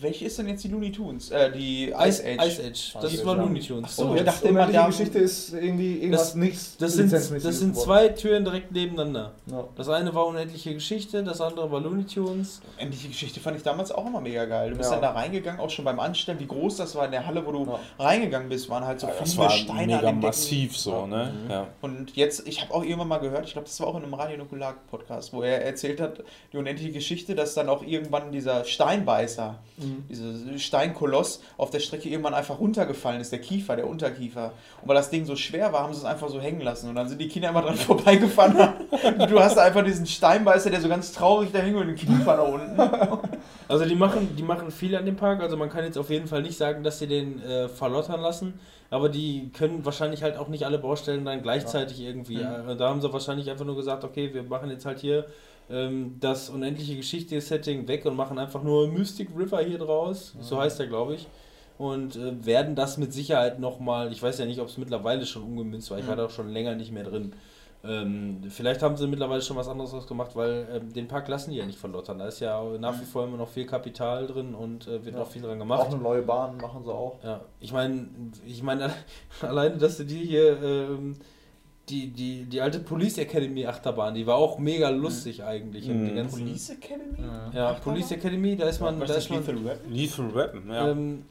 welche 0.00 0.24
ist 0.24 0.38
denn 0.38 0.48
jetzt 0.48 0.64
die 0.64 0.68
Looney 0.68 0.92
Tunes? 0.92 1.30
Äh, 1.30 1.52
die 1.52 1.90
Ice 1.90 2.22
Age. 2.24 2.46
Ice 2.46 2.62
Age. 2.62 2.92
Das 3.00 3.12
Ice 3.12 3.24
war 3.26 3.34
Age, 3.34 3.38
ja. 3.38 3.44
Looney 3.44 3.60
Tunes. 3.60 3.84
Ach 3.84 3.88
so, 3.90 4.04
Und 4.06 4.16
ich 4.16 4.22
dachte 4.24 4.48
immer, 4.48 4.66
da- 4.66 4.86
Geschichte 4.86 5.18
ist 5.18 5.52
irgendwie 5.52 5.98
irgendwas 5.98 6.20
Das- 6.28 6.34
nichts. 6.34 6.76
Das 6.78 6.92
sind, 6.94 7.12
das 7.12 7.28
sind 7.58 7.76
zwei 7.76 8.08
Türen 8.08 8.44
direkt 8.44 8.72
nebeneinander. 8.72 9.32
Ja. 9.46 9.64
Das 9.76 9.88
eine 9.88 10.14
war 10.14 10.26
Unendliche 10.26 10.74
Geschichte, 10.74 11.22
das 11.22 11.40
andere 11.40 11.70
war 11.70 11.80
Looney 11.80 12.04
Tunes. 12.04 12.60
Endliche 12.78 13.08
Geschichte 13.08 13.40
fand 13.40 13.56
ich 13.56 13.62
damals 13.62 13.92
auch 13.92 14.06
immer 14.06 14.20
mega 14.20 14.44
geil. 14.46 14.70
Du 14.70 14.76
bist 14.76 14.90
Ja. 14.90 14.96
dann 15.00 15.02
da 15.14 15.20
reingegangen, 15.20 15.60
auch 15.60 15.70
schon 15.70 15.84
beim 15.84 16.00
Anstellen, 16.00 16.38
wie 16.40 16.46
groß 16.46 16.76
das 16.76 16.94
war 16.94 17.04
in 17.04 17.10
der 17.12 17.26
Halle, 17.26 17.44
wo 17.44 17.52
du 17.52 17.66
Ja. 17.66 17.78
reingegangen 17.98 18.48
bist, 18.48 18.68
waren 18.70 18.84
halt 18.84 19.00
so 19.00 19.06
das 19.06 19.16
fliegende 19.34 19.38
war 19.42 19.50
Steine 19.50 19.78
an 19.80 19.86
mega 19.86 19.98
den 20.00 20.04
Decken. 20.06 20.20
massiv 20.20 20.76
so, 20.76 21.06
ne? 21.06 21.32
Ja. 21.48 21.66
Und 21.82 22.16
jetzt, 22.16 22.46
ich 22.48 22.60
habe 22.62 22.72
auch 22.74 22.82
irgendwann 22.82 23.08
mal 23.08 23.18
gehört, 23.18 23.44
ich 23.46 23.52
glaube, 23.52 23.66
das 23.68 23.78
war 23.80 23.88
auch 23.88 23.96
in 23.96 24.02
einem 24.04 24.14
Radio 24.14 24.38
Nukular 24.38 24.74
Podcast, 24.90 25.32
wo 25.32 25.42
er 25.42 25.64
erzählt 25.64 26.00
hat, 26.00 26.22
die 26.52 26.56
unendliche 26.56 26.92
Geschichte, 26.92 27.34
dass 27.34 27.54
dann 27.54 27.68
auch 27.68 27.82
irgendwann 27.82 28.32
dieser 28.32 28.64
Steinbeißer, 28.64 29.58
dieser 30.08 30.58
Steinkoloss 30.58 31.42
auf 31.56 31.70
der 31.70 31.80
Strecke 31.80 32.08
irgendwann 32.08 32.34
einfach 32.34 32.58
runtergefallen 32.58 33.20
ist, 33.20 33.32
der 33.32 33.40
Kiefer, 33.40 33.76
der 33.76 33.86
Unterkiefer. 33.88 34.52
Und 34.82 34.88
weil 34.88 34.96
das 34.96 35.10
Ding 35.10 35.24
so 35.24 35.36
schwer 35.36 35.72
war, 35.72 35.82
haben 35.82 35.92
sie 35.92 36.00
es 36.00 36.04
einfach 36.04 36.28
so 36.28 36.40
hängen 36.40 36.60
lassen. 36.60 36.88
Und 36.88 36.94
dann 36.94 37.08
sind 37.08 37.20
die 37.20 37.28
Kinder 37.28 37.50
immer 37.50 37.62
dran 37.62 37.74
vorbeigefahren. 37.76 38.56
Und 39.18 39.30
du 39.30 39.40
hast 39.40 39.58
einfach 39.58 39.84
diesen 39.84 40.06
Steinbeißer, 40.06 40.70
der 40.70 40.80
so 40.80 40.88
ganz 40.88 41.12
traurig 41.12 41.50
da 41.52 41.60
hing 41.60 41.76
und 41.76 41.86
den 41.86 41.96
Kiefer 41.96 42.36
da 42.36 42.42
unten. 42.42 42.78
Also 43.68 43.84
die 43.84 43.94
machen, 43.94 44.34
die 44.36 44.42
machen 44.42 44.72
viel 44.72 44.96
an 44.96 45.06
dem 45.06 45.14
Park. 45.14 45.40
Also 45.40 45.56
man 45.56 45.70
kann 45.70 45.84
jetzt 45.84 45.96
auf 45.96 46.10
jeden 46.10 46.26
Fall 46.26 46.42
nicht 46.42 46.58
sagen, 46.58 46.82
dass 46.82 46.98
sie 46.98 47.06
den 47.06 47.40
äh, 47.40 47.68
verlottern 47.68 48.20
lassen. 48.20 48.58
Aber 48.90 49.08
die 49.08 49.50
können 49.56 49.84
wahrscheinlich 49.84 50.24
halt 50.24 50.36
auch 50.36 50.48
nicht 50.48 50.64
alle 50.64 50.78
Baustellen 50.78 51.24
dann 51.24 51.42
gleichzeitig 51.42 52.00
irgendwie. 52.00 52.40
Äh, 52.40 52.74
da 52.76 52.88
haben 52.88 53.00
sie 53.00 53.12
wahrscheinlich 53.12 53.48
einfach 53.48 53.64
nur 53.64 53.76
gesagt, 53.76 54.02
okay, 54.02 54.34
wir 54.34 54.42
machen 54.42 54.70
jetzt 54.70 54.84
halt 54.84 54.98
hier 54.98 55.26
ähm, 55.70 56.16
das 56.20 56.50
unendliche 56.50 56.96
Geschichte-Setting 56.96 57.86
weg 57.88 58.04
und 58.06 58.16
machen 58.16 58.38
einfach 58.38 58.62
nur 58.62 58.88
Mystic 58.88 59.28
River 59.36 59.60
hier 59.62 59.78
draus. 59.78 60.34
So 60.40 60.60
heißt 60.60 60.78
der, 60.78 60.86
glaube 60.86 61.14
ich. 61.14 61.26
Und 61.78 62.16
äh, 62.16 62.44
werden 62.44 62.74
das 62.74 62.98
mit 62.98 63.12
Sicherheit 63.12 63.58
nochmal, 63.58 64.12
ich 64.12 64.22
weiß 64.22 64.38
ja 64.38 64.44
nicht, 64.44 64.60
ob 64.60 64.68
es 64.68 64.76
mittlerweile 64.76 65.24
schon 65.24 65.42
umgemünzt 65.42 65.90
war, 65.90 65.98
ich 65.98 66.06
war 66.06 66.16
da 66.16 66.26
auch 66.26 66.30
schon 66.30 66.50
länger 66.50 66.74
nicht 66.74 66.92
mehr 66.92 67.04
drin. 67.04 67.32
Ähm, 67.82 68.42
vielleicht 68.50 68.82
haben 68.82 68.98
sie 68.98 69.06
mittlerweile 69.06 69.40
schon 69.40 69.56
was 69.56 69.66
anderes 69.66 69.92
draus 69.92 70.06
gemacht, 70.06 70.32
weil 70.36 70.68
ähm, 70.70 70.92
den 70.92 71.08
Park 71.08 71.28
lassen 71.28 71.50
die 71.52 71.56
ja 71.56 71.64
nicht 71.64 71.78
verlottern. 71.78 72.18
Da 72.18 72.26
ist 72.26 72.38
ja 72.40 72.62
nach 72.78 73.00
wie 73.00 73.06
vor 73.06 73.24
immer 73.24 73.38
noch 73.38 73.48
viel 73.48 73.64
Kapital 73.64 74.26
drin 74.26 74.54
und 74.54 74.86
äh, 74.86 75.02
wird 75.02 75.14
Ja. 75.14 75.20
noch 75.22 75.30
viel 75.30 75.40
dran 75.40 75.52
Auch 75.56 75.60
gemacht. 75.60 75.86
eine 75.86 75.96
neue 75.96 76.20
Bahn 76.20 76.58
machen 76.58 76.84
sie 76.84 76.92
auch. 76.92 77.16
Ja, 77.24 77.40
ich 77.58 77.72
meine, 77.72 78.06
ich 78.46 78.62
meine 78.62 78.90
alleine, 79.40 79.78
dass 79.78 79.96
du 79.96 80.04
die 80.04 80.18
hier, 80.18 80.62
ähm, 80.62 81.16
die, 81.90 82.08
die, 82.08 82.44
die 82.44 82.60
alte 82.60 82.78
Police 82.80 83.18
Academy 83.18 83.66
Achterbahn, 83.66 84.14
die 84.14 84.26
war 84.26 84.36
auch 84.36 84.58
mega 84.58 84.88
lustig 84.90 85.42
eigentlich. 85.42 85.88
Und 85.88 86.04
die 86.06 86.10
Mhm. 86.12 86.16
ganzen, 86.16 86.44
Police 86.44 86.70
Academy? 86.70 87.18
ja, 87.54 87.72
Police 87.74 88.10
Academy, 88.12 88.56
da 88.56 88.68
ist 88.68 88.80
man, 88.80 89.00
Was 89.00 89.08
da 89.08 89.14
ist 89.16 89.24
ist 89.24 89.30
man, 89.30 89.40
Lethal 89.40 89.64
Weapon? 89.64 89.92
Lethal 89.92 90.34
Weapon, 90.34 90.62
ja. 90.70 90.90
ähm, 90.90 91.22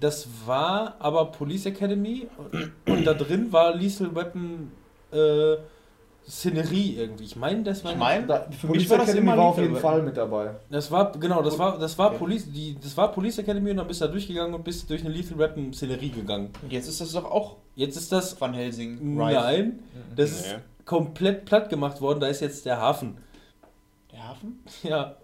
das 0.00 0.28
war 0.46 0.96
aber 0.98 1.26
Police 1.26 1.66
Academy 1.66 2.26
und, 2.36 2.72
und 2.92 3.04
da 3.04 3.14
drin 3.14 3.52
war 3.52 3.74
Lethal 3.74 4.14
Weapon 4.14 4.70
äh, 5.12 5.56
Szenerie 6.28 6.96
irgendwie. 6.96 7.24
Ich 7.24 7.34
meine, 7.36 7.62
das 7.62 7.82
war 7.84 7.92
Ich 7.92 7.98
meine, 7.98 8.26
Da, 8.26 8.46
für 8.50 8.66
Police 8.68 8.82
mich 8.82 8.90
war 8.90 8.98
das 8.98 9.08
Academy 9.08 9.26
immer 9.32 9.36
war 9.38 9.46
auf 9.46 9.58
jeden. 9.58 9.76
Fall 9.76 10.02
mit 10.02 10.16
dabei. 10.16 10.54
Das 10.70 10.90
war, 10.90 11.12
genau, 11.12 11.42
das 11.42 11.58
war, 11.58 11.78
das 11.78 11.98
war 11.98 12.08
Okay. 12.10 12.18
Police, 12.18 12.52
die, 12.52 12.76
das 12.80 12.96
war 12.96 13.10
Police 13.12 13.38
Academy 13.38 13.70
und 13.70 13.78
dann 13.78 13.86
bist 13.88 14.00
du 14.00 14.04
da 14.06 14.12
durchgegangen 14.12 14.54
und 14.54 14.62
bist 14.62 14.88
durch 14.88 15.00
eine 15.04 15.10
Lethal 15.10 15.38
Weapon 15.38 15.72
Szenerie 15.72 16.10
gegangen. 16.10 16.50
Und 16.62 16.72
Jetzt 16.72 16.88
ist 16.88 17.00
das 17.00 17.12
doch 17.12 17.24
auch 17.24 17.56
Jetzt 17.74 17.96
ist 17.96 18.12
das, 18.12 18.40
Van 18.40 18.54
Helsing. 18.54 19.16
nein, 19.16 19.80
das 20.14 20.30
ist 20.32 20.46
Nee. 20.52 20.58
komplett 20.84 21.44
platt 21.46 21.68
gemacht 21.70 22.00
worden, 22.00 22.20
da 22.20 22.26
ist 22.28 22.40
jetzt 22.40 22.64
der 22.66 22.80
Hafen. 22.80 23.16
Der 24.12 24.28
Hafen? 24.28 24.62
Ja. 24.82 25.16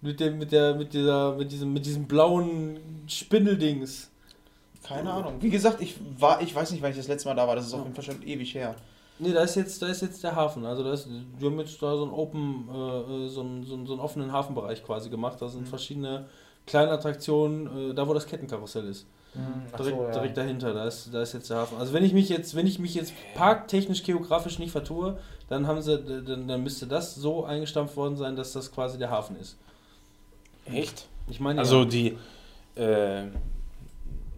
Mit 0.00 0.20
dem, 0.20 0.36
mit 0.38 0.52
der, 0.52 0.74
mit 0.74 0.92
dieser, 0.92 1.34
mit 1.36 1.50
diesem, 1.50 1.72
mit 1.72 1.86
diesem 1.86 2.04
blauen 2.06 2.78
Spindeldings. 3.06 4.10
Keine 4.86 5.10
Ahnung. 5.10 5.36
Wie 5.40 5.48
gesagt, 5.48 5.80
ich 5.80 5.94
war, 6.18 6.42
ich 6.42 6.54
weiß 6.54 6.72
nicht, 6.72 6.82
wann 6.82 6.90
ich 6.90 6.98
das 6.98 7.08
letzte 7.08 7.26
Mal 7.30 7.34
da 7.34 7.48
war. 7.48 7.56
Das 7.56 7.66
ist 7.66 7.72
auf 7.72 7.82
jeden 7.84 7.94
Fall 7.94 8.04
schon 8.04 8.22
ewig 8.22 8.54
her. 8.54 8.74
Ne, 9.18 9.32
da 9.32 9.42
ist 9.42 9.54
jetzt, 9.54 9.80
da 9.80 9.86
ist 9.86 10.02
jetzt 10.02 10.24
der 10.24 10.34
Hafen. 10.34 10.64
Also 10.64 10.82
da 10.82 10.92
ist, 10.92 11.08
wir 11.38 11.48
haben 11.50 11.58
jetzt 11.60 11.80
da 11.80 11.96
so 11.96 12.02
einen 12.02 12.12
Open, 12.12 12.68
äh, 12.68 12.74
äh, 13.24 13.28
so 13.28 13.42
einen, 13.42 13.64
so 13.64 13.74
einen, 13.74 13.86
so 13.86 13.92
einen 13.92 14.00
offenen 14.00 14.32
Hafenbereich 14.32 14.84
quasi 14.84 15.08
gemacht. 15.08 15.40
Da 15.40 15.48
sind 15.48 15.68
verschiedene 15.68 16.26
kleine 16.66 16.90
Attraktionen, 16.90 17.90
äh, 17.90 17.94
da 17.94 18.08
wo 18.08 18.14
das 18.14 18.26
Kettenkarussell 18.26 18.86
ist. 18.88 19.06
Ach 19.72 19.78
Direkt, 19.78 19.96
so, 19.96 20.04
ja. 20.04 20.10
direkt 20.12 20.36
dahinter, 20.36 20.74
da 20.74 20.86
ist, 20.86 21.12
da 21.12 21.22
ist 21.22 21.32
jetzt 21.32 21.50
der 21.50 21.58
Hafen. 21.58 21.78
Also 21.78 21.92
wenn 21.92 22.04
ich 22.04 22.12
mich 22.12 22.28
jetzt, 22.28 22.54
wenn 22.54 22.68
ich 22.68 22.78
mich 22.78 22.94
jetzt 22.94 23.12
parktechnisch, 23.34 24.04
geografisch 24.04 24.60
nicht 24.60 24.70
vertue, 24.70 25.18
dann 25.48 25.66
haben 25.66 25.82
sie, 25.82 25.98
dann, 26.22 26.46
dann 26.46 26.62
müsste 26.62 26.86
das 26.86 27.16
so 27.16 27.44
eingestampft 27.44 27.96
worden 27.96 28.16
sein, 28.16 28.36
dass 28.36 28.52
das 28.52 28.70
quasi 28.70 28.96
der 28.96 29.10
Hafen 29.10 29.36
ist. 29.40 29.56
Echt? 30.66 31.06
Ich 31.28 31.40
meine, 31.40 31.60
Also 31.60 31.80
ja. 31.80 31.84
die, 31.84 32.18
äh, 32.76 33.24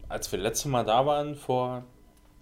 als 0.08 0.32
wir 0.32 0.38
letzte 0.38 0.68
Mal 0.68 0.84
da 0.84 1.04
waren, 1.04 1.34
vor 1.34 1.82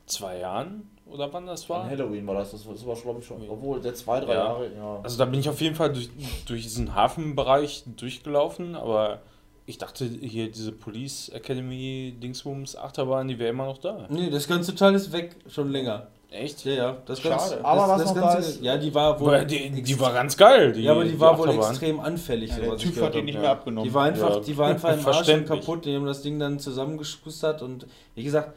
zwei 0.07 0.39
Jahren 0.39 0.89
oder 1.15 1.33
wann 1.33 1.47
das 1.47 1.63
An 1.63 1.69
war? 1.71 1.91
Halloween 1.91 2.27
war 2.27 2.35
das, 2.35 2.51
das 2.51 2.67
war, 2.67 2.75
das 2.75 2.85
war 2.85 2.95
glaube 2.97 3.21
ich 3.21 3.27
schon. 3.27 3.49
Obwohl, 3.49 3.81
der 3.81 3.95
zwei, 3.95 4.21
drei 4.21 4.35
Ja. 4.35 4.45
Jahre, 4.45 4.71
ja. 4.77 5.01
Also 5.03 5.17
da 5.17 5.25
bin 5.25 5.41
ich 5.41 5.49
auf 5.49 5.61
jeden 5.61 5.77
Fall 5.77 5.93
durch, 5.93 6.11
durch 6.47 6.63
diesen 6.63 6.95
Hafenbereich 6.95 7.85
durchgelaufen, 7.97 8.75
aber 8.75 9.21
ich 9.67 9.79
dachte 9.79 10.05
hier 10.05 10.51
diese 10.51 10.73
Police 10.73 11.31
Academy 11.31 12.15
Dingsbums 12.23 12.77
Achterbahn, 12.77 13.29
die 13.29 13.39
wäre 13.39 13.51
immer 13.51 13.67
noch 13.67 13.79
da. 13.79 14.07
Nee, 14.11 14.29
das 14.29 14.47
ganze 14.47 14.75
Teil 14.75 14.95
ist 14.95 15.13
weg, 15.13 15.37
schon 15.49 15.71
länger. 15.71 16.09
Echt? 16.31 16.65
Ja, 16.65 16.73
ja. 16.73 16.97
Das 17.07 17.21
Schade. 17.21 17.37
Ganze, 17.37 17.65
Aber 17.65 17.81
das, 17.83 17.89
was 17.91 17.99
das 18.03 18.09
noch 18.09 18.15
da 18.23 18.35
ganze, 18.35 18.51
ist- 18.51 18.61
Ja, 18.63 18.77
die 18.77 18.93
war 18.93 19.21
wohl. 19.21 19.29
Aber 19.37 19.45
die, 19.45 19.71
die 19.83 20.01
war 20.01 20.13
ganz 20.13 20.37
geil. 20.37 20.73
Die, 20.73 20.83
ja, 20.83 20.91
aber 20.91 21.05
die 21.05 21.19
war 21.21 21.39
wohl 21.39 21.49
extrem 21.51 22.01
anfällig. 22.01 22.51
Ja, 22.51 22.57
der 22.57 22.75
gehört 22.75 23.07
hat 23.07 23.15
die 23.15 23.23
nicht 23.23 23.37
ja. 23.37 23.41
mehr 23.41 23.51
abgenommen. 23.53 23.89
Die 23.89 23.95
war 23.95 24.05
einfach, 24.07 24.31
Ja, 24.35 24.41
die 24.41 24.57
war 24.59 24.69
einfach 24.69 24.93
im 24.99 25.07
Arsch 25.07 25.29
und 25.29 25.47
kaputt. 25.47 25.85
Die 25.85 25.95
haben 25.95 26.07
das 26.07 26.23
Ding 26.23 26.41
dann 26.41 26.59
zusammengeschustert 26.59 27.63
und 27.63 27.87
wie 28.17 28.25
gesagt, 28.25 28.53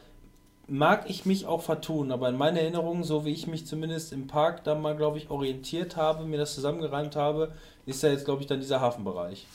mag 0.68 1.08
ich 1.08 1.24
mich 1.26 1.46
auch 1.46 1.62
vertun, 1.62 2.12
aber 2.12 2.28
in 2.28 2.36
meiner 2.36 2.60
Erinnerung, 2.60 3.02
so 3.02 3.24
wie 3.24 3.32
ich 3.32 3.46
mich 3.46 3.66
zumindest 3.66 4.12
im 4.12 4.26
Park 4.26 4.64
da 4.64 4.74
mal, 4.74 4.94
glaube 4.96 5.18
ich, 5.18 5.30
orientiert 5.30 5.96
habe, 5.96 6.24
mir 6.24 6.38
das 6.38 6.54
zusammengereimt 6.54 7.16
habe, 7.16 7.52
ist 7.86 8.04
da 8.04 8.08
jetzt, 8.08 8.24
glaube 8.26 8.42
ich, 8.42 8.46
dann 8.46 8.60
dieser 8.60 8.80
Hafenbereich. 8.80 9.46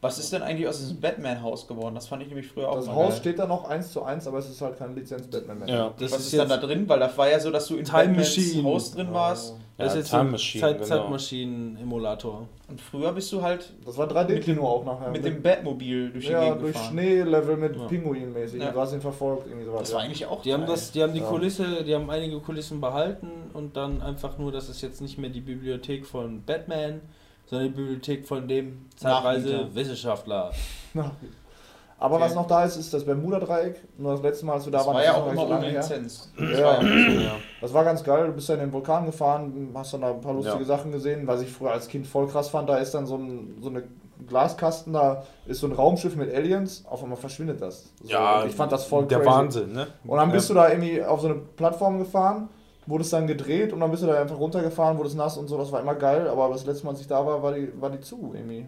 Was 0.00 0.18
ist 0.18 0.32
denn 0.32 0.42
eigentlich 0.42 0.68
aus 0.68 0.78
diesem 0.78 1.00
Batman-Haus 1.00 1.66
geworden? 1.66 1.94
Das 1.96 2.06
fand 2.06 2.22
ich 2.22 2.28
nämlich 2.28 2.46
früher 2.48 2.68
auch 2.68 2.76
Das 2.76 2.86
mal 2.86 2.94
Haus 2.94 3.10
geil. 3.14 3.20
steht 3.20 3.38
da 3.40 3.46
noch 3.46 3.68
eins 3.68 3.92
zu 3.92 4.02
eins, 4.02 4.26
aber 4.28 4.38
es 4.38 4.48
ist 4.48 4.60
halt 4.60 4.78
kein 4.78 4.94
Lizenz-Batman 4.94 5.58
mehr. 5.60 5.68
Ja. 5.68 5.94
Das 5.98 6.12
Was 6.12 6.20
ist, 6.20 6.32
ist, 6.32 6.38
dann 6.38 6.48
da 6.48 6.56
drin? 6.56 6.88
Weil 6.88 7.00
das 7.00 7.16
war 7.18 7.28
ja 7.28 7.40
so, 7.40 7.50
dass 7.50 7.66
du 7.66 7.76
in 7.76 7.84
Time 7.84 8.08
Batmans 8.14 8.36
Machine. 8.36 8.62
Haus 8.64 8.92
drin 8.92 9.12
warst. 9.12 9.50
das 9.50 9.58
Ja, 9.78 9.84
ist 9.86 9.94
jetzt 9.94 10.10
Time 10.10 10.24
Machine, 10.32 10.60
Zeit, 10.60 10.74
genau. 10.82 10.86
Zeitmaschinen-Emulator. 10.88 12.48
Und 12.68 12.80
früher 12.80 13.12
bist 13.12 13.32
du 13.32 13.40
halt 13.42 13.72
Das 13.86 13.96
war 13.96 14.08
3D-Kino 14.08 14.66
auch 14.66 14.84
nachher. 14.84 15.10
mit 15.10 15.24
dem 15.24 15.40
Batmobil 15.40 16.10
durch 16.10 16.26
die 16.26 16.32
ja, 16.32 16.42
Gegend 16.44 16.62
durch 16.62 16.72
gefahren. 16.72 16.90
Schneelevel 16.92 17.56
mit 17.56 17.76
Ja. 17.76 17.84
Pinguin 17.86 18.32
mäßig. 18.32 18.60
Ja. 18.60 18.72
Du 18.72 18.80
hast 18.80 18.92
ihn 18.92 19.00
verfolgt, 19.00 19.46
irgendwie 19.46 19.64
sowas. 19.64 19.80
Das 19.82 19.94
war 19.94 20.00
eigentlich 20.02 20.26
auch 20.26 20.42
Die 20.42 20.52
haben 20.52 20.66
das, 20.66 20.90
die 20.90 21.02
haben 21.02 21.12
die 21.14 21.20
Ja. 21.20 21.26
Kulisse, 21.28 21.84
die 21.84 21.94
haben 21.94 22.10
einige 22.10 22.40
Kulissen 22.40 22.80
behalten 22.80 23.28
und 23.54 23.76
dann 23.76 24.02
einfach 24.02 24.36
nur, 24.38 24.50
das 24.52 24.68
ist 24.68 24.82
jetzt 24.82 25.00
nicht 25.00 25.16
mehr 25.16 25.30
die 25.30 25.40
Bibliothek 25.40 26.04
von 26.06 26.42
Batman, 26.42 27.00
sondern 27.46 27.68
die 27.68 27.74
Bibliothek 27.76 28.26
von 28.26 28.48
dem 28.48 28.86
zeitweise. 28.96 29.68
Wissenschaftler. 29.74 30.50
Ja. 30.94 31.12
Aber 32.00 32.14
Okay. 32.16 32.24
was 32.26 32.34
noch 32.36 32.46
da 32.46 32.64
ist, 32.64 32.76
ist 32.76 32.94
das 32.94 33.04
Bermuda-Dreieck. 33.04 33.82
Nur 33.98 34.12
das 34.12 34.22
letzte 34.22 34.46
Mal, 34.46 34.52
als 34.54 34.64
wir 34.64 34.70
da 34.72 34.78
Das 34.78 34.86
waren, 34.86 34.94
war 34.96 35.04
ja 35.04 35.14
auch 35.14 35.32
immer 35.32 35.46
so 35.48 35.54
ohne. 35.54 35.70
Lizenz. 35.70 36.32
Ja, 36.38 36.80
Ja. 36.82 37.32
das 37.60 37.74
war 37.74 37.84
ganz 37.84 38.04
geil. 38.04 38.26
Du 38.28 38.32
bist 38.32 38.48
ja 38.48 38.54
in 38.54 38.60
den 38.60 38.72
Vulkan 38.72 39.04
gefahren, 39.06 39.70
hast 39.74 39.92
dann 39.94 40.02
da 40.02 40.10
ein 40.10 40.20
paar 40.20 40.32
lustige 40.34 40.60
Ja. 40.60 40.64
Sachen 40.64 40.92
gesehen. 40.92 41.26
Was 41.26 41.42
ich 41.42 41.50
früher 41.50 41.72
als 41.72 41.88
Kind 41.88 42.06
voll 42.06 42.28
krass 42.28 42.50
fand, 42.50 42.68
da 42.68 42.76
ist 42.76 42.94
dann 42.94 43.06
so 43.06 43.16
ein 43.16 43.58
so 43.60 43.68
eine 43.68 43.82
Glaskasten, 44.28 44.92
da 44.92 45.24
ist 45.46 45.60
so 45.60 45.66
ein 45.68 45.72
Raumschiff 45.72 46.14
mit 46.16 46.32
Aliens, 46.34 46.84
auf 46.88 47.02
einmal 47.02 47.16
verschwindet 47.18 47.60
das. 47.62 47.92
So, 48.02 48.08
Ja, 48.10 48.44
ich 48.44 48.54
fand 48.54 48.70
das 48.72 48.84
voll 48.84 49.06
der 49.06 49.18
crazy. 49.18 49.30
Wahnsinn, 49.30 49.72
ne? 49.72 49.86
Und 50.06 50.18
dann 50.18 50.30
bist 50.32 50.50
du 50.50 50.54
da 50.54 50.68
irgendwie 50.68 51.02
auf 51.04 51.20
so 51.20 51.28
eine 51.28 51.36
Plattform 51.36 51.98
gefahren, 51.98 52.48
wurdest 52.86 53.12
dann 53.12 53.26
gedreht 53.28 53.72
und 53.72 53.80
dann 53.80 53.90
bist 53.90 54.02
du 54.02 54.06
da 54.08 54.20
einfach 54.20 54.38
runtergefahren, 54.38 54.98
wurdest 54.98 55.16
nass 55.16 55.36
und 55.38 55.46
so, 55.48 55.56
das 55.58 55.70
war 55.72 55.80
immer 55.80 55.94
geil, 55.94 56.26
aber 56.28 56.48
das 56.48 56.64
letzte 56.66 56.84
Mal, 56.86 56.92
als 56.92 57.00
ich 57.00 57.06
da 57.06 57.24
war, 57.24 57.42
war 57.42 57.52
die, 57.52 57.70
war 57.80 57.90
die 57.90 58.00
zu 58.00 58.32
irgendwie. 58.34 58.66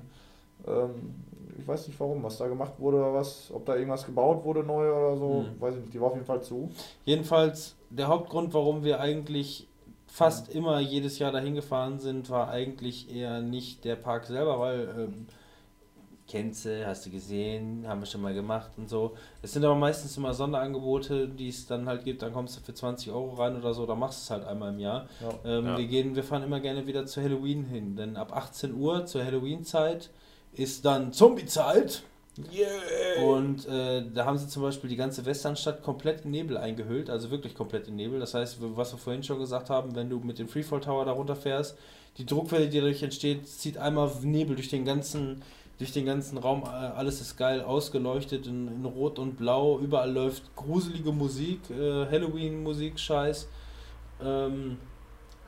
Ähm, 0.68 1.24
weiß 1.70 1.86
nicht 1.88 1.98
warum, 1.98 2.22
was 2.22 2.36
da 2.38 2.46
gemacht 2.48 2.72
wurde 2.78 2.98
oder 2.98 3.14
was, 3.14 3.50
ob 3.54 3.64
da 3.64 3.74
irgendwas 3.76 4.04
gebaut 4.04 4.44
wurde 4.44 4.62
neu 4.62 4.90
oder 4.92 5.16
so, 5.16 5.28
Mhm. 5.48 5.60
weiß 5.60 5.74
ich 5.76 5.80
nicht, 5.82 5.94
die 5.94 6.00
war 6.00 6.08
auf 6.08 6.14
jeden 6.14 6.26
Fall 6.26 6.42
zu. 6.42 6.70
Jedenfalls, 7.04 7.76
der 7.88 8.08
Hauptgrund, 8.08 8.52
warum 8.52 8.84
wir 8.84 9.00
eigentlich 9.00 9.66
fast 10.06 10.54
immer 10.54 10.80
jedes 10.80 11.18
Jahr 11.18 11.32
dahin 11.32 11.54
gefahren 11.54 11.98
sind, 12.00 12.28
war 12.30 12.48
eigentlich 12.50 13.14
eher 13.14 13.40
nicht 13.40 13.84
der 13.84 13.96
Park 13.96 14.26
selber, 14.26 14.58
weil 14.58 14.88
ähm, 14.98 15.26
kennst 16.26 16.64
du, 16.64 16.86
hast 16.86 17.06
du 17.06 17.10
gesehen, 17.10 17.84
haben 17.88 18.00
wir 18.00 18.06
schon 18.06 18.20
mal 18.22 18.32
gemacht 18.34 18.70
und 18.76 18.88
so. 18.88 19.12
Es 19.42 19.52
sind 19.52 19.64
aber 19.64 19.74
meistens 19.74 20.16
immer 20.16 20.32
Sonderangebote, 20.32 21.28
die 21.28 21.48
es 21.48 21.66
dann 21.66 21.86
halt 21.86 22.04
gibt, 22.04 22.22
dann 22.22 22.32
kommst 22.32 22.56
du 22.56 22.60
für 22.60 22.72
20 22.74 23.10
Euro 23.10 23.34
rein 23.34 23.56
oder 23.56 23.74
so, 23.74 23.84
dann 23.86 23.98
machst 23.98 24.20
du 24.20 24.24
es 24.24 24.30
halt 24.38 24.48
einmal 24.48 24.72
im 24.72 24.78
Jahr. 24.78 25.06
Ja. 25.20 25.28
Ähm, 25.58 25.66
Ja. 25.66 25.78
Wir 25.78 25.86
gehen, 25.86 26.14
wir 26.14 26.22
fahren 26.24 26.42
immer 26.44 26.60
gerne 26.60 26.86
wieder 26.86 27.04
zu 27.06 27.20
Halloween 27.20 27.64
hin, 27.64 27.96
denn 27.96 28.16
ab 28.16 28.34
18 28.36 28.74
Uhr 28.74 29.06
zur 29.06 29.24
Halloween-Zeit 29.24 30.10
ist 30.54 30.84
dann 30.84 31.12
Zombie-Zeit. 31.12 32.02
Und 33.22 33.66
äh, 33.66 34.02
da 34.14 34.24
haben 34.24 34.38
sie 34.38 34.48
zum 34.48 34.62
Beispiel 34.62 34.88
die 34.88 34.96
ganze 34.96 35.24
Westernstadt 35.26 35.82
komplett 35.82 36.24
in 36.24 36.30
Nebel 36.30 36.56
eingehüllt, 36.56 37.10
also 37.10 37.30
wirklich 37.30 37.54
komplett 37.54 37.88
in 37.88 37.96
Nebel. 37.96 38.20
Das 38.20 38.34
heißt, 38.34 38.58
was 38.60 38.92
wir 38.92 38.98
vorhin 38.98 39.22
schon 39.22 39.38
gesagt 39.38 39.68
haben, 39.68 39.94
wenn 39.94 40.08
du 40.08 40.20
mit 40.20 40.38
dem 40.38 40.48
Freefall 40.48 40.80
Tower 40.80 41.04
da 41.04 41.12
runterfährst, 41.12 41.76
die 42.18 42.26
Druckwelle, 42.26 42.68
die 42.68 42.78
dadurch 42.78 43.02
entsteht, 43.02 43.48
zieht 43.48 43.78
einmal 43.78 44.10
Nebel 44.22 44.56
durch 44.56 44.68
den 44.68 44.84
ganzen, 44.84 45.42
durch 45.78 45.92
den 45.92 46.06
ganzen 46.06 46.38
Raum. 46.38 46.64
Alles 46.64 47.20
ist 47.20 47.36
geil 47.36 47.62
ausgeleuchtet 47.62 48.46
in, 48.46 48.68
in 48.68 48.84
Rot 48.84 49.18
und 49.18 49.36
Blau. 49.36 49.78
Überall 49.78 50.12
läuft 50.12 50.54
gruselige 50.56 51.12
Musik, 51.12 51.60
äh, 51.70 52.06
Halloween-Musik, 52.06 52.98
Scheiß. 52.98 53.48
Ähm, 54.22 54.78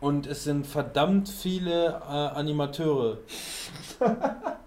und 0.00 0.26
es 0.26 0.44
sind 0.44 0.66
verdammt 0.66 1.28
viele 1.28 2.00
äh, 2.08 2.12
Animateure. 2.12 3.18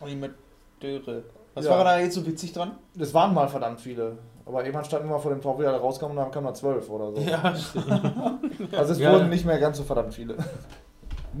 Animateure. 0.00 1.22
Was 1.54 1.64
Ja. 1.64 1.70
war 1.72 1.84
da 1.84 1.98
jetzt 1.98 2.14
so 2.14 2.26
witzig 2.26 2.52
dran? 2.52 2.72
Es 2.98 3.12
waren 3.12 3.34
mal 3.34 3.48
verdammt 3.48 3.80
viele, 3.80 4.18
aber 4.46 4.60
irgendwann 4.64 4.84
standen 4.84 5.08
wir 5.08 5.14
mal 5.16 5.18
vor 5.20 5.32
dem 5.32 5.42
VW, 5.42 5.62
der 5.62 5.72
rauskam 5.76 6.06
und 6.10 6.16
dann 6.16 6.30
kamen 6.30 6.46
da 6.46 6.54
zwölf 6.54 6.88
oder 6.88 7.12
so. 7.12 7.20
Ja, 7.20 7.42
Also 8.78 8.92
es 8.92 8.98
Ja. 8.98 9.12
wurden 9.12 9.28
nicht 9.30 9.44
mehr 9.44 9.58
ganz 9.58 9.76
so 9.78 9.82
verdammt 9.84 10.14
viele. 10.14 10.36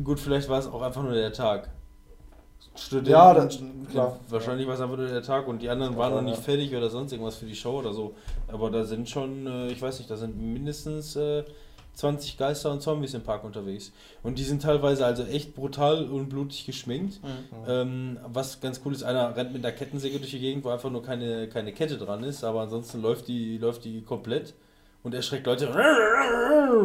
Gut, 0.04 0.18
vielleicht 0.20 0.48
war 0.48 0.58
es 0.58 0.66
auch 0.68 0.82
einfach 0.82 1.02
nur 1.02 1.12
der 1.12 1.32
Tag. 1.32 1.68
Studenten, 2.76 3.10
Ja, 3.10 3.34
das- 3.34 3.58
klar. 3.90 4.16
Wahrscheinlich 4.28 4.66
war 4.66 4.74
es 4.74 4.80
einfach 4.80 4.96
nur 4.96 5.08
der 5.08 5.22
Tag 5.22 5.48
und 5.48 5.60
die 5.60 5.68
anderen 5.68 5.96
waren 5.96 6.10
noch 6.12 6.18
Ja. 6.22 6.28
nicht 6.28 6.38
fertig 6.42 6.74
oder 6.74 6.88
sonst 6.88 7.12
irgendwas 7.12 7.36
für 7.36 7.46
die 7.46 7.56
Show 7.56 7.78
oder 7.78 7.92
so. 7.92 8.14
Aber 8.48 8.70
da 8.70 8.84
sind 8.84 9.08
schon, 9.08 9.46
äh, 9.46 9.66
ich 9.68 9.82
weiß 9.82 9.98
nicht, 9.98 10.10
da 10.10 10.16
sind 10.16 10.40
mindestens 10.40 11.16
äh, 11.16 11.44
20 12.00 12.36
Geister 12.38 12.72
und 12.72 12.82
Zombies 12.82 13.14
im 13.14 13.22
Park 13.22 13.44
unterwegs. 13.44 13.92
Und 14.22 14.38
die 14.38 14.44
sind 14.44 14.62
teilweise 14.62 15.04
also 15.04 15.22
echt 15.24 15.54
brutal 15.54 16.04
und 16.04 16.28
blutig 16.28 16.66
geschminkt. 16.66 17.20
Ähm, 17.68 18.18
was 18.26 18.60
ganz 18.60 18.80
cool 18.84 18.92
ist, 18.92 19.02
einer 19.02 19.36
rennt 19.36 19.52
mit 19.52 19.64
einer 19.64 19.74
Kettensäge 19.74 20.18
durch 20.18 20.30
die 20.30 20.40
Gegend, 20.40 20.64
wo 20.64 20.70
einfach 20.70 20.90
nur 20.90 21.02
keine, 21.02 21.48
keine 21.48 21.72
Kette 21.72 21.98
dran 21.98 22.24
ist, 22.24 22.42
aber 22.42 22.62
ansonsten 22.62 23.00
läuft 23.00 23.28
die, 23.28 23.58
läuft 23.58 23.84
die 23.84 24.02
komplett 24.02 24.54
und 25.02 25.14
erschreckt 25.14 25.46
Leute 25.46 25.66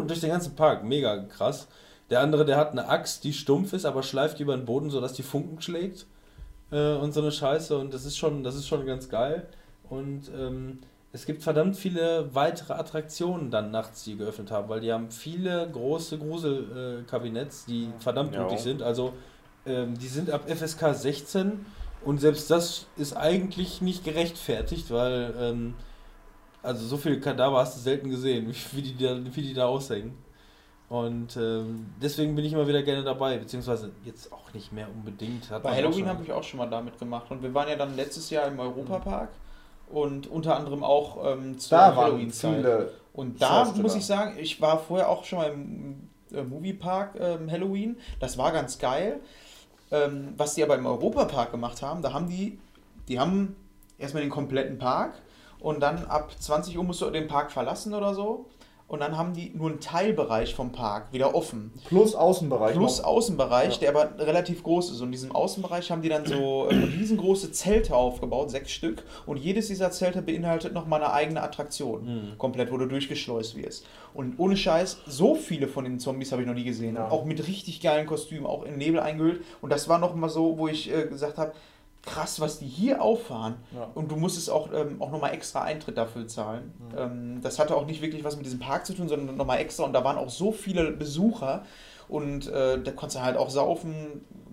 durch 0.06 0.20
den 0.20 0.30
ganzen 0.30 0.56
Park. 0.56 0.84
Mega 0.84 1.18
krass. 1.24 1.68
Der 2.10 2.20
andere, 2.20 2.46
der 2.46 2.58
hat 2.58 2.72
eine 2.72 2.88
Axt, 2.88 3.24
die 3.24 3.34
stumpf 3.34 3.74
ist, 3.74 3.86
aber 3.86 4.04
schleift 4.04 4.40
über 4.40 4.56
den 4.56 4.66
Boden, 4.66 4.90
sodass 4.90 5.14
die 5.14 5.24
Funken 5.24 5.62
schlägt. 5.62 6.06
Äh, 6.72 6.96
und 6.96 7.14
so 7.14 7.22
eine 7.22 7.32
Scheiße. 7.32 7.78
Und 7.78 7.94
das 7.94 8.06
ist 8.06 8.18
schon, 8.18 8.44
das 8.44 8.56
ist 8.56 8.68
schon 8.68 8.86
ganz 8.86 9.10
geil. 9.10 9.48
Und 9.90 10.30
ähm, 10.38 10.80
es 11.16 11.26
gibt 11.26 11.44
verdammt 11.44 11.78
viele 11.78 12.36
weitere 12.36 12.74
Attraktionen 12.74 13.50
dann 13.50 13.72
nachts, 13.72 14.04
die 14.04 14.18
geöffnet 14.18 14.52
haben, 14.52 14.68
weil 14.68 14.82
die 14.82 14.92
haben 14.92 15.10
viele 15.12 15.68
große 15.72 16.18
Gruselkabinetts, 16.18 17.66
die 17.66 17.90
verdammt 18.00 18.36
Ja. 18.36 18.58
sind. 18.58 18.82
Also 18.82 19.14
ähm, 19.66 19.98
die 19.98 20.08
sind 20.08 20.30
ab 20.30 20.42
FSK 20.50 20.94
16 20.94 21.66
und 22.04 22.20
selbst 22.20 22.52
das 22.52 22.88
ist 22.98 23.16
eigentlich 23.16 23.82
nicht 23.82 24.04
gerechtfertigt, 24.04 24.92
weil 24.92 25.34
ähm, 25.40 25.74
Also 26.62 26.86
so 26.86 26.98
viele 26.98 27.20
Kadaver 27.22 27.60
hast 27.60 27.78
du 27.78 27.80
selten 27.82 28.10
gesehen, 28.10 28.54
wie, 28.74 28.82
die, 28.82 28.98
da, 28.98 29.18
wie 29.34 29.42
die 29.42 29.54
da 29.54 29.68
aushängen. 29.68 30.18
Und 30.90 31.38
ähm, 31.38 31.86
deswegen 32.02 32.36
bin 32.36 32.44
ich 32.44 32.52
immer 32.54 32.68
wieder 32.68 32.84
gerne 32.84 33.04
dabei, 33.04 33.38
beziehungsweise 33.38 33.92
jetzt 34.04 34.34
auch 34.34 34.54
nicht 34.54 34.72
mehr 34.74 34.88
unbedingt. 34.94 35.50
Bei 35.64 35.76
Halloween 35.76 36.08
habe 36.08 36.24
ich 36.24 36.32
auch 36.32 36.44
schon 36.44 36.58
mal 36.60 36.70
damit 36.70 37.00
gemacht. 37.00 37.32
Und 37.32 37.42
wir 37.42 37.54
waren 37.54 37.70
ja 37.70 37.76
dann 37.78 37.96
letztes 37.96 38.30
Jahr 38.30 38.48
im 38.48 38.60
Europapark 38.60 39.30
und 39.90 40.28
unter 40.28 40.56
anderem 40.56 40.84
auch 40.84 41.34
ähm, 41.34 41.58
zur 41.60 41.78
Da 41.78 41.96
waren 41.96 42.06
Halloween-Zeit. 42.06 42.56
viele. 42.56 42.92
Und 43.14 43.42
da 43.42 43.66
muss 43.76 43.96
ich 43.96 44.06
sagen, 44.06 44.38
ich 44.38 44.62
war 44.62 44.80
vorher 44.80 45.10
auch 45.10 45.24
schon 45.24 45.40
mal 45.40 45.52
im 45.52 46.10
äh, 46.34 46.44
Moviepark 46.44 47.16
ähm, 47.20 47.50
Halloween. 47.50 47.98
Das 48.20 48.38
war 48.38 48.52
ganz 48.52 48.78
geil. 48.78 49.20
Ähm, 49.92 50.34
was 50.38 50.56
die 50.56 50.64
aber 50.64 50.76
im 50.76 50.86
Europapark 50.86 51.52
gemacht 51.52 51.82
haben, 51.82 52.02
da 52.02 52.12
haben 52.12 52.28
die, 52.28 52.60
die 53.08 53.20
haben 53.20 53.56
erstmal 53.98 54.24
den 54.24 54.32
kompletten 54.32 54.78
Park 54.78 55.22
und 55.60 55.80
dann 55.80 56.06
ab 56.06 56.32
20 56.38 56.78
Uhr 56.78 56.84
musst 56.84 57.02
du 57.02 57.10
den 57.10 57.28
Park 57.28 57.52
verlassen 57.52 57.94
oder 57.94 58.14
so. 58.14 58.48
Und 58.88 59.00
dann 59.00 59.18
haben 59.18 59.34
die 59.34 59.52
nur 59.56 59.72
einen 59.72 59.80
Teilbereich 59.80 60.54
vom 60.54 60.72
Park 60.72 61.12
wieder 61.12 61.34
offen. 61.34 61.74
Plus 61.88 62.14
Außenbereich. 62.14 62.76
Plus 62.76 63.00
noch. 63.00 63.08
Außenbereich, 63.08 63.80
der 63.80 63.90
aber 63.90 64.20
relativ 64.20 64.62
groß 64.62 64.92
ist. 64.92 65.02
Und 65.02 65.08
in 65.08 65.12
diesem 65.12 65.32
Außenbereich 65.32 65.90
haben 65.90 66.04
die 66.04 66.10
dann 66.10 66.26
so 66.26 66.68
äh, 66.68 66.76
riesengroße 66.76 67.52
Zelte 67.52 67.96
aufgebaut, 67.96 68.52
sechs 68.52 68.72
Stück. 68.72 69.04
Und 69.26 69.38
jedes 69.38 69.68
dieser 69.68 69.90
Zelte 69.90 70.22
beinhaltet 70.22 70.74
nochmal 70.74 71.02
eine 71.02 71.14
eigene 71.14 71.42
Attraktion. 71.42 72.36
Komplett, 72.38 72.72
wo 72.72 72.78
du 72.78 72.86
durchgeschleust 72.86 73.58
wirst. 73.58 73.88
Und 74.14 74.38
ohne 74.38 74.56
Scheiß, 74.56 75.00
so 75.08 75.34
viele 75.34 75.68
von 75.68 75.84
den 75.84 76.00
Zombies 76.00 76.32
habe 76.32 76.44
ich 76.44 76.48
noch 76.48 76.54
nie 76.54 76.64
gesehen. 76.64 76.96
Ja. 76.96 77.10
Auch 77.10 77.26
mit 77.26 77.48
richtig 77.48 77.82
geilen 77.82 78.06
Kostümen, 78.06 78.46
auch 78.46 78.64
in 78.64 78.78
Nebel 78.78 79.00
eingehüllt. 79.00 79.44
Und 79.62 79.72
das 79.72 79.90
war 79.90 79.98
nochmal 79.98 80.30
so, 80.30 80.60
wo 80.60 80.68
ich 80.68 80.94
äh, 80.94 81.08
gesagt 81.08 81.40
habe, 81.40 81.54
krass, 82.06 82.40
was 82.40 82.60
die 82.60 82.68
hier 82.68 83.02
auffahren. 83.02 83.56
Ja. 83.74 83.88
Und 83.96 84.12
du 84.12 84.16
musstest 84.16 84.50
auch, 84.50 84.70
ähm, 84.74 85.02
auch 85.02 85.12
nochmal 85.12 85.34
extra 85.34 85.62
Eintritt 85.64 85.98
dafür 85.98 86.28
zahlen. 86.28 86.74
Ähm, 86.98 87.40
das 87.42 87.58
hatte 87.60 87.76
auch 87.76 87.86
nicht 87.86 88.02
wirklich 88.02 88.24
was 88.24 88.38
mit 88.38 88.46
diesem 88.46 88.60
Park 88.60 88.86
zu 88.86 88.94
tun, 88.94 89.08
sondern 89.10 89.36
nochmal 89.38 89.60
extra. 89.60 89.84
Und 89.84 89.94
da 89.94 90.04
waren 90.04 90.18
auch 90.18 90.30
so 90.30 90.52
viele 90.52 90.92
Besucher. 90.92 91.64
Und 92.08 92.48
äh, 92.52 92.80
da 92.80 92.92
konntest 92.92 93.18
du 93.18 93.24
halt 93.24 93.36
auch 93.36 93.50
saufen. 93.50 93.96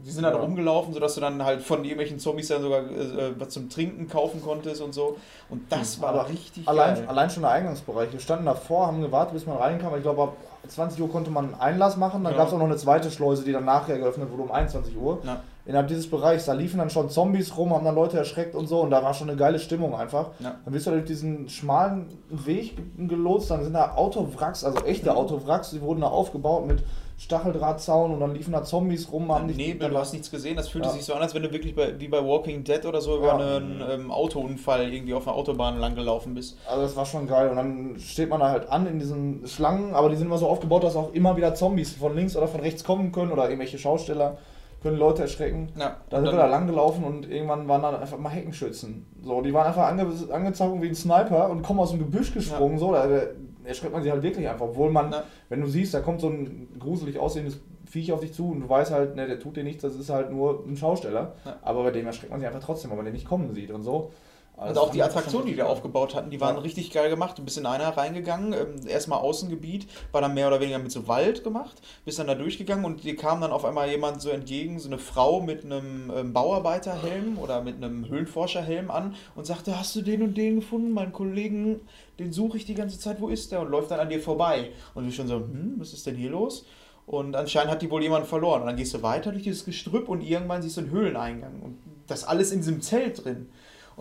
Die 0.02 0.10
sind 0.10 0.22
dann 0.22 0.32
Ja. 0.34 0.40
rumgelaufen, 0.40 0.94
sodass 0.94 1.14
du 1.16 1.20
dann 1.20 1.44
halt 1.44 1.60
von 1.60 1.80
irgendwelchen 1.84 2.18
Zombies 2.18 2.48
dann 2.48 2.62
sogar 2.62 2.80
äh, 2.90 3.38
was 3.38 3.50
zum 3.50 3.68
Trinken 3.68 4.08
kaufen 4.08 4.40
konntest 4.42 4.80
und 4.80 4.94
so. 4.94 5.18
Und 5.50 5.70
das 5.70 6.00
war 6.00 6.08
Aber 6.14 6.30
richtig 6.30 6.66
Allein, 6.66 6.94
geil. 6.94 7.04
allein 7.08 7.28
schon 7.28 7.42
der 7.42 7.52
Eingangsbereich. 7.52 8.10
Wir 8.10 8.20
standen 8.20 8.46
davor, 8.46 8.86
haben 8.86 9.02
gewartet, 9.02 9.34
bis 9.34 9.44
man 9.46 9.58
reinkam. 9.58 9.94
Ich 9.96 10.02
glaube, 10.02 10.22
ab 10.22 10.36
20 10.66 10.98
Uhr 11.02 11.10
konnte 11.12 11.30
man 11.30 11.54
Einlass 11.54 11.98
machen. 11.98 12.24
Dann 12.24 12.32
Ja. 12.32 12.38
gab 12.38 12.48
es 12.48 12.54
auch 12.54 12.58
noch 12.58 12.64
eine 12.64 12.76
zweite 12.76 13.10
Schleuse, 13.10 13.44
die 13.44 13.52
dann 13.52 13.66
nachher 13.66 13.98
geöffnet 13.98 14.30
wurde 14.30 14.44
um 14.44 14.50
21 14.50 14.96
Uhr. 14.96 15.18
Ja. 15.22 15.42
Innerhalb 15.64 15.86
dieses 15.86 16.10
Bereichs, 16.10 16.46
da 16.46 16.54
liefen 16.54 16.78
dann 16.78 16.90
schon 16.90 17.08
Zombies 17.08 17.56
rum, 17.56 17.72
haben 17.72 17.84
dann 17.84 17.94
Leute 17.94 18.18
erschreckt 18.18 18.56
und 18.56 18.66
so. 18.66 18.80
Und 18.80 18.90
da 18.90 19.02
war 19.04 19.14
schon 19.14 19.28
eine 19.28 19.38
geile 19.38 19.60
Stimmung 19.60 19.94
einfach. 19.94 20.30
Ja. 20.40 20.56
Dann 20.64 20.72
bist 20.72 20.86
du 20.86 20.90
durch 20.90 21.04
diesen 21.04 21.48
schmalen 21.48 22.06
Weg 22.30 22.76
ge- 22.96 23.06
gelotst. 23.06 23.50
Dann 23.50 23.62
sind 23.62 23.74
da 23.74 23.94
Autowracks, 23.94 24.64
also 24.64 24.84
echte 24.84 25.14
Autowracks, 25.14 25.70
die 25.70 25.80
wurden 25.80 26.00
da 26.00 26.08
aufgebaut 26.08 26.66
mit 26.66 26.82
Stacheldrahtzaun 27.16 28.12
und 28.12 28.18
dann 28.20 28.34
liefen 28.34 28.52
da 28.52 28.64
Zombies 28.64 29.12
rum, 29.12 29.32
haben 29.32 29.46
dich 29.46 29.56
Nebel, 29.56 29.88
du 29.90 29.96
hast 29.96 30.12
nichts 30.12 30.30
gesehen. 30.30 30.56
Das 30.56 30.68
fühlte 30.68 30.88
Ja. 30.88 30.94
sich 30.94 31.04
so 31.04 31.14
an, 31.14 31.22
als 31.22 31.32
wenn 31.34 31.42
du 31.44 31.52
wirklich 31.52 31.74
bei, 31.76 31.98
wie 32.00 32.08
bei 32.08 32.18
Walking 32.24 32.64
Dead 32.64 32.84
oder 32.84 33.00
so 33.00 33.16
über 33.16 33.26
Ja. 33.28 33.36
einen 33.36 33.80
ähm, 33.88 34.10
Autounfall 34.10 34.92
irgendwie 34.92 35.14
auf 35.14 35.28
einer 35.28 35.36
Autobahn 35.36 35.78
lang 35.78 35.94
gelaufen 35.94 36.34
bist. 36.34 36.56
Also 36.68 36.82
das 36.82 36.96
war 36.96 37.06
schon 37.06 37.28
geil. 37.28 37.48
Und 37.48 37.56
dann 37.56 37.94
steht 38.00 38.28
man 38.28 38.40
da 38.40 38.50
halt 38.50 38.68
an 38.68 38.86
in 38.86 38.98
diesen 38.98 39.46
Schlangen, 39.46 39.94
aber 39.94 40.08
die 40.08 40.16
sind 40.16 40.26
immer 40.26 40.38
so 40.38 40.48
aufgebaut, 40.48 40.82
dass 40.84 40.96
auch 40.96 41.12
immer 41.12 41.36
wieder 41.36 41.54
Zombies 41.54 41.92
von 41.94 42.14
links 42.16 42.36
oder 42.36 42.48
von 42.48 42.60
rechts 42.60 42.82
kommen 42.82 43.12
können 43.12 43.30
oder 43.30 43.44
irgendwelche 43.44 43.78
Schausteller 43.78 44.38
können 44.82 44.98
Leute 44.98 45.22
erschrecken. 45.22 45.68
Ja, 45.78 45.96
Da 46.10 46.16
sind 46.18 46.26
wir 46.26 46.30
dann- 46.32 46.40
da 46.40 46.46
lang 46.46 46.66
gelaufen 46.66 47.04
und 47.04 47.30
irgendwann 47.30 47.68
waren 47.68 47.82
da 47.82 47.96
einfach 47.98 48.18
mal 48.18 48.30
Heckenschützen. 48.30 49.06
So, 49.22 49.40
die 49.40 49.52
waren 49.54 49.66
einfach 49.66 49.86
ange 49.86 50.06
angezogen 50.30 50.82
wie 50.82 50.88
ein 50.88 50.94
Sniper 50.94 51.50
und 51.50 51.62
kommen 51.62 51.80
aus 51.80 51.90
dem 51.90 51.98
Gebüsch 52.00 52.32
gesprungen. 52.34 52.78
So, 52.78 52.92
da 52.92 53.06
erschreckt 53.64 53.92
man 53.92 54.02
sich 54.02 54.10
halt 54.10 54.22
wirklich 54.22 54.48
einfach. 54.48 54.66
Obwohl 54.66 54.90
man, 54.90 55.12
Ja. 55.12 55.22
wenn 55.48 55.60
du 55.60 55.66
siehst, 55.68 55.94
da 55.94 56.00
kommt 56.00 56.20
so 56.20 56.28
ein 56.28 56.68
gruselig 56.78 57.18
aussehendes 57.18 57.60
Viech 57.86 58.10
auf 58.12 58.20
dich 58.20 58.32
zu 58.32 58.50
und 58.50 58.60
du 58.62 58.68
weißt 58.68 58.90
halt, 58.90 59.16
ne, 59.16 59.26
der 59.26 59.38
tut 59.38 59.56
dir 59.56 59.64
nichts, 59.64 59.82
das 59.82 59.94
ist 59.96 60.08
halt 60.10 60.30
nur 60.32 60.64
ein 60.66 60.76
Schausteller. 60.76 61.34
Ja. 61.44 61.56
Aber 61.62 61.82
bei 61.84 61.90
dem 61.90 62.06
erschreckt 62.06 62.30
man 62.30 62.40
sich 62.40 62.46
einfach 62.48 62.62
trotzdem, 62.64 62.90
weil 62.90 62.96
man 62.96 63.04
den 63.04 63.14
nicht 63.14 63.28
kommen 63.28 63.52
sieht 63.54 63.70
und 63.70 63.82
so. 63.82 64.10
Und 64.54 64.68
Also 64.68 64.82
auch 64.82 64.90
die 64.90 65.02
Attraktionen, 65.02 65.46
die 65.46 65.56
wir 65.56 65.66
aufgebaut 65.68 66.14
hatten, 66.14 66.28
die 66.30 66.40
waren 66.40 66.56
Ja. 66.56 66.60
richtig 66.60 66.90
geil 66.90 67.08
gemacht. 67.08 67.38
Du 67.38 67.42
bist 67.42 67.56
in 67.56 67.64
einer 67.64 67.88
reingegangen, 67.96 68.52
ähm, 68.52 68.86
erstmal 68.86 69.18
Außengebiet, 69.20 69.86
war 70.12 70.20
dann 70.20 70.34
mehr 70.34 70.46
oder 70.46 70.60
weniger 70.60 70.78
mit 70.78 70.92
so 70.92 71.08
Wald 71.08 71.42
gemacht, 71.42 71.80
bist 72.04 72.18
dann 72.18 72.26
da 72.26 72.34
durchgegangen 72.34 72.84
und 72.84 73.02
dir 73.02 73.16
kam 73.16 73.40
dann 73.40 73.50
auf 73.50 73.64
einmal 73.64 73.88
jemand 73.90 74.20
so 74.20 74.28
entgegen, 74.28 74.78
so 74.78 74.88
eine 74.88 74.98
Frau 74.98 75.40
mit 75.40 75.64
einem 75.64 76.12
ähm, 76.14 76.32
Bauarbeiterhelm 76.34 77.38
oder 77.38 77.62
mit 77.62 77.76
einem 77.76 78.08
Höhlenforscherhelm 78.08 78.90
an 78.90 79.14
und 79.34 79.46
sagte, 79.46 79.78
hast 79.78 79.96
du 79.96 80.02
den 80.02 80.22
und 80.22 80.36
den 80.36 80.56
gefunden? 80.56 80.92
Meinen 80.92 81.12
Kollegen, 81.12 81.80
den 82.18 82.32
suche 82.32 82.58
ich 82.58 82.66
die 82.66 82.74
ganze 82.74 82.98
Zeit, 82.98 83.20
wo 83.22 83.28
ist 83.28 83.52
der? 83.52 83.62
Und 83.62 83.70
läuft 83.70 83.90
dann 83.90 84.00
an 84.00 84.10
dir 84.10 84.20
vorbei. 84.20 84.70
Und 84.94 85.06
du 85.06 85.12
schon 85.12 85.28
so, 85.28 85.36
hm, 85.36 85.76
was 85.78 85.94
ist 85.94 86.06
denn 86.06 86.14
hier 86.16 86.30
los? 86.30 86.66
Und 87.06 87.34
anscheinend 87.34 87.72
hat 87.72 87.82
die 87.82 87.90
wohl 87.90 88.02
jemand 88.02 88.26
verloren. 88.26 88.60
Und 88.60 88.66
dann 88.68 88.76
gehst 88.76 88.94
du 88.94 89.02
weiter 89.02 89.32
durch 89.32 89.42
dieses 89.42 89.64
Gestrüpp 89.64 90.08
und 90.08 90.20
irgendwann 90.20 90.62
siehst 90.62 90.76
du 90.76 90.82
einen 90.82 90.90
Höhleneingang. 90.90 91.60
Und 91.60 91.78
das 92.06 92.22
alles 92.22 92.52
in 92.52 92.58
diesem 92.60 92.80
Zelt 92.80 93.24
drin. 93.24 93.48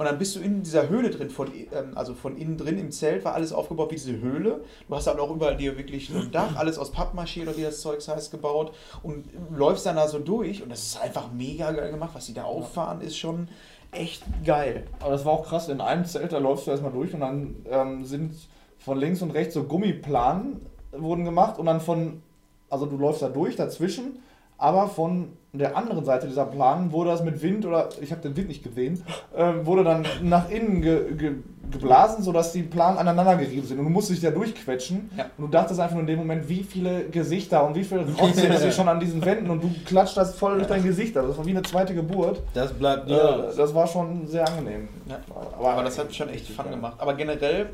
Und 0.02 0.08
dann 0.08 0.18
bist 0.18 0.36
du 0.36 0.40
in 0.40 0.64
dieser 0.64 0.90
Höhle 0.90 1.12
drin, 1.12 1.30
von, 1.30 1.52
ähm, 1.54 1.92
also 1.94 2.16
von 2.16 2.36
innen 2.36 2.58
drin 2.58 2.80
im 2.80 2.90
Zelt 2.90 3.24
war 3.24 3.36
alles 3.36 3.54
aufgebaut 3.54 3.92
wie 3.92 3.98
diese 3.98 4.20
Höhle. 4.20 4.62
Du 4.88 4.96
hast 4.96 5.08
aber 5.08 5.22
auch 5.22 5.30
überall 5.30 5.56
dir 5.56 5.78
wirklich 5.78 6.10
ein 6.10 6.32
Dach, 6.32 6.56
alles 6.56 6.80
aus 6.80 6.92
Pappmaché 6.92 7.44
oder 7.44 7.56
wie 7.56 7.62
das 7.62 7.82
Zeugs 7.82 8.08
heißt, 8.08 8.32
gebaut 8.32 8.74
und 9.04 9.28
läufst 9.56 9.86
dann 9.86 9.98
da 9.98 10.08
so 10.08 10.18
durch 10.18 10.64
und 10.64 10.70
das 10.72 10.82
ist 10.82 11.00
einfach 11.00 11.32
mega 11.32 11.72
geil 11.72 11.92
gemacht. 11.92 12.16
Was 12.16 12.26
die 12.26 12.34
da 12.34 12.46
auffahren, 12.46 13.02
ist 13.02 13.16
schon 13.16 13.48
echt 13.92 14.24
geil. 14.44 14.88
Aber 15.02 15.12
das 15.12 15.24
war 15.24 15.34
auch 15.34 15.46
krass, 15.46 15.70
in 15.70 15.82
einem 15.82 16.06
Zelt, 16.06 16.34
da 16.34 16.40
läufst 16.40 16.66
du 16.66 16.72
erstmal 16.72 16.94
durch 16.94 17.14
und 17.14 17.20
dann 17.20 17.58
ähm, 17.70 18.04
sind 18.04 18.34
von 18.80 18.98
links 18.98 19.22
und 19.22 19.30
rechts 19.30 19.54
so 19.54 19.66
Gummiplanen 19.66 20.66
wurden 20.94 21.26
gemacht 21.26 21.60
und 21.60 21.68
dann 21.68 21.80
von, 21.80 22.24
also 22.72 22.88
du 22.88 22.98
läufst 22.98 23.22
da 23.22 23.30
durch 23.30 23.56
dazwischen, 23.56 24.18
aber 24.58 24.88
von 24.88 25.34
der 25.60 25.76
anderen 25.76 26.06
Seite 26.06 26.28
dieser 26.28 26.46
Planen 26.46 26.92
wurde 26.94 27.10
das 27.10 27.24
mit 27.24 27.42
Wind 27.42 27.66
oder, 27.66 27.90
ich 28.00 28.12
habe 28.12 28.22
den 28.22 28.38
Wind 28.38 28.48
nicht 28.48 28.64
gesehen, 28.64 29.04
ähm, 29.36 29.66
wurde 29.66 29.84
dann 29.84 30.06
nach 30.24 30.50
innen 30.50 30.82
ge, 30.82 31.14
ge, 31.16 31.32
geblasen, 31.72 32.24
sodass 32.24 32.54
die 32.54 32.64
Planen 32.64 32.98
aneinander 32.98 33.36
gerieben 33.36 33.66
sind 33.68 33.78
und 33.80 33.86
du 33.86 33.90
musst 33.92 34.10
dich 34.10 34.22
da 34.22 34.32
durchquetschen 34.32 35.10
Ja. 35.18 35.26
und 35.38 35.46
du 35.46 35.48
dachtest 35.50 35.80
einfach 35.80 35.94
nur 35.96 36.02
in 36.02 36.08
dem 36.08 36.20
Moment, 36.20 36.48
wie 36.48 36.64
viele 36.64 37.06
Gesichter 37.06 37.66
und 37.66 37.76
wie 37.76 37.84
viel 37.84 38.00
Rotze 38.20 38.48
ist 38.48 38.62
hier 38.62 38.72
schon 38.72 38.88
an 38.88 39.00
diesen 39.00 39.24
Wänden 39.26 39.50
und 39.50 39.62
du 39.64 39.70
klatscht 39.86 40.16
das 40.18 40.36
voll 40.36 40.56
durch 40.56 40.68
dein 40.68 40.84
Gesicht, 40.84 41.16
also 41.18 41.30
das 41.30 41.38
war 41.38 41.46
wie 41.46 41.52
eine 41.52 41.64
zweite 41.64 41.94
Geburt. 41.94 42.42
Das 42.54 42.72
bleibt 42.74 43.08
nie 43.08 43.14
Ja, 43.14 43.24
aus. 43.36 43.56
das 43.58 43.74
war 43.76 43.88
schon 43.88 44.28
sehr 44.28 44.48
angenehm. 44.48 44.88
Ja. 45.08 45.20
Aber, 45.58 45.70
Aber 45.72 45.84
das 45.84 45.98
hat 46.00 46.14
schon 46.16 46.30
echt 46.30 46.48
Fun 46.50 46.70
gemacht. 46.70 46.96
Aber 46.98 47.14
generell, 47.14 47.70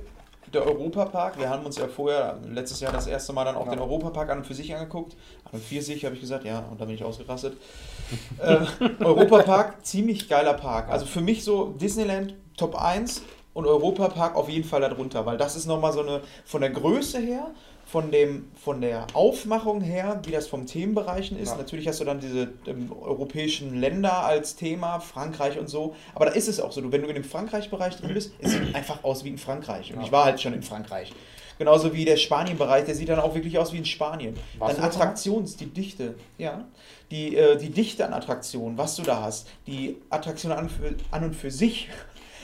der 0.53 0.65
Europapark, 0.65 1.39
wir 1.39 1.49
haben 1.49 1.65
uns 1.65 1.77
ja 1.77 1.87
vorher, 1.87 2.37
letztes 2.47 2.79
Jahr 2.79 2.91
das 2.91 3.07
erste 3.07 3.33
Mal 3.33 3.45
dann 3.45 3.55
auch 3.55 3.65
Ja. 3.65 3.71
den 3.73 3.79
Europapark 3.79 4.29
an 4.29 4.39
und 4.39 4.47
für 4.47 4.53
sich 4.53 4.73
angeguckt. 4.73 5.15
An 5.45 5.51
und 5.53 5.63
für 5.63 5.81
sich 5.81 6.05
habe 6.05 6.15
ich 6.15 6.21
gesagt, 6.21 6.45
ja, 6.45 6.59
und 6.71 6.79
da 6.79 6.85
bin 6.85 6.95
ich 6.95 7.03
ausgerastet. 7.03 7.57
äh, 8.39 8.57
Europapark, 9.03 9.85
ziemlich 9.85 10.29
geiler 10.29 10.53
Park. 10.53 10.89
Also 10.89 11.05
für 11.05 11.21
mich 11.21 11.43
so 11.43 11.73
Disneyland 11.79 12.35
Top 12.55 12.75
1 12.81 13.21
und 13.53 13.65
Europapark 13.65 14.35
auf 14.35 14.49
jeden 14.49 14.67
Fall 14.67 14.81
darunter, 14.81 15.25
weil 15.25 15.37
das 15.37 15.55
ist 15.55 15.65
nochmal 15.65 15.91
so 15.93 16.01
eine, 16.01 16.21
von 16.45 16.61
der 16.61 16.69
Größe 16.69 17.19
her, 17.19 17.51
von, 17.87 18.11
dem, 18.11 18.49
von 18.61 18.81
der 18.81 19.07
Aufmachung 19.13 19.79
her, 19.81 20.21
wie 20.25 20.31
das 20.31 20.47
vom 20.47 20.65
Themenbereichen 20.65 21.39
ist. 21.39 21.51
Ja. 21.51 21.57
Natürlich 21.57 21.87
hast 21.87 22.01
du 22.01 22.05
dann 22.05 22.19
diese 22.19 22.49
ähm, 22.67 22.91
europäischen 23.01 23.79
Länder 23.79 24.25
als 24.25 24.57
Thema, 24.57 24.99
Frankreich 24.99 25.57
und 25.57 25.69
so. 25.69 25.95
Aber 26.13 26.25
da 26.25 26.31
ist 26.33 26.49
es 26.49 26.59
auch 26.59 26.73
so. 26.73 26.81
Du, 26.81 26.91
wenn 26.91 27.01
du 27.01 27.07
in 27.07 27.15
dem 27.15 27.23
Frankreich-Bereich 27.23 27.95
drin 27.95 28.13
bist, 28.13 28.33
es 28.39 28.51
sieht 28.51 28.75
einfach 28.75 29.03
aus 29.05 29.23
wie 29.23 29.29
in 29.29 29.37
Frankreich. 29.37 29.91
Und 29.93 29.99
Ja. 30.01 30.05
ich 30.05 30.11
war 30.11 30.25
halt 30.25 30.41
schon 30.41 30.53
in 30.53 30.63
Frankreich. 30.63 31.13
Genauso 31.57 31.93
wie 31.93 32.05
der 32.05 32.17
Spanien-Bereich, 32.17 32.85
der 32.85 32.93
sieht 32.93 33.09
dann 33.09 33.19
auch 33.19 33.33
wirklich 33.33 33.57
aus 33.57 33.73
wie 33.73 33.77
in 33.77 33.85
Spanien. 33.85 34.37
Warst 34.59 34.77
dann? 34.77 34.85
Attraktions, 34.85 35.55
die 35.55 35.65
Dichte, 35.67 36.15
ja. 36.37 36.65
Die, 37.09 37.35
äh, 37.37 37.57
die 37.57 37.69
Dichte 37.69 38.05
an 38.05 38.13
Attraktionen, 38.13 38.77
was 38.77 38.95
du 38.97 39.01
da 39.03 39.21
hast. 39.21 39.47
Die 39.65 39.97
Attraktion 40.09 40.51
an, 40.51 40.69
für, 40.69 40.93
an 41.09 41.23
und 41.23 41.35
für 41.35 41.49
sich. 41.49 41.89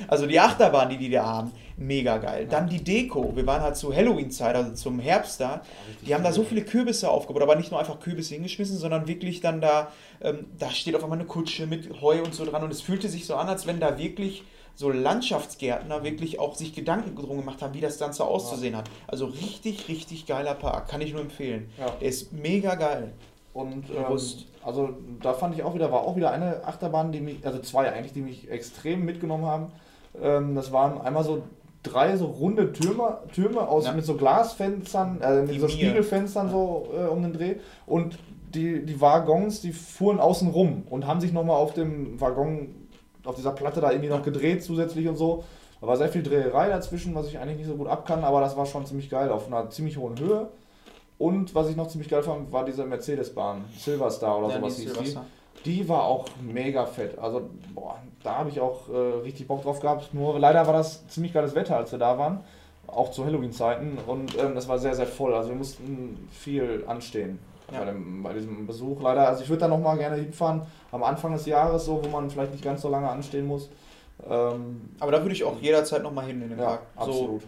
Also 0.07 0.27
die 0.27 0.39
Achterbahn, 0.39 0.89
die 0.89 0.97
die 0.97 1.09
da 1.09 1.25
haben, 1.25 1.51
mega 1.77 2.17
geil. 2.17 2.47
Dann 2.49 2.69
die 2.69 2.83
Deko. 2.83 3.35
Wir 3.35 3.45
waren 3.45 3.61
halt 3.61 3.75
zur 3.75 3.95
Halloween-Zeit, 3.95 4.55
also 4.55 4.73
zum 4.73 4.99
Herbst 4.99 5.39
da. 5.39 5.61
Die 6.05 6.13
haben 6.13 6.23
da 6.23 6.31
so 6.31 6.43
viele 6.43 6.63
Kürbisse 6.63 7.09
aufgebaut, 7.09 7.41
aber 7.41 7.55
nicht 7.55 7.71
nur 7.71 7.79
einfach 7.79 7.99
Kürbisse 7.99 8.35
hingeschmissen, 8.35 8.77
sondern 8.77 9.07
wirklich 9.07 9.41
dann 9.41 9.61
da, 9.61 9.91
ähm, 10.21 10.45
da 10.57 10.69
steht 10.69 10.95
auf 10.95 11.03
einmal 11.03 11.19
eine 11.19 11.27
Kutsche 11.27 11.67
mit 11.67 12.01
Heu 12.01 12.21
und 12.23 12.33
so 12.33 12.45
dran 12.45 12.63
und 12.63 12.71
es 12.71 12.81
fühlte 12.81 13.09
sich 13.09 13.25
so 13.25 13.35
an, 13.35 13.49
als 13.49 13.67
wenn 13.67 13.79
da 13.79 13.97
wirklich 13.97 14.43
so 14.75 14.89
Landschaftsgärtner 14.89 16.03
wirklich 16.03 16.39
auch 16.39 16.55
sich 16.55 16.73
Gedanken 16.73 17.15
drum 17.15 17.37
gemacht 17.37 17.61
haben, 17.61 17.73
wie 17.73 17.81
das 17.81 17.99
Ganze 17.99 18.25
auszusehen 18.25 18.75
hat. 18.75 18.89
Also 19.07 19.27
richtig, 19.27 19.87
richtig 19.87 20.25
geiler 20.25 20.55
Park, 20.55 20.87
kann 20.87 21.01
ich 21.01 21.13
nur 21.13 21.21
empfehlen. 21.21 21.69
Ja. 21.77 21.91
Der 22.01 22.09
ist 22.09 22.33
mega 22.33 22.75
geil. 22.75 23.13
Und 23.53 23.89
ähm, 23.91 24.19
also 24.63 24.97
da 25.21 25.33
fand 25.33 25.55
ich 25.55 25.63
auch 25.63 25.75
wieder, 25.75 25.91
war 25.91 26.01
auch 26.01 26.15
wieder 26.15 26.31
eine 26.31 26.63
Achterbahn, 26.65 27.11
die 27.11 27.21
mich, 27.21 27.45
also 27.45 27.59
zwei 27.59 27.91
eigentlich, 27.91 28.13
die 28.13 28.21
mich 28.21 28.49
extrem 28.49 29.05
mitgenommen 29.05 29.45
haben. 29.45 29.71
Ähm, 30.21 30.55
das 30.55 30.71
waren 30.71 31.01
einmal 31.01 31.23
so 31.23 31.43
drei 31.81 32.15
so 32.15 32.25
runde 32.27 32.71
Türme, 32.71 33.19
Türme 33.33 33.67
aus 33.67 33.85
Ja. 33.85 33.91
mit 33.93 34.05
so 34.05 34.15
Glasfenstern, 34.15 35.21
äh, 35.21 35.41
mit 35.41 35.51
Die 35.55 35.59
so 35.59 35.65
Mir. 35.65 35.71
Spiegelfenstern 35.71 36.49
so 36.49 36.87
äh, 36.97 37.05
um 37.07 37.21
den 37.23 37.33
Dreh. 37.33 37.55
Und 37.85 38.17
die, 38.53 38.85
die 38.85 39.01
Waggons, 39.01 39.61
die 39.61 39.73
fuhren 39.73 40.19
außen 40.19 40.49
rum 40.49 40.83
und 40.89 41.07
haben 41.07 41.19
sich 41.19 41.33
nochmal 41.33 41.55
auf 41.57 41.73
dem 41.73 42.19
Waggon, 42.21 42.75
auf 43.25 43.35
dieser 43.35 43.51
Platte 43.51 43.81
da 43.81 43.91
irgendwie 43.91 44.09
noch 44.09 44.21
gedreht 44.23 44.63
zusätzlich 44.63 45.07
und 45.07 45.15
so. 45.15 45.43
Da 45.81 45.87
war 45.87 45.97
sehr 45.97 46.07
viel 46.09 46.23
Dreherei 46.23 46.69
dazwischen, 46.69 47.13
was 47.15 47.27
ich 47.27 47.39
eigentlich 47.39 47.57
nicht 47.57 47.67
so 47.67 47.75
gut 47.75 47.87
abkann, 47.87 48.23
aber 48.23 48.39
das 48.41 48.55
war 48.55 48.65
schon 48.65 48.85
ziemlich 48.85 49.09
geil, 49.09 49.29
auf 49.29 49.47
einer 49.47 49.69
ziemlich 49.69 49.97
hohen 49.97 50.17
Höhe. 50.19 50.47
Und 51.17 51.53
was 51.55 51.69
ich 51.69 51.75
noch 51.75 51.87
ziemlich 51.87 52.09
geil 52.09 52.23
fand, 52.23 52.51
war 52.53 52.63
diese 52.63 52.85
Mercedes-Bahn, 52.85 53.65
Silverstar 53.77 54.39
oder 54.39 54.49
Ja, 54.49 54.59
sowas 54.59 54.77
hieß 54.77 54.93
die. 54.93 55.17
Die 55.65 55.87
war 55.87 56.03
auch 56.03 56.25
mega 56.41 56.85
fett. 56.85 57.17
Also, 57.19 57.49
boah, 57.73 57.97
da 58.23 58.39
habe 58.39 58.49
ich 58.49 58.59
auch 58.59 58.89
äh, 58.89 59.21
richtig 59.23 59.47
Bock 59.47 59.63
drauf 59.63 59.79
gehabt. 59.79 60.13
Nur 60.13 60.39
leider 60.39 60.65
war 60.67 60.73
das 60.73 61.07
ziemlich 61.07 61.33
geiles 61.33 61.55
Wetter, 61.55 61.77
als 61.77 61.91
wir 61.91 61.99
da 61.99 62.17
waren. 62.17 62.41
Auch 62.87 63.11
zu 63.11 63.25
Halloween-Zeiten. 63.25 63.97
Und 64.05 64.37
ähm, 64.37 64.55
das 64.55 64.67
war 64.67 64.77
sehr, 64.77 64.93
sehr 64.93 65.07
voll. 65.07 65.33
Also, 65.33 65.49
wir 65.49 65.55
mussten 65.55 66.27
viel 66.31 66.83
anstehen 66.87 67.39
Ja. 67.71 67.79
bei, 67.79 67.85
dem, 67.85 68.23
bei 68.23 68.33
diesem 68.33 68.67
Besuch. 68.67 69.01
Leider, 69.01 69.27
also 69.27 69.41
ich 69.43 69.49
würde 69.49 69.61
da 69.61 69.67
nochmal 69.69 69.97
gerne 69.97 70.17
hinfahren. 70.17 70.61
Am 70.91 71.01
Anfang 71.03 71.31
des 71.33 71.45
Jahres, 71.45 71.85
so, 71.85 72.03
wo 72.03 72.09
man 72.09 72.29
vielleicht 72.29 72.51
nicht 72.51 72.63
ganz 72.63 72.81
so 72.81 72.89
lange 72.89 73.09
anstehen 73.09 73.47
muss. 73.47 73.69
Ähm, 74.29 74.89
Aber 74.99 75.11
da 75.11 75.21
würde 75.21 75.33
ich 75.33 75.43
auch 75.43 75.59
jederzeit 75.59 76.03
nochmal 76.03 76.25
hin 76.25 76.41
in 76.41 76.49
den 76.49 76.59
ja, 76.59 76.65
Park. 76.65 76.81
So, 76.97 77.01
absolut. 77.03 77.41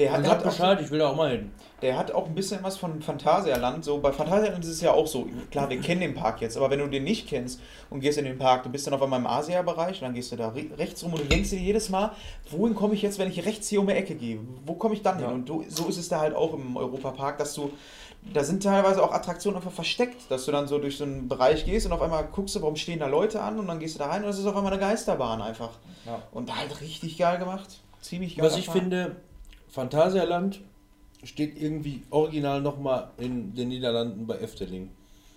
Der, 0.00 0.12
hat, 0.12 0.24
Sag 0.24 0.30
hat 0.30 0.40
auch, 0.40 0.44
Bescheid, 0.44 0.80
ich 0.80 0.90
will 0.90 0.98
da 0.98 1.10
auch 1.10 1.16
mal 1.16 1.30
hin. 1.30 1.50
der 1.82 1.96
hat 1.96 2.10
auch 2.10 2.26
ein 2.26 2.34
bisschen 2.34 2.62
was 2.62 2.76
von 2.78 3.02
Phantasialand. 3.02 3.84
So, 3.84 3.98
bei 3.98 4.12
Phantasialand 4.12 4.64
ist 4.64 4.70
es 4.70 4.80
ja 4.80 4.92
auch 4.92 5.06
so, 5.06 5.28
klar, 5.50 5.68
wir 5.68 5.80
kennen 5.80 6.00
den 6.00 6.14
Park 6.14 6.40
jetzt, 6.40 6.56
aber 6.56 6.70
wenn 6.70 6.78
du 6.78 6.86
den 6.86 7.04
nicht 7.04 7.28
kennst 7.28 7.60
und 7.90 8.00
gehst 8.00 8.18
in 8.18 8.24
den 8.24 8.38
Park, 8.38 8.62
du 8.62 8.70
bist 8.70 8.86
dann 8.86 8.94
auf 8.94 9.02
einmal 9.02 9.20
im 9.20 9.26
Asia-Bereich 9.26 10.00
und 10.00 10.08
dann 10.08 10.14
gehst 10.14 10.32
du 10.32 10.36
da 10.36 10.48
re 10.48 10.66
rechts 10.78 11.04
rum 11.04 11.12
und 11.12 11.20
du 11.22 11.26
denkst 11.26 11.50
dir 11.50 11.58
jedes 11.58 11.90
Mal, 11.90 12.12
wohin 12.50 12.74
komme 12.74 12.94
ich 12.94 13.02
jetzt, 13.02 13.18
wenn 13.18 13.28
ich 13.28 13.44
rechts 13.44 13.68
hier 13.68 13.80
um 13.80 13.86
die 13.86 13.92
Ecke 13.92 14.14
gehe? 14.14 14.40
Wo 14.64 14.74
komme 14.74 14.94
ich 14.94 15.02
dann 15.02 15.18
hin? 15.18 15.26
Ja. 15.26 15.32
Und 15.32 15.48
du, 15.48 15.64
so 15.68 15.86
ist 15.86 15.98
es 15.98 16.08
da 16.08 16.20
halt 16.20 16.34
auch 16.34 16.54
im 16.54 16.76
Europapark, 16.76 17.38
dass 17.38 17.54
du 17.54 17.70
da 18.34 18.44
sind 18.44 18.62
teilweise 18.62 19.02
auch 19.02 19.12
Attraktionen 19.12 19.56
einfach 19.56 19.72
versteckt, 19.72 20.30
dass 20.30 20.44
du 20.44 20.52
dann 20.52 20.68
so 20.68 20.78
durch 20.78 20.98
so 20.98 21.04
einen 21.04 21.28
Bereich 21.28 21.64
gehst 21.64 21.86
und 21.86 21.92
auf 21.92 22.02
einmal 22.02 22.24
guckst 22.24 22.54
du, 22.54 22.60
warum 22.60 22.76
stehen 22.76 22.98
da 22.98 23.06
Leute 23.06 23.40
an 23.40 23.58
und 23.58 23.66
dann 23.66 23.78
gehst 23.78 23.94
du 23.94 23.98
da 23.98 24.06
rein 24.06 24.22
und 24.24 24.28
es 24.28 24.38
ist 24.38 24.46
auf 24.46 24.56
einmal 24.56 24.72
eine 24.72 24.80
Geisterbahn 24.80 25.40
einfach. 25.40 25.70
Ja. 26.04 26.22
Und 26.32 26.54
halt 26.54 26.80
richtig 26.80 27.16
geil 27.16 27.38
gemacht. 27.38 27.80
Ziemlich 28.00 28.36
geil. 28.36 28.46
Was 28.46 28.56
ich 28.56 28.68
finde, 28.68 29.16
Phantasialand 29.70 30.60
steht 31.22 31.60
irgendwie 31.60 32.02
original 32.10 32.60
nochmal 32.60 33.10
in 33.18 33.54
den 33.54 33.68
Niederlanden 33.68 34.26
bei 34.26 34.36
Efteling. 34.36 34.90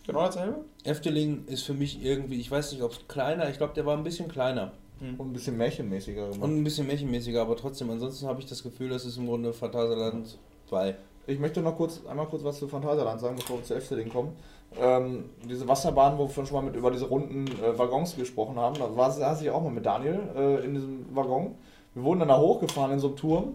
Genau 0.06 0.22
dasselbe? 0.26 0.66
Efteling 0.84 1.46
ist 1.48 1.64
für 1.64 1.74
mich 1.74 2.04
irgendwie, 2.04 2.40
ich 2.40 2.50
weiß 2.50 2.74
nicht, 2.74 2.82
ob 2.82 2.92
es 2.92 3.08
kleiner, 3.08 3.50
ich 3.50 3.58
glaube, 3.58 3.74
der 3.74 3.86
war 3.86 3.96
ein 3.96 4.04
bisschen 4.04 4.28
kleiner 4.28 4.74
Und 5.00 5.30
ein 5.30 5.34
bisschen 5.34 5.58
märchenmäßiger 5.58 6.30
gemacht. 6.30 6.42
und 6.42 6.58
ein 6.58 6.64
bisschen 6.64 6.88
märchenmäßiger, 6.88 7.42
aber 7.42 7.56
trotzdem, 7.56 7.90
ansonsten 7.90 8.28
habe 8.28 8.40
ich 8.42 8.46
das 8.46 8.64
Gefühl, 8.64 8.90
das 8.90 9.06
ist 9.06 9.18
im 9.18 9.28
Grunde 9.28 9.54
Phantasialand 9.54 10.38
2. 10.70 10.96
Ich 11.28 11.40
möchte 11.40 11.62
noch 11.62 11.78
kurz, 11.78 12.02
einmal 12.06 12.26
kurz 12.28 12.44
was 12.44 12.60
zu 12.60 12.68
Phantasialand 12.68 13.22
sagen, 13.22 13.36
bevor 13.38 13.58
wir 13.58 13.64
zu 13.64 13.76
Efteling 13.76 14.10
kommen. 14.10 14.34
Ähm, 14.78 15.30
diese 15.48 15.68
Wasserbahn, 15.68 16.18
wo 16.18 16.28
wir 16.28 16.46
schon 16.46 16.56
mal 16.56 16.64
mit 16.64 16.76
über 16.76 16.92
diese 16.92 17.06
runden 17.06 17.48
äh, 17.48 17.78
Waggons 17.78 18.16
gesprochen 18.18 18.58
haben, 18.58 18.78
da 18.78 18.94
war, 18.98 19.12
saß 19.12 19.42
ich 19.42 19.50
auch 19.50 19.62
mal 19.64 19.72
mit 19.72 19.86
Daniel 19.86 20.20
äh, 20.36 20.66
in 20.66 20.74
diesem 20.74 21.16
Waggon. 21.16 21.56
Wir 21.94 22.04
wurden 22.04 22.20
dann 22.20 22.30
da 22.30 22.40
hochgefahren 22.40 22.92
in 22.92 23.00
so 23.00 23.08
einem 23.08 23.16
Turm 23.18 23.54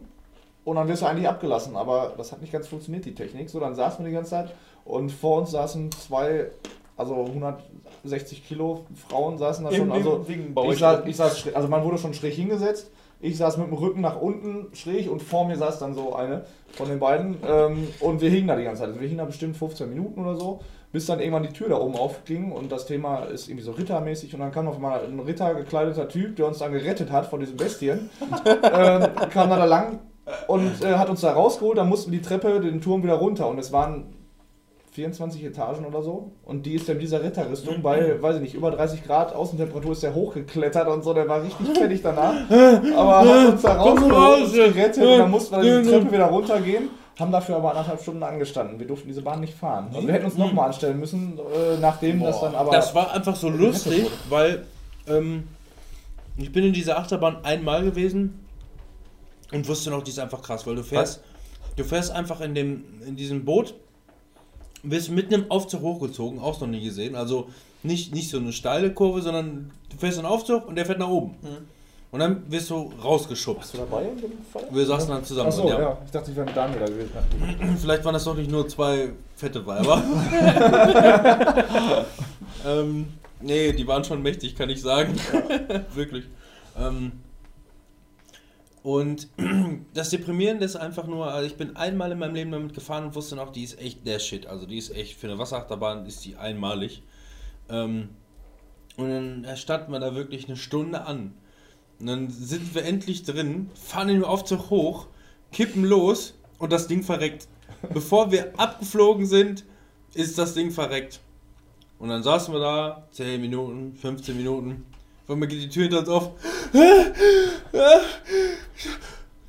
und 0.69 0.77
dann 0.77 0.87
wirst 0.87 1.01
du 1.01 1.07
eigentlich 1.07 1.27
abgelassen, 1.27 1.77
aber 1.77 2.13
das 2.19 2.31
hat 2.31 2.43
nicht 2.43 2.53
ganz 2.53 2.69
funktioniert, 2.69 3.07
die 3.07 3.15
Technik. 3.15 3.49
So, 3.49 3.59
dann 3.59 3.75
saßen 3.75 4.05
wir 4.05 4.11
die 4.11 4.15
ganze 4.15 4.31
Zeit 4.33 4.55
und 4.85 5.11
vor 5.11 5.39
uns 5.39 5.51
saßen 5.51 5.91
zwei, 5.93 6.51
also 6.95 7.25
160 7.25 8.47
Kilo 8.47 8.85
Frauen 9.09 9.39
saßen 9.39 9.65
da 9.65 9.73
schon. 9.73 9.91
Also 9.91 10.27
ich 10.29 10.79
saß, 10.79 11.07
ich 11.07 11.17
saß 11.17 11.55
also 11.55 11.69
man 11.69 11.83
wurde 11.85 11.97
schon 11.97 12.13
schräg 12.13 12.35
hingesetzt. 12.35 12.91
Ich 13.21 13.39
saß 13.39 13.57
mit 13.57 13.69
dem 13.69 13.73
Rücken 13.73 14.03
nach 14.03 14.21
unten 14.21 14.67
schräg 14.75 15.11
und 15.11 15.23
vor 15.23 15.47
mir 15.47 15.57
saß 15.57 15.79
dann 15.79 15.95
so 15.95 16.15
eine 16.15 16.45
von 16.73 16.87
den 16.87 17.01
beiden. 17.01 17.39
Ähm, 17.49 17.89
und 18.01 18.21
wir 18.21 18.29
hingen 18.29 18.47
da 18.47 18.55
die 18.55 18.65
ganze 18.65 18.81
Zeit. 18.81 18.89
Also 18.89 19.01
wir 19.01 19.09
hingen 19.09 19.19
da 19.19 19.25
bestimmt 19.25 19.57
15 19.57 19.89
Minuten 19.89 20.21
oder 20.21 20.37
so, 20.37 20.61
bis 20.93 21.07
dann 21.07 21.19
irgendwann 21.19 21.45
die 21.45 21.53
Tür 21.55 21.71
da 21.71 21.81
oben 21.81 21.97
aufging 21.97 22.53
und 22.53 22.71
das 22.71 22.85
Thema 22.85 23.25
ist 23.25 23.49
irgendwie 23.49 23.65
so 23.65 23.73
rittermäßig. 23.73 24.35
Und 24.35 24.41
dann 24.41 24.53
kam 24.53 24.69
auf 24.69 24.77
einmal 24.77 25.01
ein 25.03 25.19
Ritter 25.21 25.55
gekleideter 25.55 26.09
Typ, 26.09 26.37
der 26.37 26.47
uns 26.47 26.59
dann 26.59 26.73
gerettet 26.73 27.11
hat 27.11 27.25
von 27.25 27.41
diesen 27.41 27.57
Bestien. 27.57 28.11
ähm, 28.45 29.09
kam 29.31 29.49
dann 29.49 29.59
da 29.59 29.65
lang 29.65 30.01
und 30.47 30.83
äh, 30.83 30.95
hat 30.95 31.11
uns 31.11 31.21
da 31.21 31.33
rausgeholt. 31.33 31.79
Dann 31.79 31.89
mussten 31.89 32.13
die 32.13 32.23
Treppe 32.23 32.61
den 32.61 32.81
Turm 32.81 33.03
wieder 33.03 33.15
runter 33.15 33.49
und 33.49 33.59
es 33.59 33.73
waren 33.73 34.07
24 34.99 35.45
Etagen 35.45 35.87
oder 35.87 36.03
so. 36.03 36.33
Und 36.45 36.67
die 36.67 36.75
ist 36.75 36.89
dann 36.89 36.99
dieser 36.99 37.23
Ritterrüstung 37.23 37.83
bei, 37.83 38.21
weiß 38.21 38.37
ich 38.37 38.43
nicht, 38.43 38.55
über 38.55 38.73
30 38.73 39.05
Grad 39.05 39.33
Außentemperatur 39.33 39.93
ist 39.93 40.03
der 40.03 40.15
hochgeklettert 40.15 40.89
und 40.89 41.05
so. 41.05 41.15
Der 41.15 41.29
war 41.29 41.43
richtig 41.43 41.69
fertig 41.77 42.03
danach. 42.03 42.35
Aber 42.97 43.19
hat 43.19 43.53
uns 43.53 43.63
da 43.63 43.75
rausgeholt, 43.75 44.53
gerettet 44.53 45.05
und 45.05 45.19
dann 45.19 45.31
mussten 45.31 45.63
wir 45.63 45.83
die 45.83 45.89
Treppe 45.89 46.13
wieder 46.13 46.27
runtergehen. 46.27 46.89
Haben 47.19 47.33
dafür 47.33 47.57
aber 47.57 47.71
anderthalb 47.71 48.01
Stunden 48.01 48.23
angestanden. 48.23 48.79
Wir 48.79 48.87
durften 48.87 49.09
diese 49.09 49.23
Bahn 49.23 49.41
nicht 49.41 49.55
fahren. 49.55 49.89
Also 49.93 50.07
wir 50.07 50.15
hätten 50.15 50.27
uns 50.27 50.37
nochmal 50.37 50.67
anstellen 50.67 50.99
müssen, 50.99 51.39
äh, 51.39 51.79
nachdem 51.81 52.21
das 52.21 52.41
dann 52.41 52.55
aber. 52.55 52.73
Das 52.73 52.95
war 52.95 53.13
einfach 53.13 53.37
so 53.37 53.49
lustig, 53.49 54.09
weil 54.29 54.65
ähm, 55.09 55.45
ich 56.37 56.53
bin 56.53 56.65
in 56.65 56.73
dieser 56.73 56.99
Achterbahn 56.99 57.45
einmal 57.45 57.85
gewesen 57.85 58.48
und 59.53 59.69
wusste 59.69 59.91
noch, 59.91 60.03
die 60.03 60.11
ist 60.11 60.19
einfach 60.19 60.43
krass, 60.43 60.67
weil 60.67 60.77
du 60.77 60.83
fährst, 60.83 61.21
du 61.77 61.85
fährst 61.85 62.11
einfach 62.11 62.41
in 62.41 62.55
dem 62.55 62.85
in 63.07 63.17
diesem 63.17 63.45
Boot, 63.45 63.75
wirst 64.83 65.11
mitten 65.11 65.35
im 65.35 65.51
Aufzug 65.51 65.83
hochgezogen, 65.83 66.39
auch 66.39 66.61
noch 66.61 66.69
nie 66.69 66.83
gesehen. 66.83 67.17
Also 67.17 67.49
nicht, 67.83 68.15
nicht 68.15 68.31
so 68.31 68.39
eine 68.39 68.53
steile 68.53 68.93
Kurve, 68.93 69.23
sondern 69.23 69.71
du 69.91 69.97
fährst 69.97 70.19
in 70.19 70.25
den 70.25 70.31
Aufzug 70.31 70.69
und 70.69 70.77
der 70.77 70.87
fährt 70.87 70.99
nach 70.99 71.09
oben. 71.09 71.37
Und 72.11 72.21
dann 72.21 72.51
wirst 72.51 72.71
du 72.71 72.91
rausgeschubst. 73.03 73.61
Bist 73.61 73.75
du 73.75 73.79
dabei 73.79 74.05
in 74.05 74.19
dem 74.19 74.33
Fall? 74.51 74.65
Wir 74.71 74.87
saßen 74.87 75.11
dann 75.11 75.25
zusammen. 75.25 75.49
Achso, 75.49 75.69
ja. 75.69 75.79
ja. 75.79 75.99
Ich 76.07 76.11
dachte, 76.11 76.31
ich 76.31 76.37
wäre 76.37 76.47
mit 76.47 76.57
Daniel 76.57 76.81
da 76.81 76.87
gewesen. 76.87 77.77
Vielleicht 77.81 78.05
waren 78.05 78.15
das 78.15 78.25
doch 78.25 78.35
nicht 78.35 78.51
nur 78.51 78.67
zwei 78.67 79.11
fette 79.37 79.67
Weiber. 79.67 80.03
ähm, 82.67 83.09
nee, 83.43 83.73
die 83.73 83.87
waren 83.87 84.05
schon 84.05 84.23
mächtig, 84.23 84.57
kann 84.57 84.71
ich 84.71 84.81
sagen. 84.81 85.21
Wirklich. 85.95 86.25
Ähm, 86.79 87.13
und 88.89 89.29
das 89.93 90.09
Deprimierende 90.09 90.65
ist 90.65 90.75
einfach 90.75 91.07
nur, 91.07 91.31
also 91.31 91.47
ich 91.47 91.59
bin 91.59 91.77
einmal 91.77 92.11
in 92.11 92.19
meinem 92.19 92.35
Leben 92.35 92.53
damit 92.53 92.73
gefahren 92.73 93.05
und 93.05 93.15
wusste 93.15 93.37
noch, 93.37 93.53
die 93.53 93.63
ist 93.63 93.79
echt 93.79 94.07
der 94.07 94.19
Shit. 94.19 94.47
Also 94.47 94.65
die 94.65 94.79
ist 94.79 94.97
echt, 94.97 95.21
für 95.21 95.27
eine 95.27 95.39
Wasserachterbahn 95.39 96.07
ist 96.07 96.25
die 96.25 96.37
einmalig. 96.37 97.03
Ähm, 97.69 98.09
und 98.97 99.11
dann 99.11 99.57
standen 99.59 99.93
wir 99.93 100.01
da 100.01 100.15
wirklich 100.15 100.47
eine 100.49 100.57
Stunde 100.57 101.05
an. 101.05 101.35
Und 102.01 102.07
dann 102.07 102.31
sind 102.31 102.75
wir 102.75 102.83
endlich 102.83 103.25
drin, 103.25 103.69
fahren 103.75 104.09
den 104.09 104.25
Aufzug 104.25 104.71
hoch, 104.71 105.09
kippen 105.53 105.85
los 105.85 106.33
und 106.59 106.73
das 106.73 106.87
Ding 106.87 107.03
verreckt. 107.03 107.47
Bevor 107.93 108.33
wir 108.33 108.59
abgeflogen 108.59 109.27
sind, 109.27 109.67
ist 110.15 110.39
das 110.39 110.55
Ding 110.55 110.71
verreckt. 110.71 111.21
Und 111.99 112.09
dann 112.09 112.23
saßen 112.23 112.55
wir 112.55 112.61
da, 112.61 113.07
10 113.11 113.39
Minuten, 113.39 113.95
15 113.97 114.35
Minuten. 114.35 114.87
Auf 115.29 115.35
einmal 115.35 115.47
geht 115.47 115.61
die 115.61 115.69
Tür 115.69 115.83
hinter 115.83 115.99
uns 115.99 116.09
auf. 116.09 116.31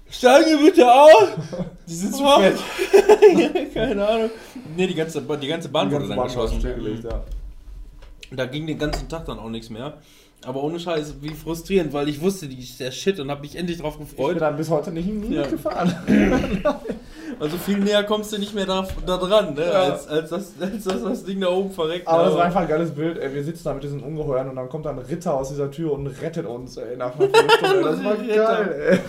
Steigen 0.09 0.49
Sie 0.49 0.65
bitte 0.65 0.91
aus! 0.91 1.29
Die 1.87 1.95
sind 1.95 2.13
zu 2.13 2.25
fett. 2.27 2.59
Keine 3.73 4.05
Ahnung. 4.05 4.29
Nee, 4.75 4.87
die 4.87 4.93
ganze, 4.93 5.21
die 5.21 5.47
ganze 5.47 5.69
Bahn 5.69 5.89
wurde 5.89 6.05
dann 6.09 6.17
war 6.17 6.25
geschlossen. 6.25 6.61
ja. 7.01 7.23
Da 8.31 8.45
ging 8.45 8.67
den 8.67 8.77
ganzen 8.77 9.07
Tag 9.07 9.25
dann 9.25 9.39
auch 9.39 9.49
nichts 9.49 9.69
mehr. 9.69 9.97
Aber 10.45 10.63
ohne 10.63 10.79
Scheiß, 10.79 11.15
wie 11.21 11.29
frustrierend, 11.29 11.91
weil 11.91 12.07
ich 12.07 12.21
wusste, 12.21 12.47
die 12.47 12.59
ist 12.59 12.79
der 12.79 12.91
Shit 12.91 13.19
und 13.19 13.29
habe 13.29 13.41
mich 13.41 13.57
endlich 13.57 13.79
drauf 13.79 13.95
Ich 13.99 14.07
bin 14.07 14.17
gefreut. 14.17 14.39
dann 14.41 14.55
bis 14.55 14.69
heute 14.69 14.91
nicht 14.91 15.07
nie 15.07 15.35
Ja. 15.35 15.41
mitgefahren. 15.41 15.93
Also 17.39 17.57
viel 17.57 17.77
näher 17.77 18.03
kommst 18.03 18.33
du 18.33 18.37
nicht 18.39 18.53
mehr 18.55 18.65
da, 18.65 18.85
da 19.05 19.17
dran, 19.17 19.53
ne? 19.53 19.61
Ja. 19.65 19.71
als, 19.83 20.07
als, 20.07 20.29
das, 20.29 20.53
als 20.59 20.83
das, 20.83 21.03
das 21.03 21.23
Ding 21.23 21.39
da 21.39 21.47
oben 21.49 21.71
verreckt. 21.71 22.07
Aber 22.07 22.23
das 22.23 22.33
ne? 22.33 22.39
war 22.39 22.45
einfach 22.45 22.61
ein 22.61 22.67
geiles 22.67 22.91
Bild. 22.91 23.17
Ey, 23.17 23.33
wir 23.33 23.43
sitzen 23.43 23.63
da 23.65 23.73
mit 23.75 23.83
diesen 23.83 24.01
Ungeheuern 24.01 24.49
und 24.49 24.55
dann 24.55 24.67
kommt 24.67 24.85
dann 24.85 24.99
ein 24.99 25.05
Ritter 25.05 25.35
aus 25.35 25.49
dieser 25.49 25.69
Tür 25.71 25.93
und 25.93 26.07
rettet 26.07 26.45
uns 26.47 26.75
ey, 26.77 26.97
nach 26.97 27.15
einer 27.17 27.29
Viertelstunde. 27.29 27.81
Das 27.83 28.03
war 28.03 28.15
geil, 28.17 28.75
ey. 28.91 28.99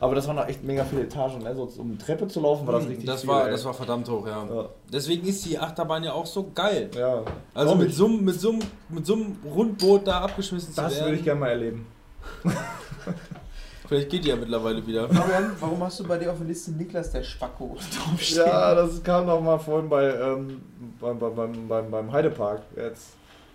Aber 0.00 0.14
das 0.14 0.26
waren 0.26 0.36
noch 0.36 0.46
echt 0.48 0.62
mega 0.64 0.84
viele 0.84 1.02
Etagen. 1.02 1.42
Ne? 1.42 1.54
So, 1.54 1.68
um 1.78 1.98
Treppe 1.98 2.26
zu 2.28 2.40
laufen 2.40 2.66
war 2.66 2.74
das 2.74 2.88
richtig 2.88 3.06
das 3.06 3.20
viel, 3.22 3.30
war, 3.30 3.44
ey. 3.46 3.52
das 3.52 3.64
war 3.64 3.74
verdammt 3.74 4.08
hoch, 4.08 4.26
ja. 4.26 4.44
Ja. 4.52 4.68
Deswegen 4.92 5.26
ist 5.26 5.44
die 5.44 5.58
Achterbahn 5.58 6.02
ja 6.04 6.12
auch 6.12 6.26
so 6.26 6.50
geil. 6.54 6.90
Ja. 6.96 7.22
Also 7.54 7.74
mit 7.74 7.94
so, 7.94 8.06
einem- 8.06 8.24
mit, 8.24 8.40
so, 8.40 8.50
einem- 8.50 8.60
mit 8.88 9.06
so 9.06 9.14
einem 9.14 9.36
Rundboot 9.44 10.06
da 10.06 10.20
abgeschmissen 10.22 10.74
zu 10.74 10.80
Das 10.80 10.92
werden. 10.94 11.04
würde 11.06 11.16
ich 11.18 11.24
gerne 11.24 11.40
mal 11.40 11.48
erleben. 11.50 11.86
Vielleicht 13.88 14.08
geht 14.08 14.24
die 14.24 14.28
ja 14.30 14.36
mittlerweile 14.36 14.86
wieder. 14.86 15.06
Fabian, 15.08 15.52
warum 15.60 15.82
hast 15.82 16.00
du 16.00 16.04
bei 16.04 16.16
dir 16.16 16.30
auf 16.32 16.38
der 16.38 16.46
Liste 16.46 16.70
Niklas 16.72 17.10
der 17.10 17.22
Spacko 17.22 17.76
draufstehen? 18.08 18.46
Ja, 18.46 18.74
das 18.74 19.02
kam 19.02 19.26
noch 19.26 19.40
mal 19.40 19.58
vorhin 19.58 19.88
bei, 19.88 20.04
ähm, 20.14 20.62
beim, 21.00 21.18
beim, 21.18 21.34
beim, 21.34 21.68
beim, 21.68 21.90
beim 21.90 22.12
Heidepark. 22.12 22.62
Jetzt. 22.76 23.08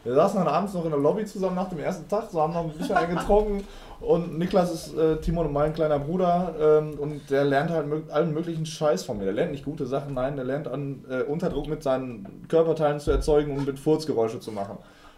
Wir 0.03 0.13
saßen 0.13 0.37
dann 0.37 0.47
abends 0.47 0.73
noch 0.73 0.85
in 0.85 0.91
der 0.91 0.99
Lobby 0.99 1.25
zusammen 1.25 1.55
nach 1.55 1.69
dem 1.69 1.79
ersten 1.79 2.07
Tag, 2.07 2.29
so 2.31 2.39
haben 2.41 2.53
noch 2.53 2.63
ein 2.65 2.71
bisschen 2.71 2.95
einen 2.95 3.15
getrunken. 3.17 3.63
Und 3.99 4.37
Niklas 4.37 4.71
ist 4.71 4.97
äh, 4.97 5.17
Timon 5.17 5.47
und 5.47 5.53
mein 5.53 5.73
kleiner 5.73 5.97
Bruder 5.97 6.53
ähm, 6.59 6.99
und 6.99 7.29
der 7.31 7.43
lernt 7.43 7.71
halt 7.71 7.87
mög 7.87 8.11
allen 8.11 8.33
möglichen 8.33 8.65
Scheiß 8.65 9.03
von 9.03 9.17
mir. 9.17 9.25
Der 9.25 9.33
lernt 9.33 9.51
nicht 9.51 9.65
gute 9.65 9.87
Sachen, 9.87 10.13
nein, 10.13 10.35
der 10.35 10.45
lernt 10.45 10.67
an 10.67 11.03
äh, 11.09 11.23
Unterdruck 11.23 11.67
mit 11.67 11.81
seinen 11.81 12.47
Körperteilen 12.47 12.99
zu 12.99 13.09
erzeugen 13.09 13.57
und 13.57 13.65
mit 13.65 13.79
Furzgeräusche 13.79 14.39
zu 14.39 14.51
machen. 14.51 14.77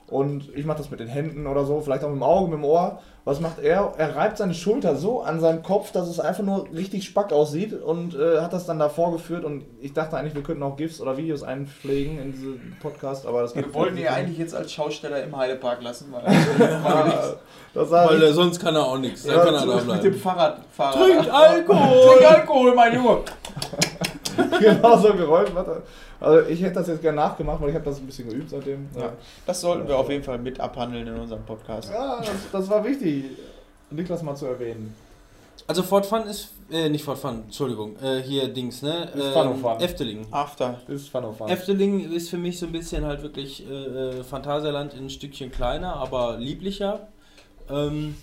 Und 0.09 0.49
ich 0.55 0.65
mache 0.65 0.79
das 0.79 0.89
mit 0.89 0.99
den 0.99 1.07
Händen 1.07 1.47
oder 1.47 1.65
so, 1.65 1.81
vielleicht 1.81 2.03
auch 2.03 2.09
mit 2.09 2.17
dem 2.17 2.23
Auge, 2.23 2.49
mit 2.49 2.59
dem 2.59 2.65
Ohr. 2.65 2.99
Was 3.25 3.39
macht 3.41 3.59
er? 3.59 3.93
Er 3.97 4.15
reibt 4.15 4.37
seine 4.37 4.55
Schulter 4.55 4.95
so 4.95 5.21
an 5.21 5.39
seinem 5.39 5.61
Kopf, 5.61 5.91
dass 5.91 6.07
es 6.07 6.19
einfach 6.19 6.43
nur 6.43 6.65
richtig 6.73 7.05
spack 7.05 7.31
aussieht 7.31 7.73
und 7.73 8.15
äh, 8.15 8.39
hat 8.39 8.53
das 8.53 8.65
dann 8.65 8.79
da 8.79 8.89
vorgeführt. 8.89 9.45
Und 9.45 9.65
ich 9.81 9.93
dachte 9.93 10.17
eigentlich, 10.17 10.33
wir 10.33 10.41
könnten 10.41 10.63
auch 10.63 10.77
GIFs 10.77 10.99
oder 10.99 11.15
Videos 11.17 11.43
einpflegen 11.43 12.17
in 12.17 12.31
diesen 12.31 12.77
Podcast, 12.81 13.27
aber 13.27 13.41
das 13.41 13.53
geht 13.53 13.67
Wir 13.67 13.73
wollten 13.75 13.97
ihn 13.97 14.05
ja 14.05 14.13
eigentlich 14.13 14.39
jetzt 14.39 14.55
als 14.55 14.71
Schausteller 14.71 15.21
im 15.21 15.35
Heidepark 15.37 15.83
lassen, 15.83 16.11
weil 16.11 16.23
Weil 17.73 18.23
äh, 18.23 18.33
sonst 18.33 18.59
kann 18.59 18.75
er 18.75 18.85
auch 18.85 18.97
nichts. 18.97 19.25
Ja, 19.25 19.43
kann 19.43 19.53
er 19.53 19.65
da 19.65 19.75
mit 19.75 19.81
dem 19.81 19.85
bleiben. 19.85 20.13
Fahrradfahrer. 20.15 20.97
Trink 20.97 21.33
Alkohol! 21.33 22.17
Trink 22.17 22.31
Alkohol, 22.31 22.75
mein 22.75 22.95
Junge! 22.95 23.19
genau 24.59 24.97
so 24.97 25.13
geräumt. 25.13 25.53
Warte. 25.55 25.83
Also 26.19 26.47
ich 26.49 26.61
hätte 26.61 26.75
das 26.75 26.87
jetzt 26.87 27.01
gerne 27.01 27.17
nachgemacht, 27.17 27.61
weil 27.61 27.69
ich 27.69 27.75
habe 27.75 27.85
das 27.85 27.99
ein 27.99 28.05
bisschen 28.05 28.29
geübt 28.29 28.49
seitdem. 28.49 28.87
Ja, 28.97 29.13
das 29.45 29.61
sollten 29.61 29.87
wir 29.87 29.97
auf 29.97 30.09
jeden 30.09 30.23
Fall 30.23 30.37
mit 30.37 30.59
abhandeln 30.59 31.07
in 31.07 31.15
unserem 31.15 31.43
Podcast. 31.45 31.89
Ja, 31.91 32.19
das, 32.19 32.29
das 32.51 32.69
war 32.69 32.83
wichtig, 32.83 33.25
Niklas 33.89 34.21
mal 34.23 34.35
zu 34.35 34.45
erwähnen. 34.45 34.93
Also 35.67 35.83
Fort 35.83 36.05
Fun 36.05 36.23
ist, 36.23 36.49
äh, 36.71 36.89
nicht 36.89 37.03
Fort 37.03 37.19
Fun, 37.19 37.43
Entschuldigung, 37.45 37.95
äh, 38.01 38.21
hier 38.23 38.47
Dings, 38.47 38.81
ne? 38.81 39.09
Ist 39.13 39.23
Ähm, 39.23 39.33
Fun 39.33 39.47
und 39.49 39.59
Fun. 39.61 39.79
Efteling. 39.79 40.25
After. 40.31 40.79
Das 40.87 40.95
ist 41.01 41.09
Fun 41.09 41.23
of 41.25 41.37
Fun. 41.37 41.47
Efteling 41.47 42.11
ist 42.11 42.29
für 42.29 42.37
mich 42.37 42.57
so 42.57 42.65
ein 42.65 42.71
bisschen 42.71 43.05
halt 43.05 43.21
wirklich 43.21 43.63
äh, 43.69 43.73
äh, 44.19 44.23
Phantasialand 44.23 44.95
in 44.95 45.05
ein 45.05 45.09
Stückchen 45.11 45.51
kleiner, 45.51 45.95
aber 45.95 46.37
lieblicher. 46.37 47.07
Ähm, 47.69 48.15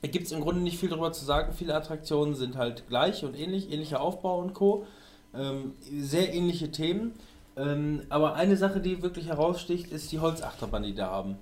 da 0.00 0.08
gibt 0.08 0.26
es 0.26 0.32
im 0.32 0.40
Grunde 0.40 0.60
nicht 0.62 0.78
viel 0.78 0.88
darüber 0.88 1.12
zu 1.12 1.24
sagen. 1.24 1.52
Viele 1.52 1.74
Attraktionen 1.74 2.34
sind 2.34 2.56
halt 2.56 2.88
gleich 2.88 3.24
und 3.24 3.38
ähnlich, 3.38 3.70
ähnlicher 3.70 4.00
Aufbau 4.00 4.38
und 4.38 4.54
Co. 4.54 4.86
Ähm, 5.34 5.74
sehr 5.80 6.32
ähnliche 6.34 6.70
Themen. 6.70 7.12
Ähm, 7.56 8.02
aber 8.08 8.34
eine 8.34 8.56
Sache, 8.56 8.80
die 8.80 9.02
wirklich 9.02 9.26
heraussticht, 9.26 9.90
ist 9.90 10.12
die 10.12 10.20
Holzachterbahn, 10.20 10.84
die 10.84 10.94
da 10.94 11.10
haben. 11.10 11.36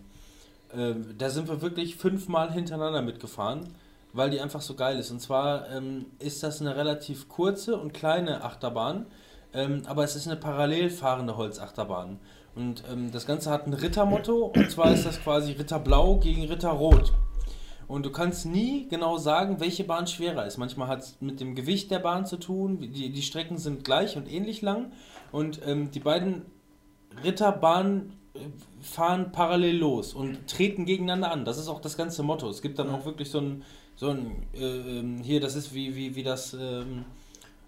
Ähm, 0.74 1.14
da 1.18 1.30
sind 1.30 1.48
wir 1.48 1.62
wirklich 1.62 1.96
fünfmal 1.96 2.52
hintereinander 2.52 3.02
mitgefahren, 3.02 3.68
weil 4.12 4.30
die 4.30 4.40
einfach 4.40 4.62
so 4.62 4.74
geil 4.74 4.98
ist. 4.98 5.10
Und 5.10 5.20
zwar 5.20 5.70
ähm, 5.70 6.06
ist 6.18 6.42
das 6.42 6.60
eine 6.60 6.74
relativ 6.76 7.28
kurze 7.28 7.76
und 7.76 7.94
kleine 7.94 8.42
Achterbahn, 8.42 9.06
ähm, 9.52 9.82
aber 9.86 10.04
es 10.04 10.16
ist 10.16 10.26
eine 10.26 10.36
parallel 10.36 10.90
fahrende 10.90 11.36
Holzachterbahn. 11.36 12.18
Und 12.54 12.82
ähm, 12.90 13.12
das 13.12 13.26
Ganze 13.26 13.50
hat 13.50 13.66
ein 13.66 13.74
Rittermotto, 13.74 14.52
und 14.56 14.70
zwar 14.70 14.90
ist 14.90 15.04
das 15.04 15.20
quasi 15.20 15.52
Ritter 15.52 15.78
Blau 15.78 16.16
gegen 16.16 16.44
Ritter 16.44 16.70
Rot. 16.70 17.12
Und 17.88 18.04
du 18.04 18.10
kannst 18.10 18.46
nie 18.46 18.88
genau 18.88 19.16
sagen, 19.16 19.60
welche 19.60 19.84
Bahn 19.84 20.06
schwerer 20.06 20.46
ist. 20.46 20.56
Manchmal 20.56 20.88
hat 20.88 21.00
es 21.00 21.16
mit 21.20 21.40
dem 21.40 21.54
Gewicht 21.54 21.90
der 21.90 22.00
Bahn 22.00 22.26
zu 22.26 22.36
tun. 22.36 22.80
Die, 22.80 23.10
die 23.10 23.22
Strecken 23.22 23.58
sind 23.58 23.84
gleich 23.84 24.16
und 24.16 24.30
ähnlich 24.30 24.60
lang. 24.60 24.92
Und 25.30 25.60
ähm, 25.64 25.90
die 25.92 26.00
beiden 26.00 26.42
Ritterbahnen 27.22 28.12
äh, 28.34 28.40
fahren 28.80 29.30
parallel 29.30 29.76
los 29.76 30.14
und 30.14 30.48
treten 30.48 30.84
gegeneinander 30.84 31.30
an. 31.30 31.44
Das 31.44 31.58
ist 31.58 31.68
auch 31.68 31.80
das 31.80 31.96
ganze 31.96 32.22
Motto. 32.24 32.48
Es 32.48 32.60
gibt 32.60 32.78
dann 32.78 32.90
auch 32.90 33.04
wirklich 33.04 33.30
so 33.30 33.40
ein, 33.40 33.62
so 33.94 34.10
ein 34.10 34.46
äh, 34.54 34.98
ähm, 34.98 35.22
hier, 35.22 35.40
das 35.40 35.54
ist 35.54 35.72
wie, 35.72 35.94
wie, 35.94 36.16
wie 36.16 36.24
das, 36.24 36.54
ähm, 36.54 37.04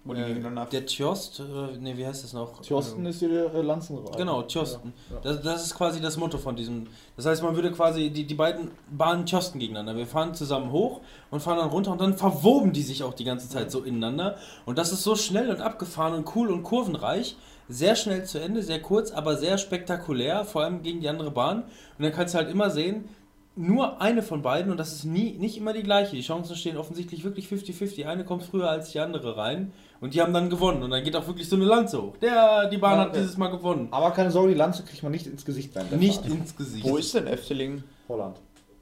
Wo 0.05 0.13
die 0.13 0.21
äh, 0.21 0.27
gegeneinander- 0.33 0.69
der 0.71 0.85
Tjost, 0.85 1.39
äh, 1.41 1.77
ne, 1.77 1.97
wie 1.97 2.05
heißt 2.05 2.23
das 2.23 2.33
noch? 2.33 2.61
Thorsten 2.61 3.05
ist 3.05 3.19
hier 3.19 3.29
der 3.29 3.53
äh, 3.53 3.61
Lanzenreiter. 3.61 4.17
Genau, 4.17 4.43
Tjosten. 4.43 4.93
Ja, 5.09 5.15
ja. 5.15 5.21
Das, 5.21 5.41
das 5.41 5.65
ist 5.65 5.75
quasi 5.75 5.99
das 5.99 6.15
Motto 6.17 6.37
von 6.37 6.55
diesem. 6.55 6.87
Das 7.17 7.25
heißt, 7.25 7.43
man 7.43 7.55
würde 7.55 7.71
quasi 7.71 8.09
die, 8.09 8.25
die 8.25 8.33
beiden 8.35 8.71
Bahnen 8.89 9.25
Tjosten 9.25 9.59
gegeneinander. 9.59 9.97
Wir 9.97 10.07
fahren 10.07 10.33
zusammen 10.33 10.71
hoch 10.71 11.01
und 11.31 11.41
fahren 11.41 11.57
dann 11.57 11.69
runter 11.69 11.91
und 11.91 11.99
dann 12.01 12.15
verwoben 12.17 12.71
die 12.71 12.81
sich 12.81 13.03
auch 13.03 13.13
die 13.13 13.25
ganze 13.25 13.49
Zeit 13.49 13.71
so 13.71 13.83
ineinander. 13.83 14.37
Und 14.65 14.77
das 14.77 14.93
ist 14.93 15.03
so 15.03 15.15
schnell 15.15 15.49
und 15.49 15.61
abgefahren 15.61 16.13
und 16.13 16.35
cool 16.35 16.49
und 16.49 16.63
kurvenreich. 16.63 17.35
Sehr 17.67 17.95
schnell 17.95 18.23
zu 18.25 18.39
Ende, 18.41 18.63
sehr 18.63 18.81
kurz, 18.81 19.11
aber 19.11 19.37
sehr 19.37 19.57
spektakulär, 19.59 20.43
vor 20.45 20.63
allem 20.63 20.81
gegen 20.81 21.01
die 21.01 21.09
andere 21.09 21.29
Bahn. 21.29 21.63
Und 21.97 22.03
dann 22.03 22.11
kannst 22.11 22.33
du 22.33 22.39
halt 22.39 22.49
immer 22.49 22.71
sehen, 22.71 23.09
nur 23.55 24.01
eine 24.01 24.23
von 24.23 24.41
beiden, 24.41 24.71
und 24.71 24.77
das 24.77 24.93
ist 24.93 25.03
nie, 25.03 25.33
nicht 25.33 25.57
immer 25.57 25.73
die 25.73 25.83
gleiche. 25.83 26.15
Die 26.15 26.21
Chancen 26.21 26.55
stehen 26.55 26.77
offensichtlich 26.77 27.23
wirklich 27.25 27.47
50-50. 27.47 28.05
Eine 28.05 28.23
kommt 28.23 28.43
früher 28.43 28.69
als 28.69 28.91
die 28.91 28.99
andere 29.01 29.35
rein 29.37 29.73
und 30.01 30.13
die 30.13 30.21
haben 30.21 30.33
dann 30.33 30.49
gewonnen. 30.49 30.83
Und 30.83 30.91
dann 30.91 31.03
geht 31.03 31.15
auch 31.15 31.27
wirklich 31.27 31.47
so 31.49 31.55
eine 31.55 31.65
Lanze 31.65 32.01
hoch. 32.01 32.17
Der, 32.17 32.69
die 32.69 32.77
Bahn 32.77 32.97
Ja, 32.97 33.05
hat 33.05 33.15
ja. 33.15 33.21
dieses 33.21 33.37
Mal 33.37 33.49
gewonnen. 33.49 33.87
Aber 33.91 34.11
keine 34.11 34.31
Sorge, 34.31 34.49
die 34.49 34.57
Lanze 34.57 34.83
kriegt 34.83 35.03
man 35.03 35.11
nicht 35.11 35.27
ins 35.27 35.43
Gesicht 35.45 35.75
der 35.75 35.83
Nicht 35.97 36.21
Fahrt. 36.21 36.27
ins 36.33 36.55
Gesicht. 36.55 36.85
Wo 36.85 36.97
ist 36.97 37.13
denn 37.13 37.27
Efteling? 37.27 37.83
Holland. 38.07 38.37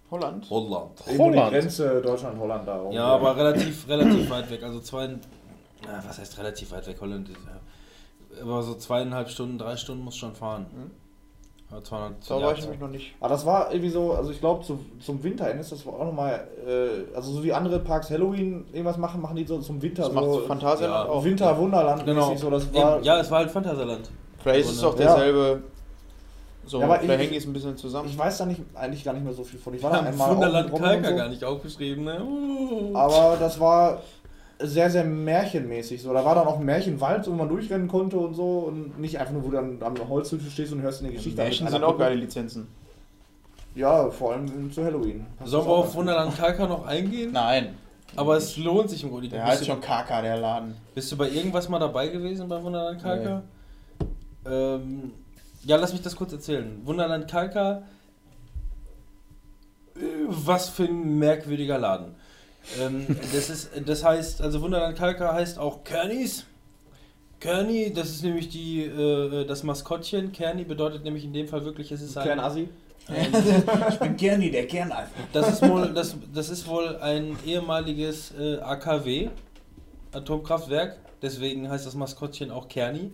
Holland? 0.09 0.49
Holland? 0.49 0.91
Irgendwo 1.05 1.31
die 1.31 1.37
Holland. 1.37 1.51
Grenze 1.53 2.01
Deutschland-Holland 2.01 2.67
da. 2.67 2.89
Ja, 2.91 3.05
aber 3.07 3.35
relativ, 3.35 3.87
relativ 3.89 4.29
weit 4.29 4.49
weg. 4.49 4.63
Also 4.63 4.79
zwei, 4.79 5.07
na, 5.07 6.03
was 6.07 6.17
heißt 6.19 6.37
relativ 6.37 6.71
weit 6.71 6.87
weg? 6.87 6.97
Holland 7.01 7.27
ist 7.29 7.37
ja. 7.45 8.41
Aber 8.41 8.61
so 8.63 8.75
zweieinhalb 8.75 9.29
Stunden, 9.29 9.57
drei 9.57 9.75
Stunden 9.75 10.03
muss 10.03 10.15
schon 10.15 10.33
fahren. 10.35 10.67
Ja, 11.69 11.83
200, 11.83 12.13
Da 12.29 12.37
ja, 12.39 12.45
war 12.45 12.53
ich 12.53 12.61
nämlich 12.61 12.79
noch 12.79 12.87
nicht. 12.89 13.13
Aber 13.19 13.29
das 13.29 13.45
war 13.45 13.71
irgendwie 13.71 13.89
so, 13.89 14.13
also 14.13 14.31
ich 14.31 14.39
glaube 14.39 14.63
zu, 14.63 14.79
zum 15.01 15.21
Winterende 15.21 15.59
ist 15.59 15.71
das 15.73 15.85
auch 15.85 16.05
nochmal, 16.05 16.47
äh, 16.65 17.13
also 17.15 17.31
so 17.33 17.43
wie 17.43 17.51
andere 17.51 17.79
Parks 17.79 18.09
Halloween 18.09 18.65
irgendwas 18.71 18.97
machen, 18.97 19.21
machen 19.21 19.35
die 19.35 19.43
so 19.45 19.59
zum 19.59 19.81
Winter 19.81 20.03
Das 20.03 20.13
macht 20.13 20.25
so 20.25 20.39
Phantasialand 20.47 21.07
ja, 21.09 21.11
auch. 21.13 21.23
Winter-Wunderland 21.25 22.05
Genau. 22.05 22.27
mäßig 22.29 22.39
so, 22.39 22.49
das 22.49 22.73
war, 22.73 22.95
Eben, 22.95 23.03
ja, 23.03 23.19
es 23.19 23.29
war 23.29 23.39
halt 23.39 23.51
Phantasialand. 23.51 24.09
Vielleicht 24.41 24.61
ist 24.69 24.77
es 24.77 24.83
auch 24.83 24.97
Ja. 24.97 25.05
derselbe. 25.07 25.63
So, 26.65 26.79
Ja, 26.79 26.85
aber 26.85 26.99
vielleicht 26.99 27.13
ich- 27.13 27.19
hängen 27.19 27.31
die 27.31 27.37
es 27.37 27.45
ein 27.47 27.53
bisschen 27.53 27.77
zusammen. 27.77 28.09
ich 28.09 28.17
weiß 28.17 28.37
da 28.37 28.45
nicht, 28.45 28.61
eigentlich 28.73 29.03
gar 29.03 29.13
nicht 29.13 29.23
mehr 29.23 29.33
so 29.33 29.43
viel 29.43 29.59
von. 29.59 29.73
Ich 29.73 29.83
war 29.83 29.91
Wir 29.91 29.99
da 30.01 30.05
einmal 30.05 30.31
Wunderland 30.35 30.73
Kalker 30.73 31.09
so. 31.09 31.15
gar 31.15 31.27
nicht 31.29 31.43
aufgeschrieben, 31.43 32.03
ne? 32.05 32.21
Uh. 32.23 32.95
Aber 32.95 33.35
das 33.39 33.59
war 33.59 34.01
sehr, 34.59 34.89
sehr 34.89 35.03
märchenmäßig. 35.03 36.01
So. 36.01 36.13
Da 36.13 36.25
war 36.25 36.35
dann 36.35 36.47
auch 36.47 36.59
ein 36.59 36.65
Märchenwald, 36.65 37.27
wo 37.27 37.31
man 37.31 37.49
durchrennen 37.49 37.87
konnte 37.87 38.17
und 38.17 38.33
so. 38.33 38.59
Und 38.59 38.99
nicht 38.99 39.19
einfach 39.19 39.33
nur, 39.33 39.43
wo 39.43 39.49
du 39.49 39.55
dann 39.55 39.77
am 39.81 40.09
Holzhütte 40.09 40.49
stehst 40.49 40.73
und 40.73 40.81
hörst 40.81 41.03
eine 41.03 41.11
Geschichte. 41.11 41.41
Märchen 41.41 41.67
sind 41.67 41.83
auch 41.83 41.97
geile. 41.97 42.15
Lizenzen. 42.15 42.67
Ja, 43.75 44.09
vor 44.09 44.33
allem 44.33 44.71
zu 44.71 44.83
Halloween. 44.83 45.25
Sollen 45.43 45.65
wir 45.67 45.71
auf 45.71 45.93
Wunderland 45.93 46.35
Kalker 46.35 46.67
noch 46.67 46.85
eingehen? 46.85 47.31
Nein. 47.31 47.75
Aber 48.15 48.37
es 48.37 48.57
lohnt 48.57 48.89
sich 48.89 49.03
im 49.03 49.11
Grunde. 49.11 49.29
Der 49.29 49.45
heißt 49.45 49.65
schon 49.65 49.79
KK, 49.79 50.21
der 50.21 50.37
Laden. 50.37 50.75
bist 50.95 51.11
du 51.11 51.17
bei 51.17 51.29
irgendwas 51.29 51.69
mal 51.69 51.77
dabei 51.77 52.07
gewesen 52.07 52.47
bei 52.47 52.61
Wunderland 52.63 53.01
Kalker? 53.01 53.43
Ähm, 54.45 55.11
ja, 55.63 55.75
lass 55.75 55.91
mich 55.93 56.01
das 56.01 56.15
kurz 56.15 56.31
erzählen. 56.33 56.81
Wunderland 56.85 57.29
Kalker, 57.29 57.83
äh, 59.95 59.99
was 60.27 60.69
für 60.69 60.85
ein 60.85 61.19
merkwürdiger 61.19 61.77
Laden. 61.77 62.15
Ähm, 62.79 63.05
das, 63.33 63.49
ist, 63.49 63.69
das 63.85 64.03
heißt, 64.03 64.41
also 64.41 64.61
Wunderland 64.61 64.97
Kalker 64.97 65.33
heißt 65.33 65.59
auch 65.59 65.83
Kernis. 65.83 66.45
Kerni, 67.39 67.93
das 67.93 68.09
ist 68.09 68.23
nämlich 68.23 68.49
die, 68.49 68.83
äh, 68.83 69.45
das 69.45 69.63
Maskottchen. 69.63 70.31
Kerni 70.31 70.63
bedeutet 70.63 71.03
nämlich 71.03 71.23
in 71.23 71.33
dem 71.33 71.47
Fall 71.47 71.63
wirklich, 71.65 71.91
es 71.91 72.01
ist 72.01 72.17
ein 72.17 72.23
kleiner 72.23 72.43
ein, 72.43 72.51
Assi. 72.51 72.69
ich 73.89 73.99
bin 73.99 74.17
Gerni, 74.17 74.51
der 74.51 74.67
Kernalf. 74.67 75.07
das 75.31 75.53
ist 75.53 75.69
wohl, 75.69 75.93
das, 75.93 76.15
das 76.33 76.49
ist 76.49 76.67
wohl 76.67 76.97
ein 76.97 77.37
ehemaliges 77.45 78.33
äh, 78.37 78.57
AKW, 78.57 79.29
Atomkraftwerk. 80.11 80.97
Deswegen 81.21 81.69
heißt 81.69 81.85
das 81.85 81.95
Maskottchen 81.95 82.51
auch 82.51 82.67
Kerni. 82.67 83.11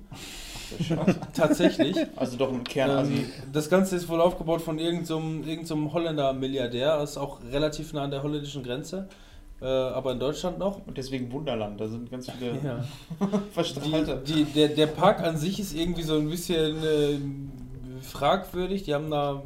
Tatsächlich. 1.34 1.95
Also 2.15 2.38
doch 2.38 2.52
ein 2.52 2.64
Kernasi. 2.64 3.14
Ähm, 3.14 3.32
das 3.52 3.70
Ganze 3.70 3.95
ist 3.95 4.10
wohl 4.10 4.20
aufgebaut 4.20 4.61
von 4.61 4.80
irgendeinem 4.80 5.48
irgend 5.48 5.68
so 5.68 5.76
einem 5.76 5.94
Holländer 5.94 6.34
Milliardär. 6.34 7.02
Ist 7.02 7.18
auch 7.18 7.40
relativ 7.52 7.94
nah 7.94 8.03
an 8.03 8.11
der 8.11 8.24
holländischen 8.24 8.64
Grenze. 8.64 9.07
Äh, 9.64 9.68
aber 9.68 10.11
in 10.11 10.19
Deutschland 10.19 10.60
noch. 10.60 10.85
Und 10.85 10.98
deswegen 10.98 11.31
Wunderland, 11.31 11.80
da 11.80 11.88
sind 11.88 12.11
ganz 12.11 12.30
viele 12.30 12.52
Ja. 12.64 12.84
Verstrahlte. 13.53 14.22
Die, 14.27 14.44
die, 14.44 14.45
der, 14.45 14.68
der 14.68 14.88
Park 14.88 15.22
an 15.22 15.38
sich 15.38 15.57
ist 15.60 15.73
irgendwie 15.73 16.03
so 16.03 16.18
ein 16.18 16.30
bisschen 16.30 16.84
äh, 16.84 17.18
fragwürdig. 18.02 18.84
Die 18.84 18.94
haben 18.94 19.10
da 19.10 19.41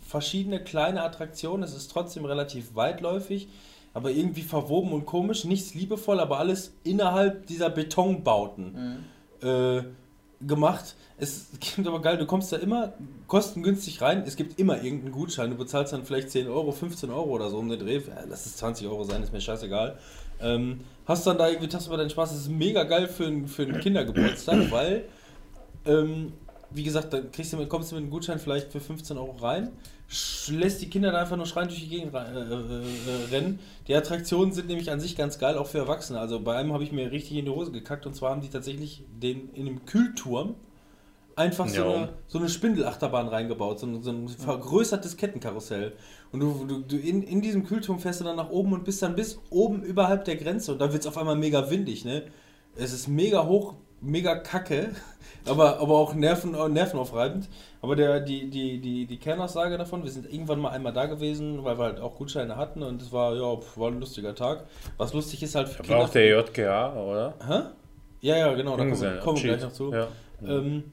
verschiedene 0.00 0.64
kleine 0.64 1.02
Attraktionen. 1.02 1.62
Es 1.62 1.76
ist 1.76 1.90
trotzdem 1.90 2.24
relativ 2.24 2.74
weitläufig, 2.74 3.48
aber 3.92 4.10
irgendwie 4.10 4.42
verwoben 4.42 4.92
und 4.92 5.04
komisch. 5.04 5.44
Nichts 5.44 5.74
liebevoll, 5.74 6.18
aber 6.18 6.38
alles 6.38 6.72
innerhalb 6.82 7.46
dieser 7.46 7.68
Betonbauten 7.68 9.04
äh, 9.42 9.82
gemacht. 10.40 10.96
Es 11.20 11.48
gibt 11.60 11.86
aber 11.86 12.00
geil, 12.00 12.16
du 12.16 12.24
kommst 12.26 12.50
da 12.50 12.56
immer 12.56 12.94
kostengünstig 13.26 14.00
rein. 14.00 14.24
Es 14.26 14.36
gibt 14.36 14.58
immer 14.58 14.82
irgendeinen 14.82 15.12
Gutschein. 15.12 15.50
Du 15.50 15.56
bezahlst 15.56 15.92
dann 15.92 16.04
vielleicht 16.04 16.30
10 16.30 16.48
Euro, 16.48 16.72
15 16.72 17.10
Euro 17.10 17.28
oder 17.30 17.50
so 17.50 17.58
um 17.58 17.68
den 17.68 17.78
Dreh. 17.78 17.96
Ja, 17.98 18.24
lass 18.28 18.46
es 18.46 18.56
20 18.56 18.86
Euro 18.88 19.04
sein, 19.04 19.22
ist 19.22 19.32
mir 19.32 19.40
scheißegal. 19.40 19.98
Ähm, 20.40 20.80
hast 21.04 21.26
dann 21.26 21.36
da 21.36 21.48
irgendwie 21.48 21.68
tagsüber 21.68 21.98
deinen 21.98 22.08
Spaß. 22.10 22.30
Das 22.30 22.40
ist 22.40 22.48
mega 22.50 22.84
geil 22.84 23.06
für, 23.06 23.26
einen- 23.26 23.46
für 23.48 23.62
einen 23.62 23.78
Kindergeburtstag, 23.80 24.58
weil, 24.70 25.04
ähm, 25.84 26.32
wie 26.70 26.84
gesagt, 26.84 27.12
dann 27.12 27.30
kriegst 27.32 27.52
du 27.52 27.66
kommst 27.66 27.90
du 27.90 27.96
mit 27.96 28.02
einem 28.04 28.10
Gutschein 28.10 28.38
vielleicht 28.38 28.72
für 28.72 28.80
15 28.80 29.18
Euro 29.18 29.32
rein, 29.32 29.70
lässt 30.48 30.80
die 30.80 30.88
Kinder 30.88 31.12
da 31.12 31.20
einfach 31.20 31.36
nur 31.36 31.46
schreien 31.46 31.68
durch 31.68 31.80
die 31.80 31.88
Gegend 31.88 32.14
äh, 32.14 32.18
äh, 32.18 32.22
äh, 32.22 33.24
rennen. 33.30 33.58
Die 33.88 33.94
Attraktionen 33.94 34.52
sind 34.52 34.68
nämlich 34.68 34.90
an 34.90 35.00
sich 35.00 35.16
ganz 35.16 35.38
geil, 35.38 35.58
auch 35.58 35.66
für 35.66 35.78
Erwachsene. 35.78 36.18
Also 36.18 36.40
bei 36.40 36.56
einem 36.56 36.72
habe 36.72 36.82
ich 36.84 36.92
mir 36.92 37.12
richtig 37.12 37.36
in 37.36 37.44
die 37.44 37.50
Hose 37.50 37.70
gekackt 37.72 38.06
und 38.06 38.14
zwar 38.14 38.30
haben 38.30 38.40
die 38.40 38.48
tatsächlich 38.48 39.04
den 39.20 39.50
in 39.54 39.66
dem 39.66 39.84
Kühlturm 39.84 40.54
einfach 41.40 41.68
so, 41.68 41.80
Ja. 41.82 41.94
eine, 41.94 42.08
so 42.28 42.38
eine 42.38 42.48
Spindelachterbahn 42.48 43.28
reingebaut, 43.28 43.80
so 43.80 43.86
ein, 43.86 44.02
so 44.02 44.10
ein 44.10 44.28
vergrößertes 44.28 45.16
Kettenkarussell. 45.16 45.92
Und 46.32 46.40
du, 46.40 46.64
du, 46.66 46.80
du 46.80 46.96
in, 46.96 47.22
in 47.22 47.40
diesem 47.40 47.64
Kühlturm 47.64 47.98
fährst 47.98 48.20
du 48.20 48.24
dann 48.24 48.36
nach 48.36 48.50
oben 48.50 48.72
und 48.72 48.84
bist 48.84 49.02
dann 49.02 49.16
bis 49.16 49.40
oben 49.50 49.82
überhalb 49.82 50.24
der 50.24 50.36
Grenze 50.36 50.72
und 50.72 50.80
dann 50.80 50.92
wird 50.92 51.02
es 51.02 51.08
auf 51.08 51.18
einmal 51.18 51.36
mega 51.36 51.70
windig, 51.70 52.04
ne? 52.04 52.24
Es 52.76 52.92
ist 52.92 53.08
mega 53.08 53.46
hoch 53.46 53.74
mega 54.00 54.36
kacke, 54.36 54.90
aber, 55.46 55.78
aber 55.80 55.94
auch 55.94 56.14
Nerven, 56.14 56.52
nervenaufreibend. 56.72 57.48
Aber 57.82 57.96
der, 57.96 58.20
die, 58.20 58.50
die, 58.50 58.80
die, 58.80 59.06
die 59.06 59.16
Kernaussage 59.18 59.78
davon, 59.78 60.02
wir 60.04 60.10
sind 60.10 60.30
irgendwann 60.30 60.60
mal 60.60 60.70
einmal 60.70 60.92
da 60.92 61.06
gewesen, 61.06 61.64
weil 61.64 61.78
wir 61.78 61.84
halt 61.84 62.00
auch 62.00 62.16
Gutscheine 62.16 62.56
hatten 62.56 62.82
und 62.82 63.00
es 63.00 63.12
war, 63.12 63.34
ja, 63.34 63.56
pf, 63.56 63.78
war 63.78 63.88
ein 63.88 64.00
lustiger 64.00 64.34
Tag. 64.34 64.64
Was 64.96 65.12
lustig 65.12 65.42
ist 65.42 65.54
halt 65.54 65.68
für 65.68 65.88
war 65.88 65.98
auch 66.04 66.08
der 66.08 66.28
JGA, 66.28 66.94
oder? 66.94 67.34
Hä? 67.46 67.60
Ja, 68.22 68.36
ja, 68.36 68.54
genau, 68.54 68.76
da 68.76 68.84
kommen, 68.84 69.20
kommen 69.20 69.42
wir 69.42 69.50
gleich 69.50 69.62
noch 69.62 69.72
zu. 69.72 69.92
Ja. 69.92 70.08
Ähm, 70.46 70.84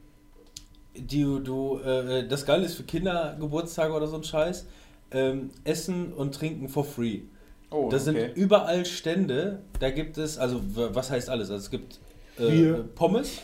die, 1.00 1.24
du, 1.44 1.80
äh, 1.80 2.28
das 2.28 2.46
Geile 2.46 2.66
ist 2.66 2.76
für 2.76 2.84
Kindergeburtstage 2.84 3.94
oder 3.94 4.08
so 4.08 4.18
ein 4.18 4.24
Scheiß, 4.24 4.68
ähm, 5.12 5.52
Essen 5.64 6.14
und 6.14 6.36
Trinken 6.36 6.70
for 6.70 6.86
free. 6.86 7.22
Oh, 7.70 7.90
Das 7.90 8.08
okay. 8.08 8.28
sind 8.28 8.38
überall 8.38 8.86
Stände, 8.86 9.60
da 9.80 9.90
gibt 9.90 10.18
es, 10.18 10.38
also 10.38 10.62
was 10.74 11.12
heißt 11.12 11.30
alles? 11.30 11.50
Also 11.52 11.64
es 11.64 11.72
gibt 11.72 12.00
äh. 12.40 12.74
Pommes 12.96 13.40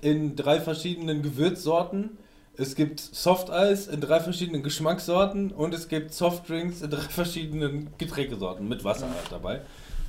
in 0.00 0.36
drei 0.36 0.60
verschiedenen 0.60 1.22
Gewürzsorten, 1.22 2.18
es 2.56 2.74
gibt 2.74 3.00
Softeis 3.00 3.86
in 3.86 4.00
drei 4.00 4.20
verschiedenen 4.20 4.62
Geschmackssorten 4.62 5.52
und 5.52 5.74
es 5.74 5.88
gibt 5.88 6.12
Softdrinks 6.14 6.82
in 6.82 6.90
drei 6.90 7.00
verschiedenen 7.08 7.90
Getränkesorten 7.98 8.66
mit 8.66 8.82
Wasser 8.82 9.08
halt 9.08 9.30
dabei. 9.30 9.60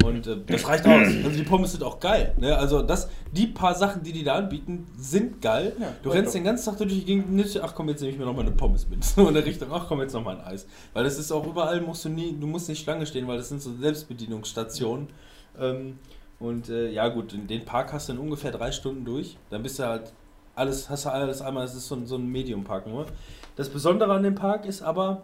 Und 0.03 0.27
äh, 0.27 0.37
das 0.45 0.67
reicht 0.67 0.85
aus. 0.85 1.07
Also 1.23 1.29
die 1.29 1.43
Pommes 1.43 1.71
sind 1.71 1.83
auch 1.83 1.99
geil. 1.99 2.33
Ne? 2.37 2.55
Also 2.55 2.81
das, 2.81 3.09
die 3.31 3.47
paar 3.47 3.75
Sachen, 3.75 4.03
die 4.03 4.13
die 4.13 4.23
da 4.23 4.35
anbieten, 4.35 4.87
sind 4.97 5.41
geil. 5.41 5.75
Ja, 5.79 5.93
du 6.03 6.09
rennst 6.09 6.33
top. 6.33 6.33
den 6.33 6.43
ganzen 6.43 6.65
Tag 6.65 6.77
durch 6.77 6.93
die 6.93 7.05
Gegend, 7.05 7.53
dir, 7.53 7.63
ach 7.63 7.73
komm, 7.75 7.89
jetzt 7.89 8.01
nehme 8.01 8.13
ich 8.13 8.19
mir 8.19 8.25
noch 8.25 8.35
mal 8.35 8.41
eine 8.41 8.51
Pommes 8.51 8.87
mit. 8.87 9.03
So 9.17 9.27
in 9.27 9.33
der 9.33 9.45
Richtung, 9.45 9.69
ach 9.71 9.85
komm, 9.87 10.01
jetzt 10.01 10.13
noch 10.13 10.23
mal 10.23 10.37
ein 10.37 10.45
Eis. 10.45 10.67
Weil 10.93 11.03
das 11.03 11.17
ist 11.17 11.31
auch 11.31 11.45
überall, 11.45 11.81
musst 11.81 12.05
du 12.05 12.09
nie, 12.09 12.37
du 12.39 12.47
musst 12.47 12.69
nicht 12.69 12.83
Schlange 12.83 13.05
stehen, 13.05 13.27
weil 13.27 13.37
das 13.37 13.49
sind 13.49 13.61
so 13.61 13.73
Selbstbedienungsstationen. 13.73 15.07
Ähm, 15.59 15.97
und 16.39 16.69
äh, 16.69 16.91
ja 16.91 17.07
gut, 17.07 17.33
in 17.33 17.47
den 17.47 17.65
Park 17.65 17.93
hast 17.93 18.09
du 18.09 18.13
in 18.13 18.19
ungefähr 18.19 18.51
drei 18.51 18.71
Stunden 18.71 19.05
durch. 19.05 19.37
Dann 19.49 19.63
bist 19.63 19.79
du 19.79 19.83
halt 19.83 20.13
alles, 20.55 20.89
hast 20.89 21.05
du 21.05 21.09
alles 21.09 21.41
einmal, 21.41 21.63
das 21.65 21.75
ist 21.75 21.87
so 21.87 21.95
ein, 21.95 22.05
so 22.05 22.15
ein 22.15 22.27
Medium-Park 22.27 22.87
nur. 22.87 23.05
Das 23.55 23.69
Besondere 23.69 24.13
an 24.13 24.23
dem 24.23 24.35
Park 24.35 24.65
ist 24.65 24.81
aber, 24.81 25.23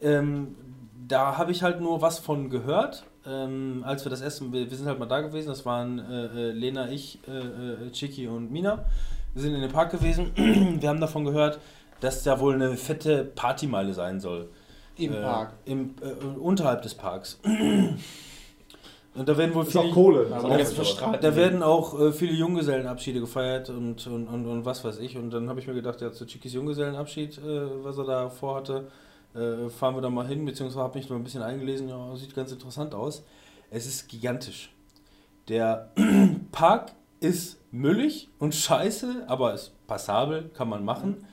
ähm, 0.00 0.56
da 1.08 1.38
habe 1.38 1.52
ich 1.52 1.62
halt 1.62 1.80
nur 1.80 2.00
was 2.02 2.18
von 2.18 2.50
gehört. 2.50 3.04
Ähm, 3.28 3.82
als 3.84 4.04
wir 4.04 4.10
das 4.10 4.20
erste, 4.20 4.52
wir, 4.52 4.70
wir 4.70 4.76
sind 4.76 4.86
halt 4.86 4.98
mal 4.98 5.06
da 5.06 5.20
gewesen, 5.20 5.48
das 5.48 5.66
waren 5.66 5.98
äh, 5.98 6.26
äh, 6.26 6.52
Lena, 6.52 6.88
ich, 6.88 7.18
äh, 7.28 7.86
äh, 7.86 7.90
Chiki 7.90 8.28
und 8.28 8.52
Mina. 8.52 8.84
Wir 9.34 9.42
sind 9.42 9.54
in 9.54 9.60
dem 9.62 9.72
Park 9.72 9.90
gewesen. 9.90 10.30
wir 10.80 10.88
haben 10.88 11.00
davon 11.00 11.24
gehört, 11.24 11.58
dass 12.00 12.22
da 12.22 12.38
wohl 12.40 12.54
eine 12.54 12.76
fette 12.76 13.24
Partymeile 13.24 13.92
sein 13.94 14.20
soll. 14.20 14.48
Im 14.96 15.12
Äh, 15.12 15.22
Park. 15.22 15.52
Im, 15.64 15.94
äh, 16.00 16.24
unterhalb 16.38 16.82
des 16.82 16.94
Parks. 16.94 17.40
Und 19.14 19.26
da 19.26 19.38
werden 19.38 19.54
wohl 19.54 19.64
Ist 19.64 19.74
auch 19.76 19.80
viele, 19.82 19.94
Kohle. 19.94 20.26
Also 20.30 20.74
verstrahlt. 20.74 21.24
da 21.24 21.34
werden 21.34 21.62
auch 21.62 21.98
äh, 21.98 22.12
viele 22.12 22.34
Junggesellenabschiede 22.34 23.18
gefeiert 23.20 23.70
und, 23.70 24.06
und, 24.06 24.26
und, 24.26 24.46
und 24.46 24.64
was 24.66 24.84
weiß 24.84 24.98
ich. 24.98 25.16
Und 25.16 25.30
dann 25.30 25.48
habe 25.48 25.58
ich 25.58 25.66
mir 25.66 25.72
gedacht, 25.72 26.02
ja, 26.02 26.12
zu 26.12 26.26
Chikis 26.26 26.52
Junggesellenabschied, 26.52 27.38
äh, 27.38 27.42
was 27.82 27.96
er 27.96 28.04
da 28.04 28.28
vorhatte, 28.28 28.88
äh, 29.36 29.68
fahren 29.70 29.94
wir 29.94 30.00
da 30.00 30.10
mal 30.10 30.26
hin, 30.26 30.44
beziehungsweise 30.44 30.82
habe 30.82 30.98
mich 30.98 31.10
mal 31.10 31.16
ein 31.16 31.24
bisschen 31.24 31.42
eingelesen, 31.42 31.88
ja, 31.88 32.16
sieht 32.16 32.34
ganz 32.34 32.52
interessant 32.52 32.94
aus. 32.94 33.24
Es 33.70 33.86
ist 33.86 34.08
gigantisch. 34.08 34.72
Der 35.48 35.92
Park 36.52 36.92
ist 37.20 37.60
müllig 37.70 38.30
und 38.38 38.54
scheiße, 38.54 39.24
aber 39.28 39.54
ist 39.54 39.72
passabel, 39.86 40.50
kann 40.54 40.68
man 40.68 40.84
machen. 40.84 41.26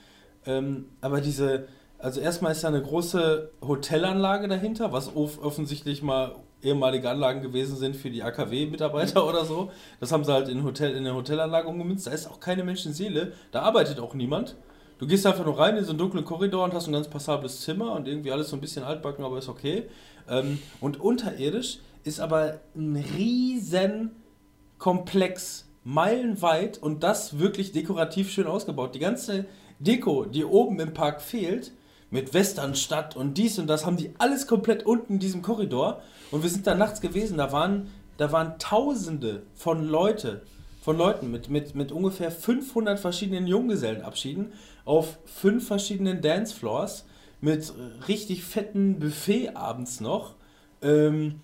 Ähm, 0.45 0.85
aber 1.01 1.21
diese, 1.21 1.67
also 1.97 2.19
erstmal 2.19 2.51
ist 2.51 2.63
da 2.63 2.67
eine 2.67 2.81
große 2.81 3.51
Hotelanlage 3.61 4.47
dahinter, 4.47 4.91
was 4.91 5.15
off 5.15 5.41
offensichtlich 5.41 6.01
mal 6.03 6.35
ehemalige 6.61 7.09
Anlagen 7.09 7.41
gewesen 7.41 7.75
sind 7.75 7.95
für 7.95 8.09
die 8.09 8.23
AKW-Mitarbeiter 8.23 9.25
oder 9.29 9.45
so. 9.45 9.71
Das 9.99 10.11
haben 10.11 10.23
sie 10.23 10.33
halt 10.33 10.47
in, 10.47 10.63
Hotel, 10.63 10.91
in 10.91 10.99
eine 10.99 11.15
Hotelanlage 11.15 11.67
umgemünzt. 11.67 12.07
Da 12.07 12.11
ist 12.11 12.27
auch 12.27 12.39
keine 12.39 12.63
Menschenseele, 12.63 13.33
da 13.51 13.61
arbeitet 13.61 13.99
auch 13.99 14.13
niemand. 14.13 14.55
Du 15.03 15.09
gehst 15.09 15.27
einfach 15.27 15.43
nur 15.43 15.59
rein 15.59 15.75
in 15.75 15.83
so 15.83 15.89
einen 15.89 15.99
dunklen 15.99 16.23
Korridor 16.23 16.63
und 16.63 16.73
hast 16.73 16.87
ein 16.87 16.93
ganz 16.93 17.09
passables 17.09 17.59
Zimmer 17.59 17.91
und 17.91 18.07
irgendwie 18.07 18.31
alles 18.31 18.47
so 18.47 18.55
ein 18.55 18.61
bisschen 18.61 18.85
altbacken, 18.85 19.25
aber 19.25 19.37
ist 19.37 19.49
okay. 19.49 19.83
Ähm, 20.29 20.59
und 20.79 21.01
unterirdisch 21.01 21.79
ist 22.05 22.21
aber 22.21 22.61
ein 22.73 22.95
riesen 23.17 24.11
Komplex, 24.77 25.67
meilenweit 25.83 26.77
und 26.77 27.03
das 27.03 27.37
wirklich 27.37 27.73
dekorativ 27.73 28.31
schön 28.31 28.47
ausgebaut. 28.47 28.95
Die 28.95 28.99
ganze 28.99 29.43
Deko, 29.79 30.23
die 30.23 30.45
oben 30.45 30.79
im 30.79 30.93
Park 30.93 31.21
fehlt, 31.21 31.73
mit 32.09 32.33
Westernstadt 32.33 33.17
und 33.17 33.37
dies 33.37 33.59
und 33.59 33.67
das, 33.67 33.85
haben 33.85 33.97
die 33.97 34.13
alles 34.19 34.47
komplett 34.47 34.85
unten 34.85 35.15
in 35.15 35.19
diesem 35.19 35.41
Korridor. 35.41 36.01
Und 36.31 36.43
wir 36.43 36.49
sind 36.49 36.65
da 36.65 36.75
nachts 36.75 37.01
gewesen, 37.01 37.39
da 37.39 37.51
waren, 37.51 37.91
da 38.15 38.31
waren 38.31 38.57
Tausende 38.57 39.43
von 39.53 39.85
Leute, 39.85 40.43
von 40.83 40.97
Leuten 40.97 41.31
mit, 41.31 41.49
mit, 41.49 41.75
mit 41.75 41.93
ungefähr 41.93 42.29
500 42.29 42.99
verschiedenen 42.99 43.47
Junggesellenabschieden 43.47 44.51
auf 44.83 45.17
fünf 45.23 45.65
verschiedenen 45.65 46.21
Dancefloors 46.21 47.05
mit 47.39 47.71
richtig 48.09 48.43
fetten 48.43 48.99
Buffet 48.99 49.55
abends 49.55 50.01
noch. 50.01 50.35
Ähm, 50.81 51.39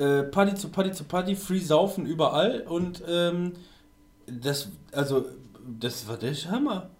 äh, 0.00 0.24
Party 0.24 0.56
zu 0.56 0.68
Party 0.70 0.90
zu 0.90 1.04
Party, 1.04 1.36
Free 1.36 1.60
Saufen 1.60 2.06
überall 2.06 2.62
und 2.62 3.04
ähm, 3.08 3.52
das, 4.26 4.70
also, 4.90 5.26
das 5.78 6.08
war 6.08 6.16
der 6.16 6.34
Hammer. 6.50 6.90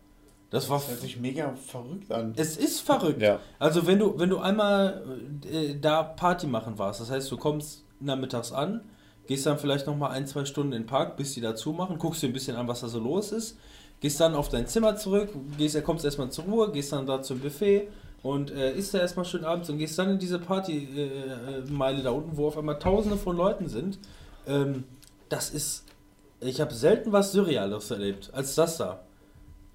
Das 0.51 0.71
war, 0.71 0.79
Das 0.79 0.89
hört 0.89 1.01
sich 1.01 1.19
mega 1.19 1.53
verrückt 1.57 2.13
an. 2.13 2.35
es 2.37 2.57
ist 2.59 2.81
verrückt. 2.81 3.21
Ja. 3.21 3.41
Also 3.59 3.89
wenn 3.89 3.99
du, 3.99 4.17
wenn 4.21 4.31
du 4.31 4.39
einmal 4.39 5.03
äh, 5.51 5.75
da 5.81 6.05
Party 6.05 6.47
machen 6.47 6.79
warst, 6.79 7.01
das 7.01 7.11
heißt, 7.11 7.29
du 7.33 7.37
kommst 7.39 7.85
nachmittags 7.99 8.53
an, 8.53 8.83
gehst 9.27 9.47
dann 9.47 9.59
vielleicht 9.59 9.87
noch 9.87 9.97
mal 9.97 10.11
ein, 10.11 10.27
zwei 10.27 10.45
Stunden 10.45 10.73
in 10.73 10.83
den 10.83 10.87
Park, 10.87 11.17
bis 11.17 11.35
die 11.35 11.41
dazu 11.41 11.73
machen, 11.73 11.99
guckst 11.99 12.23
dir 12.23 12.29
ein 12.29 12.33
bisschen 12.33 12.57
an, 12.57 12.69
was 12.69 12.81
da 12.81 12.89
so 12.89 12.99
los 12.99 13.33
ist, 13.33 13.59
gehst 14.01 14.21
dann 14.21 14.35
auf 14.35 14.49
dein 14.49 14.67
Zimmer 14.67 14.97
zurück, 14.97 15.31
gehst, 15.57 15.83
kommst 15.85 16.05
erstmal 16.05 16.31
zur 16.31 16.45
Ruhe, 16.45 16.73
gehst 16.73 16.93
dann 16.93 17.07
da 17.07 17.23
zum 17.23 17.41
Buffet 17.41 17.89
und 18.23 18.51
äh, 18.51 18.73
isst 18.73 18.95
da 18.95 18.99
erstmal 18.99 19.25
schön 19.25 19.45
abends 19.45 19.69
und 19.71 19.79
gehst 19.79 19.99
dann 19.99 20.11
in 20.11 20.19
diese 20.19 20.39
Partymeile 20.39 21.65
äh, 21.67 21.71
Meile 21.71 22.03
da 22.03 22.11
unten, 22.11 22.37
wo 22.37 22.47
auf 22.47 22.59
einmal 22.59 22.79
tausende 22.79 23.17
von 23.17 23.37
Leuten 23.37 23.69
sind. 23.69 23.99
Ähm, 24.47 24.85
das 25.29 25.51
ist, 25.51 25.85
ich 26.41 26.61
habe 26.61 26.75
selten 26.75 27.13
was 27.13 27.33
Surreales 27.33 27.91
erlebt, 27.91 28.31
als 28.33 28.55
das 28.55 28.77
da. 28.77 29.01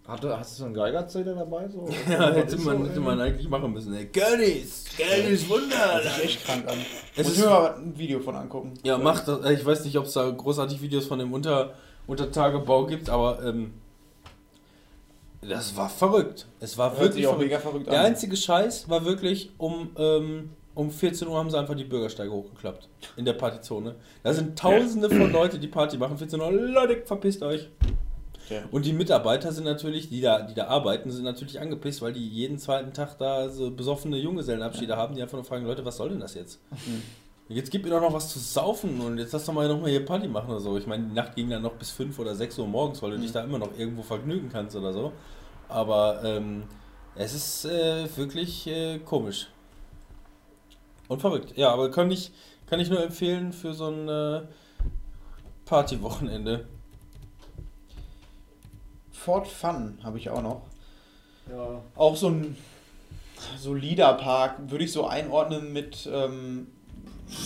Hatte, 0.08 0.40
hast 0.40 0.54
du 0.54 0.60
so 0.60 0.66
einen 0.66 0.74
Geigerzähler 0.74 1.36
dabei? 1.36 1.68
So? 1.68 1.88
Ja, 2.10 2.32
hätte 2.32 2.56
Ist 2.56 2.64
man, 2.64 2.84
so, 2.86 2.90
hätte 2.90 3.00
man 3.02 3.20
eigentlich 3.20 3.50
machen 3.50 3.74
müssen. 3.74 3.94
Ey. 3.94 4.06
Gönnies! 4.06 4.86
Gönnies 4.98 5.50
Wunder! 5.50 6.00
Das 6.02 6.16
sieht 6.16 6.24
echt 6.26 6.46
krank 6.46 6.66
an. 6.70 6.78
Es 7.16 7.24
Muss 7.28 7.34
ist- 7.34 7.40
ich 7.40 7.44
mir 7.46 7.50
mal 7.52 7.76
ein 7.76 7.98
Video 7.98 8.20
von 8.22 8.36
angucken. 8.36 8.74
Ja, 8.84 8.98
macht 8.98 9.28
das. 9.28 9.44
Ich 9.52 9.66
weiß 9.66 9.84
nicht, 9.84 9.98
ob 9.98 10.06
es 10.06 10.14
da 10.14 10.30
großartig 10.30 10.82
Videos 10.82 11.06
von 11.08 11.20
dem 11.20 11.34
Unter, 11.34 11.74
Untertagebau 12.08 12.86
gibt, 12.86 13.10
aber 13.10 13.44
ähm, 13.44 13.74
das 15.42 15.76
war 15.76 15.90
verrückt. 15.90 16.48
Es 16.60 16.78
war 16.78 16.92
Hört 16.92 17.02
wirklich 17.02 17.28
auch 17.28 17.32
verrückt. 17.34 17.50
mega 17.50 17.60
verrückt 17.60 17.88
Der 17.88 18.00
an. 18.00 18.06
einzige 18.08 18.36
Scheiß 18.38 18.90
war 18.90 19.04
wirklich 19.06 19.52
um, 19.58 19.90
ähm, 19.98 20.50
um 20.74 20.90
14 20.90 21.28
Uhr 21.28 21.38
haben 21.38 21.50
sie 21.52 21.60
einfach 21.60 21.76
die 21.76 21.84
Bürgersteige 21.84 22.32
hochgeklappt. 22.32 22.88
In 23.18 23.26
der 23.26 23.34
Partyzone. 23.34 23.96
Da 24.24 24.34
sind 24.34 24.58
tausende 24.58 25.10
von 25.10 25.32
Leute, 25.32 25.60
die 25.60 25.68
Party 25.68 25.98
machen. 25.98 26.18
14 26.18 26.40
Uhr, 26.40 26.52
Leute, 26.52 27.02
verpisst 27.06 27.44
euch. 27.44 27.70
Ja. 28.50 28.64
Und 28.72 28.86
die 28.86 28.94
Mitarbeiter 28.94 29.52
sind 29.52 29.66
natürlich, 29.66 30.10
die 30.10 30.22
da, 30.22 30.42
die 30.42 30.54
da 30.54 30.68
arbeiten, 30.68 31.12
sind 31.12 31.24
natürlich 31.24 31.60
angepisst, 31.60 32.02
weil 32.02 32.14
die 32.14 32.28
jeden 32.28 32.58
zweiten 32.58 32.94
Tag 32.94 33.18
da 33.18 33.50
so 33.50 33.72
besoffene 33.72 34.18
Junggesellenabschiede 34.18 34.96
haben, 34.96 35.16
die 35.16 35.22
einfach 35.22 35.38
nur 35.38 35.46
fragen, 35.46 35.66
Leute, 35.66 35.84
was 35.86 35.98
soll 35.98 36.10
denn 36.10 36.20
das 36.20 36.34
jetzt? 36.34 36.60
Jetzt 37.50 37.72
gib 37.72 37.86
mir 37.86 37.92
doch 37.92 38.02
noch 38.02 38.14
was 38.14 38.34
zu 38.34 38.40
saufen 38.40 39.00
und 39.00 39.18
jetzt 39.18 39.32
lass 39.32 39.46
doch 39.46 39.54
mal 39.54 39.68
noch 39.70 39.80
mal 39.80 39.90
hier 39.90 40.06
Party 40.06 40.28
machen 40.28 40.50
oder 40.50 40.60
so. 40.60 40.78
Ich 40.78 40.86
meine, 40.86 41.06
die 41.06 41.14
Nacht 41.14 41.36
ging 41.36 41.50
dann 41.50 41.62
noch 41.62 41.74
bis 41.74 41.92
5 41.92 42.20
oder 42.20 42.36
6 42.36 42.60
Uhr 42.60 42.68
morgens, 42.68 43.02
weil 43.02 43.12
du 43.12 43.20
dich 43.20 43.32
da 43.32 43.42
immer 43.44 43.58
noch 43.58 43.78
irgendwo 43.78 44.04
vergnügen 44.04 44.50
kannst 44.52 44.76
oder 44.76 44.92
so. 44.92 45.14
Aber 45.70 46.22
ähm, 46.26 46.64
es 47.16 47.34
ist 47.34 47.66
äh, 47.66 48.06
wirklich 48.18 48.68
äh, 48.68 49.00
komisch. 49.00 49.48
Und 51.08 51.22
verrückt. 51.22 51.54
Ja, 51.56 51.72
aber 51.72 51.90
kann 51.90 52.12
ich, 52.12 52.32
kann 52.66 52.82
ich 52.82 52.90
nur 52.90 53.02
empfehlen 53.02 53.54
für 53.54 53.74
so 53.74 53.88
ein 53.88 54.10
äh, 54.10 54.42
Partywochenende. 55.64 56.66
Fort 59.28 59.46
Fun 59.46 59.98
habe 60.04 60.18
ich 60.18 60.30
auch 60.30 60.42
noch. 60.42 60.62
Ja. 61.52 61.82
Auch 61.98 62.16
so 62.16 62.30
ein 62.30 62.56
solider 63.58 64.14
Park, 64.14 64.56
würde 64.70 64.86
ich 64.86 64.94
so 64.94 65.06
einordnen 65.06 65.74
mit 65.74 66.10
ähm, 66.10 66.68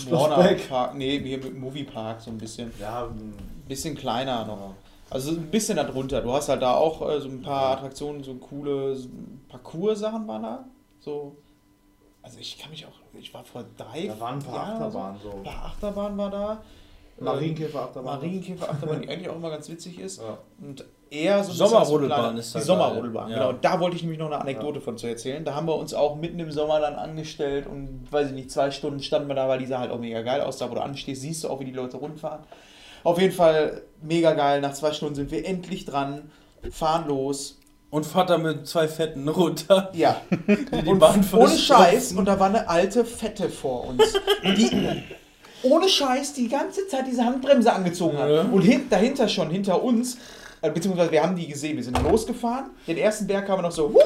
Warner. 0.08 0.54
Park. 0.68 0.94
Nee, 0.94 1.18
hier 1.18 1.38
mit 1.38 1.58
Movie 1.58 1.82
Park 1.82 2.20
so 2.20 2.30
ein 2.30 2.38
bisschen. 2.38 2.72
Ja, 2.78 3.08
Bisschen 3.66 3.96
kleiner 3.96 4.44
noch. 4.44 4.74
Also 5.10 5.32
ein 5.32 5.50
bisschen 5.50 5.74
darunter. 5.74 6.20
Du 6.20 6.32
hast 6.32 6.48
halt 6.48 6.62
da 6.62 6.74
auch 6.76 7.02
äh, 7.10 7.20
so 7.20 7.28
ein 7.28 7.42
paar 7.42 7.72
Attraktionen, 7.72 8.22
so 8.22 8.34
coole 8.36 8.96
Parcours-Sachen 9.48 10.28
waren 10.28 10.42
da. 10.44 10.64
So. 11.00 11.34
Also 12.22 12.38
ich 12.38 12.58
kann 12.60 12.70
mich 12.70 12.86
auch. 12.86 12.92
Ich 13.18 13.34
war 13.34 13.44
vor 13.44 13.64
drei. 13.76 14.06
da 14.06 14.20
waren 14.20 14.38
ein 14.38 14.44
paar 14.44 14.54
Jahren 14.54 14.82
Achterbahnen 14.82 15.20
So. 15.20 15.30
so. 15.32 15.36
Ein 15.38 15.42
paar 15.42 15.64
Achterbahnen 15.64 16.16
war 16.16 16.30
da. 16.30 16.62
Marienkäfer-Achterbahn. 17.18 18.04
Marienkäfer-Achterbahn, 18.04 19.02
die 19.02 19.08
eigentlich 19.08 19.28
auch 19.28 19.36
immer 19.36 19.50
ganz 19.50 19.68
witzig 19.68 19.98
ist. 19.98 20.20
Ja. 20.22 20.38
Und 20.60 20.84
eher 21.12 21.44
so 21.44 21.52
Sommerrodelbahn 21.52 22.34
so 22.36 22.40
ist 22.40 22.54
Die 22.54 22.58
da 22.58 22.64
Sommerrodelbahn, 22.64 23.28
geil. 23.28 23.38
genau. 23.38 23.50
Ja. 23.52 23.58
Da 23.60 23.80
wollte 23.80 23.96
ich 23.96 24.02
nämlich 24.02 24.18
noch 24.18 24.26
eine 24.26 24.40
Anekdote 24.40 24.80
von 24.80 24.96
zu 24.96 25.06
erzählen. 25.06 25.44
Da 25.44 25.54
haben 25.54 25.66
wir 25.66 25.76
uns 25.76 25.92
auch 25.94 26.16
mitten 26.16 26.38
im 26.38 26.50
Sommer 26.50 26.80
dann 26.80 26.94
angestellt 26.94 27.66
und 27.66 28.06
weiß 28.10 28.28
ich 28.28 28.32
nicht, 28.34 28.50
zwei 28.50 28.70
Stunden 28.70 29.02
standen 29.02 29.28
wir 29.28 29.34
da, 29.34 29.46
weil 29.48 29.58
die 29.58 29.66
sah 29.66 29.78
halt 29.78 29.90
auch 29.90 29.98
mega 29.98 30.22
geil 30.22 30.40
aus. 30.40 30.58
Da, 30.58 30.70
wo 30.70 30.74
du 30.74 30.80
anstehst, 30.80 31.20
siehst 31.22 31.44
du 31.44 31.48
auch, 31.50 31.60
wie 31.60 31.66
die 31.66 31.72
Leute 31.72 31.98
rundfahren. 31.98 32.40
Auf 33.04 33.20
jeden 33.20 33.34
Fall 33.34 33.82
mega 34.00 34.32
geil. 34.32 34.60
Nach 34.60 34.72
zwei 34.72 34.92
Stunden 34.92 35.14
sind 35.14 35.30
wir 35.30 35.44
endlich 35.46 35.84
dran, 35.84 36.30
fahren 36.70 37.06
los. 37.08 37.58
Und 37.90 38.06
Vater 38.06 38.38
mit 38.38 38.66
zwei 38.66 38.88
Fetten 38.88 39.28
runter. 39.28 39.90
Ja, 39.92 40.16
Die 40.48 40.88
und 40.88 40.98
Bahn 40.98 41.22
ohne. 41.34 41.50
Scheiß. 41.50 42.12
Und 42.12 42.24
da 42.24 42.40
war 42.40 42.46
eine 42.46 42.68
alte 42.70 43.04
Fette 43.04 43.50
vor 43.50 43.86
uns. 43.88 44.02
Die 44.56 45.02
ohne 45.62 45.88
Scheiß 45.88 46.32
die 46.32 46.48
ganze 46.48 46.88
Zeit 46.88 47.06
diese 47.06 47.24
Handbremse 47.24 47.72
angezogen 47.72 48.16
hat. 48.18 48.30
Ja. 48.30 48.40
Und 48.42 48.62
hin, 48.62 48.86
dahinter 48.88 49.28
schon, 49.28 49.50
hinter 49.50 49.82
uns, 49.82 50.16
beziehungsweise 50.70 51.10
wir 51.10 51.22
haben 51.22 51.34
die 51.34 51.48
gesehen, 51.48 51.76
wir 51.76 51.84
sind 51.84 52.00
losgefahren. 52.02 52.70
Den 52.86 52.98
ersten 52.98 53.26
Berg 53.26 53.48
haben 53.48 53.58
wir 53.58 53.62
noch 53.62 53.72
so, 53.72 53.88
hui, 53.88 54.02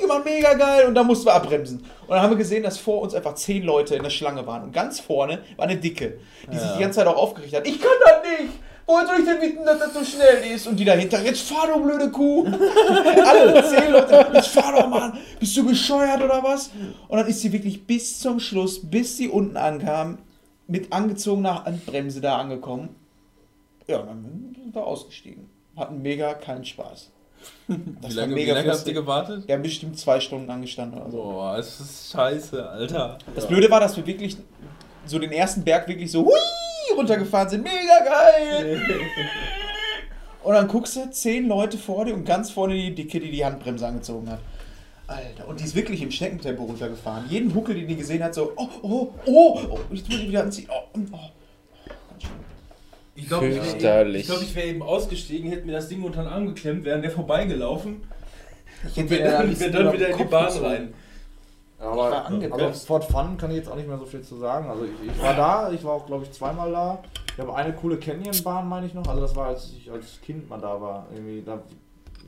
gemacht, 0.00 0.24
mega 0.24 0.54
geil. 0.54 0.86
Und 0.86 0.94
dann 0.94 1.06
mussten 1.06 1.26
wir 1.26 1.34
abbremsen. 1.34 1.78
Und 1.78 2.10
dann 2.10 2.22
haben 2.22 2.30
wir 2.30 2.36
gesehen, 2.36 2.62
dass 2.62 2.78
vor 2.78 3.02
uns 3.02 3.14
einfach 3.14 3.34
zehn 3.34 3.62
Leute 3.62 3.94
in 3.94 4.02
der 4.02 4.10
Schlange 4.10 4.46
waren. 4.46 4.64
Und 4.64 4.72
ganz 4.72 5.00
vorne 5.00 5.42
war 5.56 5.66
eine 5.66 5.76
Dicke, 5.76 6.18
die 6.50 6.58
sich 6.58 6.70
die 6.76 6.80
ganze 6.80 6.98
Zeit 6.98 7.06
auch 7.06 7.16
aufgeregt 7.16 7.54
hat. 7.54 7.66
Ich 7.66 7.80
kann 7.80 7.90
das 8.04 8.22
nicht! 8.22 8.52
Woher 8.86 9.06
soll 9.06 9.16
ich 9.18 9.26
denn 9.26 9.40
wissen, 9.42 9.66
dass 9.66 9.78
das 9.78 9.92
so 9.92 10.02
schnell 10.02 10.54
ist? 10.54 10.66
Und 10.66 10.80
die 10.80 10.84
dahinter, 10.86 11.22
jetzt 11.22 11.42
fahr 11.42 11.66
du 11.66 11.82
blöde 11.82 12.10
Kuh! 12.10 12.46
Alle 13.26 13.62
zehn 13.68 13.92
Leute, 13.92 14.28
jetzt 14.32 14.48
fahr 14.48 14.72
doch 14.72 14.88
mal! 14.88 15.12
Bist 15.38 15.54
du 15.58 15.66
bescheuert 15.66 16.22
oder 16.22 16.42
was? 16.42 16.70
Und 17.08 17.18
dann 17.18 17.26
ist 17.26 17.42
sie 17.42 17.52
wirklich 17.52 17.86
bis 17.86 18.18
zum 18.18 18.40
Schluss, 18.40 18.80
bis 18.82 19.18
sie 19.18 19.28
unten 19.28 19.58
ankam, 19.58 20.18
mit 20.66 20.90
angezogener 20.90 21.66
Handbremse 21.66 22.22
da 22.22 22.38
angekommen. 22.38 22.96
Ja, 23.86 23.98
dann 23.98 24.54
sind 24.54 24.74
wir 24.74 24.86
ausgestiegen. 24.86 25.47
Hatten 25.78 26.02
mega 26.02 26.34
keinen 26.34 26.64
Spaß. 26.64 27.10
Wie 27.68 28.12
lange, 28.14 28.34
wie 28.34 28.44
lange 28.46 28.70
habt 28.70 28.86
ihr 28.86 28.94
gewartet? 28.94 29.46
Wir 29.46 29.54
haben 29.54 29.62
bestimmt 29.62 29.96
zwei 29.96 30.18
Stunden 30.18 30.50
angestanden 30.50 31.00
oder 31.00 31.10
so. 31.10 31.22
Boah, 31.22 31.56
es 31.56 31.78
ist 31.78 32.10
scheiße, 32.10 32.68
Alter. 32.68 33.18
Das 33.34 33.46
Blöde 33.46 33.70
war, 33.70 33.78
dass 33.78 33.96
wir 33.96 34.04
wirklich 34.04 34.36
so 35.06 35.18
den 35.18 35.30
ersten 35.30 35.62
Berg 35.62 35.86
wirklich 35.86 36.10
so 36.10 36.24
hui 36.24 36.96
runtergefahren 36.96 37.48
sind. 37.48 37.62
Mega 37.62 38.04
geil! 38.04 38.82
Und 40.42 40.54
dann 40.54 40.66
guckst 40.66 40.96
du, 40.96 41.10
zehn 41.10 41.46
Leute 41.46 41.76
vor 41.76 42.06
dir 42.06 42.14
und 42.14 42.24
ganz 42.24 42.50
vorne 42.50 42.72
die 42.72 42.94
Dicke, 42.94 43.20
die 43.20 43.30
die 43.30 43.44
Handbremse 43.44 43.86
angezogen 43.86 44.30
hat. 44.30 44.38
Alter, 45.06 45.48
und 45.48 45.60
die 45.60 45.64
ist 45.64 45.74
wirklich 45.74 46.00
im 46.00 46.10
Schneckentempo 46.10 46.64
runtergefahren. 46.64 47.24
Jeden 47.28 47.54
Huckel, 47.54 47.74
den 47.74 47.88
die 47.88 47.96
gesehen 47.96 48.22
hat, 48.22 48.34
so, 48.34 48.52
oh, 48.56 48.68
oh, 48.82 49.08
oh, 49.26 49.60
oh 49.70 49.78
jetzt 49.90 50.08
muss 50.08 50.18
ich 50.18 50.28
wieder 50.28 50.42
anziehen. 50.42 50.68
Oh, 50.70 50.98
oh. 51.12 51.18
Ich 53.18 53.28
glaube, 53.28 53.48
ich 53.48 53.82
wäre 53.82 54.22
glaub, 54.22 54.42
ich 54.42 54.54
wär 54.54 54.64
eben 54.64 54.82
ausgestiegen, 54.82 55.50
hätte 55.50 55.66
mir 55.66 55.72
das 55.72 55.88
Ding 55.88 56.02
unter 56.04 56.22
den 56.22 56.28
Arm 56.28 56.46
geklemmt, 56.46 56.84
wäre 56.84 57.00
der 57.00 57.10
vorbeigelaufen 57.10 58.02
Ich 58.88 58.96
und 58.96 59.10
hätte 59.10 59.24
wäre 59.24 59.44
mir 59.44 59.54
dann, 59.54 59.60
wär 59.60 59.70
dann 59.70 59.92
wieder 59.92 60.08
in 60.08 60.18
die 60.18 60.24
Bahn 60.24 60.46
gezogen. 60.46 60.66
rein. 60.66 60.94
Ja, 61.80 61.90
Ich 61.90 61.96
war 61.96 62.24
aber 62.52 62.64
also 62.66 62.86
Fort 62.86 63.04
Fun 63.04 63.36
kann 63.36 63.50
ich 63.50 63.58
jetzt 63.58 63.68
auch 63.68 63.76
nicht 63.76 63.88
mehr 63.88 63.98
so 63.98 64.06
viel 64.06 64.22
zu 64.22 64.36
sagen. 64.36 64.68
Also 64.68 64.84
ich, 64.84 64.90
ich 65.10 65.22
war 65.22 65.34
da, 65.34 65.70
ich 65.72 65.84
war 65.84 65.92
auch 65.92 66.06
glaube 66.06 66.24
ich 66.24 66.32
zweimal 66.32 66.72
da. 66.72 67.02
Ich 67.32 67.38
habe 67.40 67.54
eine 67.54 67.72
coole 67.72 67.98
Canyon-Bahn, 67.98 68.68
meine 68.68 68.86
ich 68.86 68.94
noch. 68.94 69.06
Also 69.06 69.20
das 69.20 69.36
war, 69.36 69.46
als 69.48 69.72
ich 69.76 69.90
als 69.90 70.20
Kind 70.20 70.48
mal 70.48 70.60
da 70.60 70.80
war. 70.80 71.06
Irgendwie, 71.12 71.42
da 71.44 71.62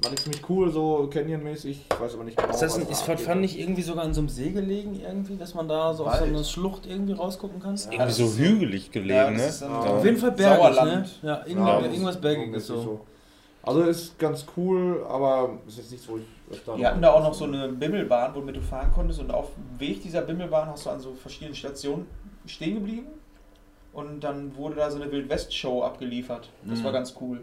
war 0.02 0.12
ich 0.12 0.20
ziemlich 0.20 0.48
cool, 0.48 0.70
so 0.70 1.08
Canyon-mäßig. 1.12 1.86
Ich 1.92 2.00
weiß 2.00 2.14
aber 2.14 2.24
nicht 2.24 2.36
genau. 2.36 2.50
Ist, 2.52 2.60
das 2.62 2.76
ein, 2.76 2.88
ist 2.88 3.08
abgeht. 3.08 3.20
Fun 3.26 3.40
nicht 3.40 3.58
irgendwie 3.58 3.82
sogar 3.82 4.04
an 4.04 4.14
so 4.14 4.20
einem 4.20 4.28
See 4.28 4.50
gelegen, 4.50 4.98
irgendwie, 5.00 5.36
dass 5.36 5.54
man 5.54 5.68
da 5.68 5.92
so 5.94 6.06
auf 6.06 6.14
so 6.14 6.20
Wald. 6.22 6.34
eine 6.34 6.44
Schlucht 6.44 6.86
irgendwie 6.86 7.12
rausgucken 7.12 7.60
kann? 7.60 7.78
Irgendwie 7.90 8.12
so 8.12 8.32
hügelig 8.32 8.90
gelegen, 8.90 9.34
das 9.34 9.36
ne? 9.36 9.46
ist 9.46 9.60
Ja. 9.62 9.68
Auf 9.80 10.04
jeden 10.04 10.16
Fall 10.16 10.32
bergig, 10.32 10.58
ne? 10.68 10.74
Sauerland. 10.74 11.18
Ja, 11.22 11.42
irgend, 11.46 11.66
Ja, 11.66 11.80
irgendwas 11.80 12.14
so 12.14 12.20
Bergiges 12.20 12.50
mäßig 12.68 12.84
so. 12.84 13.00
Also 13.62 13.82
ist 13.82 14.18
ganz 14.18 14.46
cool, 14.56 15.04
aber 15.06 15.50
ist 15.68 15.76
jetzt 15.76 15.90
nichts, 15.90 16.08
wo 16.08 16.16
ich 16.16 16.24
öfter 16.50 16.76
Die 16.76 16.86
hatten 16.86 17.02
da 17.02 17.12
auch 17.12 17.22
noch 17.22 17.34
so 17.34 17.44
eine 17.44 17.68
Bimmelbahn, 17.68 18.34
womit 18.34 18.56
du 18.56 18.62
fahren 18.62 18.90
konntest. 18.94 19.20
Und 19.20 19.30
auf 19.30 19.48
dem 19.54 19.80
Weg 19.80 20.02
dieser 20.02 20.22
Bimmelbahn 20.22 20.68
hast 20.68 20.86
du 20.86 20.90
an 20.90 20.98
so 21.00 21.12
verschiedenen 21.12 21.54
Stationen 21.54 22.06
stehen 22.46 22.76
geblieben. 22.76 23.06
Und 23.92 24.20
dann 24.24 24.56
wurde 24.56 24.76
da 24.76 24.90
so 24.90 25.00
eine 25.02 25.12
Wildwest-Show 25.12 25.82
abgeliefert. 25.82 26.48
Das 26.64 26.78
Mhm. 26.78 26.84
war 26.84 26.92
ganz 26.92 27.14
cool. 27.20 27.42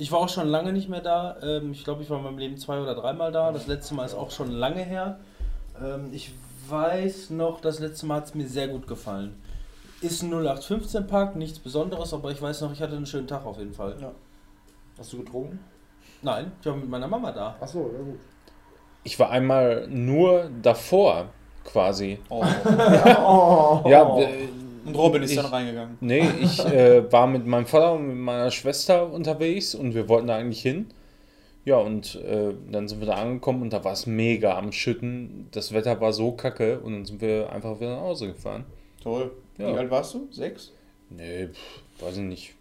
Ich 0.00 0.12
war 0.12 0.20
auch 0.20 0.28
schon 0.28 0.48
lange 0.48 0.72
nicht 0.72 0.88
mehr 0.88 1.00
da. 1.00 1.36
Ähm, 1.42 1.72
Ich 1.72 1.84
glaube, 1.84 2.02
ich 2.02 2.10
war 2.10 2.18
in 2.18 2.24
meinem 2.24 2.38
Leben 2.38 2.56
zwei 2.56 2.80
oder 2.80 2.94
dreimal 2.94 3.32
da. 3.32 3.52
Das 3.52 3.66
letzte 3.66 3.94
Mal 3.94 4.04
ist 4.04 4.14
auch 4.14 4.30
schon 4.30 4.50
lange 4.50 4.80
her. 4.82 5.18
Ähm, 5.82 6.10
Ich 6.12 6.32
weiß 6.68 7.30
noch, 7.30 7.60
das 7.60 7.80
letzte 7.80 8.06
Mal 8.06 8.16
hat 8.16 8.26
es 8.26 8.34
mir 8.34 8.46
sehr 8.46 8.68
gut 8.68 8.86
gefallen. 8.86 9.40
Ist 10.00 10.22
ein 10.22 10.32
0815-Park, 10.32 11.34
nichts 11.36 11.58
Besonderes, 11.58 12.14
aber 12.14 12.30
ich 12.30 12.40
weiß 12.40 12.60
noch, 12.60 12.72
ich 12.72 12.80
hatte 12.80 12.94
einen 12.94 13.06
schönen 13.06 13.26
Tag 13.26 13.44
auf 13.44 13.58
jeden 13.58 13.72
Fall. 13.72 13.96
Ja. 14.00 14.12
Hast 14.98 15.12
du 15.12 15.18
getrunken? 15.18 15.58
Nein, 16.22 16.52
ich 16.60 16.66
war 16.66 16.76
mit 16.76 16.88
meiner 16.88 17.08
Mama 17.08 17.32
da. 17.32 17.56
Achso, 17.60 17.90
ja 17.92 18.02
gut. 18.04 18.18
Ich 19.04 19.18
war 19.18 19.30
einmal 19.30 19.86
nur 19.88 20.50
davor, 20.62 21.26
quasi. 21.64 22.18
Oh. 22.28 22.44
Oh. 23.20 23.82
Ja, 23.86 24.18
äh, 24.18 24.48
Und 24.88 24.96
Robin 24.96 25.22
ist 25.22 25.30
Ich- 25.30 25.36
dann 25.36 25.46
reingegangen. 25.46 25.96
nee, 26.00 26.22
ich 26.40 26.64
äh, 26.64 27.10
war 27.12 27.26
mit 27.26 27.46
meinem 27.46 27.66
Vater 27.66 27.92
und 27.94 28.06
mit 28.08 28.16
meiner 28.16 28.50
Schwester 28.50 29.10
unterwegs 29.12 29.74
und 29.74 29.94
wir 29.94 30.08
wollten 30.08 30.26
da 30.26 30.36
eigentlich 30.36 30.62
hin. 30.62 30.86
Ja, 31.64 31.76
und 31.76 32.14
äh, 32.16 32.54
dann 32.70 32.88
sind 32.88 33.00
wir 33.00 33.06
da 33.06 33.14
angekommen 33.16 33.60
und 33.62 33.72
da 33.72 33.84
war 33.84 33.92
es 33.92 34.06
mega 34.06 34.56
am 34.56 34.72
Schütten. 34.72 35.48
Das 35.50 35.72
Wetter 35.74 36.00
war 36.00 36.12
so 36.12 36.32
kacke 36.32 36.80
und 36.80 36.92
dann 36.94 37.04
sind 37.04 37.20
wir 37.20 37.52
einfach 37.52 37.78
wieder 37.78 37.96
nach 37.96 38.02
Hause 38.02 38.28
gefahren. 38.28 38.64
Toll. 39.02 39.30
Ja. 39.58 39.74
Wie 39.74 39.78
alt 39.78 39.90
warst 39.90 40.14
du? 40.14 40.28
Sechs? 40.30 40.72
Nee, 41.10 41.48
pff, 41.48 42.02
weiß 42.04 42.16
ich 42.18 42.22
nicht, 42.22 42.54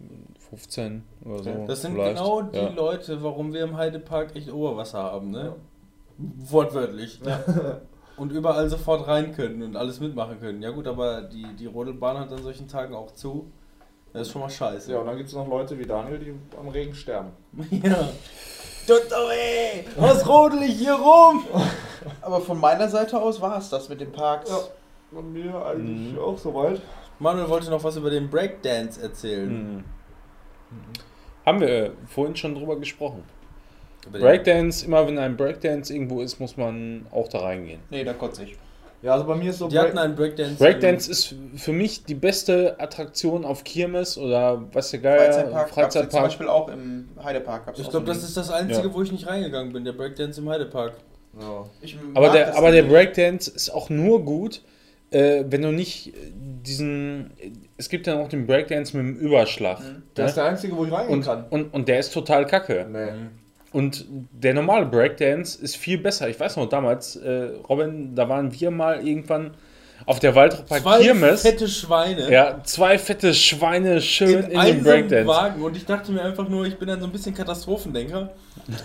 15 0.49 1.03
oder 1.25 1.43
so. 1.43 1.65
Das 1.67 1.81
sind 1.81 1.93
vielleicht. 1.93 2.15
genau 2.17 2.41
die 2.41 2.57
ja. 2.57 2.69
Leute, 2.69 3.21
warum 3.23 3.53
wir 3.53 3.63
im 3.63 3.77
Heidepark 3.77 4.35
echt 4.35 4.51
Oberwasser 4.51 5.03
haben, 5.03 5.31
ne? 5.31 5.53
Wortwörtlich. 6.17 7.19
Und 8.17 8.31
überall 8.31 8.67
sofort 8.69 9.07
rein 9.07 9.33
können 9.33 9.61
und 9.61 9.75
alles 9.77 9.99
mitmachen 9.99 10.39
können. 10.39 10.61
Ja 10.61 10.71
gut, 10.71 10.87
aber 10.87 11.21
die, 11.21 11.45
die 11.55 11.67
Rodelbahn 11.67 12.17
hat 12.19 12.31
an 12.31 12.41
solchen 12.41 12.67
Tagen 12.67 12.95
auch 12.95 13.11
zu. 13.13 13.51
Das 14.11 14.23
ist 14.23 14.31
schon 14.33 14.41
mal 14.41 14.49
scheiße. 14.49 14.91
Ja, 14.91 14.99
und 14.99 15.05
dann 15.05 15.17
gibt 15.17 15.29
es 15.29 15.35
noch 15.35 15.47
Leute 15.47 15.77
wie 15.77 15.85
Daniel, 15.85 16.17
die 16.17 16.33
am 16.57 16.67
Regen 16.69 16.95
sterben. 16.95 17.29
ja. 17.83 18.09
Dr. 18.87 19.31
ey, 19.31 19.85
was 19.97 20.27
rodel 20.27 20.63
ich 20.63 20.75
hier 20.79 20.93
rum? 20.95 21.43
Aber 22.21 22.39
von 22.41 22.59
meiner 22.59 22.87
Seite 22.87 23.21
aus 23.21 23.39
war 23.41 23.57
es 23.59 23.69
das 23.69 23.87
mit 23.89 24.01
den 24.01 24.11
Parks. 24.11 24.49
Ja. 24.49 24.57
Bei 25.11 25.21
mir 25.21 25.65
eigentlich 25.65 26.13
Mhm. 26.13 26.19
auch 26.19 26.37
soweit. 26.37 26.81
Manuel 27.19 27.47
wollte 27.49 27.69
noch 27.69 27.83
was 27.83 27.95
über 27.97 28.09
den 28.09 28.29
Breakdance 28.29 29.01
erzählen. 29.01 29.75
Mhm. 29.77 29.83
Haben 31.45 31.59
wir 31.61 31.67
äh, 31.69 31.91
vorhin 32.07 32.35
schon 32.35 32.55
drüber 32.55 32.77
gesprochen. 32.77 33.23
Breakdance, 34.11 34.85
immer 34.85 35.07
wenn 35.07 35.17
ein 35.17 35.37
Breakdance 35.37 35.93
irgendwo 35.93 36.21
ist, 36.21 36.39
muss 36.39 36.57
man 36.57 37.05
auch 37.11 37.27
da 37.27 37.39
reingehen. 37.39 37.79
Nee, 37.89 38.03
da 38.03 38.13
kotze 38.13 38.43
ich. 38.43 38.55
Ja, 39.03 39.13
also 39.13 39.25
bei 39.25 39.35
mir 39.35 39.51
ist 39.51 39.59
so 39.59 39.67
Die 39.67 39.77
hatten 39.77 39.97
einen 39.97 40.15
Breakdance. 40.15 40.55
Breakdance 40.55 41.09
ist 41.11 41.35
für 41.55 41.71
mich 41.71 42.03
die 42.05 42.15
beste 42.15 42.79
Attraktion 42.79 43.45
auf 43.45 43.63
Kirmes 43.63 44.17
oder 44.17 44.63
was 44.73 44.89
der 44.89 44.99
Geier, 45.01 45.17
Freizeitpark. 45.31 45.53
gab's 45.53 45.75
jetzt 45.75 45.75
Zum 45.75 46.01
Freizeitpark. 46.01 46.23
Beispiel 46.23 46.47
auch 46.47 46.67
im 46.69 47.09
Heidepark. 47.23 47.65
gab's 47.67 47.79
Ich 47.79 47.85
auch 47.85 47.91
glaube, 47.91 48.07
so 48.07 48.13
das 48.13 48.23
ist 48.23 48.35
das 48.37 48.49
Einzige, 48.49 48.87
Ja. 48.87 48.93
wo 48.93 49.01
ich 49.03 49.11
nicht 49.11 49.27
reingegangen 49.27 49.71
bin, 49.71 49.85
der 49.85 49.91
Breakdance 49.93 50.41
im 50.41 50.49
Heidepark. 50.49 50.93
Ja. 51.39 51.65
Ich 51.81 51.95
Aber 52.15 52.29
der, 52.31 52.47
das 52.47 52.55
aber 52.55 52.71
der. 52.71 52.83
Breakdance 52.83 53.51
ist 53.51 53.69
auch 53.69 53.91
nur 53.91 54.25
gut, 54.25 54.63
äh, 55.11 55.43
wenn 55.47 55.61
du 55.61 55.71
nicht 55.71 56.07
äh, 56.07 56.11
diesen. 56.65 57.31
Es 57.77 57.89
gibt 57.89 58.07
ja 58.07 58.15
noch 58.15 58.29
den 58.29 58.47
Breakdance 58.47 58.97
mit 58.97 59.05
dem 59.05 59.15
Überschlag. 59.21 59.77
Der 60.15 60.23
Ne? 60.23 60.29
ist 60.29 60.35
der 60.37 60.45
einzige, 60.45 60.75
wo 60.75 60.85
ich 60.85 60.91
reingehen 60.91 61.19
Und, 61.19 61.23
kann. 61.25 61.45
und, 61.51 61.71
und 61.71 61.87
der 61.87 61.99
ist 61.99 62.11
total 62.13 62.47
kacke. 62.47 62.87
Nee. 62.91 63.27
Und 63.71 64.05
der 64.31 64.53
normale 64.53 64.85
Breakdance 64.85 65.61
ist 65.61 65.75
viel 65.75 65.97
besser. 65.97 66.29
Ich 66.29 66.39
weiß 66.39 66.55
noch, 66.55 66.69
damals, 66.69 67.15
äh, 67.17 67.49
Robin, 67.67 68.15
da 68.15 68.29
waren 68.29 68.57
wir 68.57 68.71
mal 68.71 69.05
irgendwann 69.05 69.51
auf 70.05 70.19
der 70.19 70.35
Waldropper 70.35 70.79
Zwei 70.79 71.01
Kirmes. 71.01 71.41
fette 71.41 71.67
Schweine. 71.67 72.31
Ja, 72.31 72.61
zwei 72.63 72.97
fette 72.97 73.33
Schweine 73.33 73.99
schön 74.01 74.43
in, 74.45 74.51
in, 74.51 74.61
den 74.61 74.83
Breakdance. 74.83 75.27
Wagen 75.27 75.61
und 75.61 75.75
ich 75.75 75.85
dachte 75.85 76.11
mir 76.11 76.21
einfach 76.23 76.47
nur, 76.47 76.65
ich 76.65 76.77
bin 76.77 76.87
dann 76.87 76.99
so 76.99 77.07
ein 77.07 77.11
bisschen 77.11 77.33
Katastrophendenker. 77.33 78.29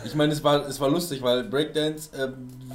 Ich 0.04 0.14
meine, 0.14 0.32
es 0.32 0.42
war, 0.44 0.66
es 0.66 0.80
war 0.80 0.88
lustig, 0.90 1.22
weil 1.22 1.44
Breakdance 1.44 2.10
äh, 2.16 2.28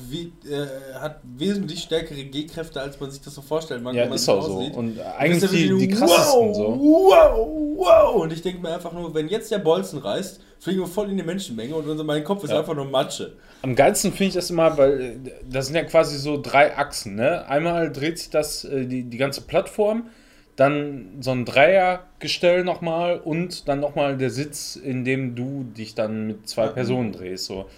wie, 0.09 0.31
äh, 0.49 0.65
hat 0.99 1.19
wesentlich 1.23 1.81
stärkere 1.83 2.23
G-Kräfte, 2.23 2.81
als 2.81 2.99
man 2.99 3.11
sich 3.11 3.21
das 3.21 3.33
so 3.35 3.41
vorstellen 3.41 3.83
mag. 3.83 3.93
Ja, 3.93 4.05
man 4.05 4.13
ist 4.13 4.27
auch 4.29 4.41
so. 4.45 4.57
aussieht. 4.57 4.75
Und 4.75 4.99
eigentlich 4.99 5.49
die, 5.49 5.77
die 5.77 5.87
krassesten 5.89 6.39
wow, 6.49 6.55
so. 6.55 6.79
Wow, 6.79 7.47
wow. 7.77 8.15
Und 8.23 8.33
ich 8.33 8.41
denke 8.41 8.61
mir 8.61 8.73
einfach 8.73 8.93
nur, 8.93 9.13
wenn 9.13 9.27
jetzt 9.27 9.51
der 9.51 9.59
Bolzen 9.59 9.99
reißt, 9.99 10.41
fliegen 10.59 10.79
wir 10.79 10.87
voll 10.87 11.09
in 11.11 11.17
die 11.17 11.23
Menschenmenge 11.23 11.75
und 11.75 11.87
unser, 11.87 12.03
mein 12.03 12.23
Kopf 12.23 12.43
ist 12.43 12.49
Ja. 12.51 12.59
einfach 12.59 12.75
nur 12.75 12.85
Matsche. 12.85 13.33
Am 13.61 13.75
geilsten 13.75 14.11
finde 14.11 14.29
ich 14.29 14.33
das 14.33 14.49
immer, 14.49 14.77
weil 14.77 15.01
äh, 15.01 15.31
das 15.49 15.67
sind 15.67 15.75
ja 15.75 15.83
quasi 15.83 16.17
so 16.17 16.39
drei 16.41 16.75
Achsen. 16.77 17.15
Ne? 17.15 17.47
Einmal 17.47 17.91
dreht 17.91 18.17
sich 18.19 18.29
das, 18.29 18.63
äh, 18.65 18.85
die, 18.85 19.03
die 19.03 19.17
ganze 19.17 19.41
Plattform, 19.41 20.09
dann 20.57 21.17
so 21.21 21.31
ein 21.31 21.45
Dreiergestell 21.45 22.63
nochmal 22.65 23.19
und 23.19 23.67
dann 23.69 23.79
nochmal 23.79 24.17
der 24.17 24.29
Sitz, 24.31 24.75
in 24.75 25.05
dem 25.05 25.35
du 25.35 25.63
dich 25.63 25.95
dann 25.95 26.27
mit 26.27 26.49
zwei 26.49 26.67
Personen 26.67 27.13
drehst. 27.13 27.45
So. 27.45 27.69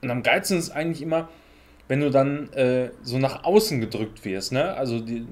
Und 0.00 0.10
am 0.10 0.22
geilsten 0.24 0.58
ist 0.58 0.70
eigentlich 0.70 1.02
immer, 1.02 1.28
wenn 1.88 2.00
du 2.00 2.10
dann 2.10 2.50
äh, 2.54 2.90
so 3.02 3.18
nach 3.18 3.44
außen 3.44 3.80
gedrückt 3.80 4.24
wirst. 4.24 4.50
Ne? 4.52 4.72
Also 4.74 4.98
die, 4.98 5.26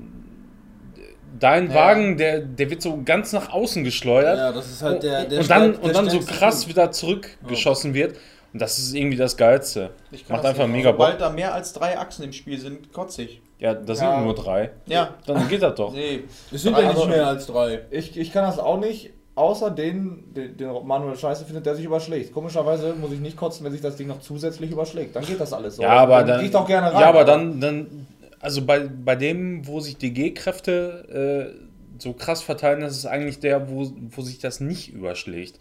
dein 1.38 1.68
Ja. 1.68 1.74
Wagen, 1.74 2.18
der, 2.18 2.40
der 2.40 2.68
wird 2.70 2.82
so 2.82 3.00
ganz 3.02 3.32
nach 3.32 3.50
außen 3.50 3.82
geschleudert. 3.82 4.36
Ja, 4.36 4.52
das 4.52 4.70
ist 4.70 4.82
halt 4.82 5.02
der, 5.02 5.24
der 5.24 5.40
und 5.40 5.50
dann, 5.50 5.62
stärk- 5.72 5.82
und 5.82 5.86
der 5.86 6.02
dann 6.02 6.10
so 6.10 6.20
krass 6.20 6.56
Punkt. 6.64 6.68
wieder 6.68 6.90
zurückgeschossen 6.92 7.94
wird. 7.94 8.16
Und 8.52 8.60
das 8.60 8.78
ist 8.78 8.94
irgendwie 8.94 9.16
das 9.16 9.36
Geilste. 9.38 9.90
Ich 10.10 10.26
kann 10.26 10.34
Macht 10.36 10.44
das 10.44 10.50
einfach 10.50 10.66
nicht. 10.66 10.76
mega 10.76 10.90
Bock. 10.92 11.00
Sobald 11.06 11.20
da 11.20 11.30
mehr 11.30 11.54
als 11.54 11.72
drei 11.72 11.96
Achsen 11.98 12.24
im 12.24 12.32
Spiel 12.32 12.58
sind, 12.58 12.92
kotze 12.92 13.22
ich. 13.22 13.40
Ja, 13.60 13.74
das 13.74 14.00
Ja. 14.00 14.14
sind 14.16 14.24
nur 14.24 14.34
drei. 14.34 14.70
Ja. 14.86 15.14
Dann 15.26 15.46
geht 15.48 15.62
das 15.62 15.74
doch. 15.74 15.92
Nee. 15.92 16.24
Es 16.50 16.62
sind 16.62 16.76
ja 16.76 16.88
Also- 16.88 17.00
nicht 17.06 17.10
mehr 17.16 17.26
als 17.26 17.46
drei. 17.46 17.82
Ich, 17.90 18.16
ich 18.18 18.32
kann 18.32 18.44
das 18.44 18.58
auch 18.58 18.78
nicht, 18.80 19.10
außer 19.34 19.70
den, 19.70 20.32
den, 20.34 20.56
den 20.56 20.86
Manuel 20.86 21.16
scheiße 21.16 21.44
findet, 21.44 21.66
der 21.66 21.74
sich 21.74 21.84
überschlägt. 21.84 22.32
Komischerweise 22.32 22.94
muss 22.94 23.12
ich 23.12 23.20
nicht 23.20 23.36
kotzen, 23.36 23.64
wenn 23.64 23.72
sich 23.72 23.82
das 23.82 23.96
Ding 23.96 24.08
noch 24.08 24.20
zusätzlich 24.20 24.70
überschlägt. 24.70 25.14
Dann 25.14 25.24
geht 25.24 25.38
das 25.40 25.52
alles 25.52 25.76
so. 25.76 25.82
Ja, 25.82 25.90
aber 25.90 26.24
dann. 26.24 26.38
gehe 26.38 26.46
ich 26.46 26.52
doch 26.52 26.66
gerne 26.66 26.92
rein. 26.92 27.00
Ja, 27.00 27.08
aber 27.10 27.24
dann, 27.24 27.60
dann 27.60 28.06
also 28.40 28.62
bei, 28.64 28.80
bei 28.88 29.14
dem, 29.16 29.66
wo 29.66 29.80
sich 29.80 29.96
die 29.98 30.12
G-Kräfte 30.14 31.54
äh, 31.54 32.00
so 32.02 32.14
krass 32.14 32.40
verteilen, 32.42 32.80
das 32.80 32.96
ist 32.96 33.04
eigentlich 33.04 33.40
der, 33.40 33.68
wo, 33.70 33.90
wo 34.10 34.22
sich 34.22 34.38
das 34.38 34.60
nicht 34.60 34.90
überschlägt. 34.92 35.58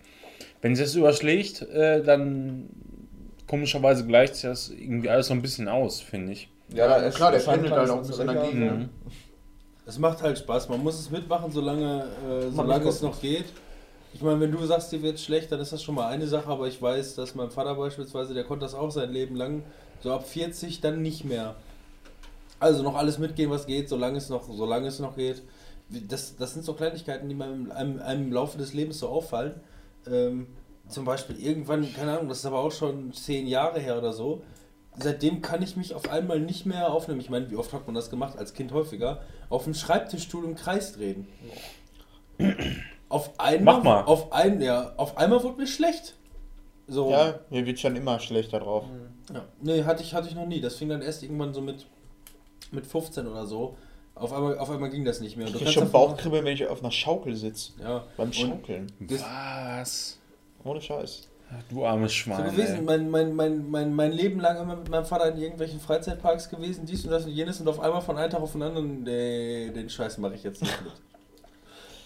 Wenn 0.62 0.76
sich 0.76 0.86
das 0.86 0.96
überschlägt, 0.96 1.62
äh, 1.64 2.02
dann 2.02 2.70
komischerweise 3.48 4.06
gleicht 4.06 4.36
sich 4.36 4.44
das 4.44 4.70
irgendwie 4.70 5.10
alles 5.10 5.28
so 5.28 5.34
ein 5.34 5.42
bisschen 5.42 5.68
aus, 5.68 6.00
finde 6.00 6.32
ich. 6.34 6.50
Ja, 6.74 6.88
da 6.88 6.96
ist, 6.98 7.16
Klar, 7.16 7.32
der 7.32 7.40
erscheint 7.40 7.64
pendelt 7.64 7.80
halt 7.80 7.90
ein 7.90 7.98
auch 7.98 8.02
kleines 8.02 8.18
mit 8.18 8.30
Energie. 8.30 8.52
Unsicher. 8.52 8.74
Mhm. 8.76 8.90
Es 9.86 9.98
macht 9.98 10.22
halt 10.22 10.38
Spaß. 10.38 10.70
Man 10.70 10.84
muss 10.84 11.00
es 11.00 11.10
mitmachen, 11.10 11.52
solange, 11.52 12.04
äh, 12.04 12.52
solange 12.52 12.88
es 12.88 13.02
noch 13.02 13.20
geht. 13.20 13.46
Ich 14.14 14.22
meine, 14.22 14.40
wenn 14.40 14.52
du 14.52 14.64
sagst, 14.66 14.92
dir 14.92 15.02
wird 15.02 15.20
schlecht, 15.20 15.52
dann 15.52 15.60
ist 15.60 15.72
das 15.72 15.84
schon 15.84 15.96
mal 15.96 16.08
eine 16.08 16.28
Sache, 16.28 16.48
aber 16.48 16.68
ich 16.68 16.82
weiß, 16.82 17.16
dass 17.16 17.36
mein 17.36 17.52
Vater 17.52 17.76
beispielsweise, 17.76 18.34
der 18.34 18.44
konnte 18.44 18.66
das 18.66 18.74
auch 18.74 18.92
sein 18.92 19.12
Leben 19.12 19.36
lang, 19.36 19.64
so 20.02 20.12
ab 20.14 20.28
40 20.28 20.82
dann 20.82 21.02
nicht 21.02 21.26
mehr. 21.26 21.56
Also 22.60 22.84
noch 22.84 22.96
alles 22.96 23.18
mitgehen, 23.18 23.50
was 23.50 23.66
geht, 23.66 23.88
solange 23.88 24.18
es 24.18 24.30
noch, 24.30 24.50
solange 24.52 24.88
es 24.88 25.00
noch 25.00 25.16
geht. 25.16 25.42
Das, 25.90 26.36
das 26.36 26.54
sind 26.54 26.66
so 26.66 26.74
Kleinigkeiten, 26.74 27.30
die 27.30 27.36
einem, 27.42 27.72
einem, 27.72 28.02
einem 28.02 28.24
im 28.26 28.34
Laufe 28.34 28.58
des 28.58 28.74
Lebens 28.74 29.00
so 29.00 29.10
auffallen. 29.10 29.54
Ähm, 30.08 30.48
zum 30.88 31.06
Beispiel 31.06 31.40
irgendwann, 31.40 31.92
keine 31.94 32.14
Ahnung, 32.14 32.30
das 32.30 32.40
ist 32.40 32.46
aber 32.46 32.60
auch 32.60 32.72
schon 32.72 33.14
zehn 33.14 33.48
Jahre 33.48 33.80
her 33.80 33.98
oder 33.98 34.12
so. 34.12 34.42
Seitdem 35.02 35.42
kann 35.42 35.62
ich 35.62 35.78
mich 35.78 35.94
auf 35.96 36.10
einmal 36.10 36.40
nicht 36.40 36.66
mehr 36.66 36.92
aufnehmen. 36.92 37.20
Ich 37.22 37.30
meine, 37.30 37.50
wie 37.50 37.56
oft 37.56 37.72
hat 37.74 37.86
man 37.86 37.96
das 37.96 38.10
gemacht, 38.10 38.38
als 38.38 38.54
Kind 38.54 38.72
häufiger? 38.72 39.22
Auf 39.50 39.64
dem 39.64 39.74
Schreibtischstuhl 39.74 40.44
im 40.44 40.56
Kreis 40.56 40.94
drehen. 40.94 41.28
Auf 43.08 43.40
einmal, 43.40 43.76
Mach 43.76 43.84
mal. 43.84 44.04
Auf, 44.04 44.32
ein, 44.32 44.62
ja, 44.62 44.94
auf 44.98 45.18
einmal 45.18 45.42
wurde 45.44 45.58
mir 45.62 45.68
schlecht. 45.68 46.16
So. 46.88 47.12
Ja, 47.12 47.40
mir 47.50 47.66
wird 47.66 47.80
schon 47.80 47.96
immer 47.96 48.20
schlechter 48.20 48.60
drauf. 48.60 48.86
Ja. 49.34 49.46
Nee, 49.62 49.84
hatte 49.84 50.04
ich, 50.04 50.14
hatte 50.14 50.28
ich 50.28 50.36
noch 50.36 50.46
nie. 50.46 50.60
Das 50.62 50.76
fing 50.76 50.90
dann 50.90 51.02
erst 51.02 51.24
irgendwann 51.24 51.54
so 51.54 51.62
mit, 51.62 51.86
mit 52.72 52.86
15 52.86 53.28
oder 53.28 53.46
so. 53.46 53.78
Auf 54.16 54.34
einmal, 54.34 54.58
auf 54.58 54.70
einmal 54.70 54.90
ging 54.90 55.06
das 55.06 55.22
nicht 55.22 55.38
mehr. 55.38 55.48
Und 55.48 55.56
Ich 55.56 55.62
krieg 55.62 55.72
schon 55.74 55.92
Bauchkribbeln, 55.92 56.44
wenn 56.44 56.54
ich 56.54 56.68
auf 56.68 56.82
einer 56.82 56.92
Schaukel 56.92 57.36
sitze. 57.36 57.74
Ja. 57.82 58.04
Beim 58.18 58.34
Schaukeln. 58.34 58.92
das, 59.00 59.22
Was? 59.22 60.20
Ohne 60.64 60.82
Scheiß. 60.82 61.30
Du 61.70 61.86
armes 61.86 62.12
so 62.12 62.18
Schwein. 62.18 62.52
gewesen. 62.52 62.76
ey. 62.76 62.82
Mein, 62.82 63.10
mein, 63.10 63.36
mein, 63.36 63.70
mein, 63.70 63.94
mein 63.94 64.12
Leben 64.12 64.40
lang 64.40 64.62
immer 64.62 64.76
mit 64.76 64.90
meinem 64.90 65.06
Vater 65.06 65.34
in 65.34 65.42
irgendwelchen 65.42 65.80
Freizeitparks 65.80 66.50
gewesen, 66.50 66.86
dies 66.86 67.04
und 67.06 67.12
das 67.12 67.26
und 67.26 67.32
jenes 67.32 67.60
und 67.60 67.68
auf 67.68 67.80
einmal 67.80 68.02
von 68.02 68.18
einem 68.18 68.30
Tag 68.30 68.42
auf 68.42 68.52
den 68.52 68.62
anderen, 68.62 69.04
nee, 69.04 69.70
den 69.70 69.90
Scheiß 69.90 70.20
mache 70.20 70.36
ich 70.36 70.44
jetzt 70.44 70.62
nicht 70.62 70.82
mit. 70.84 70.94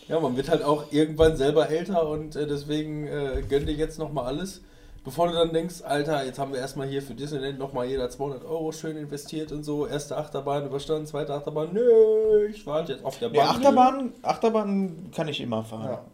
Ja, 0.09 0.19
man 0.19 0.35
wird 0.35 0.49
halt 0.49 0.63
auch 0.63 0.91
irgendwann 0.91 1.37
selber 1.37 1.69
älter 1.69 2.05
und 2.09 2.35
äh, 2.35 2.45
deswegen 2.45 3.07
äh, 3.07 3.41
gönn 3.47 3.65
dir 3.65 3.73
jetzt 3.73 3.97
nochmal 3.97 4.25
alles. 4.25 4.61
Bevor 5.05 5.27
du 5.27 5.33
dann 5.33 5.53
denkst, 5.53 5.81
Alter, 5.83 6.25
jetzt 6.25 6.39
haben 6.39 6.51
wir 6.51 6.59
erstmal 6.59 6.87
hier 6.87 7.01
für 7.01 7.13
Disneyland 7.13 7.57
nochmal 7.57 7.87
jeder 7.87 8.09
200 8.09 8.43
Euro 8.45 8.71
schön 8.71 8.95
investiert 8.95 9.51
und 9.51 9.63
so. 9.63 9.87
Erste 9.87 10.17
Achterbahn 10.17 10.65
überstanden, 10.65 11.05
zweite 11.07 11.33
Achterbahn, 11.33 11.69
nö, 11.73 12.47
ich 12.49 12.65
warte 12.65 12.93
jetzt 12.93 13.05
auf 13.05 13.17
der 13.19 13.29
Bahn. 13.29 13.47
Achterbahn, 13.47 14.13
Achterbahn 14.21 15.11
kann 15.13 15.27
ich 15.27 15.39
immer 15.39 15.63
fahren. 15.63 15.89
Ja. 15.89 16.05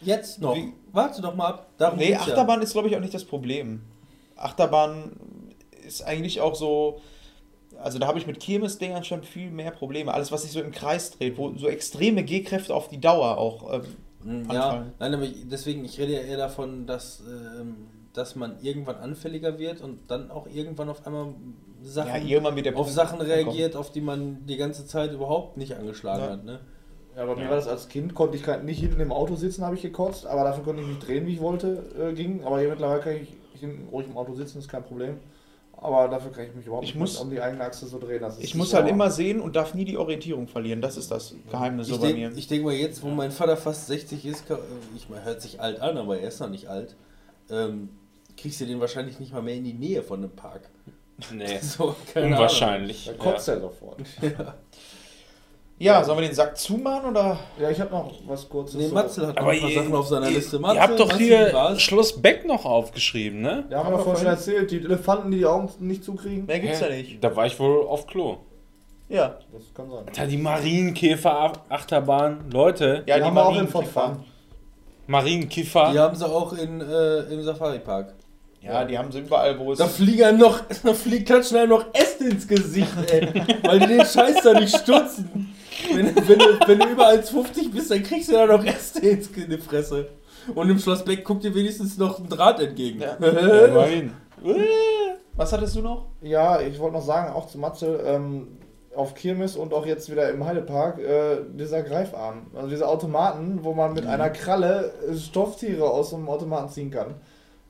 Jetzt 0.00 0.40
noch. 0.40 0.54
Wie- 0.56 0.72
Warte 0.92 1.20
doch 1.22 1.34
mal 1.34 1.48
ab. 1.48 1.66
Darum 1.78 1.98
Nee, 1.98 2.08
geht's 2.08 2.26
ja. 2.26 2.32
Achterbahn 2.32 2.62
ist, 2.62 2.72
glaube 2.72 2.88
ich, 2.88 2.96
auch 2.96 3.00
nicht 3.00 3.14
das 3.14 3.24
Problem. 3.24 3.82
Achterbahn 4.36 5.12
ist 5.86 6.02
eigentlich 6.02 6.40
auch 6.40 6.54
so. 6.54 7.00
Also 7.82 7.98
da 7.98 8.06
habe 8.08 8.18
ich 8.18 8.26
mit 8.26 8.40
Kirmesdingern 8.40 9.04
schon 9.04 9.22
viel 9.22 9.50
mehr 9.50 9.70
Probleme. 9.70 10.12
Alles, 10.12 10.32
was 10.32 10.42
sich 10.42 10.50
so 10.52 10.60
im 10.60 10.72
Kreis 10.72 11.10
dreht, 11.12 11.38
wo 11.38 11.54
so 11.56 11.68
extreme 11.68 12.24
G-Kräfte 12.24 12.74
auf 12.74 12.88
die 12.88 13.00
Dauer 13.00 13.38
auch. 13.38 13.74
Ähm, 13.74 13.82
Mm, 14.24 14.50
Ja, 14.50 14.62
anfallen. 14.70 14.92
nein, 14.98 15.14
aber 15.14 15.26
deswegen, 15.44 15.84
ich 15.84 15.96
rede 16.00 16.14
ja 16.14 16.18
eher 16.22 16.36
davon, 16.38 16.86
dass, 16.86 17.22
ähm, 17.24 17.86
dass 18.14 18.34
man 18.34 18.56
irgendwann 18.62 18.96
anfälliger 18.96 19.60
wird 19.60 19.80
und 19.80 20.10
dann 20.10 20.32
auch 20.32 20.48
irgendwann 20.48 20.88
auf 20.88 21.06
einmal 21.06 21.34
Sachen, 21.84 22.08
ja, 22.26 22.38
irgendwann 22.40 22.74
auf 22.74 22.90
Sachen 22.90 23.20
reagiert, 23.20 23.76
auf 23.76 23.92
die 23.92 24.00
man 24.00 24.44
die 24.44 24.56
ganze 24.56 24.86
Zeit 24.86 25.12
überhaupt 25.12 25.56
nicht 25.56 25.74
angeschlagen 25.76 26.24
Ja. 26.24 26.30
hat. 26.30 26.44
Ne? 26.44 26.58
Ja, 27.18 27.26
bei 27.26 27.34
mir 27.34 27.48
war 27.48 27.56
das 27.56 27.66
als 27.66 27.88
Kind, 27.88 28.14
konnte 28.14 28.36
ich 28.36 28.46
nicht 28.62 28.78
hinten 28.78 29.00
im 29.00 29.10
Auto 29.10 29.34
sitzen, 29.34 29.64
habe 29.64 29.74
ich 29.74 29.82
gekotzt, 29.82 30.24
aber 30.24 30.44
dafür 30.44 30.62
konnte 30.62 30.82
ich 30.82 30.88
mich 30.88 30.98
drehen, 31.00 31.26
wie 31.26 31.32
ich 31.34 31.40
wollte, 31.40 31.82
äh, 32.00 32.12
ging. 32.12 32.44
Aber 32.44 32.60
hier 32.60 32.68
mittlerweile 32.68 33.00
kann 33.00 33.14
ich 33.16 33.34
hinten 33.60 33.88
ruhig 33.88 34.06
im 34.06 34.16
Auto 34.16 34.34
sitzen, 34.34 34.58
ist 34.60 34.68
kein 34.68 34.84
Problem. 34.84 35.16
Aber 35.80 36.06
dafür 36.08 36.30
kann 36.30 36.44
ich 36.44 36.54
mich 36.54 36.66
überhaupt 36.66 36.84
Ich 36.84 36.94
nicht 36.94 37.00
muss- 37.00 37.16
um 37.20 37.28
die 37.30 37.40
eigene 37.40 37.64
Achse 37.64 37.86
so 37.88 37.98
drehen. 37.98 38.20
Das 38.22 38.36
ist 38.38 38.44
Ich 38.44 38.54
muss 38.54 38.70
sauer. 38.70 38.82
halt 38.82 38.90
immer 38.92 39.10
sehen 39.10 39.40
und 39.40 39.56
darf 39.56 39.74
nie 39.74 39.84
die 39.84 39.96
Orientierung 39.96 40.46
verlieren. 40.46 40.80
Das 40.80 40.96
ist 40.96 41.10
das 41.10 41.34
Geheimnis 41.50 41.88
Ich 41.88 41.94
so 41.94 42.00
bei 42.00 42.12
mir. 42.12 42.30
denke 42.30 42.40
denk 42.48 42.64
mal 42.64 42.72
jetzt, 42.74 43.02
wo 43.02 43.08
mein 43.08 43.32
Vater 43.32 43.56
fast 43.56 43.88
60 43.88 44.24
ist, 44.24 44.46
ka- 44.46 44.58
ich 44.96 45.08
meine, 45.08 45.24
hört 45.24 45.42
sich 45.42 45.60
alt 45.60 45.80
an, 45.80 45.96
aber 45.96 46.18
er 46.18 46.28
ist 46.28 46.40
noch 46.40 46.50
nicht 46.50 46.68
alt, 46.68 46.94
ähm, 47.50 47.88
kriegst 48.36 48.60
du 48.60 48.66
den 48.66 48.78
wahrscheinlich 48.80 49.18
nicht 49.18 49.32
mal 49.32 49.42
mehr 49.42 49.54
in 49.56 49.64
die 49.64 49.72
Nähe 49.74 50.02
von 50.04 50.20
einem 50.20 50.30
Park. 50.30 50.62
Nee. 51.32 51.58
So, 51.62 51.96
keine 52.12 52.26
Ahnung. 52.26 52.38
Unwahrscheinlich. 52.38 53.06
Da 53.06 53.12
kotzt 53.14 53.48
er 53.48 53.60
sofort. 53.60 53.98
Ja, 54.22 54.54
sollen 56.02 56.18
wir 56.20 56.26
den 56.26 56.34
Sack 56.34 56.58
zumachen 56.58 57.10
oder? 57.10 57.38
Ja, 57.60 57.70
ich 57.70 57.80
habe 57.80 57.90
noch 57.92 58.10
was 58.26 58.48
kurzes. 58.48 58.74
Nee, 58.80 58.88
so- 58.88 58.94
Matzel 58.94 59.28
hat 59.28 59.36
noch 59.36 59.46
ein 59.46 59.60
paar 59.60 59.68
ihr, 59.70 59.80
Sachen 59.80 59.94
auf 59.94 60.08
seiner 60.08 60.28
ihr, 60.28 60.34
Liste. 60.36 60.56
ihr 60.56 60.82
habt 60.82 60.98
doch 60.98 61.06
Matzel, 61.08 61.24
hier? 61.26 61.74
Schloss 61.78 62.20
Beck 62.20 62.44
noch 62.46 62.64
aufgeschrieben, 62.64 63.40
ne? 63.42 63.64
Ja, 63.70 63.78
haben 63.84 63.92
wir 63.92 63.98
doch 63.98 64.04
vorhin 64.04 64.22
schon 64.22 64.32
erzählt, 64.32 64.70
die 64.72 64.78
Elefanten, 64.78 65.30
die 65.30 65.38
die 65.38 65.46
Augen 65.46 65.68
nicht 65.78 66.02
zukriegen. 66.04 66.46
Mehr 66.46 66.58
gibt's 66.58 66.80
Hä? 66.80 66.90
ja 66.90 66.96
nicht. 66.96 67.22
Da 67.22 67.36
war 67.36 67.46
ich 67.46 67.58
wohl 67.60 67.86
auf 67.86 68.06
Klo. 68.08 68.38
Ja. 69.08 69.36
Das 69.52 69.62
kann 69.74 69.88
sein. 69.88 70.00
Alter, 70.06 70.26
die 70.26 70.36
Marienkäfer-Achterbahn. 70.36 72.50
Leute, 72.52 73.02
Ja, 73.06 73.14
die 73.16 73.20
die 73.20 73.26
haben 73.26 73.34
wir 73.34 73.44
auch 73.46 73.50
in 73.50 73.54
Marien- 73.56 73.68
Fort 73.68 73.86
Fun. 73.86 74.16
Marienkiffer. 75.06 75.90
Die 75.92 75.98
haben 75.98 76.16
sie 76.16 76.28
auch 76.28 76.52
in, 76.52 76.80
äh, 76.80 77.18
im 77.32 77.42
Safari-Park. 77.42 78.14
Ja, 78.60 78.84
die 78.84 78.98
haben 78.98 79.10
sie 79.12 79.20
überall, 79.20 79.58
wo 79.58 79.72
es. 79.72 79.78
Da 79.78 79.86
fliegen 79.86 80.24
einem 80.24 80.38
noch, 80.40 80.60
da 80.84 80.92
fliegt 80.92 81.28
ganz 81.28 81.48
schnell 81.50 81.68
noch 81.68 81.86
Äste 81.94 82.24
ins 82.24 82.46
Gesicht, 82.46 82.88
ey. 83.10 83.28
weil 83.62 83.78
die 83.80 83.86
den 83.86 84.04
Scheiß 84.04 84.42
da 84.42 84.58
nicht 84.58 84.76
stutzen. 84.76 85.54
Wenn, 85.94 86.16
wenn, 86.16 86.38
du, 86.38 86.58
wenn 86.66 86.78
du 86.78 86.88
über 86.88 87.08
1,50 87.08 87.72
bist, 87.72 87.90
dann 87.90 88.02
kriegst 88.02 88.28
du 88.28 88.32
da 88.32 88.46
noch 88.46 88.64
Äste 88.64 89.00
ins, 89.00 89.28
in 89.28 89.50
die 89.50 89.58
Fresse. 89.58 90.08
Und 90.54 90.70
im 90.70 90.78
Schloss 90.78 91.04
Beck 91.04 91.24
guckt 91.24 91.44
dir 91.44 91.54
wenigstens 91.54 91.98
noch 91.98 92.18
ein 92.18 92.28
Draht 92.28 92.60
entgegen. 92.60 93.00
Ja. 93.00 93.16
Ja, 93.20 93.66
immerhin. 93.66 94.12
Was 95.36 95.52
hattest 95.52 95.76
du 95.76 95.82
noch? 95.82 96.06
Ja, 96.20 96.60
ich 96.60 96.78
wollte 96.78 96.96
noch 96.96 97.04
sagen, 97.04 97.32
auch 97.32 97.46
zu 97.46 97.58
Matze, 97.58 98.00
ähm, 98.04 98.58
auf 98.94 99.14
Kirmes 99.14 99.56
und 99.56 99.72
auch 99.72 99.86
jetzt 99.86 100.10
wieder 100.10 100.28
im 100.30 100.44
Heidepark, 100.44 100.98
äh, 100.98 101.38
dieser 101.54 101.82
Greifarm. 101.82 102.48
Also 102.54 102.68
diese 102.68 102.88
Automaten, 102.88 103.60
wo 103.62 103.72
man 103.72 103.92
mit 103.92 104.06
einer 104.06 104.30
Kralle 104.30 104.92
äh, 105.08 105.14
Stofftiere 105.16 105.88
aus 105.88 106.10
dem 106.10 106.28
Automaten 106.28 106.70
ziehen 106.70 106.90
kann. 106.90 107.14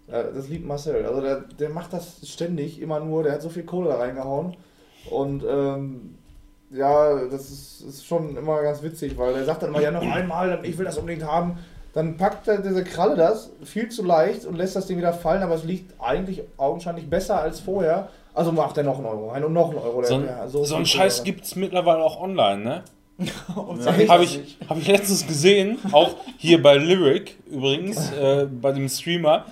Äh, 0.07 0.33
das 0.35 0.49
liebt 0.49 0.67
Marcel. 0.67 1.05
Also 1.05 1.21
der, 1.21 1.41
der 1.59 1.69
macht 1.69 1.93
das 1.93 2.27
ständig, 2.27 2.81
immer 2.81 3.01
nur, 3.01 3.23
der 3.23 3.33
hat 3.33 3.43
so 3.43 3.51
viel 3.51 3.65
Kohle 3.65 3.91
da 3.91 3.97
reingehauen. 3.97 4.57
Und 5.11 5.45
ähm, 5.47 6.15
ja, 6.71 7.25
das 7.31 7.51
ist, 7.51 7.81
ist 7.81 8.07
schon 8.07 8.37
immer 8.37 8.63
ganz 8.63 8.83
witzig, 8.83 9.17
weil 9.17 9.35
der 9.35 9.45
sagt 9.45 9.63
dann 9.63 9.71
immer, 9.71 9.81
ja 9.81 9.91
noch 9.91 10.03
einmal, 10.03 10.59
ich 10.63 10.77
will 10.77 10.85
das 10.85 10.99
unbedingt 10.99 11.25
haben. 11.25 11.59
Dann 11.95 12.17
packt 12.17 12.47
er 12.49 12.59
diese 12.59 12.85
Kralle 12.85 13.17
das 13.17 13.51
viel 13.65 13.89
zu 13.89 14.05
leicht 14.05 14.45
und 14.45 14.57
lässt 14.57 14.77
das 14.77 14.87
Ding 14.87 14.99
wieder 14.99 15.13
fallen, 15.13 15.43
aber 15.43 15.55
es 15.55 15.65
liegt 15.65 15.93
eigentlich 16.01 16.43
augenscheinlich 16.57 17.09
besser 17.09 17.41
als 17.41 17.61
vorher. 17.61 18.09
Also 18.35 18.53
macht 18.53 18.77
er 18.77 18.85
noch 18.85 18.99
einen 18.99 19.07
Euro 19.07 19.31
rein 19.31 19.43
und 19.43 19.53
noch 19.53 19.71
einen 19.71 19.79
Euro. 19.79 20.05
So, 20.05 20.15
ein, 20.15 20.27
Ja, 20.27 20.47
so, 20.47 20.63
viel 20.63 20.75
ein 20.75 20.77
Kohle 20.77 20.87
Scheiß 20.87 21.25
gibt 21.25 21.45
es 21.45 21.57
mittlerweile 21.57 22.03
auch 22.03 22.21
online, 22.21 22.63
ne? 22.63 22.83
Echt? 23.99 24.09
Habe 24.09 24.23
ich, 24.23 24.59
hab 24.69 24.79
ich 24.79 24.87
letztens 24.87 25.27
gesehen, 25.27 25.79
auch 25.91 26.15
hier 26.37 26.63
bei 26.63 26.77
Lyric 26.77 27.37
übrigens, 27.51 28.13
äh, 28.21 28.47
bei 28.47 28.71
dem 28.73 28.89
Streamer. 28.89 29.47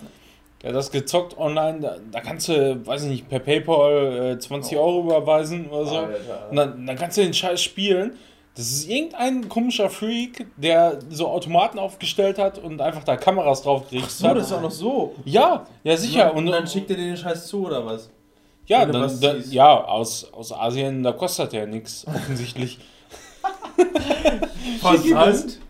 Der 0.67 0.73
hat 0.73 0.79
das 0.81 0.91
gezockt 0.91 1.39
online, 1.39 1.79
da, 1.79 1.97
da 2.11 2.21
kannst 2.21 2.49
du, 2.49 2.85
weiß 2.85 3.05
ich 3.05 3.09
nicht, 3.09 3.29
per 3.29 3.39
PayPal 3.39 4.33
äh, 4.33 4.39
20 4.41 4.77
Euro 4.77 5.03
überweisen 5.05 5.71
oder 5.71 5.87
so. 5.87 5.97
Alter. 5.99 6.51
Und 6.51 6.57
dann, 6.57 6.85
dann 6.85 6.97
kannst 6.97 7.17
du 7.17 7.23
den 7.23 7.35
Scheiß 7.35 7.63
spielen. 7.63 8.19
Das 8.57 8.67
ist 8.73 8.89
irgendein 8.89 9.49
komischer 9.49 9.89
Freak, 9.91 10.49
der 10.57 10.99
so 11.09 11.29
Automaten 11.29 11.79
aufgestellt 11.79 12.41
hat 12.41 12.59
und 12.59 12.81
einfach 12.81 13.05
da 13.05 13.17
Kameras 13.17 13.63
drauf 13.63 13.89
gerichtet 13.89 14.11
So, 14.11 14.27
hat. 14.27 14.39
das 14.39 14.49
ist 14.49 14.53
auch 14.55 14.61
noch 14.61 14.73
so. 14.73 15.15
Ja, 15.25 15.69
ja 15.85 15.97
sicher. 15.97 16.33
Und, 16.35 16.47
Und, 16.47 16.53
dann 16.53 16.67
schickt 16.67 16.91
er 16.91 16.97
dir 16.97 17.05
den 17.05 17.17
Scheiß 17.17 17.47
zu, 17.47 17.65
oder 17.65 17.87
was? 17.87 18.11
ja, 18.67 18.81
wenn 18.81 18.91
dann, 18.93 19.03
was 19.03 19.21
dann, 19.21 19.45
ja 19.49 19.85
aus, 19.85 20.33
aus 20.33 20.53
Asien, 20.53 21.05
da 21.05 21.13
kostet 21.13 21.53
der 21.53 21.69
nichts, 21.69 22.05
offensichtlich. 22.13 22.81
Versand? 24.81 25.61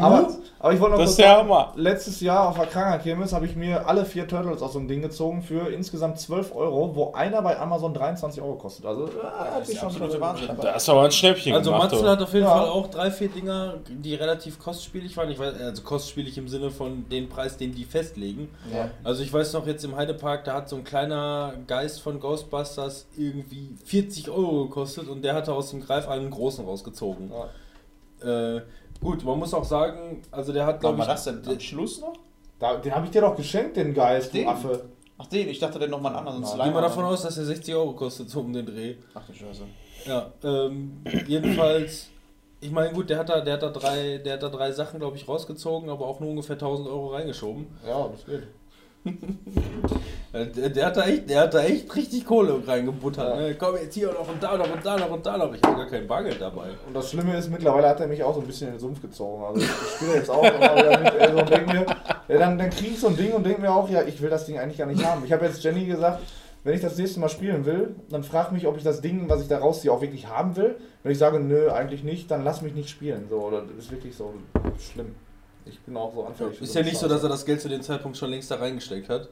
Aber, 0.00 0.28
aber 0.60 0.72
ich 0.72 0.80
wollte 0.80 0.92
noch 0.96 0.98
Das 0.98 1.10
kurz 1.10 1.10
ist 1.10 1.18
der 1.18 1.26
sagen, 1.36 1.48
Hammer. 1.48 1.72
letztes 1.76 2.20
Jahr 2.20 2.48
auf 2.48 2.56
der 2.56 2.66
Kranger-Kirmes 2.66 3.32
habe 3.32 3.46
ich 3.46 3.54
mir 3.56 3.86
alle 3.86 4.04
vier 4.04 4.26
Turtles 4.26 4.60
aus 4.62 4.72
so 4.72 4.78
einem 4.78 4.88
Ding 4.88 5.02
gezogen 5.02 5.42
für 5.42 5.68
insgesamt 5.70 6.18
12 6.18 6.54
Euro, 6.54 6.94
wo 6.94 7.12
einer 7.12 7.40
bei 7.42 7.58
Amazon 7.58 7.94
23 7.94 8.42
Euro 8.42 8.54
kostet. 8.56 8.86
Also, 8.86 9.06
äh, 9.06 9.10
hat 9.54 9.66
sich 9.66 9.78
schon 9.78 9.88
absolute 9.88 10.20
Wahnsinn. 10.20 10.48
Da 10.60 10.72
ist 10.72 10.88
aber 10.88 11.02
ein 11.04 11.10
Schnäppchen 11.12 11.54
Also 11.54 11.70
gemacht. 11.70 11.92
Matzel 11.92 12.08
hat 12.08 12.22
auf 12.22 12.32
jeden 12.32 12.46
Ja. 12.46 12.50
Fall 12.56 12.68
auch 12.68 12.86
drei, 12.88 13.10
vier 13.10 13.28
Dinger, 13.28 13.74
die 13.88 14.14
relativ 14.14 14.58
kostspielig 14.58 15.16
waren. 15.16 15.30
Ich 15.30 15.38
weiß, 15.38 15.54
also 15.60 15.82
kostspielig 15.82 16.36
im 16.38 16.48
Sinne 16.48 16.70
von 16.70 17.08
den 17.08 17.28
Preis, 17.28 17.56
den 17.56 17.74
die 17.74 17.84
festlegen. 17.84 18.48
Ja. 18.74 18.90
Also 19.04 19.22
ich 19.22 19.32
weiß 19.32 19.52
noch 19.52 19.66
jetzt 19.66 19.84
im 19.84 19.96
Heidepark, 19.96 20.44
da 20.44 20.54
hat 20.54 20.68
so 20.68 20.76
ein 20.76 20.84
kleiner 20.84 21.54
Geist 21.66 22.00
von 22.00 22.18
Ghostbusters 22.20 23.06
irgendwie 23.16 23.76
40 23.84 24.28
Euro 24.30 24.64
gekostet 24.64 25.08
und 25.08 25.22
der 25.22 25.34
hatte 25.34 25.52
aus 25.52 25.70
dem 25.70 25.80
Greifarm 25.80 26.18
einen 26.18 26.30
großen 26.30 26.64
rausgezogen. 26.64 27.30
Äh, 28.20 28.60
Gut, 29.00 29.24
man 29.24 29.38
muss 29.38 29.54
auch 29.54 29.64
sagen, 29.64 30.22
also 30.30 30.52
der 30.52 30.66
hat, 30.66 30.80
glaube 30.80 30.98
war 30.98 31.06
ich. 31.06 31.12
das 31.12 31.24
denn? 31.24 31.42
Am 31.46 31.60
Schluss 31.60 32.00
noch? 32.00 32.14
Da, 32.58 32.76
den 32.76 32.94
habe 32.94 33.06
ich 33.06 33.12
dir 33.12 33.20
doch 33.20 33.36
geschenkt, 33.36 33.76
den 33.76 33.94
Geist, 33.94 34.34
Den? 34.34 34.48
Affe. 34.48 34.86
Ach 35.16 35.26
den, 35.26 35.48
ich 35.48 35.58
dachte, 35.58 35.78
der 35.78 35.88
nochmal 35.88 36.14
einen 36.16 36.26
anderen. 36.28 36.58
Gehen 36.64 36.74
wir 36.74 36.80
davon 36.80 37.04
aus, 37.04 37.22
dass 37.22 37.38
er 37.38 37.44
60 37.44 37.74
Euro 37.74 37.92
kostet, 37.92 38.30
so 38.30 38.40
um 38.40 38.52
den 38.52 38.66
Dreh. 38.66 38.96
Ach 39.14 39.22
du 39.26 39.32
Scheiße. 39.32 39.62
Ja, 40.06 40.32
ähm, 40.44 41.02
jedenfalls, 41.26 42.08
ich 42.60 42.70
meine, 42.70 42.92
gut, 42.92 43.10
der 43.10 43.18
hat 43.18 43.28
da, 43.28 43.40
der 43.40 43.54
hat 43.54 43.62
da 43.62 43.70
drei, 43.70 44.18
der 44.18 44.34
hat 44.34 44.42
da 44.42 44.48
drei 44.48 44.70
Sachen, 44.72 45.00
glaube 45.00 45.16
ich, 45.16 45.26
rausgezogen, 45.28 45.90
aber 45.90 46.06
auch 46.06 46.20
nur 46.20 46.30
ungefähr 46.30 46.54
1000 46.54 46.88
Euro 46.88 47.08
reingeschoben. 47.08 47.66
Ja, 47.86 48.08
das 48.08 48.24
geht. 48.26 48.44
Der, 50.32 50.86
hat 50.86 50.96
da 50.96 51.04
echt, 51.04 51.30
der 51.30 51.40
hat 51.40 51.54
da 51.54 51.62
echt 51.62 51.94
richtig 51.96 52.26
Kohle 52.26 52.60
reingebuttert. 52.66 53.38
Ne? 53.38 53.56
Komm 53.58 53.76
jetzt 53.76 53.94
hier 53.94 54.12
noch 54.12 54.28
und 54.28 54.42
da 54.42 54.56
noch 54.56 54.70
und 54.70 54.84
da 54.84 54.96
noch 54.98 55.10
und 55.10 55.24
da 55.24 55.38
noch. 55.38 55.54
Ich 55.54 55.62
habe 55.62 55.76
gar 55.76 55.86
kein 55.86 56.06
Bargeld 56.06 56.40
dabei. 56.40 56.68
Und 56.86 56.94
das 56.94 57.10
Schlimme 57.10 57.36
ist, 57.36 57.50
mittlerweile 57.50 57.88
hat 57.88 58.00
er 58.00 58.06
mich 58.06 58.22
auch 58.22 58.34
so 58.34 58.40
ein 58.40 58.46
bisschen 58.46 58.68
in 58.68 58.74
den 58.74 58.80
Sumpf 58.80 59.00
gezogen. 59.00 59.42
Also 59.42 59.60
ich 59.62 59.70
spiele 59.96 60.14
jetzt 60.14 60.30
auch 60.30 60.42
immer 60.42 60.76
wieder 60.76 60.98
mit 60.98 61.14
äh, 61.14 61.32
so 61.32 61.38
und 61.38 61.50
denk 61.50 61.66
mir, 61.66 61.86
ja, 62.28 62.38
dann, 62.38 62.58
dann 62.58 62.70
kriege 62.70 62.90
ich 62.90 63.00
so 63.00 63.08
ein 63.08 63.16
Ding 63.16 63.32
und 63.32 63.44
denke 63.44 63.62
mir 63.62 63.72
auch, 63.72 63.88
ja, 63.88 64.02
ich 64.02 64.20
will 64.20 64.28
das 64.28 64.44
Ding 64.44 64.58
eigentlich 64.58 64.78
gar 64.78 64.86
nicht 64.86 65.02
haben. 65.02 65.24
Ich 65.24 65.32
habe 65.32 65.46
jetzt 65.46 65.64
Jenny 65.64 65.86
gesagt, 65.86 66.20
wenn 66.62 66.74
ich 66.74 66.80
das 66.82 66.98
nächste 66.98 67.20
Mal 67.20 67.30
spielen 67.30 67.64
will, 67.64 67.96
dann 68.10 68.22
frag 68.22 68.52
mich, 68.52 68.66
ob 68.66 68.76
ich 68.76 68.82
das 68.82 69.00
Ding, 69.00 69.28
was 69.28 69.40
ich 69.40 69.48
da 69.48 69.58
rausziehe, 69.58 69.90
auch 69.90 70.02
wirklich 70.02 70.26
haben 70.26 70.56
will. 70.56 70.76
Wenn 71.02 71.12
ich 71.12 71.18
sage, 71.18 71.40
nö, 71.40 71.70
eigentlich 71.70 72.04
nicht, 72.04 72.30
dann 72.30 72.44
lass 72.44 72.60
mich 72.60 72.74
nicht 72.74 72.90
spielen. 72.90 73.28
So, 73.30 73.36
oder 73.36 73.62
das 73.62 73.86
ist 73.86 73.90
wirklich 73.90 74.14
so 74.14 74.34
schlimm. 74.78 75.14
Ich 75.68 75.80
bin 75.80 75.96
auch 75.96 76.12
so 76.14 76.24
anfällig. 76.24 76.60
Ist 76.60 76.74
ja 76.74 76.82
nicht 76.82 76.96
so, 76.96 77.08
dass 77.08 77.22
er 77.22 77.28
das 77.28 77.44
Geld 77.44 77.60
zu 77.60 77.68
dem 77.68 77.82
Zeitpunkt 77.82 78.16
schon 78.16 78.30
längst 78.30 78.50
da 78.50 78.56
reingesteckt 78.56 79.08
hat. 79.08 79.28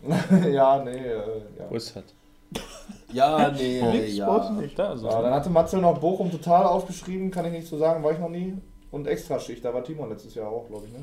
Ja, 0.52 0.82
nee, 0.84 0.90
äh, 0.96 1.16
ja. 1.58 1.66
Wo 1.68 1.74
ist 1.74 1.96
das? 1.96 2.04
Ja, 3.12 3.50
nee, 3.50 4.06
ja. 4.06 4.66
Da, 4.76 4.96
so. 4.96 5.08
ja. 5.08 5.22
Dann 5.22 5.34
hatte 5.34 5.50
Matze 5.50 5.78
noch 5.78 5.98
Bochum 5.98 6.30
total 6.30 6.66
aufgeschrieben, 6.66 7.30
kann 7.30 7.44
ich 7.46 7.52
nicht 7.52 7.66
so 7.66 7.76
sagen, 7.78 8.02
war 8.04 8.12
ich 8.12 8.18
noch 8.18 8.28
nie. 8.28 8.56
Und 8.90 9.06
Extraschicht, 9.06 9.64
da 9.64 9.74
war 9.74 9.82
Timon 9.82 10.08
letztes 10.08 10.34
Jahr 10.34 10.48
auch, 10.48 10.66
glaube 10.68 10.86
ich, 10.86 10.92
ne? 10.92 11.02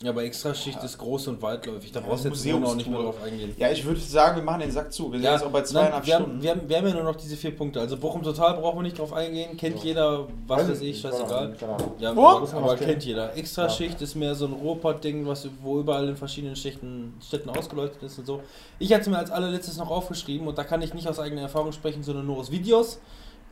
Ja, 0.00 0.10
aber 0.10 0.22
Extraschicht 0.22 0.80
ist 0.84 0.96
groß 0.96 1.26
und 1.26 1.42
weitläufig. 1.42 1.90
Da 1.90 1.98
Ja, 1.98 2.06
brauchst 2.06 2.24
du 2.24 2.28
jetzt 2.28 2.46
noch 2.46 2.76
nicht 2.76 2.88
mehr 2.88 3.02
drauf 3.02 3.20
eingehen. 3.20 3.52
Ja, 3.58 3.68
ich 3.72 3.84
würde 3.84 3.98
sagen, 3.98 4.36
wir 4.36 4.44
machen 4.44 4.60
den 4.60 4.70
Sack 4.70 4.92
zu. 4.92 5.10
Wir 5.10 5.18
sind 5.18 5.28
jetzt 5.28 5.42
auch 5.42 5.50
bei 5.50 5.62
zweieinhalb 5.62 6.06
wir, 6.06 6.14
haben, 6.14 6.22
Stunden. 6.22 6.42
wir, 6.42 6.50
haben, 6.50 6.68
wir 6.68 6.76
haben 6.76 6.86
ja 6.86 6.94
nur 6.94 7.02
noch 7.02 7.16
diese 7.16 7.36
vier 7.36 7.56
Punkte. 7.56 7.80
Also 7.80 7.96
Bochum 7.96 8.22
Total 8.22 8.54
brauchen 8.54 8.78
wir 8.78 8.82
nicht 8.84 8.96
drauf 8.96 9.12
eingehen. 9.12 9.56
Kennt 9.56 9.82
jeder, 9.82 10.28
was 10.46 10.68
weiß 10.68 10.82
ich, 10.82 11.00
scheißegal. 11.00 11.56
Ja, 11.98 12.14
Wo? 12.14 12.26
aber, 12.26 12.76
kennen. 12.76 12.90
kennt 12.90 13.04
jeder. 13.04 13.36
Extraschicht 13.36 14.00
ist 14.00 14.14
mehr 14.14 14.36
so 14.36 14.46
ein 14.46 14.52
Ruhrpott-Ding, 14.52 15.26
wo 15.62 15.80
überall 15.80 16.08
in 16.08 16.16
verschiedenen 16.16 16.54
Städten, 16.54 17.14
Städten 17.20 17.50
ausgeleuchtet 17.50 18.00
ist 18.04 18.20
und 18.20 18.26
so. 18.26 18.40
Ich 18.78 18.92
hatte 18.92 19.02
es 19.02 19.08
mir 19.08 19.18
als 19.18 19.32
allerletztes 19.32 19.78
noch 19.78 19.90
aufgeschrieben 19.90 20.46
und 20.46 20.56
da 20.56 20.62
kann 20.62 20.80
ich 20.80 20.94
nicht 20.94 21.08
aus 21.08 21.18
eigener 21.18 21.42
Erfahrung 21.42 21.72
sprechen, 21.72 22.04
sondern 22.04 22.24
nur 22.24 22.36
aus 22.36 22.52
Videos. 22.52 23.00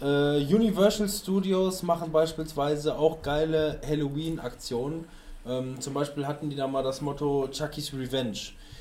Äh, 0.01 0.05
Universal 0.45 1.09
Studios 1.09 1.83
machen 1.83 2.13
beispielsweise 2.13 2.97
auch 2.97 3.21
geile 3.23 3.81
Halloween-Aktionen. 3.85 5.07
Ähm, 5.49 5.81
zum 5.81 5.95
Beispiel 5.95 6.27
hatten 6.27 6.51
die 6.51 6.57
da 6.57 6.67
mal 6.67 6.83
das 6.83 7.01
Motto 7.01 7.49
Chucky's 7.51 7.93
Revenge. 7.93 8.39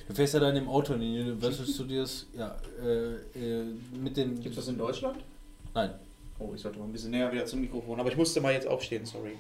Du 0.08 0.14
fährst 0.14 0.34
ja 0.36 0.40
dann 0.40 0.56
im 0.56 0.68
Auto 0.70 0.94
in 0.94 1.02
den 1.02 1.28
Universal 1.28 1.66
Studios, 1.66 2.28
ja, 2.38 2.56
äh, 2.84 3.40
äh, 3.40 3.64
mit 4.00 4.16
den. 4.18 4.36
Gibt 4.36 4.50
es 4.50 4.56
das 4.58 4.68
in 4.68 4.78
Deutschland? 4.78 5.18
Nein. 5.74 5.92
Oh, 6.38 6.52
ich 6.54 6.62
sollte 6.62 6.80
mal 6.80 6.86
ein 6.86 6.92
bisschen 6.92 7.12
näher 7.12 7.32
wieder 7.32 7.46
zum 7.46 7.62
Mikrofon. 7.62 8.00
Aber 8.00 8.10
ich 8.10 8.18
musste 8.18 8.42
mal 8.42 8.52
jetzt 8.54 8.68
aufstehen, 8.68 9.06
sorry. 9.06 9.32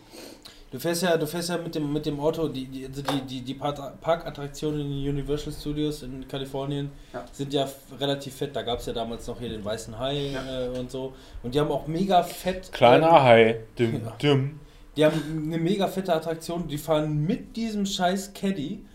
Du 0.71 0.79
fährst 0.79 1.03
ja, 1.03 1.15
du 1.17 1.27
fährst 1.27 1.49
ja 1.49 1.57
mit 1.57 1.75
dem, 1.75 1.91
mit 1.93 2.05
dem 2.05 2.19
Auto, 2.19 2.47
die, 2.47 2.65
die, 2.65 2.85
also 2.85 3.01
die, 3.01 3.21
die, 3.21 3.41
die 3.41 3.53
Park- 3.53 4.01
Parkattraktionen 4.01 4.81
in 4.81 4.89
den 5.03 5.09
Universal 5.09 5.53
Studios 5.53 6.03
in 6.03 6.27
Kalifornien 6.27 6.89
Ja. 7.13 7.25
sind 7.31 7.53
ja 7.53 7.69
relativ 7.99 8.35
fett. 8.35 8.55
Da 8.55 8.61
gab 8.63 8.79
es 8.79 8.85
ja 8.85 8.93
damals 8.93 9.27
noch 9.27 9.39
hier 9.39 9.49
den 9.49 9.63
weißen 9.63 9.97
Hai 9.99 10.31
Ja. 10.33 10.65
äh, 10.65 10.79
und 10.79 10.89
so. 10.89 11.13
Und 11.43 11.53
die 11.53 11.59
haben 11.59 11.71
auch 11.71 11.85
mega 11.87 12.23
fett. 12.23 12.71
Kleiner 12.71 13.07
äh, 13.07 13.11
Hai. 13.21 13.59
Düm, 13.77 14.01
Ja. 14.05 14.11
düm. 14.21 14.59
Die 14.95 15.05
haben 15.05 15.43
eine 15.45 15.57
mega 15.57 15.87
fette 15.87 16.13
Attraktion. 16.13 16.67
Die 16.67 16.77
fahren 16.77 17.25
mit 17.25 17.55
diesem 17.55 17.85
scheiß 17.85 18.33
Caddy 18.33 18.85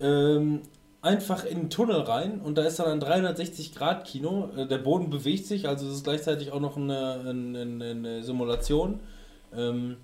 ähm, 0.00 0.62
einfach 1.00 1.44
in 1.44 1.58
den 1.58 1.70
Tunnel 1.70 2.00
rein 2.00 2.40
und 2.40 2.58
da 2.58 2.64
ist 2.64 2.78
dann 2.78 2.88
ein 2.88 3.00
360-Grad-Kino. 3.00 4.50
Äh, 4.56 4.66
der 4.66 4.78
Boden 4.78 5.08
bewegt 5.08 5.46
sich, 5.46 5.68
also 5.68 5.86
es 5.86 5.94
ist 5.94 6.04
gleichzeitig 6.04 6.52
auch 6.52 6.60
noch 6.60 6.76
eine, 6.76 7.24
eine, 7.26 7.90
eine, 7.90 8.22
Simulation. 8.22 9.00
Ähm, 9.54 9.96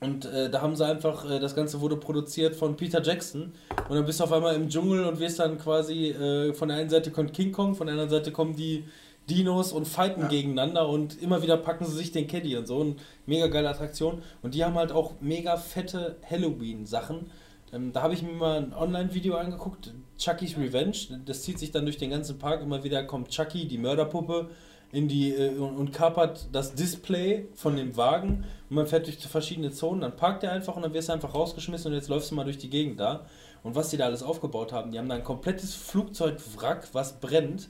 und 0.00 0.24
äh, 0.24 0.48
da 0.48 0.62
haben 0.62 0.76
sie 0.76 0.86
einfach, 0.86 1.28
äh, 1.30 1.38
das 1.40 1.54
Ganze 1.54 1.80
wurde 1.82 1.96
produziert 1.96 2.54
von 2.54 2.76
Peter 2.76 3.02
Jackson. 3.02 3.52
Und 3.88 3.96
dann 3.96 4.06
bist 4.06 4.20
du 4.20 4.24
auf 4.24 4.32
einmal 4.32 4.54
im 4.54 4.68
Dschungel 4.68 5.04
und 5.04 5.20
wirst 5.20 5.40
dann 5.40 5.58
quasi, 5.58 6.10
äh, 6.10 6.54
von 6.54 6.68
der 6.68 6.78
einen 6.78 6.88
Seite 6.88 7.10
kommt 7.10 7.34
King 7.34 7.52
Kong, 7.52 7.74
von 7.74 7.86
der 7.86 7.92
anderen 7.94 8.10
Seite 8.10 8.32
kommen 8.32 8.56
die 8.56 8.84
Dinos 9.30 9.72
und 9.72 9.86
fighten 9.86 10.28
gegeneinander 10.28 10.88
und 10.88 11.20
immer 11.22 11.42
wieder 11.42 11.56
packen 11.56 11.84
sie 11.84 11.96
sich 11.96 12.12
den 12.12 12.26
Caddy 12.26 12.56
und 12.56 12.66
so. 12.66 12.78
Und 12.78 13.00
mega 13.26 13.46
geile 13.46 13.70
Attraktion. 13.70 14.22
Und 14.42 14.54
die 14.54 14.64
haben 14.64 14.74
halt 14.74 14.92
auch 14.92 15.14
mega 15.20 15.56
fette 15.56 16.16
Halloween-Sachen. 16.28 17.30
Ähm, 17.72 17.92
da 17.92 18.02
habe 18.02 18.14
ich 18.14 18.22
mir 18.22 18.32
mal 18.32 18.58
ein 18.58 18.74
Online-Video 18.74 19.36
angeguckt, 19.36 19.92
Chucky's 20.18 20.56
Revenge. 20.58 21.20
Das 21.24 21.42
zieht 21.42 21.58
sich 21.58 21.70
dann 21.70 21.84
durch 21.84 21.98
den 21.98 22.10
ganzen 22.10 22.38
Park. 22.38 22.62
Immer 22.62 22.82
wieder 22.84 23.04
kommt 23.04 23.28
Chucky, 23.30 23.68
die 23.68 23.78
Mörderpuppe, 23.78 24.48
in 24.92 25.08
die 25.08 25.32
äh, 25.32 25.56
und, 25.56 25.76
und 25.76 25.92
kapert 25.92 26.48
das 26.52 26.74
Display 26.74 27.48
von 27.54 27.76
dem 27.76 27.96
Wagen 27.96 28.44
und 28.68 28.76
man 28.76 28.86
fährt 28.86 29.06
durch 29.06 29.18
verschiedene 29.18 29.70
Zonen, 29.70 30.00
dann 30.00 30.16
parkt 30.16 30.42
er 30.42 30.52
einfach 30.52 30.76
und 30.76 30.82
dann 30.82 30.92
wirst 30.94 31.08
du 31.08 31.12
einfach 31.12 31.34
rausgeschmissen 31.34 31.90
und 31.90 31.96
jetzt 31.96 32.08
läufst 32.08 32.30
du 32.30 32.34
mal 32.34 32.44
durch 32.44 32.58
die 32.58 32.70
Gegend 32.70 32.98
da. 33.00 33.26
Und 33.62 33.74
was 33.74 33.90
die 33.90 33.98
da 33.98 34.06
alles 34.06 34.22
aufgebaut 34.22 34.72
haben, 34.72 34.90
die 34.90 34.98
haben 34.98 35.08
da 35.08 35.14
ein 35.14 35.24
komplettes 35.24 35.74
Flugzeugwrack, 35.74 36.88
was 36.92 37.20
brennt, 37.20 37.68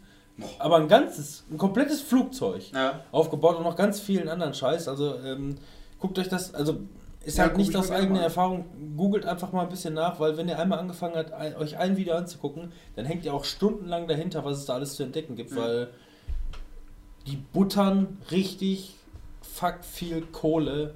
aber 0.59 0.77
ein 0.77 0.89
ganzes, 0.89 1.45
ein 1.51 1.59
komplettes 1.59 2.01
Flugzeug 2.03 2.73
Ja. 2.73 3.01
aufgebaut 3.13 3.57
und 3.57 3.65
noch 3.65 3.77
ganz 3.77 4.01
vielen 4.01 4.29
anderen 4.29 4.55
Scheiß. 4.55 4.89
Also 4.89 5.17
ähm, 5.21 5.57
guckt 5.99 6.19
euch 6.19 6.29
das, 6.29 6.55
also 6.55 6.79
ist 7.25 7.37
Ja, 7.39 7.45
halt 7.45 7.57
nicht 7.59 7.71
ich 7.71 7.77
aus 7.77 7.91
eigener. 7.91 8.23
Erfahrung. 8.23 8.65
Googelt 8.97 9.27
einfach 9.27 9.53
mal 9.53 9.63
ein 9.63 9.69
bisschen 9.69 9.93
nach, 9.95 10.19
weil 10.21 10.37
wenn 10.39 10.49
ihr 10.49 10.59
einmal 10.59 10.79
angefangen 10.79 11.17
habt, 11.17 11.33
ein, 11.33 11.55
euch 11.57 11.77
ein 11.77 11.97
Video 11.97 12.15
anzugucken, 12.15 12.73
dann 12.97 13.05
hängt 13.05 13.25
ihr 13.25 13.35
auch 13.35 13.45
stundenlang 13.45 14.09
dahinter, 14.09 14.45
was 14.45 14.59
es 14.59 14.65
da 14.65 14.75
alles 14.75 14.95
zu 14.95 15.03
entdecken 15.03 15.37
gibt, 15.37 15.51
Mhm. 15.53 15.57
weil 15.57 15.89
die 17.27 17.37
buttern 17.37 18.19
richtig 18.31 18.97
fuck 19.43 19.85
viel 19.85 20.23
Kohle, 20.23 20.95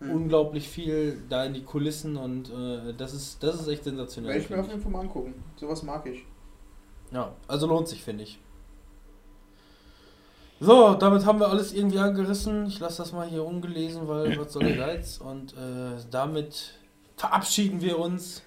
Mhm. 0.00 0.10
unglaublich 0.10 0.68
viel 0.68 1.22
da 1.28 1.44
in 1.44 1.54
die 1.54 1.62
Kulissen 1.62 2.16
und 2.16 2.48
äh, 2.50 2.92
das 2.96 3.12
ist 3.14 3.42
das 3.42 3.60
ist 3.60 3.68
echt 3.68 3.84
sensationell. 3.84 4.30
Werde 4.32 4.42
ich 4.44 4.50
mir 4.50 4.58
auf 4.60 4.68
jeden 4.68 4.80
Fall 4.80 4.90
mal 4.90 5.00
angucken. 5.00 5.34
Sowas 5.56 5.82
mag 5.82 6.06
ich. 6.06 6.24
ja, 7.12 7.32
also 7.46 7.66
lohnt 7.66 7.86
sich, 7.88 8.02
finde 8.02 8.24
ich. 8.24 8.38
So, 10.64 10.94
damit 10.94 11.26
haben 11.26 11.40
wir 11.40 11.48
alles 11.48 11.72
irgendwie 11.72 11.98
angerissen. 11.98 12.66
Ich 12.66 12.78
lasse 12.78 12.98
das 13.02 13.12
mal 13.12 13.26
hier 13.26 13.44
ungelesen, 13.44 14.06
weil 14.06 14.38
was 14.38 14.52
soll 14.52 14.62
der 14.62 14.76
Geiz? 14.76 15.18
Und 15.18 15.54
äh, 15.54 16.00
damit 16.10 16.74
verabschieden 17.16 17.80
wir 17.80 17.98
uns. 17.98 18.42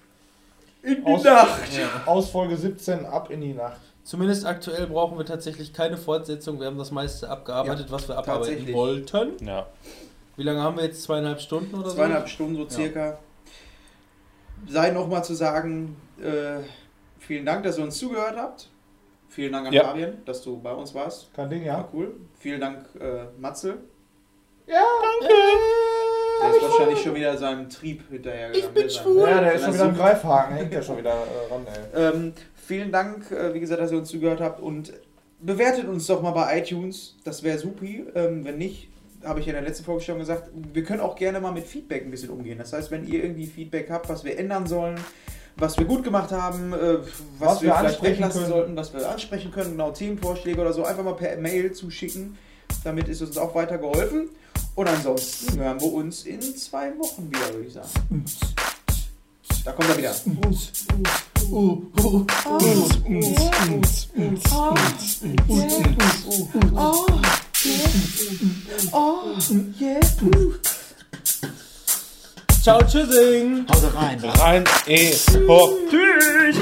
In 0.82 1.04
Aus, 1.04 1.24
Ja. 1.24 1.46
aus 2.06 2.30
Folge 2.30 2.56
17 2.56 3.04
ab 3.04 3.30
in 3.30 3.42
die 3.42 3.52
Nacht. 3.52 3.80
Zumindest 4.02 4.46
aktuell 4.46 4.86
brauchen 4.86 5.18
wir 5.18 5.26
tatsächlich 5.26 5.72
keine 5.74 5.96
Fortsetzung. 5.98 6.58
Wir 6.58 6.68
haben 6.68 6.78
das 6.78 6.90
meiste 6.90 7.28
abgearbeitet, 7.28 7.90
was 7.90 8.08
wir 8.08 8.16
abarbeiten 8.16 8.72
wollten. 8.72 9.44
Ja. 9.44 9.66
Wie 10.36 10.42
lange 10.44 10.62
haben 10.62 10.76
wir 10.76 10.84
jetzt? 10.84 11.02
Zweieinhalb 11.02 11.40
Stunden 11.40 11.74
oder 11.74 11.90
Zweieinhalb 11.90 12.28
so? 12.28 12.34
Stunden 12.34 12.56
so 12.56 12.68
circa. 12.68 13.18
Sei 14.68 14.90
nochmal 14.90 15.22
zu 15.22 15.34
sagen, 15.34 15.96
äh, 16.22 16.60
vielen 17.18 17.44
Dank, 17.44 17.64
dass 17.64 17.76
ihr 17.76 17.84
uns 17.84 17.98
zugehört 17.98 18.36
habt. 18.38 18.68
Vielen 19.36 19.52
Dank 19.52 19.66
an 19.66 19.72
Ja. 19.74 19.84
Fabian, 19.84 20.14
dass 20.24 20.40
du 20.40 20.58
bei 20.58 20.72
uns 20.72 20.94
warst. 20.94 21.32
Kein 21.34 21.50
Ding, 21.50 21.62
ja? 21.62 21.74
War 21.76 21.90
cool. 21.92 22.16
Vielen 22.38 22.58
Dank, 22.58 22.86
äh, 22.98 23.26
Matze. 23.38 23.76
Ja, 24.66 24.82
Der 26.40 26.50
ist 26.56 26.62
wahrscheinlich 26.62 26.98
schon 27.02 27.14
wieder 27.14 27.36
seinem 27.36 27.68
Trieb 27.68 28.08
hinterhergegangen. 28.10 28.74
Ich 28.86 28.98
bin 29.02 29.18
Ja, 29.20 29.40
der 29.42 29.52
ist 29.52 29.64
schon 29.64 29.74
wieder 29.74 29.88
im 29.90 29.94
Greifhaken, 29.94 30.56
hängt 30.56 30.72
ja 30.72 30.80
schon 30.80 30.96
wieder 30.96 31.10
äh, 31.12 31.52
ran, 31.52 31.66
ey. 31.66 32.14
Ähm, 32.14 32.32
vielen 32.54 32.90
Dank, 32.90 33.30
äh, 33.30 33.52
wie 33.52 33.60
gesagt, 33.60 33.82
dass 33.82 33.92
ihr 33.92 33.98
uns 33.98 34.08
zugehört 34.08 34.40
habt 34.40 34.58
und 34.58 34.94
bewertet 35.38 35.86
uns 35.86 36.06
doch 36.06 36.22
mal 36.22 36.30
bei 36.30 36.58
iTunes. 36.58 37.16
Das 37.24 37.42
wäre 37.42 37.58
supi. 37.58 38.06
Ähm, 38.14 38.42
wenn 38.42 38.56
nicht, 38.56 38.88
habe 39.22 39.40
ich 39.40 39.44
ja 39.46 39.50
in 39.52 39.58
der 39.60 39.68
letzten 39.68 39.84
Folge 39.84 40.02
schon 40.02 40.18
gesagt, 40.18 40.48
wir 40.72 40.82
können 40.82 41.00
auch 41.02 41.14
gerne 41.14 41.40
mal 41.40 41.52
mit 41.52 41.64
Feedback 41.64 42.04
ein 42.06 42.10
bisschen 42.10 42.30
umgehen. 42.30 42.56
Das 42.56 42.72
heißt, 42.72 42.90
wenn 42.90 43.06
ihr 43.06 43.22
irgendwie 43.22 43.46
Feedback 43.46 43.90
habt, 43.90 44.08
was 44.08 44.24
wir 44.24 44.38
ändern 44.38 44.66
sollen, 44.66 44.98
was 45.56 45.78
wir 45.78 45.86
gut 45.86 46.04
gemacht 46.04 46.32
haben, 46.32 46.72
äh, 46.72 46.98
was, 47.38 47.56
Was 47.56 47.62
wir, 47.62 47.68
wir 47.68 47.76
vielleicht 47.76 47.84
ansprechen 47.84 48.12
weglassen 48.14 48.40
können. 48.42 48.52
sollten, 48.52 48.76
was 48.76 48.92
wir 48.92 49.10
ansprechen 49.10 49.50
können, 49.50 49.70
genau 49.72 49.90
Themenvorschläge 49.90 50.60
oder 50.60 50.72
so, 50.72 50.84
einfach 50.84 51.04
mal 51.04 51.14
per 51.14 51.36
Mail 51.36 51.72
zuschicken. 51.72 52.36
Damit 52.84 53.08
ist 53.08 53.22
uns 53.22 53.38
auch 53.38 53.54
weiter 53.54 53.78
geholfen. 53.78 54.28
Und 54.74 54.88
ansonsten 54.88 55.58
hören 55.58 55.80
wir 55.80 55.92
uns 55.92 56.24
in 56.24 56.40
zwei 56.42 56.90
Wochen 56.98 57.30
wieder, 57.30 57.54
würde 57.54 57.66
ich 57.66 57.72
sagen. 57.72 58.24
Da 59.64 59.72
kommt 59.72 59.88
er 59.88 59.96
wieder. 59.96 60.14
Ciao, 72.66 72.82
tschüssing! 72.82 73.64
Hause 73.70 73.94
rein. 73.94 74.18
Rein, 74.40 74.64
eh, 74.88 75.14
hopp. 75.46 75.88
Tschüss. 75.88 76.56